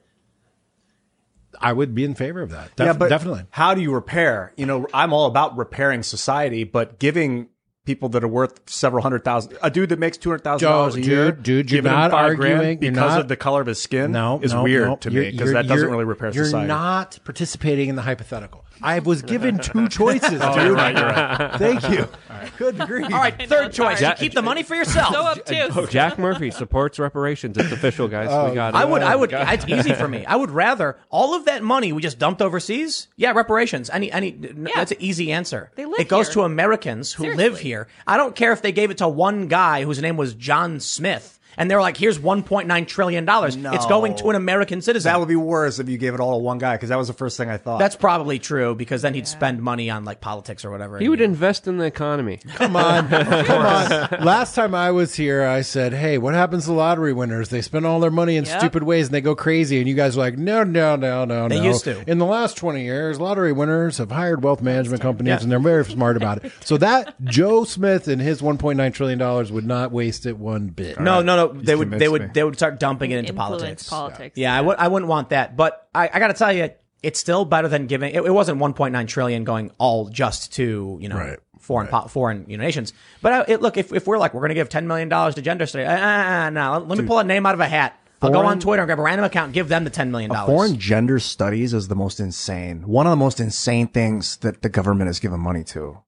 I 1.61 1.73
would 1.73 1.95
be 1.95 2.05
in 2.05 2.15
favor 2.15 2.41
of 2.41 2.51
that. 2.51 2.75
Def- 2.77 2.87
yeah, 2.87 2.93
but 2.95 3.09
definitely. 3.09 3.45
How 3.51 3.75
do 3.75 3.83
you 3.83 3.93
repair? 3.93 4.53
You 4.57 4.65
know, 4.67 4.87
I'm 4.95 5.13
all 5.13 5.27
about 5.27 5.57
repairing 5.57 6.03
society, 6.03 6.65
but 6.65 6.99
giving 6.99 7.49
people 7.89 8.11
that 8.11 8.23
are 8.23 8.29
worth 8.29 8.61
several 8.69 9.03
hundred 9.03 9.25
thousand, 9.25 9.57
a 9.63 9.71
dude 9.71 9.89
that 9.89 9.99
makes 9.99 10.19
two 10.19 10.29
hundred 10.29 10.45
thousand 10.45 10.69
dollars 10.69 10.95
a 10.95 11.01
Joe, 11.01 11.11
year, 11.11 11.33
dude, 11.33 11.43
dude, 11.43 11.71
you're 11.71 11.83
not 11.83 12.13
arguing, 12.13 12.79
because 12.79 12.97
not- 12.97 13.21
of 13.21 13.29
the 13.29 13.37
color 13.37 13.63
of 13.63 13.67
his 13.67 13.81
skin, 13.81 14.13
No, 14.13 14.39
is 14.43 14.53
no, 14.53 14.63
weird 14.63 14.89
no. 14.89 14.97
to 14.97 15.11
You're- 15.11 15.25
me 15.27 15.33
because 15.33 15.53
that 15.53 15.63
doesn't 15.63 15.79
you're- 15.79 15.91
really 15.91 16.05
repair 16.05 16.31
society. 16.31 16.51
you're 16.59 16.69
not 16.69 17.19
participating 17.25 17.89
in 17.89 17.97
the 17.97 18.03
hypothetical. 18.03 18.67
I 18.83 18.99
was 19.01 19.23
given 19.23 19.59
two 19.59 19.89
choices, 19.89 20.41
oh, 20.43 20.55
dude. 20.55 20.67
you're 20.67 20.75
right, 20.75 20.97
you're 20.97 21.07
right. 21.07 21.59
Thank 21.59 21.89
you. 21.91 22.09
Good 22.57 22.79
grief. 22.79 23.07
All 23.07 23.19
right, 23.19 23.49
third 23.49 23.73
choice. 23.73 24.01
Yeah. 24.01 24.11
You 24.11 24.17
keep 24.17 24.35
the 24.35 24.43
money 24.43 24.63
for 24.63 24.75
yourself. 24.75 25.13
So 25.13 25.27
obtuse. 25.27 25.77
Oh, 25.77 25.87
Jack 25.87 26.19
Murphy 26.19 26.51
supports 26.51 26.99
reparations. 26.99 27.57
It's 27.57 27.73
official, 27.73 28.09
guys. 28.09 28.29
we 28.29 28.35
oh. 28.35 28.55
got 28.55 28.75
it. 28.75 28.77
I 28.77 28.85
would, 28.85 29.03
I 29.03 29.17
would, 29.17 29.33
it's 29.33 29.67
easy 29.69 29.95
for 29.95 30.09
me. 30.09 30.25
I 30.25 30.37
would 30.37 30.51
rather 30.51 30.99
all 31.11 31.35
of 31.35 31.45
that 31.47 31.63
money 31.63 31.93
we 31.93 32.03
just 32.03 32.19
dumped 32.19 32.43
overseas. 32.43 33.09
Yeah, 33.17 33.33
reparations. 33.33 33.91
Any, 33.91 34.11
any, 34.13 34.33
n- 34.33 34.69
that's 34.75 34.93
an 34.93 34.99
easy 35.01 35.33
answer. 35.33 35.71
They 35.75 35.85
live 35.85 36.01
It 36.01 36.09
goes 36.09 36.29
here. 36.29 36.35
to 36.35 36.43
Americans 36.43 37.13
who 37.13 37.25
live 37.25 37.37
Seriously. 37.39 37.63
here. 37.65 37.89
I 38.07 38.17
don't 38.17 38.35
care 38.35 38.53
if 38.53 38.63
they 38.63 38.73
gave 38.73 38.91
it 38.91 38.99
to 38.99 39.09
one 39.09 39.49
guy 39.49 39.85
whose 39.85 40.01
name 40.01 40.17
was 40.17 40.35
John 40.35 40.81
Smith. 40.81 41.38
And 41.59 41.71
they're 41.71 41.81
like, 41.81 41.97
here's 41.97 42.19
$1.9 42.19 42.87
trillion. 42.87 43.29
It's 43.29 43.87
going 43.87 44.15
to 44.17 44.31
an 44.31 44.37
American 44.37 44.81
citizen. 44.81 45.11
That 45.11 45.19
would 45.19 45.29
be 45.29 45.37
worse 45.37 45.79
if 45.79 45.89
you 45.89 45.99
gave 45.99 46.15
it 46.15 46.21
all 46.21 46.39
to 46.39 46.43
one 46.43 46.59
guy 46.59 46.77
because 46.77 46.89
that 46.89 46.97
was 46.99 47.09
the 47.09 47.15
first 47.15 47.37
thing 47.37 47.51
I 47.51 47.57
thought. 47.57 47.79
That's 47.79 47.97
probably 47.97 48.39
true 48.39 48.75
because 48.75 49.03
then 49.03 49.15
he'd 49.15 49.27
spend 49.29 49.61
money 49.61 49.91
on 49.91 50.05
like 50.05 50.21
politics 50.21 50.65
or 50.65 50.71
whatever. 50.71 50.99
He 50.99 51.09
would 51.09 51.21
invest 51.21 51.67
in 51.67 51.79
the 51.79 51.85
economy. 51.85 52.37
Come 52.55 52.77
on. 52.77 53.09
Come 53.45 53.63
on. 53.67 54.25
Last 54.25 54.55
time 54.55 54.75
I 54.75 54.91
was 54.93 55.15
here, 55.15 55.45
I 55.45 55.63
said, 55.63 55.93
hey, 55.93 56.17
what 56.19 56.35
happens 56.35 56.65
to 56.67 56.73
lottery 56.73 57.13
winners? 57.13 57.49
They 57.49 57.61
spend 57.63 57.85
all 57.87 58.01
their 58.01 58.11
money 58.11 58.37
in 58.37 58.45
Yep. 58.45 58.61
stupid 58.61 58.83
ways 58.85 59.07
and 59.09 59.15
they 59.15 59.21
go 59.21 59.35
crazy. 59.35 59.79
And 59.79 59.89
you 59.89 59.95
guys 59.95 60.17
were 60.17 60.23
like, 60.23 60.39
no, 60.39 60.63
no, 60.63 60.97
no, 60.97 61.25
no, 61.25 61.43
no. 61.43 61.49
They 61.49 61.59
no. 61.61 61.65
used 61.67 61.85
to. 61.85 62.09
In 62.09 62.19
the 62.19 62.25
last 62.25 62.57
20 62.57 62.83
years, 62.85 63.19
lottery 63.21 63.53
winners 63.53 63.99
have 63.99 64.11
hired 64.13 64.43
wealth 64.45 64.63
management 64.63 65.03
companies 65.03 65.29
Yeah. 65.31 65.41
and 65.43 65.51
they're 65.53 65.59
very 65.59 65.85
smart 65.85 66.17
about 66.17 66.45
it. 66.45 66.53
So 66.69 66.77
that 66.79 67.15
Joe 67.25 67.65
Smith 67.65 68.09
and 68.09 68.21
his 68.21 68.43
$1.9 68.43 68.93
trillion 68.95 69.19
would 69.55 69.65
not 69.67 69.91
waste 69.91 70.27
it 70.27 70.37
one 70.39 70.67
bit. 70.69 71.01
No, 71.01 71.21
no, 71.23 71.35
no. 71.37 71.48
They 71.55 71.75
would, 71.75 71.91
they 71.91 72.09
would, 72.09 72.23
me. 72.23 72.29
they 72.35 72.45
would 72.45 72.57
start 72.57 72.79
dumping 72.81 73.11
it 73.11 73.19
into 73.19 73.33
politics. 73.35 73.89
politics. 73.89 74.37
Yeah, 74.37 74.55
I 74.57 74.61
would, 74.61 74.77
I 74.79 74.89
wouldn't 74.89 75.09
want 75.09 75.31
that. 75.31 75.57
But 75.57 75.89
I, 75.95 76.11
I 76.13 76.19
got 76.19 76.29
to 76.29 76.35
tell 76.35 76.53
you, 76.53 76.71
it's 77.03 77.21
still 77.21 77.45
better 77.45 77.69
than 77.69 77.87
giving. 77.87 78.15
It, 78.15 78.25
it 78.25 78.33
wasn't 78.33 78.61
1.9 78.61 79.07
trillion 79.09 79.45
going 79.45 79.71
all 79.79 80.09
just 80.09 80.53
to 80.55 80.99
you 81.01 81.09
know 81.09 81.17
Right. 81.17 81.39
foreign 81.61 81.87
po- 81.89 82.09
foreign 82.09 82.45
you 82.49 82.57
know, 82.57 82.65
nations. 82.65 82.93
But 83.23 83.33
I, 83.33 83.53
it, 83.53 83.63
look, 83.63 83.77
if, 83.77 83.93
if 83.93 84.07
we're 84.07 84.19
like 84.19 84.35
we're 84.35 84.41
going 84.41 84.49
to 84.51 84.55
give 84.57 84.69
10 84.69 84.87
million 84.89 85.09
dollars 85.09 85.35
to 85.37 85.43
gender 85.43 85.67
study, 85.67 85.85
uh, 85.85 85.93
uh, 85.93 86.47
uh, 86.47 86.51
no, 86.51 86.79
let 86.87 86.99
me 86.99 87.07
pull 87.07 87.19
a 87.21 87.25
name 87.25 87.47
out 87.47 87.55
of 87.55 87.61
a 87.61 87.69
hat. 87.69 87.99
I'll 88.21 88.31
go 88.33 88.41
on 88.41 88.59
Twitter 88.59 88.83
and 88.83 88.89
grab 88.89 88.99
a 88.99 89.03
random 89.03 89.25
account 89.25 89.45
and 89.47 89.55
give 89.55 89.69
them 89.69 89.85
the 89.85 89.91
10 89.91 90.11
million 90.11 90.33
dollars. 90.33 90.49
Foreign 90.53 90.77
gender 90.77 91.21
studies 91.21 91.73
is 91.73 91.87
the 91.87 91.95
most 91.95 92.19
insane. 92.19 92.83
One 92.83 93.07
of 93.07 93.11
the 93.11 93.17
most 93.17 93.39
insane 93.39 93.87
things 93.87 94.39
that 94.39 94.63
the 94.63 94.69
government 94.69 95.07
has 95.07 95.21
given 95.21 95.39
money 95.39 95.63
to 95.65 95.99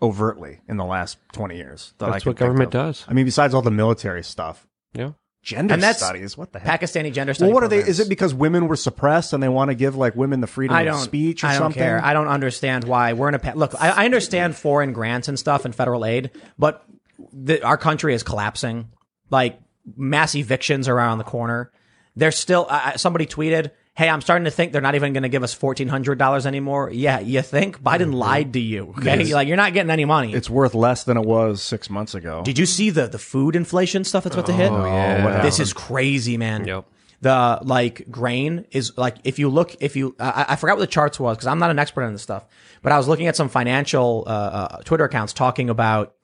overtly 0.00 0.60
in 0.68 0.76
the 0.76 0.84
last 0.84 1.18
20 1.32 1.56
years. 1.56 1.94
that 1.98 2.12
That's 2.12 2.22
can 2.22 2.30
what 2.30 2.36
government 2.36 2.68
of. 2.68 2.72
does. 2.72 3.04
I 3.08 3.12
mean, 3.12 3.24
besides 3.24 3.54
all 3.54 3.62
the 3.62 3.72
military 3.72 4.22
stuff, 4.22 4.67
Yeah. 4.98 5.12
gender 5.42 5.74
And 5.74 5.82
that's 5.82 5.98
studies. 5.98 6.36
What 6.36 6.52
the 6.52 6.58
heck? 6.58 6.80
Pakistani 6.80 7.12
gender 7.12 7.32
study. 7.34 7.48
well, 7.48 7.54
what 7.54 7.62
are 7.64 7.68
they? 7.68 7.78
Is 7.78 8.00
it 8.00 8.08
because 8.08 8.34
women 8.34 8.68
were 8.68 8.76
suppressed 8.76 9.32
and 9.32 9.42
they 9.42 9.48
want 9.48 9.70
to 9.70 9.74
give 9.74 9.96
like 9.96 10.14
women 10.16 10.40
the 10.40 10.46
freedom 10.46 10.76
I 10.76 10.82
of 10.82 10.86
don't 10.88 11.00
speech 11.04 11.44
or 11.44 11.46
I 11.46 11.52
don't 11.52 11.58
something? 11.60 11.80
care. 11.82 12.04
I 12.04 12.12
don't 12.12 12.28
understand 12.28 12.84
why 12.84 13.12
we're 13.14 13.28
in 13.28 13.34
a 13.34 13.38
pa- 13.38 13.52
look. 13.54 13.74
I, 13.80 13.90
I 13.90 14.04
understand 14.04 14.56
foreign 14.56 14.92
grants 14.92 15.28
and 15.28 15.38
stuff 15.38 15.64
and 15.64 15.74
federal 15.74 16.04
aid, 16.04 16.30
but 16.58 16.84
the, 17.32 17.62
our 17.64 17.76
country 17.78 18.14
is 18.14 18.22
collapsing. 18.22 18.88
Like 19.30 19.58
mass 19.96 20.34
evictions 20.34 20.88
are 20.88 20.94
around 20.96 21.18
the 21.18 21.24
corner. 21.24 21.70
There's 22.16 22.36
still 22.36 22.66
uh, 22.68 22.96
somebody 22.96 23.26
tweeted, 23.26 23.70
hey, 23.98 24.08
I'm 24.08 24.20
starting 24.20 24.44
to 24.44 24.50
think 24.52 24.70
they're 24.70 24.80
not 24.80 24.94
even 24.94 25.12
going 25.12 25.24
to 25.24 25.28
give 25.28 25.42
us 25.42 25.58
$1,400 25.58 26.46
anymore. 26.46 26.88
Yeah, 26.88 27.18
you 27.18 27.42
think? 27.42 27.82
Biden 27.82 28.14
lied 28.14 28.52
to 28.52 28.60
you. 28.60 28.94
Okay. 28.96 29.34
Like, 29.34 29.48
you're 29.48 29.56
not 29.56 29.72
getting 29.72 29.90
any 29.90 30.04
money. 30.04 30.32
It's 30.32 30.48
worth 30.48 30.76
less 30.76 31.02
than 31.02 31.16
it 31.16 31.26
was 31.26 31.60
six 31.64 31.90
months 31.90 32.14
ago. 32.14 32.42
Did 32.44 32.60
you 32.60 32.64
see 32.64 32.90
the, 32.90 33.08
the 33.08 33.18
food 33.18 33.56
inflation 33.56 34.04
stuff 34.04 34.22
that's 34.22 34.36
about 34.36 34.46
to 34.46 34.52
hit? 34.52 34.70
Oh, 34.70 35.24
what 35.24 35.42
This 35.42 35.58
is 35.58 35.72
crazy, 35.72 36.36
man. 36.36 36.64
Yep. 36.64 36.86
The 37.22 37.58
like 37.62 38.08
grain 38.08 38.66
is 38.70 38.96
like 38.96 39.16
if 39.24 39.40
you 39.40 39.48
look 39.48 39.74
if 39.80 39.96
you 39.96 40.14
I, 40.20 40.46
I 40.50 40.56
forgot 40.56 40.76
what 40.76 40.82
the 40.82 40.86
charts 40.86 41.18
was 41.18 41.36
because 41.36 41.48
I'm 41.48 41.58
not 41.58 41.72
an 41.72 41.78
expert 41.80 42.04
on 42.04 42.12
this 42.12 42.22
stuff, 42.22 42.46
but 42.80 42.92
I 42.92 42.96
was 42.96 43.08
looking 43.08 43.26
at 43.26 43.34
some 43.34 43.48
financial 43.48 44.22
uh, 44.24 44.30
uh, 44.30 44.76
Twitter 44.84 45.02
accounts 45.02 45.32
talking 45.32 45.68
about 45.68 46.14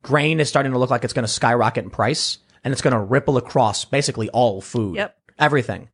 grain 0.00 0.40
is 0.40 0.48
starting 0.48 0.72
to 0.72 0.78
look 0.78 0.88
like 0.88 1.04
it's 1.04 1.12
going 1.12 1.26
to 1.26 1.30
skyrocket 1.30 1.84
in 1.84 1.90
price 1.90 2.38
and 2.64 2.72
it's 2.72 2.80
going 2.80 2.94
to 2.94 2.98
ripple 2.98 3.36
across 3.36 3.84
basically 3.84 4.30
all 4.30 4.62
food. 4.62 4.96
Yep. 4.96 5.18
Everything. 5.38 5.90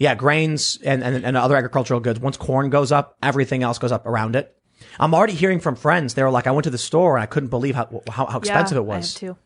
Yeah, 0.00 0.14
grains 0.16 0.78
and, 0.82 1.04
and, 1.04 1.24
and 1.24 1.36
other 1.36 1.54
agricultural 1.56 2.00
goods. 2.00 2.18
Once 2.18 2.36
corn 2.36 2.70
goes 2.70 2.90
up, 2.90 3.16
everything 3.22 3.62
else 3.62 3.78
goes 3.78 3.92
up 3.92 4.06
around 4.06 4.34
it. 4.34 4.56
I'm 4.98 5.14
already 5.14 5.34
hearing 5.34 5.60
from 5.60 5.76
friends. 5.76 6.14
They 6.14 6.22
were 6.22 6.30
like, 6.30 6.46
I 6.46 6.50
went 6.50 6.64
to 6.64 6.70
the 6.70 6.78
store 6.78 7.16
and 7.16 7.22
I 7.22 7.26
couldn't 7.26 7.50
believe 7.50 7.74
how 7.74 8.02
how, 8.10 8.26
how 8.26 8.38
expensive 8.38 8.76
yeah, 8.76 8.80
it 8.82 8.86
was. 8.86 9.16
I 9.16 9.20
too. 9.20 9.36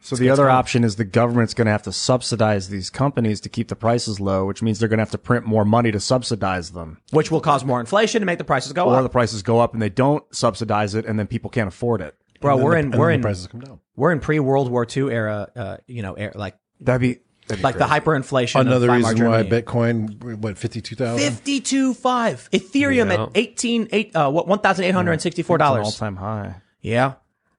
So 0.00 0.14
the 0.14 0.30
other 0.30 0.48
option 0.48 0.84
is 0.84 0.94
the 0.94 1.04
government's 1.04 1.54
going 1.54 1.66
to 1.66 1.72
have 1.72 1.82
to 1.82 1.92
subsidize 1.92 2.68
these 2.68 2.90
companies 2.90 3.40
to 3.40 3.48
keep 3.48 3.66
the 3.66 3.74
prices 3.74 4.20
low, 4.20 4.44
which 4.46 4.62
means 4.62 4.78
they're 4.78 4.88
going 4.88 4.98
to 4.98 5.02
have 5.02 5.10
to 5.10 5.18
print 5.18 5.44
more 5.44 5.64
money 5.64 5.90
to 5.90 5.98
subsidize 5.98 6.70
them. 6.70 7.00
which 7.10 7.32
will 7.32 7.40
cause 7.40 7.64
more 7.64 7.80
inflation 7.80 8.22
and 8.22 8.26
make 8.26 8.38
the 8.38 8.44
prices 8.44 8.72
go 8.72 8.84
Or 8.86 8.94
up. 8.94 9.00
Or 9.00 9.02
the 9.02 9.08
prices 9.08 9.42
go 9.42 9.58
up 9.58 9.72
and 9.72 9.82
they 9.82 9.88
don't 9.88 10.22
subsidize 10.32 10.94
it 10.94 11.04
and 11.06 11.18
then 11.18 11.26
people 11.26 11.50
can't 11.50 11.66
afford 11.66 12.00
it. 12.00 12.14
Bro, 12.40 12.58
we're 12.58 12.76
in 12.76 12.92
And 12.92 12.98
we're 12.98 13.10
in 13.10 13.22
prices 13.22 13.48
come 13.48 13.60
down. 13.60 13.80
we're 13.96 14.12
in 14.12 14.20
pre 14.20 14.38
World 14.38 14.70
War 14.70 14.86
II 14.88 15.10
era. 15.10 15.48
Uh, 15.56 15.76
you 15.88 16.02
know, 16.02 16.14
era, 16.14 16.32
like 16.36 16.56
That'd 16.80 17.00
be, 17.00 17.20
that'd 17.46 17.62
like 17.64 17.78
the 17.78 17.84
hyperinflation. 17.84 18.60
Another 18.60 18.86
of 18.86 18.90
Weimar 18.92 19.10
reason 19.12 19.26
why 19.28 19.42
Germany. 19.42 19.62
Bitcoin, 19.62 20.38
went 20.38 20.58
52,000? 20.58 21.18
fifty-two 21.18 21.94
five 21.94 22.48
Ethereum 22.52 23.08
Yeah. 23.14 23.22
at 23.24 23.28
eighteen 23.34 23.88
eight 23.92 24.14
uh 24.14 24.30
what 24.30 24.46
one 24.48 24.58
thousand 24.60 24.84
eight 24.84 24.94
hundred 24.94 25.12
and 25.12 25.22
sixty 25.22 25.42
four 25.42 25.58
dollars. 25.58 25.84
all-time 25.86 26.16
high. 26.16 26.56
Yeah, 26.80 27.14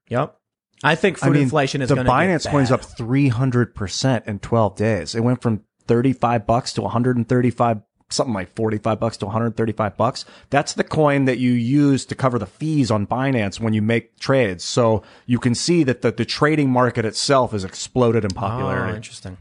yep. 0.09 0.35
I 0.83 0.95
think 0.95 1.17
food 1.17 1.27
I 1.27 1.31
mean, 1.31 1.41
inflation 1.43 1.81
is 1.81 1.89
the 1.89 1.95
going 1.95 2.05
to 2.05 2.11
Binance 2.11 2.49
coin's 2.49 2.69
up 2.71 2.81
300% 2.81 4.27
in 4.27 4.39
12 4.39 4.75
days. 4.75 5.15
It 5.15 5.21
went 5.21 5.41
from 5.41 5.63
35 5.87 6.45
bucks 6.45 6.73
to 6.73 6.81
135 6.83 7.81
something 8.09 8.33
like 8.33 8.55
45 8.55 8.99
bucks 9.01 9.17
to 9.17 9.25
135 9.25 9.97
bucks. 9.97 10.23
That's 10.49 10.73
the 10.73 10.85
coin 10.85 11.25
that 11.25 11.39
you 11.39 11.51
use 11.51 12.05
to 12.05 12.15
cover 12.15 12.39
the 12.39 12.45
fees 12.45 12.89
on 12.89 13.05
Binance 13.05 13.59
when 13.59 13.73
you 13.73 13.81
make 13.81 14.17
trades. 14.17 14.63
So 14.63 15.03
you 15.25 15.39
can 15.39 15.53
see 15.53 15.83
that 15.83 16.01
the, 16.03 16.11
the 16.13 16.23
trading 16.23 16.69
market 16.69 17.03
itself 17.03 17.51
has 17.51 17.65
exploded 17.65 18.23
in 18.23 18.31
Oh, 18.33 18.39
popularity. 18.39 18.95
interesting. 18.95 19.37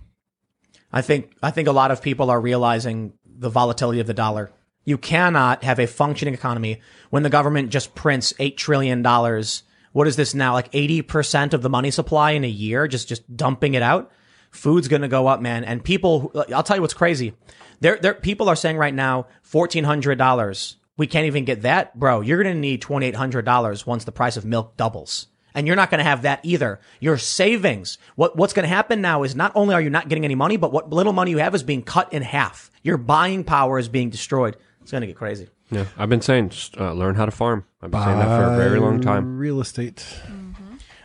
I 0.96 1.02
think 1.02 1.36
I 1.42 1.50
think 1.50 1.68
a 1.68 1.72
lot 1.72 1.90
of 1.90 2.00
people 2.00 2.30
are 2.30 2.40
realizing 2.40 3.12
the 3.26 3.50
volatility 3.50 4.00
of 4.00 4.06
the 4.06 4.14
dollar. 4.14 4.50
You 4.86 4.96
cannot 4.96 5.62
have 5.62 5.78
a 5.78 5.86
functioning 5.86 6.32
economy 6.32 6.80
when 7.10 7.22
the 7.22 7.28
government 7.28 7.68
just 7.68 7.94
prints 7.94 8.32
eight 8.38 8.56
trillion 8.56 9.02
dollars. 9.02 9.62
What 9.92 10.06
is 10.06 10.16
this 10.16 10.34
now? 10.34 10.54
Like 10.54 10.70
eighty 10.72 11.02
percent 11.02 11.52
of 11.52 11.60
the 11.60 11.68
money 11.68 11.90
supply 11.90 12.30
in 12.30 12.44
a 12.44 12.48
year, 12.48 12.88
just 12.88 13.08
just 13.08 13.36
dumping 13.36 13.74
it 13.74 13.82
out. 13.82 14.10
Food's 14.50 14.88
going 14.88 15.02
to 15.02 15.08
go 15.08 15.26
up, 15.26 15.42
man. 15.42 15.64
And 15.64 15.84
people, 15.84 16.32
I'll 16.54 16.62
tell 16.62 16.76
you 16.76 16.80
what's 16.80 16.94
crazy. 16.94 17.34
There, 17.80 17.98
there, 17.98 18.14
people 18.14 18.48
are 18.48 18.56
saying 18.56 18.78
right 18.78 18.94
now 18.94 19.26
fourteen 19.42 19.84
hundred 19.84 20.16
dollars. 20.16 20.78
We 20.96 21.06
can't 21.06 21.26
even 21.26 21.44
get 21.44 21.60
that, 21.62 21.98
bro. 22.00 22.22
You're 22.22 22.42
going 22.42 22.54
to 22.54 22.58
need 22.58 22.80
twenty 22.80 23.04
eight 23.04 23.16
hundred 23.16 23.44
dollars 23.44 23.86
once 23.86 24.04
the 24.04 24.12
price 24.12 24.38
of 24.38 24.46
milk 24.46 24.78
doubles. 24.78 25.26
And 25.56 25.66
you're 25.66 25.74
not 25.74 25.90
going 25.90 25.98
to 25.98 26.04
have 26.04 26.22
that 26.22 26.40
either. 26.44 26.80
Your 27.00 27.16
savings, 27.16 27.96
what, 28.14 28.36
what's 28.36 28.52
going 28.52 28.68
to 28.68 28.74
happen 28.74 29.00
now 29.00 29.22
is 29.22 29.34
not 29.34 29.52
only 29.54 29.74
are 29.74 29.80
you 29.80 29.88
not 29.90 30.08
getting 30.08 30.24
any 30.24 30.34
money, 30.34 30.58
but 30.58 30.70
what 30.70 30.90
little 30.90 31.14
money 31.14 31.30
you 31.30 31.38
have 31.38 31.54
is 31.54 31.62
being 31.62 31.82
cut 31.82 32.12
in 32.12 32.22
half. 32.22 32.70
Your 32.82 32.98
buying 32.98 33.42
power 33.42 33.78
is 33.78 33.88
being 33.88 34.10
destroyed. 34.10 34.56
It's 34.82 34.90
going 34.90 35.00
to 35.00 35.06
get 35.06 35.16
crazy. 35.16 35.48
Yeah, 35.70 35.86
I've 35.96 36.10
been 36.10 36.20
saying 36.20 36.50
just 36.50 36.78
uh, 36.78 36.92
learn 36.92 37.16
how 37.16 37.24
to 37.24 37.32
farm. 37.32 37.64
I've 37.82 37.90
been 37.90 38.02
saying 38.02 38.18
that 38.18 38.38
for 38.38 38.52
a 38.52 38.56
very 38.56 38.78
long 38.78 39.00
time. 39.00 39.38
Real 39.38 39.60
estate. 39.60 40.04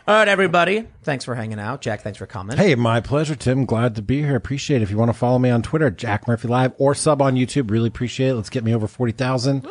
All 0.06 0.16
right, 0.16 0.28
everybody. 0.28 0.86
Thanks 1.04 1.24
for 1.24 1.34
hanging 1.34 1.60
out. 1.60 1.80
Jack, 1.80 2.02
thanks 2.02 2.18
for 2.18 2.26
coming. 2.26 2.56
Hey, 2.56 2.74
my 2.74 3.00
pleasure, 3.00 3.36
Tim. 3.36 3.64
Glad 3.64 3.94
to 3.96 4.02
be 4.02 4.20
here. 4.20 4.34
Appreciate 4.34 4.78
it. 4.78 4.82
If 4.82 4.90
you 4.90 4.98
want 4.98 5.08
to 5.10 5.16
follow 5.16 5.38
me 5.38 5.48
on 5.48 5.62
Twitter, 5.62 5.90
Jack 5.90 6.28
Murphy 6.28 6.48
Live, 6.48 6.72
or 6.76 6.94
sub 6.94 7.22
on 7.22 7.36
YouTube, 7.36 7.70
really 7.70 7.88
appreciate 7.88 8.30
it. 8.30 8.34
Let's 8.34 8.50
get 8.50 8.64
me 8.64 8.74
over 8.74 8.88
40,000. 8.88 9.66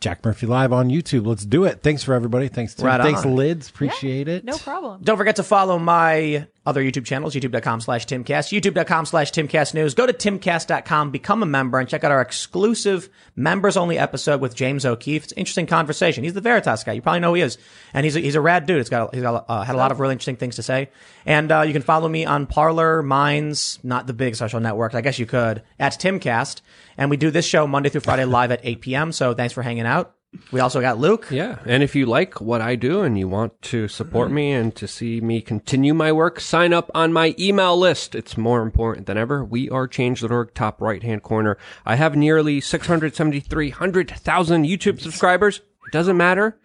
Jack 0.00 0.24
Murphy 0.24 0.46
Live 0.46 0.72
on 0.72 0.88
YouTube. 0.88 1.26
Let's 1.26 1.44
do 1.44 1.64
it. 1.64 1.82
Thanks 1.82 2.02
for 2.02 2.14
everybody. 2.14 2.48
Thanks, 2.48 2.74
Tim. 2.74 2.86
Right 2.86 3.00
Thanks. 3.00 3.24
Lids. 3.24 3.68
Appreciate 3.68 4.28
it. 4.28 4.44
No 4.44 4.56
problem. 4.56 5.00
Don't 5.02 5.16
forget 5.16 5.36
to 5.36 5.42
follow 5.42 5.78
my 5.78 6.46
other 6.68 6.82
YouTube 6.82 7.06
channels, 7.06 7.34
youtube.com 7.34 7.80
slash 7.80 8.06
timcast, 8.06 8.52
youtube.com 8.52 9.06
slash 9.06 9.32
timcast 9.32 9.72
news. 9.72 9.94
Go 9.94 10.06
to 10.06 10.12
timcast.com, 10.12 11.10
become 11.10 11.42
a 11.42 11.46
member, 11.46 11.78
and 11.78 11.88
check 11.88 12.04
out 12.04 12.12
our 12.12 12.20
exclusive 12.20 13.08
members-only 13.36 13.98
episode 13.98 14.42
with 14.42 14.54
James 14.54 14.84
O'Keefe. 14.84 15.24
It's 15.24 15.32
an 15.32 15.38
interesting 15.38 15.66
conversation. 15.66 16.24
He's 16.24 16.34
the 16.34 16.42
Veritas 16.42 16.84
guy. 16.84 16.92
You 16.92 17.00
probably 17.00 17.20
know 17.20 17.30
who 17.30 17.36
he 17.36 17.40
is. 17.40 17.56
And 17.94 18.04
he's 18.04 18.16
a, 18.16 18.20
he's 18.20 18.34
a 18.34 18.40
rad 18.42 18.66
dude. 18.66 18.76
He's 18.76 18.90
got, 18.90 19.14
he's 19.14 19.22
got 19.22 19.46
uh, 19.48 19.64
had 19.64 19.74
a 19.74 19.78
lot 19.78 19.92
of 19.92 19.98
really 19.98 20.12
interesting 20.12 20.36
things 20.36 20.56
to 20.56 20.62
say. 20.62 20.90
And 21.24 21.50
uh, 21.50 21.62
you 21.62 21.72
can 21.72 21.82
follow 21.82 22.08
me 22.08 22.26
on 22.26 22.46
Parler, 22.46 23.02
Minds, 23.02 23.78
not 23.82 24.06
the 24.06 24.12
big 24.12 24.36
social 24.36 24.60
networks. 24.60 24.94
I 24.94 25.00
guess 25.00 25.18
you 25.18 25.24
could, 25.24 25.62
at 25.80 25.92
Timcast. 25.94 26.60
And 26.98 27.08
we 27.08 27.16
do 27.16 27.30
this 27.30 27.46
show 27.46 27.66
Monday 27.66 27.88
through 27.88 28.02
Friday 28.02 28.24
live 28.26 28.50
at 28.50 28.60
8 28.62 28.82
p.m. 28.82 29.12
So 29.12 29.32
thanks 29.32 29.54
for 29.54 29.62
hanging 29.62 29.86
out. 29.86 30.17
We 30.52 30.60
also 30.60 30.80
got 30.80 30.98
Luke. 30.98 31.28
Yeah, 31.30 31.58
and 31.64 31.82
if 31.82 31.96
you 31.96 32.06
like 32.06 32.40
what 32.40 32.60
I 32.60 32.76
do 32.76 33.02
and 33.02 33.18
you 33.18 33.28
want 33.28 33.60
to 33.62 33.88
support 33.88 34.30
me 34.30 34.52
and 34.52 34.74
to 34.76 34.86
see 34.86 35.20
me 35.20 35.40
continue 35.40 35.94
my 35.94 36.12
work, 36.12 36.38
sign 36.38 36.72
up 36.72 36.90
on 36.94 37.12
my 37.12 37.34
email 37.38 37.78
list. 37.78 38.14
It's 38.14 38.36
more 38.36 38.62
important 38.62 39.06
than 39.06 39.16
ever. 39.16 39.44
We 39.44 39.70
are 39.70 39.88
change.org, 39.88 40.54
top 40.54 40.80
right 40.80 41.02
hand 41.02 41.22
corner. 41.22 41.56
I 41.86 41.96
have 41.96 42.14
nearly 42.14 42.60
673,000 42.60 44.64
YouTube 44.64 45.00
subscribers. 45.00 45.60
It 45.86 45.92
doesn't 45.92 46.16
matter. 46.16 46.58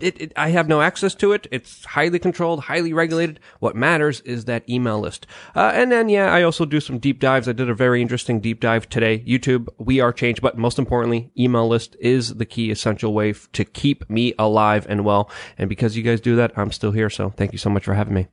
It, 0.00 0.20
it, 0.20 0.32
I 0.36 0.50
have 0.50 0.68
no 0.68 0.80
access 0.82 1.14
to 1.16 1.32
it. 1.32 1.46
It's 1.50 1.84
highly 1.84 2.18
controlled, 2.18 2.60
highly 2.60 2.92
regulated. 2.92 3.40
What 3.60 3.76
matters 3.76 4.20
is 4.22 4.44
that 4.46 4.68
email 4.68 5.00
list. 5.00 5.26
Uh, 5.54 5.72
and 5.74 5.90
then, 5.90 6.08
yeah, 6.08 6.32
I 6.32 6.42
also 6.42 6.64
do 6.64 6.80
some 6.80 6.98
deep 6.98 7.20
dives. 7.20 7.48
I 7.48 7.52
did 7.52 7.70
a 7.70 7.74
very 7.74 8.02
interesting 8.02 8.40
deep 8.40 8.60
dive 8.60 8.88
today. 8.88 9.20
YouTube, 9.26 9.68
we 9.78 10.00
are 10.00 10.12
changed, 10.12 10.42
but 10.42 10.58
most 10.58 10.78
importantly, 10.78 11.30
email 11.38 11.68
list 11.68 11.96
is 12.00 12.34
the 12.34 12.46
key 12.46 12.70
essential 12.70 13.12
way 13.12 13.30
f- 13.30 13.48
to 13.52 13.64
keep 13.64 14.08
me 14.10 14.34
alive 14.38 14.86
and 14.88 15.04
well. 15.04 15.30
And 15.58 15.68
because 15.68 15.96
you 15.96 16.02
guys 16.02 16.20
do 16.20 16.36
that, 16.36 16.52
I'm 16.56 16.72
still 16.72 16.92
here. 16.92 17.10
So 17.10 17.30
thank 17.30 17.52
you 17.52 17.58
so 17.58 17.70
much 17.70 17.84
for 17.84 17.94
having 17.94 18.14
me. 18.14 18.28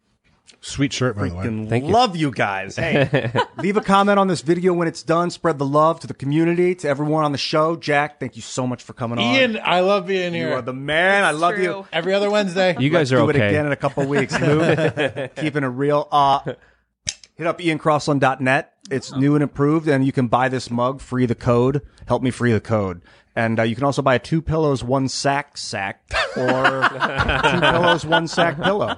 Sweet 0.61 0.94
shirt, 0.94 1.18
by 1.18 1.28
the 1.28 1.36
way. 1.36 1.45
Freaking 1.45 1.68
Thank 1.68 1.86
you. 1.86 1.91
love 1.91 2.15
you 2.15 2.32
guys. 2.32 2.78
Hey, 2.78 3.32
leave 3.57 3.76
a 3.76 3.82
comment 3.82 4.18
on 4.18 4.28
this 4.30 4.41
video 4.41 4.72
when 4.74 4.88
it's 4.88 5.03
done. 5.03 5.30
Spread 5.30 5.57
the 5.57 5.65
love 5.65 5.99
to 6.02 6.07
the 6.07 6.14
community, 6.14 6.74
to 6.76 6.88
everyone 6.88 7.26
on 7.26 7.34
the 7.34 7.38
show. 7.38 7.76
Jack, 7.76 8.20
thank 8.20 8.38
you 8.38 8.41
so 8.41 8.65
much 8.65 8.82
for 8.82 8.94
coming 8.94 9.20
on. 9.20 9.36
Ian, 9.36 9.60
I 9.61 9.82
love 9.82 10.07
being 10.07 10.34
you 10.34 10.48
here. 10.48 10.53
are 10.53 10.61
the 10.61 10.74
man. 10.74 11.26
I 11.26 11.32
love 11.32 11.57
you. 11.57 11.65
True. 11.65 11.88
Every 11.91 12.14
other 12.14 12.32
Wednesday. 12.32 12.78
You 12.80 12.90
guys 12.90 13.11
Let's 13.11 13.22
are 13.22 13.26
do 13.26 13.30
okay. 13.32 13.45
it 13.45 13.49
again 13.49 13.65
in 13.65 13.72
a 13.74 13.76
couple 13.76 14.06
weeks. 14.06 14.40
Luke, 14.40 15.36
keeping 15.36 15.64
it 15.64 15.68
real. 15.68 16.07
Uh, 16.11 16.53
hit 17.36 17.45
up 17.45 17.60
iancrossland.net. 17.60 18.74
It's 18.90 19.14
new 19.15 19.36
and 19.36 19.44
improved, 19.44 19.88
and 19.88 20.06
you 20.06 20.11
can 20.11 20.28
buy 20.28 20.49
this 20.49 20.70
mug, 20.70 21.02
free 21.02 21.26
the 21.26 21.36
code. 21.36 21.82
Help 22.07 22.22
me 22.22 22.32
free 22.32 22.53
the 22.53 22.61
code. 22.61 23.02
And 23.35 23.60
uh, 23.60 23.64
you 23.64 23.73
can 23.76 23.84
also 23.84 24.03
buy 24.03 24.14
a 24.15 24.19
two 24.19 24.43
pillows, 24.43 24.84
one 24.84 25.07
sack 25.07 25.57
sack, 25.57 26.03
or 26.38 26.64
two 27.51 27.60
pillows, 27.61 28.05
one 28.05 28.27
sack 28.27 28.61
pillow. 28.61 28.95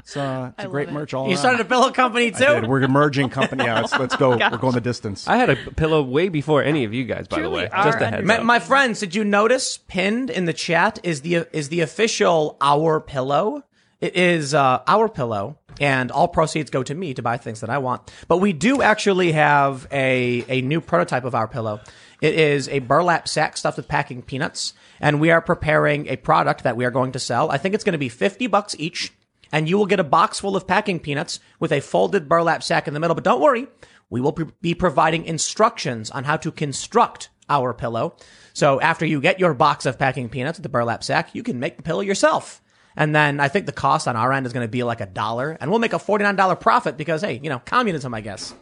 It's, 0.00 0.16
uh, 0.16 0.52
it's 0.58 0.66
a 0.66 0.68
great 0.68 0.88
it. 0.88 0.92
merch 0.92 1.14
all 1.14 1.24
You 1.24 1.30
around. 1.32 1.38
started 1.38 1.60
a 1.60 1.64
pillow 1.64 1.90
company 1.90 2.30
too? 2.30 2.44
Dude, 2.44 2.66
we're 2.68 2.82
a 2.82 2.88
merging 2.88 3.30
company. 3.30 3.64
Yeah, 3.64 3.80
let's, 3.80 3.98
let's 3.98 4.16
go. 4.16 4.30
We're 4.36 4.58
going 4.58 4.74
the 4.74 4.82
distance. 4.82 5.26
I 5.26 5.36
had 5.38 5.48
a 5.48 5.56
pillow 5.56 6.02
way 6.02 6.28
before 6.28 6.62
any 6.62 6.84
of 6.84 6.92
you 6.92 7.04
guys, 7.04 7.26
by 7.26 7.36
the 7.38 7.42
Truly 7.44 7.62
way. 7.64 7.68
are 7.70 7.84
Just 7.84 8.00
a 8.02 8.06
heads 8.06 8.26
My, 8.26 8.36
up. 8.36 8.44
my 8.44 8.58
friends, 8.58 9.00
did 9.00 9.14
you 9.14 9.24
notice 9.24 9.78
pinned 9.78 10.28
in 10.28 10.44
the 10.44 10.52
chat 10.52 10.98
is 11.02 11.22
the 11.22 11.46
is 11.56 11.70
the 11.70 11.80
official 11.80 12.58
Our 12.60 13.00
Pillow? 13.00 13.62
It 14.00 14.14
is 14.14 14.52
uh, 14.52 14.82
Our 14.86 15.08
Pillow, 15.08 15.58
and 15.80 16.10
all 16.10 16.28
proceeds 16.28 16.70
go 16.70 16.82
to 16.82 16.94
me 16.94 17.14
to 17.14 17.22
buy 17.22 17.38
things 17.38 17.60
that 17.62 17.70
I 17.70 17.78
want. 17.78 18.12
But 18.28 18.38
we 18.38 18.52
do 18.52 18.82
actually 18.82 19.32
have 19.32 19.88
a 19.90 20.44
a 20.48 20.60
new 20.60 20.82
prototype 20.82 21.24
of 21.24 21.34
Our 21.34 21.48
Pillow. 21.48 21.80
It 22.24 22.36
is 22.36 22.70
a 22.70 22.78
burlap 22.78 23.28
sack 23.28 23.54
stuffed 23.54 23.76
with 23.76 23.86
packing 23.86 24.22
peanuts, 24.22 24.72
and 24.98 25.20
we 25.20 25.30
are 25.30 25.42
preparing 25.42 26.08
a 26.08 26.16
product 26.16 26.62
that 26.64 26.74
we 26.74 26.86
are 26.86 26.90
going 26.90 27.12
to 27.12 27.18
sell. 27.18 27.50
I 27.50 27.58
think 27.58 27.74
it's 27.74 27.84
going 27.84 27.92
to 27.92 27.98
be 27.98 28.08
fifty 28.08 28.46
bucks 28.46 28.74
each, 28.78 29.12
and 29.52 29.68
you 29.68 29.76
will 29.76 29.84
get 29.84 30.00
a 30.00 30.04
box 30.04 30.40
full 30.40 30.56
of 30.56 30.66
packing 30.66 31.00
peanuts 31.00 31.38
with 31.60 31.70
a 31.70 31.82
folded 31.82 32.26
burlap 32.26 32.62
sack 32.62 32.88
in 32.88 32.94
the 32.94 33.00
middle. 33.00 33.14
But 33.14 33.24
don't 33.24 33.42
worry, 33.42 33.66
we 34.08 34.22
will 34.22 34.32
be 34.32 34.72
providing 34.72 35.26
instructions 35.26 36.10
on 36.10 36.24
how 36.24 36.38
to 36.38 36.50
construct 36.50 37.28
our 37.50 37.74
pillow. 37.74 38.16
So 38.54 38.80
after 38.80 39.04
you 39.04 39.20
get 39.20 39.38
your 39.38 39.52
box 39.52 39.84
of 39.84 39.98
packing 39.98 40.30
peanuts 40.30 40.56
with 40.56 40.62
the 40.62 40.70
burlap 40.70 41.04
sack, 41.04 41.34
you 41.34 41.42
can 41.42 41.60
make 41.60 41.76
the 41.76 41.82
pillow 41.82 42.00
yourself. 42.00 42.62
And 42.96 43.14
then 43.14 43.38
I 43.38 43.48
think 43.48 43.66
the 43.66 43.72
cost 43.72 44.08
on 44.08 44.16
our 44.16 44.32
end 44.32 44.46
is 44.46 44.54
going 44.54 44.64
to 44.64 44.70
be 44.70 44.82
like 44.82 45.02
a 45.02 45.06
dollar, 45.06 45.58
and 45.60 45.70
we'll 45.70 45.78
make 45.78 45.92
a 45.92 45.98
$49 45.98 46.58
profit 46.58 46.96
because, 46.96 47.20
hey, 47.20 47.38
you 47.42 47.50
know, 47.50 47.58
communism, 47.58 48.14
I 48.14 48.22
guess. 48.22 48.54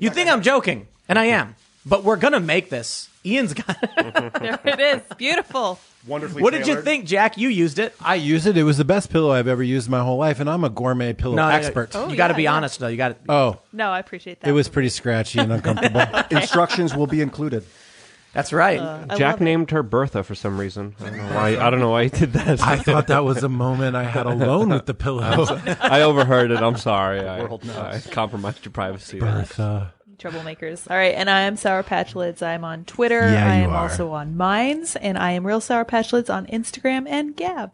You 0.00 0.10
think 0.10 0.28
I'm 0.28 0.42
joking, 0.42 0.88
and 1.08 1.20
I 1.20 1.26
am. 1.26 1.54
But 1.88 2.02
we're 2.04 2.16
gonna 2.16 2.40
make 2.40 2.68
this. 2.68 3.08
Ian's 3.24 3.54
got. 3.54 3.76
There 3.96 4.60
it 4.64 4.80
is. 4.80 5.02
Beautiful. 5.16 5.78
Wonderfully. 6.06 6.42
what 6.42 6.52
did 6.52 6.60
you 6.60 6.74
tailored. 6.74 6.84
think, 6.84 7.04
Jack? 7.06 7.36
You 7.38 7.48
used 7.48 7.78
it. 7.80 7.94
I 8.00 8.14
use 8.16 8.46
it. 8.46 8.56
It 8.56 8.62
was 8.62 8.76
the 8.78 8.84
best 8.84 9.10
pillow 9.10 9.32
I've 9.32 9.48
ever 9.48 9.62
used 9.62 9.88
in 9.88 9.90
my 9.90 10.00
whole 10.02 10.18
life, 10.18 10.38
and 10.38 10.48
I'm 10.48 10.62
a 10.62 10.68
gourmet 10.68 11.12
pillow 11.14 11.34
No, 11.34 11.42
no, 11.44 11.48
no. 11.50 11.54
expert. 11.56 11.90
Oh, 11.94 12.06
you 12.08 12.14
Oh, 12.14 12.16
got 12.16 12.28
to 12.28 12.34
yeah, 12.34 12.36
be 12.36 12.42
yeah. 12.44 12.54
honest 12.54 12.78
though. 12.78 12.86
You 12.88 12.96
got 12.96 13.08
to. 13.26 13.32
Oh, 13.32 13.58
No, 13.72 13.90
I 13.90 13.98
appreciate 13.98 14.40
that. 14.40 14.48
it 14.48 14.52
was 14.52 14.68
pretty 14.68 14.88
scratchy 14.88 15.38
and 15.40 15.52
uncomfortable. 15.52 16.02
Instructions 16.30 16.94
will 16.94 17.06
be 17.08 17.20
included. 17.20 17.64
That's 18.32 18.52
right. 18.52 18.78
Uh, 18.78 19.06
I 19.10 19.16
Jack 19.16 19.34
love 19.34 19.40
it. 19.40 19.44
named 19.44 19.70
her 19.70 19.82
Bertha 19.82 20.22
for 20.22 20.34
some 20.34 20.58
reason. 20.60 20.94
I 21.00 21.04
don't 21.04 21.16
know 21.16 21.34
why. 21.34 21.48
I 21.56 21.70
don't 21.70 21.80
know 21.80 21.90
why 21.90 22.04
he 22.04 22.10
did 22.10 22.32
that. 22.34 22.60
I 22.62 22.76
thought 22.76 23.06
that 23.08 23.24
was 23.24 23.42
a 23.42 23.48
moment 23.48 23.96
I 23.96 24.04
had 24.04 24.26
alone 24.26 24.68
with 24.68 24.84
the 24.86 24.94
pillow. 24.94 25.22
I 25.80 26.02
overheard 26.02 26.50
it. 26.50 26.58
I'm 26.58 26.76
sorry. 26.76 27.26
I, 27.26 27.44
I 27.46 28.00
compromised 28.10 28.64
your 28.64 28.72
privacy. 28.72 29.18
Bertha. 29.20 29.92
Troublemakers. 30.18 30.90
All 30.90 30.96
right, 30.96 31.14
and 31.14 31.28
I 31.30 31.42
am 31.42 31.56
Sour 31.56 31.82
Patch 31.82 32.14
Lids. 32.14 32.42
I'm 32.42 32.64
on 32.64 32.84
Twitter. 32.84 33.20
Yeah, 33.20 33.46
I 33.46 33.54
am 33.56 33.70
are. 33.70 33.88
also 33.88 34.10
on 34.10 34.36
Minds, 34.36 34.96
and 34.96 35.16
I 35.18 35.32
am 35.32 35.46
Real 35.46 35.60
Sour 35.60 35.84
Patch 35.84 36.12
Lids 36.12 36.30
on 36.30 36.46
Instagram 36.46 37.06
and 37.08 37.36
Gab. 37.36 37.72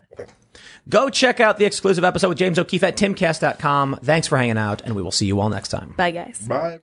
Go 0.89 1.09
check 1.09 1.41
out 1.41 1.59
the 1.59 1.65
exclusive 1.65 2.05
episode 2.05 2.29
with 2.29 2.39
James 2.39 2.59
O'Keefe 2.59 2.83
at 2.85 2.97
timcast.com. 2.97 4.01
Thanks 4.03 4.27
for 4.27 4.37
hanging 4.37 4.59
out, 4.59 4.83
and 4.83 4.95
we 4.95 5.03
will 5.03 5.11
see 5.11 5.27
you 5.27 5.41
all 5.41 5.49
next 5.49 5.69
time. 5.69 5.95
Bye, 5.97 6.11
guys. 6.11 6.41
Bye. 6.47 6.81